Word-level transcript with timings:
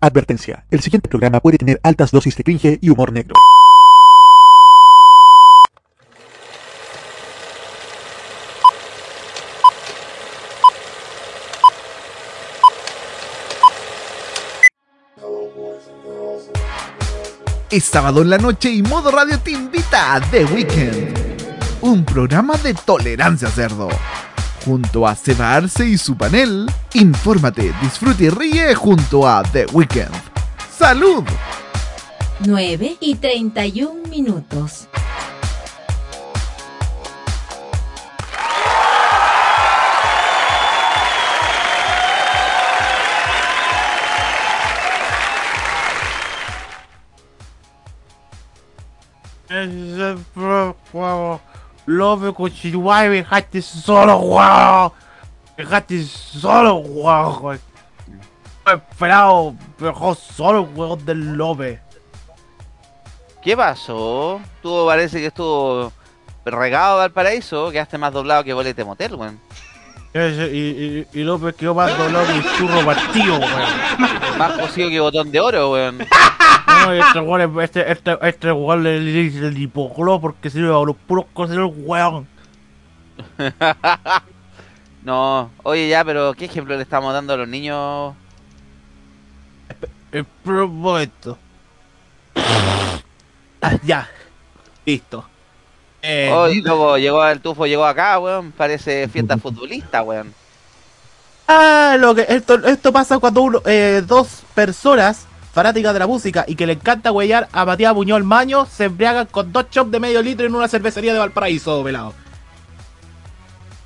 Advertencia. 0.00 0.64
El 0.70 0.80
siguiente 0.80 1.08
programa 1.08 1.40
puede 1.40 1.58
tener 1.58 1.80
altas 1.82 2.12
dosis 2.12 2.36
de 2.36 2.44
cringe 2.44 2.78
y 2.80 2.90
humor 2.90 3.12
negro. 3.12 3.34
Es 17.70 17.84
sábado 17.84 18.22
en 18.22 18.30
la 18.30 18.38
noche 18.38 18.70
y 18.70 18.82
Modo 18.82 19.10
Radio 19.10 19.38
te 19.40 19.50
invita 19.50 20.14
a 20.14 20.20
The 20.20 20.44
Weekend, 20.46 21.18
un 21.82 22.04
programa 22.04 22.56
de 22.56 22.72
tolerancia 22.72 23.48
cerdo. 23.50 23.88
Junto 24.64 25.06
a 25.06 25.14
Seba 25.14 25.54
Arce 25.54 25.86
y 25.86 25.96
su 25.98 26.16
panel, 26.16 26.70
infórmate, 26.94 27.72
disfrute 27.80 28.24
y 28.24 28.30
ríe 28.30 28.74
junto 28.74 29.26
a 29.26 29.42
The 29.42 29.66
Weekend. 29.72 30.14
¡Salud! 30.76 31.24
9 32.40 32.96
y 33.00 33.14
31 33.16 34.08
minutos. 34.08 34.88
Lobe 51.88 52.34
Cochihuay, 52.34 53.08
me 53.08 53.16
dejaste 53.16 53.62
solo. 53.62 54.20
Me 55.56 55.64
dejaste 55.64 56.04
solo, 56.04 57.54
he 57.54 58.74
esperado, 58.74 59.54
dejó 59.78 60.14
solo, 60.14 60.68
weón, 60.74 61.02
del 61.06 61.32
Lobe. 61.32 61.80
¿Qué 63.42 63.56
pasó? 63.56 64.38
Tú 64.60 64.84
parece 64.86 65.18
que 65.18 65.28
estuvo 65.28 65.90
regado 66.44 66.98
Valparaíso, 66.98 67.70
quedaste 67.70 67.96
más 67.96 68.12
doblado 68.12 68.44
que 68.44 68.52
bolete 68.52 68.84
motel, 68.84 69.14
weón. 69.14 69.40
Y, 70.12 70.18
y, 70.18 71.06
y 71.14 71.22
López 71.22 71.54
quedó 71.54 71.74
más 71.74 71.96
doblado 71.96 72.26
que 72.26 72.42
churro 72.58 72.84
partido, 72.84 73.38
weón. 73.38 74.38
Más 74.38 74.52
cocido 74.58 74.90
que 74.90 75.00
botón 75.00 75.30
de 75.30 75.40
oro, 75.40 75.72
weón. 75.72 76.06
No, 76.86 76.94
y 76.94 76.98
este 77.00 77.20
weón, 77.20 77.40
es- 77.58 77.64
este, 77.64 77.92
este, 77.92 78.18
este 78.22 78.52
weón 78.52 78.82
le 78.82 79.00
dice 79.00 79.38
el 79.46 79.56
hipocló 79.58 80.20
porque 80.20 80.50
sirve 80.50 80.68
a 80.68 80.84
los 80.84 80.96
puros 80.96 81.26
cocineros, 81.32 81.72
weón. 81.76 82.26
No, 85.02 85.50
oye 85.62 85.88
ya, 85.88 86.04
pero 86.04 86.34
¿qué 86.34 86.46
ejemplo 86.46 86.76
le 86.76 86.82
estamos 86.82 87.12
dando 87.14 87.32
a 87.32 87.36
los 87.36 87.48
niños? 87.48 88.14
El 90.12 90.24
propósito. 90.24 91.38
Ah, 93.62 93.76
ya. 93.84 94.08
Listo. 94.84 95.24
Eh, 96.02 96.30
Hoy 96.32 96.60
luego 96.62 96.98
llegó 96.98 97.24
el 97.26 97.40
tufo, 97.40 97.66
llegó 97.66 97.84
acá, 97.86 98.18
weón. 98.18 98.52
Parece 98.52 99.08
fiesta 99.08 99.38
futbolista, 99.38 100.02
weón. 100.02 100.34
Ah, 101.46 101.96
lo 101.98 102.14
que 102.14 102.26
esto, 102.28 102.54
esto 102.66 102.92
pasa 102.92 103.18
cuando 103.18 103.42
uno, 103.42 103.62
eh, 103.64 104.02
dos 104.06 104.42
personas 104.54 105.26
fanáticas 105.58 105.92
de 105.92 105.98
la 105.98 106.06
música 106.06 106.44
y 106.46 106.54
que 106.54 106.68
le 106.68 106.74
encanta 106.74 107.10
huellar 107.10 107.48
a 107.50 107.64
Matías 107.64 107.92
Buñol 107.92 108.22
Maño 108.22 108.64
se 108.64 108.84
embriagan 108.84 109.26
con 109.26 109.52
dos 109.52 109.68
chops 109.70 109.90
de 109.90 109.98
medio 109.98 110.22
litro 110.22 110.46
en 110.46 110.54
una 110.54 110.68
cervecería 110.68 111.12
de 111.12 111.18
Valparaíso, 111.18 111.82
velado. 111.82 112.14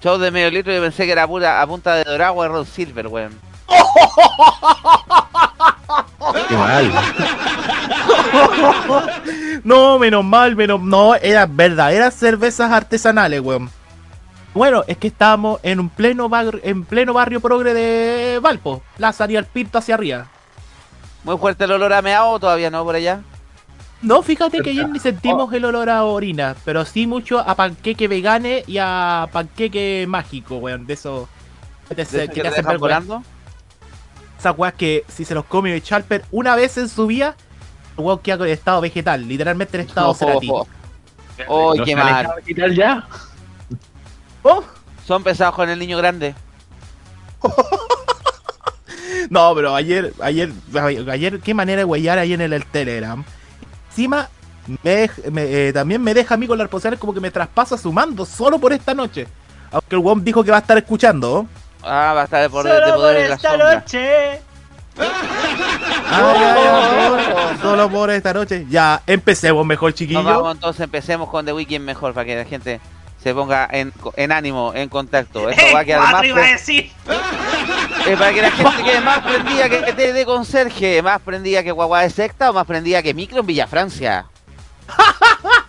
Show 0.03 0.19
de 0.19 0.31
medio 0.31 0.51
litro 0.51 0.77
y 0.77 0.81
pensé 0.81 1.07
que 1.07 1.13
era 1.13 1.27
pura 1.27 1.63
a 1.63 1.67
punta 1.67 1.95
de 1.95 2.05
doragua 2.05 2.45
y 2.45 2.49
Rod 2.51 2.67
Silver, 2.67 3.07
weón. 3.07 3.33
Qué 6.49 6.55
mal. 6.55 6.93
No, 9.65 9.99
menos 9.99 10.25
mal, 10.25 10.57
menos 10.57 10.81
no, 10.81 11.15
eran 11.15 11.57
verdaderas 11.57 12.13
cervezas 12.15 12.71
artesanales, 12.71 13.41
weón. 13.41 13.71
Bueno, 14.53 14.85
es 14.87 14.99
que 14.99 15.07
estábamos 15.07 15.61
en 15.63 15.81
un 15.81 15.89
pleno 15.89 16.29
barrio, 16.29 16.61
en 16.65 16.85
pleno 16.85 17.15
barrio 17.15 17.41
progre 17.41 17.73
de 17.73 18.41
Valpo, 18.41 18.83
Plaza 18.97 19.25
Ariel 19.25 19.47
Pinto 19.47 19.79
hacia 19.79 19.95
arriba. 19.95 20.27
Muy 21.25 21.39
fuerte 21.39 21.65
el 21.65 21.73
olor 21.73 21.93
a 21.93 22.03
meado, 22.03 22.39
todavía 22.41 22.71
no 22.71 22.85
por 22.85 22.95
allá. 22.95 23.21
No, 24.01 24.23
fíjate 24.23 24.61
que 24.63 24.71
ayer 24.71 24.89
ni 24.89 24.99
sentimos 24.99 25.53
el 25.53 25.65
olor 25.65 25.89
a 25.89 26.03
orina, 26.05 26.57
pero 26.65 26.85
sí 26.85 27.07
mucho 27.07 27.39
a 27.39 27.55
panqueque 27.55 28.09
vegane 28.09 28.65
y 28.67 28.79
a 28.79 29.29
panqueque 29.31 30.07
mágico, 30.09 30.57
weón. 30.57 30.87
De 30.87 30.95
eso. 30.95 31.29
que 31.89 31.95
te- 31.95 32.03
¿De 32.03 32.03
esos 32.03 32.21
que 32.21 32.27
que 32.29 32.35
te 32.35 32.43
te 32.43 32.49
hacen 32.49 32.67
ver, 32.67 32.79
volando? 32.79 33.23
Esas 34.39 34.59
weas 34.59 34.75
que 34.75 35.05
si 35.07 35.25
se 35.25 35.35
los 35.37 35.45
come 35.45 35.81
Chalper 35.81 36.25
una 36.33 36.57
vez 36.57 36.77
en 36.79 36.89
su 36.89 37.07
vida, 37.07 37.37
el 37.97 38.03
weón 38.05 38.19
queda 38.19 38.39
con 38.39 38.47
el 38.49 38.53
estado 38.55 38.81
vegetal, 38.81 39.29
literalmente 39.29 39.77
en 39.81 39.87
estado. 39.87 40.17
Oh, 41.49 41.71
oh, 41.71 41.75
¿No 41.75 41.85
qué 41.85 41.97
mal. 41.97 42.29
quitar 42.45 42.71
ya? 42.73 43.07
Oh, 44.43 44.63
Son 45.07 45.23
pesados 45.23 45.55
con 45.55 45.69
el 45.71 45.79
niño 45.79 45.97
grande. 45.97 46.35
No, 49.31 49.55
pero 49.55 49.75
ayer, 49.75 50.13
ayer, 50.21 50.51
ayer, 51.11 51.41
qué 51.41 51.55
manera 51.55 51.79
de 51.79 51.85
huellar 51.85 52.19
ahí 52.19 52.33
en 52.33 52.41
el, 52.41 52.53
el 52.53 52.65
Telegram. 52.67 53.23
Encima, 53.91 54.29
me, 54.83 55.09
eh, 55.25 55.73
también 55.73 56.03
me 56.03 56.15
deja 56.15 56.35
a 56.35 56.39
mí 56.39 56.47
con 56.47 56.57
la 56.59 56.65
responsabilidad 56.65 57.01
como 57.01 57.15
que 57.15 57.21
me 57.21 57.31
traspasa 57.31 57.77
su 57.77 57.93
mando 57.93 58.25
solo 58.25 58.59
por 58.59 58.73
esta 58.73 58.95
noche. 58.95 59.27
Aunque 59.71 59.97
el 59.97 60.03
weón 60.03 60.23
dijo 60.25 60.45
que 60.45 60.51
va 60.51 60.59
a 60.59 60.61
estar 60.61 60.77
escuchando. 60.79 61.47
Ah, 61.83 62.13
va 62.15 62.23
a 62.23 62.25
estar 62.25 62.43
de 62.43 62.51
poder, 62.51 62.73
de 62.75 62.79
Solo 62.81 62.87
por 62.93 62.97
poder 63.01 63.17
en 63.23 63.29
la 63.31 63.35
esta 63.37 63.51
sombra. 63.51 63.75
noche. 63.75 64.41
Ah, 66.15 66.35
ya, 66.35 66.55
ya, 66.55 67.57
solo, 67.57 67.61
solo 67.63 67.91
por 67.91 68.11
esta 68.11 68.35
noche. 68.35 68.67
Ya, 68.69 69.01
empecemos 69.07 69.65
mejor, 69.65 69.91
Nos 69.93 69.99
chiquillo. 69.99 70.23
vamos 70.23 70.55
entonces, 70.55 70.81
empecemos 70.83 71.29
con 71.31 71.45
The 71.47 71.53
Weeknd 71.55 71.81
mejor 71.81 72.13
para 72.13 72.27
que 72.27 72.37
la 72.37 72.45
gente 72.45 72.81
se 73.23 73.33
ponga 73.35 73.69
en, 73.71 73.93
en 74.17 74.33
ánimo, 74.33 74.73
en 74.75 74.89
contacto. 74.89 75.49
Esto 75.51 75.63
va 75.73 75.79
a 75.79 75.83
En 75.83 75.87
quedar 75.87 76.01
más 76.01 76.11
cuatro 76.11 76.29
iba 76.29 76.45
a 76.45 76.51
decir. 76.51 76.91
eh, 78.07 78.17
para 78.19 78.33
que 78.33 78.43
la 78.43 78.51
gente 78.51 78.83
quede 78.83 79.01
más 79.01 79.21
prendida 79.21 79.69
que 79.69 79.93
te 79.93 80.13
de 80.13 80.25
conserje, 80.25 81.03
más 81.03 81.21
prendida 81.21 81.63
que 81.63 81.71
guagua 81.71 82.03
de 82.03 82.11
secta 82.11 82.51
o 82.51 82.53
más 82.53 82.67
prendida 82.67 83.03
que 83.03 83.15
micro 83.15 83.41
en 83.41 83.47
Villa 83.47 83.67
Francia. 83.67 84.27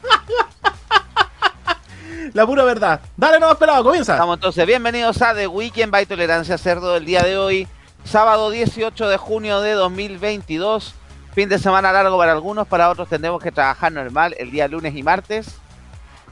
La 2.34 2.48
pura 2.48 2.64
verdad. 2.64 3.00
Dale, 3.16 3.40
no 3.40 3.56
pelado, 3.60 3.84
comienza. 3.84 4.14
Estamos 4.14 4.38
entonces, 4.38 4.66
bienvenidos 4.66 5.22
a 5.22 5.36
The 5.36 5.46
Weekend 5.46 5.92
by 5.92 6.08
Tolerancia 6.08 6.58
Cerdo 6.58 6.96
del 6.96 7.06
día 7.06 7.22
de 7.22 7.38
hoy, 7.38 7.68
sábado 8.04 8.50
18 8.50 9.08
de 9.08 9.18
junio 9.18 9.62
de 9.62 9.74
2022. 9.74 10.96
Fin 11.36 11.50
de 11.50 11.60
semana 11.60 11.92
largo 11.92 12.18
para 12.18 12.32
algunos, 12.32 12.68
para 12.68 12.90
otros 12.90 13.08
tendremos 13.08 13.40
que 13.44 13.52
trabajar 13.52 13.92
normal 13.92 14.34
el 14.40 14.50
día 14.50 14.68
lunes 14.68 14.96
y 14.96 15.04
martes. 15.04 15.60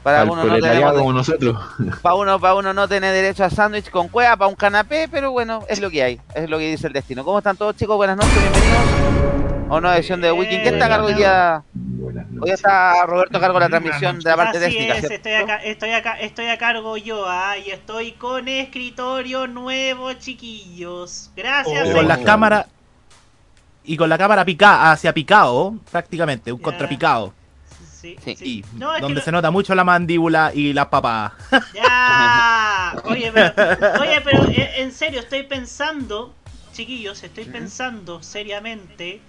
Para 0.02 0.16
Al 0.16 0.22
algunos 0.22 0.44
no 0.44 0.50
proletariado 0.50 0.92
tenemos 0.92 1.00
como 1.00 1.12
nosotros. 1.12 1.58
Para 2.02 2.14
uno, 2.16 2.40
para 2.40 2.54
uno 2.56 2.72
no 2.74 2.88
tiene 2.88 3.12
derecho 3.12 3.44
a 3.44 3.50
sándwich 3.50 3.88
con 3.90 4.08
cueva, 4.08 4.36
para 4.36 4.48
un 4.48 4.56
canapé, 4.56 5.08
pero 5.08 5.30
bueno, 5.30 5.64
es 5.68 5.80
lo 5.80 5.90
que 5.90 6.02
hay, 6.02 6.20
es 6.34 6.50
lo 6.50 6.58
que 6.58 6.70
dice 6.70 6.88
el 6.88 6.92
destino. 6.92 7.24
¿Cómo 7.24 7.38
están 7.38 7.56
todos 7.56 7.76
chicos? 7.76 7.96
Buenas 7.96 8.16
noches, 8.16 8.32
bienvenidos 8.34 8.78
a 9.68 9.74
una 9.74 9.80
nueva 9.80 9.96
edición 9.96 10.20
de 10.20 10.32
Weekend. 10.32 10.62
¿Quién 10.62 10.74
está 10.74 10.86
a 10.86 10.88
cargo 10.88 11.06
hoy 11.06 11.14
día? 11.14 11.62
Hoy 12.40 12.50
está 12.50 13.06
Roberto 13.06 13.38
a 13.38 13.40
cargo 13.40 13.58
de 13.58 13.60
la 13.60 13.68
transmisión 13.68 14.18
de 14.18 14.28
la 14.28 14.36
parte 14.36 14.58
Así 14.58 14.76
técnica, 14.76 15.14
estoy 15.14 15.32
acá, 15.34 15.56
estoy 15.62 15.90
acá, 15.92 16.20
estoy 16.20 16.46
a 16.48 16.58
cargo 16.58 16.96
yo, 16.96 17.24
ah, 17.26 17.56
y 17.56 17.70
estoy 17.70 18.12
con 18.12 18.48
escritorio 18.48 19.46
nuevo, 19.46 20.12
chiquillos. 20.14 21.30
Gracias. 21.36 21.88
Y 21.88 21.92
con 21.92 22.08
la 22.08 22.18
cámara. 22.18 22.66
Y 23.84 23.96
con 23.96 24.08
la 24.08 24.18
cámara 24.18 24.44
picada, 24.44 24.92
hacia 24.92 25.12
picado, 25.12 25.74
prácticamente, 25.90 26.52
un 26.52 26.58
Ya. 26.58 26.64
contrapicado. 26.64 27.32
Sí, 28.02 28.16
Sí. 28.24 28.34
sí. 28.36 28.44
Y 28.74 28.78
No, 28.78 28.90
es 28.90 28.96
que 28.96 29.02
donde 29.02 29.20
lo- 29.20 29.24
se 29.24 29.30
nota 29.30 29.50
mucho 29.52 29.74
la 29.76 29.84
mandíbula 29.84 30.50
y 30.52 30.72
las 30.72 30.86
papas. 30.86 31.32
Ya. 31.72 32.96
Oye, 33.04 33.30
pero, 33.32 33.54
oye, 34.00 34.20
pero 34.24 34.44
eh, 34.46 34.82
en 34.82 34.90
serio, 34.92 35.20
estoy 35.20 35.44
pensando, 35.44 36.34
chiquillos, 36.72 37.22
estoy 37.22 37.44
pensando 37.44 38.20
seriamente 38.22 39.20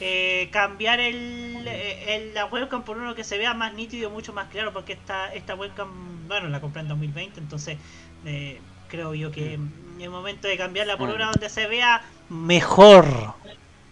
eh, 0.00 0.48
cambiar 0.52 0.98
el, 1.00 1.62
eh, 1.66 2.14
el- 2.16 2.34
la 2.34 2.46
webcam 2.46 2.82
por 2.82 2.98
uno 2.98 3.14
que 3.14 3.22
se 3.24 3.38
vea 3.38 3.54
más 3.54 3.72
nítido 3.74 4.08
y 4.08 4.12
mucho 4.12 4.32
más 4.32 4.48
claro, 4.48 4.72
porque 4.72 4.94
esta, 4.94 5.32
esta 5.32 5.54
webcam, 5.54 5.88
bueno, 6.28 6.48
la 6.48 6.60
compré 6.60 6.82
en 6.82 6.88
2020, 6.88 7.38
entonces 7.40 7.78
eh, 8.24 8.60
creo 8.88 9.14
yo 9.14 9.30
que 9.30 9.58
es 10.00 10.10
momento 10.10 10.46
de 10.48 10.56
cambiarla 10.56 10.96
por 10.96 11.08
Mm. 11.10 11.14
una 11.14 11.26
donde 11.26 11.48
se 11.48 11.66
vea 11.68 12.02
mejor. 12.28 13.06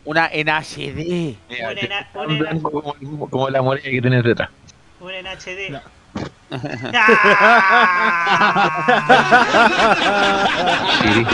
Una 0.07 0.29
en 0.33 0.49
HD. 0.49 1.37
Mira, 1.49 2.57
como, 2.63 2.95
como 3.29 3.51
la 3.51 3.61
morena 3.61 3.91
que 3.91 4.01
tienes 4.01 4.25
detrás. 4.25 4.49
Una 5.01 5.19
en 5.19 5.27
HD. 5.27 5.71
No. 5.71 5.81
¡Ah! 9.67 10.99
Sí. 11.03 11.27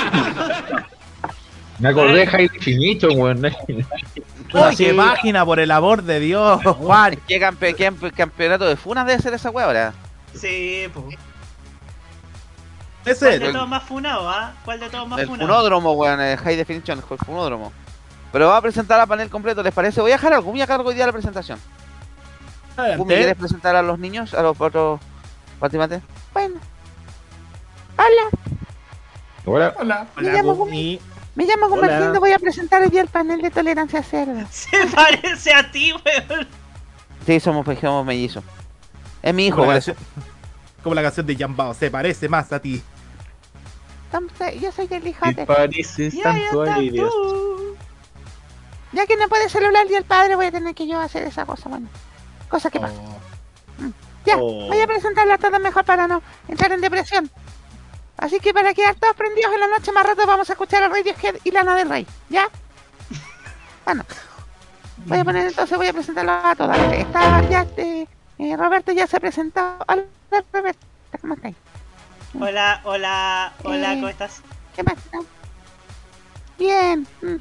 Me 1.78 1.88
acordé 1.88 2.26
de 2.26 2.48
Chinito, 2.60 3.08
weón. 3.08 3.44
Uy, 3.44 4.76
qué 4.76 4.94
página, 4.94 5.44
por 5.44 5.58
el 5.60 5.70
amor 5.70 6.02
de 6.02 6.20
Dios, 6.20 6.60
Juan. 6.64 7.18
¿Qué, 7.26 7.40
campe- 7.40 7.74
qué 7.74 7.86
campe- 7.90 8.12
campeonato 8.12 8.64
de 8.66 8.76
funas 8.76 9.06
debe 9.06 9.20
ser 9.20 9.34
esa 9.34 9.50
hueá 9.50 9.66
ahora? 9.66 9.92
Sí, 10.34 10.88
po. 10.94 11.08
Ese 13.04 13.18
¿Cuál 13.26 13.32
es 13.34 13.40
de 13.40 13.46
el- 13.46 13.52
todos 13.52 13.68
más 13.68 13.82
funado, 13.82 14.28
ah? 14.30 14.52
¿Cuál 14.64 14.78
de 14.80 14.88
todos 14.88 15.08
más 15.08 15.18
El 15.20 15.26
funado? 15.26 15.48
funódromo, 15.48 15.92
weón, 15.92 16.20
el 16.20 16.36
High 16.38 16.56
Definition, 16.56 16.98
el 17.10 17.18
funódromo. 17.18 17.72
Pero 18.32 18.46
vamos 18.46 18.58
a 18.58 18.62
presentar 18.62 18.98
a 18.98 19.06
panel 19.06 19.28
completo, 19.28 19.62
¿les 19.62 19.74
parece? 19.74 20.00
Voy 20.00 20.10
a 20.10 20.14
dejar 20.14 20.32
a 20.32 20.38
Gumi 20.38 20.62
a 20.62 20.66
cargo 20.66 20.88
hoy 20.88 20.94
día 20.94 21.04
de 21.04 21.08
la 21.08 21.12
presentación. 21.12 21.58
Gumi, 22.76 22.86
¿quieres 23.08 23.10
Adelante. 23.18 23.34
presentar 23.40 23.76
a 23.76 23.82
los 23.82 23.98
niños, 23.98 24.32
a 24.32 24.42
los 24.42 24.58
otros 24.58 25.00
participantes? 25.60 26.02
Bueno. 26.32 26.54
Hola, 27.98 28.30
Hola. 29.44 29.74
Hola. 29.78 30.06
me 30.16 30.22
Hola, 30.22 30.32
llamo 30.32 30.54
Gumi. 30.54 30.98
me 31.34 31.44
llamo 31.44 31.66
Hola. 31.66 31.76
Gumercindo, 31.76 32.20
voy 32.20 32.32
a 32.32 32.38
presentar 32.38 32.80
hoy 32.82 32.88
día 32.88 33.02
el 33.02 33.08
panel 33.08 33.42
de 33.42 33.50
tolerancia 33.50 34.02
cerda. 34.02 34.46
Se 34.50 34.86
parece 34.94 35.52
a 35.52 35.70
ti, 35.70 35.92
weón. 35.92 36.48
Sí, 37.26 37.38
somos, 37.38 37.64
pues, 37.66 37.78
somos 37.80 38.04
mellizos. 38.06 38.42
Es 39.22 39.34
mi 39.34 39.46
hijo, 39.48 39.58
Como 39.58 39.68
la, 39.68 39.74
canción, 39.74 39.96
como 40.82 40.94
la 40.94 41.02
canción 41.02 41.26
de 41.26 41.36
Jambao, 41.36 41.74
se 41.74 41.90
parece 41.90 42.28
más 42.28 42.50
a 42.52 42.58
ti. 42.60 42.82
Yo 44.60 44.72
soy 44.72 44.88
el 44.90 45.06
hijo 45.06 45.24
de... 45.32 45.46
pareces 45.46 46.20
tanto 46.20 46.62
a 46.62 46.78
Lidia. 46.78 47.02
tú. 47.04 47.76
Ya 48.92 49.06
que 49.06 49.16
no 49.16 49.28
puede 49.28 49.48
celular 49.48 49.86
y 49.90 49.94
el 49.94 50.04
padre, 50.04 50.36
voy 50.36 50.46
a 50.46 50.52
tener 50.52 50.74
que 50.74 50.86
yo 50.86 51.00
hacer 51.00 51.22
esa 51.24 51.46
cosa, 51.46 51.68
bueno. 51.68 51.88
Cosa 52.48 52.70
que 52.70 52.78
pasa. 52.80 52.94
Oh. 52.94 53.18
Ya, 54.26 54.36
Oh. 54.36 54.66
voy 54.68 54.80
a 54.80 54.86
presentarla 54.86 55.38
todas 55.38 55.60
mejor 55.60 55.84
para 55.84 56.06
no 56.06 56.22
entrar 56.48 56.70
en 56.72 56.80
depresión. 56.80 57.30
Así 58.18 58.38
que 58.38 58.52
para 58.54 58.72
quedar 58.74 58.94
todos 58.96 59.16
prendidos 59.16 59.52
en 59.54 59.60
la 59.60 59.66
noche 59.68 59.90
más 59.92 60.06
rato 60.06 60.26
vamos 60.26 60.48
a 60.48 60.52
escuchar 60.52 60.82
a 60.82 60.88
Radiohead 60.88 61.36
y 61.42 61.50
Lana 61.50 61.74
del 61.74 61.88
Rey, 61.88 62.06
¿ya? 62.28 62.48
Bueno, 63.84 64.04
voy 65.06 65.18
a 65.18 65.24
poner 65.24 65.46
entonces, 65.48 65.76
voy 65.76 65.88
a 65.88 65.92
presentarla 65.92 66.50
a 66.50 66.54
todas. 66.54 66.78
Está 66.92 67.42
ya, 67.48 67.62
este, 67.62 68.06
eh, 68.38 68.56
Roberto 68.56 68.92
ya 68.92 69.08
se 69.08 69.18
presentó. 69.18 69.76
Hola, 69.88 70.04
Roberto, 70.52 70.86
¿cómo 71.20 71.34
estáis? 71.34 71.56
Hola, 72.38 72.80
hola, 72.84 73.52
hola, 73.64 73.92
Eh. 73.92 73.96
¿cómo 73.96 74.08
estás? 74.08 74.40
¿Qué 74.76 74.84
pasa? 74.84 75.00
Bien. 76.58 77.06
mm. 77.22 77.36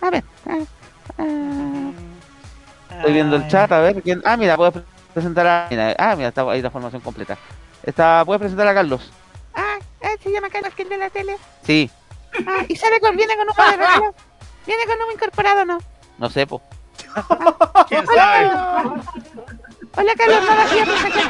A 0.00 0.10
ver. 0.10 0.24
ah, 0.48 0.58
ah, 0.60 0.75
Estoy 1.18 3.12
viendo 3.12 3.36
el 3.36 3.48
chat, 3.48 3.70
a 3.72 3.80
ver 3.80 4.02
quién. 4.02 4.22
Ah, 4.24 4.36
mira, 4.36 4.56
puedes 4.56 4.82
presentar 5.14 5.46
a. 5.46 5.66
Mira, 5.70 5.94
ah, 5.98 6.16
mira, 6.16 6.28
está 6.28 6.42
ahí 6.50 6.62
la 6.62 6.70
formación 6.70 7.02
completa. 7.02 7.38
Está, 7.82 8.24
puedes 8.24 8.40
presentar 8.40 8.66
a 8.66 8.74
Carlos. 8.74 9.12
Ah, 9.54 9.78
se 10.22 10.30
llama 10.30 10.48
Carlos, 10.50 10.74
que 10.74 10.82
el 10.82 10.88
de 10.88 10.98
la 10.98 11.10
tele. 11.10 11.36
Sí. 11.62 11.90
Ah, 12.46 12.64
y 12.68 12.76
sale 12.76 13.00
con, 13.00 13.16
viene 13.16 13.36
con 13.36 13.48
un 13.48 13.54
de 13.54 13.76
regalo. 13.76 14.14
Viene 14.66 14.82
con 14.84 14.96
un 15.06 15.12
incorporado, 15.12 15.64
¿no? 15.64 15.78
No 16.18 16.28
sé, 16.28 16.44
po. 16.44 16.60
¿Quién 17.88 18.04
sabe? 18.04 18.50
Hola, 19.98 20.12
Carlos, 20.18 20.40
no 20.42 20.56
vacía, 20.56 20.84
que 20.84 20.92
estaría 20.92 21.28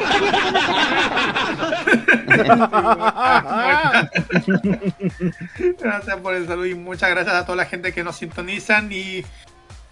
que 5.55 5.73
Gracias 5.79 6.17
por 6.17 6.33
el 6.33 6.47
saludo 6.47 6.65
y 6.65 6.73
muchas 6.73 7.11
gracias 7.11 7.35
a 7.35 7.45
toda 7.45 7.57
la 7.57 7.65
gente 7.65 7.93
que 7.93 8.03
nos 8.03 8.17
sintonizan 8.17 8.91
y, 8.91 9.23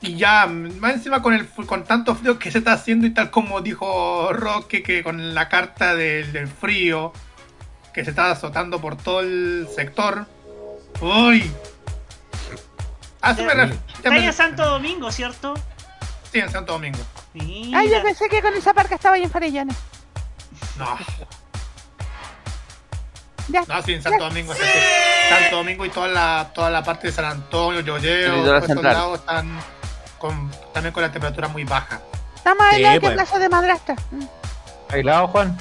y 0.02 0.18
ya, 0.18 0.46
más 0.46 0.94
encima 0.96 1.22
con 1.22 1.34
el 1.34 1.48
con 1.48 1.84
tanto 1.84 2.16
frío 2.16 2.38
que 2.38 2.52
se 2.52 2.60
está 2.60 2.74
haciendo 2.74 3.08
y 3.08 3.12
tal 3.14 3.32
como 3.32 3.62
dijo 3.62 4.32
Roque 4.34 4.84
que 4.84 5.04
con 5.04 5.34
la 5.34 5.50
carta 5.50 5.96
del, 5.96 6.32
del 6.32 6.48
frío 6.48 7.12
que 7.94 8.04
se 8.04 8.10
está 8.12 8.30
azotando 8.32 8.80
por 8.82 8.98
todo 8.98 9.22
el 9.22 9.68
sector. 9.74 10.26
Uy. 11.02 11.50
Ah, 13.22 13.34
sí, 13.34 13.42
me 13.42 13.54
ref- 13.54 13.70
ya 13.72 13.94
Está 13.98 14.10
me- 14.12 14.26
en 14.26 14.34
Santo 14.34 14.66
Domingo, 14.66 15.12
¿cierto? 15.12 15.54
sí, 16.32 16.40
en 16.40 16.52
Santo 16.52 16.74
Domingo. 16.74 17.00
Mira. 17.34 17.80
Ay, 17.80 17.90
yo 17.90 18.04
pensé 18.04 18.30
que 18.30 18.42
con 18.42 18.54
esa 18.54 18.74
parca 18.74 18.96
estaba 18.96 19.16
ahí 19.16 19.24
en 19.24 19.32
Farellones. 19.32 19.76
No, 20.78 20.98
Ya. 23.48 23.62
no, 23.68 23.82
sí, 23.84 23.94
en 23.94 24.02
Santo 24.02 24.24
Domingo. 24.26 24.54
es 24.54 24.60
así. 24.60 24.80
Santo 25.30 25.56
Domingo 25.58 25.86
y 25.86 25.90
toda 25.90 26.08
la, 26.08 26.52
toda 26.54 26.70
la 26.70 26.84
parte 26.84 27.08
de 27.08 27.14
San 27.14 27.26
Antonio, 27.26 27.82
litoral 27.82 28.66
todos 28.66 28.84
lados 28.84 29.20
están 29.20 29.60
con, 30.18 30.52
también 30.74 30.94
con 30.94 31.04
la 31.04 31.12
temperatura 31.12 31.48
muy 31.48 31.64
baja. 31.64 32.02
Estamos 32.36 32.64
Sí, 32.70 32.76
ahí 32.76 32.82
lado 32.84 32.96
que 32.96 33.00
pues. 33.02 33.14
plaza 33.14 33.40
de 33.40 33.50
madrastra. 33.50 33.96
¿Aislado, 34.90 35.28
Juan? 35.30 35.58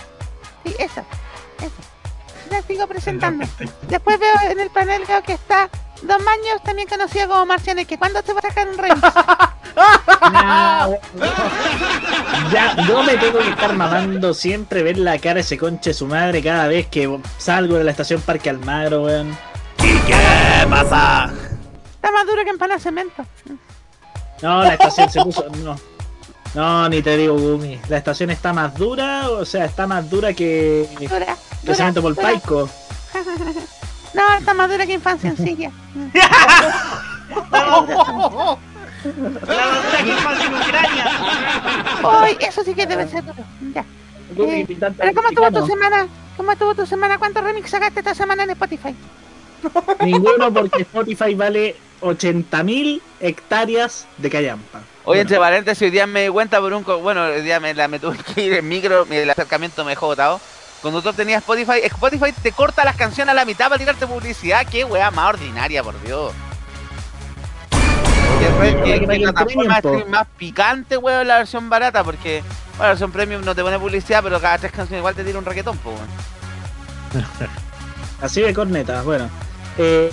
Sí, 0.65 0.75
eso. 0.79 1.03
Eso. 1.59 2.51
Ya 2.51 2.63
sigo 2.63 2.87
presentando. 2.87 3.47
Después 3.89 4.19
veo 4.19 4.35
en 4.51 4.61
el 4.61 4.71
panel 4.71 5.03
veo 5.07 5.23
que 5.23 5.33
está 5.33 5.71
Don 6.03 6.23
Maños, 6.25 6.63
también 6.63 6.87
conocido 6.89 7.29
como 7.29 7.47
Marcianeque. 7.47 7.97
¿Cuándo 7.99 8.23
te 8.23 8.33
va 8.35 8.41
a 8.41 8.43
sacar 8.43 8.69
un 8.69 8.77
remix? 8.77 9.01
Nah, 10.31 10.89
ya, 12.53 12.77
yo 12.87 13.03
me 13.03 13.17
tengo 13.17 13.39
que 13.39 13.51
estar 13.51 13.73
mamando 13.75 14.35
siempre 14.35 14.83
ver 14.83 14.99
la 14.99 15.19
cara 15.19 15.35
de 15.35 15.41
ese 15.41 15.59
conche 15.59 15.91
de 15.91 15.95
su 15.95 16.07
madre 16.07 16.43
cada 16.43 16.69
vez 16.69 16.87
que 16.87 17.19
salgo 17.39 17.77
de 17.77 17.85
la 17.85 17.91
estación 17.91 18.21
Parque 18.21 18.51
Almagro, 18.51 19.05
weón. 19.05 19.37
¿Qué 19.79 20.67
pasa? 20.69 21.33
Está 21.95 22.13
más 22.13 22.27
duro 22.27 22.45
que 22.45 22.51
empanar 22.51 22.79
cemento. 22.81 23.25
No, 24.43 24.63
la 24.63 24.75
estación 24.75 25.11
se 25.11 25.23
puso. 25.23 25.45
No. 25.63 25.77
No, 26.55 26.89
ni 26.89 27.03
te 27.03 27.17
digo, 27.17 27.37
Gumi. 27.37 27.81
La 27.89 27.99
estación 27.99 28.31
está 28.31 28.53
más 28.53 28.75
dura, 28.75 29.29
o 29.31 29.45
sea, 29.45 29.65
está 29.65 29.87
más 29.87 30.09
dura 30.09 30.33
que. 30.33 30.89
Dura. 31.01 31.37
que 31.65 31.75
cemento 31.75 32.01
dura. 32.01 32.15
polpaico. 32.15 32.69
No, 34.15 34.23
está 34.39 34.55
más 34.55 34.71
dura 34.71 34.87
que 34.87 34.93
infancia 34.93 35.29
en 35.31 35.35
Ucrania. 35.35 35.73
Uy, 42.23 42.37
eso 42.41 42.65
sí 42.65 42.75
que 42.75 42.87
debe 42.87 43.09
ser 43.09 43.25
duro. 43.25 43.45
Ya. 43.75 43.85
Gumi, 44.35 44.61
Eh, 44.61 44.67
Pero 44.79 45.15
¿cómo 45.15 45.29
estuvo 45.29 45.51
tu 45.61 45.67
semana? 45.67 46.07
¿Cómo 46.37 46.53
estuvo 46.53 46.75
tu 46.75 46.87
semana? 46.87 47.19
¿Cuántos 47.19 47.45
remix 47.45 47.71
sacaste 47.71 48.01
esta 48.01 48.15
semana 48.15 48.45
en 48.45 48.51
Spotify? 48.51 48.95
Ninguno 50.05 50.53
porque 50.53 50.83
Spotify 50.83 51.35
vale 51.35 51.77
80.000 52.01 53.01
hectáreas 53.21 54.07
de 54.19 54.31
callampa. 54.31 54.79
Bueno. 54.79 54.87
Oye, 55.05 55.21
entre 55.21 55.39
paréntesis, 55.39 55.83
hoy 55.83 55.91
día 55.91 56.07
me 56.07 56.23
di 56.25 56.29
cuenta 56.29 56.61
por 56.61 56.73
un... 56.73 56.83
co- 56.83 56.99
Bueno, 56.99 57.23
hoy 57.25 57.43
día 57.43 57.61
me, 57.61 57.75
la, 57.75 57.89
me 57.89 57.99
tuve 57.99 58.17
que 58.19 58.41
ir 58.43 58.53
en 58.55 58.69
micro, 58.69 59.05
mi- 59.07 59.17
el 59.17 59.29
acercamiento 59.31 59.85
me 59.85 59.91
dejó 59.93 60.07
botado. 60.07 60.41
Cuando 60.83 61.01
tú 61.03 61.13
tenías 61.13 61.43
Spotify, 61.43 61.81
Spotify 61.85 62.33
te 62.43 62.53
corta 62.53 62.85
las 62.85 62.97
canciones 62.97 63.33
a 63.33 63.35
la 63.35 63.45
mitad 63.45 63.69
para 63.69 63.79
tirarte 63.79 64.07
publicidad. 64.07 64.67
Qué 64.67 64.85
weá 64.85 65.11
más 65.11 65.31
ordinaria, 65.31 65.83
por 65.83 66.01
Dios. 66.03 66.33
Qué- 68.85 69.01
que 69.01 69.07
plataforma 69.07 69.77
streaming 69.77 70.11
más 70.11 70.27
picante, 70.37 70.97
weón, 70.99 71.27
la 71.27 71.39
versión 71.39 71.71
barata, 71.71 72.05
porque 72.05 72.43
bueno, 72.77 72.83
la 72.83 72.89
versión 72.89 73.13
premium 73.13 73.43
no 73.45 73.55
te 73.55 73.63
pone 73.63 73.79
publicidad, 73.79 74.23
pero 74.23 74.39
cada 74.41 74.59
tres 74.59 74.73
canciones 74.73 74.99
igual 75.01 75.15
te 75.15 75.25
tira 75.25 75.39
un 75.39 75.45
po, 75.79 75.91
weón. 75.91 76.09
Así 78.21 78.43
de 78.43 78.53
cornetas, 78.53 79.05
bueno. 79.05 79.29
Eh, 79.79 80.11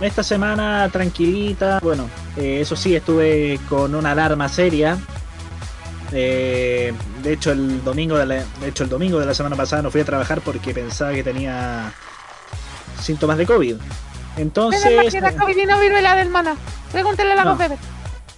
esta 0.00 0.22
semana 0.22 0.88
tranquilita, 0.90 1.78
bueno, 1.82 2.08
eh, 2.36 2.58
eso 2.60 2.74
sí, 2.76 2.94
estuve 2.96 3.60
con 3.68 3.94
una 3.94 4.10
alarma 4.12 4.48
seria. 4.48 4.98
Eh, 6.12 6.92
de 7.22 7.32
hecho, 7.32 7.52
el 7.52 7.82
domingo 7.82 8.16
de, 8.18 8.26
la, 8.26 8.34
de 8.60 8.68
hecho, 8.68 8.84
el 8.84 8.90
domingo 8.90 9.18
de 9.18 9.26
la 9.26 9.34
semana 9.34 9.56
pasada 9.56 9.82
no 9.82 9.90
fui 9.90 10.00
a 10.00 10.04
trabajar 10.04 10.40
porque 10.40 10.74
pensaba 10.74 11.12
que 11.12 11.22
tenía 11.24 11.92
síntomas 13.00 13.38
de 13.38 13.46
COVID. 13.46 13.74
Menos 13.76 13.86
mal 13.86 14.42
Entonces, 14.42 15.12
que 15.14 15.36
COVID 15.36 15.56
y 15.56 15.66
no 15.66 15.78
viruela 15.78 16.14
del 16.16 16.28
mono. 16.28 16.56
Pregúntale 16.92 17.32
a 17.32 17.36
la 17.36 17.44
No. 17.44 17.56
bebé. 17.56 17.76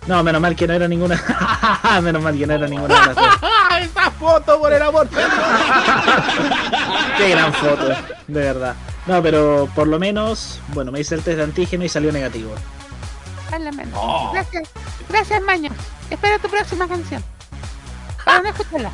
no, 0.07 0.23
menos 0.23 0.41
mal 0.41 0.55
que 0.55 0.67
no 0.67 0.75
era 0.75 0.89
ninguna. 0.89 1.21
menos 2.03 2.23
mal 2.23 2.37
que 2.37 2.47
no 2.47 2.55
era 2.55 2.69
ninguna 2.69 2.95
de 3.01 3.07
las 3.07 3.15
dos. 3.15 3.27
¡Ah, 3.43 3.79
esa 3.81 4.11
foto 4.13 4.61
por 4.61 4.73
el 4.73 4.83
amor! 4.83 5.09
de! 5.09 5.23
Qué 7.19 7.31
gran 7.31 7.53
foto, 7.53 7.89
de 8.29 8.41
verdad. 8.41 8.75
No, 9.07 9.23
pero 9.23 9.69
por 9.75 9.87
lo 9.87 9.99
menos, 9.99 10.61
bueno, 10.69 10.91
me 10.91 11.01
hice 11.01 11.15
el 11.15 11.23
test 11.23 11.39
de 11.39 11.45
antígeno 11.45 11.85
y 11.85 11.89
salió 11.89 12.11
negativo. 12.11 12.53
Hazla 13.53 13.71
menos. 13.73 13.99
Gracias. 14.33 14.69
Gracias, 15.09 15.43
Maño. 15.43 15.71
Espero 16.11 16.39
tu 16.41 16.49
próxima 16.49 16.89
canción. 16.89 17.23
Para 18.25 18.43
no 18.43 18.49
escucharla. 18.49 18.91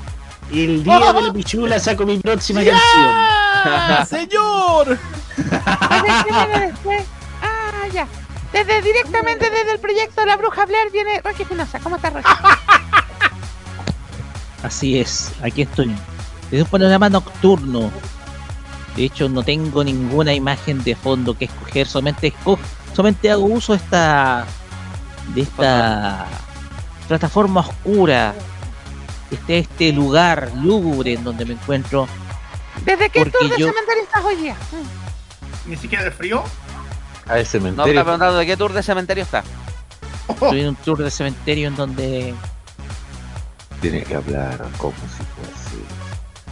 Y 0.50 0.64
el 0.64 0.84
día 0.84 1.12
de 1.12 1.22
la 1.22 1.32
pichula 1.32 1.78
saco 1.78 2.04
mi 2.04 2.18
próxima 2.18 2.60
canción. 2.60 2.82
¡Ah, 2.84 4.04
¡Señor! 4.08 4.98
Desde 5.36 6.24
que 6.24 6.32
viene 6.32 6.66
después. 6.66 7.04
Ah, 7.42 7.88
ya. 7.92 8.06
Desde 8.52 8.82
directamente 8.82 9.48
desde 9.48 9.72
el 9.72 9.78
proyecto 9.78 10.26
La 10.26 10.36
Bruja 10.36 10.66
Blair 10.66 10.90
viene 10.92 11.22
Rocky 11.22 11.42
Espinosa. 11.42 11.80
¿Cómo 11.80 11.96
estás, 11.96 12.12
Rocky? 12.12 12.28
Así 14.62 15.00
es, 15.00 15.32
aquí 15.42 15.62
estoy. 15.62 15.96
Es 16.50 16.62
un 16.62 16.68
panorama 16.68 17.08
nocturno. 17.08 17.90
De 18.96 19.04
hecho, 19.04 19.28
no 19.28 19.42
tengo 19.42 19.82
ninguna 19.82 20.34
imagen 20.34 20.82
de 20.84 20.94
fondo 20.94 21.36
que 21.36 21.46
escoger, 21.46 21.86
solamente 21.86 22.26
escojo, 22.28 22.60
solamente 22.94 23.30
hago 23.30 23.44
uso 23.44 23.72
de 23.72 23.78
esta 23.78 24.44
de 25.34 25.40
esta 25.42 26.26
plataforma 27.08 27.60
oscura, 27.60 28.34
este 29.30 29.58
este 29.58 29.92
lugar 29.92 30.50
lúgubre 30.62 31.14
en 31.14 31.24
donde 31.24 31.44
me 31.44 31.54
encuentro. 31.54 32.06
¿Desde 32.84 33.08
qué 33.10 33.24
tour 33.26 33.48
de 33.50 33.58
yo- 33.58 33.68
cementerio 33.68 34.02
estás 34.02 34.24
hoy 34.24 34.36
día? 34.36 34.56
Ni 35.66 35.76
siquiera 35.76 36.04
de 36.04 36.10
frío. 36.10 36.42
A 37.28 37.38
el 37.38 37.44
No, 37.44 37.50
cementerio. 37.50 37.92
está 37.92 38.02
preguntando 38.04 38.38
de 38.38 38.46
qué 38.46 38.56
tour 38.56 38.72
de 38.72 38.82
cementerio 38.82 39.22
está. 39.24 39.44
Estoy 40.28 40.60
en 40.60 40.68
un 40.68 40.76
tour 40.76 40.98
de 41.02 41.10
cementerio 41.10 41.68
en 41.68 41.76
donde 41.76 42.34
Tiene 43.80 44.02
que 44.02 44.14
hablar 44.16 44.58
como 44.76 44.92
si 44.92 45.22
fuese. 45.24 45.31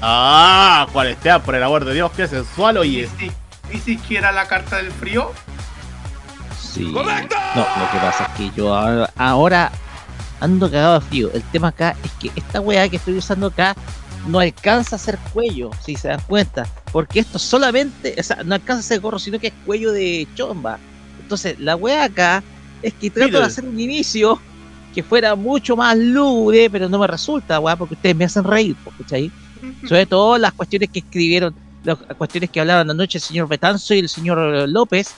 ¡Ah! 0.02 0.86
¿Cuál 0.92 1.08
estea? 1.08 1.38
Por 1.42 1.54
el 1.54 1.62
amor 1.62 1.84
de 1.84 1.94
Dios, 1.94 2.10
qué 2.16 2.26
sensual, 2.26 2.74
Ni, 2.76 2.80
oye. 2.80 3.08
si- 3.18 3.30
ni 3.72 3.80
siquiera 3.80 4.32
la 4.32 4.46
carta 4.48 4.76
del 4.76 4.90
frío. 4.90 5.32
Sí. 6.60 6.82
No, 6.84 6.92
lo 7.02 7.04
que 7.04 7.98
pasa 8.00 8.24
es 8.32 8.38
que 8.38 8.50
yo 8.56 8.74
ahora, 8.74 9.10
ahora 9.16 9.72
ando 10.40 10.70
cagado 10.70 11.00
de 11.00 11.06
frío. 11.06 11.30
El 11.34 11.42
tema 11.44 11.68
acá 11.68 11.96
es 12.04 12.10
que 12.12 12.30
esta 12.38 12.60
weá 12.60 12.88
que 12.88 12.96
estoy 12.96 13.16
usando 13.18 13.48
acá 13.48 13.74
no 14.26 14.38
alcanza 14.38 14.96
a 14.96 14.98
ser 14.98 15.18
cuello, 15.32 15.70
si 15.84 15.96
se 15.96 16.08
dan 16.08 16.20
cuenta. 16.26 16.66
Porque 16.92 17.20
esto 17.20 17.38
solamente, 17.38 18.14
o 18.18 18.22
sea, 18.22 18.38
no 18.44 18.54
alcanza 18.54 18.80
a 18.80 18.82
ser 18.84 19.00
gorro, 19.00 19.18
sino 19.18 19.38
que 19.38 19.48
es 19.48 19.52
cuello 19.66 19.92
de 19.92 20.26
chomba. 20.34 20.78
Entonces, 21.20 21.58
la 21.58 21.76
weá 21.76 22.04
acá 22.04 22.42
es 22.82 22.94
que 22.94 23.10
trato 23.10 23.38
de 23.38 23.44
hacer 23.44 23.64
un 23.64 23.78
inicio 23.78 24.40
que 24.94 25.02
fuera 25.02 25.34
mucho 25.36 25.76
más 25.76 25.96
lúgubre, 25.96 26.68
pero 26.70 26.88
no 26.88 26.98
me 26.98 27.06
resulta, 27.06 27.60
weá, 27.60 27.76
porque 27.76 27.94
ustedes 27.94 28.16
me 28.16 28.24
hacen 28.24 28.44
reír, 28.44 28.76
¿cachai? 28.98 29.30
Sobre 29.86 30.06
todo 30.06 30.38
las 30.38 30.52
cuestiones 30.52 30.90
que 30.90 31.00
escribieron, 31.00 31.54
las 31.84 31.96
cuestiones 32.18 32.50
que 32.50 32.60
hablaban 32.60 32.90
anoche 32.90 33.18
el 33.18 33.22
señor 33.22 33.48
Betanzo 33.48 33.94
y 33.94 34.00
el 34.00 34.08
señor 34.08 34.68
López, 34.68 35.14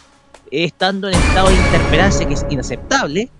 eh, 0.50 0.64
estando 0.64 1.08
en 1.08 1.14
estado 1.14 1.48
de 1.48 1.54
interpelancia 1.54 2.26
que 2.26 2.34
es 2.34 2.44
inaceptable. 2.50 3.30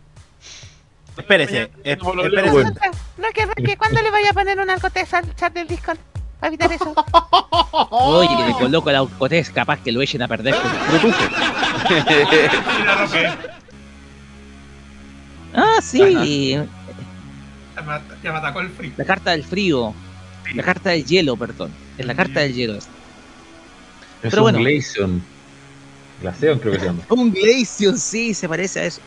Espérese, 1.17 1.71
espérese. 1.85 2.51
bueno. 2.51 2.73
Roque, 3.19 3.47
Roque, 3.47 3.77
¿cuándo 3.77 4.01
le 4.01 4.11
vaya 4.11 4.31
a 4.31 4.33
poner 4.33 4.59
una 4.59 4.75
alcoteza 4.75 5.19
al 5.19 5.35
chat 5.37 5.53
del 5.53 5.69
Discord? 5.69 5.99
Para 6.41 6.49
evitar 6.49 6.73
eso. 6.73 6.93
Oye, 7.91 8.37
que 8.37 8.47
le 8.47 8.53
coloco 8.55 8.91
la 8.91 8.99
Alcotés, 8.99 9.51
capaz 9.51 9.79
que 9.81 9.93
lo 9.93 10.01
echen 10.03 10.23
a 10.23 10.29
perder 10.29 10.55
con 10.55 11.09
un 11.09 11.15
Ah, 15.55 15.79
sí, 15.83 16.53
ya 16.55 17.83
me, 17.83 18.01
ya 18.23 18.33
me 18.33 18.39
atacó 18.39 18.61
el 18.61 18.71
frío. 18.71 18.93
la 18.97 19.05
carta 19.05 19.33
del 19.33 19.45
frío, 19.45 19.93
la 20.55 20.63
carta 20.63 20.91
del 20.91 21.05
hielo, 21.05 21.37
perdón. 21.37 21.71
Es 21.99 22.07
la 22.07 22.15
carta 22.15 22.41
del 22.41 22.55
hielo. 22.55 22.77
Es 22.77 22.89
Pero 24.23 24.39
un 24.39 24.43
bueno. 24.43 24.59
Glaceon. 24.59 25.23
Glaceon 26.21 26.59
creo 26.59 26.73
que 26.73 26.81
se 26.81 26.87
llama. 26.87 27.03
Un 27.09 27.33
Glaceon, 27.33 27.99
sí, 27.99 28.35
se 28.35 28.49
parece 28.49 28.81
a 28.81 28.85
eso. 28.85 29.01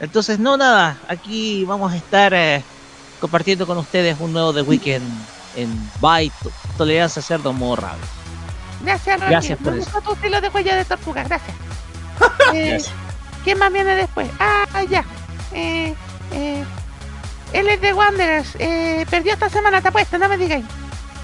Entonces, 0.00 0.38
no, 0.38 0.56
nada, 0.56 0.98
aquí 1.08 1.64
vamos 1.64 1.92
a 1.92 1.96
estar 1.96 2.32
eh, 2.34 2.62
compartiendo 3.20 3.66
con 3.66 3.78
ustedes 3.78 4.16
un 4.18 4.32
nuevo 4.32 4.52
The 4.52 4.62
Weekend 4.62 5.04
en 5.56 5.68
Byte, 6.00 6.34
Tolerancia 6.76 7.22
Cerdo 7.22 7.52
Radio. 7.76 7.98
Gracias, 8.82 9.20
Roque. 9.20 9.30
Gracias 9.30 9.58
por 9.58 9.74
Me 9.74 9.80
eso. 9.80 10.00
tu 10.00 10.12
estilo 10.14 10.40
de 10.40 10.50
cuello 10.50 10.74
de 10.74 10.84
tortuga, 10.84 11.24
gracias. 11.24 11.56
Eh, 12.54 12.70
Gracias. 12.70 12.92
¿Quién 13.44 13.58
más 13.58 13.72
viene 13.72 13.96
después? 13.96 14.28
Ah, 14.38 14.82
ya. 14.88 15.04
Eh, 15.52 15.94
eh, 16.32 16.64
él 17.52 17.68
es 17.68 17.80
de 17.80 17.92
Wanderers. 17.92 18.56
Eh, 18.58 19.06
perdió 19.10 19.32
esta 19.32 19.48
semana, 19.48 19.80
te 19.80 19.88
apuesto, 19.88 20.18
no 20.18 20.28
me 20.28 20.36
digáis. 20.36 20.64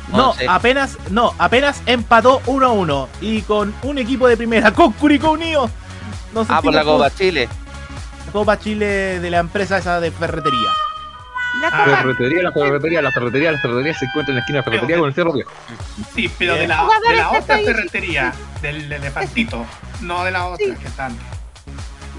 No, 0.09 0.17
No 0.19 0.33
sé. 0.35 0.47
apenas, 0.49 0.97
no, 1.11 1.35
apenas 1.39 1.83
empató 1.87 2.41
1 2.47 2.67
a 2.67 2.73
1 2.73 3.09
y 3.21 3.43
con 3.43 3.75
un 3.83 3.99
equipo 3.99 4.27
de 4.27 4.37
primera, 4.37 4.71
con 4.75 4.93
Curicó 4.93 5.33
Unido. 5.33 5.71
Nos 6.33 6.49
Ah, 6.51 6.61
por 6.63 6.73
la 6.75 6.85
Copa 6.85 7.11
Chile. 7.11 7.49
con- 7.49 8.33
Copa 8.33 8.59
Chile 8.59 9.21
de 9.21 9.31
la 9.31 9.39
empresa 9.39 9.79
esa 9.79 10.01
de 10.01 10.11
ferretería. 10.11 10.69
La 11.63 11.69
Ah. 11.69 11.85
Ferretería, 12.03 12.43
la 12.43 12.53
ferretería, 12.53 13.03
la 13.03 13.11
ferretería, 13.11 13.53
la 13.53 13.59
ferretería 13.59 13.95
se 13.99 14.05
encuentra 14.05 14.33
en 14.33 14.37
la 14.37 14.41
esquina 14.43 14.59
de 14.59 14.61
la 14.61 14.65
ferretería 14.65 14.99
con 14.99 15.09
el 15.09 15.15
cerro 15.15 15.33
viejo. 15.33 15.51
Sí, 16.15 16.31
pero 16.39 16.55
de 16.55 16.69
la, 16.69 16.87
de 17.09 17.17
la 17.17 17.31
otra 17.31 17.59
ferretería, 17.59 18.33
del 18.63 18.93
elefantito, 18.93 19.65
no 20.03 20.25
de 20.25 20.31
la 20.31 20.47
otra 20.47 20.67
Sí. 20.67 20.75
que 20.81 20.87
están. 20.89 21.17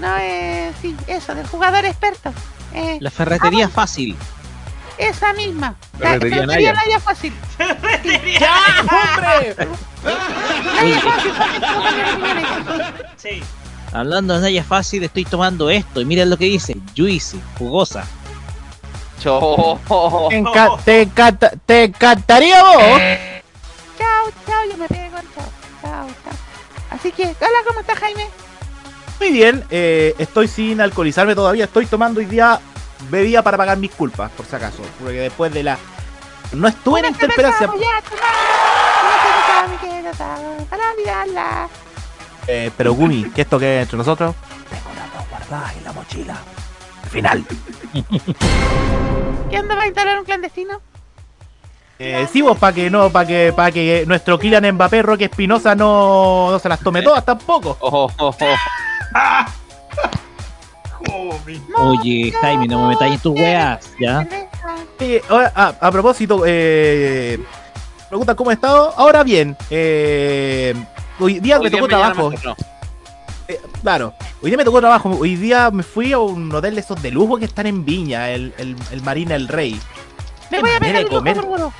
No, 0.00 0.16
eh, 0.18 0.72
sí, 0.82 0.96
eso, 1.06 1.34
del 1.34 1.46
jugador 1.46 1.84
experto. 1.84 2.32
Eh, 2.74 2.98
La 3.00 3.10
ferretería 3.10 3.68
fácil. 3.68 4.16
esa 4.98 5.32
misma. 5.32 5.74
La 5.98 6.10
Ferretería 6.10 6.36
ferretería 6.46 6.72
Naya. 6.72 6.84
Naya 6.84 7.00
fácil. 7.00 7.32
¡Ya, 8.38 8.56
hombre! 8.80 9.56
Naya 10.74 11.00
fácil. 11.00 11.32
Sí. 13.16 13.42
Hablando 13.92 14.34
de 14.34 14.40
Naya 14.40 14.62
Fácil, 14.62 15.02
estoy 15.02 15.24
tomando 15.24 15.68
esto 15.68 16.00
y 16.00 16.04
miren 16.04 16.30
lo 16.30 16.36
que 16.36 16.44
dice: 16.44 16.76
Juicy, 16.96 17.40
jugosa. 17.58 18.04
Cho. 19.20 19.78
Te, 20.30 20.38
enca- 20.40 20.78
te 20.84 21.02
encanta- 21.02 21.52
te 21.66 21.84
encantaría 21.84 22.62
vos. 22.62 22.76
Chao, 23.98 24.30
chao, 24.46 24.64
yo 24.70 24.76
me 24.78 24.86
pego, 24.88 25.16
chao. 25.34 25.44
Chao, 25.82 26.06
chao. 26.06 26.32
Así 26.90 27.10
que, 27.12 27.24
hola, 27.24 27.58
¿cómo 27.66 27.80
estás, 27.80 27.98
Jaime? 27.98 28.26
Muy 29.20 29.30
bien, 29.32 29.62
eh, 29.70 30.14
estoy 30.18 30.48
sin 30.48 30.80
alcoholizarme 30.80 31.34
todavía. 31.34 31.64
Estoy 31.64 31.84
tomando 31.84 32.20
hoy 32.20 32.26
día 32.26 32.58
bebida 33.10 33.42
para 33.42 33.58
pagar 33.58 33.76
mis 33.76 33.90
culpas, 33.90 34.30
por 34.32 34.46
si 34.46 34.56
acaso. 34.56 34.82
Porque 34.98 35.18
después 35.20 35.52
de 35.52 35.62
la. 35.62 35.78
No 36.52 36.66
estuve 36.66 37.00
en 37.00 37.06
Una 37.06 37.18
cerveza, 37.18 37.42
interpelancia. 37.42 37.66
voy 37.66 37.84
a 37.84 38.02
tomar. 38.02 38.24
Una 39.04 39.22
cerveza, 39.22 39.68
mi 39.68 39.76
querida, 39.88 40.64
para 40.70 40.92
olvidarla. 40.92 41.68
Eh, 42.46 42.70
pero 42.76 42.94
Gumi, 42.94 43.24
¿qué 43.34 43.42
esto 43.42 43.58
que 43.58 43.76
es 43.78 43.82
entre 43.82 43.98
nosotros? 43.98 44.34
Tengo 44.70 44.90
las 44.96 45.12
dos 45.12 45.28
guardadas 45.28 45.76
en 45.76 45.84
la 45.84 45.92
mochila. 45.92 46.36
Al 47.04 47.10
final. 47.10 47.44
¿Qué 49.50 49.58
onda, 49.60 49.74
va 49.76 49.82
a 49.82 49.86
instalar 49.86 50.18
un 50.18 50.24
clandestino? 50.24 50.80
Eh, 51.98 52.26
sí, 52.32 52.40
vos, 52.40 52.56
para 52.56 52.72
que 52.74 52.88
no, 52.88 53.10
para 53.10 53.26
que, 53.26 53.52
para 53.54 53.70
que 53.70 54.04
nuestro 54.06 54.38
Kylian 54.38 54.72
Mbappé, 54.72 55.02
Roque 55.02 55.26
Espinosa, 55.26 55.74
no, 55.74 56.50
no 56.50 56.58
se 56.58 56.70
las 56.70 56.80
tome 56.80 57.02
todas 57.02 57.22
tampoco. 57.26 57.76
Oh, 57.80 58.10
oh, 58.18 58.34
oh. 58.40 58.56
Joder. 61.06 61.60
Oye, 61.76 62.32
Jaime, 62.40 62.66
no 62.68 62.82
me 62.82 62.88
metáis 62.90 63.14
en 63.14 63.20
tus 63.20 63.34
weas, 63.34 63.90
¿ya? 63.98 64.26
Eh, 65.00 65.22
a, 65.30 65.52
a- 65.54 65.86
a 65.88 65.90
propósito, 65.90 66.42
eh, 66.46 67.38
pregunta 68.08 68.34
cómo 68.34 68.50
he 68.50 68.54
estado. 68.54 68.92
Ahora 68.96 69.22
bien, 69.22 69.56
eh, 69.70 70.74
hoy 71.18 71.40
día 71.40 71.56
Hoy 71.58 71.64
me 71.64 71.70
día 71.70 71.78
tocó 71.80 71.88
trabajo. 71.88 72.32
Eh, 73.48 73.60
claro, 73.82 74.12
hoy 74.42 74.50
día 74.50 74.58
me 74.58 74.64
tocó 74.64 74.78
trabajo. 74.80 75.08
Hoy 75.18 75.36
día 75.36 75.70
me 75.70 75.82
fui 75.82 76.12
a 76.12 76.18
un 76.18 76.54
hotel 76.54 76.74
de 76.74 76.82
esos 76.82 77.00
de 77.02 77.10
lujo 77.10 77.38
que 77.38 77.46
están 77.46 77.66
en 77.66 77.84
Viña, 77.84 78.30
el, 78.30 78.52
el, 78.58 78.76
el 78.92 79.02
Marina 79.02 79.34
El 79.34 79.48
Rey. 79.48 79.80
Me 80.50 80.60
voy 80.60 80.70
a 80.70 80.80
pegar 80.80 81.04
un 81.06 81.10
lujo, 81.10 81.22
guruguru. 81.40 81.72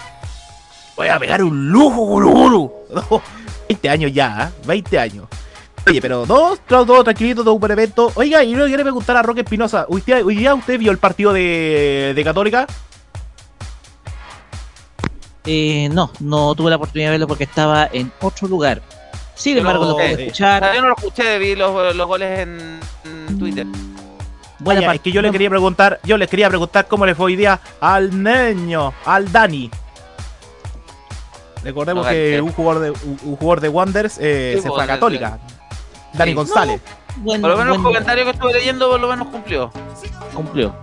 Voy 0.97 1.09
a 1.09 1.19
pegar 1.19 1.43
un 1.45 1.69
lujo, 1.71 1.97
guru, 2.07 2.31
guru. 2.31 3.23
20 3.69 3.89
años 3.91 4.13
ya, 4.13 4.51
¿eh? 4.51 4.63
20 4.67 4.99
años. 4.99 5.25
Oye, 5.87 6.01
pero 6.01 6.27
todo, 6.27 6.57
todo, 6.69 6.85
todo 6.87 7.05
tranquilito, 7.05 7.43
todo 7.43 7.55
un 7.55 7.61
buen 7.61 7.73
evento. 7.73 8.13
Oiga, 8.15 8.45
y 8.45 8.53
yo 8.53 8.67
quiero 8.67 8.83
preguntar 8.83 9.17
a 9.17 9.23
Roque 9.23 9.41
Espinosa, 9.41 9.87
¿hoy 9.89 10.03
día, 10.03 10.19
hoy 10.25 10.37
día 10.37 10.55
usted 10.55 10.79
vio 10.79 10.91
el 10.93 10.99
partido 10.99 11.33
de, 11.33 12.13
de 12.15 12.25
Católica? 12.25 12.67
Eh, 15.47 15.89
no, 15.93 16.11
no 16.21 16.55
tuve 16.55 16.71
la 16.71 16.77
oportunidad 16.77 17.09
de 17.09 17.13
verlo 17.13 17.27
porque 17.27 17.45
estaba 17.45 17.89
en 17.93 18.13
otro 18.21 18.47
lugar. 18.47 18.83
Sin 19.35 19.57
embargo, 19.57 19.85
lo 19.87 19.95
pude 19.95 20.05
eh, 20.13 20.17
Ah, 20.17 20.21
escuchar. 20.21 20.75
Yo 20.75 20.83
no 20.83 20.89
lo 20.89 20.95
escuché, 20.97 21.39
vi 21.39 21.57
los, 21.57 21.97
los 21.97 22.07
goles 22.07 22.41
en, 22.41 22.79
en 23.05 23.39
Twitter. 23.39 23.67
Parte- 24.63 24.95
es 24.97 25.01
que 25.01 25.11
yo 25.13 25.23
le 25.23 25.31
quería 25.31 25.49
preguntar, 25.49 25.99
yo 26.05 26.19
les 26.19 26.29
quería 26.29 26.49
preguntar 26.51 26.87
cómo 26.87 27.07
le 27.07 27.15
fue 27.15 27.27
hoy 27.27 27.37
día 27.37 27.59
al 27.81 28.23
niño, 28.23 28.93
al 29.07 29.33
Dani. 29.33 29.71
Recordemos 31.65 32.05
No, 32.05 32.11
que 32.13 32.33
Dani. 32.33 32.41
un 32.47 32.53
jugador 32.53 32.83
de 32.83 32.91
un, 32.91 33.19
un 33.25 33.37
jugador 33.37 33.61
de 33.63 33.69
Wanderers 33.71 34.19
eh, 34.21 34.59
se 34.63 34.69
fue 34.69 34.85
a 34.85 34.87
Católica. 34.87 35.39
Dani 36.15 36.31
Sí. 36.33 36.35
González. 36.35 36.81
Por 37.25 37.39
lo 37.39 37.57
menos 37.57 37.61
el 37.61 37.67
buen- 37.69 37.83
comentario 37.83 38.25
que 38.25 38.31
estuve 38.31 38.53
leyendo, 38.55 38.89
por 38.91 39.01
lo 39.01 39.09
menos 39.09 39.29
cumplió. 39.29 39.71
cumplió. 40.35 40.75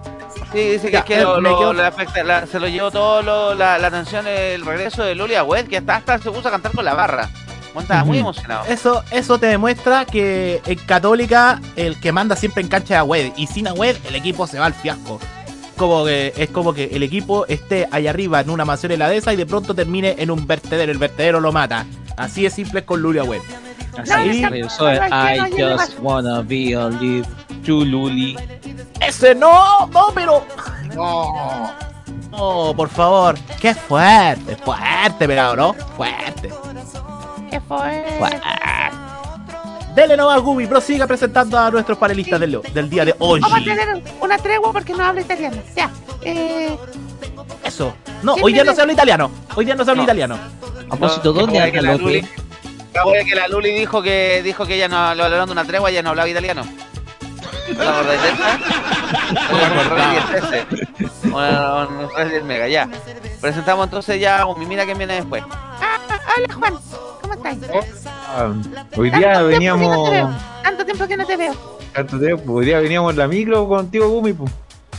Sí, 0.51 0.60
dice 0.60 0.88
que, 0.88 0.91
Ya, 0.93 1.00
es 1.00 1.05
que 1.05 1.15
eh, 1.19 1.24
lo- 1.24 1.41
me 1.41 1.50
lo- 1.50 1.60
quedo- 1.60 1.74
le 1.74 1.84
afecta- 1.86 2.24
la- 2.24 2.46
se 2.48 2.60
lo 2.60 2.67
llevó 2.67 2.91
todo 2.91 3.22
lo- 3.22 3.53
la, 3.55 3.77
la 3.77 3.88
atención 3.88 4.25
el 4.27 4.65
regreso 4.65 5.03
de 5.03 5.15
Luli 5.15 5.36
Agüed, 5.36 5.67
que 5.67 5.77
hasta, 5.77 5.96
hasta 5.98 6.19
se 6.19 6.31
puso 6.31 6.48
a 6.48 6.51
cantar 6.51 6.72
con 6.72 6.86
la 6.86 6.93
barra. 6.93 7.29
Bueno, 7.74 7.81
estaba 7.81 8.03
muy 8.05 8.19
emocionado. 8.19 8.65
Eso, 8.65 9.03
eso 9.12 9.38
te 9.39 9.48
demuestra 9.48 10.05
que 10.05 10.62
en 10.65 10.77
Católica 10.79 11.60
el 11.75 12.00
que 12.00 12.12
manda 12.12 12.36
siempre 12.36 12.62
en 12.63 12.69
cancha 12.69 12.96
es 12.96 13.00
Agüed. 13.01 13.34
Y 13.36 13.48
sin 13.48 13.67
Agüed 13.67 13.98
el 14.07 14.15
equipo 14.15 14.48
se 14.48 14.57
va 14.60 14.65
al 14.67 14.74
fiasco. 14.74 15.19
Como 15.75 16.05
que, 16.05 16.34
es 16.38 16.50
como 16.50 16.74
que 16.74 16.86
el 16.93 17.03
equipo 17.03 17.46
esté 17.48 17.88
allá 17.91 18.10
arriba 18.10 18.39
en 18.39 18.50
una 18.50 18.65
mansión 18.65 18.91
heladesa 18.93 19.31
y 19.34 19.36
de 19.36 19.46
pronto 19.46 19.75
termine 19.75 20.15
en 20.17 20.31
un 20.31 20.48
vertedero. 20.48 20.91
El 20.91 20.98
vertedero 20.98 21.39
lo 21.39 21.51
mata. 21.51 21.86
Así 22.15 22.43
de 22.43 22.50
simple 22.50 22.79
es 22.79 22.86
con 22.86 23.01
Lulia 23.01 23.22
Agüed. 23.22 23.41
Así 23.98 24.10
No, 24.12 24.18
es, 24.20 24.42
no, 24.42 24.50
regresó 24.50 24.84
no, 24.84 24.89
el 24.89 25.00
no, 25.00 25.08
no, 25.10 25.30
I 25.34 25.38
no, 25.38 25.70
no, 25.70 25.77
just 25.77 26.00
wanna 26.01 26.42
be 26.42 26.75
a 26.75 26.89
live 26.89 27.27
Chululi. 27.63 28.38
Ese 29.00 29.36
no, 29.36 29.88
no, 29.88 30.08
pero. 30.13 30.44
No. 30.96 31.72
No, 32.32 32.74
por 32.75 32.89
favor. 32.89 33.36
Qué 33.60 33.74
fuerte, 33.74 34.56
fuerte, 34.58 35.27
pero 35.27 35.56
¿no? 35.56 35.74
Fuerte. 35.96 36.51
¿Qué 37.50 37.60
fue? 37.62 38.06
Dele 39.96 40.16
nomás, 40.16 40.39
Gubi, 40.42 40.68
prosiga 40.68 41.08
presentando 41.08 41.58
a 41.58 41.72
nuestros 41.72 41.98
panelistas 41.98 42.39
del, 42.39 42.62
del 42.74 42.89
día 42.89 43.04
de 43.06 43.16
hoy. 43.18 43.39
Vamos 43.39 43.60
a 43.60 43.63
tener 43.63 44.04
una 44.22 44.38
tregua 44.38 44.72
porque 44.72 44.94
no 44.94 45.04
hablo 45.04 45.22
italiano. 45.22 45.58
Ya. 45.75 45.89
Eh, 46.22 46.77
Eso. 47.63 47.94
No, 48.22 48.34
¿Quién 48.34 48.46
hoy 48.46 48.54
día 48.54 48.63
no 48.63 48.75
se 48.75 48.82
habla 48.82 48.94
italiano. 48.94 49.32
Hoy 49.56 49.66
día 49.66 49.75
no 49.75 49.84
se 49.84 49.89
habla 49.92 50.01
No. 50.01 50.04
italiano. 50.06 50.38
A 50.89 50.96
propósito, 50.96 51.34
No, 51.34 51.39
¿dónde 51.42 51.60
como 51.60 51.72
que 51.72 51.77
anda 51.80 51.92
la 51.92 51.98
López? 51.98 52.25
Luli- 52.98 53.00
Acabo 53.00 53.12
de 53.13 53.25
que 53.25 53.36
la 53.36 53.48
Luli 53.48 53.72
dijo 53.72 54.01
que 54.01 54.42
dijo 54.44 54.66
que 54.66 54.75
ella 54.75 54.88
no 54.88 55.16
lo 55.16 55.24
hablaron 55.25 55.48
de 55.48 55.51
una 55.54 55.66
tregua, 55.66 55.89
ella 55.89 56.01
no 56.04 56.10
hablaba 56.10 56.30
italiano. 56.30 56.63
¿No 57.70 57.75
te 57.75 57.88
acordáis 57.88 58.22
de. 58.22 58.30
Una 61.30 61.88
un 61.88 62.10
Red 62.16 62.32
del 62.32 62.44
Mega, 62.44 62.68
ya. 62.68 62.89
Presentamos 63.42 63.86
entonces 63.86 64.20
ya 64.20 64.42
a 64.42 64.44
Gumi, 64.46 64.66
mira 64.66 64.86
quién 64.86 64.98
viene 64.98 65.16
después. 65.16 65.44
ah, 65.50 66.00
ah, 66.10 66.20
hola, 66.38 66.54
Juan. 66.54 66.74
¿Cómo 67.22 67.34
estás? 67.34 67.58
Ah, 68.27 68.51
hoy 68.96 69.12
Tanto 69.12 69.18
día 69.20 69.42
veníamos. 69.44 70.10
Tanto 70.63 70.86
tiempo 70.86 71.08
que 71.08 71.18
no 71.18 71.25
te 71.25 71.38
veo. 71.38 71.54
Tanto 71.94 72.20
tiempo. 72.20 72.54
Hoy 72.54 72.66
día 72.66 72.80
veníamos 72.80 73.12
en 73.12 73.18
la 73.20 73.27
micro 73.27 73.68
contigo, 73.68 74.08
Gumi, 74.10 74.34
pues. 74.34 74.51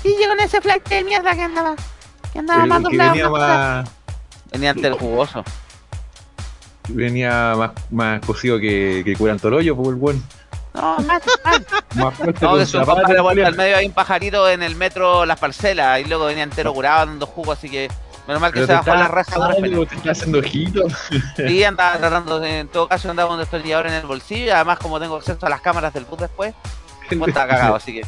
Sí, 0.03 0.15
yo 0.21 0.29
con 0.29 0.39
ese 0.41 0.61
flight 0.61 0.87
de 0.89 1.05
mierda 1.05 1.35
que 1.35 1.43
andaba. 1.43 1.75
Que 2.33 2.39
andaba 2.41 2.67
más 2.67 2.83
doblado. 2.83 3.11
venía 3.13 3.29
más, 3.31 3.89
Venía 4.53 4.71
ante 4.71 4.87
el 4.87 4.95
jugoso. 4.95 5.43
Venía 6.89 7.55
más, 7.57 7.71
más 7.91 8.21
cocido 8.25 8.59
que, 8.59 9.03
que 9.05 9.15
curantolollo, 9.17 9.77
pues 9.77 9.89
el 9.89 9.95
buen. 9.97 10.23
No, 10.75 10.97
más, 11.01 11.23
más. 11.45 11.61
Más 11.97 12.15
fuerte 12.15 12.45
No, 12.45 12.57
que 12.57 12.67
su 12.67 12.79
compadre 12.79 13.15
de 13.15 13.21
vuelta 13.21 13.47
al 13.49 13.57
medio 13.57 13.77
hay 13.79 13.87
un 13.87 13.93
pajarito 13.93 14.49
en 14.49 14.63
el 14.63 14.77
metro 14.77 15.25
Las 15.27 15.39
Parcelas 15.41 16.01
y 16.01 16.05
luego 16.05 16.27
venía 16.27 16.43
entero 16.45 16.73
curado 16.75 17.07
dando 17.07 17.27
jugo, 17.27 17.53
así 17.53 17.69
que 17.71 17.89
menos 18.29 18.41
mal 18.43 18.53
que 18.53 18.61
Pero 18.61 18.67
se 18.67 18.73
bajó 18.75 18.95
la 19.01 19.09
raja 19.09 19.49
de 19.49 19.87
te 19.87 19.95
está 19.97 20.11
haciendo 20.13 20.39
ojitos. 20.39 20.93
Sí, 21.37 21.65
andaba 21.65 21.97
tratando, 21.97 22.39
de- 22.39 22.61
en 22.61 22.69
todo 22.69 22.87
caso 22.87 23.11
andaba 23.11 23.31
con 23.31 23.39
destornillador 23.39 23.87
en 23.87 23.95
el 23.95 24.07
bolsillo 24.07 24.45
y 24.45 24.51
además 24.51 24.79
como 24.79 25.01
tengo 25.01 25.17
acceso 25.17 25.45
a 25.47 25.49
las 25.49 25.63
cámaras 25.63 25.95
del 25.95 26.05
bus 26.05 26.21
después, 26.21 26.55
pues 27.09 27.29
estaba 27.29 27.49
cagado, 27.49 27.75
así 27.77 27.95
que 27.95 28.03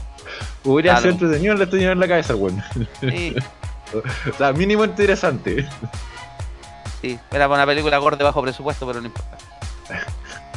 Hubiera 0.63 0.93
Claro. 0.93 1.01
sido 1.03 1.13
entretenido 1.15 1.55
le 1.55 1.65
estoy 1.65 1.83
en 1.85 1.99
la 1.99 2.07
cabeza, 2.07 2.37
weón. 2.37 2.63
sí, 3.01 3.35
O 4.33 4.37
sea, 4.37 4.53
mínimo 4.53 4.85
interesante. 4.85 5.67
Sí, 7.01 7.19
era 7.31 7.49
para 7.49 7.63
una 7.63 7.67
película 7.67 7.99
corte 8.01 8.23
bajo 8.25 8.43
presupuesto, 8.43 8.87
pero 8.87 9.01
no 9.01 9.07
importa. 9.07 9.39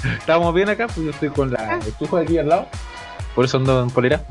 Estábamos 0.17 0.53
bien 0.53 0.69
acá, 0.69 0.87
pues 0.87 1.05
yo 1.05 1.11
estoy 1.11 1.29
con 1.29 1.51
la 1.51 1.77
estufa 1.77 2.19
aquí 2.19 2.37
al 2.37 2.49
lado. 2.49 2.67
Por 3.35 3.45
eso 3.45 3.57
ando 3.57 3.81
en 3.83 3.89
polera. 3.89 4.21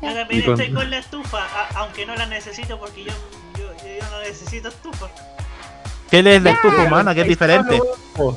Yo 0.00 0.14
también 0.14 0.42
Y 0.42 0.44
con- 0.44 0.60
estoy 0.60 0.74
con 0.74 0.90
la 0.90 0.98
estufa, 0.98 1.38
a- 1.38 1.78
aunque 1.80 2.06
no 2.06 2.14
la 2.14 2.26
necesito 2.26 2.78
porque 2.78 3.04
yo, 3.04 3.12
yo, 3.58 3.64
yo 3.84 4.10
no 4.10 4.20
necesito 4.20 4.68
estufa. 4.68 5.06
¿Qué 6.10 6.18
es 6.36 6.42
la 6.42 6.50
estufa 6.50 6.84
humana? 6.84 7.14
Que 7.14 7.22
es 7.22 7.28
diferente. 7.28 7.80
No, 8.16 8.36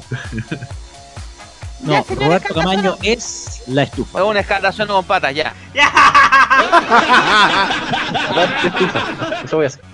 Ya, 1.82 2.04
Roberto 2.16 2.54
Camaño 2.54 2.98
es 3.04 3.64
la 3.68 3.84
estufa. 3.84 4.20
Es 4.20 4.26
un 4.26 4.38
escalación 4.38 4.88
con 4.88 5.06
patas, 5.06 5.36
ya. 5.36 5.54
Estufa. 8.66 9.42
Eso 9.46 9.56
voy 9.58 9.66
a 9.66 9.68
hacer. 9.68 9.89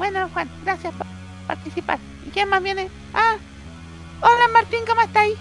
Bueno, 0.00 0.30
Juan, 0.32 0.48
gracias 0.64 0.94
por 0.94 1.06
participar. 1.46 1.98
¿Y 2.26 2.30
quién 2.30 2.48
más 2.48 2.62
viene? 2.62 2.88
Ah, 3.12 3.36
hola 4.22 4.48
Martín, 4.50 4.80
¿cómo 4.88 5.02
estáis? 5.02 5.36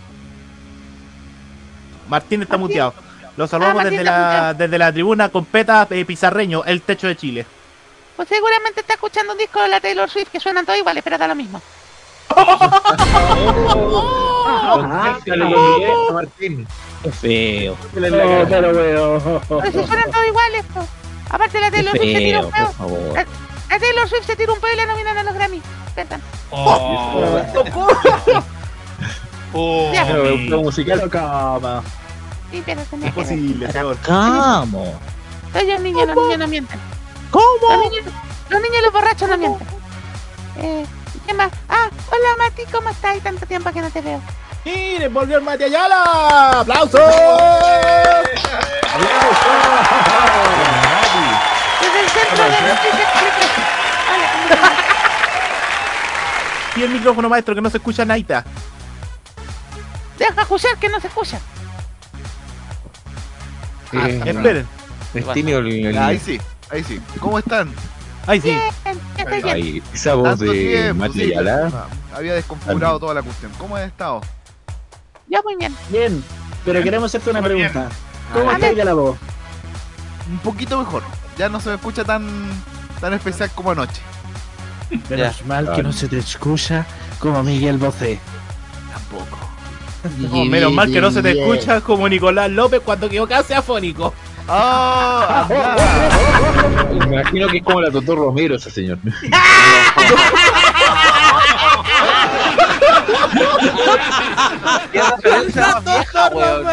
Martín 2.10 2.42
está 2.42 2.58
Martín. 2.58 2.68
muteado. 2.68 2.94
Lo 3.38 3.48
saludamos 3.48 3.80
Ah, 3.80 3.84
Martín 3.84 4.00
desde, 4.00 4.04
está 4.12 4.42
la, 4.42 4.54
desde 4.54 4.78
la 4.78 4.92
tribuna 4.92 5.30
con 5.30 5.46
Peta 5.46 5.88
eh, 5.90 6.04
Pizarreño, 6.04 6.66
el 6.66 6.82
techo 6.82 7.08
de 7.08 7.16
Chile. 7.16 7.46
Pues 8.18 8.28
seguramente 8.28 8.82
está 8.82 8.96
escuchando 8.96 9.32
un 9.32 9.38
disco 9.40 9.62
de 9.62 9.70
la 9.70 9.80
Taylor 9.80 10.10
Swift 10.10 10.28
que 10.28 10.42
suenan 10.42 10.66
todos 10.66 10.78
iguales, 10.78 11.06
pero 11.06 11.18
da 11.18 11.30
lo 11.30 11.36
mismo. 11.36 11.62
Qué 17.04 17.12
feo. 17.12 17.78
Pero 17.94 18.12
si 19.72 19.88
suenan 19.88 20.12
todos 20.12 20.28
iguales, 20.28 20.66
pues. 20.74 20.86
Aparte 21.30 21.60
la 21.62 21.72
Taylor 21.72 21.98
Swift 21.98 22.12
se 22.12 22.20
tira 22.20 22.44
feo, 22.44 22.74
un 22.80 23.14
por 23.14 23.26
la 23.70 23.80
Taylor 23.80 24.10
Swift 24.10 24.26
se 24.26 24.36
tira 24.36 24.52
un 24.54 24.60
peo 24.60 24.74
y 24.74 24.78
la 24.78 24.86
nominan 24.86 25.18
a 25.18 25.24
los 25.24 25.34
Grammy. 25.34 25.62
Cuentan. 25.94 26.22
Ya, 29.94 30.06
Pero 30.06 30.36
un 30.36 30.48
juego 30.48 30.64
musical. 30.64 31.10
Cama. 31.10 31.84
sí, 32.52 32.62
pero 32.66 32.82
se 32.90 32.98
me 32.98 33.06
queda. 33.12 33.14
Posible, 33.16 33.68
peor. 33.70 33.98
¿Cómo? 34.06 35.00
Soy 35.54 35.72
un 35.72 35.84
niño, 35.84 36.06
los 36.06 36.16
niños 36.16 36.38
no 36.40 36.48
mienten. 36.48 36.80
¿Cómo? 37.32 37.46
Los 37.62 37.80
niños, 37.92 38.06
los 38.50 38.62
niños 38.62 38.78
y 38.80 38.84
los 38.84 38.94
borrachos 38.94 39.30
no 39.30 39.38
mienten. 39.38 39.68
Eh, 40.58 40.86
¿qué 41.26 41.34
más? 41.34 41.52
Ah, 41.70 41.90
hola 42.12 42.28
Mati, 42.38 42.64
¿cómo 42.72 42.90
estás? 42.90 43.20
Tanto 43.22 43.46
tiempo 43.46 43.72
que 43.72 43.82
no 43.82 43.90
te 43.90 44.02
veo. 44.02 44.22
¡Miren, 44.66 45.14
volvió 45.14 45.38
el 45.38 45.44
Mati 45.44 45.64
Ayala! 45.64 46.60
¡Aplausos! 46.60 47.00
Desde 51.82 52.00
el 52.02 52.10
centro 52.10 52.44
de 52.44 52.50
noticias 52.50 53.14
Telefe. 53.14 53.46
Hola, 54.10 54.32
¿cómo 54.34 54.44
estás? 54.54 54.72
Y 56.76 56.84
el 56.84 56.90
micrófono 56.92 57.30
maestro 57.30 57.56
que 57.56 57.62
no 57.62 57.70
se 57.70 57.78
escucha 57.78 58.06
Naita. 58.06 58.44
Deja 60.18 60.42
escuchar 60.42 60.78
que 60.80 60.90
no 60.90 61.00
se 61.00 61.08
escucha. 61.08 61.40
Eh, 63.94 64.22
Esperen. 64.26 64.68
Es 65.14 65.28
tímido 65.34 65.60
el. 65.60 65.86
el- 65.88 65.98
Ahí 65.98 66.20
sí, 66.20 66.40
ahí 66.70 66.84
sí. 66.84 67.02
¿Cómo 67.20 67.40
están? 67.40 67.74
Ahí 68.28 68.40
sí. 68.40 68.50
Bien, 68.50 69.42
ya 69.44 69.54
bien. 69.56 69.84
Esa 69.94 70.14
voz 70.14 70.30
Tanto 70.38 70.46
de 70.52 70.94
Mati 70.94 71.14
sí. 71.20 71.34
Ayala. 71.34 71.72
Ah, 71.74 72.16
Había 72.16 72.34
desconfigurado 72.36 73.00
toda 73.00 73.14
la 73.16 73.22
cuestión. 73.24 73.52
¿Cómo 73.58 73.76
has 73.76 73.88
estado? 73.88 74.22
Yo 75.28 75.42
muy 75.44 75.56
bien. 75.56 75.76
Bien, 75.90 76.24
pero 76.66 76.84
queremos 76.84 77.10
hacerte 77.10 77.32
una 77.32 77.42
Muy 77.42 77.54
bien. 77.56 77.72
pregunta. 77.72 77.96
¿Cómo 78.34 78.50
A 78.52 78.54
está 78.56 78.72
ya 78.74 78.86
la 78.86 78.94
voz? 78.94 79.18
Un 80.30 80.38
poquito 80.40 80.78
mejor. 80.78 81.02
Ya 81.38 81.50
no 81.50 81.60
se 81.60 81.70
me 81.70 81.76
escucha 81.76 82.04
tan 82.04 82.28
tan 83.02 83.14
especial 83.14 83.50
como 83.56 83.72
anoche. 83.72 84.02
Menos 85.10 85.46
mal 85.46 85.72
que 85.74 85.84
no 85.84 85.94
se 85.94 86.08
te 86.08 86.18
escucha 86.18 86.86
como 87.20 87.44
Miguel 87.44 87.78
Bocé. 87.78 88.20
Tampoco. 88.92 89.38
No, 90.18 90.46
menos 90.46 90.72
mal 90.72 90.92
que 90.92 91.02
no 91.02 91.12
se 91.12 91.22
te 91.22 91.32
escucha 91.32 91.82
como 91.82 92.08
Nicolás 92.08 92.50
López 92.50 92.82
cuando 92.84 93.10
quedó 93.10 93.28
casi 93.28 93.54
afónico. 93.54 94.14
¡Ah! 94.48 95.48
anda. 95.48 97.06
Me 97.06 97.18
imagino 97.18 97.48
que 97.50 97.58
es 97.58 97.64
como 97.64 97.82
la 97.82 97.92
Totó 97.92 98.16
Romero 98.16 98.56
ese 98.56 98.72
señor. 98.72 98.98
Más 105.56 105.84
vieja, 105.86 106.30
weón. 106.34 106.66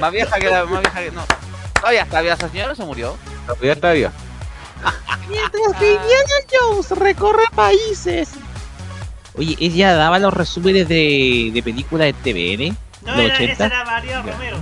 Más 0.00 0.12
vieja 0.12 0.38
que 0.38 0.50
la 0.50 0.64
más 0.66 0.80
vieja 0.82 1.00
que. 1.00 1.10
No. 1.10 1.22
Todavía 1.80 2.02
está 2.02 2.20
viva 2.20 2.34
esa 2.34 2.48
señora 2.48 2.72
o 2.72 2.74
se 2.76 2.84
murió. 2.84 3.16
Ya 3.60 3.72
está 3.72 3.92
viva. 3.92 4.12
Mientras 5.28 5.72
Indiana 5.82 6.34
Jones 6.52 6.90
recorre 6.92 7.44
países. 7.54 8.30
Oye, 9.34 9.56
ella 9.60 9.94
daba 9.94 10.18
los 10.18 10.32
resúmenes 10.32 10.88
de, 10.88 11.50
de 11.52 11.62
películas 11.62 12.06
de 12.06 12.12
TVN. 12.14 12.76
No, 13.04 13.12
los 13.16 13.20
era, 13.24 13.34
80. 13.34 13.52
esa 13.52 13.66
era 13.66 13.84
María 13.84 14.22
Romero. 14.22 14.56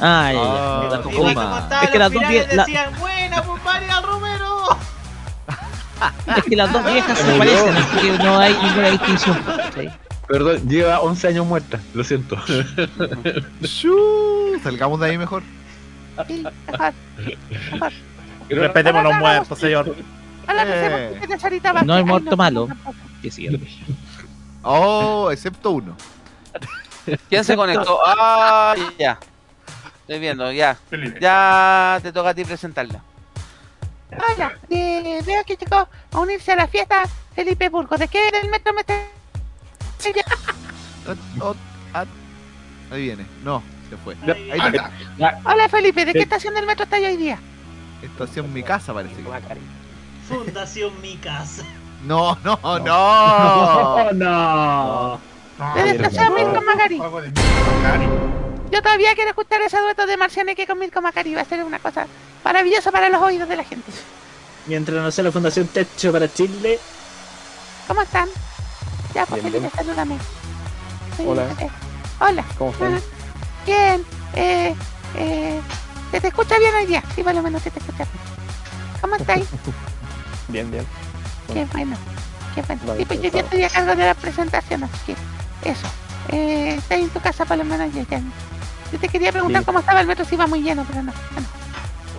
Ah, 0.00 0.30
ya, 0.32 0.38
ya. 0.38 0.42
No, 0.42 1.58
estaban 1.58 1.84
Es 1.84 1.90
que 1.90 1.98
las 1.98 2.12
dos 2.12 2.22
finales 2.24 2.48
vie- 2.48 2.54
la- 2.56 2.64
decían, 2.64 2.98
buena, 2.98 3.42
pues 3.42 3.62
María 3.64 4.00
Romero. 4.00 4.78
es 6.36 6.44
que 6.44 6.56
las 6.56 6.72
dos 6.72 6.84
viejas 6.84 7.18
se 7.18 7.38
parecen, 7.38 7.76
así 7.76 7.96
que 7.98 8.18
no 8.18 8.38
hay 8.38 8.52
ninguna 8.54 8.90
distinción. 8.90 9.38
¿sí? 9.74 9.88
Perdón, 10.26 10.68
lleva 10.68 11.00
11 11.00 11.28
años 11.28 11.46
muerta. 11.46 11.80
Lo 11.94 12.02
siento. 12.04 12.36
Salgamos 14.62 15.00
de 15.00 15.06
ahí 15.10 15.18
mejor. 15.18 15.42
Respetemos 18.48 19.02
los 19.02 19.14
muertos, 19.14 19.58
señor. 19.58 19.94
Hola, 20.48 20.64
Eh. 20.66 21.20
No 21.84 21.94
hay 21.94 22.00
Ay, 22.00 22.04
muerto 22.04 22.36
malo. 22.36 22.68
Que 23.22 23.30
sí. 23.30 23.48
Oh, 24.62 25.30
excepto 25.30 25.70
uno. 25.72 25.96
¿Quién 27.28 27.44
se 27.44 27.56
conectó? 27.56 27.98
Ah, 28.06 28.74
ya. 28.98 29.18
Estoy 30.00 30.18
viendo, 30.20 30.52
ya. 30.52 30.76
Ya 31.20 31.98
te 32.02 32.12
toca 32.12 32.30
a 32.30 32.34
ti 32.34 32.44
presentarla. 32.44 33.00
Hola, 34.10 34.52
eh, 34.70 35.22
veo 35.24 35.42
que 35.44 35.56
llegó 35.56 35.88
a 36.12 36.20
unirse 36.20 36.52
a 36.52 36.56
la 36.56 36.68
fiesta 36.68 37.04
Felipe 37.34 37.68
Burgos. 37.68 37.98
¿De 37.98 38.08
qué 38.08 38.30
del 38.30 38.50
metro 38.50 38.72
me 38.74 38.82
está...? 38.82 38.94
Ah. 41.94 42.04
Ahí 42.90 43.02
viene. 43.02 43.26
No, 43.42 43.62
se 43.88 43.96
fue. 43.96 44.14
Ahí 44.22 44.50
Ahí 44.50 44.60
está. 44.74 44.90
Hola 45.44 45.68
Felipe, 45.68 46.04
¿de 46.04 46.12
qué 46.12 46.20
estación 46.20 46.54
del 46.54 46.66
metro 46.66 46.84
está 46.84 46.96
hoy 46.96 47.16
día? 47.16 47.38
Estación 48.04 48.52
mi 48.52 48.62
casa 48.62 48.92
parece 48.92 49.16
que. 49.16 49.24
Fundación 50.28 51.00
Mi 51.00 51.16
Casa. 51.16 51.62
No, 52.04 52.36
no, 52.44 52.58
no. 52.62 52.78
No. 54.12 55.20
No, 55.58 55.76
estación 55.76 56.34
Macari. 56.64 56.98
Macari. 56.98 58.06
Yo 58.70 58.82
todavía 58.82 59.14
quiero 59.14 59.30
escuchar 59.30 59.62
ese 59.62 59.80
dueto 59.80 60.06
de 60.06 60.16
Marcianeque 60.16 60.66
con 60.66 60.78
Milko 60.78 61.00
Macari. 61.00 61.34
Va 61.34 61.42
a 61.42 61.44
ser 61.44 61.62
una 61.64 61.78
cosa 61.78 62.06
maravillosa 62.44 62.90
para 62.90 63.08
los 63.08 63.22
oídos 63.22 63.48
de 63.48 63.56
la 63.56 63.64
gente. 63.64 63.90
Mientras 64.66 65.02
no 65.02 65.10
sea 65.10 65.24
la 65.24 65.32
Fundación 65.32 65.66
Techo 65.68 66.12
para 66.12 66.32
Chile. 66.32 66.78
¿Cómo 67.86 68.02
están? 68.02 68.28
Ya, 69.14 69.26
pues 69.26 69.42
Felipe, 69.42 69.70
salúdame. 69.74 70.18
Soy 71.16 71.26
Hola. 71.26 71.46
Hola. 72.20 72.44
¿Cómo 72.58 72.70
están? 72.72 72.94
Ah, 72.94 73.00
Bien. 73.64 74.04
Eh, 74.34 74.74
eh, 75.16 75.60
¿Se 76.14 76.20
te 76.20 76.28
escucha 76.28 76.56
bien 76.60 76.72
hoy 76.76 76.86
día? 76.86 77.02
Sí, 77.12 77.24
por 77.24 77.34
lo 77.34 77.42
menos 77.42 77.60
se 77.60 77.72
te 77.72 77.80
escucha 77.80 78.04
bien. 78.04 78.08
¿Cómo 79.00 79.16
estáis? 79.16 79.46
Bien, 80.48 80.70
bien. 80.70 80.86
Qué 81.52 81.64
bueno. 81.72 81.96
Qué 82.54 82.62
bueno. 82.62 82.82
Vale, 82.86 83.00
Sí, 83.00 83.04
pues 83.06 83.20
yo 83.20 83.30
ya 83.30 83.40
estoy 83.40 83.64
a 83.64 83.68
cargo 83.68 83.96
de 83.96 84.04
la 84.06 84.14
presentación, 84.14 84.84
así 84.84 84.98
que 85.06 85.68
eso. 85.68 85.88
Eh, 86.28 86.76
estás 86.78 86.98
en 87.00 87.08
tu 87.08 87.18
casa, 87.20 87.44
por 87.44 87.56
lo 87.58 87.64
menos 87.64 87.92
yo 87.92 88.02
ya. 88.08 88.20
Yo 88.92 88.98
te 89.00 89.08
quería 89.08 89.32
preguntar 89.32 89.62
Sí. 89.62 89.66
cómo 89.66 89.80
estaba 89.80 90.00
el 90.02 90.06
metro, 90.06 90.24
si 90.24 90.36
iba 90.36 90.46
muy 90.46 90.62
lleno, 90.62 90.84
pero 90.88 91.02
no. 91.02 91.12
Bueno, 91.32 91.48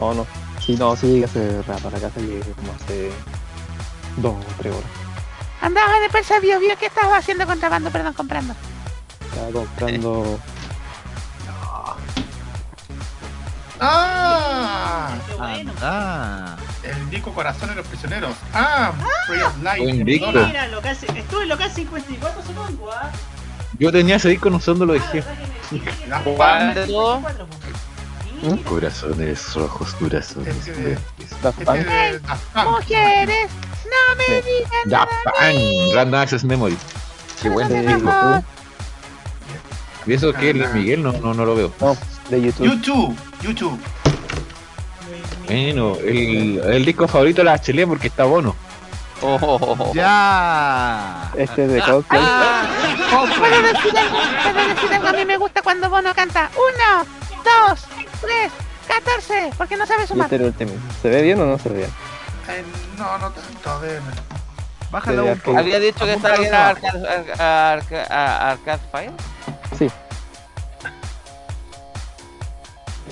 Oh, 0.02 0.14
no. 0.14 0.28
Sí, 0.60 0.76
no, 0.76 0.94
sí 0.98 1.08
llegué 1.08 1.24
hace 1.26 1.62
rato 1.62 1.88
a 1.88 1.92
la 1.92 2.00
casa, 2.02 2.20
llegué 2.20 2.42
como 2.42 2.74
hace 2.74 3.12
dos 4.18 4.34
o 4.34 4.54
tres 4.58 4.74
horas. 4.76 4.90
Andabas 5.62 5.96
en 5.96 6.04
el 6.04 6.10
Persa 6.10 6.40
Bio 6.42 6.60
Bio, 6.60 6.76
¿qué 6.78 6.88
estabas 6.88 7.20
haciendo 7.20 7.46
contrabando? 7.46 7.92
Perdón, 7.92 8.14
comprando. 8.14 8.54
Estaba 9.32 9.52
comprando 9.52 10.38
¡Ah! 13.80 15.16
Ah. 15.82 16.56
El 16.84 17.10
disco 17.10 17.34
Corazón 17.34 17.70
de 17.70 17.76
los 17.76 17.88
Prisioneros. 17.88 18.36
¡Ah! 18.54 18.94
Free 19.28 19.42
of. 19.42 19.56
Madonna. 19.58 20.04
Mira, 20.04 20.68
local, 20.68 20.98
estuve 21.02 21.44
en 21.44 21.50
local 21.50 21.72
54 21.72 22.44
supongo, 22.44 22.92
¿ah? 22.92 23.12
Yo 23.80 23.92
tenía 23.92 24.16
ese 24.16 24.30
disco, 24.30 24.50
no 24.50 24.60
sé 24.60 24.72
dónde 24.72 24.86
lo 24.86 24.94
dejé. 24.94 25.24
¿Cuál 26.36 26.74
de 26.74 26.88
todo? 26.88 27.22
Corazones 28.66 29.54
rojos, 29.56 29.94
corazones. 29.96 30.56
Mujeres, 32.64 33.50
no 33.86 34.16
me 34.18 34.42
digan 34.42 34.88
nada 34.88 35.08
Random 35.94 36.20
Access 36.22 36.44
Memory. 36.44 36.78
Qué 37.42 37.50
buen 37.50 37.68
disco. 37.68 38.44
¿Y 40.06 40.14
eso 40.14 40.34
qué 40.34 40.52
es 40.52 40.56
Luis 40.56 40.74
Miguel? 40.74 41.02
No, 41.02 41.12
no, 41.14 41.34
no 41.34 41.46
lo 41.46 41.56
veo. 41.56 41.74
No, 41.82 41.98
de 42.30 42.42
YouTube. 42.42 42.66
YouTube. 42.66 43.18
YouTube. 43.42 43.80
Bueno, 45.46 45.96
el, 45.98 46.60
el 46.66 46.86
disco 46.86 47.08
favorito 47.08 47.42
de 47.42 47.46
la 47.46 47.56
HL 47.58 47.88
porque 47.88 48.08
está 48.08 48.24
bono. 48.26 48.56
Oh, 49.22 49.92
Ya. 49.94 51.32
Este 51.38 51.66
es 51.66 51.72
de 51.72 51.82
Coldplay. 51.82 52.22
¿Puedo 53.40 53.62
decir 53.62 53.98
algo? 53.98 54.18
¿Puedo 54.54 54.68
decir 54.68 54.94
algo? 54.94 55.08
A 55.08 55.14
mí 55.14 55.26
me 55.26 55.38
gusta 55.38 55.62
cuando 55.62 55.90
Bono 55.90 56.14
canta. 56.14 56.50
Uno, 56.56 57.06
dos, 57.44 57.86
tres, 58.22 58.52
catorce. 58.88 59.52
Porque 59.58 59.78
no 59.78 59.86
sabe 59.86 60.06
sumar. 60.06 60.26
este 60.26 60.36
el 60.38 60.44
último. 60.44 60.72
¿Se 61.02 61.10
ve 61.10 61.22
bien 61.22 61.40
o 61.42 61.46
no 61.46 61.58
se 61.60 61.70
ve 61.70 61.78
bien? 61.78 61.90
Eh, 62.50 62.64
no, 62.98 63.18
no 63.18 63.32
tanto. 63.32 63.70
A 63.70 63.80
ver. 63.80 64.02
Bájala 64.92 65.22
De 65.22 65.32
un 65.32 65.40
poco. 65.40 65.58
Había 65.58 65.80
dicho 65.80 66.06
que 66.06 66.14
estaba 66.14 66.36
abajo. 66.36 66.86
Arcade, 67.40 68.02
Ar- 68.10 68.60
Arca- 68.60 68.80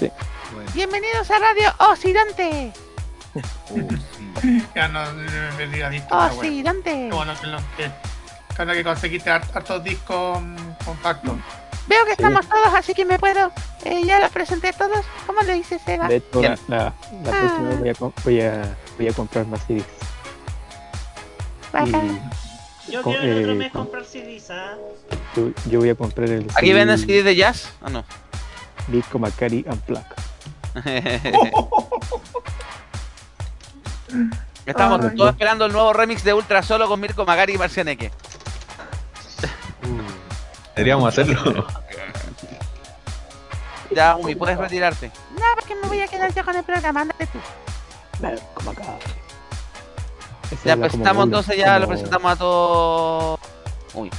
Sí. 0.10 0.12
Bienvenidos 0.74 1.30
a 1.32 1.40
Radio 1.40 1.74
Occidente. 1.80 2.74
Ya 4.76 4.88
no 4.90 5.00
me 5.14 5.52
me 5.58 5.68
diga 5.68 5.90
visto. 5.90 6.08
pero 6.10 6.20
bueno. 6.36 6.42
Bueno 7.10 7.34
que, 7.40 7.48
lo, 7.48 7.58
que, 7.78 8.74
que 8.74 8.84
conseguiste 8.84 9.30
hart- 9.32 9.56
hartos 9.56 9.84
discos 9.84 10.42
mm, 10.42 10.56
compactos. 10.86 11.34
Veo 11.88 12.06
que 12.06 12.12
estamos 12.14 12.48
todos, 12.48 12.74
así 12.76 12.94
que 12.94 13.06
me 13.06 13.18
puedo. 13.20 13.52
eh, 13.86 14.04
ya 14.06 14.20
los 14.20 14.32
presenté 14.32 14.72
todos. 14.74 15.06
¿Cómo 15.28 15.42
le 15.42 15.54
dice 15.54 15.80
Seba? 15.80 16.08
De 16.08 16.18
hecho, 16.18 16.42
la, 16.42 16.58
la, 16.68 16.94
la 17.24 17.32
próxima 17.32 17.70
vez 17.70 17.80
voy 17.80 17.90
a, 17.90 17.94
com- 17.96 18.14
voy, 18.24 18.42
a, 18.42 18.78
voy 18.98 19.08
a 19.08 19.14
comprar 19.14 19.46
más 19.48 19.66
CDs. 19.66 19.84
Bacán. 21.72 22.32
Yo 22.90 23.02
Con- 23.02 23.14
quiero 23.14 23.28
el 23.28 23.40
otro 23.40 23.52
eh, 23.54 23.56
mes 23.56 23.72
comprar 23.72 24.04
CDs, 24.06 24.50
¿ah? 24.52 24.76
Y 25.36 25.40
yo, 25.40 25.50
yo 25.70 25.80
voy 25.80 25.90
a 25.90 25.96
comprar 25.96 26.30
el 26.30 26.44
¿Aquí 26.56 26.68
CD 26.68 26.74
venden 26.74 26.98
CD 27.00 27.24
de 27.24 27.36
jazz 27.36 27.70
o 27.82 27.90
no? 27.90 28.04
Disco 28.88 29.20
Macari 29.20 29.66
Unplugged. 29.68 30.06
Estamos 34.66 35.04
Ay. 35.06 35.16
todos 35.18 35.32
esperando 35.32 35.66
el 35.66 35.74
nuevo 35.74 35.92
remix 35.94 36.24
de 36.24 36.34
Ultra 36.34 36.64
Solo 36.64 36.88
con 36.88 37.00
Mirko 37.00 37.26
Magari 37.26 37.54
y 37.56 37.58
Marcianeque. 37.58 38.12
Deberíamos 40.76 41.10
hacerlo. 41.10 41.68
Ya, 43.92 44.16
Umi, 44.16 44.34
puedes 44.34 44.58
retirarte. 44.58 45.12
No, 45.36 45.44
porque 45.54 45.76
me 45.76 45.88
voy 45.88 46.00
a 46.02 46.08
quedar 46.08 46.34
yo 46.34 46.44
con 46.44 46.56
el 46.56 46.64
programa. 46.64 47.02
Ándate 47.02 47.28
tú. 47.28 47.38
Como 48.56 48.72
acá. 48.72 48.82
Ese 50.50 50.68
Ya 50.70 50.76
presentamos 50.78 51.26
Rulo, 51.26 51.38
entonces, 51.38 51.58
ya 51.64 51.78
lo 51.78 51.88
presentamos 51.88 52.32
a 52.32 52.36
todos. 52.36 53.40
Uy, 53.94 54.10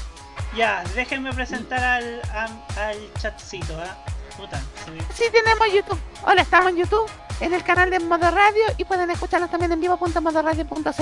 Ya, 0.57 0.85
déjenme 0.95 1.33
presentar 1.33 1.83
al, 1.83 2.23
a- 2.33 2.87
al 2.89 2.99
chatcito, 3.21 3.77
¿ah? 3.81 3.97
Puta, 4.37 4.61
me- 4.93 5.01
Sí, 5.15 5.25
tenemos 5.33 5.73
YouTube. 5.73 5.99
Hola, 6.27 6.43
estamos 6.43 6.71
en 6.71 6.77
YouTube, 6.79 7.09
en 7.41 7.55
el 7.55 7.63
canal 7.63 7.91
de 7.91 8.01
Modo 8.01 8.31
Radio 8.31 8.63
y 8.77 8.85
pueden 8.85 9.11
escucharnos 9.11 9.51
también 9.51 9.73
en 9.73 9.81
vivo.modoradio.cl. 9.81 11.01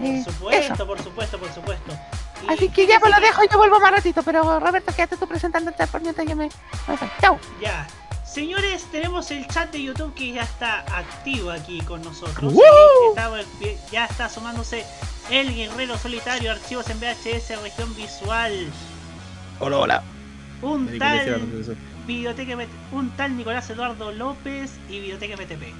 Eh, 0.00 0.24
Por 0.40 0.54
eso. 0.54 0.74
supuesto, 0.76 0.86
por 0.86 1.02
supuesto, 1.02 1.38
por 1.38 1.52
supuesto. 1.52 1.92
Y 2.48 2.52
Así 2.52 2.68
que 2.70 2.86
ya 2.86 2.98
pues 2.98 3.12
lo 3.14 3.20
dejo 3.20 3.44
y 3.44 3.48
yo 3.48 3.58
vuelvo 3.58 3.78
más 3.78 3.92
ratito. 3.92 4.22
Pero 4.22 4.58
Roberto, 4.58 4.92
quédate 4.94 5.16
tú 5.16 5.26
presentando 5.28 5.70
el 5.70 5.76
chat 5.76 5.88
por 5.90 6.00
mientras 6.00 6.26
yo 6.26 6.34
me. 6.34 6.46
me 6.88 6.96
voy. 6.96 7.08
Chao. 7.20 7.38
Ya. 7.60 7.86
Señores, 8.24 8.84
tenemos 8.90 9.30
el 9.30 9.46
chat 9.46 9.70
de 9.70 9.82
YouTube 9.82 10.14
que 10.14 10.32
ya 10.32 10.42
está 10.42 10.80
activo 10.96 11.50
aquí 11.50 11.80
con 11.82 12.00
nosotros. 12.02 12.54
Ya 13.92 14.06
está 14.06 14.28
sumándose 14.30 14.86
el 15.30 15.54
guerrero 15.54 15.98
solitario, 15.98 16.50
archivos 16.50 16.88
en 16.88 16.98
VHS, 16.98 17.60
región 17.62 17.94
visual. 17.94 18.66
Hola, 19.60 19.76
hola. 19.78 20.02
Un 20.62 20.86
Me 20.86 20.98
tal, 20.98 21.46
MT 22.06 22.54
un 22.92 23.10
tal 23.10 23.36
Nicolás 23.36 23.68
Eduardo 23.70 24.12
López 24.12 24.72
y 24.88 25.00
Videoteca 25.00 25.36
MTP. 25.36 25.72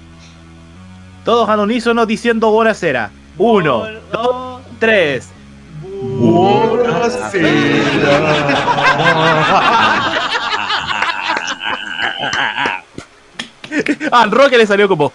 Todos 1.25 1.49
al 1.49 1.59
unísono 1.59 2.05
diciendo 2.05 2.51
buenasera. 2.51 3.11
Uno, 3.37 3.79
Bol- 3.79 4.01
dos, 4.11 4.27
oh, 4.27 4.61
tres. 4.79 5.29
Al 14.11 14.31
Roque 14.31 14.57
le 14.57 14.67
salió 14.67 14.87
como. 14.87 15.11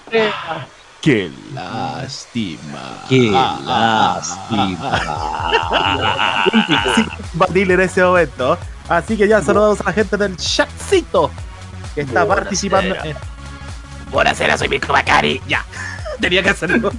¡Qué 1.01 1.31
lástima! 1.55 2.81
Qué 3.09 3.31
Ah, 3.35 4.21
Sí, 6.97 7.05
Batil 7.35 7.71
en 7.71 7.81
ese 7.81 8.03
momento. 8.03 8.59
Así 8.89 9.17
que 9.17 9.29
ya 9.29 9.43
saludamos 9.43 9.81
a 9.81 9.85
la 9.85 9.93
gente 9.93 10.17
del 10.17 10.37
chatcito 10.37 11.31
que 11.95 12.03
está 12.03 12.27
participando. 12.27 12.95
En... 13.05 13.17
Buenasera, 14.11 14.57
soy 14.57 14.69
Mirko 14.69 14.93
Macari. 14.93 15.41
Ya, 15.47 15.65
tenía 16.21 16.43
que 16.43 16.51
hacerlo. 16.51 16.91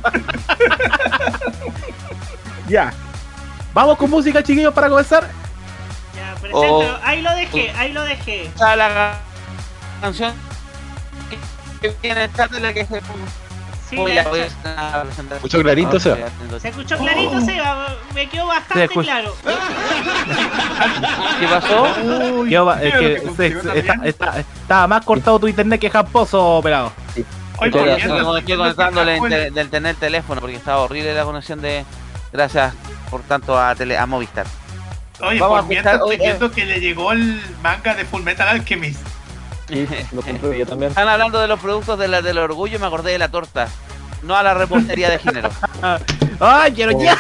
ya. 2.67 2.93
Vamos 3.73 3.97
con 3.97 4.09
música, 4.09 4.43
chiquillos, 4.43 4.73
para 4.73 4.89
comenzar. 4.89 5.29
Ya, 6.15 6.35
presento. 6.39 6.59
Oh. 6.59 6.99
Ahí 7.03 7.21
lo 7.21 7.33
dejé, 7.35 7.71
ahí 7.71 7.91
lo 7.91 8.03
dejé. 8.03 8.45
Está 8.45 8.75
la 8.75 9.17
canción 10.01 10.33
que 11.81 11.95
viene 12.01 12.27
de 12.27 12.59
la 12.59 12.73
que 12.73 12.85
se 12.85 13.01
Sí, 13.89 13.95
voy 13.95 14.17
a 14.17 14.23
voy 14.27 14.41
a. 14.41 15.03
Escuchó 15.35 15.61
clarito, 15.61 15.99
Seba. 15.99 16.17
se 16.61 16.69
escuchó 16.69 16.97
clarito, 16.97 17.41
Seba. 17.41 17.87
Me 18.13 18.29
quedó 18.29 18.45
bastante 18.47 18.87
claro. 18.89 19.35
¿Qué 21.39 21.47
pasó? 21.47 22.45
Yo, 22.45 22.65
va- 22.65 22.81
es 22.81 22.93
Creo 22.93 22.99
que 23.01 23.13
que 23.15 23.19
se- 23.19 23.25
contigo 23.25 23.61
se- 23.61 23.65
también. 23.67 23.85
está, 24.07 24.29
está- 24.29 24.39
estaba 24.39 24.87
más 24.87 25.05
cortado 25.05 25.39
tu 25.39 25.47
internet 25.47 25.79
que 25.79 25.89
jamposo, 25.89 26.59
pelado. 26.63 26.91
Yo 27.15 27.23
mientras, 27.83 27.97
Yo 28.03 28.15
estoy 28.37 28.43
que 28.45 28.55
del, 29.29 29.53
del 29.53 29.69
tener 29.69 29.95
teléfono 29.95 30.39
porque 30.39 30.55
estaba 30.55 30.79
horrible 30.81 31.13
la 31.13 31.23
conexión 31.23 31.61
de. 31.61 31.83
Gracias 32.31 32.73
por 33.09 33.21
tanto 33.21 33.59
a, 33.59 33.73
tele, 33.75 33.97
a 33.97 34.05
Movistar. 34.05 34.45
Oye, 35.21 35.39
Vamos 35.39 35.57
a 35.57 35.61
por 35.61 35.69
mientras 35.69 35.95
escuchar- 35.95 36.13
estoy 36.13 36.15
oye, 36.15 36.27
viendo 36.37 36.51
que 36.51 36.65
le 36.65 36.79
llegó 36.79 37.11
el 37.11 37.41
manga 37.61 37.95
de 37.95 38.05
Full 38.05 38.21
Metal 38.21 38.47
Alchemist. 38.47 39.01
Sí, 39.69 39.87
lo 40.11 40.21
compré 40.23 40.57
yo 40.59 40.65
también. 40.65 40.89
Están 40.89 41.07
hablando 41.07 41.39
de 41.39 41.47
los 41.47 41.59
productos 41.59 41.97
de 41.97 42.07
la- 42.09 42.21
del 42.21 42.37
orgullo 42.39 42.75
y 42.77 42.79
me 42.79 42.87
acordé 42.87 43.11
de 43.11 43.19
la 43.19 43.29
torta. 43.29 43.67
No 44.23 44.35
a 44.35 44.43
la 44.43 44.53
repostería 44.53 45.09
de 45.09 45.19
género. 45.19 45.49
¡Ay, 46.41 46.73
quiero 46.73 46.91
ya! 47.01 47.17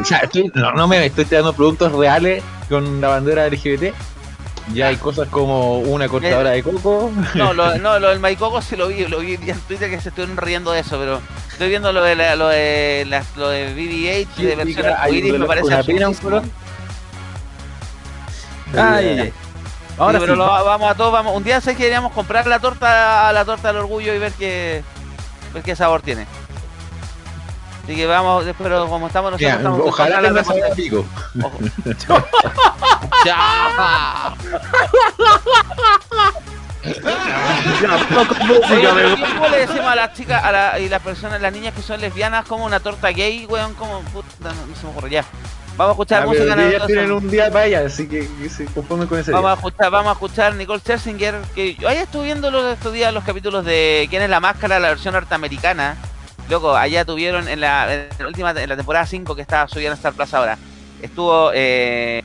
O 0.00 0.04
sea, 0.04 0.18
estoy- 0.18 0.50
no, 0.54 0.72
no 0.72 0.88
me 0.88 1.04
estoy 1.04 1.24
tirando 1.26 1.52
productos 1.52 1.92
reales 1.92 2.42
con 2.70 3.00
la 3.02 3.08
bandera 3.08 3.46
LGBT. 3.48 3.92
Ya 4.72 4.86
hay 4.88 4.96
cosas 4.96 5.28
como 5.28 5.80
una 5.80 6.08
cortadora 6.08 6.50
de 6.50 6.62
coco. 6.62 7.12
No, 7.34 7.52
lo, 7.52 7.76
no, 7.76 7.98
lo 7.98 8.08
del 8.08 8.18
Maicoco 8.20 8.62
sí 8.62 8.76
lo 8.76 8.88
vi, 8.88 9.04
lo 9.06 9.18
vi 9.18 9.34
en 9.34 9.60
Twitter 9.68 9.90
que 9.90 10.00
se 10.00 10.08
estuvieron 10.08 10.38
riendo 10.38 10.72
de 10.72 10.80
eso, 10.80 10.98
pero 10.98 11.20
estoy 11.52 11.68
viendo 11.68 11.92
lo 11.92 12.02
de 12.02 12.16
la- 12.16 12.34
lo 12.36 12.48
de 12.48 13.04
la- 13.06 13.22
lo 13.36 13.50
de 13.50 13.74
BB-8 13.74 14.36
de 14.36 14.56
versión 14.56 14.86
arcoíris, 14.86 15.38
me 15.38 15.44
parece 15.46 15.66
una 15.66 15.82
pena, 15.82 16.08
un 16.08 16.14
absurdísimo. 16.14 16.30
color. 16.30 16.42
Ay, 18.96 19.06
ay, 19.08 19.20
ay. 19.20 19.32
Ahora 19.98 20.18
Sí, 20.18 20.24
pero 20.26 20.34
sí. 20.34 20.38
lo- 20.38 20.64
vamos 20.64 20.90
a 20.90 20.94
todos, 20.94 21.12
vamos. 21.12 21.36
Un 21.36 21.44
día 21.44 21.60
sé 21.60 21.72
que 21.76 21.84
deberíamos 21.84 22.12
comprar 22.12 22.46
la 22.46 22.58
torta, 22.58 23.32
la 23.32 23.44
torta 23.44 23.68
del 23.68 23.76
orgullo 23.78 24.12
y 24.14 24.18
ver 24.18 24.32
qué, 24.32 24.82
ver 25.52 25.62
qué 25.62 25.76
sabor 25.76 26.02
tiene. 26.02 26.26
Así 27.84 27.94
que 27.94 28.06
vamos, 28.06 28.44
pero 28.58 28.86
como 28.88 29.06
estamos 29.08 29.30
nosotros, 29.32 29.50
Ya, 29.50 29.56
estamos 29.56 29.80
ojalá 29.84 30.20
la 30.20 30.28
tenga 30.28 30.44
sabor 30.44 30.64
a 30.72 30.74
pico. 30.74 31.04
Ya. 33.24 34.34
Ya, 37.80 37.96
vamos 38.10 38.28
con 38.28 38.50
Oye, 38.50 38.58
música, 38.60 38.90
pero 38.94 39.08
me- 39.10 39.16
¿qué- 39.16 39.34
¿Cómo 39.34 39.48
le 39.48 39.58
decimos 39.66 39.86
a 39.86 39.94
las 39.94 40.12
chicas 40.14 40.44
a 40.44 40.52
la- 40.52 40.78
y 40.78 40.88
las 40.88 41.00
personas, 41.02 41.40
las 41.40 41.52
niñas 41.52 41.74
que 41.74 41.82
son 41.82 42.00
lesbianas, 42.00 42.44
como 42.46 42.64
una 42.64 42.80
torta 42.80 43.08
gay, 43.10 43.46
weón? 43.46 43.74
Como, 43.74 44.00
puta, 44.00 44.28
no, 44.52 44.66
no 44.66 44.76
se 44.76 44.84
me 44.86 44.90
ocurre 44.92 45.10
ya. 45.10 45.24
Vamos 45.76 45.90
a 45.90 45.92
escuchar 45.92 46.26
música 46.26 46.54
vamos. 49.32 49.50
A 49.50 49.54
escuchar, 49.54 49.90
vamos 49.90 50.10
a 50.10 50.12
escuchar 50.12 50.54
Nicole 50.54 50.80
Scherzinger, 50.80 51.34
que 51.52 51.74
yo 51.74 51.88
allá 51.88 52.02
estuve 52.02 52.26
viendo 52.26 52.50
los, 52.50 52.72
estos 52.72 52.92
días 52.92 53.12
los 53.12 53.24
capítulos 53.24 53.64
de 53.64 54.06
¿Quién 54.08 54.22
es 54.22 54.30
la 54.30 54.38
máscara? 54.38 54.78
La 54.78 54.90
versión 54.90 55.14
norteamericana. 55.14 55.96
Loco, 56.48 56.76
allá 56.76 57.04
tuvieron 57.04 57.48
en 57.48 57.60
la, 57.60 58.06
última, 58.24 58.50
en 58.50 58.68
la 58.68 58.76
temporada 58.76 59.06
5 59.06 59.34
que 59.34 59.42
estaba 59.42 59.66
subiendo 59.66 59.92
a 59.92 59.96
Star 59.96 60.12
Plaza 60.12 60.38
ahora. 60.38 60.58
Estuvo 61.02 61.50
eh, 61.52 62.22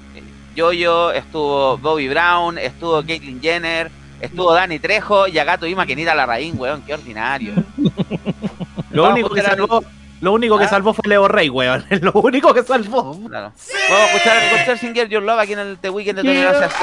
Yoyo, 0.55 1.11
estuvo 1.11 1.77
Bobby 1.79 2.07
Brown, 2.07 2.59
estuvo 2.59 3.01
Caitlyn 3.03 3.41
Jenner, 3.41 3.89
estuvo 4.21 4.53
Dani 4.53 4.77
Trejo 4.77 5.27
y 5.27 5.39
acá 5.39 5.57
tuvimos 5.57 5.83
a 5.83 5.87
Kenita 5.87 6.13
Larraín, 6.13 6.53
weón, 6.59 6.83
qué 6.83 6.93
ordinario. 6.93 7.53
Lo 8.91 9.09
único 9.09 9.29
que 9.29 9.41
salvó, 9.41 9.83
lo 10.21 10.33
único 10.33 10.57
que 10.57 10.65
ah. 10.65 10.69
salvó 10.69 10.93
fue 10.93 11.07
Leo 11.07 11.27
Rey, 11.27 11.49
weón. 11.49 11.85
Lo 12.01 12.11
único 12.13 12.53
que 12.53 12.63
salvó. 12.63 13.17
Claro. 13.27 13.53
Vamos 13.89 14.01
a 14.01 14.05
escuchar, 14.07 14.43
escuchar 14.43 14.77
Singer 14.77 15.09
Your 15.09 15.23
Love 15.23 15.39
aquí 15.39 15.53
en 15.53 15.59
el 15.59 15.77
The 15.77 15.89
Weekend 15.89 16.19
de 16.19 16.23
Tony 16.23 16.41
Gracias 16.41 16.73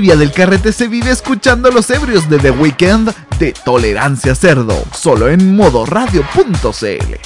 previa 0.00 0.16
del 0.16 0.32
carrete 0.32 0.72
se 0.72 0.88
vive 0.88 1.10
escuchando 1.10 1.70
los 1.70 1.90
ebrios 1.90 2.26
de 2.30 2.38
The 2.38 2.52
Weeknd 2.52 3.10
de 3.38 3.52
Tolerancia 3.52 4.34
Cerdo, 4.34 4.82
solo 4.94 5.28
en 5.28 5.54
modoradio.cl. 5.54 7.16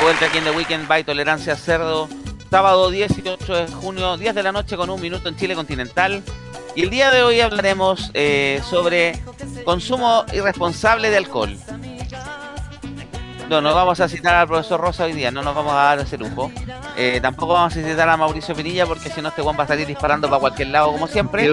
vuelta 0.00 0.24
aquí 0.24 0.38
en 0.38 0.44
The 0.44 0.50
Weekend 0.52 0.88
by 0.88 1.04
Tolerancia 1.04 1.54
Cerdo 1.54 2.08
sábado 2.50 2.90
18 2.90 3.54
de 3.54 3.66
junio, 3.68 4.16
10 4.16 4.34
de 4.34 4.42
la 4.42 4.52
noche 4.52 4.76
con 4.76 4.90
un 4.90 5.00
minuto 5.00 5.28
en 5.28 5.36
Chile 5.36 5.54
continental. 5.54 6.22
Y 6.74 6.82
el 6.82 6.90
día 6.90 7.10
de 7.10 7.22
hoy 7.22 7.40
hablaremos 7.40 8.10
eh, 8.14 8.60
sobre 8.68 9.20
consumo 9.64 10.24
irresponsable 10.32 11.10
de 11.10 11.16
alcohol. 11.16 11.56
No, 13.48 13.62
no 13.62 13.74
vamos 13.74 13.98
a 14.00 14.08
citar 14.08 14.34
al 14.34 14.46
profesor 14.46 14.78
Rosa 14.78 15.04
hoy 15.04 15.14
día, 15.14 15.30
no 15.30 15.42
nos 15.42 15.54
vamos 15.54 15.72
a 15.72 15.76
dar 15.76 15.98
ese 16.00 16.18
lujo. 16.18 16.52
Eh, 16.96 17.18
tampoco 17.22 17.54
vamos 17.54 17.74
a 17.74 17.80
citar 17.82 18.08
a 18.08 18.16
Mauricio 18.16 18.54
Pinilla 18.54 18.84
porque 18.84 19.08
si 19.08 19.22
no 19.22 19.30
este 19.30 19.40
Juan 19.40 19.56
va 19.58 19.64
a 19.64 19.66
salir 19.68 19.86
disparando 19.86 20.28
para 20.28 20.40
cualquier 20.40 20.68
lado 20.68 20.92
como 20.92 21.06
siempre. 21.06 21.44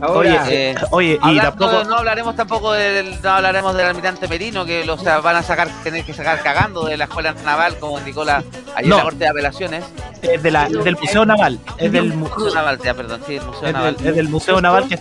Oye, 0.00 0.38
eh, 0.48 0.74
oye 0.90 1.18
y 1.22 1.38
tampoco... 1.38 1.84
no 1.84 1.96
hablaremos 1.96 2.34
tampoco 2.34 2.72
del, 2.72 3.20
no 3.20 3.30
hablaremos 3.30 3.74
del 3.76 3.86
almirante 3.86 4.26
Merino 4.26 4.64
que 4.64 4.84
los 4.84 5.04
van 5.04 5.36
a 5.36 5.42
sacar, 5.42 5.68
tener 5.84 6.04
que 6.04 6.14
sacar 6.14 6.42
cagando 6.42 6.86
de 6.86 6.96
la 6.96 7.04
escuela 7.04 7.34
naval 7.44 7.78
como 7.78 7.98
indicó 7.98 8.24
la 8.24 8.42
ayer 8.76 8.88
No. 8.90 8.96
la 8.98 9.02
corte 9.02 9.18
de 9.18 9.28
apelaciones 9.28 9.84
Es 10.22 10.42
de 10.42 10.50
la- 10.50 10.68
del 10.68 10.96
Museo 10.96 11.24
Naval. 11.26 11.58
Es 11.78 11.92
del, 11.92 12.14
mu- 12.14 12.28
Museo 12.28 12.54
Naval 12.54 12.78
ya 12.82 12.94
perdón 12.94 13.20
sí 13.26 13.36
el 13.36 13.44
Museo 13.44 13.66
es 13.68 13.72
Naval 13.74 13.96
del, 13.96 14.06
es 14.08 14.16
del 14.16 14.28
Museo 14.28 14.60
Naval 14.60 14.88
que. 14.88 14.94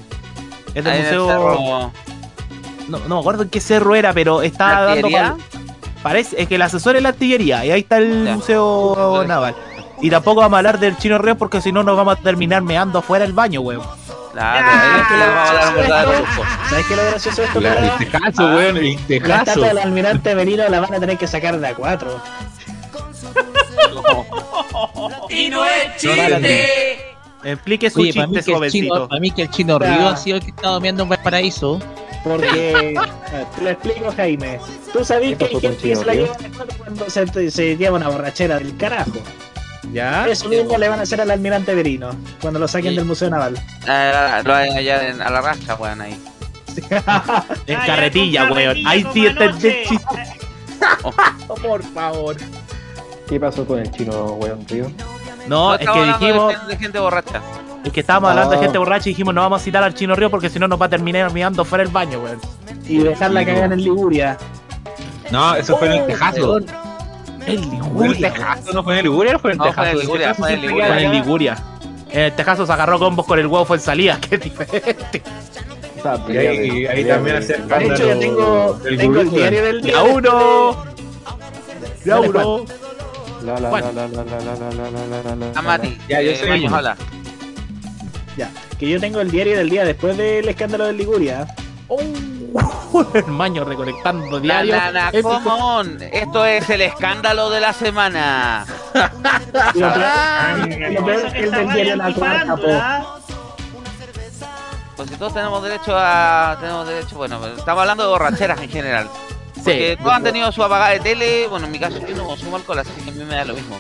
Es 0.73 0.83
del 0.83 0.87
Ahí 0.87 1.01
Museo. 1.03 1.91
No, 2.87 2.99
no 2.99 3.15
me 3.15 3.19
acuerdo 3.19 3.43
en 3.43 3.49
qué 3.49 3.59
cerro 3.61 3.95
era, 3.95 4.13
pero 4.13 4.41
estaba 4.41 4.81
¿La 4.81 4.85
dando. 4.95 5.09
pal- 5.09 5.35
Parece 6.03 6.41
es 6.41 6.47
que 6.47 6.55
el 6.55 6.61
asesor 6.63 6.95
es 6.95 7.03
la 7.03 7.09
artillería. 7.09 7.63
Y 7.63 7.71
ahí 7.71 7.81
está 7.81 7.97
el 7.97 8.25
Ya. 8.25 8.35
Museo 8.35 9.23
Naval. 9.27 9.55
Y 10.01 10.09
tampoco 10.09 10.41
vamos 10.41 10.55
a 10.55 10.57
hablar 10.57 10.79
del 10.79 10.97
chino 10.97 11.19
río 11.19 11.37
porque 11.37 11.61
si 11.61 11.71
no 11.71 11.83
nos 11.83 11.95
vamos 11.95 12.17
a 12.17 12.21
terminar 12.21 12.63
meando 12.63 12.99
afuera 12.99 13.23
del 13.23 13.33
baño, 13.33 13.61
weón. 13.61 13.83
Claro, 14.33 14.65
ahí 14.67 15.01
es 15.01 15.07
que 15.07 15.13
le 15.17 15.27
vamos 15.27 15.49
a 15.49 15.53
dar 15.53 15.67
un 15.69 15.75
verdadero 15.75 16.19
lujo. 16.19 16.41
¿Sabes 16.69 16.85
qué 16.87 16.93
es 16.93 16.99
lo 16.99 17.05
gracioso 17.11 17.41
de 17.41 17.47
esto? 17.47 17.59
La- 17.61 17.73
el 17.73 17.97
tejazo, 17.97 18.45
weón, 18.55 18.77
el 18.77 18.95
La 18.95 19.01
tejazo. 19.07 19.33
estatua 19.41 19.67
del 19.67 19.77
almirante 19.77 20.35
Merino 20.35 20.69
la 20.69 20.79
van 20.79 20.93
a 20.95 20.99
tener 20.99 21.17
que 21.17 21.27
sacar 21.27 21.59
de 21.59 21.67
a 21.67 21.75
cuatro. 21.75 22.19
Y 25.29 25.49
no 25.49 25.65
es 25.65 25.97
chiste. 25.97 27.05
Explique 27.43 27.89
su 27.89 28.01
Oye, 28.01 28.13
para 28.13 28.27
mí, 28.27 28.35
chiste, 28.35 28.51
que 28.51 28.65
el 28.65 28.71
chino, 28.71 28.87
jovencito. 28.93 29.07
para 29.07 29.19
mí 29.19 29.31
que 29.31 29.41
el 29.41 29.49
chino. 29.49 29.79
Río 29.79 30.09
ha 30.09 30.15
sido 30.17 30.37
el 30.37 30.43
que 30.43 30.49
está 30.51 30.69
durmiendo 30.69 31.03
en 31.03 31.09
Valparaíso. 31.09 31.79
Porque, 32.23 32.93
eh, 33.33 33.45
te 33.55 33.61
lo 33.63 33.69
explico, 33.71 34.13
Jaime. 34.15 34.59
Tú 34.93 35.03
sabías 35.03 35.37
que 35.39 35.47
¿Qué 35.49 35.55
hay 35.55 35.61
gente 35.61 35.77
que 35.89 35.95
se 35.95 36.05
la 36.05 36.13
Chino 36.13 36.25
lleva 36.25 36.37
cuando 36.77 37.09
se, 37.09 37.49
se 37.51 37.77
lleva 37.77 37.97
una 37.97 38.09
borrachera 38.09 38.59
del 38.59 38.77
carajo. 38.77 39.11
¿Ya? 39.91 40.27
Eso 40.27 40.47
mismo 40.49 40.77
le 40.77 40.87
van 40.87 40.99
a 40.99 41.03
hacer 41.03 41.19
al 41.19 41.31
almirante 41.31 41.73
Merino 41.73 42.11
cuando 42.39 42.59
lo 42.59 42.67
saquen 42.67 42.91
Sí. 42.91 42.97
del 42.97 43.05
Museo 43.05 43.29
Naval. 43.31 43.57
Ah, 43.87 44.41
lo 44.45 44.53
hay 44.53 44.69
allá 44.69 45.09
en- 45.09 45.21
a 45.21 45.29
la 45.31 45.41
rasca 45.41 45.75
weón 45.75 45.99
ahí 46.01 46.15
En 47.67 47.75
carretilla, 47.79 48.51
weón. 48.51 48.77
Ahí 48.85 49.05
sí 49.13 49.25
está 49.25 49.45
el 49.45 49.57
chiste. 49.57 49.85
Por 51.61 51.83
favor. 51.93 52.37
¿Qué 53.31 53.39
pasó 53.39 53.65
con 53.65 53.79
el 53.79 53.89
chino, 53.91 54.33
weón, 54.33 54.65
tío? 54.65 54.91
No, 55.47 55.73
es 55.75 55.89
que 55.89 56.03
dijimos. 56.03 56.67
de 56.67 56.77
gente 56.77 56.99
borracha 56.99 57.41
Es 57.85 57.91
que 57.93 58.01
estábamos 58.01 58.29
hablando 58.31 58.51
de 58.51 58.57
Ah. 58.57 58.61
gente 58.61 58.77
borracha 58.77 59.07
y 59.09 59.13
dijimos 59.13 59.33
no 59.33 59.41
vamos 59.41 59.61
a 59.61 59.63
citar 59.63 59.83
al 59.83 59.93
chino 59.95 60.13
río 60.15 60.29
porque 60.29 60.49
si 60.49 60.59
no 60.59 60.67
nos 60.67 60.79
va 60.79 60.87
a 60.87 60.89
terminar 60.89 61.31
mirando 61.33 61.63
fuera 61.65 61.83
del 61.85 61.93
baño, 61.93 62.19
weón. 62.19 62.39
Y 62.87 62.97
dejarla 62.99 63.45
cagar 63.45 63.71
en 63.71 63.81
Liguria. 63.81 64.37
No, 65.31 65.55
eso 65.55 65.77
fue 65.77 65.87
en 65.87 65.93
el 66.01 66.07
tejazo. 66.07 66.57
El 66.57 66.65
¿Fue 66.65 67.47
en 67.47 67.59
el 67.63 67.71
Liguria. 67.71 68.33
tejazo? 68.33 68.73
¿No 68.73 68.83
fue 68.83 68.93
en 68.93 68.99
el 68.99 69.03
Liguria 69.05 69.35
o 69.37 69.39
fue 69.39 69.51
en 69.51 69.53
el 69.53 69.57
No, 69.59 69.63
fue 69.63 69.71
tejazo? 69.71 69.87
en 69.89 69.95
el 69.95 69.99
Liguria, 70.01 70.29
El 70.29 70.35
fue 70.35 70.47
en 70.49 70.53
el 70.55 70.61
tejazo 70.61 70.67
Liguria. 70.67 70.93
Fue 70.93 71.03
en 71.05 71.11
Liguria. 71.11 71.57
En 72.11 72.19
el 72.23 72.33
Tejazo 72.33 72.65
se 72.65 72.73
agarró 72.73 72.99
combos 72.99 73.25
con 73.25 73.39
el 73.39 73.47
huevo 73.47 73.63
fue 73.63 73.77
en 73.77 73.81
salida, 73.83 74.19
es 74.29 74.39
diferente. 74.41 75.21
Y 76.27 76.37
ahí, 76.37 76.79
y 76.81 76.85
ahí 76.87 77.05
también 77.05 77.37
hace 77.37 77.55
el 77.55 77.67
De 77.69 77.85
hecho, 77.85 78.07
yo 78.09 78.19
tengo, 78.19 78.73
del 78.83 78.97
tengo 78.97 79.21
el 79.21 79.29
diario 79.29 79.63
del 79.63 79.81
día. 79.81 79.93
Ya 79.93 80.03
uno. 80.03 80.85
Ya 82.03 82.15
Dale, 82.15 82.29
uno. 82.29 82.39
La 82.39 82.43
la 82.43 82.43
Juan. 82.43 82.65
La 83.43 83.59
la 83.59 83.69
la 83.69 83.91
la 83.91 84.07
la 84.07 84.07
la 84.07 84.35
la 84.39 84.91
la 84.91 85.21
la 85.23 85.35
la 85.35 85.59
a 85.59 85.61
Mati 85.61 85.97
Ya, 86.07 86.21
yo 86.21 86.31
eh, 86.31 86.61
uno. 86.65 86.75
habla. 86.77 86.97
Ya, 88.37 88.49
que 88.79 88.89
yo 88.89 88.99
tengo 88.99 89.19
el 89.21 89.29
diario 89.31 89.57
del 89.57 89.69
día 89.69 89.83
después 89.85 90.15
del 90.17 90.47
escándalo 90.47 90.85
de 90.85 90.93
Liguria. 90.93 91.47
el 93.13 93.25
maño 93.27 93.63
recolectando 93.65 94.37
Na, 94.39 94.61
diario. 94.63 94.75
na, 94.77 94.91
na, 94.91 95.09
Épico. 95.09 95.29
come 95.43 95.49
on. 95.61 95.97
Esto 96.01 96.45
es 96.45 96.69
el 96.69 96.81
escándalo 96.81 97.49
de 97.49 97.59
la 97.61 97.73
semana. 97.73 98.65
Lo 98.93 99.01
peor- 99.83 100.01
Ah, 100.03 100.55
es 100.67 100.75
que 101.33 101.39
el 101.43 101.51
del 101.51 101.69
diario 101.73 101.95
La 101.97 102.13
Cuarta, 102.13 102.55
po. 102.55 103.21
Pues 104.95 105.09
si 105.09 105.15
todos 105.15 105.33
tenemos 105.33 105.63
derecho 105.63 105.93
a. 105.95 106.57
Tenemos 106.59 106.87
derecho, 106.87 107.15
bueno, 107.17 107.39
pues, 107.39 107.57
estamos 107.57 107.81
hablando 107.81 108.03
de 108.03 108.09
borracheras 108.09 108.61
en 108.61 108.69
general. 108.69 109.09
Porque 109.63 109.91
Sí. 109.97 109.97
todos 110.03 110.15
han 110.15 110.23
tenido 110.23 110.51
su 110.51 110.63
apagada 110.63 110.91
de 110.91 110.99
tele. 110.99 111.47
Bueno, 111.47 111.65
en 111.67 111.71
mi 111.71 111.79
caso 111.79 111.99
yo 112.07 112.15
no 112.15 112.25
consumo 112.25 112.55
alcohol, 112.57 112.79
así 112.79 112.91
que 113.03 113.09
a 113.09 113.13
mí 113.13 113.23
me 113.23 113.35
da 113.35 113.45
lo 113.45 113.53
mismo. 113.53 113.79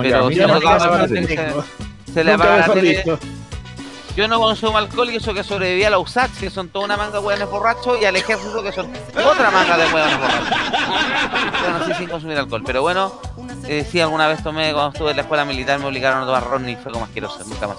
Pero 0.00 0.28
si 0.30 0.36
no 0.36 0.60
la 0.60 1.08
tele, 1.08 1.26
se, 1.26 2.12
se 2.12 2.24
le 2.24 2.32
apaga 2.32 2.56
la 2.68 2.72
tele. 2.74 3.04
Yo 4.16 4.28
no 4.28 4.38
consumo 4.40 4.78
alcohol 4.78 5.10
y 5.10 5.16
eso 5.16 5.34
que 5.34 5.42
sobreviví 5.44 5.84
a 5.84 5.90
la 5.90 5.98
USAC, 5.98 6.30
que 6.38 6.48
son 6.48 6.70
toda 6.70 6.86
una 6.86 6.96
manga 6.96 7.18
de 7.20 7.26
hueones 7.26 7.50
borrachos, 7.50 7.98
y 8.00 8.06
al 8.06 8.16
ejército, 8.16 8.62
que 8.62 8.72
son 8.72 8.90
otra 9.14 9.50
manga 9.50 9.76
de 9.76 9.92
hueones 9.92 10.18
borrachos. 10.18 10.58
Yo 11.62 11.78
no 11.78 11.86
sé 11.86 11.94
sin 11.96 12.08
consumir 12.08 12.38
alcohol, 12.38 12.62
pero 12.64 12.80
bueno, 12.80 13.12
eh, 13.68 13.86
sí, 13.90 14.00
alguna 14.00 14.26
vez 14.26 14.42
tomé 14.42 14.72
cuando 14.72 14.92
estuve 14.92 15.10
en 15.10 15.16
la 15.16 15.22
escuela 15.22 15.44
militar, 15.44 15.78
me 15.80 15.86
obligaron 15.86 16.22
a 16.22 16.26
tomar 16.26 16.44
ron 16.48 16.66
y 16.66 16.76
fue 16.76 16.92
como 16.92 17.04
asqueroso, 17.04 17.40
nunca 17.46 17.68
más. 17.68 17.76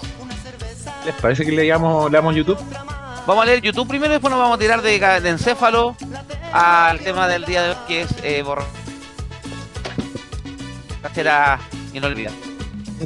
¿Les 1.04 1.14
parece 1.16 1.44
que 1.44 1.50
le 1.50 1.66
damos, 1.66 2.08
le 2.10 2.18
damos 2.18 2.34
YouTube? 2.36 2.58
Vamos 3.28 3.42
a 3.42 3.46
leer 3.46 3.60
YouTube 3.60 3.86
primero 3.86 4.10
y 4.10 4.14
después 4.14 4.30
nos 4.30 4.40
vamos 4.40 4.56
a 4.56 4.58
tirar 4.58 4.80
de, 4.80 4.96
encéfalo 5.28 5.94
al 6.50 6.98
tema 7.00 7.28
del 7.28 7.44
día 7.44 7.62
de 7.62 7.70
hoy, 7.72 7.76
que 7.86 8.00
es 8.00 8.08
eh, 8.22 8.42
borrar. 8.42 8.64
Será 11.12 11.58
inolvidable. 11.92 12.38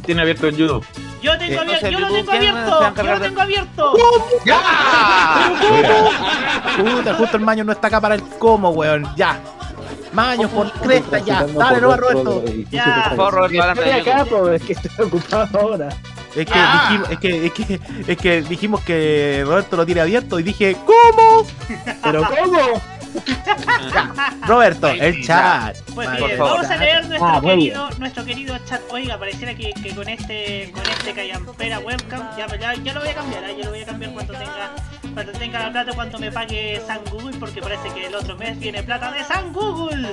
Tiene 0.07 0.23
abierto 0.23 0.47
en 0.47 0.57
YouTube. 0.57 0.87
Yo 1.21 1.37
tengo 1.37 1.63
Entonces, 1.63 1.83
abierto, 1.83 1.91
yo 1.91 1.99
lo 1.99 2.07
tengo 2.15 2.31
¿quién 2.31 2.43
se 2.45 2.53
va 2.53 2.87
abierto, 2.87 3.03
yo 3.03 3.03
lo 3.03 3.21
tengo 3.21 3.41
abierto. 3.41 3.93
Puta, 6.79 7.15
justo 7.15 7.37
el 7.37 7.43
maño 7.43 7.65
no 7.65 7.73
está 7.73 7.89
acá 7.89 8.01
para 8.01 8.15
el 8.15 8.23
cómo, 8.39 8.71
weón. 8.71 9.13
Ya. 9.17 9.41
Maño, 10.13 10.49
por 10.51 10.71
cresta, 10.71 11.19
ya. 11.19 11.47
Dale, 11.47 11.81
no, 11.81 11.97
Roberto. 11.97 12.45
Ya. 12.71 13.07
Por 13.09 13.17
favor, 13.17 13.35
Roberto, 13.35 13.61
acá, 13.61 14.25
es 14.55 14.63
que 14.63 14.73
estoy 14.73 15.05
ocupado 15.05 15.59
ahora. 15.59 15.89
Es 16.37 16.47
que, 16.47 16.53
Ah. 16.55 16.87
dijimos, 16.89 17.11
es, 17.11 17.19
que, 17.19 17.47
es, 17.47 17.53
que, 17.53 17.81
es 18.09 18.17
que 18.19 18.43
dijimos 18.43 18.81
que 18.83 19.43
Roberto 19.47 19.77
lo 19.77 19.85
tiene 19.87 20.01
abierto 20.01 20.39
y 20.39 20.43
dije, 20.43 20.77
¿cómo? 20.87 21.47
¿Pero 22.03 22.23
cómo? 22.43 22.81
Roberto, 24.47 24.89
el 24.89 25.23
chat. 25.25 25.77
Pues 25.95 26.09
Vale, 26.09 26.19
bien, 26.27 26.31
por 26.31 26.39
favor. 26.39 26.53
vamos 26.63 26.71
a 26.71 26.77
leer 26.79 27.07
nuestro 27.07 27.29
Ah, 27.29 27.41
muy 27.41 27.51
querido, 27.51 27.91
nuestro 27.99 28.25
querido 28.25 28.59
chat. 28.65 28.81
Oiga, 28.91 29.19
pareciera 29.19 29.55
que, 29.55 29.73
que 29.75 29.95
con 29.95 30.09
este, 30.09 30.71
con 30.73 30.83
este 30.87 31.13
callampera 31.13 31.79
webcam, 31.81 32.23
ya, 32.37 32.47
ya, 32.57 32.75
ya 32.75 32.93
lo 32.95 33.01
voy 33.01 33.09
a 33.11 33.15
cambiar, 33.15 33.45
¿eh? 33.45 33.57
ya 33.59 33.65
lo 33.65 33.71
voy 33.71 33.81
a 33.83 33.87
cambiar 33.87 34.13
cuando 34.13 34.33
tenga, 34.33 34.71
cuando 35.13 35.33
tenga 35.33 35.59
la 35.61 35.73
plata, 35.73 35.93
cuando 35.95 36.19
me 36.19 36.33
pague 36.33 36.81
San 36.87 37.01
Google, 37.11 37.37
porque 37.39 37.61
parece 37.61 37.91
que 37.91 38.07
el 38.07 38.15
otro 38.15 38.37
mes 38.37 38.59
viene 38.59 38.83
plata 38.83 39.13
de 39.13 39.23
San 39.25 39.53
Google. 39.53 40.09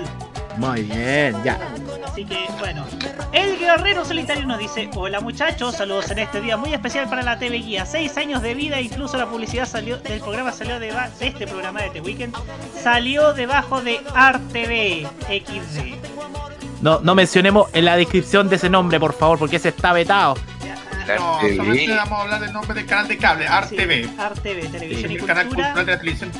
Muy 0.60 0.82
bien, 0.84 1.36
ya. 1.44 1.58
Así 2.06 2.26
que 2.26 2.38
bueno, 2.60 2.86
el 3.32 3.58
guerrero 3.58 4.04
solitario 4.04 4.46
nos 4.46 4.60
dice, 4.60 4.90
hola 4.96 5.22
muchachos, 5.22 5.76
saludos 5.76 6.12
en 6.12 6.20
este 6.20 6.42
día 6.42 6.58
muy 6.58 6.74
especial 6.74 7.08
para 7.10 7.22
la 7.24 7.40
TV 7.40 7.58
Guía, 7.60 7.86
seis 7.86 8.18
años 8.18 8.42
de 8.42 8.54
vida, 8.56 8.82
incluso 8.82 9.18
la 9.18 9.26
publicidad 9.28 9.66
salió 9.66 9.98
del 10.00 10.20
programa 10.20 10.52
salió 10.52 10.80
de, 10.80 10.92
de 10.92 11.28
este 11.28 11.48
programa 11.48 11.82
de 11.82 11.92
The 11.92 12.02
Weekend, 12.02 12.36
salió 12.82 13.34
debajo 13.34 13.82
de 13.82 14.00
ARTV 14.14 15.08
XD. 15.28 15.96
No, 16.82 17.00
no 17.02 17.16
mencionemos 17.16 17.70
en 17.74 17.86
la 17.86 17.96
descripción 17.96 18.50
de 18.50 18.58
ese 18.58 18.70
nombre, 18.70 19.00
por 19.00 19.14
favor, 19.14 19.40
porque 19.40 19.56
ese 19.58 19.70
está 19.70 19.94
vetado. 19.94 20.36
No, 21.18 21.40
Sí. 21.42 21.56
solamente 21.56 21.96
vamos 21.96 22.20
a 22.20 22.22
hablar 22.22 22.42
del 22.42 22.54
nombre 22.54 22.74
del 22.76 22.86
canal 22.86 23.08
de 23.08 23.18
cable, 23.18 23.48
ARTV. 23.48 24.10
ARTV, 24.20 24.72
Televisión 24.72 25.12
y 25.12 25.16
El 25.16 25.26
canal 25.26 25.48
Cultura. 25.48 25.68
cultural 25.74 25.86
de 25.86 25.92
la 25.94 26.00
televisión. 26.00 26.32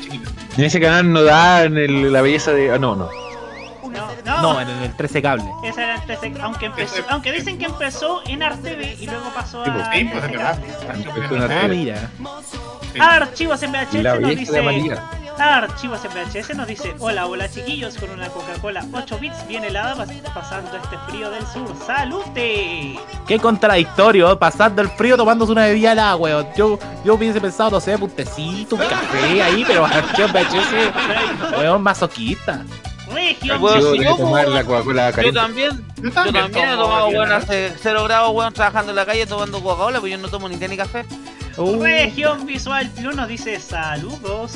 En 0.56 0.64
ese 0.64 0.78
canal 0.80 1.12
no 1.12 1.22
dan 1.24 1.76
el- 1.76 2.12
la 2.12 2.20
belleza 2.22 2.52
de. 2.52 2.70
Ah, 2.72 2.78
no, 2.78 2.94
no. 2.94 3.08
No, 4.24 4.42
no, 4.42 4.52
No, 4.54 4.60
en 4.60 4.68
el 4.68 4.96
13 4.96 5.22
cable. 5.22 5.44
esa 5.64 5.82
era 5.82 5.94
el 5.96 6.02
TC, 6.06 6.40
aunque 6.42 6.66
empezó, 6.66 6.94
Ese- 6.96 7.04
aunque 7.08 7.32
dicen 7.32 7.58
que 7.58 7.66
empezó 7.66 8.22
en 8.26 8.42
ARTV 8.42 8.96
y 9.00 9.06
luego 9.06 9.30
pasó 9.34 9.62
a 9.62 9.64
Sí, 9.92 10.04
pues 10.04 10.24
es 10.24 10.30
TC 10.30 10.36
verdad. 10.36 10.58
Ah, 11.50 11.68
mira. 11.68 12.10
Archivos 13.00 13.62
en 13.62 13.72
VHS 13.72 14.20
nos 14.20 14.30
dice. 14.36 14.60
Archivos 15.38 16.04
en 16.04 16.10
VHS 16.12 16.54
nos 16.54 16.66
dice 16.66 16.94
Hola, 16.98 17.26
hola 17.26 17.48
chiquillos, 17.48 17.96
con 17.96 18.10
una 18.10 18.28
Coca-Cola 18.28 18.84
8 18.92 19.18
bits 19.18 19.46
bien 19.48 19.64
helada 19.64 19.96
pas- 19.96 20.20
pasando 20.34 20.76
este 20.76 20.98
frío 21.08 21.30
del 21.30 21.46
sur. 21.46 21.72
¡Salute! 21.86 22.98
Qué 23.26 23.38
contradictorio, 23.38 24.38
pasando 24.38 24.82
el 24.82 24.88
frío 24.90 25.16
tomándose 25.16 25.52
una 25.52 25.62
bebida 25.66 25.92
helada, 25.92 26.16
weón. 26.16 26.46
Yo, 26.56 26.78
yo 27.04 27.14
hubiese 27.14 27.40
pensado, 27.40 27.70
no 27.70 27.80
sé, 27.80 27.96
un 27.96 28.10
tecito, 28.10 28.76
un 28.76 28.82
café 28.82 29.42
ahí, 29.42 29.64
pero 29.66 29.86
yo 30.18 30.26
VHS, 30.28 31.56
weón, 31.58 31.82
masoquista. 31.82 32.62
Región 33.12 33.60
Bueno, 33.60 33.80
Yo 33.80 33.92
si 33.92 33.98
de 33.98 34.04
yo, 34.04 34.16
tomar 34.16 34.44
pues, 34.44 34.54
la 34.54 34.64
Coca-Cola 34.64 35.10
Yo 35.10 35.16
caliente. 35.16 35.40
también, 35.40 35.70
Yo 35.96 36.02
yo 36.04 36.10
también 36.12 36.44
también 36.44 36.68
he 36.70 36.76
tomado, 36.76 37.08
bien, 37.08 37.18
weón, 37.20 37.32
hace 37.32 37.72
0 37.82 38.04
grados, 38.04 38.30
weón, 38.34 38.52
trabajando 38.52 38.90
en 38.90 38.96
la 38.96 39.06
calle 39.06 39.26
tomando 39.26 39.60
Coca-Cola, 39.62 40.00
pues 40.00 40.12
yo 40.12 40.18
no 40.18 40.28
tomo 40.28 40.48
ni 40.48 40.56
té 40.56 40.68
ni 40.68 40.76
café. 40.76 41.04
Uh, 41.56 41.82
Región 41.82 42.46
Visual 42.46 42.88
Plus 42.90 43.14
nos 43.16 43.28
dice 43.28 43.58
saludos. 43.60 44.52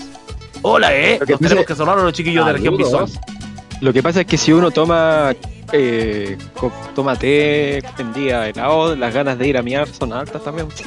hola, 0.62 0.94
eh. 0.94 1.18
Lo 1.20 1.26
que 1.26 1.32
Nos 1.32 1.40
tenemos 1.40 1.58
dice- 1.58 1.66
que 1.66 1.74
sonar 1.76 1.98
a 1.98 2.02
los 2.02 2.12
chiquillos 2.12 2.46
de 2.46 2.52
región 2.52 2.76
visual. 2.76 3.06
Lo 3.80 3.92
que 3.92 4.02
pasa 4.02 4.20
es 4.20 4.26
que 4.26 4.38
si 4.38 4.52
uno 4.52 4.70
toma 4.70 5.32
eh, 5.72 6.38
toma 6.94 7.16
té 7.16 7.78
en 7.98 8.12
día 8.14 8.48
helado, 8.48 8.94
las 8.94 9.12
ganas 9.12 9.36
de 9.36 9.48
ir 9.48 9.58
a 9.58 9.62
miar 9.62 9.88
son 9.88 10.12
altas 10.12 10.42
también. 10.44 10.68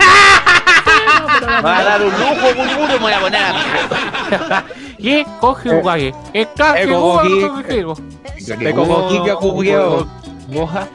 Va 1.64 1.78
a 1.80 1.84
dar 1.84 2.02
un 2.02 2.10
lujo, 2.12 2.54
Bulbul, 2.56 2.88
me 2.90 2.98
voy 2.98 3.12
a 3.14 3.20
poner 3.20 3.42
a... 3.44 4.66
Como 8.76 9.10
Kika 9.10 9.36
jugueo. 9.36 10.08
Moja. 10.48 10.88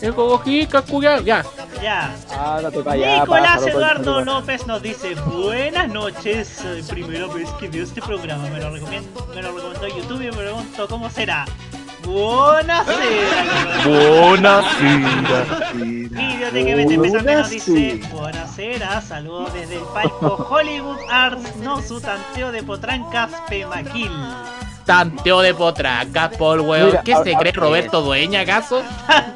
El 0.00 0.14
cogojica, 0.14 0.80
cuya, 0.80 1.20
ya. 1.20 1.44
Ya. 1.82 2.14
Ah, 2.30 2.60
no 2.62 2.96
ya. 2.96 3.20
Nicolás 3.20 3.66
Eduardo. 3.66 4.22
López 4.22 4.66
nos 4.66 4.82
dice 4.82 5.14
Buenas 5.14 5.88
noches, 5.88 6.64
primera 6.88 7.26
vez 7.26 7.48
que 7.58 7.68
veo 7.68 7.84
este 7.84 8.00
programa 8.00 8.48
Me 8.48 8.60
lo, 8.60 8.70
recomiendo, 8.70 9.26
me 9.34 9.42
lo 9.42 9.52
recomendó 9.52 9.88
YouTube 9.88 10.22
y 10.22 10.26
me 10.26 10.32
pregunto 10.32 10.88
cómo 10.88 11.10
será 11.10 11.44
Buenas 12.04 12.86
Buenasera. 13.84 15.70
Videoteca 15.74 16.76
BTP 16.76 17.12
también 17.12 17.38
nos 17.38 17.50
dice 17.50 18.00
Buenasera, 18.12 19.00
saludos 19.00 19.52
desde 19.54 19.76
el 19.76 19.82
palco 19.94 20.46
Hollywood 20.50 20.98
Arts 21.10 21.56
No 21.56 21.80
su 21.82 22.00
tanteo 22.00 22.52
de 22.52 22.62
potrancas 22.62 23.30
Pemaquil 23.48 24.10
Tanteo 24.84 25.40
de 25.40 25.54
potraca, 25.54 26.30
Paul, 26.36 26.60
weón. 26.60 26.86
Mira, 26.86 27.02
¿Qué 27.02 27.14
se 27.22 27.34
cree 27.34 27.52
Roberto 27.52 28.02
Dueña, 28.02 28.40
acaso? 28.40 28.82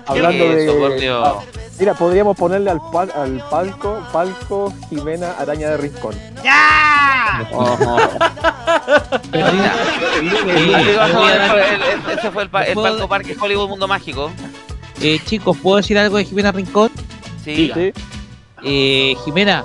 Hablando 0.06 0.44
¿Qué 0.44 0.52
es 0.52 0.62
eso, 0.68 0.78
por 0.78 0.90
de. 0.92 1.00
Dios? 1.00 1.28
ah, 1.28 1.40
Mira, 1.79 1.95
podríamos 1.95 2.37
ponerle 2.37 2.70
al, 2.70 2.81
pal- 2.81 3.12
al 3.16 3.43
palco, 3.51 3.99
palco 4.12 4.72
Jimena 4.89 5.33
Araña 5.39 5.70
de 5.70 5.77
Rincón. 5.77 6.14
¡Ya! 6.43 7.41
Ese 12.18 12.31
fue 12.31 12.45
el, 12.45 12.51
pa- 12.51 12.62
el 12.64 12.75
¿Puedo- 12.75 12.89
palco 12.95 13.09
parque 13.09 13.37
Hollywood 13.41 13.68
Mundo 13.68 13.89
Mágico. 13.89 14.31
eh, 15.01 15.18
chicos, 15.25 15.57
¿puedo 15.62 15.79
decir 15.79 15.99
algo 15.99 16.16
de 16.16 16.25
Jimena 16.25 16.53
Rincón? 16.53 16.91
Sí. 17.45 17.70
Sí. 17.75 17.93
Eh, 18.64 19.16
Jimena, 19.25 19.64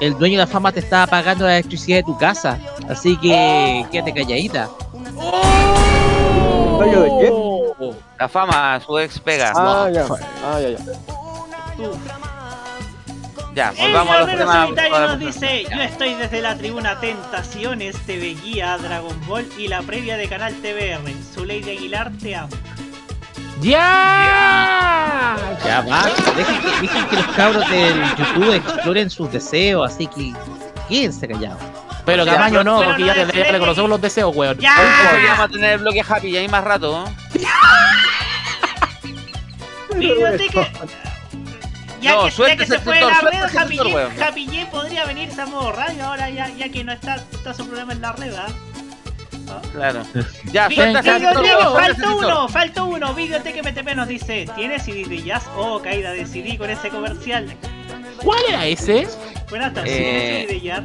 el 0.00 0.16
dueño 0.18 0.38
de 0.38 0.44
la 0.44 0.46
fama 0.46 0.72
te 0.72 0.80
estaba 0.80 1.06
pagando 1.06 1.44
la 1.46 1.54
electricidad 1.58 1.98
de 1.98 2.02
tu 2.04 2.16
casa, 2.18 2.58
así 2.88 3.16
que 3.16 3.84
quédate 3.90 4.12
calladita. 4.12 4.68
¿Dueño 6.78 7.00
de 7.02 7.08
qué? 7.20 7.32
La 8.18 8.28
fama, 8.28 8.80
su 8.84 8.98
ex 8.98 9.18
pega. 9.18 9.52
Ah, 9.56 9.88
ya. 9.92 10.06
Ah, 10.44 10.60
ya, 10.60 10.70
ya. 10.70 10.78
Ya, 13.54 13.72
El 13.78 13.90
volvamos 13.92 14.14
a 14.16 14.20
los 14.20 14.30
temas. 14.36 14.62
Solitario 14.64 15.00
nos 15.00 15.18
dice, 15.18 15.64
yo 15.74 15.80
estoy 15.82 16.14
desde 16.14 16.42
la 16.42 16.56
tribuna 16.56 17.00
Tentaciones, 17.00 17.96
TV 18.04 18.34
Guía, 18.42 18.76
Dragon 18.78 19.18
Ball 19.26 19.48
y 19.56 19.68
la 19.68 19.80
previa 19.82 20.16
de 20.18 20.28
Canal 20.28 20.54
TVR. 20.60 21.00
Su 21.34 21.44
Lady 21.46 21.70
Aguilar, 21.70 22.12
te 22.22 22.36
amo. 22.36 22.50
¡Ya! 23.62 25.36
Ya 25.64 25.80
basta, 25.80 26.32
dejen 26.32 26.60
que, 26.60 26.68
dejen 26.82 27.06
que 27.08 27.16
los 27.16 27.26
cabros 27.28 27.70
del 27.70 27.98
YouTube 28.16 28.52
exploren 28.54 29.08
sus 29.08 29.32
deseos, 29.32 29.90
así 29.90 30.06
que 30.06 30.34
quédense 30.90 31.26
callados. 31.26 31.62
Pero 32.04 32.26
Ya, 32.26 32.34
Camaño 32.34 32.62
no, 32.62 32.82
porque 32.82 33.00
no 33.00 33.06
ya, 33.06 33.12
es 33.14 33.26
le- 33.28 33.32
ya 33.32 33.44
le 33.46 33.52
ley. 33.52 33.60
conocemos 33.60 33.88
los 33.90 34.00
deseos, 34.02 34.36
weón. 34.36 34.58
¡Ya! 34.58 34.76
Hoy 35.14 35.24
vamos 35.24 35.44
a 35.46 35.48
tener 35.48 35.72
el 35.72 35.78
bloque 35.78 36.04
happy 36.06 36.28
y 36.28 36.36
ahí 36.36 36.46
más 36.48 36.62
rato. 36.62 36.92
¿no? 37.04 37.10
Ya, 42.06 42.14
No, 42.14 42.24
que, 42.24 42.30
ya 42.30 42.56
que 42.56 42.66
se 42.66 42.78
fue 42.78 42.94
de 42.96 43.00
sector, 43.04 43.24
la 43.24 43.30
red, 43.30 43.56
Happy 43.58 43.76
sector. 43.78 44.10
Happy 44.22 44.66
podría 44.70 45.04
venirse 45.06 45.40
a 45.40 45.46
modo 45.46 45.72
radio 45.72 46.04
ahora 46.06 46.30
ya, 46.30 46.48
ya 46.48 46.68
que 46.68 46.84
no 46.84 46.92
está, 46.92 47.16
está 47.32 47.52
su 47.54 47.66
programa 47.66 47.92
en 47.92 48.00
la 48.02 48.12
red, 48.12 48.32
¿ah? 48.34 48.46
Claro. 49.72 50.02
Ya, 50.52 50.66
Vi- 50.68 50.74
suelta 50.74 51.02
falta 51.02 52.14
uno, 52.14 52.48
falta 52.48 52.82
uno. 52.84 53.14
Videoteca 53.14 53.60
MTP 53.62 53.94
nos 53.94 54.08
dice, 54.08 54.46
¿tienes 54.56 54.82
CD 54.82 55.04
de 55.04 55.22
jazz? 55.22 55.44
Oh, 55.56 55.80
caída 55.80 56.10
de 56.12 56.26
CD 56.26 56.58
con 56.58 56.68
ese 56.70 56.88
comercial. 56.88 57.54
¿Cuál 58.24 58.40
era 58.48 58.66
ese? 58.66 59.06
Buenas 59.48 59.72
tardes, 59.74 59.92
Eh, 59.94 60.46
¿tienes 60.46 60.48
CD 60.48 60.52
de 60.54 60.60
jazz? 60.60 60.82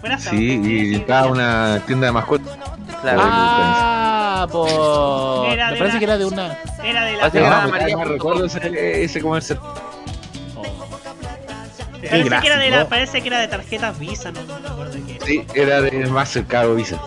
Buenas 0.00 0.24
tardes. 0.24 0.40
Sí, 0.40 0.46
¿tienes 0.60 0.66
y 0.82 0.94
estaba 0.96 1.26
una 1.28 1.80
tienda 1.86 2.06
de 2.06 2.12
mascotas. 2.12 2.56
Claro. 3.00 3.20
Ah, 3.24 4.46
por. 4.50 5.46
Era 5.52 5.66
Me 5.66 5.72
de 5.74 5.78
parece 5.78 5.94
la- 5.94 5.98
que 5.98 6.04
era 6.04 6.18
de 6.18 6.24
una. 6.24 6.58
Era 6.84 7.04
de 7.04 7.12
la... 7.12 7.18
Parece 7.20 7.38
que 7.38 7.44
No, 7.44 7.62
no 7.62 7.70
punto 7.70 8.04
recuerdo 8.04 8.44
ese, 8.46 9.04
ese 9.04 9.20
comercial. 9.20 9.60
Parece 12.08 12.40
que, 12.40 12.46
era 12.46 12.58
de 12.58 12.70
la, 12.70 12.76
gráfico. 12.76 12.90
parece 12.90 13.22
que 13.22 13.28
era 13.28 13.40
de 13.40 13.48
tarjetas 13.48 13.98
Visa, 13.98 14.32
no, 14.32 14.42
no 14.44 14.60
me 14.60 14.68
acuerdo 14.68 14.92
de 14.92 15.02
qué. 15.02 15.18
Sí, 15.24 15.46
era 15.54 15.80
de 15.80 16.06
Mastercard 16.06 16.74
Visa. 16.74 17.00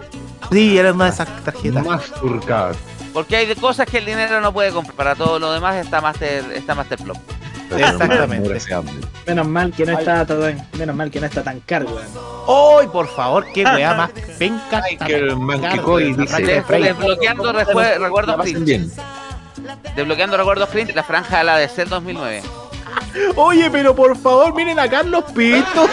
Sí, 0.52 0.78
era 0.78 0.94
una 0.94 1.06
de 1.06 1.12
esas 1.12 1.44
tarjetas. 1.44 1.86
Mastercard. 1.86 2.76
Porque 3.14 3.36
hay 3.36 3.46
de 3.46 3.56
cosas 3.56 3.88
que 3.88 3.98
el 4.00 4.06
dinero 4.06 4.42
no 4.42 4.54
puede 4.54 4.72
comprar. 4.72 4.96
Para 4.96 5.16
todo 5.16 5.40
lo 5.40 5.52
demás 5.54 5.76
está 5.78 6.02
Master, 6.02 6.52
está 6.54 6.76
Master 6.76 7.00
Plop. 7.00 7.18
Exactamente. 7.72 8.60
Menos 9.26 9.48
mal 9.48 9.72
que 9.72 9.86
no 9.86 9.98
está 9.98 10.26
tan, 10.26 10.68
menos 10.78 10.96
mal 10.96 11.10
que 11.10 11.20
no 11.20 11.26
está 11.26 11.44
tan 11.44 11.60
caro, 11.62 11.88
weón. 11.88 12.82
¡Ay, 12.82 12.88
por 12.88 13.08
favor! 13.08 13.46
¡Qué 13.54 13.64
weá 13.66 13.94
más 13.96 14.12
penca! 14.38 14.84
Ay, 14.84 14.98
que 14.98 15.16
el 15.16 16.18
dice-. 16.18 16.64
Desbloqueando 16.68 17.52
recuerdos 17.54 18.44
cringe. 18.44 18.90
Desbloqueando 19.96 20.38
recuerdos 20.38 20.70
cringe, 20.70 20.94
la 20.94 21.04
franja 21.04 21.40
de 21.40 21.44
la 21.44 21.58
de 21.58 21.68
Cell 21.68 21.90
2009. 21.90 22.44
Oye, 23.36 23.70
pero 23.72 23.96
por 23.96 24.18
favor, 24.18 24.54
miren 24.54 24.80
a 24.80 24.90
Carlos 24.90 25.24
Pinto. 25.34 25.88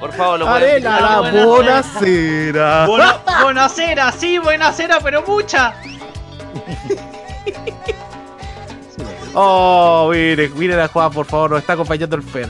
Por 0.00 0.12
favor, 0.12 0.38
lo 0.38 0.48
Arena 0.48 1.00
la 1.00 1.44
bonacera. 1.44 2.86
Bueno, 2.86 3.20
buenasera, 3.42 4.12
sí, 4.12 4.38
buenasera, 4.38 5.00
pero 5.00 5.22
mucha. 5.26 5.74
Oh, 9.34 10.10
miren, 10.12 10.56
miren 10.58 10.80
a 10.80 10.88
Juan, 10.88 11.12
por 11.12 11.26
favor, 11.26 11.50
nos 11.50 11.60
está 11.60 11.74
acompañando 11.74 12.16
el 12.16 12.22
Fer. 12.22 12.48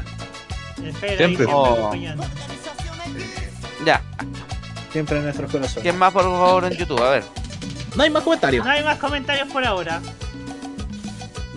Espera, 0.84 1.16
Siempre. 1.16 1.24
ahí 1.24 1.26
siempre 1.36 1.46
Oh. 1.52 1.74
acompañando. 1.74 2.24
Ya. 3.84 4.00
Siempre 4.92 5.16
en 5.18 5.24
nuestros 5.24 5.50
corazones. 5.50 5.82
¿Quién 5.82 5.98
más, 5.98 6.12
por 6.12 6.22
favor, 6.22 6.64
en 6.64 6.72
YouTube? 6.74 7.02
A 7.02 7.10
ver. 7.10 7.24
No 7.94 8.02
hay 8.04 8.10
más 8.10 8.22
comentarios. 8.22 8.64
No 8.64 8.70
hay 8.70 8.84
más 8.84 8.98
comentarios 8.98 9.48
por 9.48 9.64
ahora. 9.64 10.00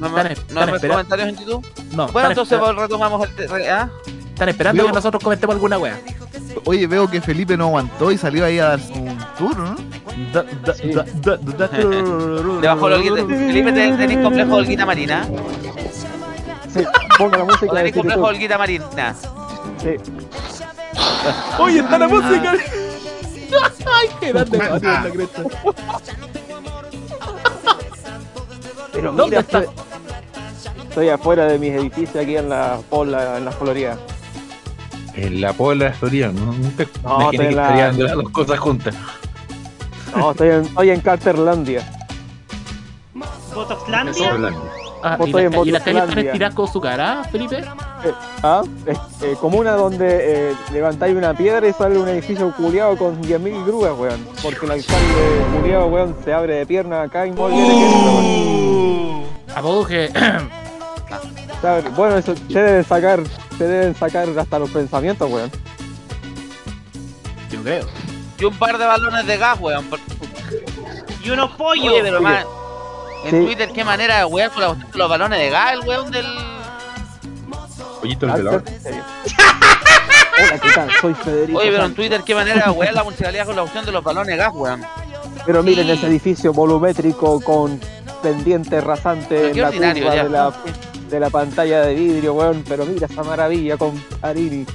¿No, 0.01 0.07
Están- 0.07 0.23
no 0.25 0.31
están 0.31 0.57
hay 0.57 0.65
más 0.65 0.75
espera- 0.75 0.93
comentarios 0.93 1.29
en 1.29 1.35
YouTube? 1.37 1.67
No, 1.95 2.07
Bueno, 2.07 2.29
entonces 2.29 2.59
retomamos 2.75 3.27
el... 3.29 3.35
te- 3.35 3.47
re- 3.47 3.69
¿ah? 3.69 3.89
están 4.33 4.49
esperando 4.49 4.81
Yo- 4.83 4.87
que 4.89 4.93
nosotros 4.95 5.23
comentemos 5.23 5.53
alguna 5.53 5.77
wea. 5.77 5.99
Oye, 6.65 6.87
veo 6.87 7.07
que 7.09 7.21
Felipe 7.21 7.55
no 7.55 7.65
aguantó 7.67 8.11
y 8.11 8.17
salió 8.17 8.43
ahí 8.45 8.57
a 8.59 8.69
dar 8.69 8.79
un 8.95 9.17
tour, 9.37 9.55
¿no? 9.57 9.75
Da- 10.33 10.43
da- 10.43 10.73
da- 10.73 11.05
da- 11.21 11.37
da- 11.37 11.67
da- 11.67 11.77
Le 11.77 12.67
bajó 12.67 12.89
la 12.89 12.95
olguita. 12.97 13.15
Felipe, 13.27 13.71
¿te- 13.73 13.91
¿tenés 13.97 14.17
complejo 14.23 14.49
de 14.49 14.55
olguita 14.61 14.85
marina? 14.87 15.27
Sí, 16.73 16.83
ponga 17.17 17.37
la 17.37 17.43
música 17.45 17.71
¿O 17.71 17.75
de 17.75 17.79
tenés 17.81 17.93
complejo 17.93 17.93
de 17.93 18.01
Citytour. 18.01 18.25
olguita 18.33 18.57
marina? 18.57 19.15
Sí. 19.77 19.95
Oye, 21.59 21.79
está 21.79 21.97
la 21.99 22.07
música. 22.07 22.53
Ay, 23.93 24.07
qué 24.19 24.31
grande 24.31 24.59
Ah. 24.61 25.01
La 25.03 25.09
cresta. 25.11 25.43
Pero 28.93 29.11
¿Dónde 29.13 29.37
mira, 29.37 29.39
está? 29.41 29.63
Estoy, 30.91 31.09
afuera 31.09 31.45
de 31.45 31.57
mis 31.57 31.71
edificios 31.71 32.23
aquí 32.23 32.35
en 32.37 32.49
la 32.49 32.77
Pola, 32.89 33.37
en 33.37 33.45
la 33.45 33.51
Florida. 33.51 33.97
En 35.15 35.41
la 35.41 35.53
Pola 35.53 35.91
Florida, 35.93 36.31
¿no? 36.33 36.53
Nunca 36.53 36.85
No, 37.03 37.21
imaginé 37.21 37.43
te 37.43 37.49
que 37.49 37.55
la- 37.55 37.63
estarían 37.63 38.03
las 38.03 38.13
dos 38.15 38.29
cosas 38.31 38.59
juntas. 38.59 38.95
No, 40.15 40.31
estoy 40.31 40.49
en, 40.49 40.61
estoy 40.65 40.89
en 40.89 40.99
Carterlandia. 41.01 41.81
Botoxlandia. 43.55 44.31
Ah, 45.03 45.17
¿y, 45.25 45.31
la- 45.31 45.41
en 45.41 45.45
y 45.65 45.75
están 45.75 45.93
Botoxlandia. 45.93 46.23
estiradas 46.31 46.55
con 46.55 46.67
su 46.67 46.79
cara, 46.81 47.23
Felipe? 47.31 47.57
Eh, 47.59 48.11
ah, 48.43 48.61
es, 48.85 48.97
eh, 49.23 49.35
comuna 49.39 49.71
donde 49.73 50.49
eh, 50.51 50.55
levantáis 50.71 51.15
una 51.15 51.33
piedra 51.33 51.67
y 51.67 51.73
sale 51.73 51.97
un 51.97 52.07
edificio 52.07 52.53
culiado 52.55 52.97
con 52.97 53.21
10.000 53.21 53.65
grúas, 53.65 53.93
weón. 53.97 54.25
Porque 54.41 54.65
el 54.65 54.71
alcalde 54.71 55.45
culiado, 55.59 55.87
weón, 55.87 56.15
se 56.23 56.33
abre 56.33 56.55
de 56.55 56.65
pierna 56.65 57.01
acá 57.03 57.25
y 57.27 57.31
mueve 57.31 57.57
de 57.57 57.65
pierna, 57.67 58.11
weón. 58.11 59.23
Apodo 59.55 59.85
que. 59.85 60.09
Abre- 61.63 61.89
Bueno, 61.95 62.17
eso 62.17 62.33
se 62.35 62.59
deben 62.61 62.83
sacar, 62.83 63.19
se 63.57 63.67
deben 63.67 63.95
sacar 63.95 64.27
hasta 64.37 64.59
los 64.59 64.69
pensamientos, 64.71 65.29
weón. 65.31 65.51
Yo 67.51 67.61
creo. 67.63 67.85
Y 68.39 68.45
un 68.45 68.57
par 68.57 68.77
de 68.77 68.85
balones 68.85 69.25
de 69.27 69.37
gas, 69.37 69.59
weón. 69.59 69.85
por- 69.85 69.99
Y 71.23 71.29
unos 71.29 71.51
pollos. 71.51 71.93
Oye, 71.93 72.01
pero 72.01 72.21
man, 72.21 72.43
en 73.25 73.31
Sí. 73.31 73.45
Twitter, 73.45 73.69
qué 73.73 73.83
manera 73.83 74.17
de 74.19 74.25
wear 74.25 74.49
con 74.51 74.83
los 74.93 75.09
balones 75.09 75.37
de 75.39 75.49
gas, 75.51 75.73
el 75.73 75.79
weón 75.87 76.09
del. 76.11 76.25
Pollito 77.99 78.25
el 78.25 78.31
velador. 78.31 78.63
Hola, 78.65 80.59
¿qué 80.59 80.69
tal? 80.73 80.89
Soy 80.99 81.13
Federico. 81.13 81.59
Oye, 81.59 81.71
pero 81.71 81.85
en. 81.85 81.93
Twitter, 81.93 82.21
qué 82.25 82.33
manera 82.33 82.65
de 82.65 82.71
wear 82.71 82.93
la 82.93 83.03
municipalidad 83.03 83.45
con 83.45 83.55
la 83.55 83.61
opción 83.63 83.85
de 83.85 83.91
los 83.91 84.03
balones 84.03 84.29
de 84.31 84.37
gas, 84.37 84.51
weón. 84.55 84.81
Pero 85.45 85.61
miren 85.61 85.85
Sí. 85.85 85.91
ese 85.91 86.07
edificio 86.07 86.53
volumétrico 86.53 87.39
con 87.41 87.79
pendiente 88.23 88.81
rasante 88.81 89.51
Pero 89.53 89.69
en 89.69 89.81
la 89.81 89.93
curva 89.93 90.15
ya. 90.15 90.23
de 90.23 90.29
la, 90.29 90.53
de 91.11 91.19
la 91.19 91.29
pantalla 91.29 91.81
de 91.81 91.93
vidrio, 91.93 92.33
weón. 92.33 92.63
Pero 92.67 92.85
mira 92.85 93.05
esa 93.05 93.23
maravilla 93.23 93.77
con 93.77 93.91
Arini. 94.21 94.65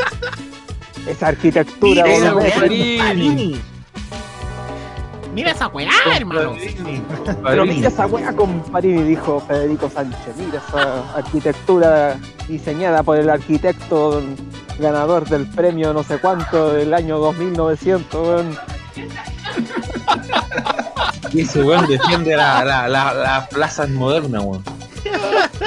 esa 1.08 1.28
arquitectura 1.28 2.04
Mira 2.04 2.12
esa. 2.12 2.34
Mira 5.34 5.52
esa 5.52 5.68
weá, 5.68 5.90
hermano. 6.14 6.54
Pero 7.42 7.64
mira 7.64 7.88
esa 7.88 8.06
weá, 8.06 8.34
comparini, 8.34 9.02
dijo 9.02 9.40
Federico 9.40 9.88
Sánchez. 9.88 10.36
Mira 10.36 10.60
esa 10.68 11.16
arquitectura 11.16 12.18
diseñada 12.48 13.02
por 13.02 13.16
el 13.16 13.30
arquitecto 13.30 14.22
ganador 14.78 15.28
del 15.28 15.46
premio 15.46 15.92
no 15.92 16.02
sé 16.02 16.18
cuánto 16.18 16.72
del 16.72 16.92
año 16.94 17.18
2900, 17.18 18.26
weón. 18.26 18.58
Y 21.32 21.42
ese 21.42 21.62
weón 21.62 21.86
defiende 21.86 22.36
la, 22.36 22.64
la, 22.64 22.88
la, 22.88 23.14
las 23.14 23.48
plazas 23.48 23.88
modernas, 23.88 24.42
weón. 24.42 24.79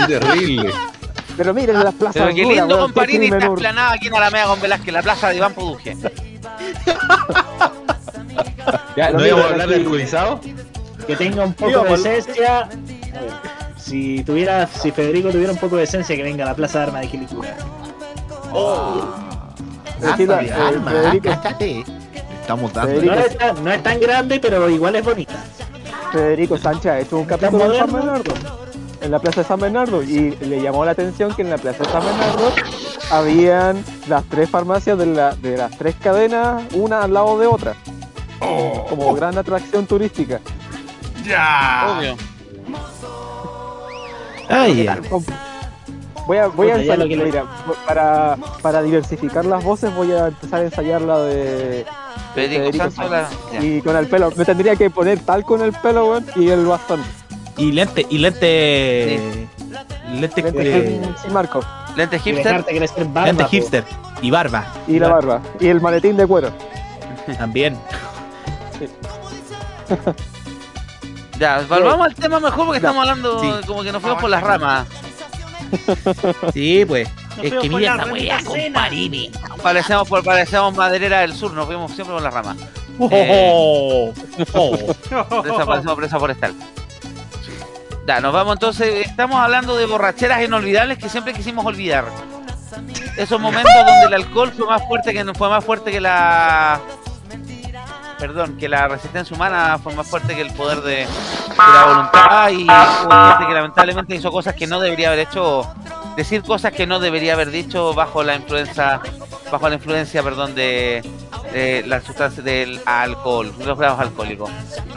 Terrible. 0.07 0.71
Pero 1.35 1.53
miren 1.53 1.83
las 1.83 1.93
plazas 1.95 2.23
Pero 2.23 2.35
qué 2.35 2.45
lindo, 2.45 2.79
comparini, 2.79 3.25
está 3.25 3.45
explanada 3.45 3.93
aquí 3.93 4.07
en 4.07 4.15
Alameda 4.15 4.45
con 4.45 4.61
Velázquez, 4.61 4.93
la 4.93 5.01
plaza 5.01 5.29
de 5.29 5.37
Iván 5.37 5.53
Poduje. 5.53 5.97
Ya, 8.95 9.11
¿no 9.11 9.25
íbamos 9.25 9.45
a 9.45 9.49
hablar 9.49 9.67
del 9.69 9.79
alcoholizado? 9.81 10.39
Que 11.07 11.15
tenga 11.15 11.43
un 11.43 11.53
poco 11.53 11.83
de 11.83 11.93
esencia. 11.93 12.69
Si 13.77 14.23
tuviera, 14.23 14.67
si 14.67 14.91
Federico 14.91 15.29
tuviera 15.29 15.51
un 15.51 15.57
poco 15.57 15.77
de 15.77 15.83
esencia, 15.83 16.15
que 16.15 16.23
venga 16.23 16.45
a 16.45 16.49
la 16.49 16.55
Plaza 16.55 16.79
de 16.79 16.85
Armas 16.85 17.01
de 17.01 17.07
Quilicura. 17.09 17.55
Decirle, 19.99 20.45
eh, 20.45 20.79
Federico, 20.85 21.29
Estamos 22.41 22.73
dando. 22.73 22.93
No 22.93 22.99
Federico, 22.99 23.27
es, 23.27 23.37
tan, 23.37 23.63
no 23.63 23.71
es 23.71 23.83
tan 23.83 23.99
grande, 23.99 24.39
pero 24.39 24.69
igual 24.69 24.95
es 24.95 25.03
bonita. 25.03 25.43
Federico 26.11 26.57
Sánchez 26.57 26.91
ha 26.91 26.99
hecho 26.99 27.17
un 27.17 27.25
capítulo 27.25 27.75
San 27.75 27.91
Bernardo, 27.91 28.33
en 29.03 29.11
la 29.11 29.19
Plaza 29.19 29.41
de 29.41 29.47
San 29.47 29.59
Bernardo, 29.59 30.01
y 30.01 30.31
le 30.41 30.61
llamó 30.61 30.85
la 30.85 30.91
atención 30.91 31.33
que 31.35 31.41
en 31.43 31.49
la 31.49 31.57
Plaza 31.57 31.83
de 31.83 31.89
San 31.91 32.03
Bernardo 32.05 32.51
habían 33.11 33.83
las 34.07 34.23
tres 34.25 34.49
farmacias 34.49 34.97
de, 34.97 35.05
la- 35.07 35.35
de 35.35 35.57
las 35.57 35.77
tres 35.77 35.95
cadenas, 36.01 36.63
una 36.73 37.01
al 37.03 37.13
lado 37.13 37.37
de 37.37 37.47
otra, 37.47 37.75
como 38.89 39.13
gran 39.13 39.37
atracción 39.37 39.85
turística. 39.85 40.39
Ya. 41.25 41.95
Obvio. 41.99 42.15
Ay, 44.49 44.87
Voy 46.25 46.37
a, 46.37 46.47
voy 46.47 46.69
a 46.69 46.75
ensayar, 46.75 46.99
lo 46.99 47.07
que 47.07 47.17
le- 47.17 47.25
mira, 47.25 47.43
para, 47.85 48.37
para 48.61 48.81
diversificar 48.81 49.43
las 49.43 49.61
voces 49.61 49.93
voy 49.93 50.09
a 50.13 50.27
empezar 50.27 50.61
a 50.61 50.63
ensayar 50.63 51.01
la 51.01 51.19
de 51.19 51.85
Federico 52.33 52.77
Santos, 52.77 53.11
la- 53.11 53.29
ya. 53.51 53.61
y 53.61 53.81
con 53.81 53.97
el 53.97 54.07
pelo. 54.07 54.31
Me 54.37 54.45
tendría 54.45 54.77
que 54.77 54.89
poner 54.89 55.19
tal 55.19 55.43
con 55.43 55.61
el 55.61 55.73
pelo, 55.73 56.05
weón, 56.11 56.25
y 56.37 56.47
el 56.47 56.65
bastón. 56.65 57.01
Y 57.57 57.71
lente, 57.71 58.05
y 58.09 58.17
lente. 58.17 59.19
Lente, 60.13 60.41
Lente 60.41 60.95
eh, 60.95 61.01
marco. 61.31 61.61
Lente 61.95 62.19
hipster. 62.19 62.63
barba. 63.07 63.25
lente 63.27 63.45
hipster. 63.45 63.83
Y 64.21 64.31
barba. 64.31 64.65
Y 64.87 64.99
la 64.99 65.09
barba. 65.09 65.41
Y 65.59 65.67
el 65.67 65.81
maletín 65.81 66.17
de 66.17 66.25
cuero. 66.27 66.51
También. 67.37 67.77
Ya, 71.39 71.61
volvamos 71.67 72.05
al 72.07 72.15
tema 72.15 72.39
mejor 72.39 72.67
porque 72.67 72.79
Ya. 72.79 72.89
estamos 72.89 73.09
hablando 73.09 73.39
Sí. 73.41 73.67
como 73.67 73.81
que 73.83 73.91
nos 73.91 74.01
fuimos 74.01 74.21
por 74.21 74.29
las 74.29 74.43
ramas. 74.43 74.87
Sí, 76.53 76.85
pues. 76.85 77.09
Nos 77.37 77.45
Es 77.47 77.53
que 77.53 77.69
mira 77.69 77.95
esa 77.95 78.05
weá, 78.13 78.39
cena. 78.39 78.49
comparini. 78.73 79.31
Parecemos, 79.63 80.07
por, 80.07 80.23
parecemos 80.23 80.75
maderera 80.75 81.21
del 81.21 81.33
sur, 81.33 81.51
nos 81.53 81.65
fuimos 81.65 81.91
siempre 81.91 82.13
por 82.13 82.21
las 82.21 82.31
ramas. 82.33 82.55
Oh, 82.99 84.13
oh. 84.53 84.75
Presa, 85.41 85.65
parecemos 85.65 85.95
presa 85.97 86.19
forestal. 86.19 86.53
Ya, 88.05 88.19
nos 88.19 88.33
vamos 88.33 88.53
entonces. 88.53 89.07
Estamos 89.07 89.37
hablando 89.37 89.77
de 89.77 89.85
borracheras 89.85 90.43
inolvidables 90.43 90.97
que 90.97 91.09
siempre 91.09 91.33
quisimos 91.33 91.65
olvidar. 91.65 92.05
Esos 93.17 93.39
momentos 93.39 93.71
donde 93.85 94.07
el 94.07 94.13
alcohol 94.13 94.51
fue 94.55 94.67
más 94.67 94.85
fuerte 94.87 95.13
que 95.13 95.33
fue 95.33 95.49
más 95.49 95.63
fuerte 95.63 95.91
que 95.91 96.01
la 96.01 96.81
perdón, 98.19 98.55
que 98.55 98.69
la 98.69 98.87
resistencia 98.87 99.35
humana 99.35 99.77
fue 99.83 99.93
más 99.95 100.07
fuerte 100.07 100.33
que 100.33 100.41
el 100.41 100.53
poder 100.53 100.79
de, 100.81 100.95
de 100.95 101.07
la 101.57 101.85
voluntad 101.85 102.49
y 102.51 102.59
gente 102.59 103.47
que 103.47 103.53
lamentablemente 103.53 104.15
hizo 104.15 104.31
cosas 104.31 104.55
que 104.55 104.65
no 104.65 104.79
debería 104.79 105.09
haber 105.09 105.27
hecho, 105.27 105.69
decir 106.15 106.41
cosas 106.41 106.71
que 106.71 106.87
no 106.87 106.99
debería 106.99 107.33
haber 107.33 107.51
dicho 107.51 107.93
bajo 107.93 108.23
la 108.23 108.35
influencia, 108.35 109.01
bajo 109.51 109.67
la 109.67 109.75
influencia, 109.75 110.23
perdón, 110.23 110.55
de, 110.55 111.03
de 111.51 111.83
la 111.85 111.99
sustancia 111.99 112.41
del 112.41 112.79
alcohol, 112.85 113.53
los 113.59 113.77
grados 113.77 113.99
alcohólicos, 113.99 114.49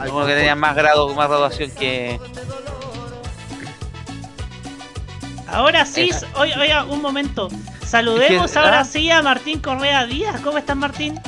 como 0.07 0.25
que 0.25 0.33
tenían 0.33 0.59
más 0.59 0.73
grado, 0.73 1.13
más 1.13 1.27
graduación 1.27 1.71
que 1.71 2.21
Ahora 5.49 5.85
sí, 5.85 6.09
oiga, 6.35 6.59
oiga, 6.59 6.85
un 6.85 7.01
momento. 7.01 7.49
Saludemos 7.85 8.55
ahora 8.57 8.81
ah. 8.81 8.85
sí 8.85 9.09
a 9.09 9.21
Martín 9.21 9.59
Correa 9.59 10.05
Díaz. 10.05 10.41
¿Cómo 10.41 10.57
estás, 10.57 10.75
Martín? 10.75 11.19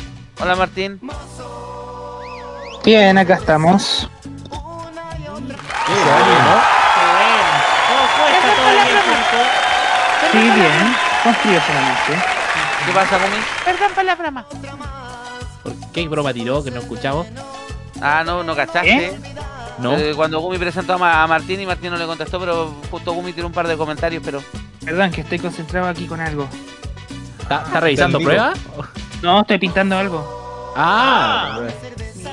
Hola 0.41 0.55
Martín. 0.55 0.99
Bien, 2.83 3.17
acá 3.17 3.35
estamos. 3.35 4.09
¿Cómo 4.23 4.49
fue? 8.15 8.31
¿Está 8.35 8.55
todo 8.55 8.69
bien, 8.71 8.95
Marco? 9.09 9.37
Sí, 10.31 10.37
bien. 10.37 10.95
Con 11.23 11.35
frío 11.35 11.61
solamente. 11.61 12.39
¿Qué 12.85 12.91
pasa, 12.93 13.17
Gumi? 13.17 13.37
Perdón 13.65 13.91
por 13.93 14.03
la 14.05 14.15
broma. 14.15 14.45
¿Por 15.63 15.91
qué 15.91 16.07
broma 16.07 16.33
tiró 16.33 16.63
que 16.63 16.71
no 16.71 16.79
escuchamos? 16.79 17.27
Ah, 18.01 18.23
no, 18.25 18.43
no 18.43 18.55
cachaste. 18.55 19.19
No. 19.81 19.95
Eh, 19.97 20.13
cuando 20.15 20.39
Gumi 20.39 20.57
presentó 20.57 20.93
a, 20.93 20.97
Ma- 20.97 21.23
a 21.23 21.27
Martín 21.27 21.59
y 21.61 21.65
Martín 21.65 21.91
no 21.91 21.97
le 21.97 22.05
contestó, 22.05 22.39
pero 22.39 22.73
justo 22.91 23.13
Gumi 23.13 23.31
tiró 23.33 23.47
un 23.47 23.53
par 23.53 23.67
de 23.67 23.77
comentarios, 23.77 24.21
pero 24.25 24.41
Perdón, 24.83 25.11
que 25.11 25.21
estoy 25.21 25.39
concentrado 25.39 25.87
aquí 25.87 26.05
con 26.07 26.19
algo. 26.19 26.47
¿Está, 27.41 27.63
está 27.65 27.79
revisando 27.79 28.19
pruebas? 28.19 28.57
No, 29.21 29.41
estoy 29.41 29.57
pintando 29.57 29.97
algo. 29.97 30.73
Ah, 30.75 31.59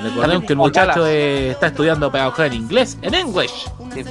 recordemos 0.03 0.43
que 0.45 0.53
el 0.53 0.57
muchacho 0.57 1.05
eh, 1.07 1.51
está 1.51 1.67
estudiando 1.67 2.11
pedagogía 2.11 2.45
en 2.47 2.53
inglés, 2.53 2.97
en 3.01 3.13
English. 3.13 3.65
sí. 3.93 4.03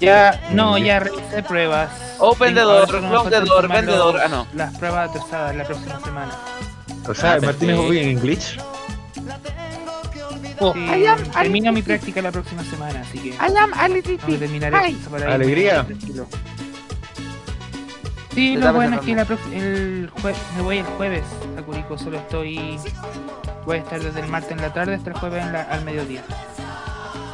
Ya, 0.00 0.40
no, 0.50 0.78
ya 0.78 0.98
revisé 0.98 1.42
pruebas. 1.44 1.88
Open 2.18 2.54
the 2.54 2.60
Tengo- 2.60 2.72
door, 2.72 2.88
close 2.88 3.30
the 3.30 3.40
door, 3.40 3.62
tomar 3.62 3.76
vende 3.78 3.92
door. 3.96 4.14
los- 4.14 4.22
Ah, 4.24 4.28
no. 4.28 4.46
Las 4.54 4.76
pruebas 4.76 5.10
atrasadas 5.10 5.54
la 5.56 5.64
próxima 5.64 6.00
semana. 6.00 6.32
O 7.08 7.14
sea, 7.14 7.34
Ah, 7.34 7.38
Martín 7.40 7.70
es 7.70 7.76
muy 7.78 7.98
en 7.98 8.10
inglés. 8.10 8.56
Sí, 10.72 10.78
I 10.80 11.06
am- 11.06 11.22
termino 11.30 11.72
mi 11.72 11.82
práctica 11.82 12.22
la 12.22 12.30
próxima 12.32 12.62
semana, 12.64 13.00
así 13.00 13.18
que 13.18 13.28
I 13.30 13.56
am 13.58 13.72
a 13.74 13.88
little 13.88 14.18
bit 14.26 14.42
Alegría. 15.24 15.86
Sí, 18.34 18.56
lo 18.56 18.72
bueno 18.72 18.96
es 18.96 19.02
que 19.02 19.10
encerrando. 19.12 19.34
la 19.34 19.40
prox- 19.42 19.52
el 19.52 20.10
jue- 20.10 20.34
me 20.56 20.62
voy 20.62 20.78
el 20.78 20.86
jueves 20.86 21.24
a 21.58 21.62
Curicó, 21.62 21.98
solo 21.98 22.18
estoy... 22.18 22.78
Voy 23.66 23.76
a 23.76 23.80
estar 23.80 24.00
desde 24.02 24.20
el 24.20 24.28
martes 24.28 24.52
en 24.52 24.62
la 24.62 24.72
tarde 24.72 24.94
hasta 24.94 25.10
el 25.10 25.16
jueves 25.16 25.44
en 25.44 25.52
la- 25.52 25.62
al 25.62 25.84
mediodía. 25.84 26.22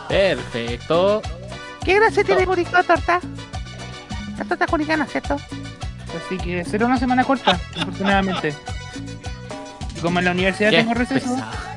Perfecto. 0.08 1.22
¿Qué 1.84 1.94
gracia 1.94 2.24
tiene 2.24 2.44
Curicó, 2.46 2.82
torta? 2.82 3.20
La 4.38 4.44
torta 4.44 4.66
curicana, 4.66 5.06
¿cierto? 5.06 5.36
Así 6.26 6.36
que 6.38 6.64
será 6.64 6.86
una 6.86 6.98
semana 6.98 7.22
corta, 7.24 7.52
afortunadamente. 7.80 8.54
Y 9.96 10.00
como 10.00 10.18
en 10.18 10.24
la 10.24 10.30
universidad 10.32 10.70
Qué 10.70 10.78
tengo 10.78 10.94
receso, 10.94 11.30
pesado. 11.34 11.67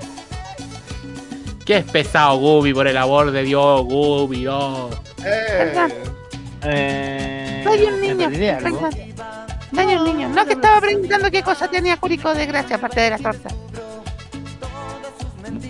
Qué 1.66 1.78
es 1.78 1.86
pesado, 1.86 2.38
Gubi, 2.38 2.74
por 2.74 2.88
el 2.88 2.98
amor 2.98 3.32
de 3.32 3.44
Dios, 3.44 3.84
Gubi, 3.86 4.44
no. 4.44 4.90
Perdón, 5.18 5.94
eh, 6.64 7.62
soy 7.64 7.84
un 7.84 8.02
niño. 8.02 8.30
Soy 9.74 9.96
un 9.96 10.04
niño. 10.04 10.30
No, 10.30 10.46
que 10.46 10.54
estaba 10.54 10.82
preguntando 10.82 11.32
qué 11.32 11.44
cosa 11.44 11.68
tenía 11.68 11.98
Curicó 11.98 12.34
de 12.34 12.46
gracia 12.46 12.76
aparte 12.76 13.02
de 13.02 13.10
la 13.12 13.18
torta. 13.18 13.50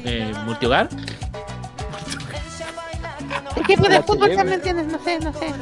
Eh, 0.04 0.34
¿Multihogar? 0.46 0.90
Equipo 3.56 3.88
de 3.88 4.02
fútbol 4.02 4.36
también 4.36 4.62
tienes, 4.62 4.88
no 4.88 5.00
sé, 5.04 5.20
no 5.20 5.32
sé. 5.34 5.54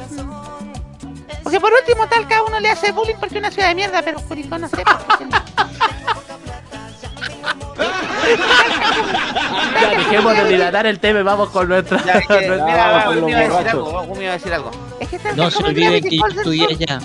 Porque 1.42 1.60
por 1.60 1.72
último, 1.72 2.06
tal 2.06 2.26
cada 2.28 2.44
uno 2.44 2.60
le 2.60 2.70
hace 2.70 2.92
bullying 2.92 3.16
porque 3.18 3.34
es 3.36 3.40
una 3.40 3.50
ciudad 3.50 3.68
de 3.68 3.74
mierda, 3.74 4.02
pero 4.02 4.20
Curicó 4.20 4.58
no 4.58 4.68
sé. 4.68 4.82
Ya, 9.80 9.88
dejemos 9.98 10.36
de 10.36 10.44
dilatar 10.48 10.86
el 10.86 10.98
tema 11.00 11.20
y 11.20 11.22
vamos 11.22 11.48
con 11.50 11.68
nuestra. 11.68 12.02
Ya, 12.04 12.12
es 12.14 12.26
que, 12.26 12.32
nuestra- 12.48 12.64
mira, 12.66 12.86
vamos 12.90 13.04
con 13.04 13.20
Gumi 13.20 13.32
los 13.32 13.32
iba 13.32 13.38
a 13.38 13.42
decir 13.42 13.52
borrachos. 13.52 13.88
algo, 13.88 14.02
Gumi 14.06 14.22
iba 14.24 14.30
a 14.30 14.36
decir 14.36 14.52
algo. 14.54 14.70
Es 15.00 15.08
que 15.08 15.18
tal 15.18 15.36
No 15.36 15.44
que 15.44 15.50
se 15.50 15.58
olviden 15.64 15.90
Gravity 15.90 16.08
que 16.10 16.16
yo 16.16 16.26
estudié 16.26 16.64
sur- 16.68 16.76
allá. 16.76 17.00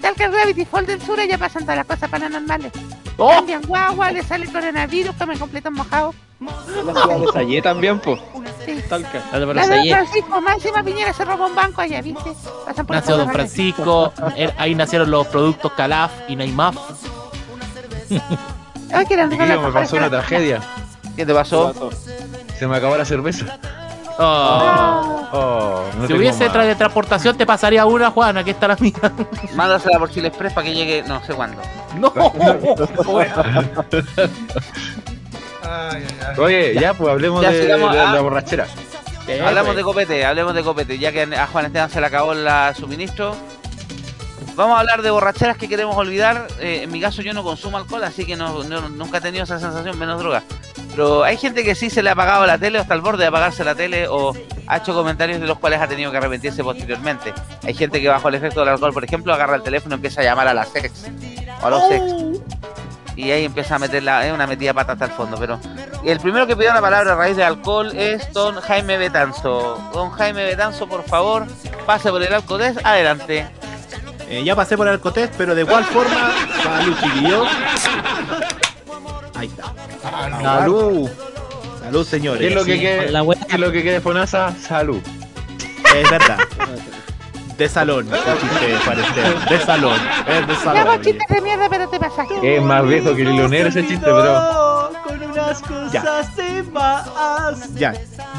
Tal 0.00 0.14
que 0.14 0.24
el 0.24 0.32
Gravity 0.32 0.64
Falls 0.64 0.86
del 0.86 1.02
sur 1.02 1.20
ya 1.28 1.38
pasan 1.38 1.62
todas 1.62 1.76
las 1.76 1.86
cosas 1.86 2.08
paranormales. 2.08 2.72
¡Oh! 3.18 3.28
Cambian 3.30 3.62
guagua, 3.62 4.10
le 4.12 4.22
sale 4.22 4.46
el 4.46 4.52
coronavirus, 4.52 5.14
comen 5.16 5.38
completos 5.38 5.72
mojados. 5.72 6.14
La 6.40 6.92
ciudad 6.94 7.18
de 7.18 7.26
Sayé 7.34 7.60
también, 7.62 7.98
po. 8.00 8.16
Sí. 8.64 8.82
Talca. 8.88 9.20
La 9.32 9.38
de 9.40 9.44
Don 9.46 9.62
Sayet. 9.62 9.92
Francisco, 9.94 10.40
más 10.40 10.54
encima 10.54 10.82
Piñera 10.82 11.12
se 11.12 11.24
robó 11.26 11.46
un 11.46 11.54
banco 11.54 11.82
allá, 11.82 12.00
¿viste? 12.00 12.32
Pasan 12.64 12.86
por 12.86 12.96
Nació 12.96 13.18
Don. 13.18 13.30
Francisco, 13.30 14.12
ahí 14.56 14.74
nacieron 14.74 15.10
los 15.10 15.26
productos 15.26 15.72
Calaf 15.72 16.10
y 16.28 16.36
Neymar. 16.36 16.72
Ay, 18.92 19.06
que 19.06 19.14
eran 19.14 19.28
me 19.28 19.72
pasó 19.72 19.96
una 19.96 20.10
tragedia. 20.10 20.60
¿Qué 21.16 21.24
te 21.26 21.34
pasó? 21.34 21.90
Se 22.58 22.66
me 22.66 22.76
acabó 22.76 22.96
la 22.96 23.04
cerveza. 23.04 23.58
Oh. 24.22 25.28
Oh, 25.32 25.84
no 25.96 26.06
si 26.06 26.12
hubiese 26.12 26.44
más. 26.46 26.54
tra- 26.54 26.66
de 26.66 26.74
transportación, 26.74 27.36
te 27.38 27.46
pasaría 27.46 27.86
una, 27.86 28.10
Juan. 28.10 28.36
Aquí 28.36 28.50
está 28.50 28.68
la 28.68 28.76
mía. 28.76 28.92
Mándasela 29.54 29.98
por 29.98 30.10
Chile 30.10 30.28
Express 30.28 30.52
para 30.52 30.66
que 30.66 30.74
llegue 30.74 31.02
no 31.06 31.24
sé 31.24 31.32
cuándo. 31.32 31.62
No. 31.96 32.12
Ay, 35.62 36.04
ay, 36.04 36.06
ay. 36.28 36.38
Oye, 36.38 36.74
ya, 36.74 36.94
pues 36.94 37.10
hablemos 37.10 37.42
Ya, 37.42 37.50
de, 37.50 37.68
la 37.68 38.12
ah. 38.12 38.20
borrachera. 38.20 38.66
hablamos 39.46 39.76
de 39.76 39.82
copete, 39.82 40.24
hablemos 40.24 40.54
de 40.54 40.62
copete, 40.62 40.98
ya 40.98 41.12
que 41.12 41.22
a 41.22 41.46
Juan 41.46 41.66
Esteban 41.66 41.90
se 41.90 42.00
le 42.00 42.06
acabó 42.06 42.32
el 42.32 42.48
suministro. 42.74 43.36
Vamos 44.60 44.76
a 44.76 44.80
hablar 44.80 45.00
de 45.00 45.10
borracheras 45.10 45.56
que 45.56 45.70
queremos 45.70 45.96
olvidar. 45.96 46.46
Eh, 46.58 46.80
en 46.82 46.92
mi 46.92 47.00
caso 47.00 47.22
yo 47.22 47.32
no 47.32 47.42
consumo 47.42 47.78
alcohol, 47.78 48.04
así 48.04 48.26
que 48.26 48.36
no, 48.36 48.62
no- 48.64 48.90
nunca 48.90 49.16
he 49.16 49.20
tenido 49.22 49.44
esa 49.44 49.58
sensación, 49.58 49.98
menos 49.98 50.18
droga. 50.20 50.42
Pero 50.90 51.24
hay 51.24 51.38
gente 51.38 51.64
que 51.64 51.74
sí 51.74 51.88
se 51.88 52.02
le 52.02 52.10
ha 52.10 52.12
apagado 52.12 52.44
la 52.44 52.58
tele 52.58 52.78
hasta 52.78 52.92
el 52.92 53.00
borde 53.00 53.22
de 53.22 53.28
apagarse 53.28 53.64
la 53.64 53.74
tele 53.74 54.06
o 54.06 54.34
ha 54.66 54.76
hecho 54.76 54.92
comentarios 54.92 55.40
de 55.40 55.46
los 55.46 55.58
cuales 55.58 55.80
ha 55.80 55.86
tenido 55.88 56.10
que 56.10 56.18
arrepentirse 56.18 56.62
posteriormente. 56.62 57.32
Hay 57.64 57.72
gente 57.72 58.02
que 58.02 58.08
bajo 58.10 58.28
el 58.28 58.34
efecto 58.34 58.60
del 58.60 58.68
alcohol, 58.68 58.92
por 58.92 59.02
ejemplo, 59.02 59.32
agarra 59.32 59.56
el 59.56 59.62
teléfono 59.62 59.94
y 59.94 59.96
empieza 59.96 60.20
a 60.20 60.24
llamar 60.24 60.46
a 60.46 60.52
la 60.52 60.66
sex 60.66 61.06
o 61.62 61.66
a 61.66 61.70
los 61.70 61.88
sex. 61.88 62.02
Y 63.16 63.30
ahí 63.30 63.46
empieza 63.46 63.76
a 63.76 63.78
meter 63.78 64.02
la, 64.02 64.26
es 64.26 64.32
una 64.34 64.46
metida 64.46 64.74
pata 64.74 64.92
hasta 64.92 65.06
el 65.06 65.10
fondo. 65.12 65.38
Pero 65.38 65.58
el 66.04 66.20
primero 66.20 66.46
que 66.46 66.54
pidió 66.54 66.74
la 66.74 66.82
palabra 66.82 67.12
a 67.14 67.16
raíz 67.16 67.34
de 67.38 67.44
alcohol 67.44 67.92
es 67.96 68.30
don 68.34 68.56
Jaime 68.60 68.98
Betanzo. 68.98 69.80
Don 69.94 70.10
Jaime 70.10 70.44
Betanzo, 70.44 70.86
por 70.86 71.02
favor, 71.04 71.46
pase 71.86 72.10
por 72.10 72.22
el 72.22 72.34
alcohol. 72.34 72.60
Adelante. 72.84 73.46
Eh, 74.30 74.44
ya 74.44 74.54
pasé 74.54 74.76
por 74.76 74.86
el 74.86 74.92
Alcotés, 74.92 75.28
pero 75.36 75.56
de 75.56 75.62
igual 75.62 75.84
forma, 75.86 76.32
salud, 76.62 76.96
chiquillos. 77.02 77.48
Ahí 79.34 79.48
está. 79.48 79.74
Salud. 80.40 81.10
Salud, 81.80 82.06
señores. 82.06 82.40
¿Qué 82.40 82.48
es 82.48 82.54
lo 82.54 82.64
que 82.64 82.78
quede, 82.78 83.10
la 83.10 83.24
qué 83.24 83.54
es 83.54 83.60
lo 83.60 83.72
que 83.72 83.82
quede 83.82 84.00
Fonasa? 84.00 84.54
Salud. 84.56 85.00
Es 85.96 86.10
verdad. 86.10 86.38
De 87.60 87.68
salón, 87.68 88.08
chiste. 88.08 89.54
De 89.54 89.60
salón. 89.66 89.98
Es 90.26 90.46
de 90.46 90.52
Hago 90.54 90.62
salón. 90.64 91.02
chistes 91.02 91.28
de 91.28 91.40
mierda, 91.42 91.68
pero 91.68 91.86
te 91.90 91.98
pasaste. 92.00 92.56
Es 92.56 92.62
más 92.62 92.86
viejo 92.86 93.14
que 93.14 93.20
el 93.20 93.36
Leonero 93.36 93.68
ese 93.68 93.86
chiste, 93.86 94.00
pero. 94.06 94.90
Con 95.06 95.22
unas 95.22 95.60
cosas 95.60 95.92
Ya. 95.92 96.02
de 96.42 96.62
más. 96.72 97.74
Ya, 97.74 97.92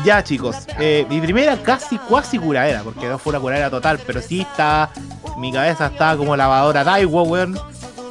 ya 0.03 0.23
chicos. 0.23 0.55
Eh, 0.79 1.05
mi 1.07 1.21
primera 1.21 1.55
casi 1.61 1.99
cuasi 1.99 2.39
curadera, 2.39 2.81
porque 2.81 3.07
no 3.07 3.19
fue 3.19 3.29
una 3.31 3.39
curadera 3.39 3.69
total, 3.69 3.99
pero 4.07 4.21
sí 4.23 4.41
está. 4.41 4.89
Mi 5.37 5.51
cabeza 5.53 5.85
está 5.85 6.17
como 6.17 6.35
lavadora 6.35 6.83
Daiwo, 6.83 7.21
weón. 7.21 7.59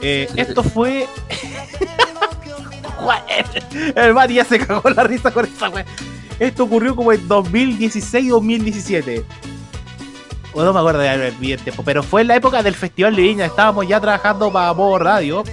Eh, 0.03 0.29
esto 0.37 0.63
fue. 0.63 1.09
El 3.97 4.15
Mati 4.15 4.35
ya 4.35 4.45
se 4.45 4.59
cagó 4.65 4.89
la 4.91 5.03
risa 5.03 5.33
con 5.33 5.45
esa 5.45 5.69
weón. 5.71 5.87
Esto 6.39 6.63
ocurrió 6.65 6.95
como 6.95 7.13
en 7.13 7.29
2016-2017. 7.29 9.25
O 10.53 10.63
no 10.65 10.73
me 10.73 10.81
acuerdo 10.81 11.01
de 11.01 11.31
bien 11.39 11.61
tiempo, 11.61 11.83
pero 11.85 12.03
fue 12.03 12.23
en 12.23 12.29
la 12.29 12.37
época 12.37 12.63
del 12.63 12.75
Festival 12.75 13.15
de 13.15 13.23
Viña. 13.23 13.47
Estábamos 13.47 13.87
ya 13.87 14.01
trabajando 14.01 14.53
para 14.53 14.73
Modo 14.75 14.99
Radio. 14.99 15.45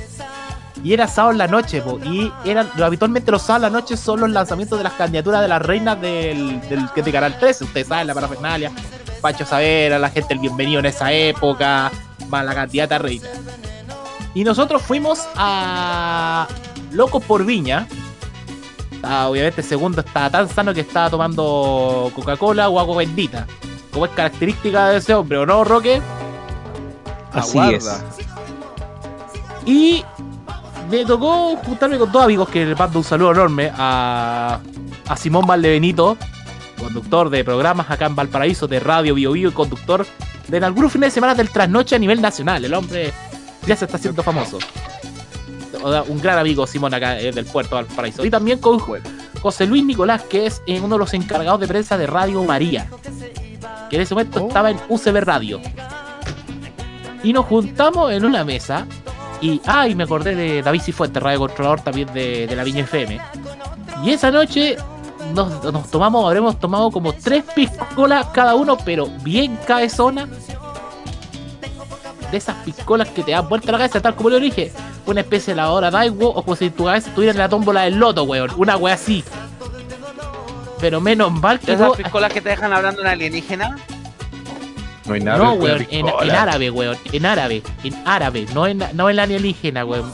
Y 0.83 0.93
era 0.93 1.07
sábado 1.07 1.31
en 1.31 1.37
la 1.39 1.47
noche, 1.47 1.81
po, 1.81 1.99
y 2.03 2.31
eran, 2.45 2.69
habitualmente 2.81 3.31
los 3.31 3.41
sábados 3.41 3.67
en 3.67 3.73
la 3.73 3.79
noche 3.79 3.97
son 3.97 4.19
los 4.19 4.29
lanzamientos 4.29 4.77
de 4.77 4.83
las 4.83 4.93
candidaturas 4.93 5.41
de 5.41 5.47
las 5.47 5.61
reinas 5.61 5.99
del, 5.99 6.61
del, 6.69 6.87
de 6.95 7.11
Canal 7.11 7.37
13, 7.37 7.63
ustedes 7.63 7.87
saben, 7.87 8.05
la 8.05 8.13
parafernalia, 8.13 8.71
Pancho 9.19 9.43
Savera, 9.43 9.97
la 9.97 10.09
gente 10.11 10.35
el 10.35 10.39
bienvenido 10.39 10.79
en 10.79 10.85
esa 10.85 11.11
época, 11.11 11.91
más 12.29 12.45
la 12.45 12.53
candidata 12.53 12.99
reina. 12.99 13.27
Y 14.35 14.43
nosotros 14.43 14.83
fuimos 14.83 15.27
a 15.35 16.47
Locos 16.91 17.23
por 17.23 17.43
Viña. 17.43 17.87
Ah, 19.01 19.27
obviamente 19.29 19.63
segundo 19.63 20.01
estaba 20.01 20.29
tan 20.29 20.47
sano 20.47 20.73
que 20.73 20.81
estaba 20.81 21.09
tomando 21.09 22.11
Coca-Cola 22.13 22.69
o 22.69 22.79
agua 22.79 22.97
bendita. 22.97 23.47
Como 23.97 24.05
es 24.05 24.11
característica 24.11 24.89
de 24.89 24.97
ese 24.97 25.11
hombre, 25.15 25.39
¿o 25.39 25.45
no, 25.47 25.63
Roque? 25.63 25.99
Así 27.33 27.57
Aguarda. 27.57 28.05
Y 29.65 30.05
me 30.91 31.03
tocó 31.03 31.55
juntarme 31.65 31.97
con 31.97 32.11
dos 32.11 32.23
amigos 32.23 32.47
que 32.47 32.63
le 32.63 32.75
mando 32.75 32.99
un 32.99 33.03
saludo 33.03 33.31
enorme 33.31 33.71
a, 33.75 34.59
a 35.07 35.17
Simón 35.17 35.47
Valdebenito, 35.47 36.15
conductor 36.79 37.31
de 37.31 37.43
programas 37.43 37.89
acá 37.89 38.05
en 38.05 38.15
Valparaíso 38.15 38.67
de 38.67 38.79
Radio 38.79 39.15
Bio 39.15 39.31
Bio 39.31 39.49
y 39.49 39.51
conductor 39.51 40.05
de 40.47 40.57
en 40.57 40.63
algunos 40.63 40.91
fines 40.91 41.07
de 41.07 41.15
semana 41.15 41.33
del 41.33 41.49
trasnoche 41.49 41.95
a 41.95 41.99
nivel 41.99 42.21
nacional. 42.21 42.63
El 42.63 42.75
hombre 42.75 43.11
ya 43.65 43.75
se 43.75 43.85
está 43.85 43.97
haciendo 43.97 44.21
famoso. 44.21 44.59
Un 46.07 46.21
gran 46.21 46.37
amigo 46.37 46.67
Simón 46.67 46.93
acá 46.93 47.19
eh, 47.19 47.31
del 47.31 47.45
puerto 47.45 47.75
de 47.77 47.81
Valparaíso. 47.81 48.23
Y 48.23 48.29
también 48.29 48.59
con 48.59 48.77
José 49.41 49.65
Luis 49.65 49.83
Nicolás, 49.83 50.21
que 50.21 50.45
es 50.45 50.61
eh, 50.67 50.79
uno 50.79 50.97
de 50.97 50.99
los 50.99 51.15
encargados 51.15 51.59
de 51.59 51.67
prensa 51.67 51.97
de 51.97 52.05
Radio 52.05 52.43
María. 52.43 52.91
Que 53.89 53.95
en 53.97 54.01
ese 54.01 54.13
momento 54.13 54.47
estaba 54.47 54.71
en 54.71 54.79
UCB 54.89 55.21
Radio. 55.21 55.61
Y 57.23 57.33
nos 57.33 57.45
juntamos 57.45 58.11
en 58.11 58.25
una 58.25 58.43
mesa. 58.43 58.85
Y, 59.41 59.61
ay, 59.65 59.95
me 59.95 60.03
acordé 60.03 60.35
de 60.35 60.61
David 60.61 60.81
Cifuentes, 60.81 61.21
radio 61.21 61.39
controlador 61.39 61.81
también 61.81 62.11
de, 62.13 62.47
de 62.47 62.55
la 62.55 62.63
Viña 62.63 62.81
FM. 62.81 63.19
Y 64.03 64.11
esa 64.11 64.31
noche 64.31 64.77
nos, 65.33 65.63
nos 65.63 65.89
tomamos, 65.89 66.25
habremos 66.25 66.59
tomado 66.59 66.91
como 66.91 67.13
tres 67.13 67.43
piscolas 67.55 68.27
cada 68.27 68.55
uno, 68.55 68.77
pero 68.83 69.07
bien 69.23 69.57
cabezona. 69.65 70.27
De 72.31 72.37
esas 72.37 72.55
piscolas 72.57 73.07
que 73.09 73.23
te 73.23 73.31
dan 73.31 73.47
vuelta 73.47 73.71
la 73.71 73.77
cabeza, 73.77 74.01
tal 74.01 74.15
como 74.15 74.29
le 74.31 74.39
dije. 74.39 74.71
Una 75.05 75.21
especie 75.21 75.53
de 75.53 75.57
lavadora 75.57 75.89
Daiwo 75.89 76.27
o 76.27 76.43
como 76.43 76.55
si 76.57 76.69
tu 76.69 76.83
cabeza 76.83 77.07
estuviera 77.07 77.31
en 77.31 77.37
la 77.37 77.47
tómbola 77.47 77.83
del 77.83 77.95
loto, 77.95 78.23
weón. 78.23 78.51
Una 78.57 78.75
wea 78.75 78.95
así. 78.95 79.23
Pero 80.79 81.01
menos 81.01 81.31
mal 81.31 81.59
que 81.59 81.73
¿Esas 81.73 81.95
piscolas 81.95 82.31
que 82.31 82.41
te 82.41 82.49
dejan 82.49 82.71
hablando 82.73 83.01
en 83.01 83.07
alienígena? 83.07 83.77
No 85.05 85.13
hay 85.13 85.21
nada. 85.21 85.37
no, 85.37 85.53
weón, 85.53 85.87
en, 85.89 86.07
árabe, 86.31 86.69
weón, 86.69 86.97
en 87.11 87.25
árabe, 87.25 87.63
en 87.83 87.95
árabe, 88.05 88.45
no 88.53 88.67
en, 88.67 88.83
no 88.93 89.09
en 89.09 89.15
la 89.15 89.23
alienígena, 89.23 89.85
weón. 89.85 90.11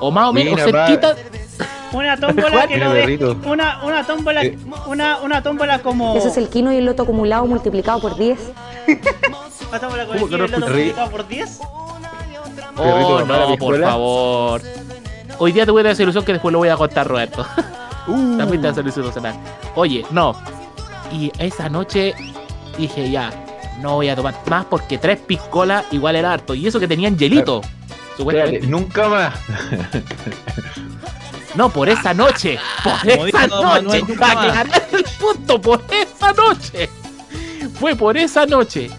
O 0.00 0.10
más 0.10 0.28
o 0.28 0.32
menos, 0.32 0.60
o 0.60 0.66
Mira, 0.66 0.86
cerquita, 0.86 1.16
Una 1.92 2.16
tómbola 2.16 2.66
que 2.66 2.76
no 2.78 2.92
de, 2.92 3.36
una, 3.46 3.82
una 3.84 4.04
tómbola 4.04 4.44
Eh. 4.44 4.58
una, 4.86 5.18
una 5.18 5.42
tómbola 5.42 5.78
como 5.80 6.16
Eso 6.16 6.28
es 6.28 6.36
el 6.36 6.48
quino 6.48 6.72
y 6.72 6.76
el 6.76 6.84
loto 6.84 7.04
acumulado 7.04 7.46
multiplicado 7.46 8.00
por 8.00 8.16
10. 8.16 8.38
una 9.70 9.80
tómbola 9.80 10.06
con 10.06 10.18
¿Cómo 10.18 10.26
el 10.26 10.30
que 10.30 10.36
kilo 10.36 10.44
y 10.44 10.46
el 10.46 10.50
loto 10.52 10.66
multiplicado 10.66 11.10
por 11.10 11.28
10. 11.28 11.58
Perrito, 12.76 13.16
Oh, 13.16 13.24
no, 13.24 13.56
por 13.56 13.80
favor. 13.80 14.62
Hoy 15.38 15.52
día 15.52 15.64
te 15.64 15.70
voy 15.72 15.80
a 15.80 15.84
dar 15.84 15.92
esa 15.92 16.02
ilusión 16.02 16.24
que 16.24 16.32
después 16.32 16.52
lo 16.52 16.58
voy 16.58 16.68
a 16.68 16.76
contar, 16.76 17.06
Roberto. 17.06 17.44
También 18.38 18.60
te 18.62 18.68
a. 18.68 19.36
Oye, 19.74 20.04
no. 20.10 20.34
Y 21.12 21.30
esa 21.38 21.68
noche 21.68 22.14
dije 22.76 23.10
ya, 23.10 23.30
no 23.80 23.94
voy 23.96 24.08
a 24.08 24.16
tomar 24.16 24.34
más 24.48 24.64
porque 24.66 24.98
tres 24.98 25.18
piscolas 25.18 25.84
igual 25.92 26.16
era 26.16 26.32
harto. 26.32 26.54
Y 26.54 26.66
eso 26.66 26.80
que 26.80 26.88
tenían 26.88 27.16
hielito. 27.16 27.62
Nunca 28.66 29.08
más. 29.08 29.34
No, 31.54 31.70
por 31.70 31.88
esa 31.88 32.12
noche. 32.14 32.58
Por 32.84 32.92
Como 33.10 33.26
esa 33.26 33.46
dijo 33.46 33.62
Manuel, 33.62 33.84
noche. 33.84 34.00
nunca 34.00 34.14
Para 34.20 34.32
aclarar 34.40 34.82
el 34.92 35.04
punto, 35.18 35.60
por 35.60 35.82
esa 35.90 36.32
noche. 36.32 36.88
Fue 37.78 37.94
por 37.96 38.16
esa 38.16 38.46
noche. 38.46 38.90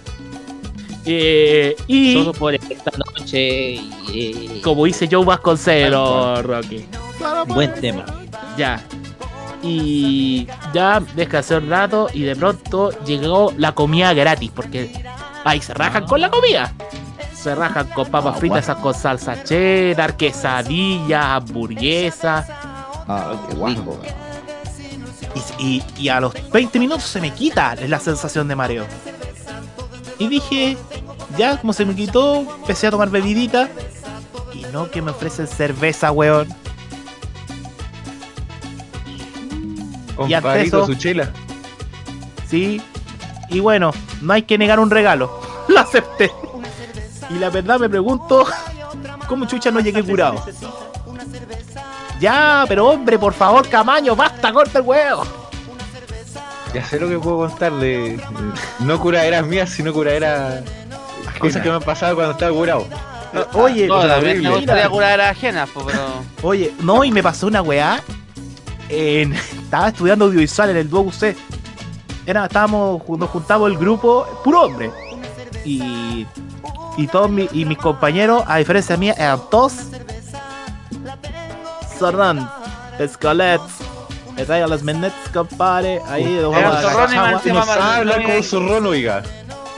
Eh, 1.05 1.75
y 1.87 2.13
Solo 2.13 2.33
por 2.33 2.53
esta 2.55 2.91
noche. 2.97 3.75
eh, 4.13 4.59
como 4.63 4.85
dice 4.85 5.07
Joe 5.09 5.23
Vasconcelos, 5.25 6.43
Rocky. 6.43 6.85
buen 7.47 7.73
tema. 7.75 8.05
Ya. 8.57 8.83
Y 9.61 10.47
ya 10.73 11.01
descansé 11.15 11.57
un 11.57 11.69
rato 11.69 12.07
y 12.13 12.21
de 12.23 12.35
pronto 12.35 12.91
llegó 13.05 13.53
la 13.57 13.73
comida 13.73 14.13
gratis, 14.13 14.51
porque 14.55 15.03
ahí 15.43 15.61
se 15.61 15.73
rajan 15.73 16.05
con 16.05 16.21
la 16.21 16.29
comida. 16.29 16.73
Se 17.35 17.55
rajan 17.55 17.87
con 17.89 18.07
papas 18.09 18.37
fritas 18.39 18.59
esas 18.63 18.77
con 18.77 18.93
salsa 18.93 19.43
cheddar, 19.43 20.15
quesadillas, 20.17 21.23
hamburguesas. 21.25 22.45
Ah, 23.07 23.33
qué 23.49 23.55
guapo. 23.55 23.97
Y, 25.59 25.63
y- 25.77 25.83
y 25.97 26.09
a 26.09 26.19
los 26.19 26.33
20 26.51 26.79
minutos 26.79 27.03
se 27.03 27.21
me 27.21 27.31
quita 27.33 27.75
la 27.75 27.99
sensación 27.99 28.47
de 28.47 28.55
mareo. 28.55 28.85
Y 30.17 30.27
dije, 30.27 30.77
ya 31.37 31.57
como 31.57 31.71
se 31.73 31.85
me 31.85 31.95
quitó, 31.95 32.39
empecé 32.61 32.87
a 32.87 32.91
tomar 32.91 33.09
bebidita. 33.09 33.69
Y 34.53 34.63
no 34.73 34.89
que 34.91 35.01
me 35.01 35.11
ofrecen 35.11 35.47
cerveza, 35.47 36.11
weón. 36.11 36.47
Con 40.19 40.29
Y 40.29 40.33
ante 40.33 40.47
Pajarito, 40.49 40.77
eso- 40.83 40.85
su 40.87 40.95
chela. 40.95 41.29
Sí. 42.47 42.81
Y 43.49 43.59
bueno, 43.61 43.91
no 44.21 44.33
hay 44.33 44.43
que 44.43 44.57
negar 44.57 44.79
un 44.79 44.89
regalo. 44.89 45.39
Lo 45.69 45.79
acepté. 45.79 46.29
Y 47.29 47.35
la 47.35 47.49
verdad 47.49 47.79
me 47.79 47.87
pregunto, 47.89 48.45
¿cómo 49.27 49.45
chucha 49.45 49.71
no 49.71 49.79
llegué 49.79 50.03
curado? 50.03 50.43
Ya, 52.19 52.65
pero 52.67 52.87
hombre, 52.87 53.17
por 53.17 53.33
favor, 53.33 53.67
Camaño, 53.69 54.15
basta, 54.15 54.51
corta 54.51 54.79
el 54.79 54.85
huevo. 54.85 55.23
Ya 56.73 56.83
sé 56.85 56.99
lo 56.99 57.07
que 57.07 57.17
puedo 57.17 57.37
contar 57.37 57.71
de. 57.73 58.19
no 58.79 58.99
curaderas 58.99 59.45
mías, 59.45 59.69
sino 59.69 59.93
curaderas. 59.93 60.63
Cosas 61.39 61.63
que 61.63 61.69
me 61.69 61.75
han 61.75 61.81
pasado 61.81 62.15
cuando 62.15 62.33
estaba 62.33 62.51
curado. 62.51 62.85
Oye, 63.53 63.87
No, 63.87 64.05
también 64.05 64.41
me 64.41 64.49
gustaría 64.49 64.89
curar 64.89 65.21
a 65.21 65.29
ajenas, 65.29 65.69
po, 65.69 65.85
pero. 65.85 66.01
Oye, 66.41 66.73
no, 66.81 67.03
y 67.03 67.11
me 67.11 67.23
pasó 67.23 67.47
una 67.47 67.61
weá. 67.61 68.01
En- 68.89 69.33
estaba 69.69 69.89
estudiando 69.89 70.25
audiovisual 70.25 70.71
en 70.71 70.77
el 70.77 70.89
Duo 70.89 71.01
UC. 71.01 71.35
Era, 72.25 72.45
estábamos, 72.45 73.07
nos 73.07 73.29
juntamos 73.29 73.69
el 73.69 73.77
grupo, 73.77 74.25
puro 74.43 74.63
hombre. 74.63 74.91
Y, 75.63 76.25
y 76.97 77.07
todos 77.07 77.29
mi- 77.29 77.47
y 77.51 77.65
mis 77.65 77.77
compañeros, 77.77 78.43
a 78.47 78.57
diferencia 78.57 78.97
mía, 78.97 79.13
eran 79.17 79.39
todos. 79.51 79.73
Sordón. 81.97 82.49
pescolets. 82.97 83.61
Me 84.35 84.45
traigo 84.45 84.67
los 84.67 84.83
menets, 84.83 85.15
compadre. 85.33 86.01
Ahí, 86.07 86.23
nos 86.41 86.55
Era 86.55 86.69
vamos 86.69 86.85
a 86.85 86.89
zorrón 86.89 87.13
y 87.45 87.51
más 87.51 87.69
Habla 87.69 88.11
no 88.13 88.17
me 88.17 88.23
con 88.23 88.31
digas- 88.33 88.45
su 88.45 88.59
ron, 88.67 88.85
oiga. 88.87 89.23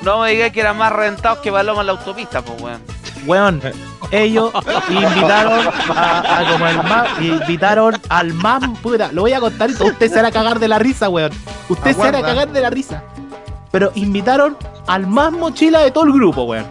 No 0.03 0.19
me 0.21 0.31
digas 0.31 0.51
que 0.51 0.59
eran 0.61 0.77
más 0.77 0.91
rentados 0.93 1.39
que 1.39 1.51
Paloma 1.51 1.81
en 1.81 1.87
la 1.87 1.91
autopista, 1.93 2.41
pues 2.41 2.61
weón. 2.61 2.81
Weón, 3.25 3.61
ellos 4.09 4.51
invitaron 4.89 5.67
a, 5.95 6.39
a 6.39 6.51
como 6.51 6.67
el 6.67 6.77
más, 6.77 7.21
invitaron 7.21 8.01
al 8.09 8.33
más, 8.33 8.63
puta, 8.79 9.11
lo 9.11 9.21
voy 9.21 9.33
a 9.33 9.39
contar 9.39 9.69
y 9.69 9.73
usted 9.73 10.11
se 10.11 10.19
a 10.19 10.31
cagar 10.31 10.59
de 10.59 10.67
la 10.67 10.79
risa, 10.79 11.09
weón. 11.09 11.31
Usted 11.69 11.95
se 11.95 12.01
Aguarda. 12.01 12.21
cagar 12.21 12.51
de 12.51 12.61
la 12.61 12.69
risa. 12.69 13.03
Pero 13.71 13.91
invitaron 13.95 14.57
al 14.87 15.07
más 15.07 15.31
mochila 15.31 15.79
de 15.79 15.91
todo 15.91 16.05
el 16.05 16.13
grupo, 16.13 16.43
weón. 16.43 16.65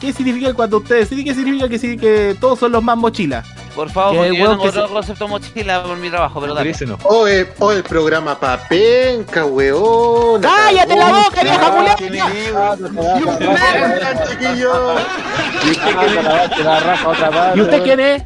¿Qué 0.00 0.12
significa 0.12 0.54
cuando 0.54 0.78
ustedes 0.78 1.08
qué 1.08 1.34
significa 1.34 1.68
que, 1.68 1.96
que 1.96 2.36
todos 2.40 2.58
son 2.58 2.72
los 2.72 2.82
más 2.82 2.96
mochilas? 2.96 3.46
Por 3.78 3.90
favor, 3.90 4.12
Que 4.12 4.18
porque 4.18 4.28
el 4.30 4.36
yo 4.42 4.58
que 4.60 4.68
otro 4.70 4.88
se- 4.88 4.92
concepto 4.92 5.28
mochila 5.28 5.82
por 5.84 5.96
mi 5.98 6.10
trabajo, 6.10 6.40
pero 6.40 6.52
dale. 6.52 6.74
Oye, 7.04 7.46
oye, 7.60 7.76
el 7.76 7.84
programa 7.84 8.34
papenca, 8.36 9.44
weón. 9.44 10.40
¡Cállate 10.42 10.96
la 10.96 11.06
boca, 11.12 11.42
vieja 11.44 11.96
culiao! 11.96 11.96
¿Y 17.54 17.60
usted 17.60 17.82
quién 17.84 18.00
es? 18.00 18.22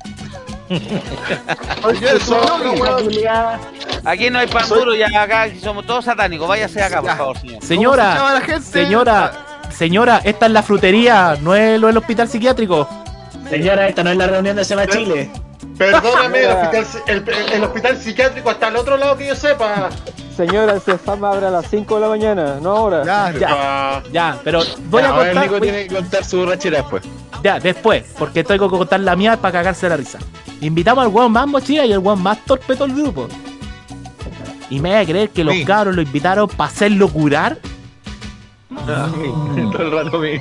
Aquí 4.05 4.31
no 4.31 4.39
hay 4.39 4.47
pan 4.47 4.69
duro, 4.71 4.95
ya 4.95 5.07
acá 5.23 5.49
somos 5.63 5.85
todos 5.87 6.07
satánicos. 6.07 6.49
Váyase 6.49 6.83
acá, 6.83 7.03
por 7.03 7.11
favor, 7.15 7.39
señor. 7.39 7.63
Señora, 7.63 8.41
señora, 8.63 9.33
señora, 9.71 10.21
esta 10.25 10.47
es 10.47 10.53
la 10.53 10.63
frutería, 10.63 11.37
no 11.43 11.55
es 11.55 11.79
lo 11.79 11.89
del 11.89 11.99
hospital 11.99 12.27
psiquiátrico. 12.27 12.89
Señora, 13.53 13.87
esta 13.87 14.03
no 14.03 14.11
es 14.11 14.17
la 14.17 14.27
reunión 14.27 14.57
de 14.57 14.65
Seba 14.65 14.87
Chile. 14.87 15.31
Perdóname, 15.77 16.41
el 16.41 16.51
hospital, 16.53 16.87
el, 17.07 17.25
el 17.53 17.65
hospital 17.65 17.97
psiquiátrico 17.99 18.51
está 18.51 18.69
al 18.69 18.77
otro 18.77 18.97
lado 18.97 19.15
que 19.19 19.27
yo 19.27 19.35
sepa. 19.37 19.91
Señora, 20.35 20.73
el 20.73 20.81
CEFAM 20.81 21.23
abre 21.23 21.47
a 21.47 21.51
las 21.51 21.67
5 21.69 21.95
de 21.97 22.01
la 22.01 22.09
mañana, 22.09 22.59
no 22.63 22.71
ahora. 22.71 23.05
Ya, 23.05 24.03
ya, 24.11 24.39
pero 24.43 24.63
voy 24.89 25.03
Ya, 25.03 25.09
a 25.09 25.13
ahora 25.13 25.29
el 25.29 25.35
contar. 25.35 25.51
Nico 25.51 25.61
tiene 25.61 25.87
que 25.87 25.95
contar 25.95 26.25
su 26.25 26.39
borrachera 26.39 26.79
después. 26.79 27.03
Ya, 27.45 27.61
después, 27.61 28.05
porque 28.19 28.43
tengo 28.43 28.71
que 28.71 28.79
contar 28.79 29.01
la 29.01 29.15
mía 29.17 29.37
para 29.37 29.53
cagarse 29.53 29.87
la 29.87 29.99
risa. 29.99 30.19
Invitamos 30.63 31.05
al 31.05 31.11
weón 31.13 31.31
más 31.33 31.47
mochila 31.47 31.85
y 31.85 31.93
el 31.93 31.99
weón 31.99 32.23
más 32.23 32.39
torpe 32.47 32.75
todo 32.75 32.87
el 32.87 32.95
grupo. 32.95 33.29
Y 34.71 34.81
me 34.81 34.89
voy 34.89 34.99
a 34.99 35.05
creer 35.05 35.29
que 35.29 35.45
los 35.45 35.55
cabros 35.67 35.95
lo 35.95 36.01
invitaron 36.01 36.49
para 36.49 36.71
hacerlo 36.71 37.09
curar. 37.11 37.59
Todo 38.87 39.83
el 39.83 39.91
rato 39.93 40.19
me. 40.19 40.41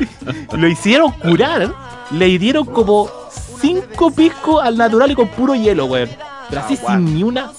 Lo 0.52 0.68
hicieron 0.68 1.12
curar. 1.12 1.72
Le 2.10 2.38
dieron 2.38 2.66
como 2.66 3.08
cinco 3.60 4.10
piscos 4.10 4.62
al 4.62 4.76
natural 4.76 5.10
y 5.10 5.14
con 5.14 5.28
puro 5.28 5.54
hielo, 5.54 5.86
weón. 5.86 6.10
Pero 6.48 6.60
así 6.60 6.76
sin 6.76 7.14
ni 7.14 7.22
una. 7.22 7.52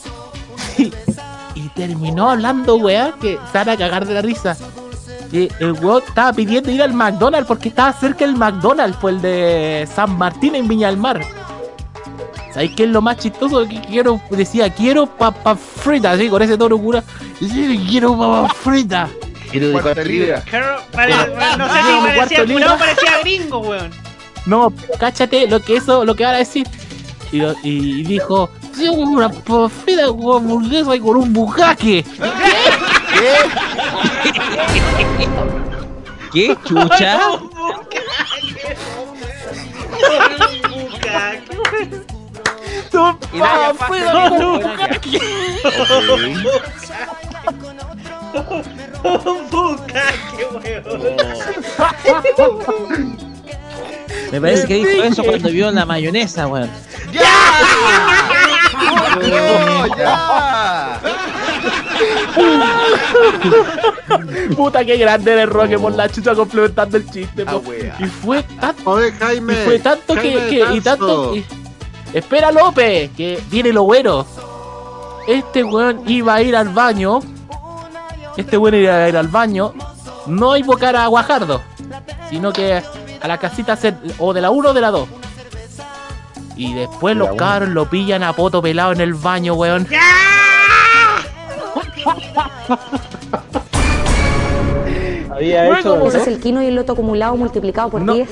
y 1.56 1.70
terminó 1.70 2.30
hablando, 2.30 2.76
weón, 2.76 3.14
que 3.20 3.40
se 3.52 3.58
van 3.58 3.70
a 3.70 3.78
cagar 3.78 4.06
de 4.06 4.14
la 4.14 4.22
risa. 4.22 4.56
Que 5.32 5.52
el 5.60 5.72
weón 5.74 6.04
estaba 6.08 6.34
pidiendo 6.34 6.70
ir 6.70 6.84
al 6.84 6.94
McDonald's 6.94 7.48
porque 7.48 7.70
estaba 7.70 7.94
cerca 7.94 8.26
del 8.26 8.36
McDonald's, 8.36 8.98
fue 8.98 9.12
el 9.12 9.22
de 9.22 9.88
San 9.94 10.18
Martín 10.18 10.56
en 10.56 10.68
Viña 10.68 10.88
del 10.88 10.98
Mar. 10.98 11.22
¿Sabéis 12.54 12.76
qué 12.76 12.84
es 12.84 12.90
lo 12.90 13.02
más 13.02 13.18
chistoso? 13.18 13.68
Que 13.68 13.82
quiero, 13.82 14.22
decía, 14.30 14.72
quiero 14.72 15.08
papas 15.08 15.58
fritas, 15.60 16.16
así, 16.16 16.30
con 16.30 16.40
ese 16.44 16.56
tono 16.56 16.78
cura. 16.78 17.04
Quiero 17.40 18.16
papas 18.16 18.54
fritas. 18.58 19.10
Quiero 19.54 19.68
de 19.68 19.74
pare- 19.74 19.96
no 21.58 21.66
sé 21.68 21.80
Ah, 21.80 21.84
si 21.86 21.94
un 21.94 22.04
parecía 22.04 22.38
curado, 22.54 22.78
parecía 22.80 23.20
gringo, 23.20 23.58
weón. 23.60 23.90
No, 24.46 24.74
cáchate 25.00 25.48
lo 25.48 25.60
que 25.62 25.78
eso, 25.78 26.04
lo 26.04 26.16
que 26.16 26.26
van 26.26 26.36
a 26.36 26.38
decir. 26.40 26.68
Y, 27.32 27.38
lo- 27.38 27.56
y 27.64 28.04
dijo, 28.04 28.50
sí, 28.76 28.88
una 28.90 29.30
fritas 29.70 30.08
con 30.12 30.38
hamburguesa 30.44 30.96
y 30.96 31.00
con 31.00 31.18
un 31.18 31.32
bucaque. 31.34 32.04
¿Qué 36.34 36.58
chucha? 36.66 37.20
Fritas 43.88 44.14
dijo, 44.22 44.64
con 45.88 46.10
un. 46.10 46.48
Un 49.04 49.50
bucaque, 49.50 50.46
weón. 50.54 50.84
Me 54.32 54.42
parece 54.42 54.68
que 54.68 54.74
dijo 54.76 55.04
eso 55.04 55.24
cuando 55.24 55.50
vio 55.50 55.72
la 55.72 55.86
mayonesa, 55.86 56.48
weón. 56.48 56.70
¡No, 59.20 59.88
ya! 59.98 61.00
Puta 64.56 64.84
que 64.86 64.98
grande 64.98 65.42
el 65.42 65.50
Roque 65.50 65.78
por 65.78 65.94
la 65.94 66.10
chucha 66.10 66.36
complementando 66.36 66.98
el 66.98 67.10
chiste. 67.10 67.46
po. 67.46 67.62
y 68.00 68.06
fue 68.06 68.44
tanto, 68.60 68.90
Oye, 68.90 69.12
Jaime. 69.14 69.54
y 69.54 69.66
fue 69.66 69.80
tanto 69.80 70.16
que, 70.16 70.34
Jaime 70.34 70.48
que- 70.50 70.76
y 70.76 70.82
tanto 70.82 71.36
y- 71.36 71.46
espera 72.14 72.52
López, 72.52 73.12
que 73.16 73.40
viene 73.50 73.72
lo 73.72 73.84
bueno. 73.84 74.26
Este 75.28 75.64
weón 75.64 76.04
iba 76.10 76.36
a 76.36 76.42
ir 76.42 76.56
al 76.56 76.70
baño. 76.70 77.20
Este 78.38 78.58
weón 78.58 78.76
iba 78.76 78.96
a 78.96 79.10
ir 79.10 79.18
al 79.18 79.28
baño. 79.28 79.74
No 80.26 80.56
invocar 80.56 80.96
a 80.96 81.08
Guajardo, 81.08 81.62
sino 82.30 82.54
que 82.54 82.82
a 83.22 83.28
la 83.28 83.38
casita 83.38 83.78
o 84.20 84.34
de 84.34 84.42
la 84.42 84.52
1 84.52 84.70
o 84.70 84.74
de 84.74 84.82
la 84.82 84.92
2. 84.92 85.08
Y 86.56 86.74
después 86.74 87.16
los 87.18 87.36
cabros 87.36 87.70
lo 87.70 87.90
pillan 87.90 88.24
a 88.24 88.34
poto 88.34 88.62
pelado 88.62 88.92
en 88.94 89.02
el 89.02 89.14
baño, 89.14 89.56
weón. 89.56 89.88
Había 95.32 95.66
Luego, 95.66 96.08
hecho. 96.08 96.18
Es 96.18 96.28
el 96.28 96.40
quino 96.40 96.62
y 96.62 96.68
el 96.68 96.76
loto 96.76 96.94
acumulado 96.94 97.36
multiplicado 97.36 97.90
por 97.90 98.06
10. 98.14 98.30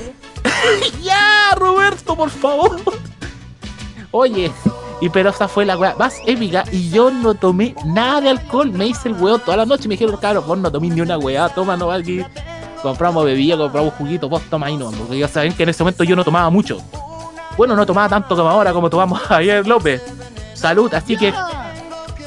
¡Ya, 1.02 1.50
Roberto, 1.56 2.16
por 2.16 2.30
favor! 2.30 2.80
Oye, 4.12 4.52
y 5.02 5.08
pero 5.08 5.30
esa 5.30 5.48
fue 5.48 5.64
la 5.64 5.76
weá 5.76 5.96
más 5.98 6.20
épica 6.28 6.62
y 6.70 6.88
yo 6.88 7.10
no 7.10 7.34
tomé 7.34 7.74
nada 7.84 8.20
de 8.20 8.30
alcohol. 8.30 8.70
Me 8.70 8.86
hice 8.86 9.08
el 9.08 9.14
weón 9.14 9.40
toda 9.40 9.56
la 9.56 9.66
noche 9.66 9.86
y 9.86 9.88
me 9.88 9.94
dijeron, 9.94 10.16
cabrón, 10.16 10.44
vos 10.46 10.58
no 10.58 10.70
tomé 10.70 10.90
ni 10.90 11.00
una 11.00 11.18
weá, 11.18 11.48
toma, 11.48 11.76
no 11.76 11.90
aquí. 11.90 12.24
Compramos 12.80 13.24
bebida, 13.24 13.56
compramos 13.56 13.94
juguito, 13.94 14.28
vos 14.28 14.42
toma 14.48 14.68
ahí 14.68 14.76
no, 14.76 14.92
porque 14.92 15.18
ya 15.18 15.26
saben 15.26 15.54
que 15.54 15.64
en 15.64 15.70
ese 15.70 15.82
momento 15.82 16.04
yo 16.04 16.14
no 16.14 16.22
tomaba 16.22 16.50
mucho. 16.50 16.78
Bueno, 17.56 17.74
no 17.74 17.84
tomaba 17.84 18.08
tanto 18.08 18.36
como 18.36 18.48
ahora, 18.48 18.72
como 18.72 18.88
tomamos 18.88 19.20
ayer, 19.32 19.66
López. 19.66 20.00
Salud, 20.54 20.94
así 20.94 21.16
que. 21.16 21.34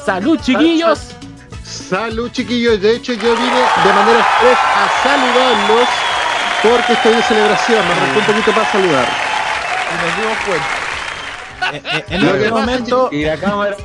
¡Salud, 0.05 0.37
chiquillos! 0.41 1.15
Salud, 1.63 2.29
chiquillos. 2.29 2.81
De 2.81 2.97
hecho, 2.97 3.13
yo 3.13 3.35
vine 3.37 3.55
de 3.85 3.93
manera 3.93 4.19
express 4.19 4.57
a 4.75 5.01
saludarlos 5.01 5.87
porque 6.61 6.91
estoy 6.91 7.13
de 7.13 7.23
celebración. 7.23 7.87
Me 7.87 7.93
arrancó 7.93 8.19
un 8.19 8.25
poquito 8.25 8.51
para 8.51 8.69
saludar. 8.69 9.07
Y 9.07 10.05
nos 10.05 10.17
dimos 10.17 10.37
cuenta. 10.45 10.84
En 12.09 12.23
este 12.25 12.49
momento. 12.51 13.09
Y 13.11 13.25
la 13.25 13.37
cámara. 13.37 13.75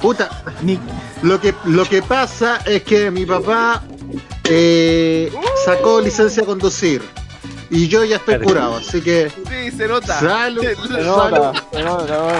Puta. 0.00 0.28
Lo 1.22 1.40
que, 1.40 1.54
lo 1.64 1.84
que 1.84 2.02
pasa 2.02 2.60
es 2.66 2.82
que 2.82 3.10
mi 3.10 3.24
papá 3.26 3.82
eh, 4.44 5.32
sacó 5.64 6.00
licencia 6.00 6.42
a 6.42 6.46
conducir. 6.46 7.02
Y 7.68 7.88
yo 7.88 8.04
ya 8.04 8.16
estoy 8.16 8.38
curado, 8.38 8.76
así 8.76 9.00
que. 9.00 9.28
Sí, 9.30 9.70
se 9.76 9.88
nota. 9.88 10.20
Salud. 10.20 10.62
Se- 10.62 10.76
nota, 11.02 11.52
se 11.72 11.82
nota, 11.82 12.22
weón. 12.22 12.36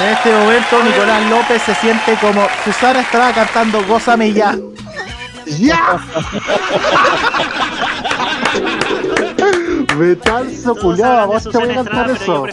En 0.00 0.08
este 0.14 0.32
momento, 0.32 0.82
Nicolás 0.84 1.30
López 1.30 1.62
se 1.62 1.74
siente 1.74 2.16
como 2.20 2.46
Susana 2.64 3.00
estaba 3.00 3.32
cantando 3.32 3.84
Gózame 3.86 4.32
ya. 4.32 4.56
¡Ya! 5.58 5.98
Betanzo 9.98 10.74
culiado, 10.76 11.26
vos 11.26 11.42
te 11.44 11.50
voy 11.58 11.70
a 11.70 11.74
cantar 11.74 12.10
eso. 12.10 12.46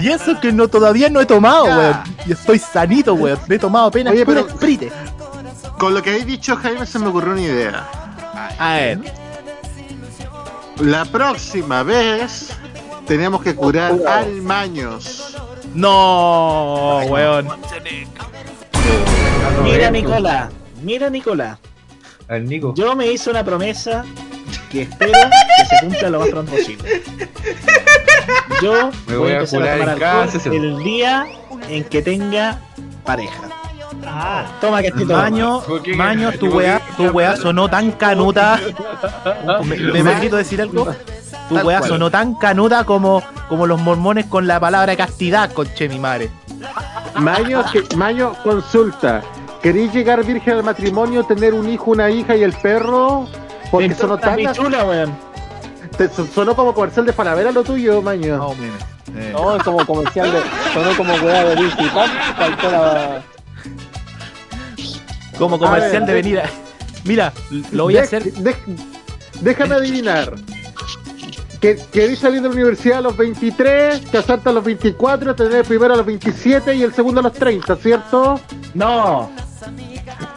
Y 0.00 0.08
eso 0.08 0.40
que 0.40 0.52
no 0.52 0.68
todavía 0.68 1.08
no 1.08 1.20
he 1.20 1.26
tomado, 1.26 1.64
weón. 1.64 1.96
Y 2.26 2.32
estoy 2.32 2.58
sanito, 2.58 3.14
weón. 3.14 3.38
Me 3.48 3.56
he 3.56 3.58
tomado 3.58 3.86
apenas 3.86 4.12
Oye, 4.12 4.26
pero- 4.26 4.48
Sprite. 4.48 4.90
Con 5.78 5.94
lo 5.94 6.02
que 6.02 6.10
habéis 6.10 6.26
dicho, 6.26 6.56
Jaime, 6.56 6.86
se 6.86 6.98
me 6.98 7.08
ocurrió 7.08 7.32
una 7.32 7.42
idea. 7.42 7.88
A 8.58 8.74
ver. 8.74 9.00
La 10.80 11.04
próxima 11.04 11.82
vez 11.82 12.50
tenemos 13.06 13.42
que 13.42 13.54
curar 13.54 13.94
al 14.06 14.42
Maños. 14.42 15.36
No, 15.74 17.00
weón. 17.08 17.48
Mira, 19.62 19.90
Nicola. 19.90 20.50
Mira, 20.82 21.08
Nicola. 21.10 21.58
Nico. 22.40 22.72
Yo 22.74 22.96
me 22.96 23.12
hice 23.12 23.30
una 23.30 23.44
promesa 23.44 24.04
que 24.70 24.82
espero 24.82 25.12
que 25.12 25.64
se 25.76 25.84
cumpla 25.86 26.10
lo 26.10 26.20
más 26.20 26.28
pronto 26.28 26.52
posible. 26.52 27.02
Yo 28.62 28.90
Me 29.06 29.16
voy, 29.16 29.24
voy 29.24 29.30
a 29.32 29.34
a 29.34 29.38
empezar 29.38 29.62
a 29.62 29.76
curar 29.94 30.30
tomar 30.30 30.46
en 30.56 30.64
el 30.64 30.78
día 30.84 31.26
en 31.68 31.84
que 31.84 32.02
tenga 32.02 32.58
pareja. 33.04 33.42
Toma 34.60 34.80
que 34.80 34.88
estoy 34.88 35.04
Maño, 35.04 35.62
Maño, 35.96 36.32
tu 36.32 36.46
weá, 36.46 36.80
tu 36.96 37.04
weá 37.08 37.36
sonó 37.36 37.68
tan 37.68 37.92
canuta. 37.92 38.58
¿Me, 39.64 39.76
me 39.76 40.02
permito 40.04 40.36
decir 40.36 40.60
algo? 40.62 40.94
Tu 41.48 41.54
weá 41.56 41.78
cual. 41.78 41.88
sonó 41.90 42.10
tan 42.10 42.34
canuda 42.34 42.84
como, 42.84 43.22
como 43.48 43.66
los 43.66 43.80
mormones 43.80 44.26
con 44.26 44.46
la 44.46 44.58
palabra 44.58 44.96
castidad, 44.96 45.52
conche 45.52 45.88
mi 45.88 45.98
madre. 45.98 46.30
Maño, 47.16 47.64
que- 47.70 47.96
Maño, 47.96 48.34
consulta. 48.42 49.22
¿Queréis 49.62 49.92
llegar 49.92 50.24
virgen 50.24 50.54
al 50.54 50.62
matrimonio, 50.64 51.22
tener 51.24 51.54
un 51.54 51.68
hijo, 51.68 51.90
una 51.92 52.10
hija 52.10 52.34
y 52.34 52.42
el 52.42 52.52
perro? 52.52 53.28
Porque 53.72 53.94
sonó 53.94 54.18
tan... 54.18 54.36
pichula, 54.36 54.84
weón. 54.84 55.12
Sonó 56.34 56.54
como 56.54 56.72
comercial 56.74 57.06
de 57.06 57.12
Panavera 57.12 57.50
lo 57.50 57.64
tuyo, 57.64 58.00
Maño. 58.00 58.36
No, 58.36 58.54
mire. 58.54 58.72
Eh, 59.16 59.30
No, 59.32 59.56
es 59.56 59.62
como 59.62 59.84
comercial 59.84 60.30
de. 60.30 60.40
Sonó 60.72 60.96
como 60.96 61.14
weá 61.14 61.44
de 61.44 61.56
Pop, 61.56 62.06
faltó 62.36 62.70
la. 62.70 63.22
Como 65.38 65.58
comercial 65.58 65.90
ver, 65.92 66.00
de 66.02 66.06
de- 66.06 66.22
venir 66.22 66.40
a... 66.40 66.50
Mira, 67.04 67.32
lo 67.72 67.84
voy 67.84 67.96
a 67.96 68.02
hacer... 68.02 68.22
déjame 69.40 69.74
adivinar. 69.74 70.34
Que 71.60 71.76
queréis 71.92 72.18
salir 72.18 72.42
de 72.42 72.48
la 72.48 72.54
universidad 72.54 72.98
a 72.98 73.00
los 73.02 73.16
23, 73.16 74.02
casarte 74.10 74.48
a 74.48 74.52
los 74.52 74.64
24, 74.64 75.34
tener 75.34 75.52
el 75.58 75.64
primero 75.64 75.94
a 75.94 75.96
los 75.96 76.06
27 76.06 76.74
y 76.74 76.82
el 76.82 76.92
segundo 76.92 77.20
a 77.20 77.22
los 77.24 77.32
30, 77.32 77.76
¿cierto? 77.76 78.40
No. 78.74 79.30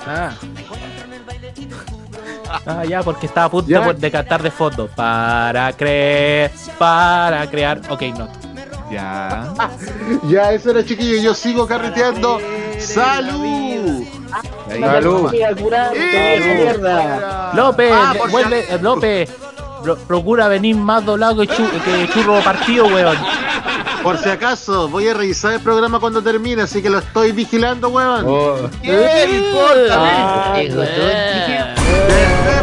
Ah. 0.08 0.32
Ah, 2.66 2.84
ya, 2.86 3.02
porque 3.04 3.26
estaba 3.28 3.48
a 3.48 3.52
punto 3.52 3.70
Ya. 3.70 3.94
de 3.94 4.12
cantar 4.12 4.42
de 4.44 4.52
fondo. 4.52 4.88
Para 4.96 5.72
creer, 5.74 6.52
para 6.78 7.50
crear. 7.50 7.82
Ok, 7.90 8.02
no. 8.18 8.28
Ya. 8.92 9.52
Ya, 10.30 10.52
eso 10.52 10.70
era 10.72 10.84
chiquillo, 10.86 11.22
yo 11.22 11.34
sigo 11.34 11.66
carreteando. 11.68 12.40
¡Salud! 12.80 14.04
Ahí. 14.70 14.82
Salud. 14.82 15.32
mierda. 15.32 15.92
López, 17.56 17.92
Ah, 17.94 18.14
vuelve, 18.30 18.60
eh, 18.70 18.80
López, 18.82 19.30
pro- 19.84 19.98
procura 19.98 20.48
venir 20.48 20.76
más 20.76 21.04
doblado 21.06 21.42
que, 21.42 21.48
chu- 21.48 21.70
que 21.84 22.08
churro 22.14 22.40
partido, 22.44 22.86
weón. 22.88 23.18
Por 24.04 24.18
si 24.20 24.30
acaso, 24.30 24.88
voy 24.88 25.08
a 25.08 25.14
revisar 25.16 25.54
el 25.54 25.62
programa 25.62 26.00
cuando 26.00 26.22
termine, 26.22 26.62
así 26.64 26.80
que 26.82 26.90
lo 26.92 27.00
estoy 27.00 27.32
vigilando, 27.32 27.90
weón. 27.90 28.26
Oh, 28.28 28.70
¿Qué 28.84 29.26
me 29.28 29.38
importa? 29.38 29.98
Ah, 29.98 30.54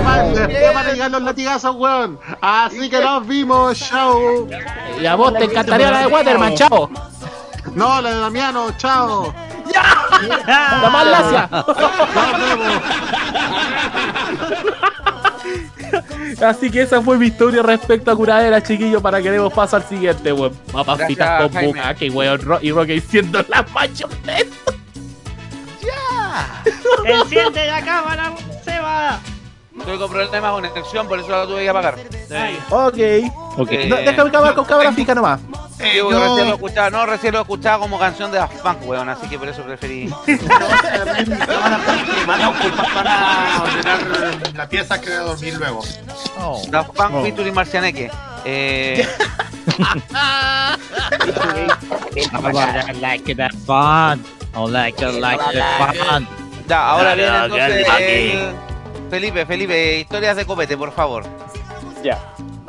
van- 0.05 0.35
después 0.35 0.75
van 0.75 0.87
a 0.87 0.93
llegar 0.93 1.11
los 1.11 1.23
latigazos, 1.23 1.77
weón. 1.77 2.19
Así 2.41 2.89
que 2.91 3.01
nos 3.01 3.27
vimos, 3.27 3.79
chao. 3.79 4.49
Y 5.01 5.07
a 5.07 5.15
vos 5.15 5.33
te 5.35 5.45
encantaría 5.45 5.91
la 5.91 5.99
de 6.01 6.07
Waterman, 6.07 6.55
chao. 6.55 6.91
No, 7.75 8.01
la 8.03 8.11
de 8.11 8.21
Damiano, 8.21 8.67
chao. 8.77 9.33
La 10.47 10.91
más 10.93 11.07
lacia. 11.07 11.49
Así 16.47 16.71
que 16.71 16.83
esa 16.83 17.01
fue 17.03 17.19
mi 17.19 17.27
historia 17.27 17.63
respecto 17.63 18.11
a 18.11 18.17
curadera, 18.17 18.63
chiquillos, 18.63 19.01
para 19.03 19.21
que 19.23 19.31
demos 19.31 19.53
paso 19.53 19.77
al 19.77 19.85
siguiente, 19.85 20.33
weón. 20.33 20.53
Papacitas 20.73 21.17
Gracias, 21.17 21.43
con 21.43 21.53
Jaime. 21.53 21.69
bucaque, 21.69 22.11
weón. 22.11 22.41
Ro- 22.41 22.59
y 22.61 22.73
Roque 22.73 22.93
diciendo 22.95 23.45
la 23.49 23.65
mayonesa. 23.73 24.47
Enciende 27.05 27.67
la 27.67 27.83
cámara, 27.85 28.33
Seba. 28.65 29.19
Estoy 29.79 29.99
con 29.99 30.11
problemas 30.11 30.51
con 30.53 30.63
conexión, 30.69 31.09
por 31.09 31.19
eso 31.19 31.29
la 31.31 31.47
tuve 31.47 31.63
que 31.63 31.69
apagar. 31.69 31.97
Ok. 32.71 32.99
Ok. 33.59 33.71
No, 33.89 33.97
déjame 33.97 34.29
acabar 34.29 34.55
con 34.55 34.65
cámara 34.65 34.93
fija 34.93 35.15
nomás. 35.15 35.41
Eh, 35.79 35.91
Sí, 35.93 35.97
yo- 35.99 36.11
recién 36.11 36.49
lo 36.49 36.55
escuchaba, 36.55 36.91
no, 36.91 37.07
recién 37.07 37.33
lo 37.35 37.41
escuchaba 37.41 37.79
como 37.81 37.99
canción 37.99 38.31
de 38.31 38.39
Daft 38.39 38.61
Punk, 38.61 38.87
weón, 38.87 39.09
así 39.09 39.27
que 39.29 39.37
por 39.39 39.49
eso 39.49 39.63
preferí. 39.63 40.07
van 42.27 42.41
a 42.41 42.49
ocupar, 42.51 42.95
van 42.95 43.07
a 43.09 43.63
ordenar 43.65 44.53
la 44.55 44.69
pieza 44.69 45.01
que 45.01 45.09
voy 45.09 45.17
a 45.19 45.23
dormir 45.23 45.55
luego. 45.59 45.81
Oh. 46.39 46.63
Daft 46.69 46.91
Punk 46.95 47.15
Oh. 47.15 47.23
featuring 47.25 47.55
Marcianeque. 47.55 48.11
Eh, 48.45 49.05
I 52.33 52.93
like 53.01 53.35
that 53.37 53.53
fun. 53.67 54.23
I 54.55 54.59
like 54.71 55.01
like 55.01 55.41
that 55.55 55.97
fun. 55.97 56.29
ya, 56.69 56.91
ahora 56.91 57.15
viene 57.15 57.37
entonces 57.45 57.87
Felipe, 59.13 59.45
Felipe, 59.45 60.01
historias 60.01 60.35
de 60.37 60.47
copete, 60.47 60.75
por 60.75 60.91
favor. 60.91 61.25
Ya. 62.03 62.19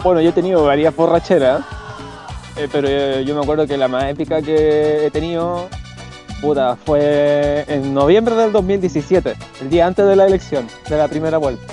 Bueno, 0.04 0.20
yo 0.20 0.32
he 0.32 0.34
tenido 0.34 0.66
varias 0.66 0.94
borracheras, 0.94 1.64
eh, 2.58 2.68
pero 2.70 2.86
eh, 2.90 3.24
yo 3.26 3.34
me 3.34 3.42
acuerdo 3.42 3.66
que 3.66 3.78
la 3.78 3.88
más 3.88 4.10
épica 4.10 4.42
que 4.42 5.06
he 5.06 5.10
tenido, 5.10 5.70
puta, 6.42 6.76
fue 6.76 7.64
en 7.70 7.94
noviembre 7.94 8.36
del 8.36 8.52
2017, 8.52 9.36
el 9.62 9.70
día 9.70 9.88
antes 9.88 10.06
de 10.06 10.18
la 10.18 10.26
elección, 10.26 10.68
de 10.90 10.98
la 10.98 11.08
primera 11.08 11.38
vuelta. 11.38 11.64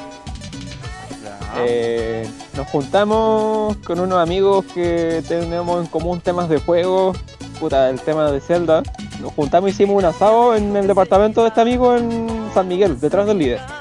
Eh, 1.58 2.30
nos 2.56 2.68
juntamos 2.68 3.76
con 3.78 3.98
unos 3.98 4.20
amigos 4.20 4.64
que 4.72 5.24
tenemos 5.26 5.84
en 5.84 5.90
común 5.90 6.20
temas 6.20 6.48
de 6.48 6.60
juego, 6.60 7.12
puta, 7.58 7.90
el 7.90 8.00
tema 8.00 8.30
de 8.30 8.40
Zelda. 8.40 8.84
Nos 9.20 9.32
juntamos 9.32 9.70
y 9.70 9.72
hicimos 9.72 9.96
un 9.96 10.04
asado 10.04 10.54
en 10.54 10.76
el 10.76 10.86
departamento 10.86 11.42
de 11.42 11.48
este 11.48 11.60
amigo 11.60 11.96
en 11.96 12.28
San 12.54 12.68
Miguel, 12.68 13.00
detrás 13.00 13.26
del 13.26 13.38
líder. 13.38 13.79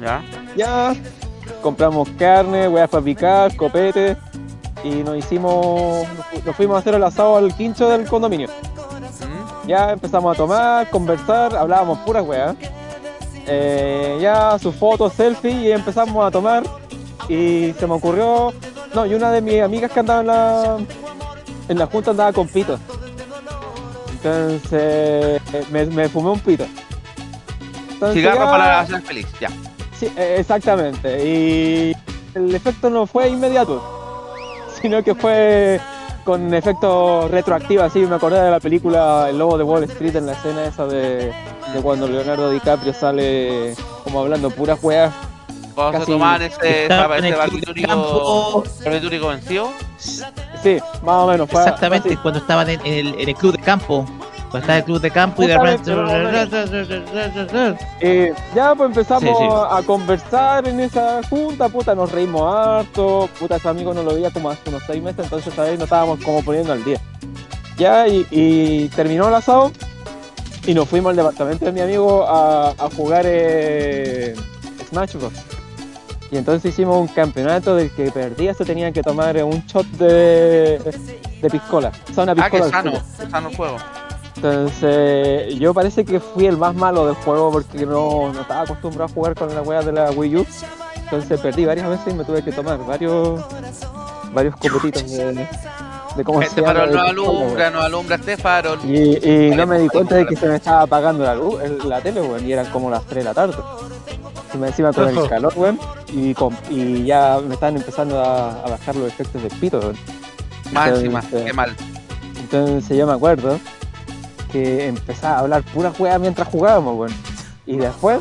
¿Ya? 0.00 0.22
Ya 0.56 0.94
compramos 1.62 2.08
carne, 2.18 2.68
weas 2.68 2.88
para 2.88 3.04
picar, 3.04 3.54
copete 3.56 4.16
y 4.82 4.88
nos 5.02 5.16
hicimos, 5.18 6.06
nos 6.16 6.26
fu- 6.26 6.42
nos 6.46 6.56
fuimos 6.56 6.76
a 6.76 6.78
hacer 6.80 6.94
el 6.94 7.02
asado 7.04 7.36
al 7.36 7.54
quincho 7.54 7.88
del 7.88 8.06
condominio. 8.06 8.48
Ya 9.66 9.90
empezamos 9.92 10.34
a 10.34 10.36
tomar, 10.38 10.90
conversar, 10.90 11.54
hablábamos 11.54 11.98
puras 11.98 12.24
weas. 12.26 12.56
Eh, 13.46 14.18
ya 14.20 14.58
sus 14.58 14.74
fotos, 14.74 15.12
selfie 15.12 15.50
y 15.52 15.72
empezamos 15.72 16.24
a 16.26 16.30
tomar 16.30 16.62
y 17.28 17.72
se 17.78 17.86
me 17.86 17.94
ocurrió, 17.94 18.52
no, 18.94 19.06
y 19.06 19.14
una 19.14 19.30
de 19.30 19.40
mis 19.42 19.60
amigas 19.60 19.90
que 19.92 20.00
andaba 20.00 20.20
en 20.20 20.26
la, 20.26 20.76
en 21.68 21.78
la 21.78 21.86
junta 21.86 22.10
andaba 22.12 22.32
con 22.32 22.48
pito. 22.48 22.78
Entonces 24.12 25.40
me, 25.70 25.86
me 25.86 26.08
fumé 26.08 26.30
un 26.30 26.40
pito. 26.40 26.64
Entonces, 27.92 28.14
Cigarro 28.22 28.44
ya- 28.44 28.50
para 28.50 28.80
hacer 28.80 29.02
feliz, 29.02 29.26
ya. 29.40 29.48
Sí, 30.00 30.10
eh, 30.16 30.36
exactamente. 30.38 31.26
Y 31.26 31.92
el 32.34 32.54
efecto 32.54 32.88
no 32.88 33.06
fue 33.06 33.28
inmediato, 33.28 33.82
sino 34.80 35.02
que 35.04 35.14
fue 35.14 35.78
con 36.24 36.52
efecto 36.54 37.28
retroactivo. 37.28 37.82
Así 37.82 37.98
me 38.00 38.16
acordé 38.16 38.40
de 38.40 38.50
la 38.50 38.60
película 38.60 39.26
El 39.28 39.38
Lobo 39.38 39.58
de 39.58 39.64
Wall 39.64 39.84
Street 39.84 40.16
en 40.16 40.26
la 40.26 40.32
escena 40.32 40.64
esa 40.64 40.86
de, 40.86 41.32
de 41.74 41.82
cuando 41.82 42.08
Leonardo 42.08 42.50
DiCaprio 42.50 42.94
sale 42.94 43.74
como 44.04 44.20
hablando 44.20 44.50
puras 44.50 44.78
weas. 44.82 45.12
Cuando 45.74 45.92
se 45.92 45.98
Casi- 46.00 46.12
tomaban 46.12 46.42
ese, 46.42 46.82
Estaba 46.82 47.18
ese 47.18 47.30
vencido. 47.30 48.62
Sí, 50.62 50.78
más 51.02 51.16
o 51.16 51.26
menos. 51.26 51.48
Fue, 51.50 51.60
Exactamente, 51.60 52.08
fue 52.08 52.22
cuando 52.22 52.40
estaban 52.40 52.68
en, 52.70 52.80
en 52.86 52.94
el, 53.06 53.20
en 53.20 53.28
el 53.28 53.34
club 53.34 53.52
de 53.56 53.62
campo. 53.62 54.06
Estaba 54.58 54.74
en 54.74 54.78
el 54.78 54.84
club 54.84 55.00
de 55.00 55.10
campo 55.10 55.42
y 55.42 55.46
de 55.46 55.58
repente. 55.58 55.94
Eh, 58.00 58.32
ya 58.54 58.74
pues 58.74 58.88
empezamos 58.88 59.22
Sí, 59.22 59.28
sí. 59.38 59.48
a 59.70 59.82
conversar 59.86 60.66
en 60.66 60.80
esa 60.80 61.20
junta, 61.28 61.68
puta, 61.68 61.94
nos 61.94 62.10
reímos 62.10 62.42
harto, 62.54 63.28
puta, 63.38 63.56
ese 63.56 63.68
amigo 63.68 63.92
no 63.94 64.02
lo 64.02 64.14
veía 64.14 64.30
como 64.30 64.50
hace 64.50 64.68
unos 64.70 64.82
seis 64.86 65.02
meses, 65.02 65.24
entonces 65.24 65.54
vez 65.56 65.74
nos 65.74 65.84
estábamos 65.84 66.22
como 66.24 66.42
poniendo 66.42 66.72
al 66.72 66.82
día. 66.84 66.98
Ya, 67.76 68.08
y, 68.08 68.26
y 68.30 68.88
terminó 68.88 69.28
el 69.28 69.34
asado 69.34 69.70
y 70.66 70.74
nos 70.74 70.88
fuimos 70.88 71.10
al 71.10 71.16
departamento 71.16 71.64
de 71.66 71.72
mi 71.72 71.80
amigo 71.80 72.26
a, 72.28 72.70
a 72.70 72.90
jugar 72.96 73.24
eh, 73.26 74.34
Smash 74.88 75.14
Bros. 75.14 75.32
Y 76.32 76.36
entonces 76.36 76.72
hicimos 76.72 76.96
un 76.96 77.08
campeonato 77.08 77.74
del 77.76 77.90
que 77.90 78.10
perdía 78.12 78.54
se 78.54 78.64
tenía 78.64 78.92
que 78.92 79.02
tomar 79.02 79.36
un 79.42 79.64
shot 79.66 79.86
de, 79.92 80.78
de 81.42 81.50
piscola. 81.50 81.90
O 82.10 82.14
sea, 82.14 82.22
una 82.24 82.32
Ah, 82.38 82.48
que 82.50 82.58
piscola 82.60 82.70
sano, 82.70 82.92
que 82.92 83.30
sano 83.30 83.48
el 83.48 83.56
juego. 83.56 83.76
Entonces, 84.42 85.58
yo 85.58 85.74
parece 85.74 86.04
que 86.04 86.18
fui 86.18 86.46
el 86.46 86.56
más 86.56 86.74
malo 86.74 87.06
del 87.06 87.14
juego 87.16 87.50
porque 87.52 87.84
no, 87.84 88.32
no 88.32 88.40
estaba 88.40 88.62
acostumbrado 88.62 89.10
a 89.10 89.14
jugar 89.14 89.34
con 89.34 89.54
la 89.54 89.60
wea 89.60 89.82
de 89.82 89.92
la 89.92 90.10
Wii 90.10 90.36
U. 90.36 90.46
Entonces 91.04 91.40
perdí 91.40 91.66
varias 91.66 91.88
veces 91.88 92.14
y 92.14 92.16
me 92.16 92.24
tuve 92.24 92.42
que 92.42 92.52
tomar 92.52 92.78
varios 92.86 93.40
varios 94.32 94.54
copetitos 94.56 95.10
de, 95.10 95.46
de 96.16 96.24
cómo 96.24 96.40
se 96.40 96.46
Este 96.46 96.60
llama. 96.62 96.72
farol 96.74 96.88
de 96.90 96.94
no 96.96 97.02
alumbra, 97.02 97.70
no 97.70 97.80
alumbra 97.82 98.16
este 98.16 98.36
farol. 98.36 98.78
Y, 98.84 99.28
y 99.28 99.50
no 99.54 99.66
me 99.66 99.78
di 99.80 99.88
cuenta 99.88 100.14
de 100.14 100.26
que 100.26 100.36
se 100.36 100.46
me 100.48 100.56
estaba 100.56 100.82
apagando 100.82 101.24
la 101.24 101.34
luz, 101.34 101.60
la 101.84 102.00
tele, 102.00 102.22
weón, 102.22 102.46
y 102.46 102.52
eran 102.52 102.66
como 102.70 102.88
las 102.90 103.02
3 103.06 103.16
de 103.16 103.24
la 103.24 103.34
tarde. 103.34 103.56
Y 104.54 104.56
me 104.58 104.68
encima 104.68 104.92
con 104.92 105.08
el 105.08 105.28
calor, 105.28 105.52
weón, 105.56 105.78
y, 106.08 106.32
con- 106.32 106.56
y 106.70 107.04
ya 107.04 107.38
me 107.46 107.54
estaban 107.54 107.76
empezando 107.76 108.20
a, 108.20 108.62
a 108.64 108.70
bajar 108.70 108.94
los 108.96 109.08
efectos 109.08 109.42
del 109.42 109.52
pito, 109.58 109.80
weón. 109.80 109.96
Entonces- 110.66 111.44
qué 111.44 111.52
mal. 111.52 111.74
entonces 112.40 112.96
yo 112.96 113.06
me 113.06 113.12
acuerdo 113.14 113.58
que 114.50 114.86
empezaba 114.88 115.36
a 115.36 115.38
hablar 115.40 115.62
pura 115.62 115.92
juega 115.96 116.18
mientras 116.18 116.48
jugábamos, 116.48 116.96
weón. 116.98 117.14
Y 117.66 117.76
después 117.76 118.20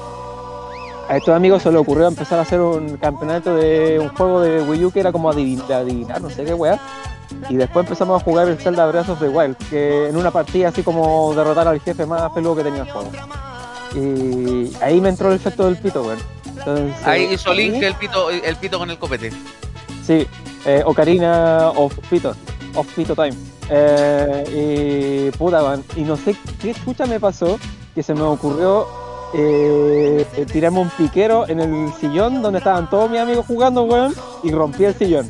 a 1.08 1.18
estos 1.18 1.36
amigos 1.36 1.64
se 1.64 1.72
les 1.72 1.82
ocurrió 1.82 2.08
empezar 2.08 2.38
a 2.40 2.44
hacer 2.44 2.62
un 2.62 2.98
campeonato 2.98 3.56
de 3.56 3.98
un 4.00 4.10
juego 4.10 4.42
de 4.42 4.62
Wii 4.62 4.86
U 4.86 4.92
que 4.92 5.00
era 5.00 5.12
como 5.12 5.32
adivin- 5.32 5.66
de 5.66 5.74
adivinar, 5.74 6.22
no 6.22 6.30
sé 6.30 6.44
qué 6.46 6.54
weá. 6.54 6.80
Y 7.50 7.56
después 7.56 7.86
empezamos 7.86 8.22
a 8.22 8.24
jugar 8.24 8.48
el 8.48 8.58
Zelda 8.58 8.86
Breath 8.88 9.10
of 9.10 9.20
the 9.20 9.30
Wild, 9.30 9.56
que 9.70 10.08
en 10.10 10.18
una 10.18 10.32
partida 10.32 10.70
así 10.70 10.84
como 10.84 11.34
derrotar 11.36 11.68
al 11.68 11.80
jefe 11.80 12.06
más 12.06 12.32
peludo 12.32 12.56
que 12.58 12.64
tenía 12.64 12.82
el 12.84 12.92
juego. 12.92 13.10
Y 13.96 14.72
ahí 14.84 15.02
me 15.02 15.10
entró 15.10 15.30
el 15.30 15.36
efecto 15.36 15.66
del 15.66 15.78
pito, 15.78 16.04
weón. 16.04 16.20
Entonces, 16.58 16.94
Ahí 17.06 17.24
hizo 17.34 17.52
el 17.54 17.96
pito, 17.96 18.30
el 18.30 18.56
pito 18.58 18.78
con 18.80 18.90
el 18.92 18.98
copete. 19.00 19.32
Sí, 20.06 20.28
Eh, 20.66 20.84
Ocarina 20.86 21.70
of 21.70 21.98
Pito, 22.10 22.36
of 22.76 22.86
Pito 22.94 23.16
Time. 23.16 23.32
Eh, 23.70 25.30
y 25.32 25.38
puta, 25.38 25.62
man, 25.62 25.84
y 25.96 26.02
no 26.02 26.18
sé 26.18 26.36
qué 26.62 26.72
escucha 26.72 27.06
me 27.06 27.20
pasó 27.20 27.60
que 27.94 28.02
se 28.02 28.14
me 28.14 28.22
ocurrió 28.22 28.88
eh, 29.34 30.26
tirarme 30.52 30.80
un 30.80 30.90
piquero 30.90 31.48
en 31.48 31.60
el 31.60 31.94
sillón 32.00 32.42
donde 32.42 32.60
estaban 32.60 32.90
todos 32.90 33.10
mis 33.10 33.20
amigos 33.20 33.46
jugando, 33.46 33.84
weón, 33.84 34.14
y 34.44 34.52
rompí 34.52 34.86
el 34.86 34.96
sillón. 34.96 35.28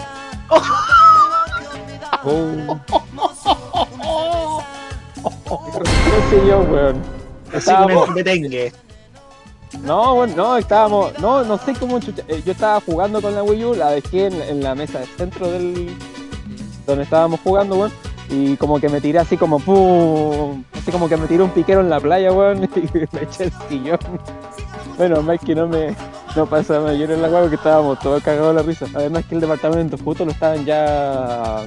Oh. 2.24 2.78
Rompí 5.44 6.10
el 6.34 6.42
sillón, 6.42 6.72
weón. 6.72 7.02
Así 7.54 7.72
el 7.72 8.74
no, 9.84 10.16
bueno, 10.16 10.34
no, 10.36 10.58
estábamos, 10.58 11.18
no, 11.20 11.44
no 11.44 11.58
sé 11.60 11.74
cómo 11.74 12.00
chucha- 12.00 12.24
eh, 12.28 12.42
yo 12.44 12.52
estaba 12.54 12.82
jugando 12.82 13.22
con 13.22 13.36
la 13.36 13.44
Wii 13.44 13.66
U, 13.66 13.76
la 13.76 13.92
dejé 13.92 14.26
en, 14.26 14.42
en 14.42 14.64
la 14.64 14.74
mesa 14.74 15.00
del 15.00 15.08
centro 15.10 15.50
del 15.52 15.96
donde 16.88 17.04
estábamos 17.04 17.40
jugando, 17.42 17.76
weón, 17.76 17.92
y 18.30 18.56
como 18.58 18.80
que 18.80 18.90
me 18.90 19.02
tiré 19.02 19.20
así 19.20 19.38
como 19.38 19.60
pum, 19.60 20.64
así 20.74 20.92
como 20.92 21.10
que 21.10 21.18
me 21.18 21.28
tiré 21.28 21.44
un 21.44 21.50
piquero 21.50 21.82
en 21.82 21.90
la 21.90 22.00
playa, 22.00 22.32
weón, 22.32 22.64
y 22.76 22.98
me 22.98 23.24
eché 23.24 23.46
el 23.46 23.54
sillón. 23.68 24.00
Bueno, 24.98 25.22
más 25.22 25.40
que 25.40 25.56
no 25.56 25.68
me 25.68 25.96
no 26.36 26.46
pasa 26.46 26.80
mayor 26.80 27.12
en 27.12 27.22
la 27.22 27.30
weón 27.30 27.50
que 27.50 27.56
estábamos 27.56 28.00
todos 28.00 28.22
cagados 28.22 28.56
de 28.56 28.62
la 28.62 28.68
risa. 28.68 28.86
Además 28.94 29.26
que 29.26 29.36
el 29.36 29.42
departamento 29.42 29.98
justo 29.98 30.26
lo 30.26 30.32
estaban 30.32 30.64
ya 30.66 31.66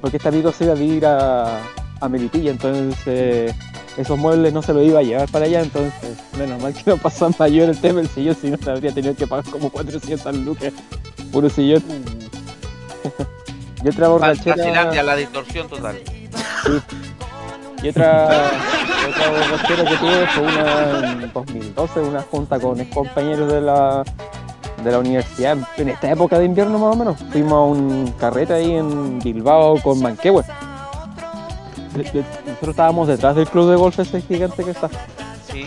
porque 0.00 0.16
este 0.16 0.28
amigo 0.28 0.52
se 0.52 0.64
iba 0.64 0.72
a 0.72 0.76
vivir 0.76 1.06
a, 1.06 1.60
a 2.00 2.08
Melipilla, 2.08 2.50
entonces 2.50 3.54
esos 3.96 4.18
muebles 4.18 4.52
no 4.52 4.62
se 4.62 4.72
los 4.72 4.84
iba 4.84 5.00
a 5.00 5.02
llevar 5.02 5.28
para 5.30 5.46
allá, 5.46 5.62
entonces 5.62 6.16
menos 6.38 6.62
mal 6.62 6.74
que 6.74 6.88
no 6.88 6.96
pasó 6.96 7.30
mayor 7.38 7.70
el 7.70 7.78
tema 7.78 8.00
del 8.00 8.08
sillón, 8.08 8.36
si 8.40 8.50
no 8.50 8.56
se 8.58 8.70
habría 8.70 8.92
tenido 8.92 9.14
que 9.14 9.26
pagar 9.26 9.44
como 9.50 9.70
400 9.70 10.36
lucas 10.36 10.72
por 11.32 11.44
un 11.44 11.50
sillón. 11.50 11.82
Y 13.86 13.88
otra 13.88 14.08
borrachera... 14.08 14.56
Brasilandia, 14.56 15.02
la 15.04 15.14
distorsión 15.14 15.68
total. 15.68 15.96
Sí. 16.64 16.80
Y 17.84 17.88
otra, 17.90 18.50
otra 19.08 19.30
borrachera 19.30 19.84
que 19.84 19.96
tuve 19.96 20.26
fue 20.26 20.42
una 20.42 21.12
en 21.12 21.32
2012, 21.32 22.00
una 22.00 22.22
junta 22.22 22.58
con 22.58 22.80
ex 22.80 22.92
compañeros 22.92 23.52
de 23.52 23.60
la, 23.60 24.02
de 24.82 24.90
la 24.90 24.98
universidad, 24.98 25.56
en 25.76 25.88
esta 25.88 26.10
época 26.10 26.36
de 26.36 26.46
invierno 26.46 26.80
más 26.80 26.96
o 26.96 26.98
menos. 26.98 27.16
Fuimos 27.30 27.52
a 27.52 27.60
un 27.60 28.12
carrete 28.18 28.54
ahí 28.54 28.72
en 28.74 29.20
Bilbao 29.20 29.80
con 29.80 30.02
Manquehue. 30.02 30.42
Nosotros 31.94 32.70
estábamos 32.70 33.06
detrás 33.06 33.36
del 33.36 33.46
club 33.46 33.70
de 33.70 33.76
golf 33.76 33.96
ese 34.00 34.20
gigante 34.20 34.64
que 34.64 34.72
está. 34.72 34.88
Sí. 35.46 35.66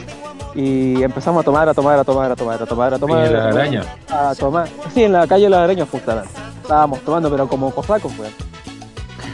Y 0.56 1.02
empezamos 1.04 1.42
a 1.42 1.46
tomar, 1.46 1.70
a 1.70 1.74
tomar, 1.74 1.98
a 1.98 2.04
tomar, 2.04 2.32
a 2.32 2.36
tomar, 2.36 2.62
a 2.62 2.66
tomar, 2.66 2.94
a 2.94 3.00
tomar. 3.00 3.26
En 3.28 3.34
la 3.34 3.46
a 3.46 3.50
tomar, 3.50 3.62
araña. 3.62 3.84
A 4.10 4.36
tomar. 4.36 4.68
Sí, 4.94 5.06
en 5.06 5.14
la 5.14 5.26
calle 5.26 5.46
de 5.46 5.50
la 5.52 5.64
araña 5.64 5.88
justamente. 5.90 6.49
Estábamos 6.70 7.00
tomando, 7.00 7.32
pero 7.32 7.48
como 7.48 7.72
cosacos, 7.72 8.14
weón. 8.20 8.32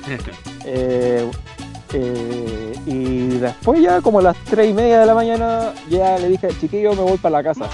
Eh, 0.67 1.29
eh, 1.93 2.73
y 2.87 3.27
después 3.37 3.79
ya 3.79 4.01
como 4.01 4.17
a 4.17 4.23
las 4.23 4.37
3 4.45 4.71
y 4.71 4.73
media 4.73 5.01
de 5.01 5.05
la 5.05 5.13
mañana 5.13 5.73
ya 5.87 6.17
le 6.17 6.29
dije, 6.29 6.47
chiquillo, 6.59 6.95
me 6.95 7.03
voy 7.03 7.17
para 7.17 7.37
la 7.37 7.43
casa. 7.43 7.69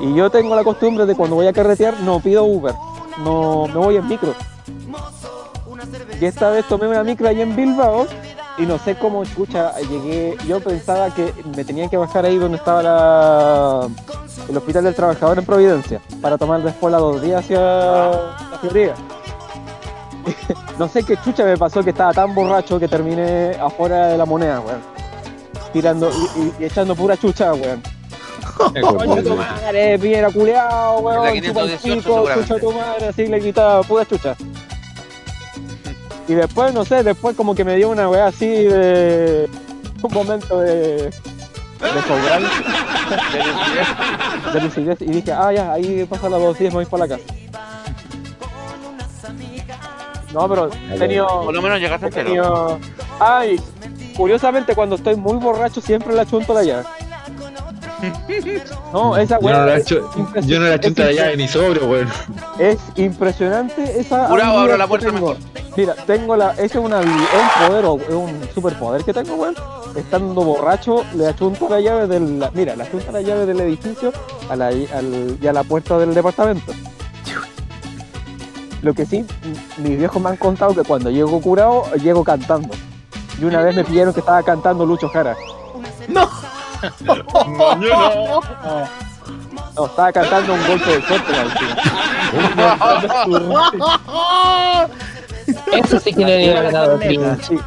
Y 0.00 0.14
yo 0.14 0.28
tengo 0.28 0.54
la 0.54 0.62
costumbre 0.62 1.06
de 1.06 1.14
cuando 1.14 1.36
voy 1.36 1.46
a 1.46 1.54
carretear 1.54 1.98
no 2.00 2.20
pido 2.20 2.44
Uber, 2.44 2.74
no 3.24 3.66
me 3.68 3.76
voy 3.76 3.96
en 3.96 4.08
micro. 4.08 4.34
Y 6.20 6.24
esta 6.26 6.50
vez 6.50 6.66
tomé 6.66 6.86
una 6.86 7.02
micro 7.02 7.28
ahí 7.28 7.40
en 7.40 7.56
Bilbao 7.56 8.06
y 8.58 8.66
no 8.66 8.78
sé 8.78 8.96
cómo 8.96 9.22
escucha, 9.22 9.72
llegué, 9.80 10.36
yo 10.46 10.60
pensaba 10.60 11.14
que 11.14 11.32
me 11.56 11.64
tenía 11.64 11.88
que 11.88 11.96
bajar 11.96 12.24
ahí 12.24 12.36
donde 12.38 12.58
estaba 12.58 12.82
la, 12.82 13.88
el 14.48 14.56
Hospital 14.56 14.84
del 14.84 14.94
Trabajador 14.94 15.38
en 15.38 15.44
Providencia 15.44 16.00
para 16.20 16.36
tomar 16.38 16.62
después 16.62 16.90
la 16.92 16.98
dos 16.98 17.20
días 17.22 17.44
hacia 17.44 17.60
la 17.60 18.58
Florida. 18.60 18.94
No 20.78 20.86
sé 20.88 21.02
qué 21.02 21.16
chucha 21.24 21.44
me 21.44 21.56
pasó 21.56 21.82
que 21.82 21.90
estaba 21.90 22.12
tan 22.12 22.32
borracho 22.34 22.78
que 22.78 22.86
terminé 22.86 23.50
afuera 23.60 24.06
de 24.08 24.16
la 24.18 24.24
moneda, 24.24 24.60
weón. 24.60 24.80
Tirando 25.72 26.08
y, 26.10 26.40
y- 26.40 26.54
y 26.60 26.64
echando 26.66 26.94
pura 26.94 27.16
chucha, 27.16 27.52
weón. 27.54 27.82
Coño 28.96 29.22
tu 29.22 29.34
madre, 29.36 29.98
piedra 29.98 30.30
culeado, 30.30 30.98
weón. 31.00 31.26
Chupa 31.42 31.62
el 31.62 31.78
518 31.78 32.02
pico, 32.02 32.34
chucha 32.42 32.60
tu 32.60 32.72
madre, 32.72 33.08
así 33.08 33.26
le 33.26 33.40
quitaba 33.40 33.82
pura 33.82 34.04
chucha. 34.04 34.36
Y 36.28 36.34
después, 36.34 36.74
no 36.74 36.84
sé, 36.84 37.02
después 37.02 37.34
como 37.36 37.54
que 37.54 37.64
me 37.64 37.76
dio 37.76 37.88
una 37.90 38.08
weá 38.08 38.26
así 38.26 38.46
de. 38.46 39.48
Un 40.02 40.12
momento 40.12 40.60
de. 40.60 41.04
de 41.10 42.02
sobral. 42.06 42.44
de 44.52 44.60
lucidez. 44.60 45.00
Y 45.02 45.06
dije, 45.06 45.32
ah, 45.32 45.52
ya, 45.52 45.72
ahí 45.72 46.04
pasa 46.08 46.28
las 46.28 46.40
dos 46.40 46.58
días, 46.58 46.72
me 46.72 46.80
voy 46.80 46.86
para 46.86 47.06
la 47.06 47.16
casa. 47.16 47.34
No, 50.34 50.48
pero 50.48 50.70
he 50.92 50.98
tenido. 50.98 51.26
Por 51.26 51.54
lo 51.54 51.62
menos 51.62 51.80
llegaste 51.80 52.06
entero. 52.06 52.26
tenido- 52.26 52.78
Ay, 53.18 53.58
curiosamente 54.16 54.74
cuando 54.74 54.96
estoy 54.96 55.16
muy 55.16 55.36
borracho 55.38 55.80
siempre 55.80 56.14
la 56.14 56.26
chunto 56.26 56.52
la 56.52 56.62
llave. 56.62 56.84
No, 58.92 59.16
esa 59.16 59.36
Yo 59.36 59.40
no 59.40 59.46
weá 59.46 59.66
la 59.66 59.78
impres- 59.78 60.46
yo 60.46 60.60
no 60.60 60.66
la 60.68 60.80
chunta 60.80 61.04
de 61.04 61.12
impres- 61.12 61.16
llave 61.16 61.36
ni 61.36 61.48
sobrio, 61.48 61.88
weón. 61.88 62.08
es 62.58 62.78
impresionante 62.96 64.00
esa 64.00 64.28
Jurado, 64.28 64.58
abro 64.58 64.76
la 64.76 64.86
puerta 64.86 65.10
tengo. 65.10 65.36
Mira, 65.76 65.94
tengo 66.06 66.36
la. 66.36 66.52
Ese 66.52 66.64
es 66.64 66.76
una 66.76 67.00
habi- 67.00 67.06
es 67.08 67.62
un 67.62 67.68
poder 67.68 67.84
o 67.84 67.96
es 67.98 68.08
un 68.14 68.48
superpoder 68.54 69.04
que 69.04 69.12
tengo, 69.12 69.34
weón. 69.34 69.54
Estando 69.96 70.42
borracho, 70.42 71.04
le 71.14 71.26
achunto 71.26 71.68
la 71.68 71.80
llave 71.80 72.06
del. 72.06 72.38
la- 72.38 72.50
mira, 72.52 72.74
le 72.76 72.82
achunto 72.84 73.10
la 73.12 73.20
llave 73.20 73.46
del 73.46 73.60
edificio 73.60 74.12
a 74.48 74.56
la, 74.56 74.68
al- 74.68 75.36
y 75.40 75.46
a 75.46 75.52
la 75.52 75.64
puerta 75.64 75.98
del 75.98 76.14
departamento. 76.14 76.72
Lo 78.82 78.94
que 78.94 79.04
sí, 79.06 79.24
mis 79.78 79.98
viejos 79.98 80.22
me 80.22 80.28
han 80.30 80.36
contado 80.36 80.72
que 80.74 80.82
cuando 80.82 81.10
llego 81.10 81.40
curado, 81.40 81.84
llego 81.96 82.22
cantando. 82.22 82.68
Y 83.40 83.44
una 83.44 83.60
vez 83.62 83.74
me 83.74 83.84
pillaron 83.84 84.14
que 84.14 84.20
estaba 84.20 84.42
cantando 84.42 84.86
Lucho 84.86 85.08
Jara. 85.08 85.36
¡No! 86.08 86.28
No, 89.76 89.86
estaba 89.86 90.12
cantando 90.12 90.54
un 90.54 90.66
golpe 90.66 90.90
de 90.90 91.02
suerte 91.02 91.32
la 91.32 91.44
Eso 95.76 96.00
sí 96.00 96.12
que 96.12 96.24
le 96.24 96.34
había 96.34 96.62
ganado 96.62 96.98
Sí. 96.98 97.58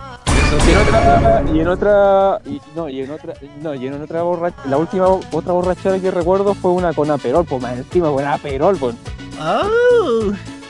Y 0.61 0.71
en 0.71 0.77
otra, 0.77 1.41
y 1.53 1.59
en 1.61 1.67
otra, 1.67 2.41
y- 2.45 2.61
no, 2.75 2.89
y 2.89 3.01
en 3.01 3.11
otra, 3.11 3.33
no, 3.61 3.73
y 3.73 3.87
en 3.87 4.01
otra 4.01 4.21
borrachera, 4.21 4.63
la 4.69 4.77
última 4.77 5.07
otra 5.07 5.53
borrachera 5.53 5.97
que 5.99 6.11
recuerdo 6.11 6.53
fue 6.55 6.71
una 6.71 6.93
con 6.93 7.09
Aperol, 7.09 7.45
pues 7.45 7.61
más 7.61 7.77
encima 7.77 8.09
con 8.11 8.25
Aperol, 8.27 8.75
pues. 8.77 8.95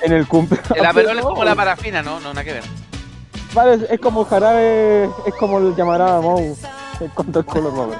En 0.04 0.14
el 0.14 0.28
cumpleaños. 0.28 0.72
El 0.76 0.86
aperol 0.86 1.18
es 1.18 1.26
como 1.26 1.44
la 1.44 1.56
parafina, 1.56 2.02
¿no? 2.04 2.20
No, 2.20 2.30
nada 2.30 2.44
que 2.44 2.54
ver. 2.54 2.64
Vale, 3.54 3.74
es, 3.74 3.82
es 3.90 4.00
como 4.00 4.24
jarabe, 4.24 5.06
es 5.26 5.34
como 5.40 5.58
el 5.58 5.76
llamará 5.76 6.22
Mou, 6.22 6.56
en 7.00 7.08
cuanto 7.10 7.40
al 7.40 7.46
color 7.46 7.74
rover. 7.74 7.98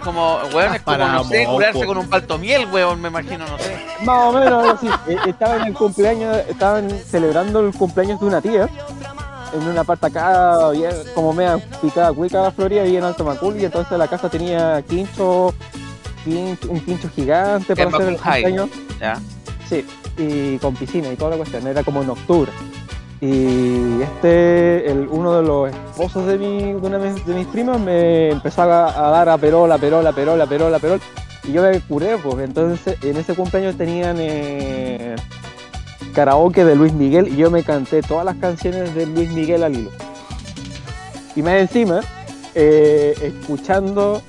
Es 0.00 0.04
como, 0.06 0.38
weón, 0.54 0.74
es 0.74 0.80
como, 0.82 0.96
Para 0.96 1.12
no 1.12 1.24
sé, 1.24 1.42
moco. 1.44 1.52
curarse 1.56 1.84
con 1.86 1.98
un 1.98 2.08
palto 2.08 2.38
miel, 2.38 2.66
weón, 2.72 3.00
me 3.02 3.08
imagino, 3.08 3.46
no 3.46 3.58
sé. 3.58 3.76
Más 4.04 4.24
o 4.24 4.32
menos 4.32 4.52
algo 4.64 4.70
así. 4.72 4.88
Eh, 5.08 5.16
Estaba 5.28 5.56
en 5.56 5.62
el 5.66 5.74
cumpleaños, 5.74 6.38
estaban 6.48 6.88
celebrando 6.90 7.60
el 7.60 7.74
cumpleaños 7.74 8.18
de 8.18 8.26
una 8.26 8.40
tía. 8.40 8.66
En 9.52 9.68
una 9.68 9.84
parte 9.84 10.06
acá, 10.06 10.70
bien, 10.70 10.90
como 11.14 11.32
media 11.34 11.58
picada 11.82 12.12
cuica 12.12 12.50
Florida, 12.52 12.86
y 12.86 12.96
en 12.96 13.04
Alto 13.04 13.24
Macul, 13.24 13.60
y 13.60 13.64
entonces 13.66 13.98
la 13.98 14.08
casa 14.08 14.30
tenía 14.30 14.80
quincho, 14.88 15.52
quincho- 16.24 16.68
un 16.70 16.80
quincho 16.80 17.10
gigante 17.14 17.74
para 17.76 17.88
hacer 17.90 18.08
el 18.08 18.18
High. 18.18 18.42
cumpleaños. 18.42 18.70
Ya. 19.00 19.18
Sí, 19.68 19.84
y 20.16 20.56
con 20.58 20.74
piscina 20.76 21.08
y 21.12 21.16
toda 21.16 21.32
la 21.32 21.36
cuestión, 21.36 21.66
era 21.66 21.82
como 21.84 22.00
en 22.02 22.10
octubre. 22.10 22.50
Y 23.20 24.00
este, 24.00 24.90
el, 24.90 25.06
uno 25.10 25.34
de 25.34 25.42
los 25.42 25.68
esposos 25.68 26.26
de, 26.26 26.38
mi, 26.38 26.72
de 26.72 26.76
una 26.76 26.98
de 26.98 27.34
mis, 27.34 27.46
primas 27.48 27.78
me 27.78 28.30
empezó 28.30 28.62
a, 28.62 28.66
dar 28.66 29.28
a 29.28 29.36
perol, 29.36 29.70
a 29.70 29.76
perol, 29.76 30.06
a 30.06 30.12
perol, 30.12 30.40
a 30.40 30.46
perol, 30.46 30.74
a 30.74 30.78
perol. 30.78 31.00
Y 31.44 31.52
yo 31.52 31.62
me 31.62 31.80
curé, 31.80 32.16
pues 32.16 32.38
entonces 32.38 32.96
en 33.02 33.16
ese 33.16 33.34
cumpleaños 33.34 33.76
tenían 33.76 34.16
eh, 34.18 35.16
karaoke 36.14 36.64
de 36.64 36.74
Luis 36.76 36.94
Miguel 36.94 37.28
y 37.28 37.36
yo 37.36 37.50
me 37.50 37.62
canté 37.62 38.00
todas 38.00 38.24
las 38.24 38.36
canciones 38.36 38.94
de 38.94 39.06
Luis 39.06 39.30
Miguel 39.30 39.64
al 39.64 39.76
hilo. 39.76 39.90
Y 41.36 41.42
más 41.42 41.54
encima, 41.54 42.00
eh, 42.54 43.14
escuchando, 43.22 44.22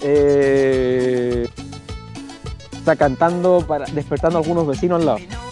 eh, 0.00 1.48
o 2.80 2.84
sea, 2.84 2.96
cantando, 2.96 3.62
para, 3.66 3.84
despertando 3.86 4.38
a 4.38 4.42
algunos 4.42 4.66
vecinos 4.66 5.00
al 5.00 5.06
lado. 5.06 5.47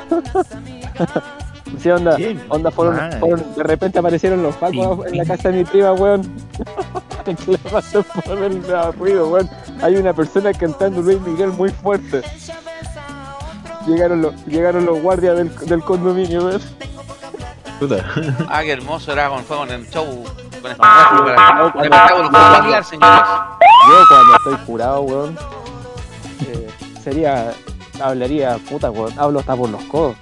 Sí, 1.78 1.90
onda, 1.90 2.16
onda 2.48 2.70
fueron, 2.70 2.96
de 3.56 3.62
repente 3.62 3.98
aparecieron 3.98 4.42
los 4.42 4.54
pacos 4.56 5.04
en 5.06 5.18
la 5.18 5.24
casa 5.24 5.50
de 5.50 5.58
mi 5.58 5.64
prima, 5.64 5.92
weón. 5.92 6.22
le 7.46 7.58
pasó 7.58 8.02
por 8.02 8.38
el 8.38 8.62
ruido, 8.98 9.28
weón. 9.28 9.50
Hay 9.82 9.96
una 9.96 10.12
persona 10.12 10.52
cantando 10.52 11.02
Luis 11.02 11.20
Miguel 11.20 11.50
muy 11.50 11.70
fuerte. 11.70 12.22
Llegaron 13.86 14.22
los, 14.22 14.46
llegaron 14.46 14.86
los 14.86 15.02
guardias 15.02 15.36
del, 15.36 15.54
del 15.66 15.82
condominio, 15.82 16.46
weón. 16.46 16.62
Ah, 18.48 18.62
qué 18.62 18.72
hermoso 18.72 19.12
era 19.12 19.28
con 19.28 19.44
fuego 19.44 19.64
en 19.64 19.72
el 19.72 19.90
show. 19.90 20.24
Con 20.62 20.70
espectáculo 20.70 21.34
para 21.36 21.72
con 21.72 21.84
espectáculo 21.84 22.30
familiar, 22.30 22.84
señores. 22.84 23.20
Yo 23.88 24.04
cuando 24.08 24.36
estoy 24.36 24.66
curado, 24.66 25.00
weón, 25.02 25.38
eh, 26.46 26.68
sería 27.04 27.52
hablaría, 28.00 28.58
puta, 28.68 28.90
weón, 28.90 29.12
hablo 29.18 29.40
hasta 29.40 29.56
por 29.56 29.70
los 29.70 29.82
codos. 29.84 30.16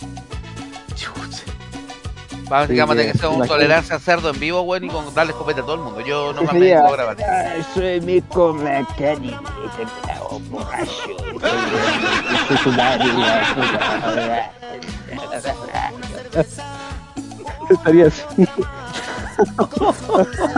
Básicamente 2.48 3.04
Sí, 3.06 3.12
que 3.12 3.18
sea 3.18 3.28
un 3.30 3.36
imagínate. 3.36 3.48
tolerancia 3.62 3.94
al 3.96 4.00
cerdo 4.02 4.28
en 4.30 4.38
vivo, 4.38 4.60
weón, 4.62 4.84
y 4.84 4.88
con 4.88 5.14
darle 5.14 5.32
escopeta 5.32 5.60
a 5.62 5.64
todo 5.64 5.74
el 5.76 5.80
mundo. 5.80 6.00
Yo 6.02 6.32
no 6.34 6.40
¿Qué 6.40 6.46
me 6.46 6.52
sería? 6.52 6.80
puedo 6.82 6.92
grabar. 6.92 7.16
Ay, 7.22 7.64
soy 7.72 8.00
borracho. 10.50 10.92
Soy 12.48 12.56
su 12.58 12.70
madre, 12.72 13.04
la 13.06 13.54
puta. 13.54 14.50
Estaría 17.70 18.06
así. 18.08 18.22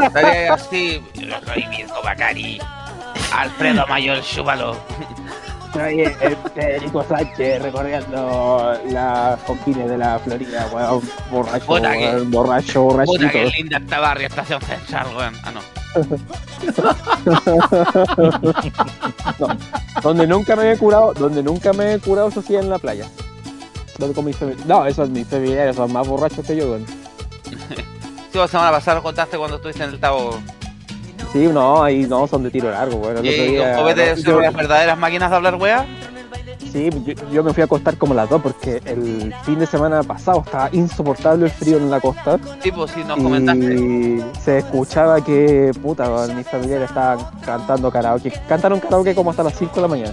Estaría 0.03 0.55
así. 0.55 1.03
Yo 1.15 1.37
soy 1.47 1.67
Mirko 1.69 2.03
Macari. 2.03 2.59
Alfredo 3.33 3.87
Mayor 3.87 4.21
Chúbalo. 4.23 4.77
Soy 5.73 6.01
el 6.01 6.37
Federico 6.55 7.05
Sánchez 7.05 7.63
recorriendo 7.63 8.73
las 8.89 9.41
confines 9.43 9.89
de 9.89 9.99
la 9.99 10.19
Florida, 10.19 10.69
weón. 10.73 11.03
Borracho, 11.31 11.67
que- 11.67 11.73
weón, 11.73 12.31
borracho, 12.31 12.83
Puta 12.89 13.05
borrachito. 13.05 13.31
que 13.33 13.45
linda 13.59 13.79
esta 13.79 14.01
barrio, 14.01 14.27
estación 14.29 14.61
central, 14.63 15.07
weón. 15.17 15.35
Ah, 15.45 15.51
no. 15.53 15.61
No, 19.39 19.49
donde 20.03 20.27
nunca 20.27 20.57
me 20.57 20.73
he 20.73 20.77
curado, 20.79 21.15
donde 21.15 21.43
nunca 21.43 21.73
me 21.73 21.95
he 21.95 21.99
curado, 21.99 22.29
eso 22.29 22.43
sí, 22.43 22.55
en 22.57 22.69
la 22.71 22.79
playa. 22.79 23.07
Donde 23.99 24.15
con 24.15 24.25
mis 24.27 24.37
No, 24.67 24.85
esos 24.87 25.09
mis 25.09 25.27
familiares 25.27 25.77
son 25.77 25.93
más 25.93 26.07
borrachos 26.07 26.45
que 26.47 26.57
yo, 26.57 26.67
weón. 26.71 26.87
Sí, 28.33 28.39
la 28.39 28.49
semana 28.49 28.71
pasada 28.71 28.97
lo 28.97 29.03
contaste 29.03 29.39
cuando 29.39 29.57
estuviste 29.57 29.83
en 29.85 29.91
el 29.91 30.01
Tabo. 30.01 30.39
Sí, 31.33 31.47
no, 31.49 31.83
ahí 31.83 32.07
no, 32.07 32.27
son 32.27 32.43
de 32.43 32.51
tiro 32.51 32.71
largo, 32.71 32.97
weón. 32.99 33.25
¿Y 33.25 33.29
día- 33.31 33.77
no, 33.77 34.23
son 34.23 34.43
las 34.43 34.55
verdaderas 34.55 34.99
máquinas 34.99 35.31
de 35.31 35.37
hablar, 35.37 35.55
weá? 35.57 35.85
Sí, 36.73 36.91
yo, 37.07 37.15
yo 37.33 37.43
me 37.45 37.53
fui 37.55 37.63
a 37.63 37.65
acostar 37.65 37.97
como 37.97 38.13
las 38.13 38.29
dos 38.29 38.43
porque 38.43 38.83
el 38.85 39.35
fin 39.45 39.59
de 39.59 39.67
semana 39.67 40.03
pasado 40.03 40.43
estaba 40.45 40.69
insoportable 40.73 41.47
el 41.47 41.51
frío 41.51 41.79
en 41.79 41.91
la 41.91 42.01
costa. 42.01 42.39
Sí, 42.63 42.71
pues 42.71 42.91
sí, 42.91 43.03
nos 43.07 43.17
comentaste. 43.19 43.75
Y 43.75 44.25
se 44.43 44.59
escuchaba 44.59 45.23
que, 45.25 45.71
puta, 45.83 46.27
mis 46.35 46.47
familiares 46.47 46.89
estaban 46.89 47.19
cantando 47.45 47.91
karaoke. 47.91 48.33
Cantaron 48.49 48.81
karaoke 48.81 49.15
como 49.15 49.31
hasta 49.31 49.43
las 49.43 49.55
5 49.57 49.75
de 49.77 49.83
la 49.83 49.89
mañana. 49.89 50.13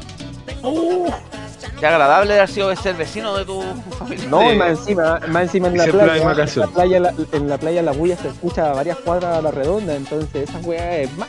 Qué 1.84 1.88
agradable 1.88 2.36
haber 2.36 2.48
sido 2.50 2.74
ser 2.78 2.96
vecino 2.96 3.36
de 3.36 3.44
tu 3.44 3.62
familia. 4.00 4.26
No, 4.30 4.54
y 4.54 4.56
más 4.56 4.70
encima, 4.70 5.20
más 5.28 5.44
encima 5.44 5.68
en 5.68 5.78
la 5.78 5.84
playa, 5.84 6.32
en 6.32 6.60
la 6.62 6.68
playa, 6.68 7.00
la- 7.02 7.14
en 7.34 7.50
la 7.50 7.58
playa 7.58 7.82
la 7.82 7.92
bulla 7.92 8.16
se 8.16 8.30
escucha 8.30 8.72
a 8.72 8.74
varias 8.74 8.96
cuadras 9.00 9.38
a 9.38 9.42
la 9.42 9.52
redonda, 9.52 9.94
entonces 9.94 10.50
esa 10.50 10.60
weá 10.60 11.00
es 11.00 11.18
más, 11.18 11.28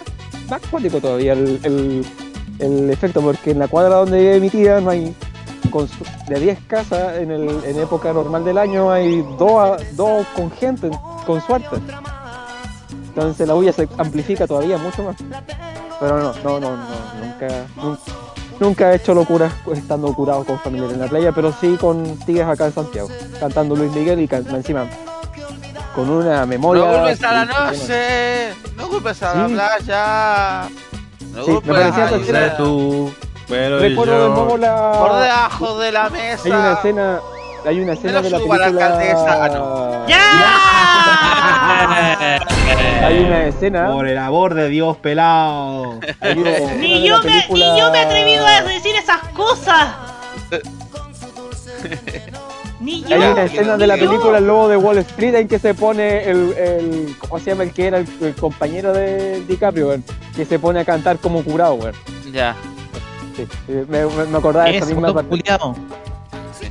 más 0.49 0.61
cuático 0.71 1.01
todavía 1.01 1.33
el, 1.33 1.59
el, 1.65 2.07
el 2.61 2.89
efecto, 2.89 3.21
porque 3.21 3.51
en 3.51 3.59
la 3.59 3.67
cuadra 3.67 3.97
donde 3.97 4.17
vive 4.21 4.39
mi 4.39 4.49
tía 4.49 4.81
no 4.81 4.91
hay, 4.91 5.13
de 6.29 6.39
10 6.39 6.59
casas 6.69 7.17
en, 7.19 7.33
el, 7.33 7.49
en 7.65 7.81
época 7.81 8.13
normal 8.13 8.45
del 8.45 8.57
año 8.59 8.93
hay 8.93 9.23
dos, 9.37 9.51
a- 9.61 9.77
dos 9.95 10.25
con 10.37 10.53
gente, 10.53 10.89
con 11.27 11.41
suerte. 11.45 11.79
Entonces 13.09 13.49
la 13.49 13.55
bulla 13.55 13.73
se 13.73 13.89
amplifica 13.99 14.47
todavía 14.47 14.79
mucho 14.79 15.03
más. 15.03 15.17
Pero 15.99 16.19
no, 16.19 16.33
no, 16.45 16.61
no, 16.61 16.77
no 16.77 16.77
nunca, 17.21 17.67
nunca, 17.77 18.01
nunca 18.65 18.93
he 18.93 18.97
hecho 18.97 19.13
locuras 19.15 19.53
estando 19.73 20.13
curado 20.15 20.43
con 20.45 20.59
familiares 20.59 20.95
en 20.95 21.03
la 21.03 21.09
playa, 21.09 21.33
pero 21.33 21.53
sí 21.61 21.77
con 21.79 22.19
tías 22.21 22.49
acá 22.49 22.67
en 22.67 22.73
Santiago, 22.73 23.09
cantando 23.39 23.77
Luis 23.77 23.93
Miguel 23.93 24.21
y 24.21 24.29
encima 24.55 24.87
con 25.95 26.09
una 26.09 26.47
memoria. 26.47 26.85
No 26.85 26.93
culpes 26.99 27.23
a 27.23 27.33
la 27.33 27.45
noche, 27.45 28.55
no 28.77 28.89
culpes 28.89 29.23
a 29.23 29.35
la 29.35 29.47
playa. 29.49 30.69
No 31.33 31.45
Sí, 31.45 31.51
me 31.53 31.75
parecía 31.75 32.09
a 32.09 32.11
la 32.11 32.57
tú, 32.57 33.13
pero 33.49 33.79
Recuerdo 33.81 34.29
de 34.29 34.35
nuevo 34.35 34.57
la. 34.57 34.93
Por 34.93 35.21
debajo 35.21 35.79
de 35.79 35.93
la 35.93 36.09
mesa. 36.09 36.43
Hay 36.45 36.51
una 36.51 36.73
escena, 36.73 37.21
hay 37.67 37.81
una 37.81 37.93
escena 37.95 38.21
de 38.23 38.31
la 38.31 38.39
película. 38.39 38.67
alcaldesa, 38.67 39.45
ah, 40.09 40.77
Hay 43.05 43.19
una 43.19 43.47
escena. 43.47 43.91
Por 43.91 44.09
el 44.09 44.19
amor 44.19 44.55
de 44.55 44.69
Dios, 44.69 44.97
pelado. 44.99 46.01
Ni 46.79 47.07
yo, 47.07 47.19
me, 47.19 47.25
película- 47.25 47.73
ni 47.73 47.81
yo 47.81 47.91
me 47.91 47.99
he 47.99 48.03
atrevido 48.03 48.47
a 48.47 48.63
decir 48.63 48.95
esas 48.97 49.21
cosas. 49.35 49.89
Ni 52.81 53.03
yo. 53.03 53.15
Hay 53.17 53.33
una 53.33 53.45
escena 53.45 53.77
de 53.79 53.87
la 53.87 53.95
película 53.95 54.39
El 54.39 54.47
Lobo 54.47 54.69
de 54.69 54.77
Wall 54.77 54.99
Street 54.99 55.35
en 55.37 55.49
que 55.49 55.59
se 55.59 55.73
pone 55.73 56.25
el, 56.29 56.53
el 56.53 57.17
¿cómo 57.19 57.39
se 57.39 57.51
llama 57.51 57.63
el 57.63 57.73
que 57.73 57.87
era 57.87 57.99
el, 57.99 58.07
el 58.21 58.35
compañero 58.35 58.93
de 58.93 59.41
DiCaprio, 59.47 59.89
weón? 59.89 60.05
Que 60.37 60.45
se 60.45 60.59
pone 60.59 60.81
a 60.81 60.85
cantar 60.85 61.19
como 61.19 61.43
curado, 61.43 61.75
weón. 61.75 61.95
Ya. 62.31 62.55
Sí, 63.37 63.47
me, 63.89 64.01
acordaba 64.37 64.65
de 64.67 64.77
esa 64.77 64.85
Eso, 64.85 64.95
misma 64.95 65.15
parte. 65.15 65.43
Sí. 66.61 66.69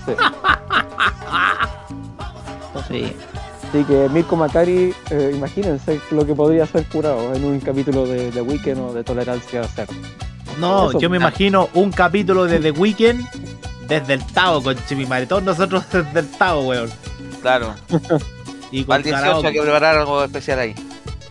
Sí. 2.87 3.13
Así 3.69 3.83
que 3.85 4.07
Mirko 4.09 4.35
Macari, 4.35 4.93
eh, 5.09 5.31
imagínense 5.35 5.99
lo 6.11 6.25
que 6.25 6.35
podría 6.35 6.65
ser 6.67 6.85
curado 6.85 7.33
en 7.33 7.43
un 7.43 7.59
capítulo 7.59 8.05
de, 8.05 8.29
de 8.31 8.41
Weekend 8.41 8.79
o 8.79 8.93
de 8.93 9.03
Tolerancia 9.03 9.63
Cero. 9.73 9.91
No, 10.59 10.89
Eso. 10.89 10.99
yo 10.99 11.09
me 11.09 11.17
imagino 11.17 11.69
un 11.73 11.91
capítulo 11.91 12.45
de 12.45 12.59
The 12.59 12.71
Weeknd 12.71 13.25
desde 13.87 14.13
el 14.13 14.23
Tao, 14.27 14.61
con 14.61 14.75
Chimimare. 14.87 15.25
Todos 15.25 15.41
nosotros 15.43 15.83
desde 15.91 16.19
el 16.19 16.29
Tao, 16.31 16.61
weón. 16.67 16.89
Claro. 17.41 17.73
Y 18.71 18.83
con 18.83 18.97
el 18.97 19.03
18 19.03 19.21
karaoke. 19.23 19.47
hay 19.47 19.53
que 19.53 19.61
preparar 19.61 19.97
algo 19.97 20.23
especial 20.23 20.59
ahí. 20.59 20.75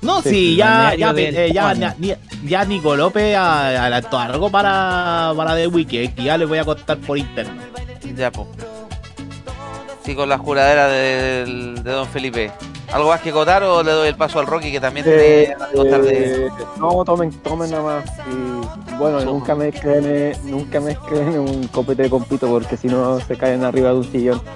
No, 0.00 0.20
Sí, 0.20 0.30
sí, 0.30 0.56
ya, 0.56 0.94
ya, 0.96 1.12
eh, 1.16 1.52
ya, 1.54 1.74
ni- 1.98 2.14
ya 2.44 2.64
Nico 2.64 2.96
López 2.96 3.36
a- 3.36 3.68
adelantó 3.82 4.18
algo 4.18 4.50
para, 4.50 5.32
para 5.36 5.54
The 5.54 5.68
Weeknd, 5.68 6.14
que 6.16 6.22
ya 6.24 6.36
les 6.36 6.48
voy 6.48 6.58
a 6.58 6.64
contar 6.64 6.98
por 6.98 7.16
internet. 7.18 7.68
Ya, 8.16 8.32
pues. 8.32 8.48
Sí, 10.05 10.14
con 10.16 10.28
la 10.28 10.36
juradera 10.38 10.88
de, 10.88 11.74
Don 11.84 12.09
Felipe. 12.09 12.50
¿Algo 12.92 13.09
más 13.09 13.20
que 13.20 13.30
contar 13.32 13.62
o 13.62 13.82
le 13.82 13.92
doy 13.92 14.09
el 14.09 14.16
paso 14.16 14.38
al 14.40 14.46
Rocky 14.46 14.70
que 14.72 14.80
también 14.80 15.05
tiene 15.07 15.22
Eh, 15.42 15.55
contar 15.74 16.03
de. 16.03 16.50
no, 16.78 17.05
tomen, 17.05 17.30
tomen 17.40 17.70
nada 17.70 17.82
más. 17.82 18.05
Y 18.28 18.96
bueno, 18.96 19.20
nunca 19.20 19.55
mezclen, 19.55 20.03
eh, 20.05 20.36
nunca 20.44 20.80
mezclen 20.80 21.38
un 21.38 21.68
copete 21.68 22.03
de 22.03 22.11
compito 22.11 22.48
porque 22.48 22.76
si 22.76 22.88
no 22.88 23.18
se 23.20 23.36
caen 23.36 23.64
arriba 23.64 23.90
de 23.90 23.94
un 23.96 24.11
sillón. 24.11 24.42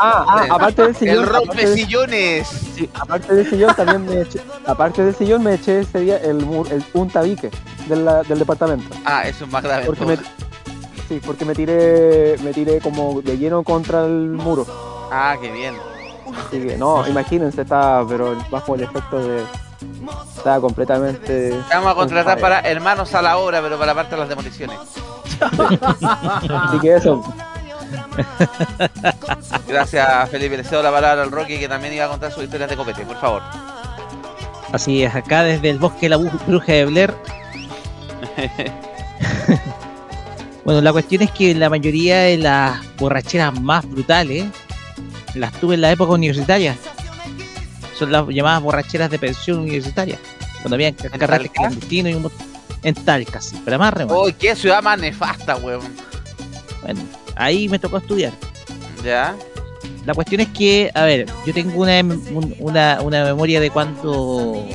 Ah, 0.00 0.24
ah, 0.28 0.46
aparte 0.50 0.82
del 0.82 0.94
sillón. 0.96 1.16
el 1.16 1.22
aparte 1.24 1.38
rompe 1.46 1.66
del- 1.66 1.74
sillones. 1.78 2.48
sí, 2.74 2.88
aparte 2.94 3.34
del 3.34 3.48
sillón 3.50 3.74
también 3.74 4.04
me 4.06 4.20
eché, 4.22 4.40
aparte 4.66 5.04
del 5.04 5.14
sillón 5.14 5.42
me 5.42 5.54
eché 5.54 5.80
ese 5.80 6.00
día 6.00 6.18
el, 6.18 6.36
mur- 6.44 6.70
el 6.70 6.84
un 6.94 7.08
tabique 7.08 7.50
del, 7.88 8.08
del 8.28 8.38
departamento. 8.38 8.94
Ah, 9.04 9.26
eso 9.26 9.44
es 9.44 9.50
más 9.50 9.62
grave. 9.62 9.86
Porque 9.86 10.04
me, 10.04 10.16
sí, 11.08 11.20
porque 11.24 11.44
me 11.44 11.54
tiré, 11.54 12.36
me 12.42 12.52
tiré 12.52 12.80
como 12.80 13.20
de 13.22 13.38
lleno 13.38 13.62
contra 13.62 14.04
el 14.04 14.30
muro. 14.30 14.66
Ah, 15.10 15.36
qué 15.40 15.50
bien. 15.50 15.74
Así 16.46 16.60
que 16.60 16.76
no, 16.76 17.06
imagínense, 17.08 17.62
estaba 17.62 18.06
pero 18.06 18.36
bajo 18.50 18.74
el 18.74 18.82
efecto 18.82 19.18
de. 19.18 19.42
Estaba 20.36 20.60
completamente. 20.60 21.50
Te 21.50 21.74
vamos 21.74 21.92
a 21.92 21.94
contratar 21.94 22.36
on 22.36 22.40
para 22.40 22.60
hermanos 22.60 23.14
a 23.14 23.22
la 23.22 23.38
obra, 23.38 23.62
pero 23.62 23.76
para 23.76 23.86
la 23.86 23.94
parte 23.94 24.14
de 24.14 24.20
las 24.20 24.28
demoliciones. 24.28 24.78
Así 25.40 26.78
que 26.80 26.94
eso. 26.94 27.22
Gracias, 29.68 30.30
Felipe. 30.30 30.56
Le 30.56 30.64
cedo 30.64 30.82
la 30.82 30.90
palabra 30.90 31.22
al 31.22 31.30
Rocky 31.30 31.58
que 31.58 31.68
también 31.68 31.94
iba 31.94 32.04
a 32.06 32.08
contar 32.08 32.32
sus 32.32 32.44
historias 32.44 32.68
de 32.68 32.76
copete, 32.76 33.04
por 33.04 33.16
favor. 33.20 33.42
Así 34.72 35.02
es, 35.02 35.14
acá 35.14 35.44
desde 35.44 35.70
el 35.70 35.78
bosque 35.78 36.08
de 36.08 36.10
la 36.10 36.16
bruja 36.18 36.72
de 36.72 36.84
Blair. 36.84 37.14
bueno, 40.68 40.82
la 40.82 40.92
cuestión 40.92 41.22
es 41.22 41.30
que 41.30 41.54
la 41.54 41.70
mayoría 41.70 42.18
de 42.18 42.36
las 42.36 42.78
borracheras 42.98 43.58
más 43.58 43.88
brutales 43.88 44.44
las 45.34 45.50
tuve 45.54 45.76
en 45.76 45.80
la 45.80 45.90
época 45.92 46.12
universitaria. 46.12 46.76
Son 47.98 48.12
las 48.12 48.28
llamadas 48.28 48.60
borracheras 48.60 49.10
de 49.10 49.18
pensión 49.18 49.60
universitaria. 49.60 50.18
Cuando 50.60 50.74
habían 50.74 50.92
carretes 50.92 51.52
clandestinos 51.52 52.12
y 52.12 52.14
un 52.16 52.30
en 52.82 52.94
Talca, 52.96 53.40
sí, 53.40 53.58
pero 53.64 53.78
más 53.78 53.94
remoto. 53.94 54.20
¡Uy, 54.24 54.34
qué 54.34 54.54
ciudad 54.54 54.82
más 54.82 54.98
nefasta, 54.98 55.56
weón! 55.56 55.80
Bueno, 56.82 57.00
ahí 57.34 57.66
me 57.70 57.78
tocó 57.78 57.96
estudiar. 57.96 58.34
¿Ya? 59.02 59.34
La 60.04 60.12
cuestión 60.12 60.42
es 60.42 60.48
que, 60.48 60.90
a 60.94 61.04
ver, 61.04 61.24
yo 61.46 61.54
tengo 61.54 61.80
una, 61.80 61.98
un- 62.00 62.54
una, 62.58 62.98
una 63.00 63.24
memoria 63.24 63.58
de 63.58 63.70
cuando. 63.70 64.66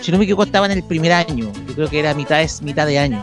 Si 0.00 0.10
no 0.10 0.16
me 0.16 0.24
equivoco, 0.24 0.44
estaba 0.44 0.64
en 0.64 0.72
el 0.72 0.82
primer 0.82 1.12
año. 1.12 1.52
Yo 1.68 1.74
creo 1.74 1.90
que 1.90 1.98
era 2.00 2.14
mitad, 2.14 2.40
es 2.40 2.62
mitad 2.62 2.86
de 2.86 2.98
año. 2.98 3.22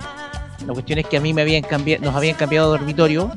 La 0.68 0.73
cuestión 0.73 0.99
es 0.99 1.07
que 1.07 1.18
a 1.18 1.22
mí 1.22 1.34
me 1.34 1.41
habían 1.41 1.64
cambiado, 1.64 2.03
nos 2.06 2.14
habían 2.15 2.35
cambiado 2.35 2.72
de 2.73 2.77
dormitorio. 2.80 3.31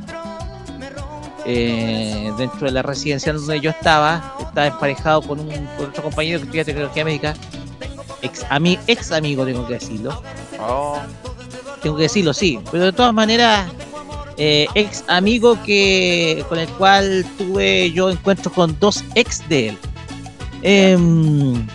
eh, 1.46 2.30
dentro 2.36 2.66
de 2.66 2.70
la 2.72 2.82
residencia 2.82 3.32
donde 3.32 3.60
yo 3.60 3.70
estaba, 3.70 4.34
estaba 4.40 4.66
emparejado 4.66 5.22
con, 5.22 5.40
un, 5.40 5.48
con 5.76 5.86
otro 5.86 6.02
compañero 6.02 6.38
que 6.40 6.44
estudia 6.44 6.64
tecnología 6.64 7.04
médica. 7.04 7.34
Ex, 8.22 8.44
ami- 8.50 8.78
ex 8.86 9.10
amigo, 9.12 9.44
tengo 9.46 9.66
que 9.66 9.74
decirlo. 9.74 10.22
Oh, 10.60 10.98
Tengo 11.82 11.96
que 11.96 12.02
decirlo, 12.02 12.34
sí. 12.34 12.60
Pero 12.70 12.84
de 12.84 12.92
todas 12.92 13.14
maneras, 13.14 13.70
eh, 14.36 14.66
ex 14.74 15.02
amigo 15.08 15.56
que 15.64 16.44
con 16.48 16.58
el 16.58 16.68
cual 16.70 17.24
tuve 17.38 17.90
yo 17.92 18.10
encuentros 18.10 18.52
con 18.52 18.78
dos 18.78 19.02
ex 19.14 19.48
de 19.48 19.68
él. 19.70 19.78
Em, 20.62 21.66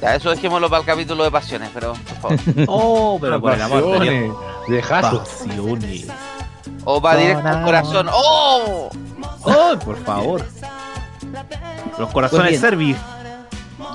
ya, 0.00 0.14
eso 0.14 0.30
dejémoslo 0.30 0.68
para 0.68 0.80
el 0.80 0.86
capítulo 0.86 1.24
de 1.24 1.30
pasiones, 1.30 1.70
pero 1.74 1.92
por 1.92 2.16
favor. 2.36 2.38
Oh, 2.68 3.18
pero 3.20 3.40
por 3.40 3.52
el 3.54 3.62
amor 3.62 4.00
de 4.00 4.10
Dios. 4.10 4.36
Dejazo. 4.68 5.18
Pasiones. 5.18 6.06
O 6.84 7.00
va 7.00 7.16
directo 7.16 7.46
al 7.48 7.64
corazón. 7.64 8.08
¡Oh! 8.12 8.90
¡Oh, 9.42 9.78
por 9.84 10.02
favor! 10.04 10.44
Los 11.98 12.10
corazones 12.10 12.48
Pues 12.48 12.60
servi. 12.60 12.96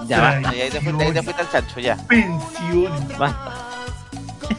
Ya 0.07 0.21
basta. 0.21 0.55
Y 0.55 0.61
ahí 0.61 0.69
te 0.69 0.81
fuiste, 0.81 1.03
ahí 1.03 1.11
te 1.11 1.23
fuiste 1.23 1.41
al 1.41 1.51
chancho, 1.51 1.79
ya. 1.79 1.97
Pensiones. 2.07 3.17
Basta. 3.17 3.64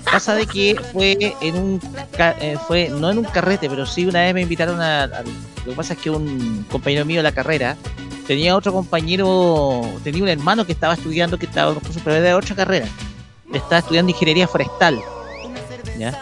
Pasa 0.04 0.34
de 0.34 0.46
que 0.46 0.80
fue 0.92 1.36
en 1.40 1.56
un 1.56 1.80
eh, 2.18 2.56
fue 2.66 2.88
no 2.88 3.10
en 3.10 3.18
un 3.18 3.24
carrete, 3.24 3.68
pero 3.68 3.84
sí 3.86 4.06
una 4.06 4.20
vez 4.22 4.34
me 4.34 4.42
invitaron 4.42 4.80
a, 4.80 5.04
a- 5.04 5.22
lo 5.64 5.72
que 5.72 5.76
pasa 5.76 5.94
es 5.94 5.98
que 5.98 6.10
un 6.10 6.64
compañero 6.70 7.04
mío 7.04 7.18
de 7.18 7.22
la 7.24 7.32
carrera 7.32 7.76
tenía 8.26 8.56
otro 8.56 8.72
compañero, 8.72 9.82
tenía 10.04 10.22
un 10.22 10.28
hermano 10.28 10.64
que 10.64 10.72
estaba 10.72 10.94
estudiando 10.94 11.38
que 11.38 11.46
estaba 11.46 11.74
con 11.74 11.92
su 11.92 12.00
de 12.08 12.34
otra 12.34 12.54
carrera. 12.54 12.86
Estaba 13.52 13.78
estudiando 13.78 14.10
ingeniería 14.12 14.46
forestal. 14.48 15.00
¿Ya? 15.98 16.12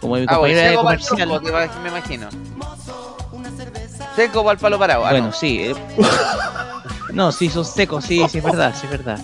Como 0.00 0.14
mi 0.16 0.22
Ah, 0.28 0.36
bueno, 0.38 0.38
compañero 0.38 0.60
era 0.60 0.70
de 0.70 0.76
comercial. 0.76 1.32
va- 1.32 1.80
me 1.82 1.88
imagino. 1.88 2.28
Seco 4.16 4.42
para 4.42 4.52
el 4.54 4.58
palo 4.58 4.78
parado. 4.78 5.06
ah, 5.06 5.10
Bueno, 5.10 5.26
no. 5.28 5.32
sí. 5.32 5.60
eh, 5.62 5.74
no, 7.12 7.32
sí, 7.32 7.48
son 7.48 7.64
secos, 7.64 8.04
sí, 8.04 8.22
sí, 8.28 8.38
es 8.38 8.44
verdad, 8.44 8.74
sí, 8.78 8.86
es 8.86 8.90
verdad. 8.90 9.18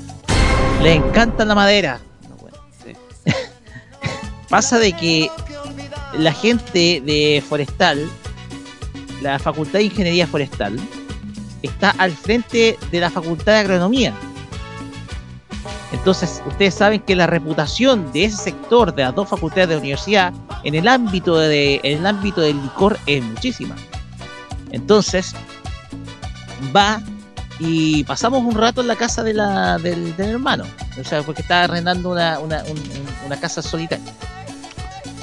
Les 0.82 0.97
encanta 0.97 1.44
la 1.44 1.55
madera. 1.55 2.01
Pasa 4.48 4.78
de 4.78 4.93
que 4.93 5.31
la 6.18 6.32
gente 6.32 7.02
de 7.05 7.43
Forestal, 7.47 8.09
la 9.23 9.39
Facultad 9.39 9.81
de 9.81 9.85
Ingeniería 9.85 10.27
Forestal, 10.27 10.78
está 11.62 11.90
al 11.98 12.12
frente 12.12 12.78
de 12.90 13.01
la 13.01 13.10
Facultad 13.10 13.52
de 13.52 13.59
Agronomía. 13.59 14.14
Entonces, 15.93 16.43
ustedes 16.47 16.74
saben 16.74 17.01
que 17.01 17.16
la 17.16 17.27
reputación 17.27 18.12
de 18.12 18.24
ese 18.27 18.36
sector 18.36 18.94
de 18.94 19.02
las 19.02 19.14
dos 19.14 19.28
facultades 19.28 19.68
de 19.68 19.74
la 19.74 19.81
universidad 19.81 20.32
en 20.64 20.74
el 20.74 20.86
ámbito 20.89 21.39
de, 21.39 21.81
en 21.82 21.98
el 21.98 22.06
ámbito 22.06 22.40
del 22.40 22.60
licor 22.62 22.98
es 23.06 23.23
muchísima. 23.24 23.74
Entonces, 24.70 25.32
va 26.74 27.01
y 27.59 28.05
pasamos 28.05 28.43
un 28.44 28.55
rato 28.55 28.81
en 28.82 28.89
la 28.89 28.97
casa 28.97 29.23
de 29.23 29.32
la, 29.35 29.78
del, 29.78 30.14
del 30.16 30.31
hermano. 30.31 30.64
O 31.01 31.05
sea, 31.05 31.23
porque 31.23 31.43
estaba 31.43 31.64
arrendando 31.64 32.10
una, 32.10 32.39
una, 32.40 32.62
un- 32.64 32.70
un- 32.78 33.27
una 33.27 33.40
casa 33.40 33.62
solitaria. 33.62 34.12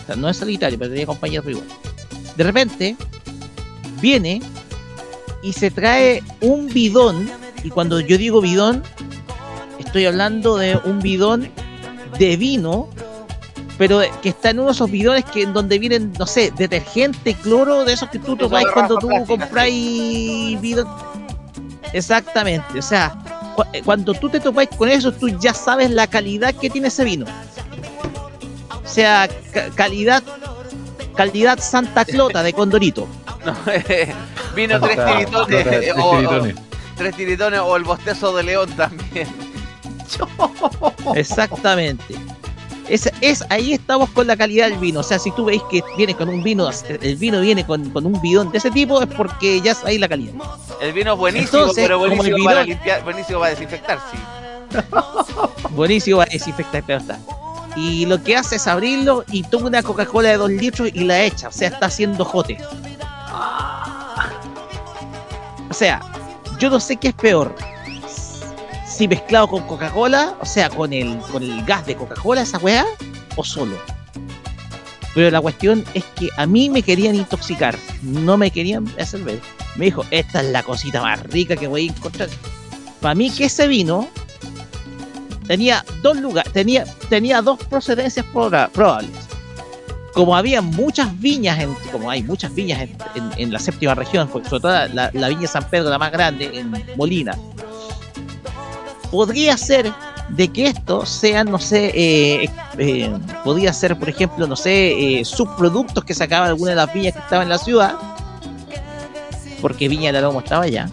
O 0.04 0.06
sea, 0.06 0.16
no 0.16 0.30
es 0.30 0.38
solitario, 0.38 0.78
pero 0.78 0.92
tenía 0.92 1.06
compañeros 1.06 1.48
igual. 1.48 1.68
De 2.36 2.44
repente, 2.44 2.96
viene 4.02 4.42
y 5.42 5.54
se 5.54 5.72
trae 5.72 6.22
un 6.42 6.68
bidón. 6.68 7.30
Y 7.64 7.70
cuando 7.70 8.00
yo 8.00 8.18
digo 8.18 8.42
bidón, 8.42 8.84
estoy 9.80 10.06
hablando 10.06 10.58
de 10.58 10.78
un 10.84 11.00
bidón 11.00 11.50
de 12.18 12.38
vino, 12.38 12.90
pero 13.78 14.02
que 14.22 14.30
está 14.30 14.50
en 14.52 14.60
uno 14.60 14.68
de 14.68 14.74
esos 14.74 14.90
bidones 14.90 15.26
que 15.26 15.44
en 15.44 15.54
donde 15.54 15.80
vienen, 15.80 16.14
no 16.18 16.26
sé, 16.26 16.52
detergente, 16.58 17.34
cloro, 17.36 17.86
de 17.86 17.94
esos 17.94 18.10
que 18.10 18.20
tú 18.20 18.36
tomáis 18.36 18.68
cuando 18.74 18.98
tú 18.98 19.10
compráis 19.28 20.60
bidón. 20.62 20.88
Exactamente, 21.94 22.80
o 22.80 22.82
sea, 22.82 23.16
eh, 23.72 23.82
cuando 23.84 24.14
tú 24.14 24.30
te 24.30 24.40
topáis 24.40 24.70
con 24.70 24.90
eso, 24.90 25.12
tú 25.12 25.30
ya 25.30 25.54
sabes 25.54 25.92
la 25.92 26.08
calidad 26.08 26.54
que 26.56 26.70
tiene 26.70 26.88
ese 26.88 27.04
vino. 27.04 27.26
O 28.84 28.88
sea, 28.88 29.30
ca- 29.52 29.70
calidad, 29.76 30.22
calidad 31.16 31.60
Santa 31.60 32.06
Clota 32.06 32.44
de 32.44 32.54
Condorito. 32.54 33.08
No, 33.46 33.54
vino 34.56 34.80
tres 34.80 34.98
tiritones. 35.06 35.64
tres 35.66 35.92
o- 35.98 36.06
o- 36.12 36.16
tiritones. 36.18 36.56
tres 36.96 37.16
tiritones 37.18 37.60
o 37.60 37.76
el 37.76 37.84
bostezo 37.84 38.34
de 38.38 38.44
león 38.44 38.70
también. 38.78 39.28
Exactamente. 41.16 42.16
Es, 42.90 43.10
es, 43.22 43.44
ahí 43.50 43.74
estamos 43.74 44.10
con 44.12 44.28
la 44.28 44.36
calidad 44.38 44.70
del 44.70 44.78
vino. 44.78 45.00
O 45.00 45.04
sea, 45.04 45.18
si 45.20 45.32
tú 45.32 45.46
veis 45.46 45.62
que 45.72 45.82
viene 45.98 46.16
con 46.16 46.30
un 46.30 46.44
vino, 46.44 46.70
el 47.02 47.16
vino 47.16 47.40
viene 47.42 47.66
con, 47.66 47.90
con 47.90 48.06
un 48.06 48.22
bidón 48.22 48.52
de 48.52 48.58
ese 48.58 48.72
tipo, 48.72 49.02
es 49.02 49.08
porque 49.08 49.62
ya 49.62 49.74
sabéis 49.74 50.00
la 50.00 50.08
calidad. 50.10 50.34
El 50.82 50.94
vino 50.94 51.14
es 51.14 51.18
buenísimo, 51.20 51.60
Entonces, 51.62 51.84
pero 51.84 51.98
como 52.00 52.12
el 52.12 52.18
buenísimo 52.18 52.46
para 52.46 52.62
bidón- 52.64 52.68
limpiar, 52.68 53.04
buenísimo 53.04 53.40
para 53.40 53.52
desinfectar, 53.52 54.00
sí. 54.12 54.18
Buenísimo, 55.72 56.18
va 56.18 56.24
a 56.24 56.28
desinfectar, 56.28 56.84
pero 56.86 57.00
está. 57.00 57.20
Y 57.76 58.06
lo 58.06 58.22
que 58.24 58.36
hace 58.36 58.58
es 58.58 58.68
abrirlo 58.68 59.24
y 59.32 59.44
toma 59.44 59.68
una 59.68 59.84
Coca-Cola 59.84 60.30
de 60.30 60.38
2 60.38 60.52
litros 60.52 60.90
y 60.94 61.04
la 61.06 61.24
echa. 61.24 61.48
O 61.48 61.52
sea, 61.52 61.70
está 61.70 61.88
haciendo 61.88 62.24
jote. 62.24 62.58
O 65.70 65.74
sea, 65.74 66.02
yo 66.60 66.70
no 66.70 66.80
sé 66.80 66.98
qué 66.98 67.10
es 67.10 67.14
peor. 67.16 67.56
Si 68.88 69.08
mezclado 69.08 69.48
con 69.48 69.64
Coca-Cola, 69.64 70.36
o 70.40 70.46
sea, 70.46 70.70
con 70.70 70.94
el, 70.94 71.18
con 71.32 71.42
el 71.42 71.66
gas 71.66 71.86
de 71.88 71.96
Coca-Cola, 71.96 72.44
esa 72.44 72.60
weá, 72.60 72.86
o 73.36 73.44
solo. 73.44 73.76
Pero 75.16 75.32
la 75.32 75.42
cuestión 75.42 75.84
es 75.94 76.04
que 76.16 76.30
a 76.38 76.46
mí 76.46 76.70
me 76.70 76.82
querían 76.82 77.16
intoxicar, 77.16 77.76
no 78.02 78.38
me 78.38 78.52
querían 78.52 78.88
hacer 79.00 79.24
ver. 79.24 79.40
Me 79.76 79.86
dijo, 79.86 80.06
esta 80.12 80.42
es 80.42 80.48
la 80.48 80.64
cosita 80.64 81.02
más 81.02 81.22
rica 81.24 81.56
que 81.56 81.68
voy 81.68 81.88
a 81.88 81.92
encontrar. 81.92 82.30
Para 83.02 83.16
mí 83.16 83.30
que 83.32 83.46
ese 83.46 83.68
vino 83.68 84.08
tenía 85.48 85.84
dos 86.02 86.18
lugares, 86.18 86.52
tenía, 86.54 86.86
tenía 87.10 87.42
dos 87.42 87.60
procedencias 87.70 88.26
proba- 88.34 88.70
probables. 88.70 89.12
Como 90.14 90.36
había 90.36 90.62
muchas 90.62 91.20
viñas, 91.20 91.60
en, 91.60 91.74
como 91.92 92.10
hay 92.10 92.22
muchas 92.24 92.54
viñas 92.54 92.82
en, 93.16 93.32
en- 93.38 93.52
la 93.52 93.58
séptima 93.60 93.96
región, 93.96 94.30
sobre 94.32 94.60
todo 94.60 94.72
la, 94.90 95.10
la 95.14 95.30
viña 95.30 95.48
San 95.48 95.68
Pedro, 95.70 95.90
la 95.90 95.98
más 95.98 96.12
grande, 96.12 96.52
en 96.54 96.72
Molina, 96.96 97.36
podría 99.12 99.58
ser 99.58 99.92
de 100.30 100.48
que 100.48 100.68
esto 100.68 101.06
sean, 101.06 101.52
no 101.52 101.60
sé, 101.60 101.92
eh, 101.94 102.50
eh, 102.78 103.12
podría 103.44 103.74
ser, 103.74 103.98
por 103.98 104.10
ejemplo, 104.10 104.48
no 104.48 104.56
sé, 104.56 105.20
eh, 105.20 105.26
subproductos 105.26 106.04
que 106.06 106.14
sacaban 106.14 106.50
alguna 106.50 106.72
de 106.72 106.76
las 106.78 106.94
viñas 106.94 107.14
que 107.14 107.20
estaban 107.20 107.44
en 107.44 107.50
la 107.50 107.58
ciudad, 107.58 107.94
porque 109.62 109.88
Viña 109.88 110.12
del 110.12 110.24
Lomo 110.24 110.40
estaba 110.40 110.64
allá. 110.66 110.90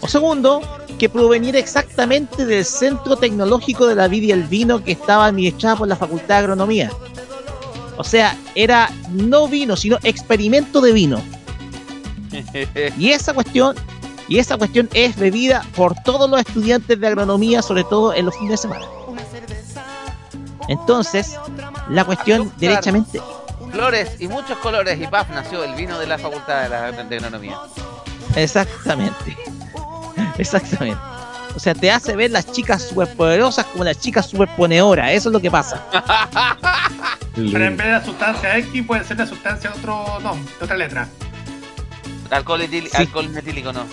O 0.00 0.08
segundo, 0.08 0.60
que 1.00 1.08
proveniera 1.08 1.58
exactamente 1.58 2.44
del 2.44 2.62
Centro 2.62 3.16
Tecnológico 3.16 3.86
de 3.86 3.94
la 3.94 4.06
Vid 4.06 4.22
y 4.24 4.32
el 4.32 4.42
Vino 4.42 4.84
que 4.84 4.92
estaba 4.92 5.24
administrado 5.24 5.78
por 5.78 5.88
la 5.88 5.96
Facultad 5.96 6.34
de 6.34 6.34
Agronomía. 6.34 6.92
O 7.96 8.04
sea, 8.04 8.36
era 8.54 8.90
no 9.08 9.48
vino, 9.48 9.76
sino 9.76 9.96
experimento 10.02 10.82
de 10.82 10.92
vino. 10.92 11.22
Y 12.98 13.12
esa 13.12 13.32
cuestión, 13.32 13.76
y 14.28 14.38
esa 14.38 14.58
cuestión 14.58 14.90
es 14.92 15.16
bebida 15.16 15.64
por 15.74 15.94
todos 16.02 16.28
los 16.28 16.38
estudiantes 16.38 17.00
de 17.00 17.06
agronomía, 17.06 17.62
sobre 17.62 17.82
todo 17.84 18.12
en 18.12 18.26
los 18.26 18.36
fines 18.36 18.50
de 18.50 18.56
semana. 18.58 18.84
Entonces, 20.68 21.34
la 21.88 22.04
cuestión 22.04 22.52
derechamente 22.58 23.22
Flores 23.72 24.16
y 24.18 24.28
muchos 24.28 24.58
colores 24.58 25.00
y 25.00 25.06
paf 25.06 25.30
nació 25.30 25.64
el 25.64 25.74
vino 25.76 25.98
de 25.98 26.06
la 26.06 26.18
Facultad 26.18 26.64
de, 26.64 26.68
la, 26.68 26.92
de 26.92 27.16
Agronomía. 27.16 27.58
Exactamente. 28.36 29.36
Exactamente. 30.40 30.98
O 31.54 31.58
sea, 31.58 31.74
te 31.74 31.90
hace 31.90 32.14
ver 32.14 32.30
las 32.30 32.50
chicas 32.52 32.82
superpoderosas 32.88 33.66
como 33.66 33.82
las 33.84 33.98
chicas 33.98 34.26
superponedoras. 34.30 35.10
Eso 35.10 35.28
es 35.30 35.32
lo 35.32 35.40
que 35.40 35.50
pasa. 35.50 35.84
Pero 37.34 37.64
en 37.64 37.76
vez 37.76 37.86
de 37.86 37.92
la 37.92 38.04
sustancia 38.04 38.56
X 38.58 38.84
puede 38.86 39.04
ser 39.04 39.18
la 39.18 39.26
sustancia 39.26 39.70
de 39.70 39.78
otro 39.78 40.20
nombre, 40.20 40.52
de 40.58 40.64
otra 40.64 40.76
letra. 40.76 41.08
Alcohol, 42.30 42.60
etil- 42.62 42.88
alcohol 42.94 43.28
metílico 43.30 43.72
no. 43.72 43.84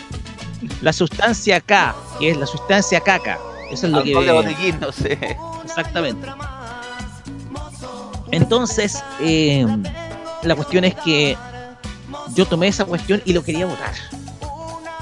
La 0.81 0.93
sustancia 0.93 1.59
K, 1.59 1.95
que 2.19 2.29
es 2.31 2.37
la 2.37 2.45
sustancia 2.45 2.99
caca. 2.99 3.39
Eso 3.71 3.87
es 3.87 3.91
lo 3.91 3.99
Alcohol 3.99 4.23
que. 4.23 4.25
de 4.25 4.31
botiquín, 4.31 4.79
no 4.79 4.91
sé. 4.91 5.17
Exactamente. 5.65 6.27
Entonces, 8.31 9.03
eh, 9.19 9.65
la 10.43 10.55
cuestión 10.55 10.83
es 10.83 10.95
que 10.95 11.37
yo 12.33 12.45
tomé 12.45 12.67
esa 12.67 12.85
cuestión 12.85 13.21
y 13.25 13.33
lo 13.33 13.43
quería 13.43 13.65
votar. 13.65 13.93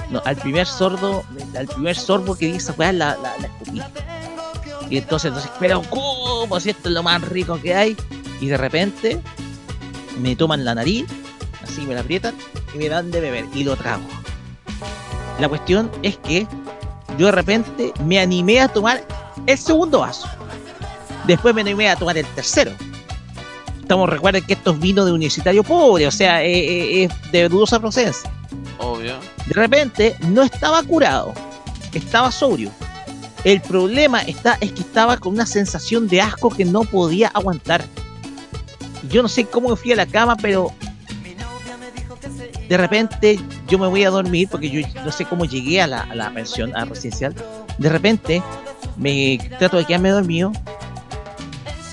No, 0.09 0.21
al 0.25 0.35
primer 0.35 0.67
sordo, 0.67 1.23
al 1.57 1.67
primer 1.67 1.95
sorbo 1.95 2.35
que 2.35 2.47
di 2.47 2.57
esa 2.57 2.75
la, 2.77 3.17
la 3.17 3.35
escupí. 3.41 3.81
Y 4.89 4.97
entonces, 4.97 5.29
entonces, 5.29 5.51
pero 5.59 5.81
¿cómo? 5.89 6.59
Si 6.59 6.69
esto 6.69 6.89
es 6.89 6.93
lo 6.93 7.03
más 7.03 7.21
rico 7.21 7.59
que 7.61 7.73
hay. 7.73 7.97
Y 8.39 8.47
de 8.47 8.57
repente 8.57 9.21
me 10.19 10.35
toman 10.35 10.65
la 10.65 10.75
nariz, 10.75 11.05
así 11.63 11.81
me 11.81 11.95
la 11.95 12.01
aprietan 12.01 12.35
y 12.73 12.77
me 12.77 12.89
dan 12.89 13.11
de 13.11 13.21
beber 13.21 13.45
y 13.53 13.63
lo 13.63 13.75
trago. 13.75 14.03
La 15.39 15.49
cuestión 15.49 15.89
es 16.03 16.17
que 16.17 16.47
yo 17.17 17.27
de 17.27 17.31
repente 17.31 17.93
me 18.05 18.19
animé 18.19 18.59
a 18.59 18.67
tomar 18.67 19.05
el 19.47 19.57
segundo 19.57 19.99
vaso. 19.99 20.27
Después 21.25 21.55
me 21.55 21.61
animé 21.61 21.89
a 21.89 21.95
tomar 21.95 22.17
el 22.17 22.25
tercero. 22.27 22.71
Estamos, 23.79 24.09
recuerden 24.09 24.43
que 24.45 24.53
estos 24.53 24.79
vinos 24.79 25.05
de 25.05 25.11
universitario 25.11 25.63
pobre, 25.63 26.07
o 26.07 26.11
sea, 26.11 26.43
eh, 26.43 26.51
eh, 26.51 27.03
es 27.03 27.31
de 27.31 27.47
dudosa 27.49 27.79
procedencia. 27.79 28.31
Obvio. 28.79 29.15
De 29.45 29.53
repente 29.53 30.15
no 30.27 30.43
estaba 30.43 30.83
curado, 30.83 31.33
estaba 31.93 32.31
sobrio. 32.31 32.71
El 33.43 33.61
problema 33.61 34.21
está, 34.21 34.57
es 34.59 34.71
que 34.71 34.81
estaba 34.81 35.17
con 35.17 35.33
una 35.33 35.45
sensación 35.45 36.07
de 36.07 36.21
asco 36.21 36.49
que 36.49 36.65
no 36.65 36.81
podía 36.81 37.27
aguantar. 37.27 37.85
Yo 39.09 39.21
no 39.21 39.27
sé 39.27 39.45
cómo 39.45 39.69
me 39.69 39.75
fui 39.75 39.91
a 39.91 39.95
la 39.95 40.07
cama, 40.07 40.35
pero 40.35 40.71
de 42.67 42.77
repente 42.77 43.39
yo 43.67 43.77
me 43.77 43.87
voy 43.87 44.03
a 44.03 44.09
dormir 44.09 44.47
porque 44.49 44.69
yo 44.69 44.81
no 45.03 45.11
sé 45.11 45.25
cómo 45.25 45.45
llegué 45.45 45.79
a 45.79 45.87
la, 45.87 46.31
pensión, 46.33 46.75
a 46.75 46.79
la 46.79 46.85
residencial. 46.85 47.35
De 47.77 47.89
repente 47.89 48.41
me 48.97 49.37
trato 49.59 49.77
de 49.77 49.85
quedarme 49.85 50.09
dormido 50.09 50.51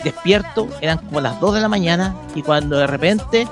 despierto, 0.03 0.69
eran 0.81 0.99
como 0.99 1.21
las 1.21 1.41
2 1.41 1.55
de 1.55 1.61
la 1.61 1.69
mañana 1.69 2.15
y 2.35 2.43
cuando 2.43 2.79
de 2.79 2.87
repente 2.87 3.49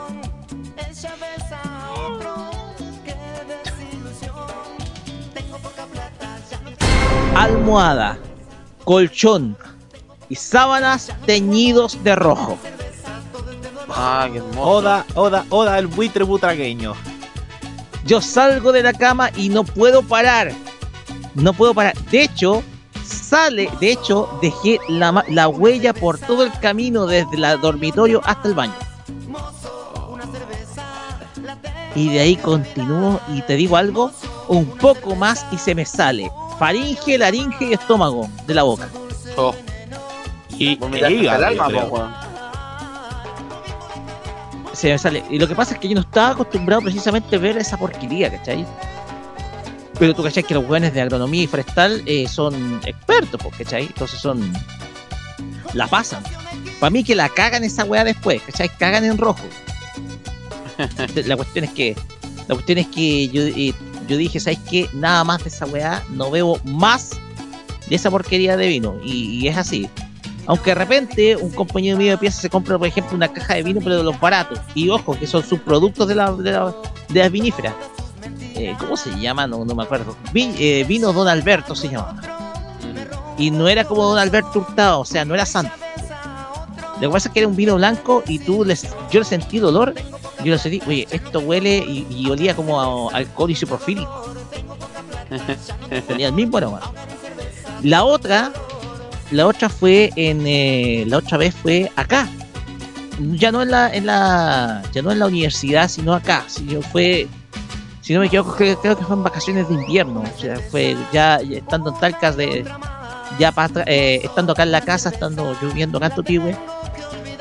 almohada, 7.34 8.18
colchón 8.84 9.56
y 10.28 10.34
sábanas 10.34 11.12
teñidos 11.26 12.02
de 12.02 12.16
rojo. 12.16 12.58
Ah, 13.88 14.28
qué 14.30 14.38
hermoso. 14.38 14.60
Oda, 14.60 15.04
oda, 15.14 15.44
oda 15.50 15.78
el 15.78 15.86
buitre 15.86 16.24
butragueño. 16.24 16.94
Yo 18.04 18.20
salgo 18.20 18.72
de 18.72 18.82
la 18.82 18.92
cama 18.92 19.30
y 19.36 19.48
no 19.48 19.64
puedo 19.64 20.02
parar. 20.02 20.52
No 21.34 21.52
puedo 21.52 21.74
parar. 21.74 21.96
De 22.10 22.22
hecho, 22.22 22.62
sale, 23.04 23.68
de 23.80 23.92
hecho, 23.92 24.28
dejé 24.40 24.78
la, 24.88 25.24
la 25.28 25.48
huella 25.48 25.92
por 25.92 26.18
todo 26.18 26.44
el 26.44 26.52
camino 26.60 27.06
desde 27.06 27.36
el 27.36 27.60
dormitorio 27.60 28.20
hasta 28.24 28.48
el 28.48 28.54
baño. 28.54 28.74
Y 31.94 32.08
de 32.08 32.20
ahí 32.20 32.36
continúo 32.36 33.20
y 33.28 33.42
te 33.42 33.56
digo 33.56 33.76
algo, 33.76 34.12
un 34.48 34.66
poco 34.78 35.16
más 35.16 35.44
y 35.50 35.58
se 35.58 35.74
me 35.74 35.84
sale 35.84 36.30
faringe, 36.60 37.16
laringe 37.16 37.64
y 37.64 37.72
estómago 37.72 38.28
de 38.46 38.52
la 38.54 38.64
boca. 38.64 38.86
Oh. 39.38 39.54
Y 40.58 40.72
hígado, 40.72 41.38
el 41.38 41.44
alma, 41.44 41.68
po, 41.88 42.06
se 44.74 44.92
me 44.92 44.98
sale. 44.98 45.24
Y 45.30 45.38
lo 45.38 45.48
que 45.48 45.54
pasa 45.54 45.72
es 45.72 45.80
que 45.80 45.88
yo 45.88 45.94
no 45.94 46.02
estaba 46.02 46.30
acostumbrado 46.30 46.82
precisamente 46.82 47.36
a 47.36 47.38
ver 47.38 47.56
esa 47.56 47.78
porquería, 47.78 48.30
¿cachai? 48.30 48.66
Pero 49.98 50.14
tú, 50.14 50.22
¿cachai? 50.22 50.42
Que 50.42 50.52
los 50.52 50.68
weones 50.68 50.92
de 50.92 51.00
agronomía 51.00 51.44
y 51.44 51.46
forestal 51.46 52.02
eh, 52.04 52.28
son 52.28 52.78
expertos, 52.84 53.40
pues, 53.42 53.56
¿cachai? 53.56 53.86
Entonces 53.86 54.20
son. 54.20 54.52
La 55.72 55.86
pasan. 55.86 56.22
Para 56.78 56.90
mí 56.90 57.02
que 57.02 57.14
la 57.14 57.30
cagan 57.30 57.64
esa 57.64 57.84
weá 57.84 58.04
después, 58.04 58.42
¿cachai? 58.42 58.68
Cagan 58.76 59.04
en 59.04 59.16
rojo. 59.16 59.44
La 61.24 61.36
cuestión 61.36 61.64
es 61.64 61.70
que. 61.70 61.96
La 62.48 62.54
cuestión 62.54 62.78
es 62.78 62.86
que 62.88 63.28
yo, 63.28 63.42
eh, 63.42 63.74
yo 64.10 64.16
dije, 64.16 64.40
¿sabes 64.40 64.58
qué? 64.68 64.88
Nada 64.92 65.22
más 65.24 65.42
de 65.42 65.48
esa 65.48 65.66
weá, 65.66 66.02
no 66.10 66.30
bebo 66.30 66.58
más 66.64 67.10
de 67.88 67.96
esa 67.96 68.10
porquería 68.10 68.56
de 68.56 68.66
vino. 68.66 68.96
Y, 69.04 69.46
es 69.46 69.56
así. 69.56 69.88
Aunque 70.46 70.70
de 70.70 70.74
repente 70.74 71.36
un 71.36 71.50
compañero 71.50 71.96
mío 71.96 72.10
de 72.12 72.18
pieza 72.18 72.40
se 72.40 72.50
compra, 72.50 72.76
por 72.78 72.88
ejemplo, 72.88 73.16
una 73.16 73.28
caja 73.32 73.54
de 73.54 73.62
vino, 73.62 73.80
pero 73.82 73.98
de 73.98 74.02
los 74.04 74.18
baratos. 74.18 74.58
Y 74.74 74.88
ojo, 74.88 75.16
que 75.18 75.26
son 75.26 75.44
subproductos 75.44 76.08
de, 76.08 76.14
la, 76.14 76.32
de, 76.32 76.50
la- 76.52 76.74
de 77.08 77.20
las 77.20 77.30
viníferas. 77.30 77.74
Eh, 78.56 78.74
¿Cómo 78.78 78.96
se 78.96 79.10
llama? 79.18 79.46
No, 79.46 79.64
no 79.64 79.74
me 79.74 79.84
acuerdo. 79.84 80.16
Eh, 80.34 80.84
vino 80.88 81.12
Don 81.12 81.28
Alberto 81.28 81.74
se 81.74 81.88
llamaba. 81.88 82.20
Y 83.38 83.50
no 83.50 83.68
era 83.68 83.84
como 83.84 84.04
Don 84.04 84.18
Alberto 84.18 84.58
Hurtado, 84.58 85.00
o 85.00 85.04
sea, 85.04 85.24
no 85.24 85.34
era 85.34 85.46
santo. 85.46 85.72
Lo 87.00 87.08
que 87.08 87.12
pasa 87.12 87.28
es 87.28 87.32
que 87.32 87.40
era 87.40 87.48
un 87.48 87.56
vino 87.56 87.76
blanco 87.76 88.22
y 88.26 88.38
tú 88.38 88.64
les, 88.64 88.86
yo 89.10 89.20
le 89.20 89.24
sentí 89.24 89.58
dolor. 89.58 89.94
Yo 90.44 90.52
le 90.52 90.58
sentí, 90.58 90.80
oye, 90.86 91.06
esto 91.10 91.40
huele 91.40 91.78
y, 91.78 92.28
olía 92.30 92.54
como 92.54 93.10
a 93.10 93.16
alcohol 93.16 93.50
isopropílico. 93.50 94.34
Tenía 96.08 96.28
el 96.28 96.32
mismo 96.32 96.56
aroma. 96.56 96.80
La 97.82 98.04
otra, 98.04 98.52
la 99.30 99.46
otra 99.46 99.68
fue 99.68 100.10
en, 100.16 100.46
eh, 100.46 101.04
la 101.06 101.18
otra 101.18 101.38
vez 101.38 101.54
fue 101.54 101.90
acá. 101.96 102.28
Ya 103.18 103.52
no 103.52 103.62
en 103.62 103.70
la, 103.70 103.94
en 103.94 104.06
la, 104.06 104.82
ya 104.92 105.02
no 105.02 105.12
en 105.12 105.18
la 105.18 105.26
universidad, 105.26 105.88
sino 105.88 106.14
acá. 106.14 106.44
Sino 106.46 106.80
fue, 106.82 107.28
si 108.00 108.14
no 108.14 108.20
me 108.20 108.26
equivoco, 108.26 108.56
creo, 108.56 108.80
que 108.80 109.04
fue 109.04 109.16
en 109.16 109.22
vacaciones 109.22 109.68
de 109.68 109.74
invierno. 109.74 110.22
O 110.22 110.40
sea, 110.40 110.58
fue 110.70 110.96
ya, 111.12 111.36
estando 111.36 111.90
en 111.90 112.00
Talcas 112.00 112.36
de, 112.36 112.64
ya 113.38 113.52
pa' 113.52 113.64
atrás, 113.64 113.84
eh, 113.88 114.20
estando 114.24 114.52
acá 114.52 114.62
en 114.62 114.72
la 114.72 114.80
casa, 114.80 115.10
estando 115.10 115.54
yo 115.60 115.68
viviendo 115.68 115.98
acá 115.98 116.10
en. 116.14 116.56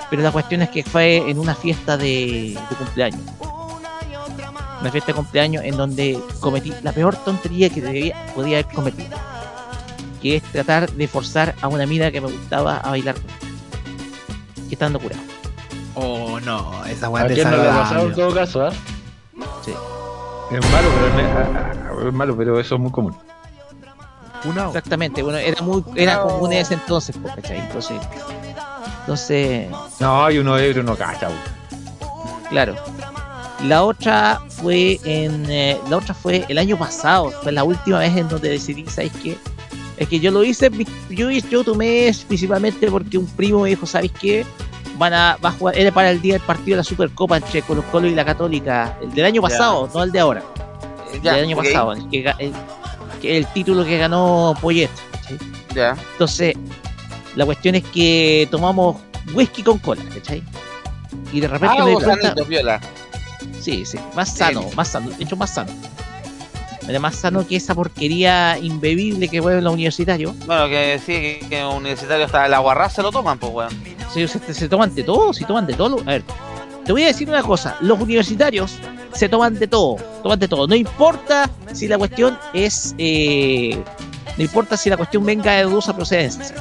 Pero 0.10 0.22
la 0.23 0.31
cuestión 0.31 0.61
es 0.61 0.69
que 0.69 0.84
fue 0.84 1.18
en 1.30 1.38
una 1.38 1.53
fiesta 1.56 1.98
de, 1.98 2.57
de 2.69 2.76
cumpleaños. 2.76 3.22
Una 4.81 4.91
fiesta 4.91 5.11
de 5.11 5.15
cumpleaños 5.15 5.64
en 5.64 5.77
donde 5.77 6.19
cometí 6.40 6.73
la 6.81 6.91
peor 6.91 7.15
tontería 7.18 7.69
que 7.69 7.81
debía, 7.81 8.15
podía 8.34 8.60
haber 8.60 8.73
cometido. 8.73 9.18
Que 10.22 10.38
es 10.38 10.44
tratar 10.44 10.91
de 10.91 11.07
forzar 11.07 11.56
a 11.61 11.68
una 11.68 11.86
mina 11.86 12.11
que 12.11 12.22
me 12.22 12.31
gustaba 12.31 12.77
a 12.77 12.90
bailar 12.90 13.15
con 13.15 13.26
ella, 13.26 13.38
que 14.68 14.76
estando 14.76 14.99
curado. 14.99 15.22
Oh, 15.95 16.40
no, 16.40 16.86
esa 16.86 17.07
¿A 17.07 17.10
weá 17.10 17.26
es 17.26 17.34
quién 17.34 17.49
no 17.52 17.57
le 17.57 17.69
ha 17.69 17.73
pasado 17.73 18.07
en 18.07 18.15
todo 18.15 18.34
caso, 18.34 18.65
ah? 18.65 18.72
Sí. 19.64 19.73
Es 20.52 20.72
malo, 20.72 20.90
pero 20.95 21.07
es, 21.07 21.14
ah, 21.36 21.72
ah, 21.73 22.07
es 22.07 22.14
malo, 22.14 22.38
pero 22.38 22.60
eso 22.60 22.76
es 22.76 22.81
muy 22.81 22.91
común. 22.91 23.15
Exactamente, 24.68 25.22
bueno, 25.22 25.38
era 25.38 25.61
muy, 25.61 25.84
era 25.95 26.22
común 26.22 26.53
en 26.53 26.60
ese 26.60 26.76
entonces, 26.76 27.15
¿cachai? 27.36 27.60
Entonces, 27.60 27.99
entonces, 29.10 29.68
No, 29.99 30.23
hay 30.23 30.38
uno 30.38 30.56
ebrio, 30.56 30.84
no 30.84 30.95
cacha, 30.95 31.30
claro. 32.52 32.76
La 33.64 33.84
otra 33.84 34.40
fue 34.49 34.99
en, 35.03 35.49
eh, 35.49 35.77
la 35.90 35.98
otra 35.98 36.14
fue 36.14 36.45
el 36.48 36.60
año 36.60 36.77
pasado, 36.77 37.31
fue 37.41 37.52
la 37.52 37.64
última 37.64 37.98
vez 37.99 38.15
en 38.15 38.30
donde 38.30 38.49
decidí, 38.49 38.86
¿sabes 38.86 39.11
qué? 39.23 39.36
Es 39.98 40.07
que 40.07 40.19
yo 40.19 40.30
lo 40.31 40.44
hice, 40.44 40.69
yo, 41.10 41.30
yo 41.31 41.64
tomé 41.64 42.14
principalmente 42.27 42.90
porque 42.90 43.18
un 43.18 43.26
primo 43.26 43.61
me 43.61 43.69
dijo, 43.69 43.86
¿sabes 43.88 44.11
qué? 44.11 44.45
Van 44.98 45.14
a, 45.14 45.38
va 45.44 45.49
a 45.49 45.52
jugar, 45.53 45.76
era 45.77 45.91
para 45.91 46.11
el 46.11 46.22
día 46.22 46.34
del 46.36 46.44
partido 46.44 46.76
de 46.76 46.77
la 46.77 46.84
Supercopa 46.84 47.36
entre 47.38 47.64
Colo 47.64 47.84
Colo 47.91 48.07
y 48.07 48.14
la 48.15 48.23
Católica, 48.23 48.95
el 49.02 49.11
del 49.11 49.26
año 49.26 49.41
Ya. 49.41 49.48
pasado, 49.49 49.90
no 49.94 50.03
el 50.03 50.11
de 50.11 50.19
ahora. 50.19 50.44
El 51.11 51.22
Ya, 51.22 51.34
del 51.34 51.45
año 51.45 51.57
pasado, 51.57 51.94
el, 51.94 52.07
que, 52.10 52.31
el, 52.38 52.53
el 53.23 53.48
título 53.48 53.84
que 53.84 53.98
ganó 53.98 54.53
Poyet. 54.61 54.90
Ya. 55.76 55.98
Entonces, 56.14 56.56
la 57.39 57.45
cuestión 57.45 57.75
es 57.75 57.83
que 57.85 58.47
tomamos 58.51 58.97
whisky 59.33 59.63
con 59.63 59.77
cola, 59.79 60.01
¿cachai? 60.13 60.43
Y 61.31 61.39
de 61.39 61.47
repente 61.47 61.75
Ah, 61.79 61.85
me 61.85 61.91
di 61.91 61.95
cuenta- 61.95 62.33
viola. 62.43 62.81
Sí, 63.61 63.85
sí, 63.85 63.97
más 64.15 64.35
sano, 64.35 64.65
más 64.75 64.89
sano, 64.89 65.09
de 65.09 65.23
hecho 65.23 65.35
más 65.37 65.49
sano. 65.53 65.71
Era 66.87 66.99
más 66.99 67.15
sano 67.15 67.47
que 67.47 67.55
esa 67.55 67.75
porquería 67.75 68.57
imbebible 68.57 69.27
que 69.29 69.39
huele 69.39 69.59
en 69.59 69.63
los 69.63 69.73
universitarios. 69.73 70.33
Bueno, 70.45 70.67
que 70.67 70.99
sí, 71.05 71.13
que, 71.13 71.45
que 71.49 71.63
un 71.63 71.75
universitario 71.77 72.25
hasta 72.25 72.45
el 72.47 72.53
aguarrás 72.53 72.93
se 72.93 73.01
lo 73.03 73.11
toman, 73.11 73.37
pues, 73.37 73.53
weón. 73.53 73.69
Sí, 74.13 74.27
se, 74.27 74.53
se 74.53 74.67
toman 74.67 74.93
de 74.95 75.03
todo, 75.03 75.31
si 75.33 75.45
toman 75.45 75.65
de 75.67 75.75
todo. 75.75 75.99
A 76.01 76.03
ver, 76.03 76.23
te 76.83 76.91
voy 76.91 77.03
a 77.03 77.07
decir 77.07 77.29
una 77.29 77.43
cosa, 77.43 77.77
los 77.81 77.99
universitarios 78.01 78.73
se 79.13 79.29
toman 79.29 79.57
de 79.59 79.67
todo, 79.67 79.97
toman 80.23 80.39
de 80.39 80.47
todo. 80.47 80.67
No 80.67 80.75
importa 80.75 81.49
si 81.73 81.87
la 81.87 81.97
cuestión 81.97 82.37
es, 82.53 82.95
eh, 82.97 83.81
no 84.37 84.43
importa 84.43 84.75
si 84.75 84.89
la 84.89 84.97
cuestión 84.97 85.23
venga 85.25 85.53
de 85.53 85.63
dudosa 85.63 85.95
procedencia. 85.95 86.55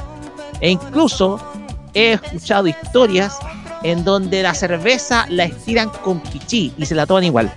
E 0.61 0.69
incluso 0.69 1.39
he 1.93 2.13
escuchado 2.13 2.67
historias 2.67 3.37
en 3.83 4.03
donde 4.03 4.43
la 4.43 4.53
cerveza 4.53 5.25
la 5.29 5.45
estiran 5.45 5.89
con 6.03 6.19
pichí 6.19 6.73
y 6.77 6.85
se 6.85 6.95
la 6.95 7.05
toman 7.05 7.23
igual. 7.23 7.53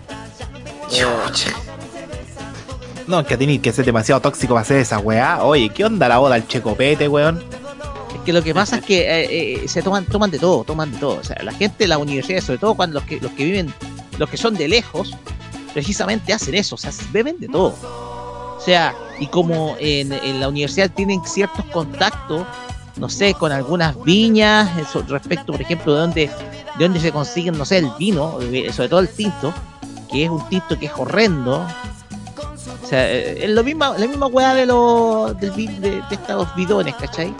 No, 3.06 3.24
que 3.26 3.36
tenéis 3.36 3.60
que 3.60 3.72
ser 3.72 3.84
demasiado 3.84 4.20
tóxico 4.20 4.54
para 4.54 4.62
hacer 4.62 4.78
esa 4.78 4.98
weá. 4.98 5.42
Oye, 5.42 5.70
¿qué 5.70 5.84
onda 5.84 6.08
la 6.08 6.18
boda 6.18 6.36
al 6.36 6.46
checopete, 6.46 7.08
weón? 7.08 7.42
Es 8.14 8.20
que 8.24 8.32
lo 8.32 8.42
que 8.42 8.54
pasa 8.54 8.76
es 8.76 8.84
que 8.84 9.00
eh, 9.00 9.62
eh, 9.64 9.68
se 9.68 9.82
toman, 9.82 10.06
toman 10.06 10.30
de 10.30 10.38
todo, 10.38 10.62
toman 10.64 10.92
de 10.92 10.98
todo. 10.98 11.18
O 11.18 11.24
sea, 11.24 11.42
la 11.42 11.52
gente 11.52 11.84
de 11.84 11.88
la 11.88 11.98
universidad, 11.98 12.40
sobre 12.40 12.58
todo 12.58 12.74
cuando 12.74 13.00
los 13.00 13.04
que, 13.04 13.20
los 13.20 13.32
que 13.32 13.44
viven, 13.44 13.74
los 14.18 14.30
que 14.30 14.36
son 14.36 14.54
de 14.54 14.68
lejos, 14.68 15.16
precisamente 15.72 16.32
hacen 16.32 16.54
eso, 16.54 16.76
o 16.76 16.78
sea, 16.78 16.92
beben 17.10 17.40
de 17.40 17.48
todo. 17.48 17.74
O 18.56 18.60
sea, 18.64 18.94
y 19.18 19.26
como 19.26 19.76
en, 19.80 20.12
en 20.12 20.38
la 20.38 20.48
universidad 20.48 20.90
tienen 20.90 21.20
ciertos 21.24 21.64
contactos, 21.66 22.46
no 22.96 23.08
sé, 23.08 23.34
con 23.34 23.52
algunas 23.52 24.00
viñas, 24.02 24.70
respecto, 25.08 25.52
por 25.52 25.60
ejemplo, 25.60 25.94
de 25.94 26.00
dónde, 26.00 26.30
de 26.78 26.84
dónde 26.84 27.00
se 27.00 27.12
consiguen, 27.12 27.56
no 27.56 27.64
sé, 27.64 27.78
el 27.78 27.90
vino, 27.98 28.38
eh, 28.40 28.72
sobre 28.72 28.88
todo 28.88 29.00
el 29.00 29.08
tinto, 29.08 29.52
que 30.10 30.24
es 30.24 30.30
un 30.30 30.46
tinto 30.48 30.78
que 30.78 30.86
es 30.86 30.92
horrendo. 30.96 31.66
O 32.82 32.86
sea, 32.86 33.10
eh, 33.10 33.44
es 33.44 33.50
lo 33.50 33.64
mismo, 33.64 33.94
la 33.96 34.06
misma 34.06 34.26
weá 34.26 34.54
de 34.54 34.66
los 34.66 35.38
de, 35.40 35.50
de 35.50 36.02
estos 36.10 36.54
bidones, 36.54 36.94
¿cachai? 36.96 37.34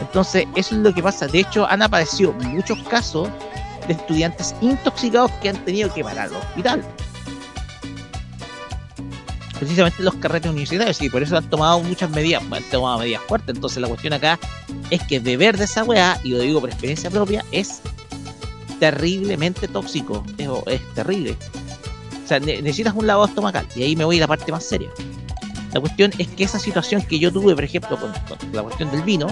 Entonces, 0.00 0.46
eso 0.56 0.74
es 0.74 0.80
lo 0.80 0.92
que 0.92 1.02
pasa. 1.02 1.26
De 1.26 1.40
hecho, 1.40 1.66
han 1.66 1.82
aparecido 1.82 2.32
muchos 2.32 2.78
casos 2.88 3.28
de 3.86 3.94
estudiantes 3.94 4.54
intoxicados 4.60 5.30
que 5.40 5.48
han 5.48 5.64
tenido 5.64 5.92
que 5.92 6.04
parar 6.04 6.28
al 6.28 6.36
hospital. 6.36 6.84
Precisamente 9.62 10.02
los 10.02 10.14
carretes 10.16 10.50
universitarios, 10.50 11.00
y 11.02 11.08
por 11.08 11.22
eso 11.22 11.36
han 11.36 11.48
tomado 11.48 11.78
muchas 11.78 12.10
medidas, 12.10 12.42
han 12.50 12.64
tomado 12.64 12.98
medidas 12.98 13.22
fuertes. 13.28 13.54
Entonces, 13.54 13.80
la 13.80 13.86
cuestión 13.86 14.12
acá 14.12 14.36
es 14.90 15.00
que 15.04 15.20
beber 15.20 15.56
de 15.56 15.66
esa 15.66 15.84
weá, 15.84 16.18
y 16.24 16.30
lo 16.30 16.40
digo 16.40 16.60
por 16.60 16.68
experiencia 16.68 17.08
propia, 17.10 17.44
es 17.52 17.80
terriblemente 18.80 19.68
tóxico. 19.68 20.24
Es, 20.36 20.48
es 20.66 20.94
terrible. 20.94 21.36
O 22.24 22.26
sea, 22.26 22.40
ne- 22.40 22.60
necesitas 22.60 22.92
un 22.92 23.06
lavado 23.06 23.28
estomacal, 23.28 23.64
y 23.76 23.84
ahí 23.84 23.94
me 23.94 24.04
voy 24.04 24.16
a 24.16 24.22
la 24.22 24.26
parte 24.26 24.50
más 24.50 24.64
seria. 24.64 24.88
La 25.72 25.78
cuestión 25.78 26.10
es 26.18 26.26
que 26.26 26.42
esa 26.42 26.58
situación 26.58 27.00
que 27.00 27.20
yo 27.20 27.32
tuve, 27.32 27.54
por 27.54 27.62
ejemplo, 27.62 27.96
con, 28.00 28.12
la 28.52 28.64
cuestión 28.64 28.90
del 28.90 29.02
vino, 29.02 29.28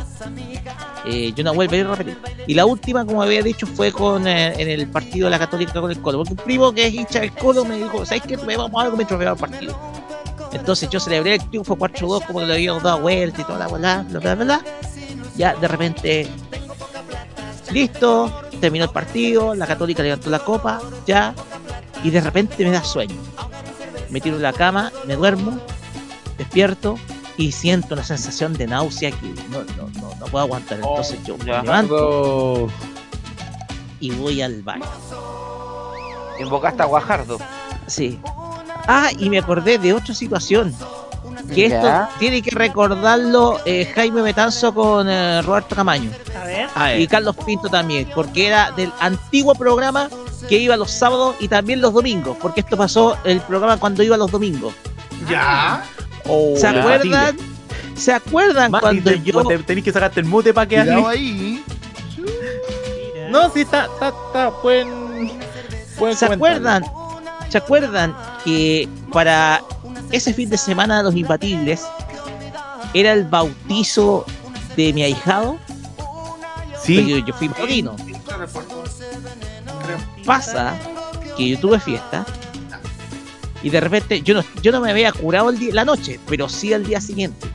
eh, 1.07 1.33
yo 1.35 1.43
no 1.43 1.55
vuelvo 1.55 1.75
a 1.75 1.77
ir 1.77 1.87
a 1.87 1.95
repetir. 1.97 2.17
Y 2.47 2.55
la 2.55 2.67
última, 2.67 3.05
como 3.05 3.21
había 3.21 3.43
dicho, 3.43 3.67
fue 3.67 3.91
con 3.91 4.29
eh, 4.29 4.55
en 4.57 4.69
el 4.69 4.87
partido 4.87 5.27
de 5.27 5.33
la 5.33 5.41
Católica 5.41 5.81
con 5.81 5.91
el 5.91 6.01
Colo. 6.01 6.19
Porque 6.19 6.35
un 6.35 6.45
primo 6.45 6.73
que 6.73 6.87
es 6.87 6.95
hincha 6.95 7.19
del 7.19 7.33
Colo 7.33 7.65
me 7.65 7.79
dijo, 7.79 8.07
¿sabes 8.07 8.23
qué? 8.23 8.37
Vamos 8.37 8.81
algo 8.81 8.97
mientras 8.97 9.19
veamos 9.19 9.43
el 9.43 9.51
partido. 9.51 10.00
Entonces 10.53 10.89
yo 10.91 11.01
celebré 11.01 11.35
el 11.35 11.49
triunfo 11.49 11.77
4-2 11.77 12.27
como 12.27 12.41
que 12.41 12.47
lo 12.47 12.53
habíamos 12.55 12.83
dado 12.83 13.01
vuelta 13.01 13.41
y 13.41 13.45
toda 13.45 13.59
la 13.59 13.69
bola, 13.69 14.05
bla, 14.09 14.21
bla, 14.21 14.35
bla, 14.35 14.45
bla. 14.45 14.65
Ya 15.37 15.55
de 15.55 15.69
repente 15.69 16.29
Listo, 17.73 18.33
terminó 18.61 18.85
el 18.87 18.91
partido, 18.91 19.55
la 19.55 19.67
Católica 19.67 20.03
levantó 20.03 20.29
la 20.29 20.41
copa, 20.41 20.81
ya, 21.07 21.35
y 22.03 22.11
de 22.11 22.21
repente 22.21 22.65
me 22.65 22.71
da 22.71 22.83
sueño. 22.83 23.15
Me 24.11 24.21
tiro 24.21 24.37
en 24.37 24.43
la 24.43 24.53
cama, 24.53 24.93
me 25.07 25.15
duermo, 25.15 25.59
despierto 26.37 26.97
y 27.37 27.53
siento 27.53 27.95
una 27.95 28.03
sensación 28.03 28.55
de 28.55 28.67
náusea 28.67 29.13
que 29.13 29.29
no, 29.51 29.63
no, 29.77 29.89
no, 30.01 30.15
no 30.19 30.27
puedo 30.27 30.45
aguantar. 30.45 30.79
Entonces 30.79 31.23
yo 31.25 31.39
me 31.39 31.45
levanto 31.45 32.69
y 34.01 34.11
voy 34.11 34.43
al 34.43 34.63
baño. 34.63 34.85
Invocaste 36.41 36.83
a 36.83 36.87
Guajardo. 36.87 37.39
Sí. 37.87 38.19
Ah, 38.87 39.09
y 39.19 39.31
me 39.31 39.39
acordé 39.39 39.79
de 39.79 39.93
otra 39.93 40.15
situación. 40.15 40.75
Que 41.55 41.67
esto 41.67 42.09
tiene 42.19 42.43
que 42.43 42.51
recordarlo 42.51 43.59
eh, 43.65 43.91
Jaime 43.95 44.23
Betanzo 44.23 44.73
con 44.75 45.09
eh, 45.09 45.43
Roberto 45.43 45.75
Camaño. 45.75 46.11
A 46.41 46.45
ver. 46.45 46.69
A 46.75 46.85
ver. 46.87 47.01
Y 47.01 47.07
Carlos 47.09 47.35
Pinto 47.45 47.69
también, 47.69 48.09
porque 48.15 48.47
era 48.47 48.71
del 48.73 48.93
antiguo 49.01 49.55
programa 49.55 50.09
que 50.49 50.59
iba 50.59 50.77
los 50.77 50.91
sábados 50.91 51.37
y 51.41 51.49
también 51.49 51.81
los 51.81 51.93
domingos, 51.93 52.37
porque 52.41 52.61
esto 52.61 52.77
pasó 52.77 53.17
el 53.25 53.41
programa 53.41 53.79
cuando 53.79 54.03
iba 54.03 54.17
los 54.17 54.31
domingos. 54.31 54.75
Ya. 55.29 55.83
¿Se 56.57 56.71
la 56.73 56.81
acuerdan? 56.81 57.37
¿Se 57.97 58.13
acuerdan 58.13 58.71
Ma- 58.71 58.81
cuando 58.81 59.11
te- 59.11 59.21
yo 59.21 59.45
te- 59.45 59.59
tenés 59.61 59.85
que 59.85 59.93
sacarte 59.93 60.21
el 60.21 60.27
mute 60.27 60.55
para 60.55 60.67
que 60.69 60.79
ahí. 60.79 61.65
No, 63.31 63.51
sí, 63.53 63.61
está, 63.61 63.85
está, 63.87 64.09
está, 64.09 64.49
buen. 64.63 64.89
buen 65.99 66.17
¿Se 66.17 66.27
comentario. 66.27 66.35
acuerdan? 66.35 66.85
¿Se 67.49 67.59
acuerdan 67.59 68.17
que 68.45 68.89
para 69.13 69.63
ese 70.13 70.33
fin 70.35 70.49
de 70.51 70.57
semana 70.59 70.99
de 70.99 71.05
los 71.05 71.15
imbatibles 71.17 71.83
era 72.95 73.13
el 73.13 73.25
bautizo 73.25 74.25
de 74.77 74.93
mi 74.93 75.03
ahijado? 75.03 75.59
Sí. 76.83 77.07
Yo, 77.09 77.19
yo 77.19 77.35
fui 77.35 77.49
padrino. 77.49 77.95
No 78.31 78.39
recuerdo. 78.39 78.85
Creo. 79.85 79.99
Pasa 80.25 80.75
que 81.37 81.49
yo 81.49 81.59
tuve 81.59 81.79
fiesta 81.81 82.25
y 83.63 83.69
de 83.71 83.81
repente 83.81 84.23
yo 84.23 84.35
no, 84.35 84.43
yo 84.63 84.73
no 84.73 84.81
me 84.81 84.91
había 84.91 85.13
curado 85.13 85.51
el 85.51 85.59
día, 85.59 85.75
la 85.75 85.85
noche, 85.85 86.19
pero 86.27 86.49
sí 86.49 86.73
al 86.73 86.85
día 86.87 87.01
siguiente. 87.01 87.47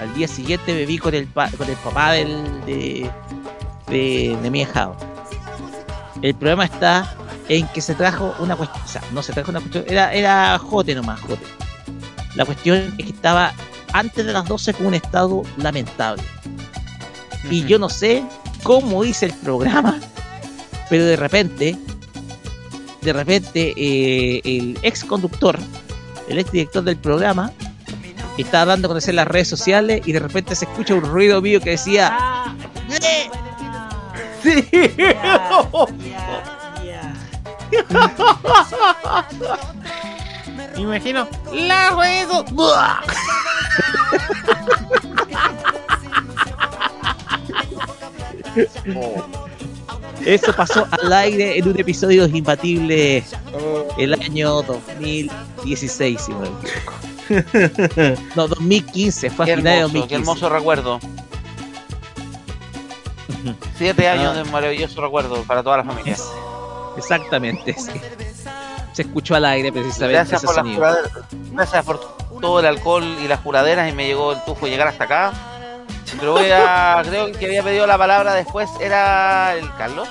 Al 0.00 0.14
día 0.14 0.28
siguiente 0.28 0.74
bebí 0.74 0.98
con 0.98 1.14
el, 1.14 1.26
pa- 1.26 1.50
con 1.52 1.68
el 1.68 1.76
papá 1.76 2.12
del, 2.12 2.42
de, 2.66 3.10
de, 3.88 4.38
de 4.42 4.50
mi 4.50 4.60
ahijado. 4.60 4.96
El 6.22 6.34
problema 6.34 6.64
está 6.64 7.16
en 7.48 7.66
que 7.68 7.80
se 7.80 7.94
trajo 7.94 8.34
una 8.38 8.56
cuestión, 8.56 8.84
o 8.84 8.88
sea, 8.88 9.02
no 9.12 9.22
se 9.22 9.32
trajo 9.32 9.50
una 9.50 9.60
cuestión, 9.60 9.84
era, 9.88 10.12
era 10.12 10.58
jote 10.58 10.94
nomás, 10.94 11.20
jote. 11.20 11.44
La 12.34 12.44
cuestión 12.44 12.94
es 12.98 13.06
que 13.06 13.12
estaba 13.12 13.52
antes 13.92 14.24
de 14.24 14.32
las 14.32 14.46
12 14.46 14.74
con 14.74 14.86
un 14.86 14.94
estado 14.94 15.42
lamentable. 15.56 16.22
Y 17.50 17.64
yo 17.64 17.78
no 17.78 17.88
sé 17.88 18.22
cómo 18.62 19.04
hice 19.04 19.26
el 19.26 19.34
programa, 19.34 19.98
pero 20.90 21.04
de 21.04 21.16
repente, 21.16 21.76
de 23.00 23.12
repente, 23.12 23.72
eh, 23.76 24.40
el 24.44 24.78
ex 24.82 25.04
conductor, 25.04 25.58
el 26.28 26.38
ex 26.38 26.52
director 26.52 26.84
del 26.84 26.98
programa, 26.98 27.50
estaba 28.36 28.66
dando 28.66 28.86
a 28.86 28.90
conocer 28.90 29.14
las 29.14 29.26
redes 29.26 29.48
sociales 29.48 30.02
y 30.04 30.12
de 30.12 30.20
repente 30.20 30.54
se 30.54 30.66
escucha 30.66 30.94
un 30.94 31.02
ruido 31.02 31.42
mío 31.42 31.60
que 31.60 31.70
decía, 31.70 32.10
Ah, 32.12 32.54
Sí. 37.70 37.76
Imagino. 40.80 41.28
La 41.52 41.90
ruedo. 41.90 42.44
Eso 50.24 50.52
pasó 50.52 50.86
al 51.02 51.12
aire 51.12 51.58
en 51.58 51.68
un 51.68 51.78
episodio 51.78 52.22
de 52.22 52.28
Los 52.28 52.36
Imbatibles 52.36 53.34
el 53.96 54.14
año 54.14 54.62
2016, 54.62 56.20
si 56.20 56.32
no 56.32 56.40
me 56.40 56.48
equivoco. 56.48 58.18
No, 58.34 58.48
2015, 58.48 59.30
fue 59.30 59.44
a 59.44 59.46
Qué 59.46 59.56
finales 59.56 59.92
de 59.92 59.98
hermoso, 59.98 59.98
2015. 59.98 60.08
qué 60.08 60.14
hermoso 60.14 60.48
recuerdo. 60.48 61.00
Siete 63.76 64.08
años 64.08 64.32
Ah. 64.34 64.42
de 64.42 64.50
maravilloso 64.50 65.00
recuerdo 65.00 65.42
para 65.42 65.62
toda 65.62 65.76
la 65.78 65.84
familia. 65.84 66.16
Exactamente, 66.98 67.74
sí. 67.74 67.90
Se 68.92 69.02
escuchó 69.02 69.34
al 69.36 69.44
aire 69.44 69.70
precisamente 69.70 70.14
Gracias 70.18 70.38
ese 70.42 70.46
por, 70.46 70.54
sonido. 70.56 70.84
gracias 71.52 71.84
por 71.84 72.00
todo 72.40 72.58
el 72.60 72.66
alcohol 72.66 73.04
y 73.04 73.28
las 73.28 73.40
juraderas 73.40 73.88
y 73.88 73.92
me 73.92 74.06
llegó 74.06 74.32
el 74.32 74.42
tufo 74.44 74.66
de 74.66 74.72
llegar 74.72 74.88
hasta 74.88 75.04
acá. 75.04 75.32
Pero 76.18 76.32
voy 76.32 76.50
a. 76.50 77.02
Creo 77.08 77.30
que 77.32 77.46
había 77.46 77.62
pedido 77.62 77.86
la 77.86 77.96
palabra 77.98 78.34
después. 78.34 78.68
¿Era 78.80 79.54
el 79.54 79.72
Carlos? 79.76 80.08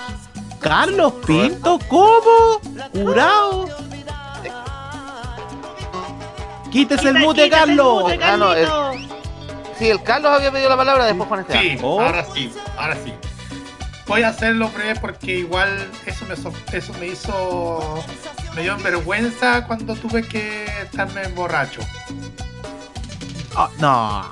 Carlos 0.60 1.14
Pinto, 1.26 1.80
¿cómo? 1.90 2.60
Curado. 2.94 3.68
Quítese 6.72 7.10
el 7.10 7.16
mute, 7.20 7.44
quítese 7.44 7.46
el 7.46 7.68
Carlos. 7.68 8.04
mute, 8.04 8.20
Ah, 8.24 8.38
no, 8.38 8.54
el- 8.54 8.68
Sí, 9.78 9.90
el 9.90 10.02
Carlos 10.02 10.32
había 10.32 10.52
pedido 10.52 10.70
la 10.70 10.78
palabra 10.78 11.06
después 11.06 11.28
Juan 11.28 11.42
Esteban. 11.42 11.62
Sí, 11.64 11.78
ahora 11.84 12.26
sí, 12.34 12.54
ahora 12.78 12.98
sí. 13.04 13.14
Voy 14.08 14.24
a 14.24 14.30
hacerlo 14.30 14.70
breve 14.70 15.00
porque 15.00 15.40
igual 15.40 15.70
eso 16.06 16.26
me, 16.26 16.36
so- 16.36 16.54
eso 16.72 16.94
me 17.00 17.08
hizo. 17.08 18.04
Me 18.56 18.62
dio 18.64 18.78
vergüenza 18.78 19.66
cuando 19.68 19.96
tuve 19.96 20.24
que 20.24 20.66
estarme 20.84 21.28
borracho. 21.30 21.82
Ah, 23.56 23.70
no. 23.80 24.26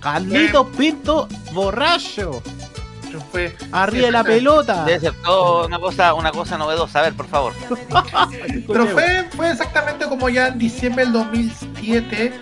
Carlitos 0.00 0.66
Pinto, 0.76 1.28
borracho. 1.52 2.42
Fue 3.30 3.56
Arriba 3.70 4.06
de 4.06 4.12
la 4.12 4.24
pelota. 4.24 4.84
Debe 4.84 4.98
ser 4.98 5.12
todo 5.22 5.66
una 5.66 5.78
cosa, 5.78 6.14
una 6.14 6.32
cosa 6.32 6.58
novedosa. 6.58 6.98
A 6.98 7.02
ver, 7.02 7.14
por 7.14 7.28
favor. 7.28 7.52
Pero 8.66 8.86
fue, 8.88 9.28
fue 9.36 9.52
exactamente 9.52 10.06
como 10.06 10.28
ya 10.28 10.48
en 10.48 10.58
diciembre 10.58 11.04
del 11.04 11.12
2007 11.12 12.32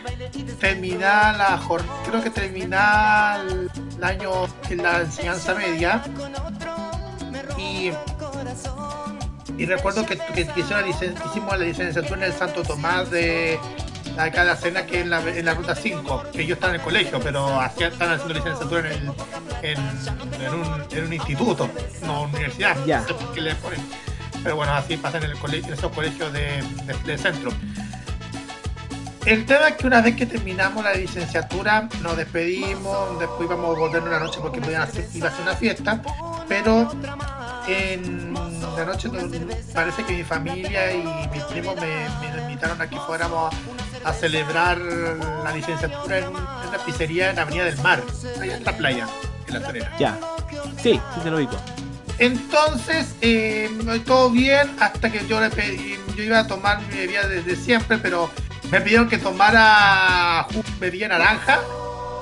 terminar 0.59 1.37
la 1.37 1.61
creo 2.09 2.23
que 2.23 2.31
terminar 2.31 3.41
el 3.47 4.05
año 4.05 4.31
en 4.71 4.83
la 4.83 5.01
enseñanza 5.01 5.55
media 5.55 6.03
y, 7.59 7.91
y 9.59 9.67
recuerdo 9.67 10.07
que, 10.07 10.17
que, 10.19 10.47
que 10.47 10.61
hicieron 10.61 10.83
la 10.83 10.87
licen- 10.87 11.15
hicimos 11.31 11.59
la 11.59 11.65
licenciatura 11.65 12.17
en 12.27 12.33
el 12.33 12.39
Santo 12.39 12.63
Tomás 12.63 13.11
de 13.11 13.59
acá 14.19 14.41
de 14.43 14.47
la 14.49 14.57
cena 14.57 14.85
que 14.87 14.97
es 14.99 15.03
en 15.03 15.11
la, 15.11 15.21
en 15.21 15.45
la 15.45 15.55
ruta 15.55 15.75
5 15.75 16.25
que 16.33 16.47
yo 16.47 16.55
estaba 16.55 16.75
en 16.75 16.81
el 16.81 16.85
colegio 16.85 17.21
pero 17.23 17.61
hacía, 17.61 17.89
están 17.89 18.11
haciendo 18.13 18.35
licenciatura 18.35 18.81
en, 18.81 18.87
el, 18.87 19.13
en, 19.63 19.79
en 20.43 20.55
un, 20.55 20.85
en 20.91 21.05
un 21.07 21.13
instituto 21.13 21.69
no 22.05 22.23
universidad 22.25 22.77
Ya. 22.87 23.01
no 23.01 23.07
sé 23.09 23.15
por 23.15 23.33
qué 23.33 23.41
le 23.41 23.55
ponen 23.57 23.81
pero 24.43 24.57
bueno, 24.57 24.73
así 24.75 24.97
pasa 24.97 25.19
en, 25.19 25.25
el 25.25 25.39
colegio, 25.39 25.69
en 25.69 25.75
esos 25.75 25.93
colegios 25.93 26.33
de, 26.33 26.41
de- 26.85 26.99
de 27.07 27.17
centro. 27.17 27.53
El 29.25 29.47
tema 29.47 29.69
es 29.69 29.77
que 29.77 29.87
una 29.87 30.01
vez 30.01 30.17
que 30.17 30.27
terminamos 30.27 30.83
la 30.83 30.95
licenciatura, 30.95 31.89
nos 32.01 32.17
despedimos, 32.17 33.19
después 33.21 33.49
íbamos 33.49 33.77
a 33.77 33.79
volver 33.79 34.03
una 34.03 34.19
noche 34.19 34.41
porque 34.43 34.59
hacer- 34.77 35.09
iba 35.15 35.29
a 35.29 35.31
ser 35.31 35.43
una 35.43 35.55
fiesta, 35.55 36.03
pero 36.49 36.91
en 37.69 38.35
la 38.35 38.85
noche 38.85 39.09
no- 39.09 39.21
parece 39.73 40.05
que 40.05 40.15
mi 40.17 40.25
familia 40.25 40.93
y 40.93 41.05
mis 41.33 41.43
primos 41.45 41.77
me, 41.77 42.09
me 42.35 42.43
invitaron 42.43 42.81
a 42.83 42.89
que 42.91 42.99
fuéramos 42.99 43.55
a, 44.05 44.13
celebrar 44.13 44.79
la 44.79 45.53
licenciatura 45.55 46.19
en, 46.19 46.29
un- 46.29 46.37
en 46.37 46.69
una 46.69 46.79
pizzería 46.85 47.31
en 47.31 47.39
Avenida 47.39 47.65
del 47.65 47.79
Mar, 47.79 48.03
allá 48.41 48.57
en 48.57 48.65
la 48.65 48.77
playa, 48.77 49.09
en 49.47 49.55
la 49.55 49.67
Terera. 49.67 49.93
Ya. 50.01 50.19
Sí, 50.83 51.01
sí 51.15 51.21
te 51.23 51.31
lo 51.31 51.39
digo. 51.39 51.53
Entonces, 52.19 53.15
eh, 53.21 53.71
todo 54.05 54.31
bien 54.31 54.69
hasta 54.81 55.11
que 55.13 55.25
yo 55.29 55.41
le 55.41 55.51
pedí, 55.51 55.97
yo 56.17 56.23
iba 56.25 56.41
a 56.41 56.47
tomar 56.47 56.81
mi 56.83 56.97
bebida 56.97 57.27
desde 57.29 57.55
siempre, 57.57 57.99
pero 57.99 58.29
me 58.73 58.81
pidieron 58.81 59.09
que 59.09 59.19
tomara 59.19 60.47
bebida 60.81 61.07
naranja 61.09 61.61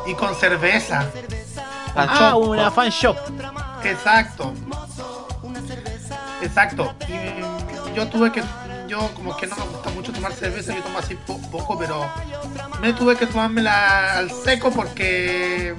y 0.06 0.14
con 0.14 0.35
cerveza. 0.35 1.09
Ah, 1.94 2.16
chop. 2.18 2.48
una 2.48 2.70
fan 2.70 2.90
shop. 2.90 3.16
Exacto. 3.85 4.52
Exacto. 6.43 6.94
Y 7.09 7.12
mm, 7.12 7.94
yo 7.94 8.09
tuve 8.09 8.32
que, 8.32 8.43
yo 8.89 9.09
como 9.14 9.36
que 9.36 9.47
no 9.47 9.56
me 9.56 9.62
gusta 9.64 9.90
mucho 9.90 10.12
tomar 10.12 10.32
cerveza, 10.32 10.74
yo 10.74 10.82
tomo 10.82 10.98
así 10.98 11.14
po- 11.14 11.40
poco, 11.51 11.78
pero 11.78 12.05
me 12.81 12.93
tuve 12.94 13.16
que 13.16 13.27
tomármela 13.27 14.18
al 14.18 14.31
seco 14.31 14.70
porque 14.70 15.74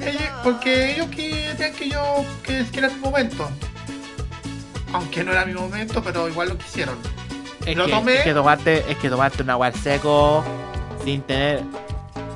ellos- 0.00 0.22
porque 0.42 0.92
ellos 0.92 1.06
querían 1.08 1.72
que 1.74 1.88
yo 1.90 2.24
que 2.42 2.66
era 2.76 2.88
mi 2.88 2.96
momento. 2.96 3.48
Aunque 4.92 5.22
no 5.22 5.32
era 5.32 5.44
mi 5.44 5.52
momento, 5.52 6.02
pero 6.02 6.28
igual 6.28 6.48
lo 6.48 6.58
quisieron. 6.58 6.96
Es 7.66 7.76
Lo 7.76 7.84
que, 7.86 7.90
tomé. 7.92 8.14
es 8.16 8.24
que 8.24 8.34
tomarte, 8.34 8.90
es 8.90 8.96
que 8.98 9.08
tomarte 9.10 9.42
un 9.42 9.50
agua 9.50 9.66
al 9.66 9.74
seco 9.74 10.42
sin 11.04 11.20
tener, 11.22 11.62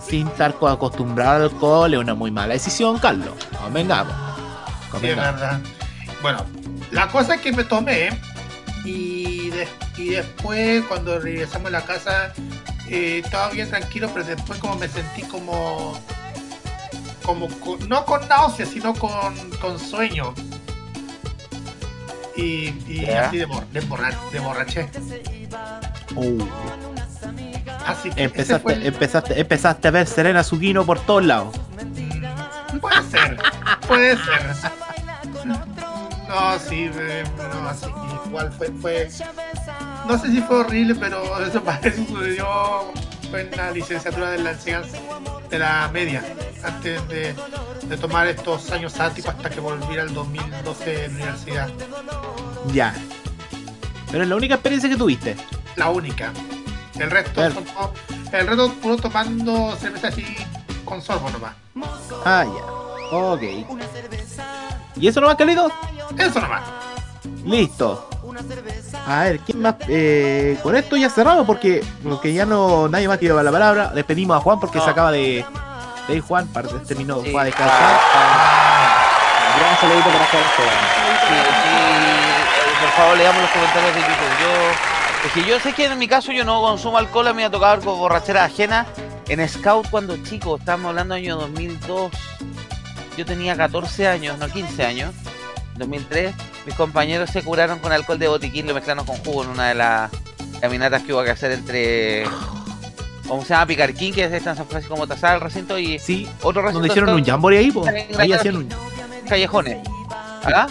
sin 0.07 0.29
estar 0.29 0.55
co- 0.55 0.69
acostumbrado 0.69 1.37
al 1.37 1.43
alcohol 1.45 1.95
es 1.95 2.01
una 2.01 2.15
muy 2.15 2.31
mala 2.31 2.53
decisión, 2.55 2.99
Carlos. 2.99 3.31
Convengamos. 3.63 4.13
Sí, 4.15 4.89
Convengamos. 4.91 5.41
verdad. 5.41 5.61
Bueno, 6.21 6.45
la 6.91 7.09
cosa 7.09 7.35
es 7.37 7.41
que 7.41 7.53
me 7.53 7.65
tomé 7.65 8.11
y, 8.85 9.51
de- 9.51 9.69
y 9.97 10.11
después 10.11 10.85
cuando 10.85 11.19
regresamos 11.19 11.69
a 11.69 11.71
la 11.71 11.83
casa 11.83 12.33
eh, 12.89 13.23
estaba 13.25 13.49
bien 13.51 13.71
tranquilo, 13.71 14.11
pero 14.13 14.27
después 14.27 14.59
como 14.59 14.77
me 14.77 14.89
sentí 14.89 15.23
como 15.23 15.99
como 17.25 17.49
con- 17.61 17.89
no 17.89 18.05
con 18.05 18.27
náuseas, 18.29 18.69
sino 18.69 18.93
con, 18.95 19.35
con 19.61 19.79
sueño. 19.79 20.35
Y, 22.37 22.75
y 22.89 23.07
así 23.11 23.37
de, 23.39 23.47
bor- 23.47 23.67
de, 23.69 23.81
borra- 23.83 24.17
de 24.33 24.41
borraché. 24.41 24.89
Así 27.87 28.11
que 28.11 28.23
Empezaste, 28.25 28.73
el- 28.73 28.87
empezaste, 28.87 29.41
empezaste 29.41 29.89
a 29.89 29.91
ver 29.91 30.07
Serena 30.07 30.43
Zuquino 30.45 30.85
por 30.85 31.01
todos 31.01 31.25
lados. 31.25 31.55
Puede 32.81 33.03
ser, 33.11 33.37
puede 33.87 34.17
ser. 34.17 34.55
No, 36.29 36.59
sí, 36.59 36.91
eh, 36.95 37.25
no, 37.37 37.69
así 37.69 37.87
igual 38.27 38.51
fue, 38.57 38.69
fue. 38.81 39.09
No 40.09 40.19
sé 40.19 40.29
si 40.31 40.41
fue 40.41 40.61
horrible, 40.61 40.95
pero 40.95 41.23
eso 41.47 41.61
parece 41.65 42.07
sucedió 42.07 42.47
en 43.39 43.51
la 43.57 43.71
licenciatura 43.71 44.31
de 44.31 44.39
la 44.39 44.53
enseñanza 44.53 44.99
de 45.49 45.59
la 45.59 45.91
media, 45.93 46.25
antes 46.65 47.07
de, 47.09 47.35
de 47.83 47.97
tomar 47.97 48.27
estos 48.27 48.71
años 48.71 48.93
sáticos 48.93 49.35
hasta 49.35 49.51
que 49.51 49.61
volví 49.61 49.99
al 49.99 50.13
2012 50.15 51.05
en 51.05 51.13
la 51.13 51.25
universidad. 51.25 51.71
Ya. 52.73 52.95
Pero 54.11 54.25
es 54.25 54.29
la 54.29 54.37
única 54.37 54.55
experiencia 54.55 54.89
que 54.89 54.97
tuviste. 54.97 55.37
La 55.77 55.91
única. 55.91 56.33
El 56.99 57.11
resto, 57.11 57.51
son 57.51 57.65
el 58.33 58.47
resto 58.47 58.73
puro 58.75 58.97
tomando 58.97 59.75
cerveza 59.77 60.09
así 60.09 60.25
con 60.85 61.01
sorbo 61.01 61.31
nomás. 61.31 61.55
Ah, 62.25 62.45
ya. 62.45 63.17
Ok. 63.17 63.43
¿Y 64.97 65.09
eso 65.09 65.21
nomás, 65.21 65.37
Carlito? 65.37 65.71
Eso 66.19 66.41
nomás. 66.41 66.63
Listo. 67.45 68.09
A 69.07 69.25
ver, 69.25 69.41
¿quién 69.41 69.61
más? 69.61 69.75
Eh, 69.89 70.59
con 70.63 70.77
esto 70.77 70.97
ya 70.97 71.11
cerramos 71.11 71.47
porque, 71.47 71.85
porque 72.05 72.33
ya 72.33 72.47
no 72.47 72.89
nadie 72.89 73.09
más 73.09 73.19
quiere 73.19 73.35
la 73.35 73.51
palabra. 73.51 73.89
Despedimos 73.95 74.37
a 74.37 74.41
Juan 74.41 74.61
porque 74.61 74.81
se 74.81 74.89
acaba 74.89 75.11
de, 75.11 75.45
de 76.09 76.15
ir 76.15 76.23
Juan. 76.23 76.47
Para, 76.49 76.69
terminó, 76.69 77.17
fue 77.17 77.41
a 77.41 77.45
descansar. 77.45 78.01
Gran 79.59 79.77
saludito 79.81 80.09
para 80.09 80.27
Juan 80.27 80.43
Sí, 80.57 81.35
sí, 81.63 82.81
por 82.81 82.91
favor 82.91 83.17
leamos 83.19 83.43
los 83.43 83.51
comentarios 83.51 83.95
de 83.95 84.01
YouTube. 84.01 84.41
Yo, 84.41 85.27
es 85.27 85.33
que 85.33 85.45
yo 85.45 85.61
sé 85.61 85.73
que 85.73 85.87
en 85.87 85.99
mi 85.99 86.09
caso 86.09 86.33
yo 86.33 86.45
no 86.45 86.61
consumo 86.61 86.99
alcohol, 86.99 87.29
a 87.29 87.33
mí 87.33 87.39
me 87.39 87.45
ha 87.45 87.51
tocado 87.51 87.81
con 87.83 87.99
borrachera 87.99 88.45
ajena. 88.45 88.87
En 89.29 89.49
Scout 89.49 89.89
cuando 89.91 90.17
chico, 90.19 90.57
estamos 90.57 90.91
hablando 90.91 91.15
del 91.15 91.25
año 91.25 91.37
2002, 91.37 92.13
yo 93.17 93.25
tenía 93.25 93.57
14 93.57 94.09
años, 94.09 94.39
no 94.39 94.49
15 94.49 94.85
años, 94.85 95.15
2003, 95.83 96.35
mis 96.67 96.75
compañeros 96.75 97.31
se 97.31 97.43
curaron 97.43 97.79
con 97.79 97.93
alcohol 97.93 98.19
de 98.19 98.29
botiquín, 98.29 98.67
lo 98.67 98.75
mezclaron 98.75 99.05
con 99.05 99.17
jugo 99.19 99.45
en 99.45 99.51
una 99.51 99.69
de 99.69 99.75
las 99.75 100.11
caminatas 100.61 101.03
que 101.03 101.13
hubo 101.13 101.23
que 101.25 101.31
hacer 101.31 101.53
entre... 101.53 102.25
¿Cómo 103.29 103.43
se 103.43 103.51
llama? 103.51 103.67
Picarquín, 103.67 104.13
que 104.15 104.25
es 104.25 104.33
esta 104.33 104.51
en 104.51 104.57
San 104.57 104.67
Francisco 104.67 104.97
Motazal, 104.97 105.37
el 105.37 105.41
recinto, 105.41 105.79
y 105.79 105.99
sí, 105.99 106.29
otro 106.43 106.61
recinto. 106.63 106.81
Donde 106.81 106.89
hicieron 106.89 107.15
un 107.15 107.25
jamboree 107.25 107.59
ahí, 107.59 107.71
po. 107.71 107.85
Ahí 108.19 108.33
hacían 108.33 108.57
un. 108.57 108.69
Callejones. 109.29 109.79
¿Ah? 110.45 110.67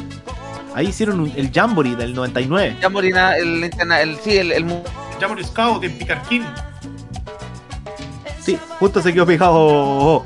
Ahí 0.75 0.87
hicieron 0.87 1.21
un- 1.21 1.33
el 1.35 1.51
jamboree 1.51 1.95
del 1.95 2.13
99. 2.13 2.77
Jamboree, 2.81 3.11
na- 3.11 3.35
el, 3.37 3.63
el, 3.63 4.17
sí, 4.23 4.37
el, 4.37 4.51
el 4.51 4.65
Jamboree 5.19 5.43
Scout 5.45 5.83
en 5.83 5.97
Picarquín. 5.97 6.45
Sí, 8.41 8.59
justo 8.79 9.01
se 9.01 9.13
quedó 9.13 9.25
pegado. 9.25 10.23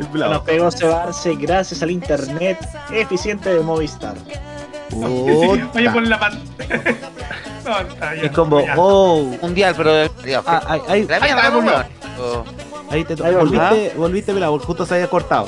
El 0.00 0.40
pegó 0.42 0.70
cebarse 0.70 1.34
gracias 1.34 1.82
al 1.82 1.90
internet 1.90 2.58
eficiente 2.92 3.52
de 3.52 3.60
Movistar. 3.60 4.16
Oye, 4.94 5.90
pon 5.90 6.08
la 6.08 6.18
pantalla. 6.18 6.82
Es 8.22 8.30
como, 8.32 8.62
oh. 8.76 9.22
Mundial, 9.42 9.74
pero. 9.76 10.10
Ah, 10.46 10.78
ahí, 10.88 11.06
te 13.04 13.14
volviste, 13.14 13.92
volviste 13.96 14.32
pelado, 14.32 14.52
porque 14.52 14.66
justo 14.66 14.86
se 14.86 14.94
había 14.94 15.08
cortado. 15.08 15.46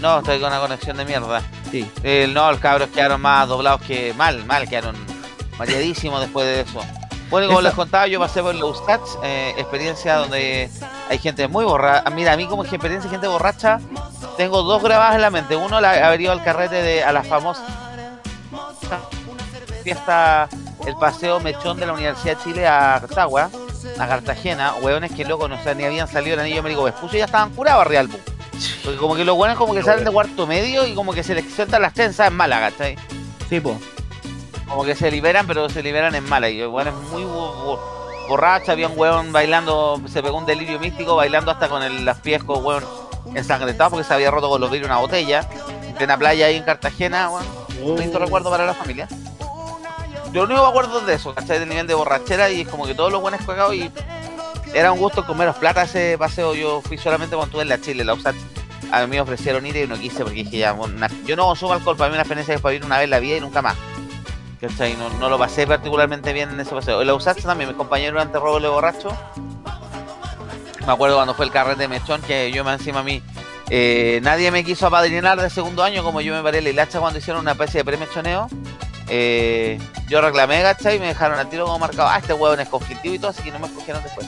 No, 0.00 0.18
estoy 0.18 0.38
con 0.38 0.48
una 0.48 0.60
conexión 0.60 0.96
de 0.96 1.04
mierda. 1.04 1.42
Sí. 1.70 1.90
El, 2.02 2.32
no, 2.32 2.50
los 2.50 2.60
cabros 2.60 2.88
quedaron 2.90 3.20
más 3.20 3.48
doblados 3.48 3.82
que 3.82 4.14
mal, 4.14 4.44
mal, 4.44 4.68
quedaron 4.68 4.96
mareadísimos 5.58 6.20
después 6.20 6.46
de 6.46 6.60
eso. 6.60 6.80
Bueno, 7.34 7.48
como 7.48 7.58
Esa- 7.58 7.68
les 7.70 7.74
contaba, 7.74 8.06
yo 8.06 8.20
pasé 8.20 8.40
por 8.44 8.54
los 8.54 8.78
Stats, 8.78 9.18
eh, 9.24 9.54
experiencia 9.56 10.14
donde 10.14 10.70
hay 11.10 11.18
gente 11.18 11.48
muy 11.48 11.64
borracha. 11.64 12.08
Mira, 12.10 12.32
a 12.32 12.36
mí 12.36 12.46
como 12.46 12.62
experiencia 12.64 13.10
gente 13.10 13.26
borracha, 13.26 13.80
tengo 14.36 14.62
dos 14.62 14.80
grabadas 14.80 15.16
en 15.16 15.20
la 15.20 15.30
mente. 15.30 15.56
Uno, 15.56 15.80
la, 15.80 16.06
haber 16.06 16.20
ido 16.20 16.30
al 16.30 16.44
carrete 16.44 16.76
de, 16.76 17.02
a 17.02 17.10
la 17.10 17.24
famosa 17.24 17.64
fiesta, 19.82 20.48
el 20.86 20.94
paseo 20.94 21.40
mechón 21.40 21.76
de 21.80 21.86
la 21.86 21.94
Universidad 21.94 22.36
de 22.36 22.44
Chile 22.44 22.68
a 22.68 22.98
Cartagua, 23.00 23.50
a 23.98 24.06
Cartagena, 24.06 24.74
hueones 24.80 25.10
que 25.10 25.24
locos, 25.24 25.50
no 25.50 25.60
sé, 25.60 25.74
ni 25.74 25.82
habían 25.82 26.06
salido 26.06 26.34
el 26.34 26.40
anillo 26.40 26.60
Américo 26.60 26.84
Vespucio 26.84 27.16
y 27.16 27.18
ya 27.18 27.24
estaban 27.24 27.50
curados 27.50 27.88
del 27.88 28.06
bus. 28.06 28.20
Porque 28.84 28.96
como 28.96 29.16
que 29.16 29.24
los 29.24 29.36
hueones 29.36 29.58
como 29.58 29.74
que 29.74 29.82
salen 29.82 30.04
de 30.04 30.12
cuarto 30.12 30.46
medio 30.46 30.86
y 30.86 30.94
como 30.94 31.12
que 31.12 31.24
se 31.24 31.34
les 31.34 31.52
sueltan 31.52 31.82
las 31.82 31.94
tensas 31.94 32.28
en 32.28 32.36
mala, 32.36 32.60
¿cachai? 32.60 32.96
Sí, 33.48 33.58
po. 33.58 33.76
Como 34.68 34.84
que 34.84 34.94
se 34.94 35.10
liberan, 35.10 35.46
pero 35.46 35.68
se 35.68 35.82
liberan 35.82 36.14
en 36.14 36.24
mala. 36.28 36.48
Y 36.48 36.60
el 36.60 36.68
weón 36.68 36.88
es 36.88 36.94
muy 36.94 37.24
bo- 37.24 37.52
bo- 37.54 38.26
borracho. 38.28 38.72
Había 38.72 38.88
un 38.88 38.98
weón 38.98 39.32
bailando, 39.32 40.00
se 40.08 40.22
pegó 40.22 40.38
un 40.38 40.46
delirio 40.46 40.78
místico, 40.80 41.16
bailando 41.16 41.50
hasta 41.50 41.68
con 41.68 41.82
el, 41.82 42.04
las 42.04 42.18
pies 42.20 42.42
con 42.44 42.64
weón 42.64 42.84
ensangrentado 43.34 43.90
porque 43.90 44.04
se 44.04 44.14
había 44.14 44.30
roto 44.30 44.48
con 44.48 44.60
los 44.60 44.70
vidrios 44.70 44.88
una 44.90 44.98
botella. 44.98 45.48
En 45.86 45.94
plena 45.94 46.16
playa 46.16 46.46
ahí 46.46 46.56
en 46.56 46.64
Cartagena, 46.64 47.30
weón. 47.30 47.44
Un 47.82 47.98
lindo 47.98 48.18
recuerdo 48.18 48.50
para 48.50 48.64
la 48.66 48.74
familia. 48.74 49.08
Yo 50.32 50.48
que 50.48 50.54
me 50.54 50.60
acuerdo 50.60 51.00
de 51.00 51.14
eso, 51.14 51.32
¿cachai? 51.34 51.60
Del 51.60 51.68
nivel 51.68 51.86
de 51.86 51.94
borrachera 51.94 52.50
y 52.50 52.62
es 52.62 52.68
como 52.68 52.86
que 52.86 52.94
todos 52.94 53.12
los 53.12 53.20
buenos 53.20 53.40
cagados 53.46 53.74
y 53.74 53.88
era 54.72 54.90
un 54.90 54.98
gusto 54.98 55.24
comeros 55.26 55.54
plata 55.56 55.82
ese 55.82 56.16
paseo. 56.18 56.54
Yo 56.54 56.80
fui 56.80 56.98
solamente 56.98 57.36
cuando 57.36 57.46
estuve 57.50 57.62
en 57.62 57.68
la 57.68 57.80
Chile, 57.80 58.04
la 58.04 58.14
USAT. 58.14 58.34
A 58.90 59.02
mí 59.02 59.06
me 59.08 59.20
ofrecieron 59.20 59.64
ir 59.66 59.76
y 59.76 59.86
no 59.86 59.96
quise 59.96 60.18
porque 60.24 60.42
dije 60.44 60.58
ya, 60.58 60.72
bueno, 60.72 61.06
yo 61.24 61.36
no 61.36 61.44
consumo 61.46 61.72
alcohol, 61.72 61.96
para 61.96 62.10
mí 62.10 62.14
una 62.14 62.22
experiencia 62.22 62.52
que 62.54 62.56
es 62.56 62.62
para 62.62 62.74
ir 62.74 62.84
una 62.84 62.96
vez 62.96 63.04
en 63.04 63.10
la 63.10 63.18
vida 63.20 63.36
y 63.36 63.40
nunca 63.40 63.62
más. 63.62 63.76
¿Cachai? 64.68 64.96
No, 64.96 65.28
lo 65.28 65.38
pasé 65.38 65.66
particularmente 65.66 66.32
bien 66.32 66.50
en 66.50 66.60
ese 66.60 66.74
paseo. 66.74 67.00
En 67.00 67.06
la 67.06 67.14
USAT 67.14 67.42
también, 67.42 67.68
mis 67.68 67.76
compañeros 67.76 68.22
ante 68.22 68.38
robo 68.38 68.58
de 68.60 68.68
borracho. 68.68 69.10
Me 70.86 70.92
acuerdo 70.92 71.16
cuando 71.16 71.34
fue 71.34 71.46
el 71.46 71.50
carrete 71.50 71.82
de 71.82 71.88
Mechón, 71.88 72.22
que 72.22 72.50
yo 72.52 72.64
me 72.64 72.72
encima 72.72 73.00
a 73.00 73.02
mí. 73.02 73.22
eh, 73.70 74.20
nadie 74.22 74.50
me 74.50 74.64
quiso 74.64 74.86
apadrinar 74.86 75.40
de 75.40 75.48
segundo 75.50 75.82
año, 75.82 76.02
como 76.02 76.20
yo 76.20 76.34
me 76.34 76.42
paré 76.42 76.60
la 76.60 76.70
hilacha 76.70 77.00
cuando 77.00 77.18
hicieron 77.18 77.42
una 77.42 77.52
especie 77.52 77.80
de 77.80 77.84
pre-mechoneo. 77.84 78.48
Eh, 79.08 79.78
yo 80.08 80.20
reclamé, 80.20 80.62
¿cachai? 80.62 80.96
Y 80.96 81.00
me 81.00 81.08
dejaron 81.08 81.38
al 81.38 81.48
tiro 81.48 81.66
como 81.66 81.78
marcado. 81.78 82.08
Ah, 82.08 82.18
este 82.18 82.32
huevón 82.32 82.60
es 82.60 82.68
conflictivo 82.68 83.14
y 83.14 83.18
todo, 83.18 83.30
así 83.30 83.42
que 83.42 83.50
no 83.50 83.58
me 83.58 83.66
escogieron 83.66 84.02
después. 84.02 84.26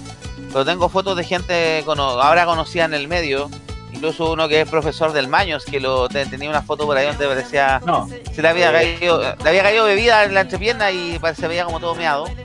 Pero 0.48 0.64
tengo 0.64 0.88
fotos 0.88 1.16
de 1.16 1.24
gente 1.24 1.84
ahora 1.86 2.44
conocida 2.44 2.84
en 2.84 2.94
el 2.94 3.08
medio. 3.08 3.50
Incluso 3.97 4.31
uno 4.32 4.47
que 4.48 4.60
es 4.60 4.68
profesor 4.68 5.12
del 5.12 5.27
Maños, 5.27 5.64
que 5.64 5.81
lo 5.81 6.09
te- 6.09 6.27
tenía 6.27 6.48
una 6.51 6.62
foto 6.62 6.85
por 6.86 6.97
ahí 6.97 7.06
donde 7.06 7.27
parecía. 7.27 7.81
No. 7.85 8.09
Se 8.32 8.43
le 8.43 8.48
había, 8.48 8.68
Eh. 8.82 8.97
caído, 8.98 9.20
le 9.20 9.48
había 9.48 9.62
caído 9.62 9.85
bebida 9.86 10.23
en 10.24 10.35
la 10.35 10.43
entrepierna 10.43 10.90
y 10.90 11.18
se 11.35 11.48
veía 11.48 11.64
como 11.64 11.81
todo 11.81 11.94
meado. 11.94 12.27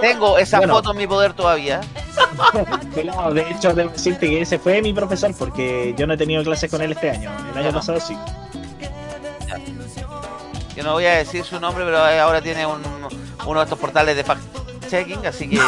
Tengo 0.00 0.38
esa 0.38 0.58
Bueno. 0.58 0.74
foto 0.74 0.92
en 0.92 0.96
mi 0.98 1.06
poder 1.06 1.32
todavía. 1.34 1.80
De 3.32 3.50
hecho, 3.50 3.74
debo 3.74 3.90
decirte 3.90 4.28
que 4.28 4.40
ese 4.42 4.58
fue 4.58 4.80
mi 4.80 4.92
profesor 4.92 5.34
porque 5.38 5.94
yo 5.98 6.06
no 6.06 6.14
he 6.14 6.16
tenido 6.16 6.42
clases 6.42 6.70
con 6.70 6.80
él 6.80 6.92
este 6.92 7.10
año. 7.10 7.30
El 7.52 7.58
año 7.66 7.72
pasado 7.72 8.00
sí. 8.00 8.16
Yo 10.76 10.82
no 10.82 10.92
voy 10.92 11.06
a 11.06 11.16
decir 11.16 11.44
su 11.44 11.60
nombre, 11.60 11.84
pero 11.84 11.98
ahora 11.98 12.40
tiene 12.40 12.66
un, 12.66 12.82
uno 13.46 13.58
de 13.60 13.64
estos 13.64 13.78
portales 13.78 14.16
de 14.16 14.24
fact-checking, 14.84 15.26
así 15.26 15.48
que. 15.48 15.60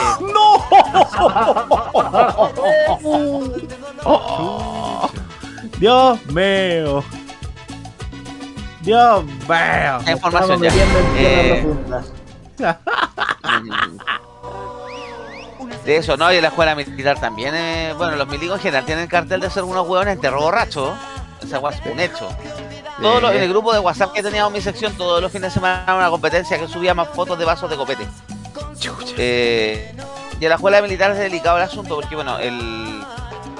Dios 5.79 6.27
mío. 6.27 7.05
Dios 8.83 9.25
mío. 9.25 9.99
Información 10.09 10.63
ya. 10.63 10.71
Eh. 11.17 11.67
De 15.85 15.97
eso, 15.99 16.17
¿no? 16.17 16.33
Y 16.33 16.37
en 16.37 16.43
la 16.43 16.49
escuela 16.49 16.75
militar 16.75 17.21
también, 17.21 17.55
eh, 17.55 17.95
bueno, 17.97 18.17
los 18.17 18.27
milicos 18.27 18.57
en 18.57 18.63
general 18.63 18.85
tienen 18.85 19.05
el 19.05 19.09
cartel 19.11 19.41
de 19.41 19.49
ser 19.51 19.63
unos 19.63 19.87
hueones 19.89 20.21
de 20.21 20.31
robo 20.31 20.47
borracho. 20.47 20.93
Esa 21.41 21.61
un 21.61 22.01
hecho. 22.01 22.29
Todos 23.01 23.23
los- 23.23 23.31
en 23.33 23.43
el 23.43 23.49
grupo 23.49 23.73
de 23.73 23.79
WhatsApp 23.79 24.13
que 24.13 24.21
teníamos 24.23 24.49
en 24.51 24.55
mi 24.55 24.61
sección, 24.63 24.97
todos 24.97 25.23
los 25.23 25.31
fines 25.31 25.51
de 25.55 25.61
semana 25.61 25.95
una 25.95 26.11
competencia 26.11 26.59
que 26.59 26.67
subía 26.67 26.93
más 26.95 27.09
fotos 27.09 27.39
de 27.39 27.45
vasos 27.45 27.71
de 27.71 27.77
copete. 27.77 28.09
Eh, 29.17 29.93
y 30.41 30.45
en 30.45 30.49
la 30.49 30.57
escuela 30.57 30.83
militar 30.83 31.11
es 31.13 31.19
delicado 31.19 31.57
el 31.57 31.63
asunto 31.63 31.95
porque, 31.95 32.15
bueno, 32.15 32.39
el 32.39 33.03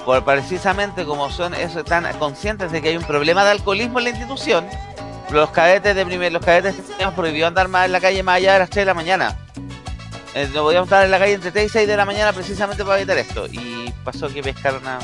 por 0.07 0.25
precisamente 0.25 1.05
como 1.05 1.31
son 1.31 1.53
eso, 1.53 1.81
están 1.81 2.07
conscientes 2.19 2.71
de 2.71 2.81
que 2.81 2.91
hay 2.91 2.97
un 2.97 3.03
problema 3.03 3.45
de 3.45 3.51
alcoholismo 3.51 3.99
en 3.99 4.05
la 4.05 4.11
institución, 4.11 4.65
los 5.31 5.51
cadetes 5.51 5.97
de 5.97 6.07
primer, 6.07 6.33
los 6.33 6.45
cadetes 6.45 6.77
teníamos 6.87 7.15
prohibido 7.15 7.49
andar 7.49 7.67
más 7.67 7.87
en 7.87 7.93
la 7.93 8.01
calle 8.01 8.23
más 8.23 8.37
allá 8.37 8.53
de 8.53 8.59
las 8.61 8.71
3 8.71 8.83
de 8.83 8.87
la 8.87 8.95
mañana. 8.95 9.37
Eh, 10.35 10.49
no 10.55 10.63
podíamos 10.63 10.87
estar 10.87 11.05
en 11.05 11.11
la 11.11 11.19
calle 11.19 11.33
entre 11.33 11.51
3 11.51 11.67
y 11.67 11.69
6 11.69 11.89
de 11.89 11.97
la 11.97 12.05
mañana 12.05 12.33
precisamente 12.33 12.85
para 12.85 12.99
evitar 12.99 13.19
esto. 13.19 13.47
Y 13.51 13.93
pasó 14.05 14.29
que 14.29 14.43
pescaron 14.45 14.87
a, 14.87 15.01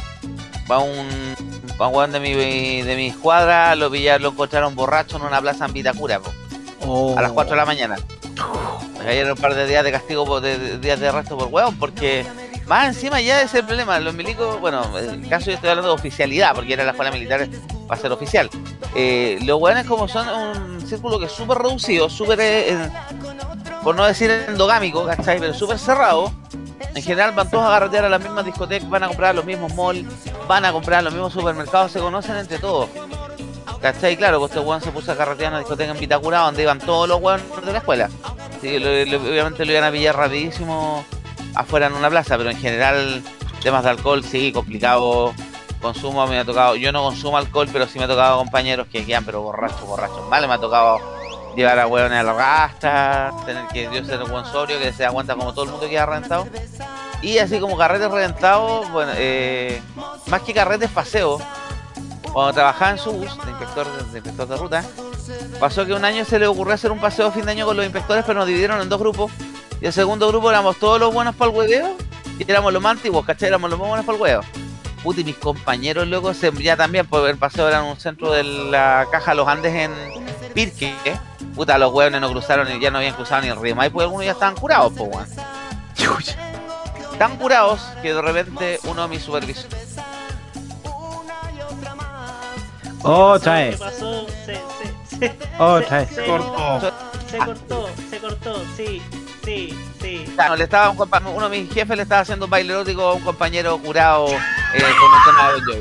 a 0.68 0.78
un, 0.78 1.34
a 1.78 1.86
un 1.88 2.12
de 2.12 2.20
mi, 2.20 2.82
de 2.82 2.94
mi 2.94 3.08
escuadra, 3.08 3.74
lo 3.74 3.90
pillaron, 3.90 4.22
lo 4.22 4.28
encontraron 4.28 4.76
borracho 4.76 5.16
en 5.16 5.22
una 5.22 5.40
plaza 5.40 5.66
en 5.66 5.72
Vitacura, 5.72 6.20
po, 6.20 6.32
a 7.16 7.22
las 7.22 7.32
4 7.32 7.52
de 7.52 7.56
la 7.56 7.66
mañana. 7.66 7.96
Me 8.98 9.04
cayeron 9.04 9.32
un 9.32 9.38
par 9.38 9.54
de 9.54 9.66
días 9.66 9.84
de 9.84 9.92
castigo, 9.92 10.24
por, 10.24 10.40
de, 10.40 10.58
de- 10.58 10.78
días 10.78 10.98
de 11.00 11.08
arresto 11.08 11.36
por 11.36 11.48
hueón, 11.48 11.76
porque 11.78 12.24
Más 12.66 12.86
encima 12.86 13.20
ya 13.20 13.38
ese 13.38 13.46
es 13.46 13.54
el 13.54 13.64
problema. 13.64 13.98
Los 14.00 14.14
milicos, 14.14 14.60
bueno, 14.60 14.82
en 14.98 15.24
el 15.24 15.28
caso 15.28 15.46
yo 15.46 15.54
estoy 15.54 15.70
hablando 15.70 15.88
de 15.88 15.94
oficialidad, 15.94 16.54
porque 16.54 16.72
era 16.74 16.84
la 16.84 16.92
escuela 16.92 17.10
militar 17.10 17.48
va 17.90 17.94
a 17.94 17.98
ser 17.98 18.12
oficial. 18.12 18.48
Eh, 18.94 19.38
los 19.42 19.60
weones 19.60 19.84
como 19.86 20.06
son 20.06 20.28
un 20.28 20.86
círculo 20.86 21.18
que 21.18 21.26
es 21.26 21.32
súper 21.32 21.58
reducido, 21.58 22.08
súper, 22.08 22.38
eh, 22.40 22.88
por 23.82 23.96
no 23.96 24.04
decir 24.04 24.30
endogámico, 24.30 25.04
¿cachai? 25.04 25.40
Pero 25.40 25.54
súper 25.54 25.78
cerrado. 25.78 26.32
En 26.94 27.02
general 27.02 27.32
van 27.32 27.50
todos 27.50 27.64
a 27.64 27.70
garrotear 27.70 28.04
a 28.04 28.08
las 28.08 28.20
mismas 28.20 28.44
discotecas, 28.44 28.88
van 28.88 29.02
a 29.02 29.08
comprar 29.08 29.30
a 29.30 29.32
los 29.32 29.44
mismos 29.44 29.74
malls, 29.74 30.06
van 30.46 30.64
a 30.64 30.72
comprar 30.72 31.00
a 31.00 31.02
los 31.02 31.12
mismos 31.12 31.32
supermercados, 31.32 31.90
se 31.90 31.98
conocen 32.00 32.36
entre 32.36 32.58
todos. 32.58 32.88
¿Cachai? 33.82 34.16
Claro, 34.16 34.38
pues 34.38 34.52
este 34.52 34.64
weón 34.64 34.80
se 34.80 34.92
puso 34.92 35.10
a 35.10 35.16
carretear 35.16 35.48
en 35.48 35.54
una 35.54 35.58
discoteca 35.58 35.90
en 35.90 35.98
Vitacura 35.98 36.38
donde 36.38 36.62
iban 36.62 36.78
todos 36.78 37.08
los 37.08 37.20
weones 37.20 37.44
de 37.64 37.72
la 37.72 37.78
escuela. 37.78 38.08
Obviamente 38.60 39.64
lo 39.64 39.72
iban 39.72 39.84
a 39.84 39.90
pillar 39.90 40.16
rapidísimo 40.16 41.04
afuera 41.56 41.88
en 41.88 41.94
una 41.94 42.08
plaza, 42.08 42.38
pero 42.38 42.50
en 42.50 42.56
general 42.56 43.22
temas 43.60 43.82
de 43.82 43.90
alcohol 43.90 44.22
sí, 44.22 44.52
complicado. 44.52 45.34
Consumo 45.80 46.24
me 46.28 46.38
ha 46.38 46.44
tocado, 46.44 46.76
yo 46.76 46.92
no 46.92 47.02
consumo 47.02 47.36
alcohol, 47.36 47.68
pero 47.72 47.88
sí 47.88 47.98
me 47.98 48.04
ha 48.04 48.08
tocado 48.08 48.38
compañeros 48.38 48.86
que 48.86 49.04
quedan 49.04 49.24
pero 49.24 49.42
borrachos, 49.42 49.84
borrachos. 49.84 50.30
Vale, 50.30 50.46
me 50.46 50.54
ha 50.54 50.58
tocado 50.58 51.00
llevar 51.56 51.80
a 51.80 51.88
hueones 51.88 52.20
a 52.20 52.22
la 52.22 52.34
gasta, 52.34 53.32
tener 53.44 53.66
que 53.66 53.90
yo 53.92 54.04
ser 54.04 54.22
un 54.22 54.30
buen 54.30 54.44
sobrio 54.44 54.78
que 54.78 54.92
se 54.92 55.02
da 55.02 55.10
cuenta 55.10 55.34
como 55.34 55.52
todo 55.52 55.64
el 55.64 55.70
mundo 55.72 55.88
queda 55.88 56.06
reventado. 56.06 56.46
Y 57.20 57.38
así 57.38 57.58
como 57.58 57.76
carretes 57.76 58.12
reventados, 58.12 58.90
bueno, 58.92 59.10
eh, 59.16 59.82
más 60.26 60.42
que 60.42 60.54
carretes 60.54 60.90
paseo, 60.90 61.40
cuando 62.32 62.52
trabajaba 62.54 62.92
en 62.92 62.98
su 62.98 63.12
bus 63.12 63.36
de 63.44 63.50
inspector 63.50 63.86
de, 64.10 64.18
inspector 64.18 64.48
de 64.48 64.56
ruta, 64.56 64.84
pasó 65.60 65.84
que 65.86 65.92
un 65.92 66.04
año 66.04 66.24
se 66.24 66.38
le 66.38 66.46
ocurrió 66.46 66.74
hacer 66.74 66.90
un 66.90 66.98
paseo 66.98 67.26
de 67.26 67.32
fin 67.32 67.44
de 67.44 67.52
año 67.52 67.66
con 67.66 67.76
los 67.76 67.84
inspectores, 67.84 68.24
pero 68.26 68.38
nos 68.38 68.48
dividieron 68.48 68.80
en 68.80 68.88
dos 68.88 68.98
grupos. 68.98 69.30
Y 69.80 69.86
el 69.86 69.92
segundo 69.92 70.28
grupo 70.28 70.48
éramos 70.50 70.78
todos 70.78 70.98
los 70.98 71.12
buenos 71.12 71.34
para 71.34 71.50
el 71.50 71.56
hueveo 71.56 71.96
y 72.38 72.50
éramos 72.50 72.72
los 72.72 72.82
más 72.82 72.92
antiguos, 72.92 73.26
¿cachai? 73.26 73.48
Éramos 73.48 73.70
los 73.70 73.78
más 73.78 73.88
buenos 73.88 74.06
para 74.06 74.16
el 74.16 74.22
hueveo. 74.22 74.40
Puta, 75.02 75.20
y 75.20 75.24
mis 75.24 75.36
compañeros 75.36 76.06
luego 76.06 76.32
se, 76.32 76.52
ya 76.62 76.76
también, 76.76 77.06
por 77.06 77.28
el 77.28 77.36
paseo 77.36 77.66
era 77.68 77.80
en 77.80 77.86
un 77.86 77.96
centro 77.98 78.30
de 78.30 78.44
la 78.44 79.06
caja 79.10 79.34
Los 79.34 79.48
Andes 79.48 79.74
en 79.74 79.92
Pirque. 80.54 80.94
¿eh? 81.04 81.18
Puta, 81.56 81.76
los 81.76 81.92
hueones 81.92 82.20
no 82.20 82.30
cruzaron 82.30 82.70
y 82.70 82.80
ya 82.80 82.90
no 82.90 82.98
habían 82.98 83.14
cruzado 83.14 83.42
ni 83.42 83.48
el 83.48 83.60
río 83.60 83.74
Maipo 83.74 84.00
y 84.00 84.04
algunos 84.04 84.24
ya 84.24 84.32
estaban 84.32 84.54
curados, 84.54 84.92
pues, 84.96 85.10
weón. 85.12 85.26
Tan 87.18 87.36
curados 87.36 87.80
que 88.00 88.14
de 88.14 88.22
repente 88.22 88.78
uno 88.84 89.02
de 89.02 89.08
mis 89.08 89.22
supervisores 89.22 89.91
Otra 93.02 93.56
¿Qué 93.56 93.70
vez. 93.70 93.78
pasó? 93.80 94.26
Se, 94.44 94.54
se, 94.54 95.18
se, 95.18 95.34
Otra 95.58 95.98
vez. 95.98 96.08
se- 96.10 96.24
Cortó. 96.24 96.92
Se 97.30 97.38
cortó, 97.38 97.88
se 98.10 98.18
cortó, 98.18 98.62
sí, 98.76 99.00
sí, 99.42 99.74
sí. 100.02 100.24
Claro, 100.34 100.54
le 100.54 100.64
estaba 100.64 100.90
un 100.90 100.98
compa- 100.98 101.22
uno 101.34 101.48
de 101.48 101.60
mis 101.62 101.72
jefes 101.72 101.96
le 101.96 102.02
estaba 102.02 102.20
haciendo 102.20 102.44
un 102.44 102.50
baile 102.50 102.74
erótico 102.74 103.02
a 103.08 103.14
un 103.14 103.22
compañero 103.22 103.78
curado 103.78 104.26
eh, 104.28 104.34
con 105.00 105.10
un 105.10 105.24
tema 105.24 105.48
de 105.48 105.54
Bon 105.54 105.64
Jovi. 105.64 105.80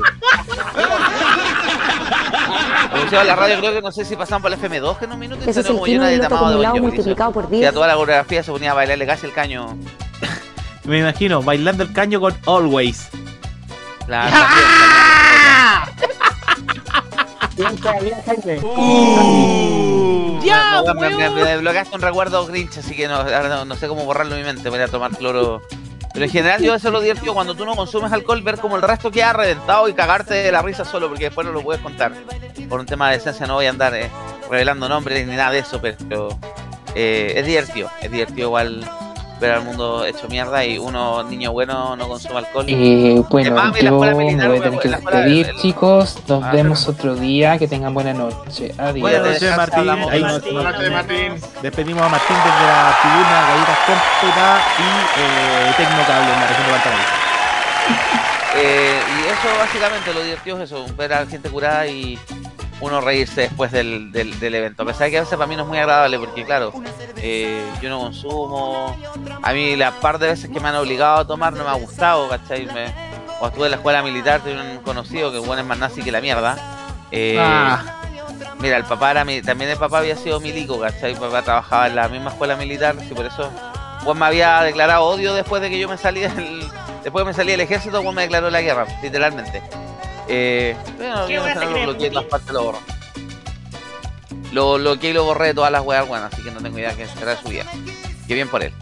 La 3.26 3.36
radio, 3.36 3.58
creo 3.58 3.72
que 3.74 3.82
no 3.82 3.92
sé 3.92 4.04
si 4.06 4.16
pasaban 4.16 4.40
por 4.40 4.50
el 4.52 4.58
FM2 4.58 4.98
que 4.98 5.04
en 5.04 5.12
un 5.12 5.18
minuto 5.18 5.42
y 5.46 5.50
Ese 5.50 5.60
es 5.60 5.66
el 5.66 5.76
llena 5.80 6.06
de 6.08 6.18
de 6.20 6.28
Bon 6.28 6.80
multiplicado 6.80 7.32
por 7.32 7.44
Y 7.44 7.56
a 7.56 7.60
10. 7.60 7.74
toda 7.74 7.86
la 7.86 7.94
coreografía 7.96 8.42
se 8.42 8.50
ponía 8.50 8.70
a 8.70 8.74
bailarle 8.74 9.06
casi 9.06 9.26
el 9.26 9.32
caño. 9.34 9.76
Me 10.84 11.00
imagino, 11.00 11.42
bailando 11.42 11.82
el 11.82 11.92
caño 11.92 12.18
con 12.20 12.34
Always. 12.46 13.08
La, 14.08 14.26
¡Ya, 20.44 20.82
no, 20.82 20.94
me, 20.94 21.10
me, 21.10 21.16
weón! 21.16 21.34
me 21.34 21.44
desbloqueaste 21.44 21.94
un 21.94 22.02
recuerdo 22.02 22.46
Grinch, 22.46 22.78
así 22.78 22.96
que 22.96 23.06
no, 23.06 23.16
ahora 23.16 23.48
no, 23.48 23.64
no 23.64 23.76
sé 23.76 23.86
cómo 23.88 24.04
borrarlo 24.04 24.34
de 24.34 24.40
mi 24.40 24.46
mente. 24.46 24.68
Voy 24.70 24.80
a 24.80 24.88
tomar 24.88 25.12
cloro. 25.12 25.62
Pero 26.12 26.26
en 26.26 26.30
general, 26.30 26.62
yo 26.62 26.74
eso 26.74 26.90
lo 26.90 27.00
divertido 27.00 27.32
cuando 27.32 27.54
tú 27.54 27.64
no 27.64 27.74
consumes 27.74 28.12
alcohol, 28.12 28.42
ver 28.42 28.58
como 28.58 28.76
el 28.76 28.82
resto 28.82 29.10
queda 29.10 29.32
reventado 29.32 29.88
y 29.88 29.94
cagarte 29.94 30.34
de 30.34 30.52
la 30.52 30.60
risa 30.60 30.84
solo, 30.84 31.08
porque 31.08 31.24
después 31.24 31.46
no 31.46 31.52
lo 31.52 31.62
puedes 31.62 31.80
contar. 31.80 32.12
Por 32.68 32.80
un 32.80 32.86
tema 32.86 33.10
de 33.10 33.16
esencia, 33.16 33.46
no 33.46 33.54
voy 33.54 33.66
a 33.66 33.70
andar 33.70 33.94
eh, 33.94 34.10
revelando 34.50 34.88
nombres 34.88 35.26
ni 35.26 35.34
nada 35.34 35.52
de 35.52 35.60
eso, 35.60 35.80
pero 35.80 36.28
eh, 36.94 37.32
es 37.36 37.46
divertido. 37.46 37.90
Es 38.02 38.10
divertido 38.10 38.48
igual 38.48 38.84
ver 39.42 39.50
al 39.52 39.64
mundo 39.64 40.04
hecho 40.06 40.28
mierda 40.28 40.64
y 40.64 40.78
uno, 40.78 41.22
niño 41.24 41.50
bueno, 41.52 41.96
no 41.96 42.08
consume 42.08 42.38
alcohol. 42.38 42.64
Eh, 42.68 43.20
bueno, 43.28 43.50
más, 43.56 43.76
en 43.76 43.84
la 43.84 43.90
yo 43.90 43.96
voy 44.48 44.58
a 44.58 44.62
tener 44.62 44.78
que 44.80 44.88
despedir, 44.88 45.48
el- 45.48 45.56
chicos. 45.56 46.16
Nos 46.28 46.44
Ah, 46.44 46.50
vemos 46.52 46.86
otro 46.88 47.14
día. 47.16 47.58
Que 47.58 47.66
tengan 47.66 47.92
buena 47.92 48.14
noche. 48.14 48.72
Adiós. 48.78 49.00
Buenas 49.00 49.22
noches, 49.26 49.56
Martín. 49.56 49.90
Ahí 49.90 50.22
nos- 50.22 50.32
noches, 50.32 50.52
nos- 50.52 50.92
Martín. 50.92 51.34
Despedimos 51.60 52.02
a 52.02 52.08
Martín 52.08 52.36
desde 52.36 52.66
la 52.66 52.98
tribuna 53.02 53.46
Galletas 53.48 53.78
Cómpeta 53.86 54.60
y 54.78 55.20
eh, 55.20 55.74
Tecnocable 55.76 56.32
en 56.32 56.40
la 56.40 56.46
región 56.46 56.66
de 56.66 56.72
Valparaíso. 56.72 57.12
Eh, 58.54 59.00
y 59.08 59.28
eso 59.32 59.48
básicamente 59.58 60.12
lo 60.12 60.22
divertido 60.22 60.58
es 60.58 60.64
eso, 60.70 60.84
ver 60.94 61.10
a 61.14 61.20
la 61.20 61.26
gente 61.26 61.48
curada 61.48 61.86
y 61.86 62.18
uno 62.82 63.00
reírse 63.00 63.42
después 63.42 63.70
del, 63.72 64.12
del, 64.12 64.38
del 64.38 64.54
evento. 64.54 64.82
A 64.82 64.86
pesar 64.86 65.04
de 65.06 65.12
que 65.12 65.18
a 65.18 65.20
veces 65.20 65.36
para 65.36 65.46
mí 65.46 65.56
no 65.56 65.62
es 65.62 65.68
muy 65.68 65.78
agradable 65.78 66.18
porque 66.18 66.44
claro, 66.44 66.72
eh, 67.16 67.64
yo 67.80 67.88
no 67.88 68.00
consumo, 68.00 68.94
a 69.42 69.52
mí 69.52 69.76
la 69.76 69.92
par 69.92 70.18
de 70.18 70.26
veces 70.28 70.50
que 70.50 70.60
me 70.60 70.68
han 70.68 70.74
obligado 70.76 71.20
a 71.20 71.26
tomar 71.26 71.52
no 71.54 71.64
me 71.64 71.70
ha 71.70 71.74
gustado, 71.74 72.28
¿cachai? 72.28 72.66
Me, 72.66 72.92
cuando 73.38 73.46
estuve 73.48 73.64
en 73.66 73.70
la 73.70 73.76
escuela 73.78 74.02
militar 74.02 74.40
tuve 74.40 74.60
un 74.60 74.78
conocido 74.78 75.32
que 75.32 75.38
bueno 75.38 75.62
es 75.62 75.66
más 75.66 75.78
nazi 75.78 76.02
que 76.02 76.12
la 76.12 76.20
mierda. 76.20 76.56
Eh, 77.10 77.36
Ah. 77.40 77.82
Mira, 78.58 78.76
el 78.76 78.84
papá 78.84 79.10
era 79.10 79.24
mi- 79.24 79.42
también 79.42 79.70
el 79.70 79.76
papá 79.76 79.98
había 79.98 80.14
sido 80.16 80.38
milico, 80.38 80.78
¿cachai? 80.80 81.12
El 81.12 81.18
papá 81.18 81.42
trabajaba 81.42 81.86
en 81.88 81.96
la 81.96 82.08
misma 82.08 82.30
escuela 82.30 82.54
militar, 82.56 82.94
y 83.10 83.12
por 83.14 83.26
eso 83.26 83.50
Juan 84.04 84.18
me 84.18 84.26
había 84.26 84.60
declarado 84.62 85.04
odio 85.04 85.34
después 85.34 85.60
de 85.62 85.68
que 85.70 85.78
yo 85.80 85.88
me 85.88 85.96
salí 85.98 86.20
del, 86.20 86.68
después 87.02 87.22
que 87.24 87.26
me 87.28 87.34
salí 87.34 87.50
del 87.52 87.60
ejército, 87.62 88.02
Juan 88.02 88.14
me 88.14 88.22
declaró 88.22 88.50
la 88.50 88.60
guerra, 88.60 88.86
literalmente. 89.02 89.62
Eh, 90.34 90.74
bueno, 90.96 91.26
¿Qué 91.26 91.34
yo 91.34 91.42
weá 91.42 91.54
no 91.54 91.60
lo 91.60 91.70
crees, 91.72 91.86
bloqueé 91.86 92.06
en 92.06 92.12
Putin? 92.12 92.12
todas 92.12 92.26
partes, 92.26 92.52
lo 92.52 92.64
borro. 92.64 92.78
Lo 94.52 94.74
bloqueé 94.74 95.10
y 95.10 95.12
lo 95.12 95.24
borré 95.24 95.48
de 95.48 95.54
todas 95.54 95.70
las 95.70 95.82
weas 95.82 96.08
buenas, 96.08 96.32
así 96.32 96.42
que 96.42 96.50
no 96.50 96.62
tengo 96.62 96.78
idea 96.78 96.94
qué 96.96 97.06
será 97.06 97.32
de 97.32 97.42
su 97.42 97.48
vida. 97.48 97.64
Qué 98.26 98.32
bien 98.34 98.48
por 98.48 98.62
él. 98.62 98.72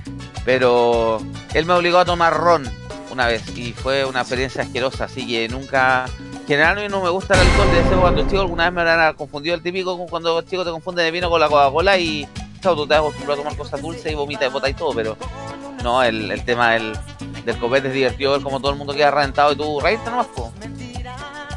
Pero 0.44 1.20
él 1.52 1.66
me 1.66 1.72
obligó 1.74 1.98
a 1.98 2.04
tomar 2.04 2.34
ron 2.34 2.70
una 3.10 3.26
vez 3.26 3.42
y 3.56 3.72
fue 3.72 4.04
una 4.04 4.20
experiencia 4.20 4.62
asquerosa, 4.62 5.04
así 5.04 5.26
que 5.26 5.48
nunca... 5.48 6.04
En 6.42 6.46
general 6.46 6.78
a 6.78 6.80
mí 6.82 6.88
no 6.88 7.02
me 7.02 7.10
gusta 7.10 7.34
el 7.34 7.40
alcohol, 7.40 7.70
de 7.72 7.80
ese 7.80 7.94
cuando 7.96 8.22
chico 8.28 8.40
alguna 8.40 8.64
vez 8.64 8.72
me 8.72 8.80
habrán 8.82 9.14
confundido 9.14 9.54
el 9.56 9.62
típico 9.62 9.96
con 9.98 10.08
cuando 10.08 10.42
chico 10.42 10.64
te 10.64 10.70
confunden 10.70 11.06
el 11.06 11.12
vino 11.12 11.30
con 11.30 11.40
la 11.40 11.48
Coca-Cola 11.48 11.98
y 11.98 12.28
chao, 12.60 12.74
tú 12.76 12.86
te 12.86 12.94
has 12.94 13.00
acostumbrado 13.00 13.40
a 13.40 13.44
tomar 13.44 13.58
cosas 13.58 13.82
dulces 13.82 14.10
y 14.10 14.14
vomitas 14.14 14.48
y 14.48 14.52
botas 14.52 14.70
y 14.70 14.74
todo, 14.74 14.92
pero 14.92 15.16
no, 15.82 16.02
el, 16.02 16.30
el 16.30 16.44
tema 16.44 16.72
del, 16.72 16.92
del 17.44 17.56
copete 17.58 17.88
es 17.88 17.94
divertido, 17.94 18.32
ver 18.32 18.40
como 18.42 18.60
todo 18.60 18.72
el 18.72 18.78
mundo 18.78 18.94
queda 18.94 19.10
reventado 19.10 19.52
y 19.52 19.56
tú 19.56 19.80
reírte 19.80 20.10
nomás, 20.10 20.26
po. 20.28 20.52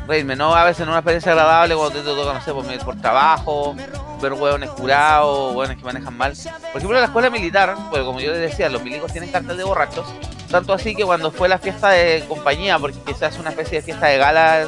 Reírme, 0.07 0.35
no, 0.35 0.53
a 0.53 0.65
veces 0.65 0.79
no 0.79 0.85
es 0.85 0.89
una 0.89 0.97
experiencia 0.99 1.31
agradable 1.31 1.75
cuando 1.75 1.99
te 1.99 2.03
toca, 2.03 2.33
no 2.33 2.41
sé, 2.41 2.51
por, 2.51 2.85
por 2.85 3.01
trabajo, 3.01 3.75
ver 4.21 4.33
hueones 4.33 4.69
curados, 4.71 5.55
hueones 5.55 5.77
que 5.77 5.83
manejan 5.83 6.17
mal. 6.17 6.33
Por 6.33 6.77
ejemplo, 6.77 6.97
en 6.97 7.01
la 7.01 7.05
escuela 7.05 7.29
militar, 7.29 7.75
pues 7.89 8.03
como 8.03 8.19
yo 8.19 8.31
les 8.31 8.41
decía, 8.41 8.69
los 8.69 8.83
milicos 8.83 9.11
tienen 9.11 9.31
cartel 9.31 9.55
de 9.55 9.63
borrachos, 9.63 10.05
tanto 10.51 10.73
así 10.73 10.93
que 10.93 11.05
cuando 11.05 11.31
fue 11.31 11.47
la 11.47 11.57
fiesta 11.57 11.91
de 11.91 12.25
compañía, 12.27 12.79
porque 12.79 13.13
se 13.13 13.25
hace 13.25 13.39
una 13.39 13.51
especie 13.51 13.79
de 13.79 13.85
fiesta 13.85 14.07
de 14.07 14.17
gala 14.17 14.67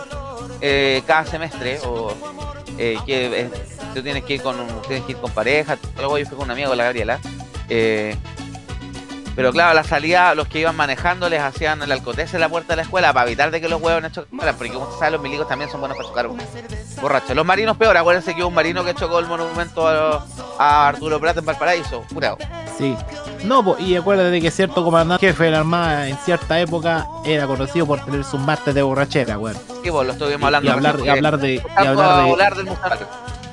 eh, 0.62 1.04
cada 1.06 1.26
semestre, 1.26 1.80
o 1.86 2.14
eh, 2.78 2.98
que 3.06 3.42
eh, 3.42 3.50
tú 3.94 4.02
tienes 4.02 4.24
que 4.24 4.36
ir 4.36 4.42
con 4.42 4.56
tienes 4.88 5.06
que 5.06 5.14
ir 5.14 5.18
con 5.18 5.32
pareja, 5.32 5.78
luego 5.98 6.18
yo 6.18 6.26
fui 6.26 6.38
con 6.38 6.46
un 6.46 6.52
amigo, 6.52 6.74
la 6.76 6.86
Gabriela, 6.86 7.20
eh, 7.70 8.16
pero 9.36 9.52
claro, 9.52 9.72
a 9.72 9.74
la 9.74 9.84
salida 9.84 10.34
los 10.36 10.48
que 10.48 10.60
iban 10.60 10.76
manejando 10.76 11.30
les 11.30 11.42
hacían 11.42 11.82
el 11.82 11.92
alcotés 11.92 12.34
en 12.34 12.40
la 12.40 12.50
puerta 12.50 12.74
de 12.74 12.78
la 12.78 12.82
escuela 12.84 13.14
para 13.14 13.28
evitar 13.28 13.52
de 13.52 13.60
que 13.60 13.68
los 13.68 13.82
huevos 13.82 14.12
chocaran, 14.12 14.56
porque 14.56 14.72
como 14.72 14.86
usted 14.86 15.00
sabe, 15.00 15.12
los 15.12 15.22
milicos 15.22 15.48
también 15.48 15.70
son 15.70 15.82
buenos 15.82 15.98
para 15.98 16.10
chocar 16.10 16.30
borrachos. 17.02 17.36
Los 17.36 17.46
marinos 17.46 17.78
peor, 17.78 17.98
acuérdense 17.98 18.34
que 18.34 18.42
hubo 18.42 18.50
un 18.50 18.56
marino 18.56 18.84
que 18.84 18.94
chocó 18.96 19.20
el 19.20 19.26
monumento 19.26 19.88
a, 19.88 20.26
a 20.58 20.88
Arturo 20.88 21.20
Prat 21.20 21.38
en 21.38 21.46
Valparaíso, 21.46 22.04
curado. 22.14 22.38
Sí. 22.78 22.96
No, 23.44 23.64
po, 23.64 23.78
y 23.78 23.96
acuérdate 23.96 24.42
que 24.42 24.50
cierto 24.50 24.84
comandante 24.84 25.28
jefe 25.28 25.46
de 25.46 25.52
la 25.52 25.60
Armada 25.60 26.08
en 26.08 26.18
cierta 26.18 26.60
época 26.60 27.06
era 27.26 27.46
conocido 27.46 27.86
por 27.86 28.04
tener 28.04 28.24
sus 28.24 28.40
martes 28.40 28.74
de 28.74 28.82
borrachera, 28.82 29.38
weón. 29.38 29.58
Sí, 29.84 29.90
vos 29.90 30.06
lo 30.06 30.14
estuvimos 30.14 30.44
hablando. 30.44 30.68
Y 30.68 30.72
hablar, 30.72 30.96
recién, 30.96 31.14
y 31.14 31.18
hablar 31.18 31.38
de. 31.38 31.54
Y 31.56 31.86
hablar 31.86 32.56
de, 32.56 32.76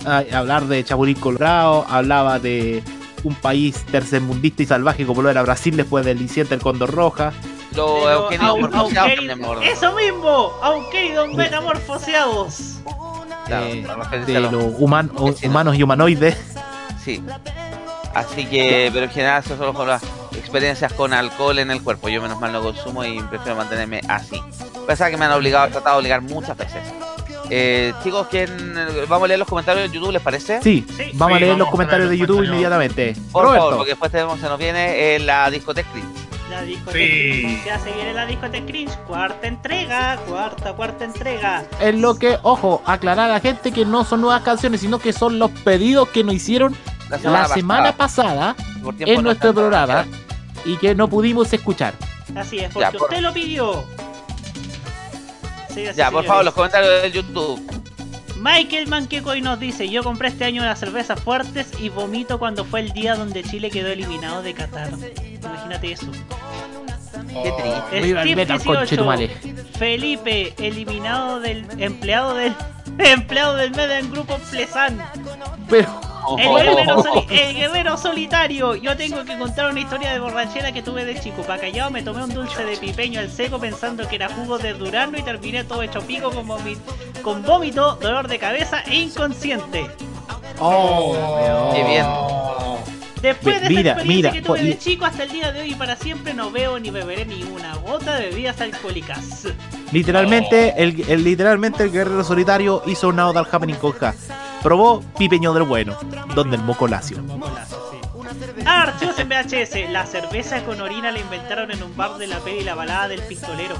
ah, 0.07 0.23
hablar 0.35 0.65
de 0.65 0.85
Chapulín 0.85 1.17
Colorado, 1.17 1.85
hablaba 1.89 2.39
de 2.39 2.83
un 3.25 3.35
país 3.35 3.85
tercermundista 3.91 4.63
y 4.63 4.67
salvaje 4.67 5.07
como 5.07 5.23
lo 5.23 5.31
era 5.31 5.43
Brasil 5.43 5.77
después 5.77 6.05
del 6.05 6.21
incidente 6.21 6.55
del 6.55 6.63
Condor 6.63 6.91
Roja. 6.93 7.33
Pero 7.71 8.11
Eugenio. 8.11 8.57
Eso 9.63 9.93
mismo, 9.95 10.53
aunque 10.63 11.15
don 11.15 11.35
metamorfoseados. 11.37 12.79
Eh, 13.49 13.85
de 14.27 14.41
los- 14.41 14.53
los 14.53 14.65
human- 14.79 15.11
humanos 15.43 15.77
y 15.77 15.83
humanoides. 15.83 16.37
Sí. 17.05 17.23
Así 18.15 18.45
que, 18.47 18.91
pero 18.93 19.07
en 19.07 19.11
general, 19.11 19.43
eso 19.45 19.57
solo 19.57 19.73
con 19.75 19.89
las 19.89 20.03
experiencias 20.37 20.93
con 20.93 21.13
alcohol 21.15 21.59
en 21.59 21.71
el 21.71 21.83
cuerpo. 21.83 22.09
Yo, 22.09 22.21
menos 22.23 22.39
mal, 22.41 22.53
no 22.53 22.63
consumo 22.63 23.05
y 23.05 23.21
prefiero 23.23 23.57
mantenerme 23.57 24.01
así. 24.09 24.41
Pese 24.87 25.05
a 25.05 25.11
que 25.11 25.17
me 25.17 25.25
han 25.25 25.33
obligado, 25.33 25.69
tratado 25.71 25.97
de 25.97 26.01
obligar 26.01 26.21
muchas 26.23 26.57
veces. 26.57 26.83
Eh, 27.51 27.93
chicos, 28.03 28.27
¿quién, 28.31 28.75
vamos 29.09 29.25
a 29.25 29.29
leer 29.29 29.39
los 29.39 29.49
comentarios 29.49 29.89
de 29.91 29.95
YouTube, 29.95 30.13
¿les 30.13 30.23
parece? 30.23 30.63
Sí, 30.63 30.87
vamos 31.15 31.37
a 31.37 31.41
leer 31.41 31.51
vamos 31.53 31.59
los 31.61 31.71
comentarios 31.71 32.09
de 32.11 32.19
YouTube 32.19 32.45
inmediatamente. 32.45 33.15
Por 33.31 33.45
Roberto. 33.45 33.63
favor, 33.63 33.77
porque 33.79 33.91
después 33.93 34.11
tenemos, 34.13 34.41
se 34.41 34.47
nos 34.49 34.59
viene 34.59 35.15
eh, 35.17 35.19
la 35.19 35.51
discoteca. 35.51 35.89
Cringe. 35.93 36.07
La 36.51 36.63
discoteca 36.63 36.93
Sí. 36.99 37.41
Cringe, 37.43 37.65
ya 37.65 37.79
se 37.79 37.93
viene 37.93 38.13
la 38.15 38.27
discoteca 38.27 38.67
Cringe, 38.67 38.95
cuarta 39.07 39.47
entrega, 39.47 40.17
cuarta, 40.29 40.73
cuarta 40.75 41.05
entrega. 41.05 41.65
Es 41.81 41.95
lo 41.95 42.19
que, 42.19 42.39
ojo, 42.43 42.83
aclarar 42.87 43.31
a 43.31 43.35
la 43.35 43.41
gente 43.41 43.73
que 43.73 43.85
no 43.85 44.05
son 44.05 44.21
nuevas 44.23 44.43
canciones, 44.43 44.81
sino 44.81 44.99
que 44.99 45.13
son 45.13 45.39
los 45.39 45.51
pedidos 45.51 46.09
que 46.09 46.25
nos 46.25 46.35
hicieron 46.35 46.75
La 47.11 47.19
la 47.19 47.49
semana 47.49 47.93
pasada 47.97 48.55
en 49.01 49.15
no 49.17 49.23
nuestro 49.23 49.53
programa 49.53 50.07
y 50.65 50.77
que 50.77 50.95
no 50.95 51.09
pudimos 51.09 51.53
escuchar. 51.53 51.95
Así 52.37 52.59
es, 52.59 52.73
Ya, 52.75 52.91
porque 52.91 52.99
por- 52.99 53.09
usted 53.11 53.21
lo 53.23 53.33
pidió. 53.35 53.85
Señoras 55.73 55.97
Ya, 55.97 56.11
por 56.11 56.25
favor, 56.25 56.45
los 56.45 56.55
comentarios 56.55 57.03
del 57.03 57.13
YouTube. 57.13 57.61
Michael 58.37 58.89
Manquecoy 58.89 59.41
nos 59.41 59.61
dice, 59.61 59.89
yo 59.89 60.03
compré 60.03 60.29
este 60.29 60.45
año 60.45 60.63
unas 60.63 60.79
cervezas 60.79 61.21
fuertes 61.21 61.69
y 61.79 61.91
vomito 61.91 62.41
cuando 62.41 62.65
fue 62.65 62.81
el 62.81 62.93
día 62.93 63.15
donde 63.15 63.45
Chile 63.45 63.71
quedó 63.71 63.89
eliminado 63.89 64.43
de 64.43 64.53
Qatar. 64.53 64.91
Imagínate 65.41 65.93
eso. 65.93 66.07
Qué 67.29 67.53
triste. 67.57 68.21
Steve 68.21 68.37
metal, 68.37 68.59
18, 68.59 68.65
conchetumare. 68.65 69.29
Felipe, 69.79 70.55
eliminado 70.59 71.41
del 71.41 71.67
empleado 71.79 72.35
del 72.35 72.53
empleado 73.13 73.57
del 73.57 73.71
medio 73.73 73.95
en 73.95 74.11
grupo 74.11 74.37
Plesan. 74.51 75.03
Pero. 75.69 75.89
El 76.39 76.49
guerrero, 76.55 77.03
soli- 77.03 77.27
el 77.31 77.57
guerrero 77.57 77.97
solitario. 77.97 78.77
Yo 78.77 78.97
tengo 78.97 79.25
que 79.25 79.37
contar 79.37 79.71
una 79.71 79.81
historia 79.81 80.13
de 80.13 80.21
borrachera 80.21 80.71
que 80.71 80.81
tuve 80.83 81.05
de 81.05 81.19
chico. 81.19 81.43
Pa' 81.43 81.59
callado 81.59 81.91
me 81.91 82.03
tomé 82.03 82.23
un 82.23 82.33
dulce 82.33 82.65
de 82.65 82.77
pipeño 82.77 83.19
al 83.19 83.31
seco 83.31 83.59
pensando 83.59 84.07
que 84.07 84.17
era 84.17 84.29
jugo 84.29 84.59
de 84.59 84.73
durazno 84.75 85.19
y 85.19 85.23
terminé 85.23 85.65
todo 85.65 85.83
hecho 85.83 86.01
pico 86.03 86.31
con 87.23 87.43
vómito, 87.43 87.97
dolor 87.97 88.29
de 88.29 88.39
cabeza 88.39 88.83
e 88.87 88.95
inconsciente. 89.01 89.91
Oh, 90.61 91.73
Qué 91.75 91.83
bien. 91.83 92.07
Después 93.23 93.61
de 93.63 93.69
Mira, 93.69 93.81
esa 93.93 94.01
experiencia 94.01 94.05
mira, 94.17 94.33
que 94.33 94.43
tuve 94.43 94.63
de 94.63 94.79
chico 94.79 95.05
hasta 95.05 95.23
el 95.23 95.31
día 95.31 95.53
de 95.53 95.61
hoy 95.63 95.73
y 95.73 95.75
para 95.77 95.95
siempre 95.97 96.35
no 96.35 96.51
veo 96.51 96.79
ni 96.81 96.91
beberé 96.91 97.25
ni 97.25 97.43
una 97.45 97.77
gota 97.77 98.17
de 98.17 98.31
bebidas 98.31 98.61
alcohólicas. 98.61 99.47
Literalmente, 99.93 100.75
el, 100.77 101.05
el- 101.09 101.23
literalmente 101.25 101.85
el 101.85 101.93
guerrero 101.93 102.25
solitario 102.25 102.83
hizo 102.87 103.09
un 103.09 103.17
nado 103.17 103.39
al 103.39 103.47
happening 103.51 103.77
con 103.77 103.93
Ja. 103.93 104.15
Probó 104.63 105.03
pipeño 105.19 105.53
del 105.55 105.63
bueno, 105.65 105.97
donde 106.35 106.57
el 106.57 106.63
moco 106.63 106.89
lacio. 106.89 107.19
Ah, 108.65 108.83
archivos 108.83 109.19
en 109.19 109.29
VHS. 109.29 109.91
La 109.91 110.07
cerveza 110.07 110.63
con 110.65 110.81
orina 110.81 111.11
la 111.13 111.19
inventaron 111.19 111.71
en 111.71 111.83
un 111.83 111.97
bar 111.97 112.17
de 112.19 112.27
la 112.27 112.39
peli 112.41 112.63
La 112.65 112.75
balada 112.75 113.09
del 113.09 113.21
pistolero. 113.23 113.75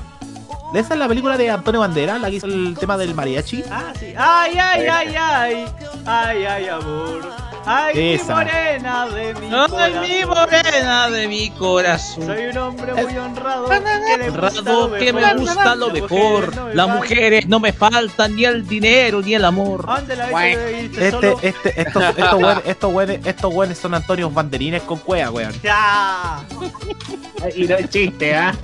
Esa 0.75 0.95
es 0.95 0.99
la 1.01 1.09
película 1.09 1.37
de 1.37 1.51
Antonio 1.51 1.81
Bandera, 1.81 2.19
la 2.19 2.31
que 2.31 2.37
hizo 2.37 2.47
el 2.47 2.77
tema 2.79 2.97
del 2.97 3.15
mariachi. 3.15 3.63
Ah, 3.71 3.93
sí. 3.99 4.15
Ay, 4.17 4.57
ay, 4.59 4.87
ay, 4.91 5.15
ay. 5.17 5.65
Ay, 6.07 6.45
ay, 6.45 6.69
amor. 6.69 7.21
Ay, 7.65 8.15
Esa. 8.15 8.35
mi 8.37 8.45
morena 8.45 9.07
de 9.09 9.35
mi 9.35 9.47
Ay, 9.47 9.51
corazón. 9.71 10.01
mi 10.01 10.25
morena 10.25 11.11
de 11.11 11.29
mi 11.29 11.51
corazón. 11.51 12.27
Soy 12.27 12.47
un 12.47 12.59
hombre 12.59 12.95
muy 12.95 13.17
honrado. 13.19 13.69
Que 13.69 13.77
Honrado 14.29 14.93
que 14.99 15.13
me 15.13 15.35
gusta 15.35 15.75
lo 15.77 15.91
mejor. 15.91 16.55
no 16.57 16.65
me 16.67 16.75
Las 16.75 16.89
mujeres 16.89 17.47
no 17.49 17.61
me 17.61 17.73
faltan 17.73 18.35
ni 18.37 18.45
el 18.45 18.67
dinero 18.67 19.21
ni 19.23 19.35
el 19.35 19.45
amor. 19.45 19.87
Este, 20.09 21.11
solo. 21.11 21.39
este, 21.43 21.81
estos, 21.81 22.03
estos 22.03 22.35
güeyes, 22.35 22.63
estos 22.67 22.93
güeyes, 22.93 23.21
estos 23.27 23.53
güeyes 23.53 23.79
son 23.79 23.95
Antonios 23.95 24.33
banderines 24.35 24.83
con 24.83 24.99
cueva, 24.99 25.31
weón. 25.31 25.53
Ya. 25.63 26.41
Y 27.55 27.65
no 27.67 27.77
es 27.77 27.89
chiste, 27.91 28.35
¿ah? 28.35 28.55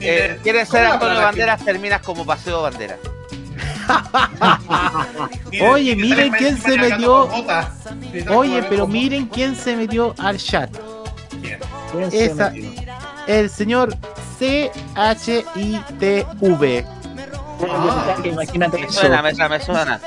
Eh, 0.00 0.38
¿Quieres 0.42 0.68
ser 0.68 0.82
¿Cómo 0.82 0.94
Antonio 0.94 1.20
Banderas? 1.22 1.64
Terminas 1.64 2.02
como 2.02 2.26
Paseo 2.26 2.62
Bandera. 2.62 2.98
Oye, 5.70 5.96
miren 5.96 6.32
quién 6.32 6.60
se 6.60 6.76
metió. 6.78 7.28
Oye, 8.34 8.62
pero 8.68 8.86
miren 8.86 9.26
quién 9.26 9.56
se 9.56 9.76
metió 9.76 10.14
al 10.18 10.38
chat. 10.38 10.70
¿Quién? 11.42 11.58
¿Quién 11.92 12.10
se 12.10 12.24
Esa, 12.26 12.52
el 13.26 13.50
señor 13.50 13.94
CHITV. 14.38 15.44
Imagínate 18.24 18.78
Me 18.78 18.86
eso. 18.86 19.00
suena, 19.00 19.22
me 19.22 19.30
suena, 19.34 19.48
me 19.48 19.60
suena. 19.60 20.00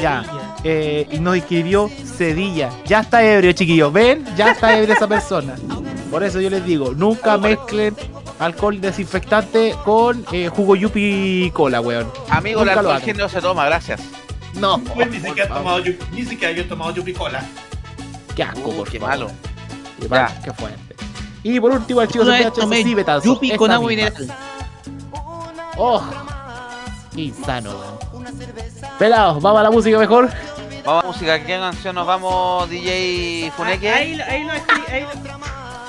Ya. 0.00 0.24
Eh, 0.64 1.06
y 1.10 1.18
nos 1.18 1.36
escribió 1.36 1.90
Cedilla. 2.16 2.70
Ya 2.86 3.00
está 3.00 3.22
ebrio, 3.24 3.52
chiquillos. 3.52 3.92
¿Ven? 3.92 4.24
Ya 4.36 4.52
está 4.52 4.78
ebrio 4.78 4.94
esa 4.94 5.08
persona. 5.08 5.54
Por 6.10 6.22
eso 6.24 6.40
yo 6.40 6.50
les 6.50 6.64
digo, 6.64 6.92
nunca 6.92 7.38
mezclen 7.38 7.94
alcohol 8.40 8.80
desinfectante 8.80 9.74
con 9.84 10.24
eh, 10.32 10.48
jugo 10.48 10.74
yupi 10.76 11.50
cola, 11.54 11.80
weón. 11.80 12.10
Amigo, 12.30 12.60
el 12.62 12.66
Nunca 12.68 12.82
lo 12.82 12.90
alcohol 12.90 13.04
gel 13.06 13.16
no 13.18 13.28
se 13.28 13.40
toma, 13.40 13.64
gracias. 13.66 14.00
No. 14.54 14.78
Pues 14.78 15.08
ni 15.10 15.20
siquiera 15.20 15.48
tomado, 15.54 15.78
yu- 15.80 15.96
ni 16.12 16.24
siquiera 16.24 16.52
yo 16.52 16.62
he 16.62 16.64
tomado 16.64 16.92
yupicola. 16.92 17.44
Qué 18.34 18.42
asco, 18.42 18.70
Uh, 18.70 18.76
por 18.78 18.90
qué 18.90 18.98
favor. 18.98 19.14
malo. 19.14 19.30
Qué, 20.00 20.08
malo, 20.08 20.28
Ya. 20.28 20.42
qué 20.42 20.52
fuerte. 20.52 20.96
Y 21.42 21.60
por 21.60 21.70
último, 21.72 22.00
archivos 22.00 22.26
de 22.26 22.32
VHS 22.44 22.52
tomé 22.60 22.82
Cibetazo, 22.82 23.24
yupi 23.24 23.56
con 23.56 23.70
agua 23.70 23.88
misma. 23.88 24.10
mineral. 24.10 24.36
Oh, 25.76 26.02
qué 27.14 27.22
insano, 27.22 27.70
weón. 27.70 28.34
Pelados, 28.98 29.40
vamos 29.42 29.60
a 29.60 29.62
la 29.62 29.70
música 29.70 29.98
mejor. 29.98 30.28
Vamos 30.84 31.04
a 31.04 31.06
música, 31.06 31.38
¿qué 31.44 31.58
canción 31.58 31.94
nos 31.94 32.06
vamos, 32.06 32.68
DJ 32.68 33.52
Funeke? 33.56 33.88
Ahí, 33.90 34.16
lo- 34.16 34.24
ahí 34.24 34.44
lo 34.44 34.52
escribí. 34.52 34.82
Ahí 34.90 35.02
lo, 35.02 35.08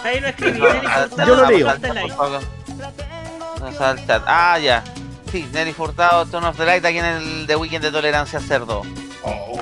ahí 0.03 0.19
lo 0.19 0.27
escribí. 0.27 0.59
No, 0.59 0.73
Nelly 0.73 0.87
ah, 0.87 1.07
Furtado, 1.07 1.27
Yo 1.27 1.35
lo 1.35 1.49
leo. 1.49 1.67
Ah, 4.27 4.59
ya. 4.59 4.83
Sí, 5.31 5.47
Nelly 5.53 5.73
Furtado, 5.73 6.25
Turn 6.25 6.43
of 6.43 6.57
the 6.57 6.65
Light 6.65 6.83
aquí 6.83 6.97
en 6.97 7.05
el 7.05 7.47
The 7.47 7.55
Weekend 7.55 7.85
de 7.85 7.91
Tolerancia 7.91 8.39
Cerdo. 8.39 8.81
Oh, 9.23 9.61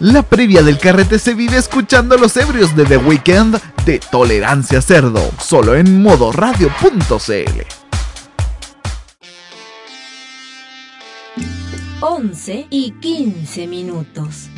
La 0.00 0.22
previa 0.22 0.62
del 0.62 0.78
carrete 0.78 1.18
se 1.18 1.34
vive 1.34 1.58
escuchando 1.58 2.16
los 2.16 2.34
ebrios 2.38 2.74
de 2.74 2.86
The 2.86 2.96
Weeknd 2.96 3.60
de 3.84 3.98
Tolerancia 3.98 4.80
Cerdo, 4.80 5.30
solo 5.38 5.74
en 5.74 6.02
modoradio.cl. 6.02 7.60
11 12.00 12.66
y 12.70 12.92
15 12.92 13.66
minutos. 13.66 14.48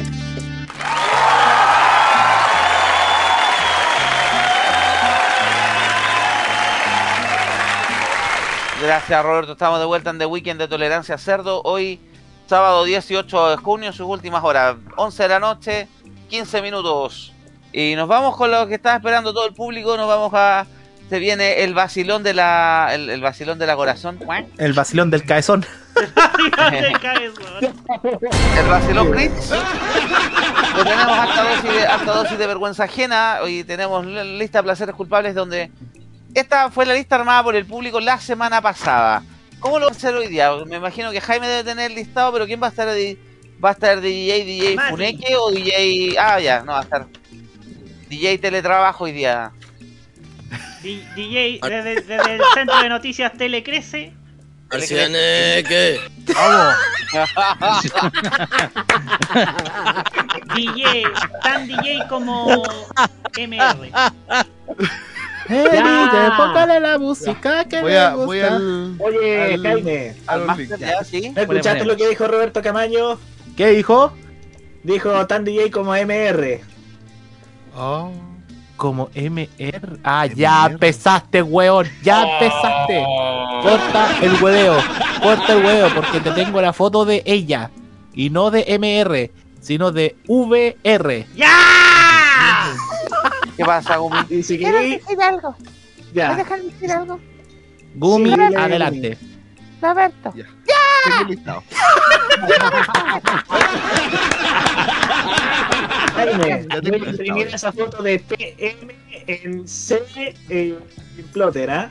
Gracias 8.81 9.25
Roberto, 9.25 9.53
estamos 9.53 9.81
de 9.81 9.87
vuelta 9.87 10.11
en 10.11 10.19
The 10.19 10.27
Weekend 10.27 10.61
de 10.61 10.69
Tolerancia 10.69 11.19
Cerdo. 11.19 11.63
Hoy, 11.65 11.99
sábado 12.53 12.85
18 12.85 13.49
de 13.49 13.57
junio, 13.57 13.95
sus 13.95 14.07
últimas 14.07 14.45
horas, 14.45 14.77
11 14.97 15.23
de 15.23 15.29
la 15.31 15.39
noche, 15.39 15.89
15 16.29 16.61
minutos. 16.61 17.33
Y 17.73 17.95
nos 17.97 18.07
vamos 18.07 18.37
con 18.37 18.51
lo 18.51 18.67
que 18.67 18.75
está 18.75 18.95
esperando 18.95 19.33
todo 19.33 19.47
el 19.47 19.55
público, 19.55 19.97
nos 19.97 20.07
vamos 20.07 20.31
a... 20.35 20.67
Se 21.09 21.19
viene 21.19 21.63
el 21.63 21.73
vacilón 21.73 22.23
de 22.23 22.35
la... 22.35 22.91
El, 22.93 23.09
el 23.09 23.23
vacilón 23.23 23.59
de 23.59 23.67
la 23.67 23.75
corazón. 23.75 24.19
El 24.59 24.75
vacilón 24.75 25.11
del 25.11 25.25
caezón. 25.25 25.65
El 28.59 28.69
vacilón 28.69 29.11
Blitz. 29.11 29.51
Lo 30.77 30.85
tenemos 30.85 31.19
alta 31.19 31.55
dosis, 31.55 31.73
de, 31.73 31.87
alta 31.87 32.13
dosis 32.13 32.39
de 32.39 32.47
vergüenza 32.47 32.85
ajena. 32.85 33.39
Hoy 33.43 33.65
tenemos 33.65 34.05
lista 34.05 34.59
de 34.59 34.65
placeres 34.65 34.95
culpables 34.95 35.35
donde 35.35 35.71
esta 36.35 36.71
fue 36.71 36.85
la 36.85 36.93
lista 36.93 37.17
armada 37.17 37.43
por 37.45 37.57
el 37.57 37.65
público 37.65 37.99
la 37.99 38.21
semana 38.21 38.61
pasada. 38.61 39.23
¿Cómo 39.63 39.79
lo 39.79 39.87
va 39.87 39.93
a 39.93 39.95
hacer 39.95 40.13
hoy 40.15 40.27
día? 40.27 40.51
Me 40.67 40.77
imagino 40.77 41.13
que 41.13 41.21
Jaime 41.21 41.47
debe 41.47 41.63
tener 41.63 41.93
el 41.93 41.97
listado, 41.97 42.33
pero 42.33 42.47
¿quién 42.47 42.61
va 42.61 42.67
a 42.67 42.71
estar 42.71 42.89
de, 42.89 43.17
va 43.65 43.69
a 43.71 43.73
estar 43.73 44.01
DJ, 44.01 44.45
DJ 44.45 44.75
Mati. 44.75 44.91
Funeke 44.91 45.37
o 45.37 45.53
DJ... 45.53 46.17
Ah, 46.19 46.41
ya, 46.41 46.63
no, 46.65 46.73
va 46.73 46.81
a 46.81 46.83
estar 46.83 47.07
DJ 48.09 48.39
Teletrabajo 48.39 49.05
hoy 49.05 49.13
día. 49.13 49.53
D- 50.83 51.05
DJ 51.15 51.61
desde, 51.63 51.95
desde 52.03 52.35
el 52.35 52.41
centro 52.55 52.77
de 52.83 52.89
noticias 52.89 53.33
Telecrece. 53.39 54.13
¿qué? 55.69 56.01
Vamos. 56.35 56.75
DJ, 60.55 61.05
tan 61.43 61.67
DJ 61.69 62.07
como 62.09 62.63
MR. 63.39 63.93
DJ, 65.61 66.31
póngale 66.37 66.81
la 66.81 66.99
música 66.99 67.65
que 67.65 67.81
Voy 67.83 67.93
me 67.93 67.99
a- 67.99 68.11
gusta. 68.15 68.27
voy 68.27 68.41
al- 68.41 68.97
Oye, 69.01 69.55
al- 69.55 69.63
Jaime, 69.63 70.15
al 70.27 70.45
Master, 70.47 70.79
ya, 70.79 71.05
¿sí? 71.05 71.31
¿no 71.31 71.41
escuchaste 71.43 71.85
lo 71.85 71.97
que 71.97 72.09
dijo 72.09 72.27
Roberto 72.27 72.63
Camaño? 72.63 73.19
¿Qué 73.57 73.69
dijo? 73.69 74.13
Dijo 74.83 75.27
tan 75.27 75.45
DJ 75.45 75.71
como 75.71 75.95
MR. 75.95 76.61
Como 78.77 79.11
MR. 79.15 79.99
Ah, 80.03 80.27
ya 80.27 80.67
empezaste, 80.67 81.41
weón. 81.43 81.87
Ya 82.03 82.25
empezaste. 82.25 83.05
Corta 83.63 84.09
el 84.23 84.43
hueveo. 84.43 84.77
Corta 85.23 85.53
el 85.53 85.65
hueveo 85.65 85.95
porque 85.95 86.21
te 86.21 86.31
tengo 86.33 86.61
la 86.61 86.73
foto 86.73 87.05
de 87.05 87.23
ella. 87.25 87.71
Y 88.13 88.31
no 88.31 88.51
de 88.51 88.65
MR, 88.79 89.31
sino 89.61 89.93
de 89.93 90.17
VR. 90.27 91.27
¡Ya! 91.37 92.75
¿Qué 93.57 93.65
pasa, 93.65 93.97
Gumi? 93.97 94.17
Y 94.31 94.43
si 94.43 94.59
Quiero 94.59 94.79
queréis, 94.79 95.03
decir 95.05 95.23
algo. 95.23 95.57
ya. 96.15 96.31
¿Me 96.31 96.37
dejan 96.37 96.67
decir 96.69 96.91
algo? 96.93 97.21
Gumi, 97.95 98.31
Sí, 98.31 98.37
dale, 98.37 98.57
adelante. 98.57 99.19
Roberto. 99.81 100.33
Tengo 100.33 101.25
listado. 101.29 101.63
Jaime, 106.15 106.67
Ya 106.69 106.81
voy 106.81 106.91
tengo 106.91 107.07
a 107.07 107.11
imprimir 107.11 107.47
esa 107.49 107.73
foto 107.73 108.03
de 108.03 108.19
PM 108.21 108.95
en 109.27 109.67
C 109.69 110.03
eh, 110.49 110.79
en 111.19 111.25
plotter, 111.33 111.71
¿ah? 111.71 111.91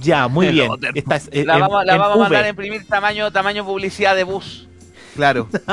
Ya, 0.00 0.28
muy 0.28 0.48
bien. 0.52 0.70
Eh, 0.94 1.44
La 1.44 1.54
en- 1.54 1.60
vamos, 1.60 1.84
la 1.84 1.94
en 1.94 1.98
vamos 2.00 2.16
a 2.16 2.20
mandar 2.20 2.44
a 2.44 2.48
imprimir 2.48 2.86
tamaño, 2.86 3.30
tamaño 3.32 3.64
publicidad 3.64 4.16
de 4.16 4.24
bus. 4.24 4.68
Claro. 5.14 5.48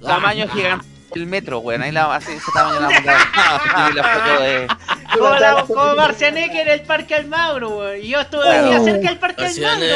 Tamaño 0.00 0.48
gigante. 0.48 0.86
El 1.14 1.26
metro, 1.26 1.60
weón. 1.60 1.82
Ahí 1.82 1.92
la, 1.92 2.14
así, 2.14 2.32
ese 2.32 2.44
tamaño 2.52 2.80
la 2.80 2.88
vamos 2.88 3.02
a 3.06 3.64
imprimir 3.64 3.94
la 4.02 4.04
foto 4.04 4.42
de. 4.42 4.66
Como, 5.14 5.30
la, 5.30 5.64
como 5.66 5.96
Marcianeque 5.96 6.60
en 6.60 6.68
el 6.68 6.80
Parque 6.82 7.14
Almagro, 7.14 7.78
weón. 7.78 7.98
Y 8.02 8.08
yo 8.08 8.20
estuve 8.20 8.48
aquí 8.48 8.84
cerca 8.84 9.08
del 9.08 9.18
Parque 9.18 9.46
Almagro. 9.46 9.86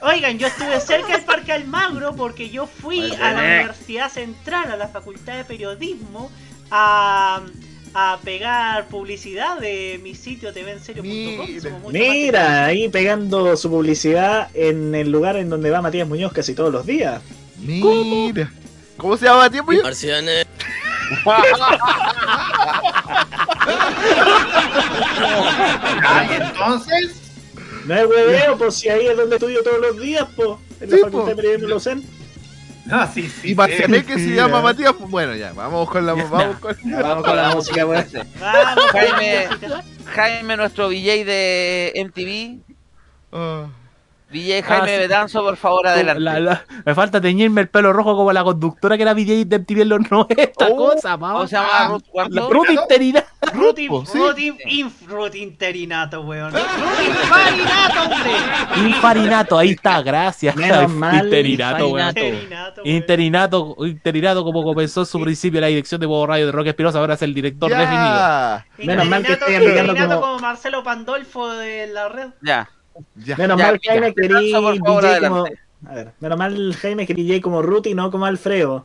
Oigan, 0.00 0.38
yo 0.38 0.46
estuve 0.46 0.80
cerca 0.80 1.12
del 1.12 1.24
Parque 1.24 1.52
Almagro 1.52 2.14
porque 2.14 2.50
yo 2.50 2.66
fui 2.66 3.12
a 3.14 3.32
la 3.32 3.42
Marcianeque. 3.42 3.58
Universidad 3.58 4.10
Central, 4.10 4.72
a 4.72 4.76
la 4.76 4.88
Facultad 4.88 5.36
de 5.36 5.44
Periodismo, 5.44 6.30
a, 6.70 7.42
a 7.94 8.18
pegar 8.22 8.86
publicidad 8.88 9.58
de 9.58 10.00
mi 10.02 10.14
sitio 10.14 10.52
tvenserio.com. 10.52 11.82
Más 11.82 11.92
Mira, 11.92 12.66
ahí 12.66 12.88
pegando 12.88 13.56
su 13.56 13.70
publicidad 13.70 14.48
en 14.54 14.94
el 14.94 15.10
lugar 15.10 15.36
en 15.36 15.50
donde 15.50 15.70
va 15.70 15.82
Matías 15.82 16.06
Muñoz 16.06 16.32
casi 16.32 16.54
todos 16.54 16.72
los 16.72 16.86
días. 16.86 17.20
Mira. 17.60 17.82
¿Cómo 17.82 18.32
se 19.16 19.24
llama 19.26 19.50
tiempo? 19.50 19.72
Ah, 26.04 26.26
y 26.28 26.34
entonces, 26.42 27.32
No 27.86 27.94
es 27.94 28.06
hueveo, 28.06 28.58
pues 28.58 28.74
si 28.74 28.88
ahí 28.88 29.06
es 29.06 29.16
donde 29.16 29.36
estudio 29.36 29.62
todos 29.62 29.80
los 29.80 30.00
días, 30.00 30.26
pues. 30.36 30.50
En 30.80 30.90
la 30.90 30.96
Sí, 30.96 31.02
Facultad 31.02 31.24
po. 31.24 31.26
de 31.26 31.36
Periodismo 31.36 31.76
UCEN. 31.76 32.04
No, 32.86 33.12
sí, 33.12 33.28
sí. 33.28 33.50
Y 33.50 33.54
Marciané 33.54 34.04
que 34.04 34.14
se 34.14 34.20
sí, 34.20 34.34
llama 34.34 34.60
eh. 34.60 34.62
Matías, 34.62 34.94
pues 34.98 35.10
bueno, 35.10 35.34
ya, 35.34 35.52
vamos 35.52 35.90
con 35.90 36.06
la 36.06 36.14
vamos 36.14 36.58
con, 36.58 36.76
Vamos 36.84 37.24
con 37.24 37.36
la 37.36 37.54
música, 37.54 37.84
weón. 37.86 38.06
Jaime, 38.92 39.48
Jaime, 40.06 40.56
nuestro 40.56 40.88
VJ 40.88 41.24
de 41.24 41.92
MTV. 42.06 42.60
VJ 44.30 44.62
Jaime 44.62 44.82
Ah, 44.82 44.94
sí. 44.94 44.98
Betanzo, 44.98 45.42
por 45.42 45.56
favor, 45.56 45.86
adelante. 45.86 46.20
La- 46.22 46.38
la- 46.40 46.64
me 46.84 46.94
falta 46.94 47.20
teñirme 47.20 47.62
el 47.62 47.68
pelo 47.68 47.92
rojo 47.92 48.14
como 48.16 48.32
la 48.32 48.44
conductora 48.44 48.96
que 48.96 49.02
era 49.02 49.14
VJ 49.14 49.44
de 49.46 49.56
MTV 49.58 49.82
en 49.82 49.88
los 49.88 50.10
90. 50.10 50.68
cosa, 50.68 51.16
¿Cómo 51.18 51.46
se 51.46 51.56
llama 51.56 51.88
Ruth 51.88 52.04
cuánto? 52.10 52.50
Ruth. 52.50 52.66
Ruth, 53.54 53.76
Sí. 53.78 53.88
Ruth 54.18 54.38
in- 54.38 54.58
inf- 54.68 55.06
Ruth 55.06 55.34
interinato, 55.34 56.20
weón. 56.22 56.52
Ruth 56.52 56.60
infarinato, 57.06 58.02
hombre. 58.02 58.30
Infarinato, 58.88 59.58
ahí 59.58 59.70
está, 59.70 60.02
gracias. 60.02 60.54
Menos 60.56 60.90
mal, 60.92 61.24
Interinato, 61.24 61.88
weón. 61.88 62.08
Interinato, 62.08 62.82
Interinato, 62.84 63.76
interinato, 63.86 64.44
como 64.44 64.62
comenzó 64.62 65.00
en 65.00 65.06
su 65.06 65.20
principio 65.20 65.60
la 65.60 65.68
dirección 65.68 66.00
de 66.00 66.06
Bobo 66.06 66.26
Radio 66.26 66.46
de 66.46 66.52
Roque 66.52 66.70
Espinosa, 66.70 66.98
ahora 66.98 67.14
es 67.14 67.22
el 67.22 67.32
director 67.32 67.70
Ya. 67.70 67.78
definido. 67.78 68.92
Menos 68.92 69.06
mal 69.08 69.22
que 69.24 69.32
Interinato, 69.32 69.44
aplicando 69.44 69.92
interinato 69.92 70.20
como- 70.20 70.26
como 70.32 70.38
Marcelo 70.40 70.82
Pandolfo 70.82 71.48
de 71.48 71.86
la 71.86 72.08
red. 72.08 72.28
Ya. 72.42 72.68
Menos 73.14 73.58
Ya, 73.58 73.66
mal, 73.66 73.80
Jaime, 73.84 74.14
que 74.14 74.28
DJ 74.28 74.52
como. 74.52 75.46
A 75.86 75.94
ver, 75.94 76.12
menos 76.20 76.38
mal, 76.38 76.76
Jaime, 76.80 77.06
que 77.06 77.14
DJ 77.14 77.40
como 77.40 77.62
Ruth 77.62 77.86
y 77.86 77.94
no 77.94 78.10
como 78.10 78.26
Alfredo. 78.26 78.84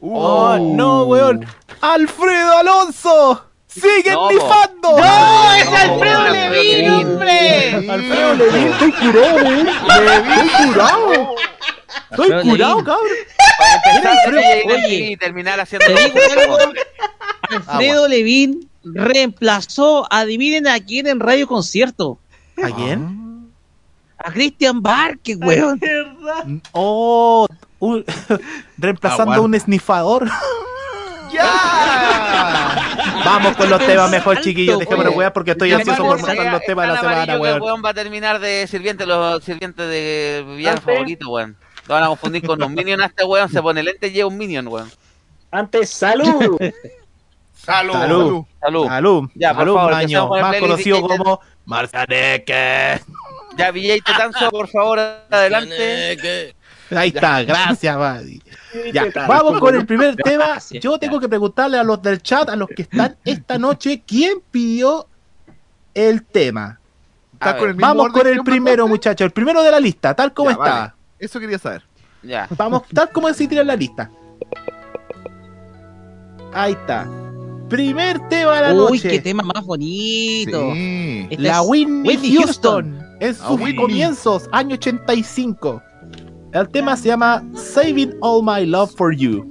Oh, 0.00 0.56
no, 0.76 1.04
weón. 1.04 1.46
¡Alfredo 1.80 2.58
Alonso! 2.58 3.46
¡Sigue 3.66 4.12
No, 4.12 4.30
nifando! 4.30 4.98
¡No! 4.98 5.54
¡Es 5.54 5.68
Alfredo 5.68 6.28
Levin, 6.28 6.90
hombre! 6.90 7.74
Alfredo 7.90 8.34
Levin, 8.34 8.66
estoy 8.68 8.92
curado, 8.92 9.34
weón. 9.36 9.68
Estoy 9.68 10.66
curado. 10.66 11.34
Estoy 12.10 12.32
Alfredo 12.32 12.42
curado, 12.42 12.84
cabrón. 12.84 13.08
Para 13.58 13.74
empezar. 13.74 14.34
MTV 14.64 14.88
y 14.88 15.16
terminar 15.16 15.60
haciendo. 15.60 15.86
Alfredo 17.50 18.08
Levin 18.08 18.68
reemplazó, 18.82 20.06
adivinen 20.10 20.66
a 20.66 20.80
quién 20.80 21.06
en 21.06 21.20
Radio 21.20 21.46
Concierto. 21.46 22.18
¿A 22.62 22.70
quién? 22.70 23.29
A 24.22 24.30
Christian 24.32 24.82
Barque, 24.82 25.34
weón. 25.36 25.78
¿Verdad? 25.78 26.44
Oh, 26.72 27.46
un- 27.78 28.04
reemplazando 28.78 29.22
Aguanta. 29.32 29.40
un 29.42 29.54
esnifador. 29.54 30.28
¡Ya! 31.32 33.22
Vamos 33.24 33.56
con 33.56 33.70
los 33.70 33.78
temas 33.86 34.10
mejor, 34.10 34.36
Alto, 34.36 34.44
chiquillos. 34.48 34.78
Dejémonos 34.80 35.14
weón 35.14 35.32
porque 35.32 35.52
estoy 35.52 35.72
ansioso 35.72 36.02
por 36.02 36.18
mostrar 36.18 36.52
los 36.52 36.62
temas 36.62 36.86
de 36.88 36.92
la 36.94 37.00
semana, 37.00 37.38
weón. 37.38 37.62
weón 37.62 37.82
va 37.84 37.90
a 37.90 37.94
terminar 37.94 38.40
de 38.40 38.66
sirviente, 38.66 39.06
los 39.06 39.42
sirvientes 39.44 39.88
de 39.88 40.44
villano 40.56 40.80
favorito, 40.80 41.28
weón. 41.30 41.56
Lo 41.86 41.94
van 41.94 42.04
a 42.04 42.08
confundir 42.08 42.46
con 42.46 42.62
un 42.62 42.74
minion 42.74 43.00
a 43.00 43.06
este 43.06 43.24
weón, 43.24 43.48
se 43.48 43.62
pone 43.62 43.82
lente 43.82 44.08
y 44.08 44.10
lleva 44.12 44.28
un 44.28 44.36
minion, 44.36 44.66
weón. 44.68 44.90
Antes, 45.50 45.90
salud. 45.90 46.56
Salud. 47.54 47.92
Salud. 47.92 48.44
Salud. 48.58 48.86
Salud. 48.88 49.30
Ya, 49.34 49.50
por 49.50 49.58
Salud, 49.60 49.74
favor, 49.74 49.92
el 50.02 50.42
más 50.42 50.56
conocido 50.56 51.02
como 51.02 51.40
Marcianeque. 51.66 53.00
Ya, 53.56 53.70
VJ 53.72 54.02
Tetanzo, 54.04 54.50
por 54.50 54.68
favor, 54.68 54.98
adelante. 55.30 56.54
Ahí 56.90 57.08
está, 57.14 57.42
gracias, 57.42 57.96
Buddy. 57.96 58.42
Vamos 59.28 59.60
con 59.60 59.74
el 59.74 59.86
primer 59.86 60.16
tema. 60.16 60.58
Yo 60.70 60.98
tengo 60.98 61.20
que 61.20 61.28
preguntarle 61.28 61.78
a 61.78 61.84
los 61.84 62.00
del 62.02 62.22
chat, 62.22 62.48
a 62.48 62.56
los 62.56 62.68
que 62.68 62.82
están 62.82 63.16
esta 63.24 63.58
noche, 63.58 64.02
¿quién 64.06 64.40
pidió 64.50 65.06
el 65.94 66.24
tema? 66.24 66.78
¿Estás 67.34 67.54
A 67.54 67.56
con 67.56 67.60
ver, 67.62 67.70
el 67.70 67.76
mismo 67.76 67.88
Vamos 67.88 68.12
con 68.12 68.26
el 68.26 68.42
primero, 68.42 68.86
muchachos. 68.86 69.24
El 69.24 69.30
primero 69.30 69.62
de 69.62 69.70
la 69.70 69.80
lista, 69.80 70.14
tal 70.14 70.32
como 70.34 70.50
Ya, 70.50 70.54
está. 70.54 70.70
vale. 70.70 70.92
Eso 71.18 71.40
quería 71.40 71.58
saber. 71.58 71.84
Ya. 72.22 72.46
Vamos, 72.50 72.82
tal 72.92 73.10
como 73.10 73.32
se 73.32 73.46
tira 73.48 73.62
en 73.62 73.66
la 73.68 73.76
lista. 73.76 74.10
Ahí 76.52 76.72
está. 76.72 77.06
Primer 77.70 78.18
tema 78.28 78.56
de 78.56 78.62
la 78.62 78.74
Uy, 78.74 78.96
noche. 78.98 79.08
qué 79.08 79.20
tema 79.20 79.42
más 79.42 79.64
bonito. 79.64 80.72
Sí. 80.74 81.28
La 81.38 81.62
Whitney, 81.62 82.08
Whitney 82.08 82.36
Houston, 82.36 82.98
en 83.20 83.30
Ah, 83.30 83.34
sus 83.34 83.50
Whitney. 83.60 83.76
comienzos, 83.76 84.48
año 84.52 84.74
85. 84.74 85.80
El 86.52 86.68
tema 86.68 86.96
se 86.96 87.08
llama 87.08 87.44
Saving 87.54 88.14
All 88.20 88.42
My 88.44 88.66
Love 88.66 88.92
for 88.96 89.14
You. 89.14 89.46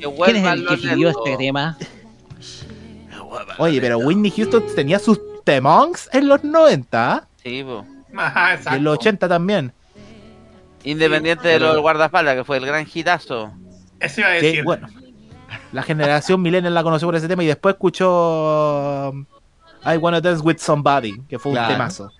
Que 0.00 0.10
¿Quién 0.24 0.36
es 0.36 0.44
el 0.52 0.58
que 0.60 0.70
los 0.70 0.80
pidió 0.80 0.96
lentos. 1.08 1.22
este 1.26 1.36
tema? 1.36 1.78
Oye, 3.58 3.80
pero 3.80 3.98
Whitney 3.98 4.30
Houston 4.30 4.64
tenía 4.74 4.98
sus 4.98 5.20
temons 5.44 6.08
en 6.12 6.28
los 6.28 6.42
90 6.42 7.28
Sí, 7.42 7.62
po. 7.64 7.84
Ajá, 8.16 8.52
y 8.52 8.54
exacto. 8.56 8.76
en 8.78 8.84
los 8.84 8.94
80 8.94 9.28
también. 9.28 9.72
Independiente 10.84 11.48
de 11.48 11.58
lo 11.60 11.72
del 11.72 11.80
guardaespaldas, 11.80 12.36
que 12.36 12.44
fue 12.44 12.56
el 12.58 12.66
gran 12.66 12.86
hitazo. 12.92 13.52
Eso 14.00 14.20
iba 14.20 14.30
a 14.30 14.32
Que, 14.38 14.46
decir. 14.46 14.64
bueno, 14.64 14.88
la 15.74 15.82
generación 15.82 16.40
millennial 16.40 16.72
la 16.72 16.82
conoció 16.82 17.08
por 17.08 17.16
ese 17.16 17.26
tema 17.28 17.42
y 17.42 17.46
después 17.48 17.74
escuchó 17.74 19.10
um, 19.12 19.26
I 19.84 19.96
Wanna 19.96 20.20
Dance 20.20 20.40
With 20.42 20.58
Somebody, 20.58 21.20
que 21.28 21.38
fue 21.38 21.50
un 21.50 21.56
Claro. 21.56 21.72
temazo. 21.74 22.10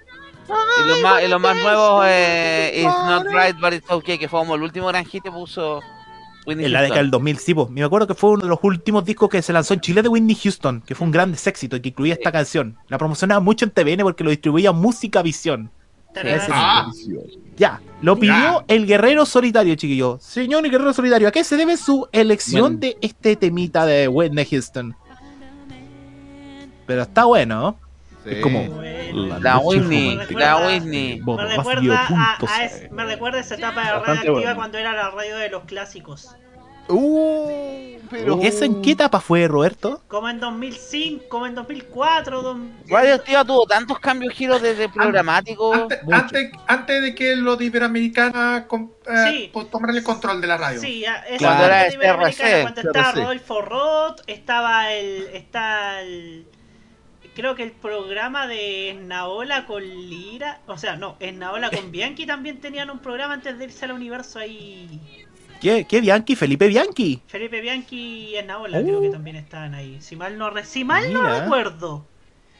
Y 0.47 0.89
los 0.89 1.01
más, 1.02 1.22
y 1.22 1.28
más 1.39 1.56
nuevos, 1.62 2.05
eh, 2.09 2.72
It's 2.82 3.06
Not 3.06 3.26
Right, 3.26 3.56
But 3.60 3.72
It's 3.74 3.90
Okay, 3.90 4.18
que 4.18 4.28
fue 4.28 4.40
como 4.40 4.56
el 4.56 4.62
último 4.62 4.89
gran 4.89 5.05
hit 5.05 5.22
que 5.22 5.31
puso 5.31 5.81
Whitney 6.47 6.66
En 6.66 6.72
la 6.72 6.82
década 6.82 7.01
del 7.01 7.10
2000, 7.12 7.39
sí, 7.39 7.55
po. 7.55 7.68
me 7.68 7.82
acuerdo 7.85 8.06
que 8.09 8.14
fue 8.14 8.31
uno 8.31 8.43
de 8.43 8.48
los 8.48 8.59
últimos 8.62 9.05
discos 9.05 9.31
que 9.31 9.40
se 9.40 9.52
lanzó 9.52 9.72
en 9.72 9.81
Chile 9.81 10.02
de 10.02 10.09
Whitney 10.09 10.35
Houston, 10.35 10.82
que 10.85 10.94
fue 10.97 11.06
un 11.06 11.12
gran 11.12 11.32
éxito 11.32 11.76
y 11.76 11.81
que 11.81 11.89
incluía 11.90 12.14
esta 12.14 12.32
canción. 12.32 12.76
La 12.89 12.98
promocionaba 12.98 13.40
mucho 13.40 13.64
en 13.64 13.70
TVN 13.70 14.02
porque 14.02 14.24
lo 14.24 14.31
distribuía 14.31 14.72
Música 14.72 15.22
Visión. 15.22 15.70
Ese 16.23 16.47
Ah. 16.51 16.86
Ya, 17.57 17.81
lo 18.03 18.16
pidió 18.19 18.35
Ya. 18.35 18.65
el 18.69 18.86
Guerrero 18.86 19.24
Solitario, 19.27 19.74
chiquillo. 19.77 20.19
Señor 20.20 20.66
y 20.66 20.70
Guerrero 20.70 20.93
Solitario, 20.93 21.28
¿a 21.28 21.31
qué 21.31 21.45
se 21.45 21.57
debe 21.57 21.77
su 21.77 22.09
elección 22.12 22.62
Bueno. 22.62 22.78
de 22.81 22.97
este 23.01 23.36
temita 23.36 23.86
de 23.86 24.09
Whitney 24.09 24.45
Houston? 24.45 24.95
Pero 26.86 27.03
está 27.03 27.24
bueno, 27.24 27.61
¿no? 27.61 27.77
Sí. 28.24 28.31
Es 28.36 28.43
como... 28.43 28.82
La 29.41 29.59
Whitney, 29.59 30.16
Me 30.16 30.16
la 30.16 30.24
recuerda- 30.27 30.66
Whitney. 30.66 31.20
Me 31.20 31.36
recuerda, 31.57 32.05
a, 32.07 32.39
punto 32.39 32.53
a 32.53 32.57
C. 32.57 32.65
es- 32.65 32.91
me 32.91 33.05
recuerda 33.05 33.39
esa 33.41 33.55
etapa 33.55 33.81
de 33.85 33.93
radioactiva 33.93 34.32
bueno. 34.32 34.57
cuando 34.57 34.78
era 34.78 34.93
la 34.93 35.11
radio 35.11 35.36
de 35.36 35.51
los 35.51 35.65
clásicos. 35.65 36.35
Uh, 36.89 37.98
pero. 38.11 38.40
¿Esa 38.43 38.65
en 38.66 38.82
qué 38.82 38.93
etapa 38.93 39.20
fue, 39.20 39.48
Roberto? 39.48 40.02
Como 40.09 40.28
en 40.28 40.39
2005, 40.39 41.24
como 41.28 41.47
en 41.47 41.55
2004. 41.55 42.43
dom- 42.43 42.70
Radioactiva 42.89 43.44
tuvo 43.44 43.66
tantos 43.66 43.98
cambios 43.98 44.35
giros 44.35 44.61
desde 44.62 44.89
programático. 44.89 45.73
Antes, 45.74 46.01
antes, 46.11 46.51
antes 46.66 47.02
de 47.02 47.15
que 47.15 47.35
los 47.36 47.59
de 47.59 47.65
Iberoamericana 47.66 48.66
eh, 48.70 48.86
Sí. 49.27 49.51
pues, 49.52 49.70
tomaran 49.70 49.97
el 49.97 50.05
control 50.05 50.40
de 50.40 50.47
la 50.47 50.56
radio. 50.56 50.81
Sí, 50.81 51.01
ya, 51.01 51.16
es 51.28 51.40
Cuando 51.40 51.65
era 51.65 51.86
era 51.86 51.94
Iberoamericana, 51.94 52.62
cuando 52.62 52.81
estaba. 52.82 53.12
Rodolfo 53.12 53.62
Roth, 53.62 54.20
estaba 54.27 54.93
el, 54.93 55.28
está 55.32 56.01
el, 56.02 56.47
creo 57.35 57.55
que 57.56 57.62
el 57.65 57.73
programa 57.73 58.47
de 58.47 58.90
Esnaola 58.90 59.66
con 59.66 59.82
Lira, 59.82 60.61
o 60.66 60.77
sea, 60.78 60.97
no, 60.97 61.16
Esnaola 61.20 61.70
con 61.70 61.90
Bianchi 61.90 62.27
también 62.27 62.61
tenían 62.61 62.90
un 62.90 62.98
programa 63.01 63.35
antes 63.35 63.59
de 63.59 63.65
irse 63.65 63.86
al 63.86 63.93
universo 63.93 64.39
ahí. 64.39 65.01
¿Qué, 65.60 65.85
qué 65.86 66.01
Bianchi? 66.01 66.36
¿Felipe 66.36 66.66
Bianchi? 66.68 67.22
Felipe 67.26 67.60
Bianchi 67.60 67.97
y 68.31 68.36
Esnaola 68.36 68.81
creo 68.82 69.01
que 69.01 69.09
también 69.10 69.36
estaban 69.36 69.74
ahí. 69.74 70.01
Si 70.01 70.14
mal 70.16 70.36
no, 70.36 70.51
re- 70.51 70.64
si 70.64 70.85
mal 70.85 71.10
no 71.12 71.22
recuerdo. 71.40 72.05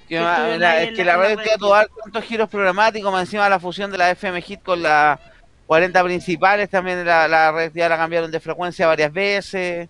Que, 0.09 0.17
Que 0.17 0.21
la- 0.21 0.71
ahí 0.73 0.89
es 0.89 0.95
que 0.97 1.05
la- 1.05 1.17
la 1.17 1.29
la 1.31 1.35
red. 1.37 1.45
tuvo 1.59 1.75
hartos 1.75 1.97
tantos 2.05 2.25
giros 2.25 2.49
programáticos, 2.49 3.11
más 3.13 3.23
encima 3.23 3.49
la 3.49 3.59
fusión 3.61 3.91
de 3.91 3.99
la 3.99 4.11
FM 4.11 4.41
Hit 4.43 4.63
con 4.63 4.83
las 4.83 5.19
40 5.67 6.03
principales, 6.05 6.69
también 6.71 7.05
la, 7.07 7.27
la 7.29 7.53
radioactiva 7.53 7.89
la 7.89 7.97
cambiaron 7.97 8.31
de 8.31 8.41
frecuencia 8.41 8.87
varias 8.87 9.13
veces. 9.13 9.89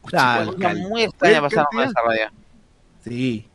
Cosas 0.00 0.46
muy 0.88 1.02
extrañas 1.02 1.36
¿Qué 1.36 1.42
pasaron 1.42 1.66
con 1.70 1.80
cantidad? 1.80 1.84
esa 1.84 2.00
radio. 2.02 2.30
sí. 3.04 3.48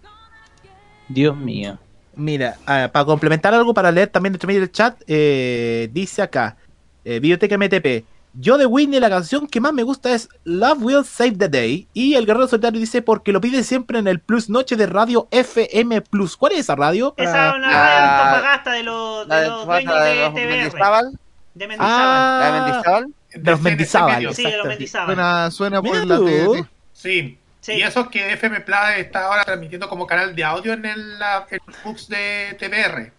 Dios 1.09 1.35
mío. 1.37 1.77
Mira, 2.15 2.57
ah, 2.65 2.89
para 2.91 3.05
complementar 3.05 3.53
algo, 3.53 3.73
para 3.73 3.91
leer 3.91 4.09
también 4.09 4.33
entre 4.33 4.47
medio 4.47 4.59
del 4.61 4.71
chat, 4.71 5.01
eh, 5.07 5.87
dice 5.93 6.21
acá, 6.21 6.57
eh, 7.05 7.19
Biblioteca 7.19 7.55
MTP, 7.57 8.03
yo 8.39 8.57
de 8.57 8.65
Whitney 8.65 8.99
la 8.99 9.09
canción 9.09 9.47
que 9.47 9.59
más 9.59 9.73
me 9.73 9.83
gusta 9.83 10.13
es 10.13 10.29
Love 10.43 10.77
Will 10.81 11.05
Save 11.05 11.37
the 11.37 11.49
Day, 11.49 11.87
y 11.93 12.15
el 12.15 12.25
Guerrero 12.25 12.47
Solitario 12.47 12.79
dice, 12.79 13.01
porque 13.01 13.31
lo 13.31 13.41
pide 13.41 13.63
siempre 13.63 13.99
en 13.99 14.07
el 14.07 14.19
Plus 14.19 14.49
Noche 14.49 14.75
de 14.75 14.85
Radio 14.85 15.27
FM 15.31 16.01
Plus. 16.01 16.37
¿Cuál 16.37 16.53
es 16.53 16.59
esa 16.59 16.75
radio? 16.75 17.13
Esa 17.17 17.49
es 17.49 17.55
una 17.55 17.67
radio 17.71 17.77
Ah, 17.77 18.29
Antofagasta 18.29 18.71
de 18.71 18.83
los, 18.83 19.27
de 19.27 19.47
los 19.47 19.65
dueños 19.65 19.93
de 20.03 20.09
de 20.09 20.15
los 20.21 20.33
TVR. 20.33 20.47
Mendizábal. 20.47 21.19
De 21.55 21.67
Mendizábal. 21.67 21.97
Ah, 21.99 22.45
de 22.45 22.51
Mendizábal. 22.61 23.13
de 23.33 23.51
los 23.51 23.61
Mendizábal. 23.61 24.35
Sí, 24.35 24.43
de 24.43 24.57
los. 24.57 24.67
Mendizábal. 24.67 25.07
Suena, 25.07 25.51
suena 25.51 25.81
por 25.81 26.05
la. 26.05 26.17
TDT. 26.17 26.67
Sí. 26.93 27.39
Sí. 27.59 27.73
Y 27.73 27.81
eso 27.81 28.01
es 28.01 28.07
que 28.07 28.31
FM 28.33 28.61
Plus 28.61 28.77
está 28.97 29.25
ahora 29.25 29.43
transmitiendo 29.43 29.89
como 29.89 30.07
canal 30.07 30.33
de 30.35 30.43
audio 30.43 30.71
en 30.73 30.85
el, 30.85 31.15
en 31.49 31.59
el 31.67 31.75
books 31.83 32.07
de 32.07 32.55
TVR. 32.59 33.11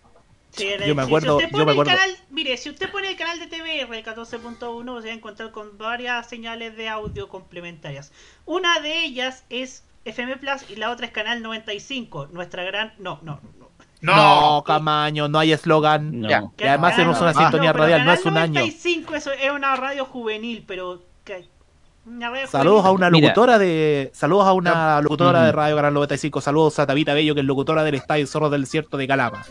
Sí, 0.58 0.68
Yo 0.86 0.94
me 0.94 1.02
acuerdo- 1.02 1.38
si 1.38 1.44
usted 1.46 1.56
yo 1.58 1.64
me 1.64 1.72
el 1.72 1.78
acuerdo. 1.80 1.92
canal, 1.92 2.10
mire, 2.30 2.56
si 2.56 2.70
usted 2.70 2.90
pone 2.90 3.08
el 3.10 3.16
canal 3.16 3.38
de 3.38 3.46
TVR 3.46 4.02
14.1 4.02 5.00
se 5.00 5.06
va 5.08 5.12
a 5.12 5.16
encontrar 5.16 5.50
con 5.52 5.78
varias 5.78 6.28
señales 6.28 6.76
de 6.76 6.88
audio 6.88 7.28
complementarias. 7.28 8.12
Una 8.44 8.80
de 8.80 9.04
ellas 9.04 9.44
es 9.50 9.84
FM 10.04 10.36
Plus 10.38 10.68
y 10.70 10.76
la 10.76 10.90
otra 10.90 11.06
es 11.06 11.12
Canal 11.12 11.42
95, 11.42 12.28
nuestra 12.32 12.64
gran... 12.64 12.92
No, 12.98 13.18
no, 13.22 13.40
no. 13.58 13.68
No, 14.00 14.62
Camaño, 14.64 15.28
no 15.28 15.38
hay 15.40 15.52
eslogan. 15.52 16.20
No. 16.20 16.28
Ya. 16.28 16.44
Y 16.58 16.64
además 16.66 16.94
tenemos 16.94 17.20
una 17.20 17.32
95, 17.32 17.50
sintonía 17.50 17.72
pero 17.72 17.82
radial, 17.84 18.04
no 18.06 18.12
es 18.12 18.24
un 18.24 18.36
año. 18.38 18.54
95 18.60 19.10
que 19.12 19.18
eso 19.18 19.32
es 19.32 19.50
una 19.50 19.74
radio 19.76 20.04
juvenil, 20.04 20.64
pero. 20.66 21.02
Saludos 22.46 22.86
a 22.86 22.90
una 22.92 23.10
Mira. 23.10 23.26
locutora 23.28 23.58
de. 23.58 24.10
Saludos 24.14 24.46
a 24.46 24.52
una 24.54 25.00
locutora 25.02 25.42
de 25.44 25.52
Radio 25.52 25.76
Canal 25.76 25.92
95. 25.94 26.40
Saludos 26.40 26.78
a 26.78 26.86
Tabita 26.86 27.12
Bello, 27.12 27.34
que 27.34 27.40
es 27.40 27.46
locutora 27.46 27.82
del 27.84 27.96
Estadio 27.96 28.26
Zorro 28.26 28.48
del 28.48 28.62
Desierto 28.62 28.96
de 28.96 29.06
Calama. 29.08 29.44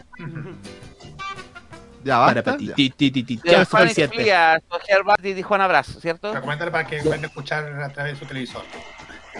Ya 2.08 2.20
Para 2.26 2.42
basta. 2.42 2.58
ti, 2.58 2.68
ya. 2.68 2.74
ti, 2.76 2.90
ti, 3.12 3.40
Ya, 3.44 3.66
Juan 3.66 3.84
y 3.84 3.90
suficiente. 3.90 4.16
Sofía, 4.18 4.62
Sofía 4.72 4.96
Bardi 5.06 5.30
y 5.32 5.42
Juan 5.42 5.62
Abrazo, 5.62 6.00
¿cierto? 6.00 6.34
Recomiéndale 6.34 6.72
para 6.72 6.88
que 6.88 7.00
puedan 7.02 7.26
escuchar 7.26 7.66
a 7.84 7.90
través 7.90 8.14
de 8.14 8.20
su 8.20 8.26
televisor. 8.26 8.64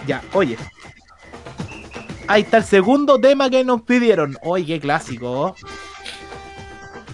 Ya, 0.06 0.22
oye. 0.32 0.56
Ahí 2.26 2.42
está 2.42 2.58
el 2.58 2.64
segundo 2.64 3.18
tema 3.18 3.48
que 3.48 3.64
nos 3.64 3.82
pidieron. 3.82 4.36
Oye, 4.42 4.66
qué 4.66 4.80
clásico. 4.80 5.56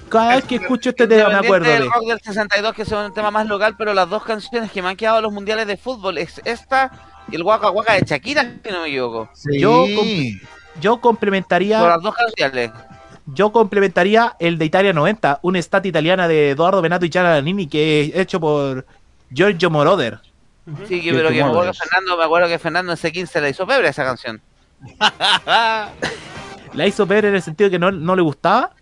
Cada 0.09 0.36
vez 0.36 0.44
que 0.44 0.56
escucho 0.56 0.90
este 0.90 1.06
tema 1.06 1.28
me 1.28 1.36
acuerdo 1.47 1.66
de. 1.66 1.72
del 1.74 1.90
rock 1.90 2.06
del 2.06 2.20
62, 2.20 2.74
que 2.74 2.82
es 2.82 2.93
un 2.93 3.12
tema 3.14 3.31
más 3.31 3.47
local, 3.47 3.74
pero 3.78 3.94
las 3.94 4.09
dos 4.09 4.22
canciones 4.24 4.70
que 4.70 4.82
me 4.82 4.89
han 4.89 4.97
quedado 4.97 5.18
a 5.18 5.20
los 5.20 5.32
mundiales 5.32 5.66
de 5.66 5.76
fútbol 5.76 6.18
es 6.18 6.40
esta 6.44 6.90
y 7.28 7.36
el 7.36 7.43
Waka 7.43 7.70
Waka 7.70 7.94
de 7.94 8.02
Shakira, 8.05 8.43
si 8.64 8.70
no 8.70 8.82
me 8.82 8.89
equivoco. 8.89 9.28
Yo, 9.52 9.86
com- 9.97 10.40
yo 10.81 11.01
complementaría. 11.01 11.78
Por 11.81 11.89
las 11.89 12.02
dos 12.02 12.14
canciones. 12.14 12.70
Yo 13.26 13.52
complementaría 13.52 14.36
el 14.38 14.59
de 14.59 14.66
Italia 14.66 14.92
90, 14.92 15.40
una 15.42 15.59
estat 15.59 15.86
italiana 15.86 16.28
de 16.28 16.51
Eduardo 16.51 16.82
Benato 16.82 17.06
y 17.06 17.10
Chiara 17.10 17.30
Nannini 17.30 17.66
que 17.66 18.02
es 18.02 18.16
hecho 18.16 18.38
por 18.38 18.84
Giorgio 19.32 19.70
Moroder. 19.70 20.20
Sí, 20.88 21.02
que, 21.02 21.12
pero 21.12 21.30
que 21.30 21.42
me 21.42 21.51
acuerdo 21.51 21.72
Fernando, 21.74 22.16
me 22.16 22.24
acuerdo 22.24 22.48
que 22.48 22.59
Fernando 22.59 22.92
en 22.92 22.98
C15 22.98 23.40
le 23.40 23.51
hizo 23.51 23.66
pebre 23.66 23.88
esa 23.88 24.05
canción. 24.05 24.40
La 26.74 26.86
hizo 26.86 27.06
ver 27.06 27.24
en 27.24 27.34
el 27.34 27.42
sentido 27.42 27.70
que 27.70 27.78
no, 27.78 27.90
no 27.92 28.16
le 28.16 28.22
gustaba. 28.22 28.72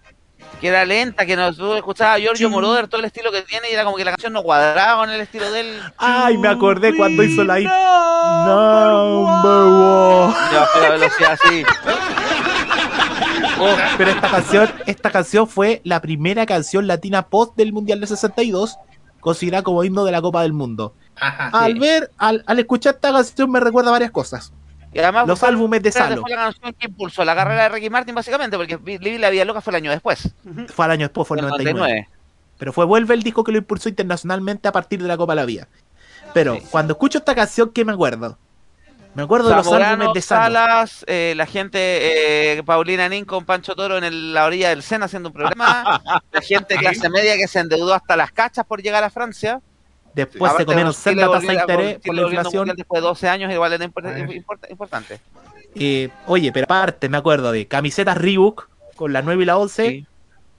Que 0.61 0.69
era 0.69 0.85
lenta, 0.85 1.27
que 1.27 1.37
no 1.37 1.53
tú 1.53 1.75
escuchabas 1.75 2.17
a 2.17 2.21
Giorgio 2.21 2.49
Moroder, 2.49 2.87
todo 2.89 3.01
el 3.01 3.07
estilo 3.07 3.33
que 3.33 3.43
tiene, 3.43 3.69
y 3.71 3.75
era 3.75 3.85
como 3.85 3.97
que 3.97 4.05
la 4.05 4.13
canción 4.13 4.33
no 4.33 4.43
cuadraba 4.43 5.03
con 5.03 5.11
el 5.11 5.21
estilo 5.21 5.51
de 5.51 5.61
él. 5.61 5.81
Ay, 5.99 6.39
me 6.39 6.49
acordé 6.49 6.97
cuando 6.97 7.23
hizo 7.23 7.43
la 7.45 7.59
Number 7.59 8.93
one. 8.93 10.35
Bajó 10.55 10.81
la 10.81 10.91
velocidad 10.91 11.33
así. 11.33 11.65
Oh, 13.63 13.77
pero 13.99 14.11
esta 14.11 14.31
canción, 14.31 14.71
esta 14.87 15.11
canción 15.11 15.49
fue 15.49 15.81
la 15.85 16.01
primera 16.01 16.47
canción 16.47 16.87
latina 16.87 17.27
post 17.29 17.57
del 17.57 17.73
Mundial 17.73 18.01
de 18.01 18.07
62, 18.07 18.77
considerada 19.21 19.63
como 19.63 19.85
himno 19.85 20.05
de 20.05 20.13
la 20.13 20.21
Copa 20.23 20.43
del 20.43 20.53
Mundo. 20.53 20.95
Al 21.17 21.79
ver, 21.79 22.11
al, 22.19 22.43
al 22.47 22.59
escuchar 22.59 22.95
esta 22.95 23.13
canción 23.13 23.51
me 23.51 23.61
recuerda 23.61 23.91
varias 23.91 24.11
cosas. 24.11 24.53
Y 24.95 24.99
además 24.99 25.27
Los 25.27 25.39
fue- 25.39 25.49
álbumes 25.49 25.83
de 25.83 25.91
fue 25.93 26.01
Salo. 26.03 26.23
la 26.29 26.37
canción 26.37 26.75
que 26.79 26.87
impulsó 26.87 27.25
la 27.25 27.35
carrera 27.35 27.63
de 27.65 27.69
Ricky 27.71 27.89
Martin, 27.91 28.15
básicamente, 28.15 28.57
porque 28.57 28.79
Living 28.99 29.21
la 29.21 29.31
Vida 29.31 29.45
Loca 29.45 29.61
fue 29.61 29.71
el 29.71 29.77
año 29.77 29.91
después. 29.91 30.35
Fue 30.69 30.85
al 30.85 30.91
año 30.91 31.07
después, 31.07 31.27
fue 31.27 31.39
el 31.39 31.45
El 31.45 31.51
99. 31.51 31.79
99. 31.81 32.09
Pero 32.59 32.73
fue 32.73 32.85
Vuelve 32.85 33.15
el 33.15 33.23
disco 33.23 33.43
que 33.43 33.53
lo 33.53 33.59
impulsó 33.59 33.89
internacionalmente 33.89 34.69
a 34.69 34.73
partir 34.73 35.01
de 35.03 35.09
la 35.09 35.17
Copa 35.17 35.33
de 35.33 35.37
la 35.37 35.45
Vía. 35.47 35.69
Pero 36.35 36.59
cuando 36.71 36.93
escucho 36.95 37.19
esta 37.19 37.35
canción, 37.35 37.71
¿qué 37.71 37.85
me 37.85 37.93
acuerdo? 37.93 38.39
Me 39.15 39.23
acuerdo 39.25 39.49
de 39.51 39.57
los 39.57 39.67
álbumes 39.71 40.15
de. 40.15 40.23
Salas, 40.23 41.05
eh, 41.07 41.35
la 41.37 41.45
gente, 41.47 41.79
eh, 42.59 42.63
Paulina 42.63 43.09
Nin 43.09 43.25
con 43.27 43.45
Pancho 43.45 43.75
Toro 43.75 43.99
en 43.99 44.05
el- 44.05 44.33
la 44.33 44.47
orilla 44.47 44.71
del 44.71 44.83
Sena 44.83 45.05
haciendo 45.05 45.29
un 45.29 45.35
programa, 45.35 46.03
la 46.33 46.41
gente 46.41 46.77
clase 46.77 47.11
media 47.11 47.37
que 47.37 47.47
se 47.47 47.59
endeudó 47.61 47.93
hasta 47.93 48.17
las 48.17 48.33
cachas 48.33 48.65
por 48.65 48.81
llegar 48.83 49.05
a 49.05 49.11
Francia. 49.11 49.61
Después 50.15 50.41
se 50.51 50.57
Aparte, 50.57 50.65
comieron 50.67 50.93
senda 50.95 51.31
tasa 51.31 51.47
de 51.47 51.55
interés 51.55 51.87
Chile 51.87 52.01
por 52.07 52.15
la 52.15 52.23
inflación. 52.23 52.73
Después 52.77 53.03
de 53.03 53.09
12 53.09 53.29
años, 53.29 53.53
igual 53.53 53.73
era 53.73 53.85
import- 53.87 54.29
import- 54.45 54.71
importante. 54.71 55.21
Eh, 55.75 56.11
oye, 56.27 56.53
pero 56.53 56.65
aparte, 56.65 57.09
me 57.09 57.17
acuerdo 57.17 57.51
de 57.53 57.67
camisetas 57.67 58.17
Reebok 58.19 58.69
con 58.95 59.13
la 59.13 59.23
9 59.23 59.43
y 59.43 59.47
la 59.47 59.57
11, 59.57 60.07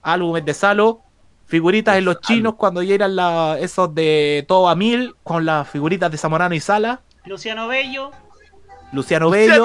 álbumes 0.02 0.44
de 0.44 0.54
Salo, 0.54 1.02
figuritas 1.46 1.96
en 1.96 2.04
los 2.04 2.20
chinos 2.20 2.54
cuando 2.56 2.82
ya 2.82 2.94
eran 2.96 3.14
la, 3.14 3.56
esos 3.60 3.94
de 3.94 4.44
todo 4.48 4.68
a 4.68 4.74
mil, 4.74 5.14
con 5.22 5.44
las 5.44 5.68
figuritas 5.68 6.10
de 6.10 6.18
Zamorano 6.18 6.54
y 6.56 6.60
Sala, 6.60 7.00
Luciano 7.24 7.68
Bello. 7.68 8.10
Luciano 8.94 9.30
Bello. 9.30 9.64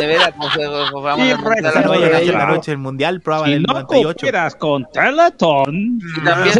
De 0.00 0.06
veras, 0.06 0.32
pues, 0.38 0.54
eh, 0.56 0.68
pues, 0.90 1.02
vamos 1.02 1.18
Luciano 1.18 1.92
a 1.92 2.00
la 2.00 2.18
Bello 2.18 2.46
noche 2.46 2.70
del 2.70 2.78
Mundial, 2.78 3.20
prueba 3.20 3.46
del 3.48 3.62
98. 3.62 4.26
con 4.58 4.86
Teletón. 4.92 6.00
Y 6.16 6.24
también, 6.24 6.58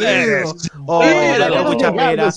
es. 0.00 0.70
Oh. 0.86 1.02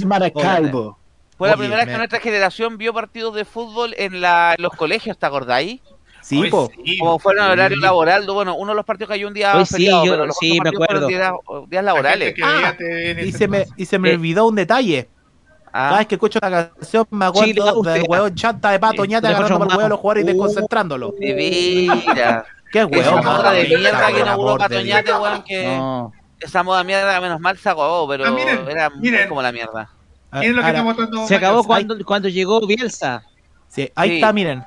Maracaibo. 0.05 0.97
Fue 1.37 1.49
la 1.49 1.55
primera 1.55 1.77
vez 1.85 1.93
que 1.93 1.97
nuestra 1.97 2.19
generación 2.19 2.77
vio 2.77 2.93
partidos 2.93 3.35
de 3.35 3.45
fútbol 3.45 3.93
en, 3.97 4.21
la, 4.21 4.55
en 4.57 4.63
los 4.63 4.73
colegios, 4.73 5.17
¿te 5.19 5.25
acordáis? 5.27 5.81
Sí, 6.21 6.43
po. 6.49 6.69
Como 6.99 7.19
fueron 7.19 7.45
en 7.45 7.51
horario 7.51 7.77
laboral, 7.77 8.25
bueno, 8.25 8.55
uno 8.55 8.71
de 8.71 8.75
los 8.75 8.85
partidos 8.85 9.09
que 9.09 9.13
hay 9.13 9.23
un 9.23 9.33
día 9.33 9.55
Hoy 9.55 9.65
sí, 9.65 9.73
feriado, 9.75 10.05
yo- 10.05 10.11
pero 10.13 10.25
los 10.25 10.35
sí, 10.37 10.59
otros 10.59 10.73
me 10.73 10.77
partidos 10.79 10.87
fueron 10.87 11.03
acuerdo. 11.03 11.61
días, 11.61 11.69
días 11.69 11.83
laborales. 11.85 12.35
Ah, 12.43 12.75
y 13.23 13.31
se 13.31 13.47
me, 13.47 13.65
y 13.77 13.85
se 13.85 13.99
me 13.99 14.13
olvidó 14.13 14.45
un 14.47 14.55
detalle. 14.55 15.07
Ah. 15.73 15.87
Cada 15.89 15.97
vez 15.99 16.07
que 16.07 16.15
escucho 16.15 16.39
esta 16.39 16.49
canción 16.49 17.05
me 17.11 17.25
acuerdo 17.25 17.53
Chile, 17.83 17.91
del 17.93 18.05
hueón 18.07 18.35
chanta 18.35 18.71
de 18.71 18.79
pato 18.79 19.05
ñate 19.05 19.27
Le 19.27 19.35
agarrando 19.35 19.59
por 19.59 19.67
el 19.67 19.73
huevo 19.77 19.85
a 19.85 19.89
los 19.89 19.99
jugadores 19.99 20.23
y 20.23 20.27
desconcentrándolo. 20.27 21.13
De 21.19 21.33
veras. 22.15 22.43
Qué 22.71 22.79
Esa 22.79 23.11
hueón. 23.11 23.25
moda 23.25 23.51
de 23.51 23.63
mierda 23.67 24.07
que 24.07 24.19
inauguró 24.19 24.57
Patoñate, 24.57 25.03
Dios. 25.03 25.21
weón, 25.21 25.43
que 25.43 25.65
No. 25.77 26.13
esa 26.39 26.63
moda 26.63 26.83
mierda 26.83 27.21
menos 27.21 27.39
mal 27.39 27.57
se 27.57 27.69
acabó, 27.69 28.07
pero 28.07 28.25
Ah, 28.25 28.31
miren, 28.31 28.67
era 28.69 29.27
como 29.29 29.41
la 29.41 29.51
mierda. 29.51 29.89
Miren 30.33 30.55
lo 30.57 30.61
que 30.61 30.67
Ahora, 30.77 31.27
Se 31.27 31.35
acabó 31.35 31.63
cuando, 31.63 31.95
cuando 32.05 32.27
llegó 32.27 32.65
Bielsa. 32.67 33.23
Sí, 33.69 33.89
ahí 33.95 34.09
Sí. 34.09 34.15
está, 34.15 34.33
miren. 34.33 34.63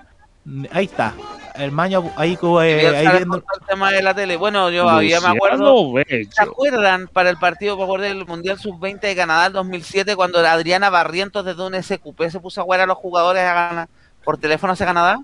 Ahí 0.73 0.87
está. 0.87 1.13
El 1.61 1.73
maño 1.73 2.11
ahí, 2.17 2.37
como, 2.37 2.63
eh, 2.63 2.89
ahí 2.97 3.09
viendo. 3.09 3.41
por 3.41 3.61
el 3.61 3.67
tema 3.67 3.93
de 3.93 4.03
la 4.03 4.15
tele. 4.15 4.37
Bueno, 4.37 4.71
yo 4.71 4.89
había 4.89 5.21
me 5.21 5.29
acuerdo. 5.29 5.93
¿Se 6.09 6.43
acuerdan 6.43 7.09
para 7.09 7.31
el 7.31 7.37
partido 7.37 7.81
acuerdo, 7.83 8.05
del 8.05 8.27
Mundial 8.27 8.59
Sub-20 8.59 9.01
de 9.01 9.17
Canadá 9.17 9.47
el 9.47 9.53
2007 9.53 10.17
cuando 10.17 10.39
Adriana 10.39 10.91
Barrientos 10.91 11.45
desde 11.45 11.67
un 11.67 11.75
SQP 11.75 12.31
se 12.31 12.41
puso 12.41 12.61
a 12.61 12.65
jugar 12.65 12.81
a 12.81 12.87
los 12.87 12.97
jugadores 12.97 13.43
a 13.43 13.53
ganar 13.53 13.89
por 14.25 14.39
teléfono 14.39 14.73
hacia 14.73 14.87
Canadá? 14.87 15.21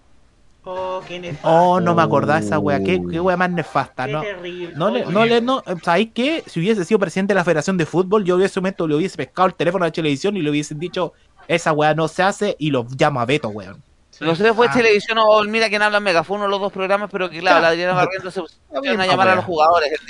Oh. 0.69 1.01
Oh, 1.45 1.81
no 1.81 1.95
me 1.95 2.03
acordaba 2.03 2.41
esa 2.41 2.59
wea. 2.59 2.83
Qué, 2.83 3.01
qué 3.09 3.21
wea 3.21 3.37
más 3.37 3.51
nefasta, 3.51 4.07
Qué 4.07 4.13
¿no? 4.13 4.21
terrible. 4.21 4.73
No 4.75 4.91
le, 4.91 5.07
no 5.07 5.25
le, 5.25 5.41
no, 5.41 5.63
¿sabéis 5.83 6.11
qué? 6.13 6.43
Si 6.47 6.59
hubiese 6.59 6.85
sido 6.85 6.99
presidente 6.99 7.35
de 7.35 7.37
la 7.37 7.45
Federación 7.45 7.77
de 7.77 7.87
Fútbol, 7.87 8.25
yo 8.25 8.35
hubiese 8.35 8.59
momento 8.59 8.89
le 8.89 8.97
hubiese 8.97 9.17
pescado 9.17 9.47
el 9.47 9.55
teléfono 9.55 9.85
de 9.85 9.91
la 9.91 9.95
televisión 9.95 10.37
y 10.37 10.43
le 10.43 10.51
hubiesen 10.51 10.81
dicho, 10.81 11.13
esa 11.47 11.73
wea 11.73 11.95
no 11.95 12.09
se 12.09 12.25
hace 12.25 12.57
y 12.59 12.71
lo 12.71 12.85
llamo 12.99 13.21
a 13.21 13.27
Beto, 13.27 13.49
weón. 13.49 13.81
No 14.21 14.35
sé 14.35 14.49
si 14.49 14.55
fue 14.55 14.67
Ah. 14.69 14.73
televisión 14.73 15.19
o 15.19 15.43
Mira 15.45 15.69
quién 15.69 15.83
habla 15.83 15.99
en 15.99 16.05
Mega, 16.05 16.25
fue 16.25 16.37
uno 16.37 16.45
de 16.45 16.51
los 16.51 16.61
dos 16.61 16.73
programas, 16.73 17.11
pero 17.11 17.29
que 17.29 17.39
claro, 17.41 17.61
la 17.61 17.69
Adriana 17.69 17.93
Barrientos 17.95 18.33
se 18.35 18.41
pusieron 18.41 19.01
a 19.01 19.07
llamar 19.07 19.29
a 19.29 19.35
los 19.37 19.45
jugadores 19.45 19.93
el 19.93 20.07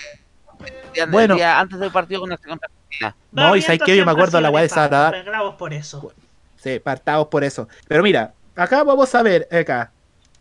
día, 0.94 1.04
el 1.04 1.10
Bueno. 1.10 1.34
día 1.34 1.58
antes 1.58 1.78
del 1.78 1.90
partido 1.90 2.20
con 2.20 2.28
nuestra 2.30 2.48
contra 2.50 2.68
Argentina. 2.68 3.16
No, 3.32 3.56
y 3.56 3.62
sabéis 3.62 3.82
que 3.82 3.96
yo 3.96 4.04
me 4.06 4.12
acuerdo 4.12 4.38
de 4.38 4.42
la 4.42 4.50
wea 4.50 4.62
de 4.62 4.68
Sara. 4.68 5.08
Arreglados 5.08 5.54
por 5.56 5.72
eso. 5.72 6.12
Sí, 6.56 6.78
partamos 6.78 7.28
por 7.28 7.44
eso. 7.44 7.68
Pero 7.88 8.02
mira, 8.02 8.32
acá 8.54 8.82
vamos 8.82 9.14
a 9.14 9.22
ver, 9.22 9.48
acá. 9.52 9.92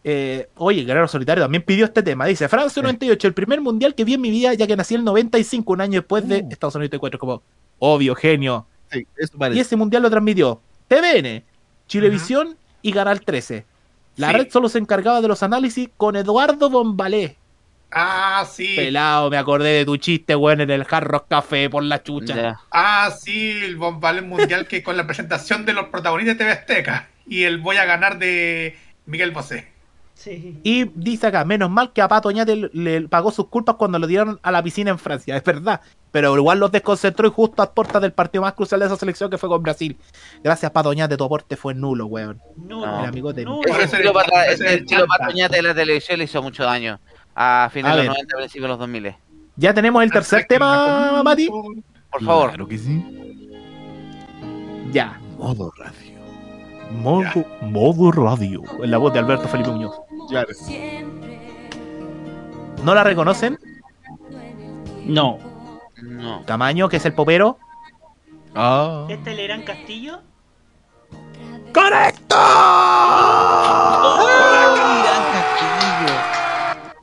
Eh, 0.08 0.48
oye, 0.58 0.84
Guerrero 0.84 1.08
Solitario 1.08 1.44
también 1.44 1.64
pidió 1.64 1.86
este 1.86 2.04
tema. 2.04 2.26
Dice, 2.28 2.48
Francia 2.48 2.82
98, 2.84 3.28
el 3.28 3.34
primer 3.34 3.60
mundial 3.60 3.96
que 3.96 4.04
vi 4.06 4.14
en 4.14 4.22
mi 4.22 4.30
vida, 4.30 4.54
ya 4.54 4.68
que 4.68 4.76
nací 4.76 4.94
en 4.94 5.00
el 5.02 5.06
95, 5.06 5.74
un 5.74 5.82
año 5.82 6.02
después 6.02 6.28
de 6.28 6.46
Estados 6.52 6.76
Unidos 6.76 6.92
94. 6.92 7.20
Como, 7.20 7.42
obvio, 7.80 8.14
genio. 8.16 8.68
Sí, 8.92 9.08
eso 9.18 9.36
Y 9.52 9.60
ese 9.60 9.76
mundial 9.76 10.04
lo 10.04 10.12
transmitió 10.12 10.62
TVN, 10.88 11.44
Chilevisión 11.88 12.56
y 12.88 12.94
Canal 12.94 13.22
13. 13.22 13.66
La 14.18 14.28
Sí. 14.30 14.34
red 14.34 14.48
solo 14.52 14.70
se 14.70 14.78
encargaba 14.78 15.22
de 15.22 15.28
los 15.28 15.42
análisis 15.42 15.90
con 15.98 16.16
Eduardo 16.16 16.70
Bombalé. 16.70 17.36
Ah, 17.92 18.46
sí. 18.50 18.74
Pelado, 18.76 19.30
me 19.30 19.38
acordé 19.38 19.70
de 19.70 19.86
tu 19.86 19.98
chiste, 19.98 20.36
weón, 20.36 20.62
en 20.62 20.70
el 20.70 20.86
Hard 20.90 21.06
Rock 21.08 21.26
Café 21.30 21.70
por 21.70 21.84
la 21.84 22.04
chucha. 22.04 22.60
Ah, 22.72 23.12
sí, 23.18 23.52
el 23.64 23.76
bombal 23.78 24.22
mundial 24.24 24.68
que 24.68 24.84
con 24.84 24.98
la 24.98 25.08
presentación 25.08 25.66
de 25.66 25.74
los 25.74 25.88
protagonistas 25.88 26.38
de 26.38 26.44
TV 26.46 26.52
Azteca 26.52 27.10
y 27.28 27.44
el 27.44 27.58
voy 27.58 27.78
a 27.78 27.86
ganar 27.86 28.20
de 28.20 28.78
Miguel 29.06 29.32
Bosé. 29.32 29.68
Sí. 30.16 30.60
Y 30.64 30.86
dice 30.96 31.28
acá, 31.28 31.44
menos 31.46 31.70
mal 31.70 31.92
que 31.94 32.02
a 32.02 32.08
Pato 32.08 32.30
Oñate 32.30 32.56
le, 32.56 32.70
le 32.74 33.08
pagó 33.08 33.32
sus 33.32 33.48
culpas 33.48 33.76
cuando 33.76 34.00
lo 34.00 34.08
tiraron 34.08 34.40
a 34.42 34.50
la 34.52 34.64
piscina 34.64 34.90
en 34.90 34.98
Francia, 34.98 35.36
es 35.38 35.44
verdad. 35.44 35.82
Pero 36.12 36.36
igual 36.38 36.60
los 36.60 36.72
desconcentró 36.72 37.28
y 37.28 37.32
justo 37.32 37.62
a 37.62 37.72
puertas 37.74 38.02
del 38.02 38.14
partido 38.14 38.42
más 38.42 38.54
crucial 38.54 38.80
de 38.80 38.86
esa 38.88 38.96
selección 38.96 39.30
que 39.30 39.38
fue 39.38 39.50
con 39.50 39.62
Brasil. 39.62 39.98
Gracias, 40.44 40.72
Pato 40.72 40.90
Oñate, 40.90 41.18
tu 41.18 41.26
aporte 41.26 41.58
fue 41.58 41.74
nulo, 41.76 42.06
weón. 42.06 42.40
No, 42.56 42.84
El 43.02 43.06
amigo 43.10 43.34
de... 43.34 43.44
no. 43.44 43.60
Ese 43.66 43.84
estilo, 43.84 44.10
es- 44.12 44.14
pata- 44.26 44.48
ese 44.48 44.74
estilo 44.76 45.06
de 45.52 45.62
la 45.62 45.76
televisión 45.76 46.18
le 46.18 46.24
hizo 46.26 46.42
mucho 46.42 46.64
daño 46.64 46.98
a 47.36 47.70
finales 47.72 47.98
A 48.00 48.02
de 48.02 48.08
los 48.08 48.16
ver. 48.16 48.24
90, 48.26 48.38
principios 48.38 48.64
de 48.64 48.68
los 48.70 48.80
2000. 48.80 49.16
Ya 49.58 49.74
tenemos 49.74 50.02
el 50.04 50.12
tercer 50.12 50.46
tema, 50.48 51.22
Mati. 51.24 51.48
Por 51.50 52.24
favor. 52.24 52.48
Claro 52.50 52.68
que 52.68 52.78
sí. 52.78 53.04
Ya. 54.92 55.20
Modo 55.38 55.72
radio. 55.78 56.16
Modo, 56.92 57.46
modo 57.62 58.12
radio. 58.12 58.62
En 58.82 58.92
la 58.92 58.98
voz 58.98 59.12
de 59.12 59.20
Alberto 59.20 59.48
Felipe 59.50 59.70
Muñoz. 59.72 59.96
Claro. 60.30 60.50
¿No 62.84 62.94
la 62.96 63.04
reconocen? 63.04 63.58
No. 65.06 65.40
No. 66.02 66.42
Tamaño, 66.46 66.90
que 66.90 66.98
es 66.98 67.06
el 67.06 67.14
popero. 67.14 67.58
Ah. 68.54 69.06
¿Este 69.10 69.34
Lerán 69.36 69.64
Castillo? 69.64 70.20
¡Correcto! 71.74 72.36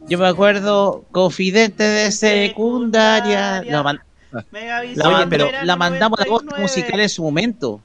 Yo 0.08 0.18
me 0.18 0.26
acuerdo, 0.28 1.04
confidente 1.10 1.84
de 1.84 2.10
secundaria. 2.12 3.62
No, 3.68 3.82
man- 3.82 4.00
Oye, 4.32 5.26
pero 5.28 5.48
el 5.48 5.66
la 5.66 5.76
mandamos 5.76 6.20
a 6.20 6.24
voz 6.24 6.42
99. 6.44 6.60
musical 6.62 7.00
en 7.00 7.08
su 7.08 7.22
momento. 7.22 7.80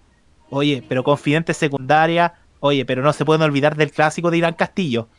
Oye, 0.50 0.84
pero 0.88 1.04
Confidente 1.04 1.54
Secundaria. 1.54 2.34
Oye, 2.60 2.86
pero 2.86 3.02
no 3.04 3.12
se 3.14 3.26
pueden 3.26 3.42
olvidar 3.42 3.76
del 3.76 3.92
clásico 3.92 4.32
de 4.32 4.38
Irán 4.38 4.54
Castillo. 4.54 5.10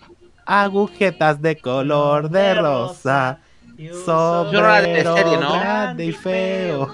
Agujetas 0.49 1.43
de 1.43 1.59
color 1.59 2.31
de 2.31 2.55
rosa. 2.55 3.39
Yo 3.77 3.93
no 3.93 4.61
la 4.62 4.81
de 4.81 5.05
Sombrero 5.05 5.16
serie, 5.16 5.39
¿no? 5.39 5.53
grande 5.61 6.07
y 6.07 6.12
feo. 6.12 6.91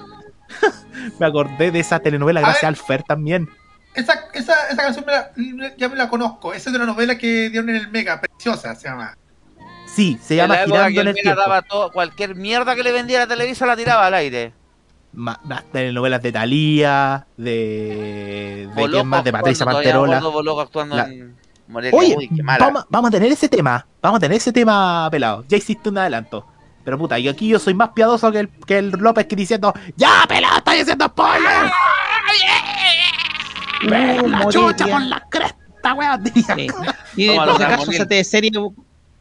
Me 1.21 1.27
acordé 1.27 1.71
de 1.71 1.79
esa 1.81 2.01
telenovela 2.01 2.41
gracias 2.41 2.65
al 2.65 2.77
Fer 2.77 3.03
también. 3.05 3.49
Esa, 3.95 4.25
esa, 4.33 4.55
esa 4.71 4.83
canción 4.83 5.05
me 5.07 5.13
la- 5.13 5.77
ya 5.77 5.89
me 5.89 5.95
la 5.97 6.09
conozco. 6.09 6.53
Esa 6.53 6.69
es 6.69 6.73
de 6.73 6.79
una 6.83 6.87
novela 6.93 7.17
que 7.17 7.49
dieron 7.49 7.69
en 7.71 7.77
el 7.77 7.91
Mega, 7.93 8.21
Preciosa 8.21 8.75
se 8.75 8.89
llama. 8.89 9.17
Sí, 9.87 10.19
se 10.21 10.35
En 10.35 10.39
llama 10.41 10.55
la 10.57 10.65
Girando 10.65 10.87
que 10.89 11.01
en 11.01 11.07
el 11.09 11.15
Mega 11.15 11.23
Tiempo. 11.23 11.41
daba 11.41 11.63
todo, 11.63 11.93
cualquier 11.93 12.35
mierda 12.35 12.75
que 12.75 12.83
le 12.83 12.91
vendiera 12.91 13.23
a 13.23 13.27
Televisa 13.29 13.67
la 13.67 13.77
tiraba 13.77 14.07
al 14.07 14.15
aire. 14.15 14.53
Ma- 15.13 15.39
Más 15.45 15.63
telenovelas 15.71 16.21
de 16.23 16.33
Thalía, 16.33 17.27
de. 17.37 18.67
de 18.69 18.71
Boloco 18.75 18.91
quién 18.91 19.07
más, 19.07 19.23
de 19.23 19.31
Patricia 19.33 19.65
acuerdo 19.65 20.33
Boloco 20.33 20.61
actuando 20.61 20.97
La- 20.97 21.05
en 21.05 21.37
Morelia. 21.69 21.99
Oye, 21.99 22.15
Uy, 22.17 22.29
qué 22.35 22.43
mala. 22.43 22.65
vamos, 22.67 22.85
vamos 22.91 23.09
a 23.09 23.11
tener 23.13 23.33
ese 23.33 23.49
tema. 23.49 23.87
Vamos 24.03 24.19
a 24.19 24.21
tener 24.21 24.37
ese 24.37 24.53
tema 24.53 25.09
pelado. 25.11 25.45
Ya 25.49 25.57
hiciste 25.57 25.89
un 25.89 25.99
adelanto. 25.99 26.47
Pero 26.85 26.99
puta, 26.99 27.19
y 27.19 27.29
aquí 27.29 27.49
yo 27.49 27.59
soy 27.59 27.73
más 27.73 27.91
piadoso 27.91 28.31
que 28.31 28.41
el, 28.41 28.49
que 28.67 28.77
el 28.79 28.91
López 28.91 29.27
que 29.27 29.35
diciendo 29.37 29.73
¡Ya, 29.97 30.25
pelado, 30.29 30.59
estáis 30.59 30.83
haciendo 30.83 31.07
spoiler! 31.07 31.71
¡Ve 33.89 34.21
Uh, 34.23 34.29
la 34.29 34.49
chucha 34.49 34.87
por 34.87 35.03
la 35.03 35.21
cresta, 35.31 35.95
weón! 35.95 36.23
diría. 36.25 36.95
Y 37.17 37.29
en 37.31 37.37
Vamos 37.37 37.43
a 37.43 37.45
todo 37.45 37.53
lograr 37.53 37.71
caso, 37.71 37.87
morir. 37.87 38.01
esa 38.01 38.09
teleserie, 38.09 38.51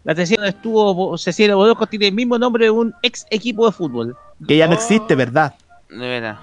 la 0.03 0.15
teleserie 0.15 0.37
donde 0.43 0.57
estuvo 0.57 1.17
Cecilia 1.17 1.55
Boloco 1.55 1.85
tiene 1.87 2.07
el 2.07 2.13
mismo 2.13 2.37
nombre 2.39 2.65
de 2.65 2.71
un 2.71 2.93
ex 3.01 3.25
equipo 3.29 3.65
de 3.65 3.71
fútbol. 3.71 4.17
Que 4.47 4.57
ya 4.57 4.67
no 4.67 4.73
existe, 4.73 5.15
¿verdad? 5.15 5.55
De 5.89 5.97
veras. 5.97 6.39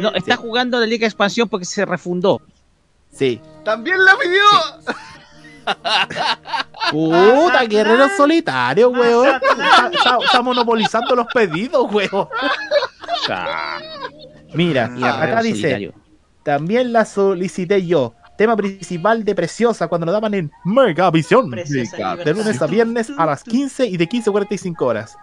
No, 0.00 0.10
está 0.14 0.36
jugando 0.36 0.78
la 0.78 0.86
Liga 0.86 1.00
de 1.00 1.06
Expansión 1.06 1.48
porque 1.48 1.64
se 1.64 1.84
refundó. 1.84 2.40
Sí. 3.12 3.40
También 3.64 3.96
la 4.04 4.12
pidió. 4.16 4.94
Puta, 6.90 7.64
guerrero 7.66 8.08
solitario, 8.16 8.90
weón. 8.90 9.26
Está, 9.28 9.90
está- 9.92 10.18
está 10.24 10.42
monopolizando 10.42 11.14
los 11.16 11.26
pedidos, 11.32 11.86
weón. 11.92 12.28
Mira, 14.54 14.88
Guerrero 14.88 15.06
acá 15.06 15.42
dice, 15.42 15.60
solitario. 15.60 15.94
también 16.42 16.92
la 16.92 17.04
solicité 17.04 17.84
yo. 17.86 18.14
Tema 18.36 18.56
principal 18.56 19.24
de 19.24 19.34
Preciosa 19.34 19.88
cuando 19.88 20.06
lo 20.06 20.12
daban 20.12 20.34
en 20.34 20.50
Megavisión. 20.64 21.50
Preciosa 21.50 22.16
De 22.16 22.32
lunes 22.34 22.60
a 22.60 22.66
viernes 22.66 23.12
a 23.16 23.26
las 23.26 23.44
15 23.44 23.86
y 23.86 23.96
de 23.96 24.06
15 24.08 24.30
a 24.30 24.32
45 24.32 24.86
horas. 24.86 25.16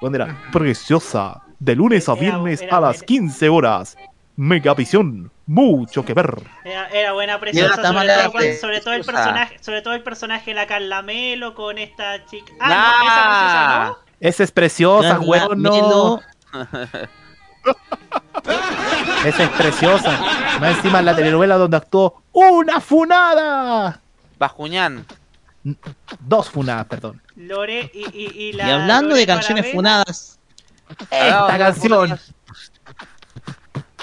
Cuando 0.00 0.16
era 0.16 0.38
Preciosa. 0.52 1.42
De 1.58 1.76
lunes 1.76 2.08
a 2.08 2.14
viernes 2.14 2.62
a 2.70 2.80
las 2.80 2.96
buena. 2.98 3.06
15 3.06 3.48
horas. 3.48 3.96
Megavisión. 4.36 5.30
Mucho 5.46 6.04
que 6.04 6.14
ver. 6.14 6.40
Era, 6.64 6.88
era 6.88 7.12
buena 7.12 7.38
era 7.42 7.74
sobre 7.74 8.80
todo, 8.80 8.82
sobre 8.82 8.96
el 8.96 9.04
personaje, 9.04 9.58
sobre 9.60 9.82
todo 9.82 9.94
el 9.94 10.02
personaje 10.02 10.50
de 10.52 10.54
la 10.54 10.66
Carla 10.66 11.02
Melo 11.02 11.54
con 11.54 11.78
esta 11.78 12.24
chica. 12.26 12.52
Ah, 12.60 12.68
Nah. 12.68 12.92
no, 13.00 13.10
esa 13.10 13.24
preciosa, 13.32 13.88
¿no? 13.88 13.98
Esa 14.20 14.44
es 14.44 14.52
Preciosa, 14.52 15.18
no. 15.56 15.56
Melo. 15.56 16.22
Esa 19.24 19.42
es 19.44 19.48
Preciosa. 19.50 20.20
Más 20.60 20.76
encima 20.76 20.98
en 21.00 21.04
la 21.06 21.16
telenovela 21.16 21.56
donde 21.56 21.76
actuó 21.76 22.22
una 22.32 22.80
funada. 22.80 24.00
Bajuñán. 24.38 25.06
Dos 26.20 26.50
funadas, 26.50 26.86
perdón. 26.86 27.22
Lore 27.36 27.90
y, 27.94 28.04
y, 28.12 28.48
y 28.48 28.52
la. 28.52 28.68
Y 28.68 28.70
hablando 28.72 29.10
Lore 29.10 29.20
de 29.20 29.26
canciones 29.26 29.72
funadas, 29.72 30.38
Esta 31.10 31.58
canción. 31.58 32.18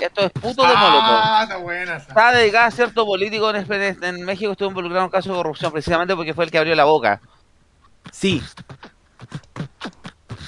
Esto 0.05 0.21
es 0.21 0.31
puto 0.31 0.61
de 0.63 0.75
Molotov. 0.75 1.19
Ah, 1.23 1.39
está 1.43 1.57
buena. 1.57 1.97
Está 1.97 2.31
dedicada 2.31 2.65
a 2.65 2.71
cierto 2.71 3.05
político 3.05 3.49
en, 3.53 4.03
en 4.03 4.25
México 4.25 4.51
estuvo 4.51 4.69
involucrado 4.69 5.01
en 5.01 5.05
un 5.05 5.11
caso 5.11 5.29
de 5.29 5.35
corrupción, 5.35 5.71
precisamente 5.71 6.15
porque 6.15 6.33
fue 6.33 6.45
el 6.45 6.51
que 6.51 6.57
abrió 6.57 6.75
la 6.75 6.85
boca. 6.85 7.21
Sí. 8.11 8.41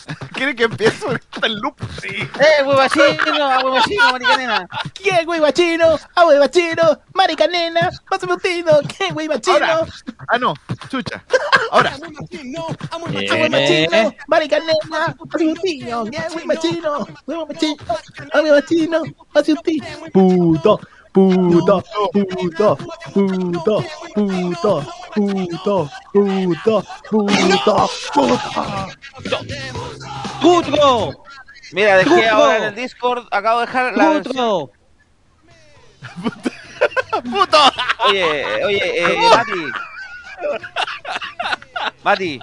¿Quiere 0.34 0.56
que 0.56 0.64
empiece 0.64 1.06
el 1.44 1.56
loop? 1.56 1.76
Sí. 2.02 2.10
¡Eh, 2.10 2.64
huevachino! 2.66 3.44
¡A 3.44 3.56
ah, 3.56 3.64
huevachino, 3.64 4.12
maricanena! 4.12 4.70
¿Qué 4.94 5.24
huevachino? 5.26 5.86
¡A 5.94 6.00
ah, 6.16 6.26
huevachino! 6.26 7.00
¡Maricanena! 7.14 7.90
¡Pásame 8.10 8.34
un 8.34 8.40
tino! 8.40 8.72
¿Qué 8.98 9.14
huevachino? 9.14 9.88
Ah, 10.28 10.38
no, 10.38 10.54
chucha. 10.90 11.24
Ahora. 11.72 11.92
¡A 11.96 11.98
huevachino! 11.98 12.68
¡A 12.92 12.98
huevachino! 12.98 13.58
Eh, 13.58 13.88
eh. 13.92 14.18
¡Maricanena! 14.28 15.16
¡Pásame 15.30 15.52
un 15.52 15.58
tino! 15.58 16.06
¡Qué 16.06 16.22
huevachino! 16.36 17.08
¡Huevachino! 17.26 17.84
¡A 17.90 18.38
ah, 18.38 18.42
huevachino! 18.42 19.04
¡Pásame 19.34 19.58
un 19.58 19.64
tino! 19.64 19.86
¡Puto! 20.14 20.80
puto, 21.12 21.84
puto, 22.14 22.78
puto, 23.14 23.86
puto, 24.14 24.86
puto, 25.14 25.90
puto, 26.14 26.84
puto, 27.10 27.90
puto. 28.12 28.88
¡Cutro! 30.42 31.24
Mira, 31.74 31.98
dejé 31.98 32.10
¡Cutro! 32.10 32.30
ahora 32.36 32.58
en 32.58 32.64
el 32.64 32.76
Discord, 32.76 33.28
acabo 33.32 33.60
de 33.60 33.66
dejar 33.66 33.98
la 33.98 34.14
¡Cutro! 34.14 34.72
Versión... 36.24 36.42
¡Puto! 37.24 37.58
Oye, 38.08 38.66
oye, 38.66 39.04
eh, 39.04 39.18
Mati. 39.30 39.62
Mati. 42.04 42.40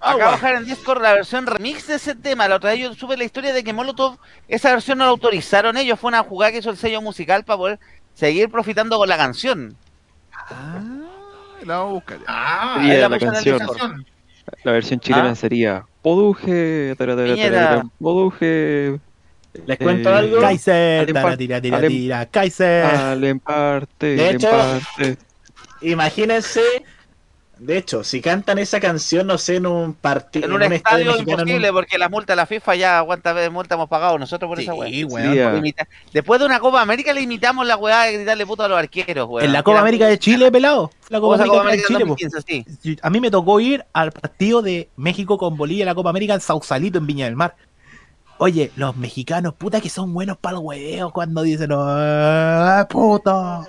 Acabo 0.00 0.18
de 0.18 0.30
dejar 0.30 0.54
en 0.56 0.64
Discord 0.64 1.02
la 1.02 1.12
versión 1.14 1.46
remix 1.46 1.86
de 1.88 1.96
ese 1.96 2.14
tema. 2.14 2.46
La 2.48 2.56
otra 2.56 2.70
vez 2.70 2.80
yo 2.80 2.94
supe 2.94 3.16
la 3.16 3.24
historia 3.24 3.52
de 3.52 3.64
que 3.64 3.72
Molotov, 3.72 4.16
esa 4.46 4.70
versión 4.70 4.98
no 4.98 5.04
la 5.04 5.10
autorizaron 5.10 5.76
ellos. 5.76 5.98
Fue 5.98 6.08
una 6.08 6.22
jugada 6.22 6.52
que 6.52 6.58
hizo 6.58 6.70
el 6.70 6.76
sello 6.76 7.02
musical 7.02 7.44
para 7.44 7.56
poder 7.56 7.78
seguir 8.14 8.48
profitando 8.50 8.96
con 8.96 9.08
la 9.08 9.16
canción. 9.16 9.76
Ah, 10.32 10.80
la 11.64 11.76
vamos 11.78 11.90
a 11.90 11.94
buscar. 11.94 12.18
Ah, 12.26 12.80
la 12.82 13.18
canción. 13.18 14.06
Versión 14.64 15.00
chilena 15.00 15.30
Ah. 15.30 15.34
sería 15.34 15.84
Poduje, 16.00 16.94
Poduje. 17.98 18.98
¿Les 19.66 19.78
cuento 19.78 20.10
Eh, 20.10 20.14
algo? 20.14 20.40
Kaiser, 20.40 21.06
tira, 21.06 21.22
empar- 21.22 21.36
tira, 21.36 21.60
tira, 21.60 21.76
al 21.78 21.88
tira, 21.88 22.26
Kaiser. 22.26 22.84
Al 22.84 23.24
emparte, 23.24 24.06
De 24.16 24.30
hecho-. 24.30 24.78
Imagínense, 25.80 26.62
de 27.58 27.76
hecho, 27.78 28.04
si 28.04 28.20
cantan 28.20 28.58
esa 28.58 28.78
canción, 28.80 29.26
no 29.26 29.36
sé, 29.38 29.56
en 29.56 29.66
un 29.66 29.94
partido. 29.94 30.46
En 30.46 30.52
un 30.52 30.62
estadio 30.62 31.06
mexicano, 31.12 31.42
un- 31.42 31.48
imposible 31.48 31.72
porque 31.72 31.98
las 31.98 32.10
multas 32.10 32.34
de 32.34 32.36
la 32.36 32.46
FIFA 32.46 32.74
ya 32.76 33.02
cuántas 33.04 33.34
veces 33.34 33.50
multa 33.50 33.74
hemos 33.74 33.88
pagado 33.88 34.18
nosotros 34.18 34.48
por 34.48 34.60
esa 34.60 34.74
weá. 34.74 34.88
Sí, 34.88 35.04
weón. 35.04 35.56
Imita- 35.56 35.88
Después 36.12 36.38
de 36.40 36.46
una 36.46 36.60
Copa 36.60 36.80
América 36.80 37.12
le 37.12 37.20
imitamos 37.22 37.66
la 37.66 37.76
weá 37.76 38.02
de 38.04 38.14
gritarle 38.14 38.46
puto 38.46 38.62
a 38.62 38.68
los 38.68 38.78
arqueros, 38.78 39.28
weón. 39.28 39.44
En 39.44 39.52
la 39.52 39.62
Copa 39.62 39.80
América 39.80 40.06
de 40.06 40.18
Chile, 40.18 40.50
pelado. 40.52 40.90
La 41.08 41.20
Copa 41.20 41.34
América, 41.36 41.52
Copa 41.56 41.62
América 41.68 41.86
Chile, 41.88 42.00
po. 42.00 42.06
2015, 42.16 42.64
sí. 42.82 42.98
A 43.02 43.10
mí 43.10 43.20
me 43.20 43.30
tocó 43.30 43.58
ir 43.60 43.84
al 43.92 44.12
partido 44.12 44.62
de 44.62 44.88
México 44.96 45.36
con 45.38 45.56
Bolivia, 45.56 45.84
la 45.84 45.94
Copa 45.94 46.10
América 46.10 46.34
en 46.34 46.40
Sausalito, 46.40 46.98
en 46.98 47.06
Viña 47.06 47.24
del 47.24 47.36
Mar. 47.36 47.56
Oye, 48.40 48.70
los 48.76 48.96
mexicanos, 48.96 49.54
puta 49.54 49.80
que 49.80 49.88
son 49.90 50.14
buenos 50.14 50.36
para 50.36 50.58
el 50.58 50.62
hueveo 50.62 51.10
cuando 51.12 51.42
dicen, 51.42 51.70
¡ah, 51.72 52.86
puto! 52.88 53.66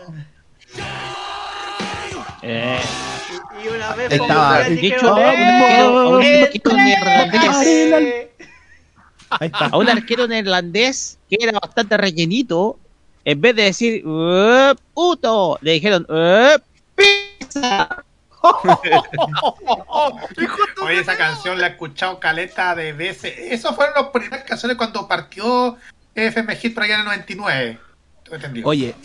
Eh, 2.42 2.80
Y 3.64 3.68
una 3.68 3.94
vez 3.96 4.12
Estaba- 4.12 4.58
a 4.58 4.60
un 4.60 4.66
arquero- 4.66 5.18
¡Eh, 6.22 6.52
neerlandés. 6.76 7.64
eh. 7.94 8.32
A 9.54 9.78
un 9.78 9.90
arquero 9.90 10.28
neerlandés 10.28 11.18
que 11.30 11.38
era 11.40 11.60
bastante 11.60 11.98
rellenito, 11.98 12.80
en 13.26 13.42
vez 13.42 13.56
de 13.56 13.64
decir 13.64 14.04
"Eh, 14.06 14.74
puto, 14.94 15.58
le 15.62 15.72
dijeron 15.74 16.06
"Eh, 16.10 16.58
pizza. 16.96 18.04
Oye, 20.82 21.00
esa 21.00 21.18
canción 21.18 21.60
la 21.60 21.68
he 21.68 21.70
escuchado 21.72 22.20
caleta 22.20 22.74
de 22.76 22.94
veces. 22.94 23.34
Esos 23.38 23.76
fueron 23.76 23.94
las 23.96 24.06
primeras 24.12 24.44
canciones 24.46 24.78
cuando 24.78 25.08
partió 25.08 25.78
FM 26.16 26.56
Hit 26.56 26.74
por 26.74 26.84
allá 26.84 26.96
en 26.96 27.00
el 27.02 27.06
99. 27.08 27.80
Tengo 28.24 28.36
entendido. 28.36 28.70
Oye, 28.70 28.96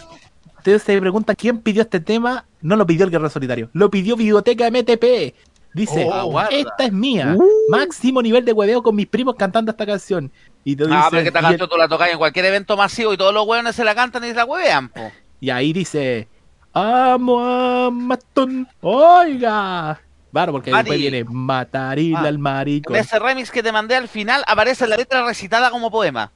ustedes 0.65 0.83
se 0.83 0.99
preguntan 0.99 1.37
quién 1.37 1.59
pidió 1.59 1.83
este 1.83 2.01
tema. 2.01 2.47
No 2.63 2.77
lo 2.77 2.87
pidió 2.87 3.05
el 3.05 3.11
Guerrero 3.11 3.29
Solitario, 3.29 3.69
lo 3.75 3.91
pidió 3.91 4.17
Biblioteca 4.17 4.71
MTP. 4.71 5.35
Dice, 5.75 6.07
Oh, 6.11 6.41
esta 6.51 6.85
es 6.85 6.93
mía. 6.93 7.35
Uh. 7.37 7.45
Máximo 7.69 8.23
nivel 8.23 8.45
de 8.45 8.53
hueveo 8.53 8.83
con 8.83 8.95
mis 8.95 9.07
primos 9.09 9.35
cantando 9.37 9.73
esta 9.73 9.85
canción. 9.85 10.31
Y, 10.65 10.75
te 10.77 10.85
Ah, 10.85 10.87
dice- 10.87 11.09
pero 11.11 11.23
que 11.23 11.29
esta 11.29 11.39
el- 11.41 11.45
canción 11.47 11.69
tú 11.69 11.77
la 11.77 11.89
tocas 11.89 12.09
en 12.11 12.17
cualquier 12.19 12.47
evento 12.47 12.77
masivo 12.77 13.13
y 13.13 13.17
todos 13.19 13.35
los 13.35 13.47
weones 13.47 13.75
se 13.77 13.85
la 13.85 13.95
cantan 13.95 14.25
y 14.25 14.29
se 14.29 14.35
la 14.35 14.45
huevean, 14.47 14.89
po. 14.89 15.13
Y 15.41 15.51
ahí 15.51 15.73
dice, 15.75 16.29
amo 16.73 17.45
a 17.45 17.91
Matón, 17.91 18.67
oiga. 18.81 20.01
Claro, 20.33 20.53
porque 20.53 20.71
Mari. 20.71 20.85
después 20.85 20.99
viene 21.01 21.25
Mataril 21.25 22.17
Ah, 22.17 22.23
al 22.23 22.39
marico. 22.39 22.95
En 22.95 23.01
ese 23.01 23.19
remix 23.19 23.51
que 23.51 23.63
te 23.63 23.71
mandé 23.71 23.95
al 23.97 24.09
final 24.09 24.43
aparece 24.47 24.87
la 24.87 24.97
letra 24.97 25.25
recitada 25.27 25.71
como 25.71 25.91
poema. 25.91 26.33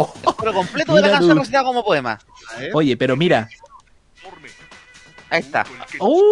Oh, 0.00 0.14
El 0.28 0.34
coro 0.36 0.52
completo 0.52 0.94
de 0.94 1.02
la 1.02 1.10
canción 1.10 1.32
tú. 1.34 1.40
recitada 1.40 1.64
como 1.64 1.84
poema. 1.84 2.18
Oye, 2.72 2.96
pero 2.96 3.16
mira. 3.16 3.48
Ahí 5.28 5.40
está. 5.40 5.66
Oh, 5.98 6.22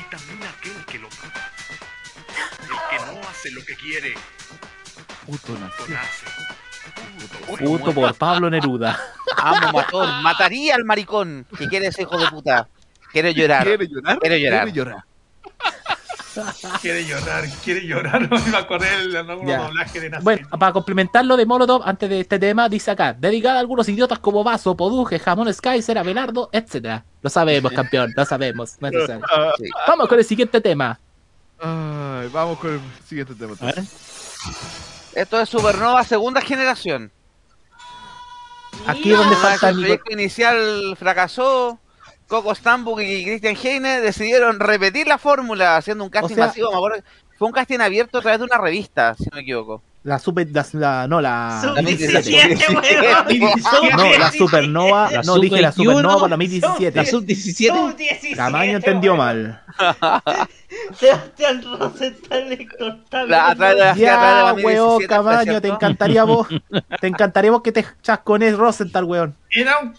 y 0.00 0.10
también 0.10 0.40
aquel 0.42 0.84
que 0.86 0.98
lo 0.98 1.06
El 1.06 2.98
que 2.98 3.06
no 3.06 3.28
hace 3.28 3.50
lo 3.52 3.64
que 3.64 3.76
quiere, 3.76 4.14
Puto 5.24 5.56
nace. 5.58 6.24
Puto 7.64 7.92
por 7.94 8.14
Pablo 8.16 8.50
Neruda. 8.50 8.98
Amo 9.36 9.72
matón. 9.72 10.22
Mataría 10.24 10.74
al 10.74 10.84
maricón 10.84 11.46
que 11.56 11.68
quiere 11.68 11.86
ese 11.86 12.02
hijo 12.02 12.18
de 12.18 12.26
puta. 12.26 12.68
Quiero 13.12 13.30
llorar. 13.30 13.62
¿Quiere 13.64 13.86
llorar? 13.86 14.18
Quiero 14.18 14.36
llorar. 14.36 14.62
Quiere 14.64 14.76
llorar. 14.76 15.04
Quiere 16.80 17.04
llorar, 17.04 17.44
quiere 17.62 17.86
llorar. 17.86 18.30
No 18.30 18.38
me 18.50 18.56
acordé 18.56 18.88
del 18.90 19.26
doblaje 19.26 20.00
de 20.00 20.10
Nacer. 20.10 20.24
Bueno, 20.24 20.48
para 20.58 20.72
complementar 20.72 21.24
lo 21.24 21.36
de 21.36 21.46
Molotov, 21.46 21.82
antes 21.84 22.08
de 22.10 22.20
este 22.20 22.38
tema, 22.38 22.68
dice 22.68 22.90
acá, 22.90 23.12
dedicada 23.12 23.56
a 23.56 23.60
algunos 23.60 23.88
idiotas 23.88 24.18
como 24.18 24.42
Vaso, 24.44 24.76
Poduje, 24.76 25.18
Jamón 25.18 25.52
Skycer, 25.52 25.98
Abelardo, 25.98 26.48
etcétera. 26.52 27.04
Lo 27.22 27.30
sabemos, 27.30 27.72
campeón, 27.76 28.12
lo 28.16 28.24
sabemos. 28.24 28.76
no 28.80 28.88
es. 28.88 28.94
Sí. 29.58 29.68
Vamos 29.86 30.08
con 30.08 30.18
el 30.18 30.24
siguiente 30.24 30.60
tema. 30.60 30.98
Ay, 31.60 32.28
vamos 32.32 32.58
con 32.58 32.74
el 32.74 32.80
siguiente 33.06 33.34
tema. 33.34 33.54
Esto 35.14 35.40
es 35.40 35.48
Supernova 35.48 36.02
segunda 36.04 36.40
generación. 36.40 37.12
Aquí 38.86 39.12
es 39.12 39.18
donde 39.18 39.36
Ah, 39.36 39.38
falta 39.38 39.68
el 39.68 39.76
proyecto 39.76 40.12
inicial 40.12 40.96
fracasó. 40.98 41.78
Coco 42.34 42.52
Stambuk 42.54 43.00
y 43.00 43.24
Christian 43.24 43.56
Heine 43.62 44.00
decidieron 44.00 44.58
repetir 44.58 45.06
la 45.06 45.18
fórmula 45.18 45.76
haciendo 45.76 46.02
un 46.02 46.10
casting 46.10 46.34
sea- 46.34 46.46
masivo. 46.48 46.70
Me 46.72 46.76
acuerdo 46.76 46.96
que 46.98 47.04
fue 47.38 47.46
un 47.46 47.52
casting 47.54 47.78
abierto 47.78 48.18
a 48.18 48.22
través 48.22 48.40
de 48.40 48.46
una 48.46 48.58
revista, 48.58 49.14
si 49.14 49.24
no 49.24 49.30
me 49.36 49.42
equivoco. 49.42 49.82
La 50.02 50.18
super, 50.18 50.46
la, 50.52 50.66
la- 50.72 51.06
no, 51.08 51.20
la... 51.20 51.60
Sub- 51.62 51.74
la 51.76 51.80
17, 51.82 52.58
2017. 52.74 53.96
No, 53.96 54.18
la 54.18 54.32
supernova, 54.32 55.10
La 55.10 55.22
no 55.22 55.38
dije 55.38 55.62
la 55.62 55.72
Super 55.72 55.90
supernova 55.92 56.14
para 56.20 56.36
2017. 56.36 56.96
La 56.96 57.04
sub-17. 57.06 57.66
Sub-17, 57.68 58.36
Camaño 58.36 58.76
entendió 58.76 59.16
mal. 59.16 59.62
Sebastián 60.98 61.62
Rosenthal 61.78 62.48
le 62.50 62.66
cortaba. 62.68 63.26
La- 63.26 63.54
la- 63.54 63.94
Ya, 63.96 64.16
la 64.16 64.52
weón, 64.54 64.98
2017, 65.00 65.06
Camaño, 65.08 65.60
te 65.60 65.68
encantaría 65.68 66.24
vos. 66.24 66.48
Te 67.00 67.06
encantaría 67.06 67.50
vos 67.50 67.62
que 67.62 67.72
te 67.72 67.84
chascones 68.02 68.56
Rosenthal, 68.56 69.04
weón. 69.04 69.34
Era 69.50 69.78
un. 69.78 69.94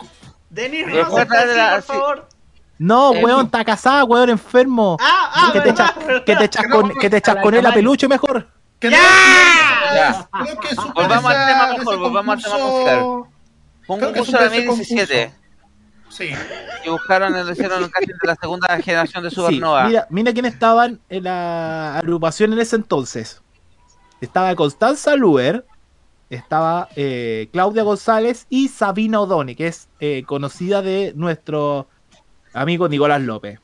Denis 0.56 0.86
Rosenthal, 0.90 1.50
sí, 1.50 1.60
por 1.76 1.82
favor. 1.84 2.30
No, 2.78 3.12
weón, 3.12 3.46
está 3.46 3.64
casada, 3.64 4.04
weón, 4.06 4.30
enfermo. 4.30 4.98
Ah, 5.00 5.32
ah, 5.34 5.50
que, 5.54 5.60
te 5.60 5.66
verdad, 5.68 5.86
chas- 5.96 6.06
verdad. 6.06 6.24
que 6.26 6.36
te 6.36 6.50
chascone, 6.50 6.94
que 6.96 7.10
te 7.10 7.22
chascone 7.22 7.62
la 7.62 7.74
peluche 7.74 8.08
mejor. 8.08 8.48
Que 8.80 8.90
Ya. 8.90 10.28
Creo 10.44 10.60
que 10.60 10.76
Volvamos 10.94 11.32
al 11.32 11.48
tema 11.48 11.78
mejor, 11.78 11.98
volvamos 12.00 12.46
al 12.46 12.52
tema. 12.52 13.02
Fue 13.86 13.96
un 13.96 14.02
concurso 14.02 14.32
de 14.32 14.46
superó 14.46 14.54
ese 14.54 14.66
2017. 14.66 15.34
Sí. 16.10 16.30
Y 16.86 16.90
buscaron, 16.90 17.52
hicieron 17.52 17.84
un 17.84 17.90
casting 17.90 18.14
de 18.22 18.28
la 18.28 18.36
segunda 18.36 18.78
generación 18.82 19.24
de 19.24 19.32
Supernova. 19.32 19.82
Sí, 19.84 19.88
mira, 19.90 20.08
mira 20.10 20.34
quién 20.34 20.46
estaban 20.46 21.00
en 21.10 21.24
la 21.26 21.98
agrupación 21.98 22.54
en 22.54 22.60
ese 22.60 22.78
entonces. 22.78 23.42
Estaba 24.22 24.56
Constanza 24.56 25.16
Luer, 25.16 25.66
estaba 26.30 26.90
eh, 26.96 27.50
Claudia 27.52 27.84
González 27.84 28.46
y 28.50 28.68
Sabina 28.70 29.20
O'Donnell, 29.22 29.56
que 29.56 29.68
es 29.68 29.88
eh, 30.00 30.24
conocida 30.26 30.82
de 30.82 31.14
nuestro 31.16 31.88
amigo 32.54 32.88
Nicolás 32.90 33.22
López. 33.22 33.60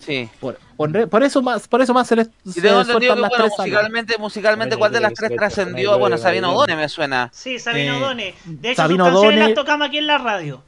Sí. 0.00 0.28
Por, 0.40 0.58
por- 0.76 1.08
por 1.08 1.22
eso 1.22 1.42
más, 1.42 1.68
por 1.68 1.80
eso 1.80 1.94
más 1.94 2.08
se 2.08 2.16
les 2.16 2.26
Y 2.26 2.30
les 2.46 2.56
entendido 2.56 2.84
sueltan 2.84 3.00
que, 3.16 3.28
bueno, 3.28 3.44
musicalmente, 3.56 4.18
musicalmente, 4.18 4.76
¿cuál 4.76 4.92
de 4.92 5.00
las 5.00 5.14
tres 5.14 5.30
trascendió? 5.36 5.96
Bueno, 5.98 6.18
Sabino 6.18 6.52
O'Donnell 6.52 6.76
me 6.76 6.88
suena. 6.88 7.30
Sí, 7.32 7.58
Sabino 7.60 7.94
Eh, 7.94 7.96
O'Donnell. 8.02 8.34
De 8.46 8.70
hecho, 8.72 8.82
Sabino 8.82 9.04
sus 9.04 9.12
canciones 9.14 9.38
O'Donnell- 9.40 9.48
las 9.50 9.54
tocamos 9.54 9.88
aquí 9.88 9.98
en 9.98 10.06
la 10.08 10.18
radio. 10.18 10.62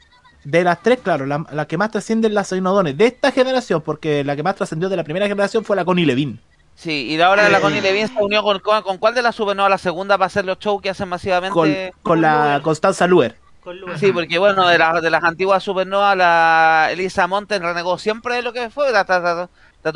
De 0.44 0.64
las 0.64 0.82
tres, 0.82 0.98
claro, 1.02 1.26
la, 1.26 1.44
la 1.52 1.66
que 1.66 1.76
más 1.78 1.90
trasciende 1.90 2.28
es 2.28 2.34
la 2.34 2.44
Sabina 2.44 2.70
O'Donnell. 2.72 2.96
De 2.96 3.06
esta 3.06 3.32
generación, 3.32 3.80
porque 3.82 4.22
la 4.24 4.36
que 4.36 4.42
más 4.44 4.54
trascendió 4.54 4.88
de 4.88 4.96
la 4.96 5.04
primera 5.04 5.26
generación 5.26 5.64
fue 5.64 5.74
la 5.76 5.84
Connie 5.84 6.06
Levin. 6.06 6.38
Sí, 6.74 7.06
y 7.14 7.20
ahora 7.20 7.48
la 7.48 7.60
Connie 7.60 7.80
Levin 7.80 8.08
se 8.08 8.14
unió 8.20 8.42
con, 8.42 8.58
con, 8.58 8.82
con 8.82 8.98
cuál 8.98 9.14
de 9.14 9.22
las 9.22 9.36
Supernova, 9.36 9.68
la 9.68 9.78
segunda, 9.78 10.16
para 10.18 10.26
hacer 10.26 10.44
los 10.44 10.58
shows 10.58 10.82
que 10.82 10.90
hacen 10.90 11.08
masivamente. 11.08 11.52
Con, 11.52 12.02
con 12.02 12.20
la 12.20 12.60
Constanza 12.62 13.06
Luer. 13.06 13.36
Sí, 13.96 14.10
porque 14.10 14.38
bueno, 14.38 14.66
de, 14.66 14.76
las 14.78 15.00
de 15.00 15.08
las 15.10 15.22
antiguas 15.22 15.62
Supernova, 15.62 16.16
la 16.16 16.88
Elisa 16.90 17.28
Monten 17.28 17.62
renegó 17.62 17.96
siempre 17.98 18.34
de 18.36 18.42
lo 18.42 18.52
que 18.52 18.70
fue. 18.70 18.90
Trató, 18.90 19.48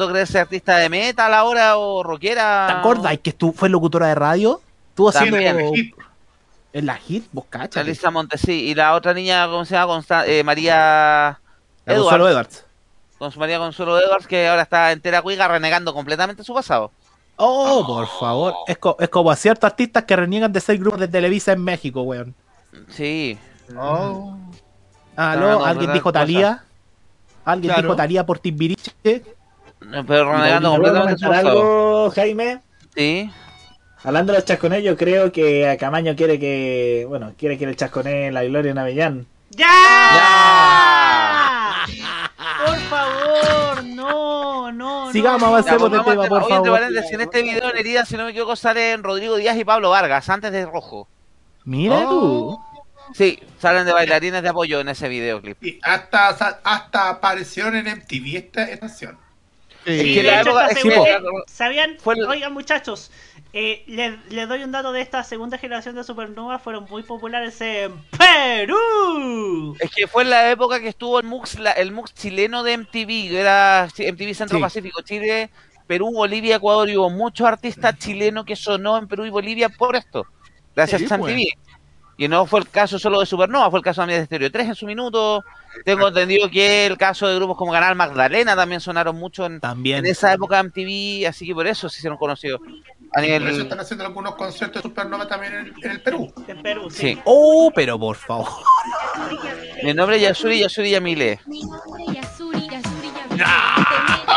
de 0.07 0.13
creerse 0.13 0.39
artista 0.39 0.77
de 0.77 0.89
metal 0.89 1.35
ahora 1.35 1.77
o 1.77 2.03
rockera. 2.05 2.67
¿Te 2.69 2.73
acuerdas 2.75 3.19
que 3.23 3.37
estu- 3.37 3.53
fue 3.55 3.69
locutora 3.69 4.07
de 4.09 4.15
radio? 4.15 4.61
Estuvo 4.91 5.09
haciendo 5.09 5.37
en 6.73 6.87
la 6.87 6.97
hit, 6.97 7.27
vos 7.33 7.47
cachas. 7.49 7.85
Elisa 7.85 8.11
Monte, 8.11 8.37
sí. 8.39 8.67
Y 8.69 8.75
la 8.75 8.95
otra 8.95 9.15
niña, 9.15 9.47
¿cómo 9.47 9.65
se 9.65 9.75
llama? 9.75 9.95
Consta- 9.95 10.27
eh, 10.27 10.45
María 10.45 11.41
La 11.87 11.95
Consuelo 11.97 12.29
Edwards. 12.29 12.66
Con 13.19 13.33
su 13.33 13.39
María 13.41 13.59
Consuelo 13.59 13.99
Edwards, 13.99 14.27
que 14.27 14.47
ahora 14.49 14.63
está 14.63 14.93
entera 14.93 15.23
cuiga 15.23 15.49
renegando 15.49 15.95
completamente 15.95 16.45
su 16.45 16.53
pasado. 16.55 16.91
Oh, 17.37 17.85
por 17.87 18.07
favor. 18.07 18.55
Es, 18.67 18.79
co- 18.79 18.97
es 18.99 19.09
como 19.09 19.31
a 19.31 19.37
ciertos 19.37 19.69
artistas 19.71 20.05
que 20.05 20.17
reniegan 20.17 20.53
de 20.53 20.61
ser 20.61 20.79
grupos 20.79 21.01
de 21.01 21.09
Televisa 21.09 21.53
en 21.53 21.63
México, 21.65 22.03
weón. 22.03 22.35
Sí. 22.91 23.39
Oh. 23.77 24.37
Aló, 25.17 25.41
No, 25.53 25.59
no, 25.61 25.65
¿alguien 25.67 25.93
dijo. 25.93 26.13
Talía? 26.13 26.65
¿Alguien 27.45 27.73
Claro. 27.73 27.89
dijo 27.89 27.97
Talía 27.97 28.25
por 28.27 28.39
Timbiriche? 28.39 28.93
Pero 29.03 30.33
renegando 30.33 30.71
¿Puedo 30.77 30.83
completamente 30.83 31.19
su 31.23 31.29
pasado. 31.29 31.49
algo, 31.51 32.11
Jaime? 32.15 32.61
Sí. 32.95 33.31
Hablando 34.05 34.33
de 34.33 34.39
los 34.39 34.45
chasconés, 34.47 34.85
yo 34.85 34.97
creo 34.97 35.33
que 35.33 35.69
a 35.69 35.77
Camaño 35.77 36.15
quiere 36.17 36.39
que. 36.39 37.07
Bueno, 37.09 37.33
quiere 37.39 37.57
que 37.59 37.67
le 37.67 37.75
chasconee 37.77 38.31
la 38.31 38.45
Gloria 38.45 38.73
Navellán. 38.75 39.27
¡Ya! 39.51 39.67
Por 42.65 42.77
favor, 42.81 43.85
no, 43.85 44.73
no, 44.73 45.13
Sigamos, 45.13 45.41
no. 45.41 45.47
avancemos 45.49 45.91
Ya, 45.91 45.99
de 45.99 46.05
tema, 46.05 46.27
por 46.29 46.43
Oye, 46.45 46.55
entre 46.55 46.71
favor. 46.71 46.83
en 47.13 47.21
este 47.21 47.43
video 47.43 47.71
en 47.71 47.77
herida, 47.79 48.05
si 48.07 48.17
no 48.17 48.25
me 48.25 48.31
equivoco, 48.31 48.55
salen 48.57 49.03
Rodrigo 49.03 49.37
Díaz 49.37 49.57
y 49.57 49.65
Pablo 49.65 49.91
Vargas, 49.91 50.29
antes 50.29 50.53
de 50.53 50.65
Rojo. 50.67 51.09
Mira 51.65 51.97
Oh. 52.07 52.09
tú. 52.09 53.13
Sí, 53.15 53.41
salen 53.61 53.87
de 53.87 53.93
bailarines 53.93 54.43
de 54.43 54.49
apoyo 54.49 54.81
en 54.81 54.89
ese 54.89 55.09
videoclip. 55.09 55.63
Y 55.63 55.79
hasta, 55.83 56.29
hasta 56.65 57.09
aparecieron 57.11 57.77
en 57.77 57.87
MTV 57.89 58.37
esta 58.37 58.63
estación. 58.65 59.19
Es 59.85 60.03
Sí, 60.03 60.15
que 60.15 60.23
la 60.25 60.41
época- 60.41 60.67
es 60.67 60.75
que- 60.83 60.91
segunda- 60.91 61.21
¿Sabían? 61.47 61.97
Fue 62.01 62.15
el- 62.15 62.27
Oigan, 62.27 62.53
muchachos, 62.53 63.13
eh, 63.59 63.85
les 63.87 64.19
les 64.31 64.47
doy 64.49 64.63
un 64.63 64.71
dato 64.71 64.93
de 64.93 65.01
esta 65.01 65.25
segunda 65.25 65.57
generación 65.57 65.95
de 65.95 66.05
Supernova. 66.05 66.59
Fueron 66.59 66.87
muy 66.91 67.03
populares 67.03 67.59
en 67.63 67.93
Perú. 68.11 69.77
Es 69.81 69.91
que 69.95 70.07
fue 70.07 70.23
en 70.25 70.31
la 70.31 70.51
época 70.51 70.81
que 70.81 70.89
estuvo 70.89 71.19
el 71.19 71.27
MUX, 71.27 71.59
la- 71.59 71.73
el 71.73 71.93
MUX 71.93 72.15
chileno 72.15 72.63
de 72.63 72.75
MTV, 72.75 73.29
que 73.31 73.41
era 73.41 73.89
MTV 73.99 74.35
Centro 74.35 74.59
Sí. 74.59 74.63
Pacífico, 74.63 75.01
Chile, 75.03 75.51
Perú, 75.87 76.11
Bolivia, 76.13 76.57
Ecuador, 76.57 76.89
y 76.89 76.97
hubo 76.97 77.11
muchos 77.11 77.47
artistas 77.47 77.99
chilenos 77.99 78.45
que 78.45 78.57
sonó 78.57 78.99
en 78.99 79.07
Perú 79.09 79.25
y 79.25 79.31
Bolivia 79.31 79.69
por 79.69 79.97
esto, 79.97 80.27
gracias 80.75 81.03
Sí, 81.03 81.07
a. 81.11 81.17
MTV. 81.19 81.43
Y 82.19 82.29
no 82.29 82.47
fue 82.47 82.61
el 82.61 82.69
caso 82.71 82.99
solo 82.99 83.21
de 83.21 83.27
Supernova, 83.27 83.71
fue 83.71 83.79
el 83.81 83.85
caso 83.85 84.01
también 84.01 84.21
de 84.21 84.25
Stereo 84.27 84.51
3 84.51 84.69
en 84.69 84.75
su 84.75 84.87
minuto. 84.87 85.45
Tengo 85.85 86.09
entendido 86.09 86.49
que 86.51 86.87
el 86.87 86.97
caso 86.97 87.29
de 87.29 87.35
grupos 87.37 87.59
como 87.59 87.73
Canal 87.73 87.95
Magdalena 87.95 88.57
también 88.57 88.81
sonaron 88.81 89.17
mucho 89.17 89.45
en, 89.45 89.61
También. 89.61 89.99
en 89.99 90.07
esa 90.07 90.33
época 90.33 90.57
de 90.57 90.63
MTV, 90.71 91.27
así 91.29 91.47
que 91.47 91.55
por 91.55 91.67
eso 91.67 91.91
se 91.91 91.99
hicieron 91.99 92.17
conocidos. 92.19 92.63
A 93.13 93.21
Por 93.21 93.25
eso 93.25 93.39
nivel... 93.39 93.61
están 93.63 93.81
haciendo 93.81 94.05
algunos 94.05 94.35
conciertos 94.35 94.83
de 94.83 94.89
Supernova 94.89 95.27
también 95.29 95.55
en, 95.55 95.75
en 95.83 95.91
el 95.91 96.03
Perú. 96.03 96.33
En 96.47 96.63
Perú, 96.63 96.91
sí. 96.91 97.15
Sí. 97.15 97.21
Oh, 97.25 97.71
pero 97.75 97.99
por 97.99 98.17
favor. 98.17 98.49
Mi 99.83 99.95
nombre 99.95 100.17
es 100.17 100.23
Yasuri 100.23 100.61
Yasuri 100.61 100.91
Yamile. 100.91 101.41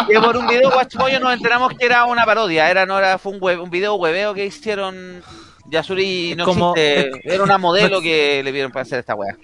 Que 0.07 0.19
por 0.19 0.37
un 0.37 0.47
video 0.47 0.71
Guachimoyo 0.71 1.19
nos 1.19 1.33
enteramos 1.33 1.73
que 1.77 1.85
era 1.85 2.05
una 2.05 2.25
parodia, 2.25 2.69
era 2.69 2.85
no 2.85 2.97
era 2.97 3.17
fue 3.17 3.33
un, 3.33 3.39
web, 3.39 3.61
un 3.61 3.69
video 3.69 3.95
hueveo 3.95 4.33
que 4.33 4.45
hicieron 4.45 5.23
Yasuri 5.69 6.35
no 6.35 6.45
como- 6.45 6.73
existe, 6.75 7.21
era 7.33 7.43
una 7.43 7.57
modelo 7.57 8.01
que 8.01 8.41
le 8.43 8.51
vieron 8.51 8.71
para 8.71 8.83
hacer 8.83 8.99
esta 8.99 9.15
wea. 9.15 9.35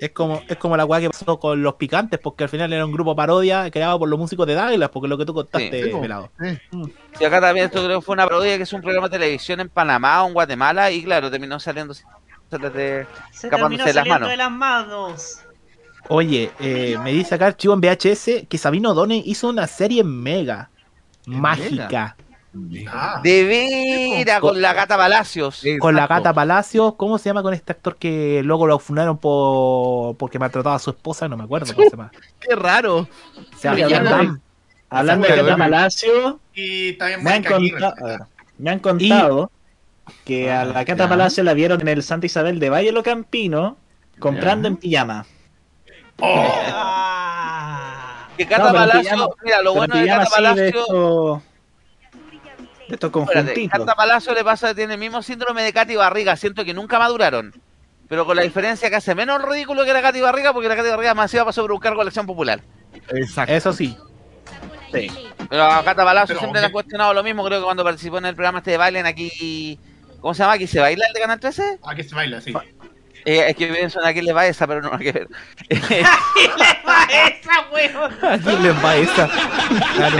Es 0.00 0.10
como, 0.10 0.42
es 0.48 0.56
como 0.56 0.76
la 0.76 0.84
weá 0.84 1.00
que 1.00 1.10
pasó 1.10 1.38
con 1.38 1.62
los 1.62 1.74
picantes, 1.74 2.18
porque 2.20 2.44
al 2.44 2.50
final 2.50 2.72
era 2.72 2.84
un 2.84 2.92
grupo 2.92 3.14
parodia 3.14 3.70
creado 3.70 3.98
por 3.98 4.08
los 4.08 4.18
músicos 4.18 4.46
de 4.46 4.54
Douglas, 4.54 4.90
porque 4.90 5.08
lo 5.08 5.16
que 5.18 5.24
tú 5.26 5.34
contaste, 5.34 5.84
Sí. 5.84 5.90
pelado. 6.00 6.30
Y 7.20 7.24
acá 7.24 7.40
también 7.40 7.66
esto 7.66 7.84
creo 7.84 8.00
que 8.00 8.04
fue 8.04 8.14
una 8.14 8.24
parodia 8.26 8.56
que 8.56 8.62
es 8.64 8.72
un 8.72 8.80
programa 8.82 9.08
de 9.08 9.18
televisión 9.18 9.60
en 9.60 9.68
Panamá 9.68 10.24
o 10.24 10.28
en 10.28 10.34
Guatemala 10.34 10.90
y 10.90 11.02
claro, 11.04 11.30
terminó 11.30 11.58
saliendo 11.60 11.94
de, 11.94 13.06
Se 13.32 13.48
terminó 13.48 13.84
de 13.84 13.92
las 13.94 14.06
manos. 14.06 14.28
de 14.28 14.36
las 14.36 14.50
manos. 14.50 15.38
Oye, 16.08 16.50
eh, 16.60 16.96
me 17.02 17.12
dice 17.12 17.34
acá 17.34 17.46
Archivo 17.46 17.74
en 17.74 17.80
VHS 17.80 18.46
que 18.48 18.58
Sabino 18.58 18.94
Done 18.94 19.22
hizo 19.24 19.48
una 19.48 19.66
serie 19.66 20.04
mega 20.04 20.70
mágica 21.26 22.16
Ah, 22.88 23.20
De 23.22 23.44
veras, 23.44 24.40
con 24.40 24.60
la 24.62 24.72
gata 24.72 24.96
Palacios. 24.96 25.62
con 25.80 25.94
la 25.96 26.06
gata 26.06 26.32
Palacios. 26.32 26.94
¿Cómo 26.94 27.18
se 27.18 27.28
llama 27.30 27.42
con 27.42 27.52
este 27.54 27.72
actor 27.72 27.96
que 27.96 28.42
luego 28.44 28.66
lo 28.66 28.78
funaron 28.78 29.18
por 29.18 30.16
porque 30.16 30.38
maltrataba 30.38 30.76
a 30.76 30.78
su 30.78 30.90
esposa? 30.90 31.28
No 31.28 31.36
me 31.36 31.44
acuerdo 31.44 31.74
cómo 31.74 31.88
se 31.90 31.96
llama. 31.96 32.12
Qué 32.40 32.54
raro. 32.54 33.08
Se 33.58 33.68
hablando- 33.68 34.38
de 35.02 35.08
Samuel 35.08 35.22
Cata 35.30 35.42
Duerme. 35.42 35.58
Palacio, 35.64 36.38
y 36.54 36.92
también 36.92 37.24
me 37.24 37.32
han, 37.32 37.42
ver, 37.42 38.20
me 38.58 38.80
contado 38.80 39.50
que 40.24 40.52
a 40.52 40.64
la 40.64 40.84
Cata 40.84 41.04
ya. 41.04 41.08
Palacio 41.08 41.42
la 41.42 41.54
vieron 41.54 41.80
en 41.80 41.88
el 41.88 42.02
Santa 42.04 42.26
Isabel 42.26 42.60
de 42.60 42.70
Valle 42.70 42.92
Lo 42.92 43.02
Campino 43.02 43.76
comprando 44.20 44.68
en 44.68 44.76
pijama. 44.76 45.26
Ah. 46.76 48.28
Que 48.36 48.46
Cata 48.46 48.64
No, 48.66 48.72
Palacio, 48.72 49.02
pijama- 49.10 49.28
mira, 49.44 49.62
lo 49.62 49.74
bueno 49.74 49.96
de 49.96 50.06
Cata 50.06 50.30
Palacio. 50.30 51.42
Estos 52.94 53.08
Espérate, 53.08 53.46
conjuntitos. 53.52 53.78
Cata 53.78 53.94
Palacio 53.94 54.34
le 54.34 54.44
pasa, 54.44 54.74
tiene 54.74 54.94
el 54.94 55.00
mismo 55.00 55.22
síndrome 55.22 55.62
de 55.62 55.72
Katy 55.72 55.96
Barriga, 55.96 56.36
siento 56.36 56.64
que 56.64 56.74
nunca 56.74 56.98
maduraron. 56.98 57.52
Pero 58.08 58.26
con 58.26 58.36
la 58.36 58.42
diferencia 58.42 58.90
que 58.90 58.96
hace 58.96 59.14
menos 59.14 59.42
ridículo 59.42 59.84
que 59.84 59.92
la 59.92 60.02
Katy 60.02 60.20
Barriga, 60.20 60.52
porque 60.52 60.68
la 60.68 60.76
Katy 60.76 60.90
Barriga 60.90 61.14
más 61.14 61.32
iba 61.34 61.44
pasó 61.44 61.62
por 61.62 61.72
un 61.72 61.80
cargo 61.80 61.98
de 61.98 62.02
elección 62.02 62.26
popular. 62.26 62.60
Exacto. 63.10 63.52
Eso 63.52 63.72
sí. 63.72 63.96
Sí. 64.92 65.10
Pero 65.48 65.64
a 65.64 65.84
Cata 65.84 66.04
Pero, 66.26 66.38
siempre 66.38 66.60
le 66.60 66.60
¿qué? 66.60 66.66
han 66.66 66.72
cuestionado 66.72 67.14
lo 67.14 67.22
mismo, 67.22 67.44
creo 67.44 67.60
que 67.60 67.64
cuando 67.64 67.82
participó 67.84 68.18
en 68.18 68.26
el 68.26 68.34
programa 68.34 68.58
este 68.58 68.72
de 68.72 68.76
bailen 68.76 69.06
aquí. 69.06 69.78
¿Cómo 70.20 70.34
se 70.34 70.42
llama? 70.42 70.54
¿Aquí 70.54 70.66
se 70.66 70.80
baila 70.80 71.04
el 71.06 71.12
de 71.12 71.20
Canal 71.20 71.40
13? 71.40 71.80
Aquí 71.82 72.02
se 72.02 72.14
baila, 72.14 72.40
sí. 72.40 72.54
Eh, 73.26 73.46
es 73.48 73.56
que 73.56 73.66
pienso 73.68 74.00
en 74.00 74.06
aquí 74.06 74.20
le 74.20 74.32
va 74.32 74.46
esa, 74.46 74.66
pero 74.66 74.82
no 74.82 74.90
nada 74.90 75.02
que 75.02 75.12
ver. 75.12 75.28
¡Va 76.86 77.06
esa, 77.10 77.70
weón! 77.72 78.12
¿A 78.22 78.38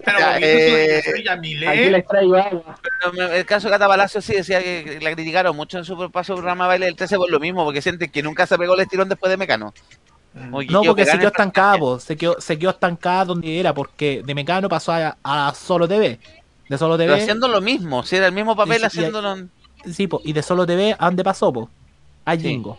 Pero 0.04 0.18
Ya, 0.18 0.38
eh, 0.38 1.02
sobre 1.02 1.02
Soy 1.16 1.24
Yamile, 1.24 1.68
Aquí 1.68 1.90
les 1.90 2.06
traigo 2.06 2.36
agua. 2.36 2.78
Pero 2.82 3.12
me- 3.12 3.38
el 3.38 3.44
caso 3.46 3.66
de 3.68 3.72
Cata 3.72 3.86
Palacio 3.88 4.20
sí 4.20 4.34
decía 4.34 4.62
que 4.62 4.98
la 5.02 5.12
criticaron 5.14 5.54
mucho 5.56 5.78
en 5.78 5.84
su 5.84 6.10
paso 6.10 6.34
programa 6.34 6.66
baile 6.66 6.86
del 6.86 6.96
13 6.96 7.16
por 7.16 7.30
lo 7.30 7.40
mismo, 7.40 7.64
porque 7.64 7.82
sienten 7.82 8.10
que 8.10 8.22
nunca 8.22 8.46
se 8.46 8.56
pegó 8.58 8.74
el 8.74 8.80
estirón 8.80 9.08
después 9.08 9.30
de 9.30 9.36
Mecano. 9.36 9.72
Que 10.32 10.66
No, 10.72 10.82
porque 10.82 11.04
se 11.06 11.16
quedó 11.18 11.28
estancada, 11.28 11.78
po. 11.78 12.00
Se 12.00 12.16
quedó, 12.16 12.40
se 12.40 12.58
quedó 12.58 12.70
estancada 12.70 13.24
donde 13.26 13.60
era, 13.60 13.72
porque 13.72 14.22
de 14.24 14.34
Mecano 14.34 14.68
pasó 14.68 14.92
a, 14.92 15.16
a 15.22 15.52
Solo 15.54 15.86
TV. 15.86 16.18
De 16.68 16.78
Solo 16.78 16.96
Pero 16.96 17.12
TV. 17.12 17.22
haciendo 17.22 17.46
lo 17.46 17.60
mismo, 17.60 18.02
si 18.04 18.16
era 18.16 18.26
el 18.26 18.32
mismo 18.32 18.56
papel 18.56 18.82
haciéndolo. 18.84 19.36
Sí, 19.92 20.06
po. 20.06 20.20
Y 20.24 20.32
de 20.32 20.42
Solo 20.42 20.66
TV, 20.66 20.96
¿a 20.98 21.04
dónde 21.06 21.22
pasó, 21.22 21.52
po? 21.52 21.68
A 22.24 22.34
Jingo. 22.36 22.78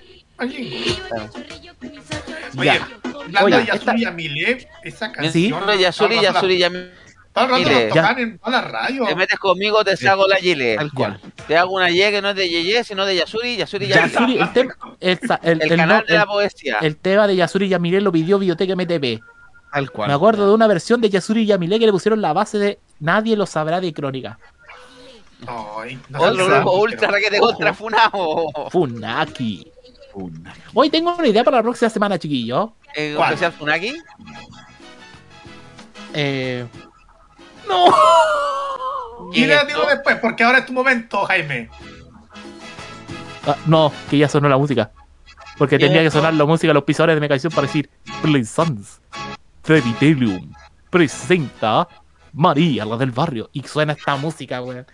Oye, 2.57 2.79
hablando 3.03 3.45
Oye, 3.45 3.57
de 3.57 3.65
Yasuri 3.65 3.79
esta- 3.79 3.95
Yamile, 3.97 4.67
esa 4.83 5.07
Sí. 5.07 5.13
canción. 5.13 5.59
Pero 5.65 5.79
Yasuri, 5.79 6.15
todo 6.15 6.19
el 6.19 6.25
rato 6.27 6.33
Yasuri, 6.47 6.57
Yamile. 6.57 6.91
Todo 7.33 7.55
el 7.57 7.65
rato 7.65 7.87
tocan 7.89 8.19
en 8.19 8.37
toda 8.39 8.51
la 8.51 8.61
radio. 8.61 9.05
Te 9.05 9.15
metes 9.15 9.39
conmigo, 9.39 9.83
te 9.83 9.97
saco 9.97 10.25
la 10.27 10.37
Yile. 10.39 10.75
Tal 10.77 10.91
cual. 10.93 11.19
Te 11.47 11.57
hago 11.57 11.73
una 11.73 11.89
Y 11.91 11.97
que 11.97 12.21
no 12.21 12.29
es 12.29 12.35
de 12.35 12.47
Yeye, 12.49 12.83
sino 12.85 13.05
de 13.05 13.15
Yasuri, 13.17 13.57
Yasuri, 13.57 13.87
Yamile. 13.87 14.09
Yasuri, 14.13 14.37
el, 14.39 14.53
tema- 14.53 14.75
el, 15.01 15.17
el- 15.43 15.61
El 15.61 15.61
el 15.61 15.69
canal 15.77 15.97
no- 15.99 16.05
de 16.13 16.17
la 16.17 16.25
poesía. 16.25 16.77
el 16.81 16.95
tema 16.97 17.27
de 17.27 17.35
Yasuri 17.35 17.67
Yamile 17.67 17.99
lo 18.01 18.11
pidió 18.11 18.39
Biblioteca 18.39 18.73
MTP. 18.73 19.19
Tal 19.73 19.91
cual. 19.91 20.07
Me 20.07 20.13
acuerdo 20.13 20.47
de 20.47 20.53
una 20.53 20.67
versión 20.67 21.01
de 21.01 21.09
Yasuri 21.09 21.45
Yamile 21.45 21.77
que 21.77 21.85
le 21.85 21.91
pusieron 21.91 22.21
la 22.21 22.31
base 22.31 22.57
de 22.57 22.79
Nadie 23.01 23.35
lo 23.35 23.45
sabrá 23.45 23.81
de 23.81 23.91
Crónica. 23.93 24.39
Ay, 25.45 25.99
no 26.07 26.21
Otro 26.21 26.45
sé, 26.45 26.51
grupo 26.53 26.77
ultra 26.79 27.11
raquete 27.11 27.39
contra 27.39 27.73
Funao. 27.73 28.69
Funaki. 28.71 29.69
Hoy 30.73 30.89
tengo 30.89 31.13
una 31.13 31.27
idea 31.27 31.43
para 31.43 31.57
la 31.57 31.63
próxima 31.63 31.89
semana, 31.89 32.17
chiquillo. 32.17 32.73
Eh, 32.95 33.13
¿Cuál? 33.15 33.33
especial 33.33 33.51
Funaki. 33.53 34.01
Eh... 36.13 36.65
No. 37.67 37.85
Y 39.33 39.45
le 39.45 39.65
digo 39.65 39.85
después, 39.89 40.17
porque 40.21 40.43
ahora 40.43 40.59
es 40.59 40.65
tu 40.65 40.73
momento, 40.73 41.25
Jaime. 41.25 41.69
Ah, 43.47 43.57
no, 43.65 43.91
que 44.09 44.17
ya 44.17 44.29
sonó 44.29 44.47
la 44.47 44.57
música. 44.57 44.91
Porque 45.57 45.77
¿Quién 45.77 45.91
tenía 45.91 46.03
que 46.03 46.11
sonar 46.11 46.33
la 46.33 46.45
música 46.45 46.67
de 46.69 46.73
los 46.73 46.83
pisadores 46.83 47.15
de 47.15 47.21
mi 47.21 47.27
canción 47.27 47.51
para 47.51 47.67
decir 47.67 47.89
Pleasance. 48.21 48.99
Fairytalium 49.63 50.53
presenta 50.89 51.87
María, 52.33 52.85
la 52.85 52.97
del 52.97 53.11
barrio. 53.11 53.49
Y 53.53 53.63
suena 53.63 53.93
esta 53.93 54.15
música, 54.15 54.61
weón. 54.61 54.85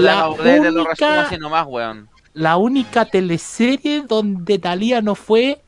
La 0.00 0.28
única- 0.28 0.84
resumos 0.84 1.26
así 1.26 1.38
nomás, 1.38 1.66
weón. 1.66 2.08
La 2.34 2.56
única 2.56 3.04
teleserie 3.04 4.02
donde 4.02 4.58
Talía 4.58 5.00
no 5.02 5.14
fue 5.14 5.60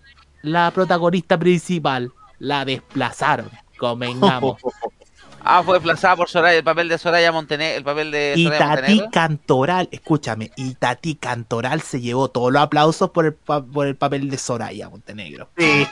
la 0.42 0.70
protagonista 0.70 1.38
principal. 1.38 2.12
La 2.38 2.64
desplazaron. 2.64 3.50
Convengamos. 3.78 4.60
Ah, 5.42 5.62
fue 5.64 5.74
desplazada 5.74 6.16
por 6.16 6.28
Soraya, 6.28 6.58
el 6.58 6.64
papel 6.64 6.88
de 6.88 6.98
Soraya 6.98 7.32
Montenegro, 7.32 7.78
el 7.78 7.84
papel 7.84 8.10
de 8.10 8.34
Y 8.36 8.48
Tati 8.48 8.64
Montenegro. 8.64 9.10
Cantoral, 9.10 9.88
escúchame, 9.90 10.50
y 10.56 10.74
Tati 10.74 11.14
Cantoral 11.16 11.80
se 11.80 12.00
llevó 12.00 12.28
todos 12.28 12.52
los 12.52 12.62
aplausos 12.62 13.10
por 13.10 13.26
el, 13.26 13.34
pa- 13.34 13.64
por 13.64 13.86
el 13.86 13.96
papel 13.96 14.30
de 14.30 14.38
Soraya 14.38 14.88
Montenegro. 14.88 15.48
Y, 15.56 15.86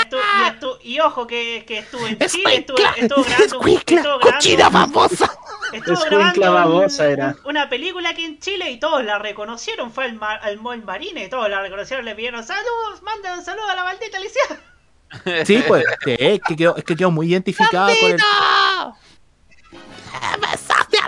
estu- 0.00 0.16
y, 0.16 0.50
estu- 0.50 0.78
y 0.82 1.00
ojo 1.00 1.26
que, 1.26 1.64
que 1.66 1.78
estuvo 1.78 2.06
en 2.06 2.18
Chile, 2.18 2.54
estuvo, 2.56 2.76
estuvo 2.96 3.24
grabando, 3.24 3.66
estuvo 3.66 4.20
cochina 4.20 4.56
grabando, 4.68 5.00
babosa. 5.00 5.30
estuvo 5.72 6.00
grabando 6.04 6.48
un- 6.48 6.54
babosa 6.54 7.06
era. 7.06 7.36
una 7.44 7.68
película 7.68 8.10
aquí 8.10 8.24
en 8.24 8.38
Chile 8.38 8.70
y 8.70 8.78
todos 8.78 9.04
la 9.04 9.18
reconocieron. 9.18 9.90
Fue 9.92 10.04
al, 10.04 10.14
mar, 10.14 10.40
al 10.42 10.58
Mall 10.58 10.82
Marine 10.84 11.24
y 11.24 11.28
todos 11.28 11.48
la 11.48 11.60
reconocieron. 11.62 12.04
Le 12.04 12.14
pidieron 12.14 12.44
saludos, 12.44 13.02
mandan 13.02 13.38
un 13.38 13.44
saludo 13.44 13.68
a 13.68 13.74
la 13.74 13.84
maldita 13.84 14.18
Alicia. 14.18 14.42
Sí, 15.46 15.62
pues, 15.66 15.84
es 16.06 16.40
que 16.46 16.56
quedó, 16.56 16.76
es 16.76 16.84
que 16.84 16.94
quedó 16.96 17.10
muy 17.10 17.30
identificada 17.32 17.90
con 18.00 18.10
el. 18.12 18.20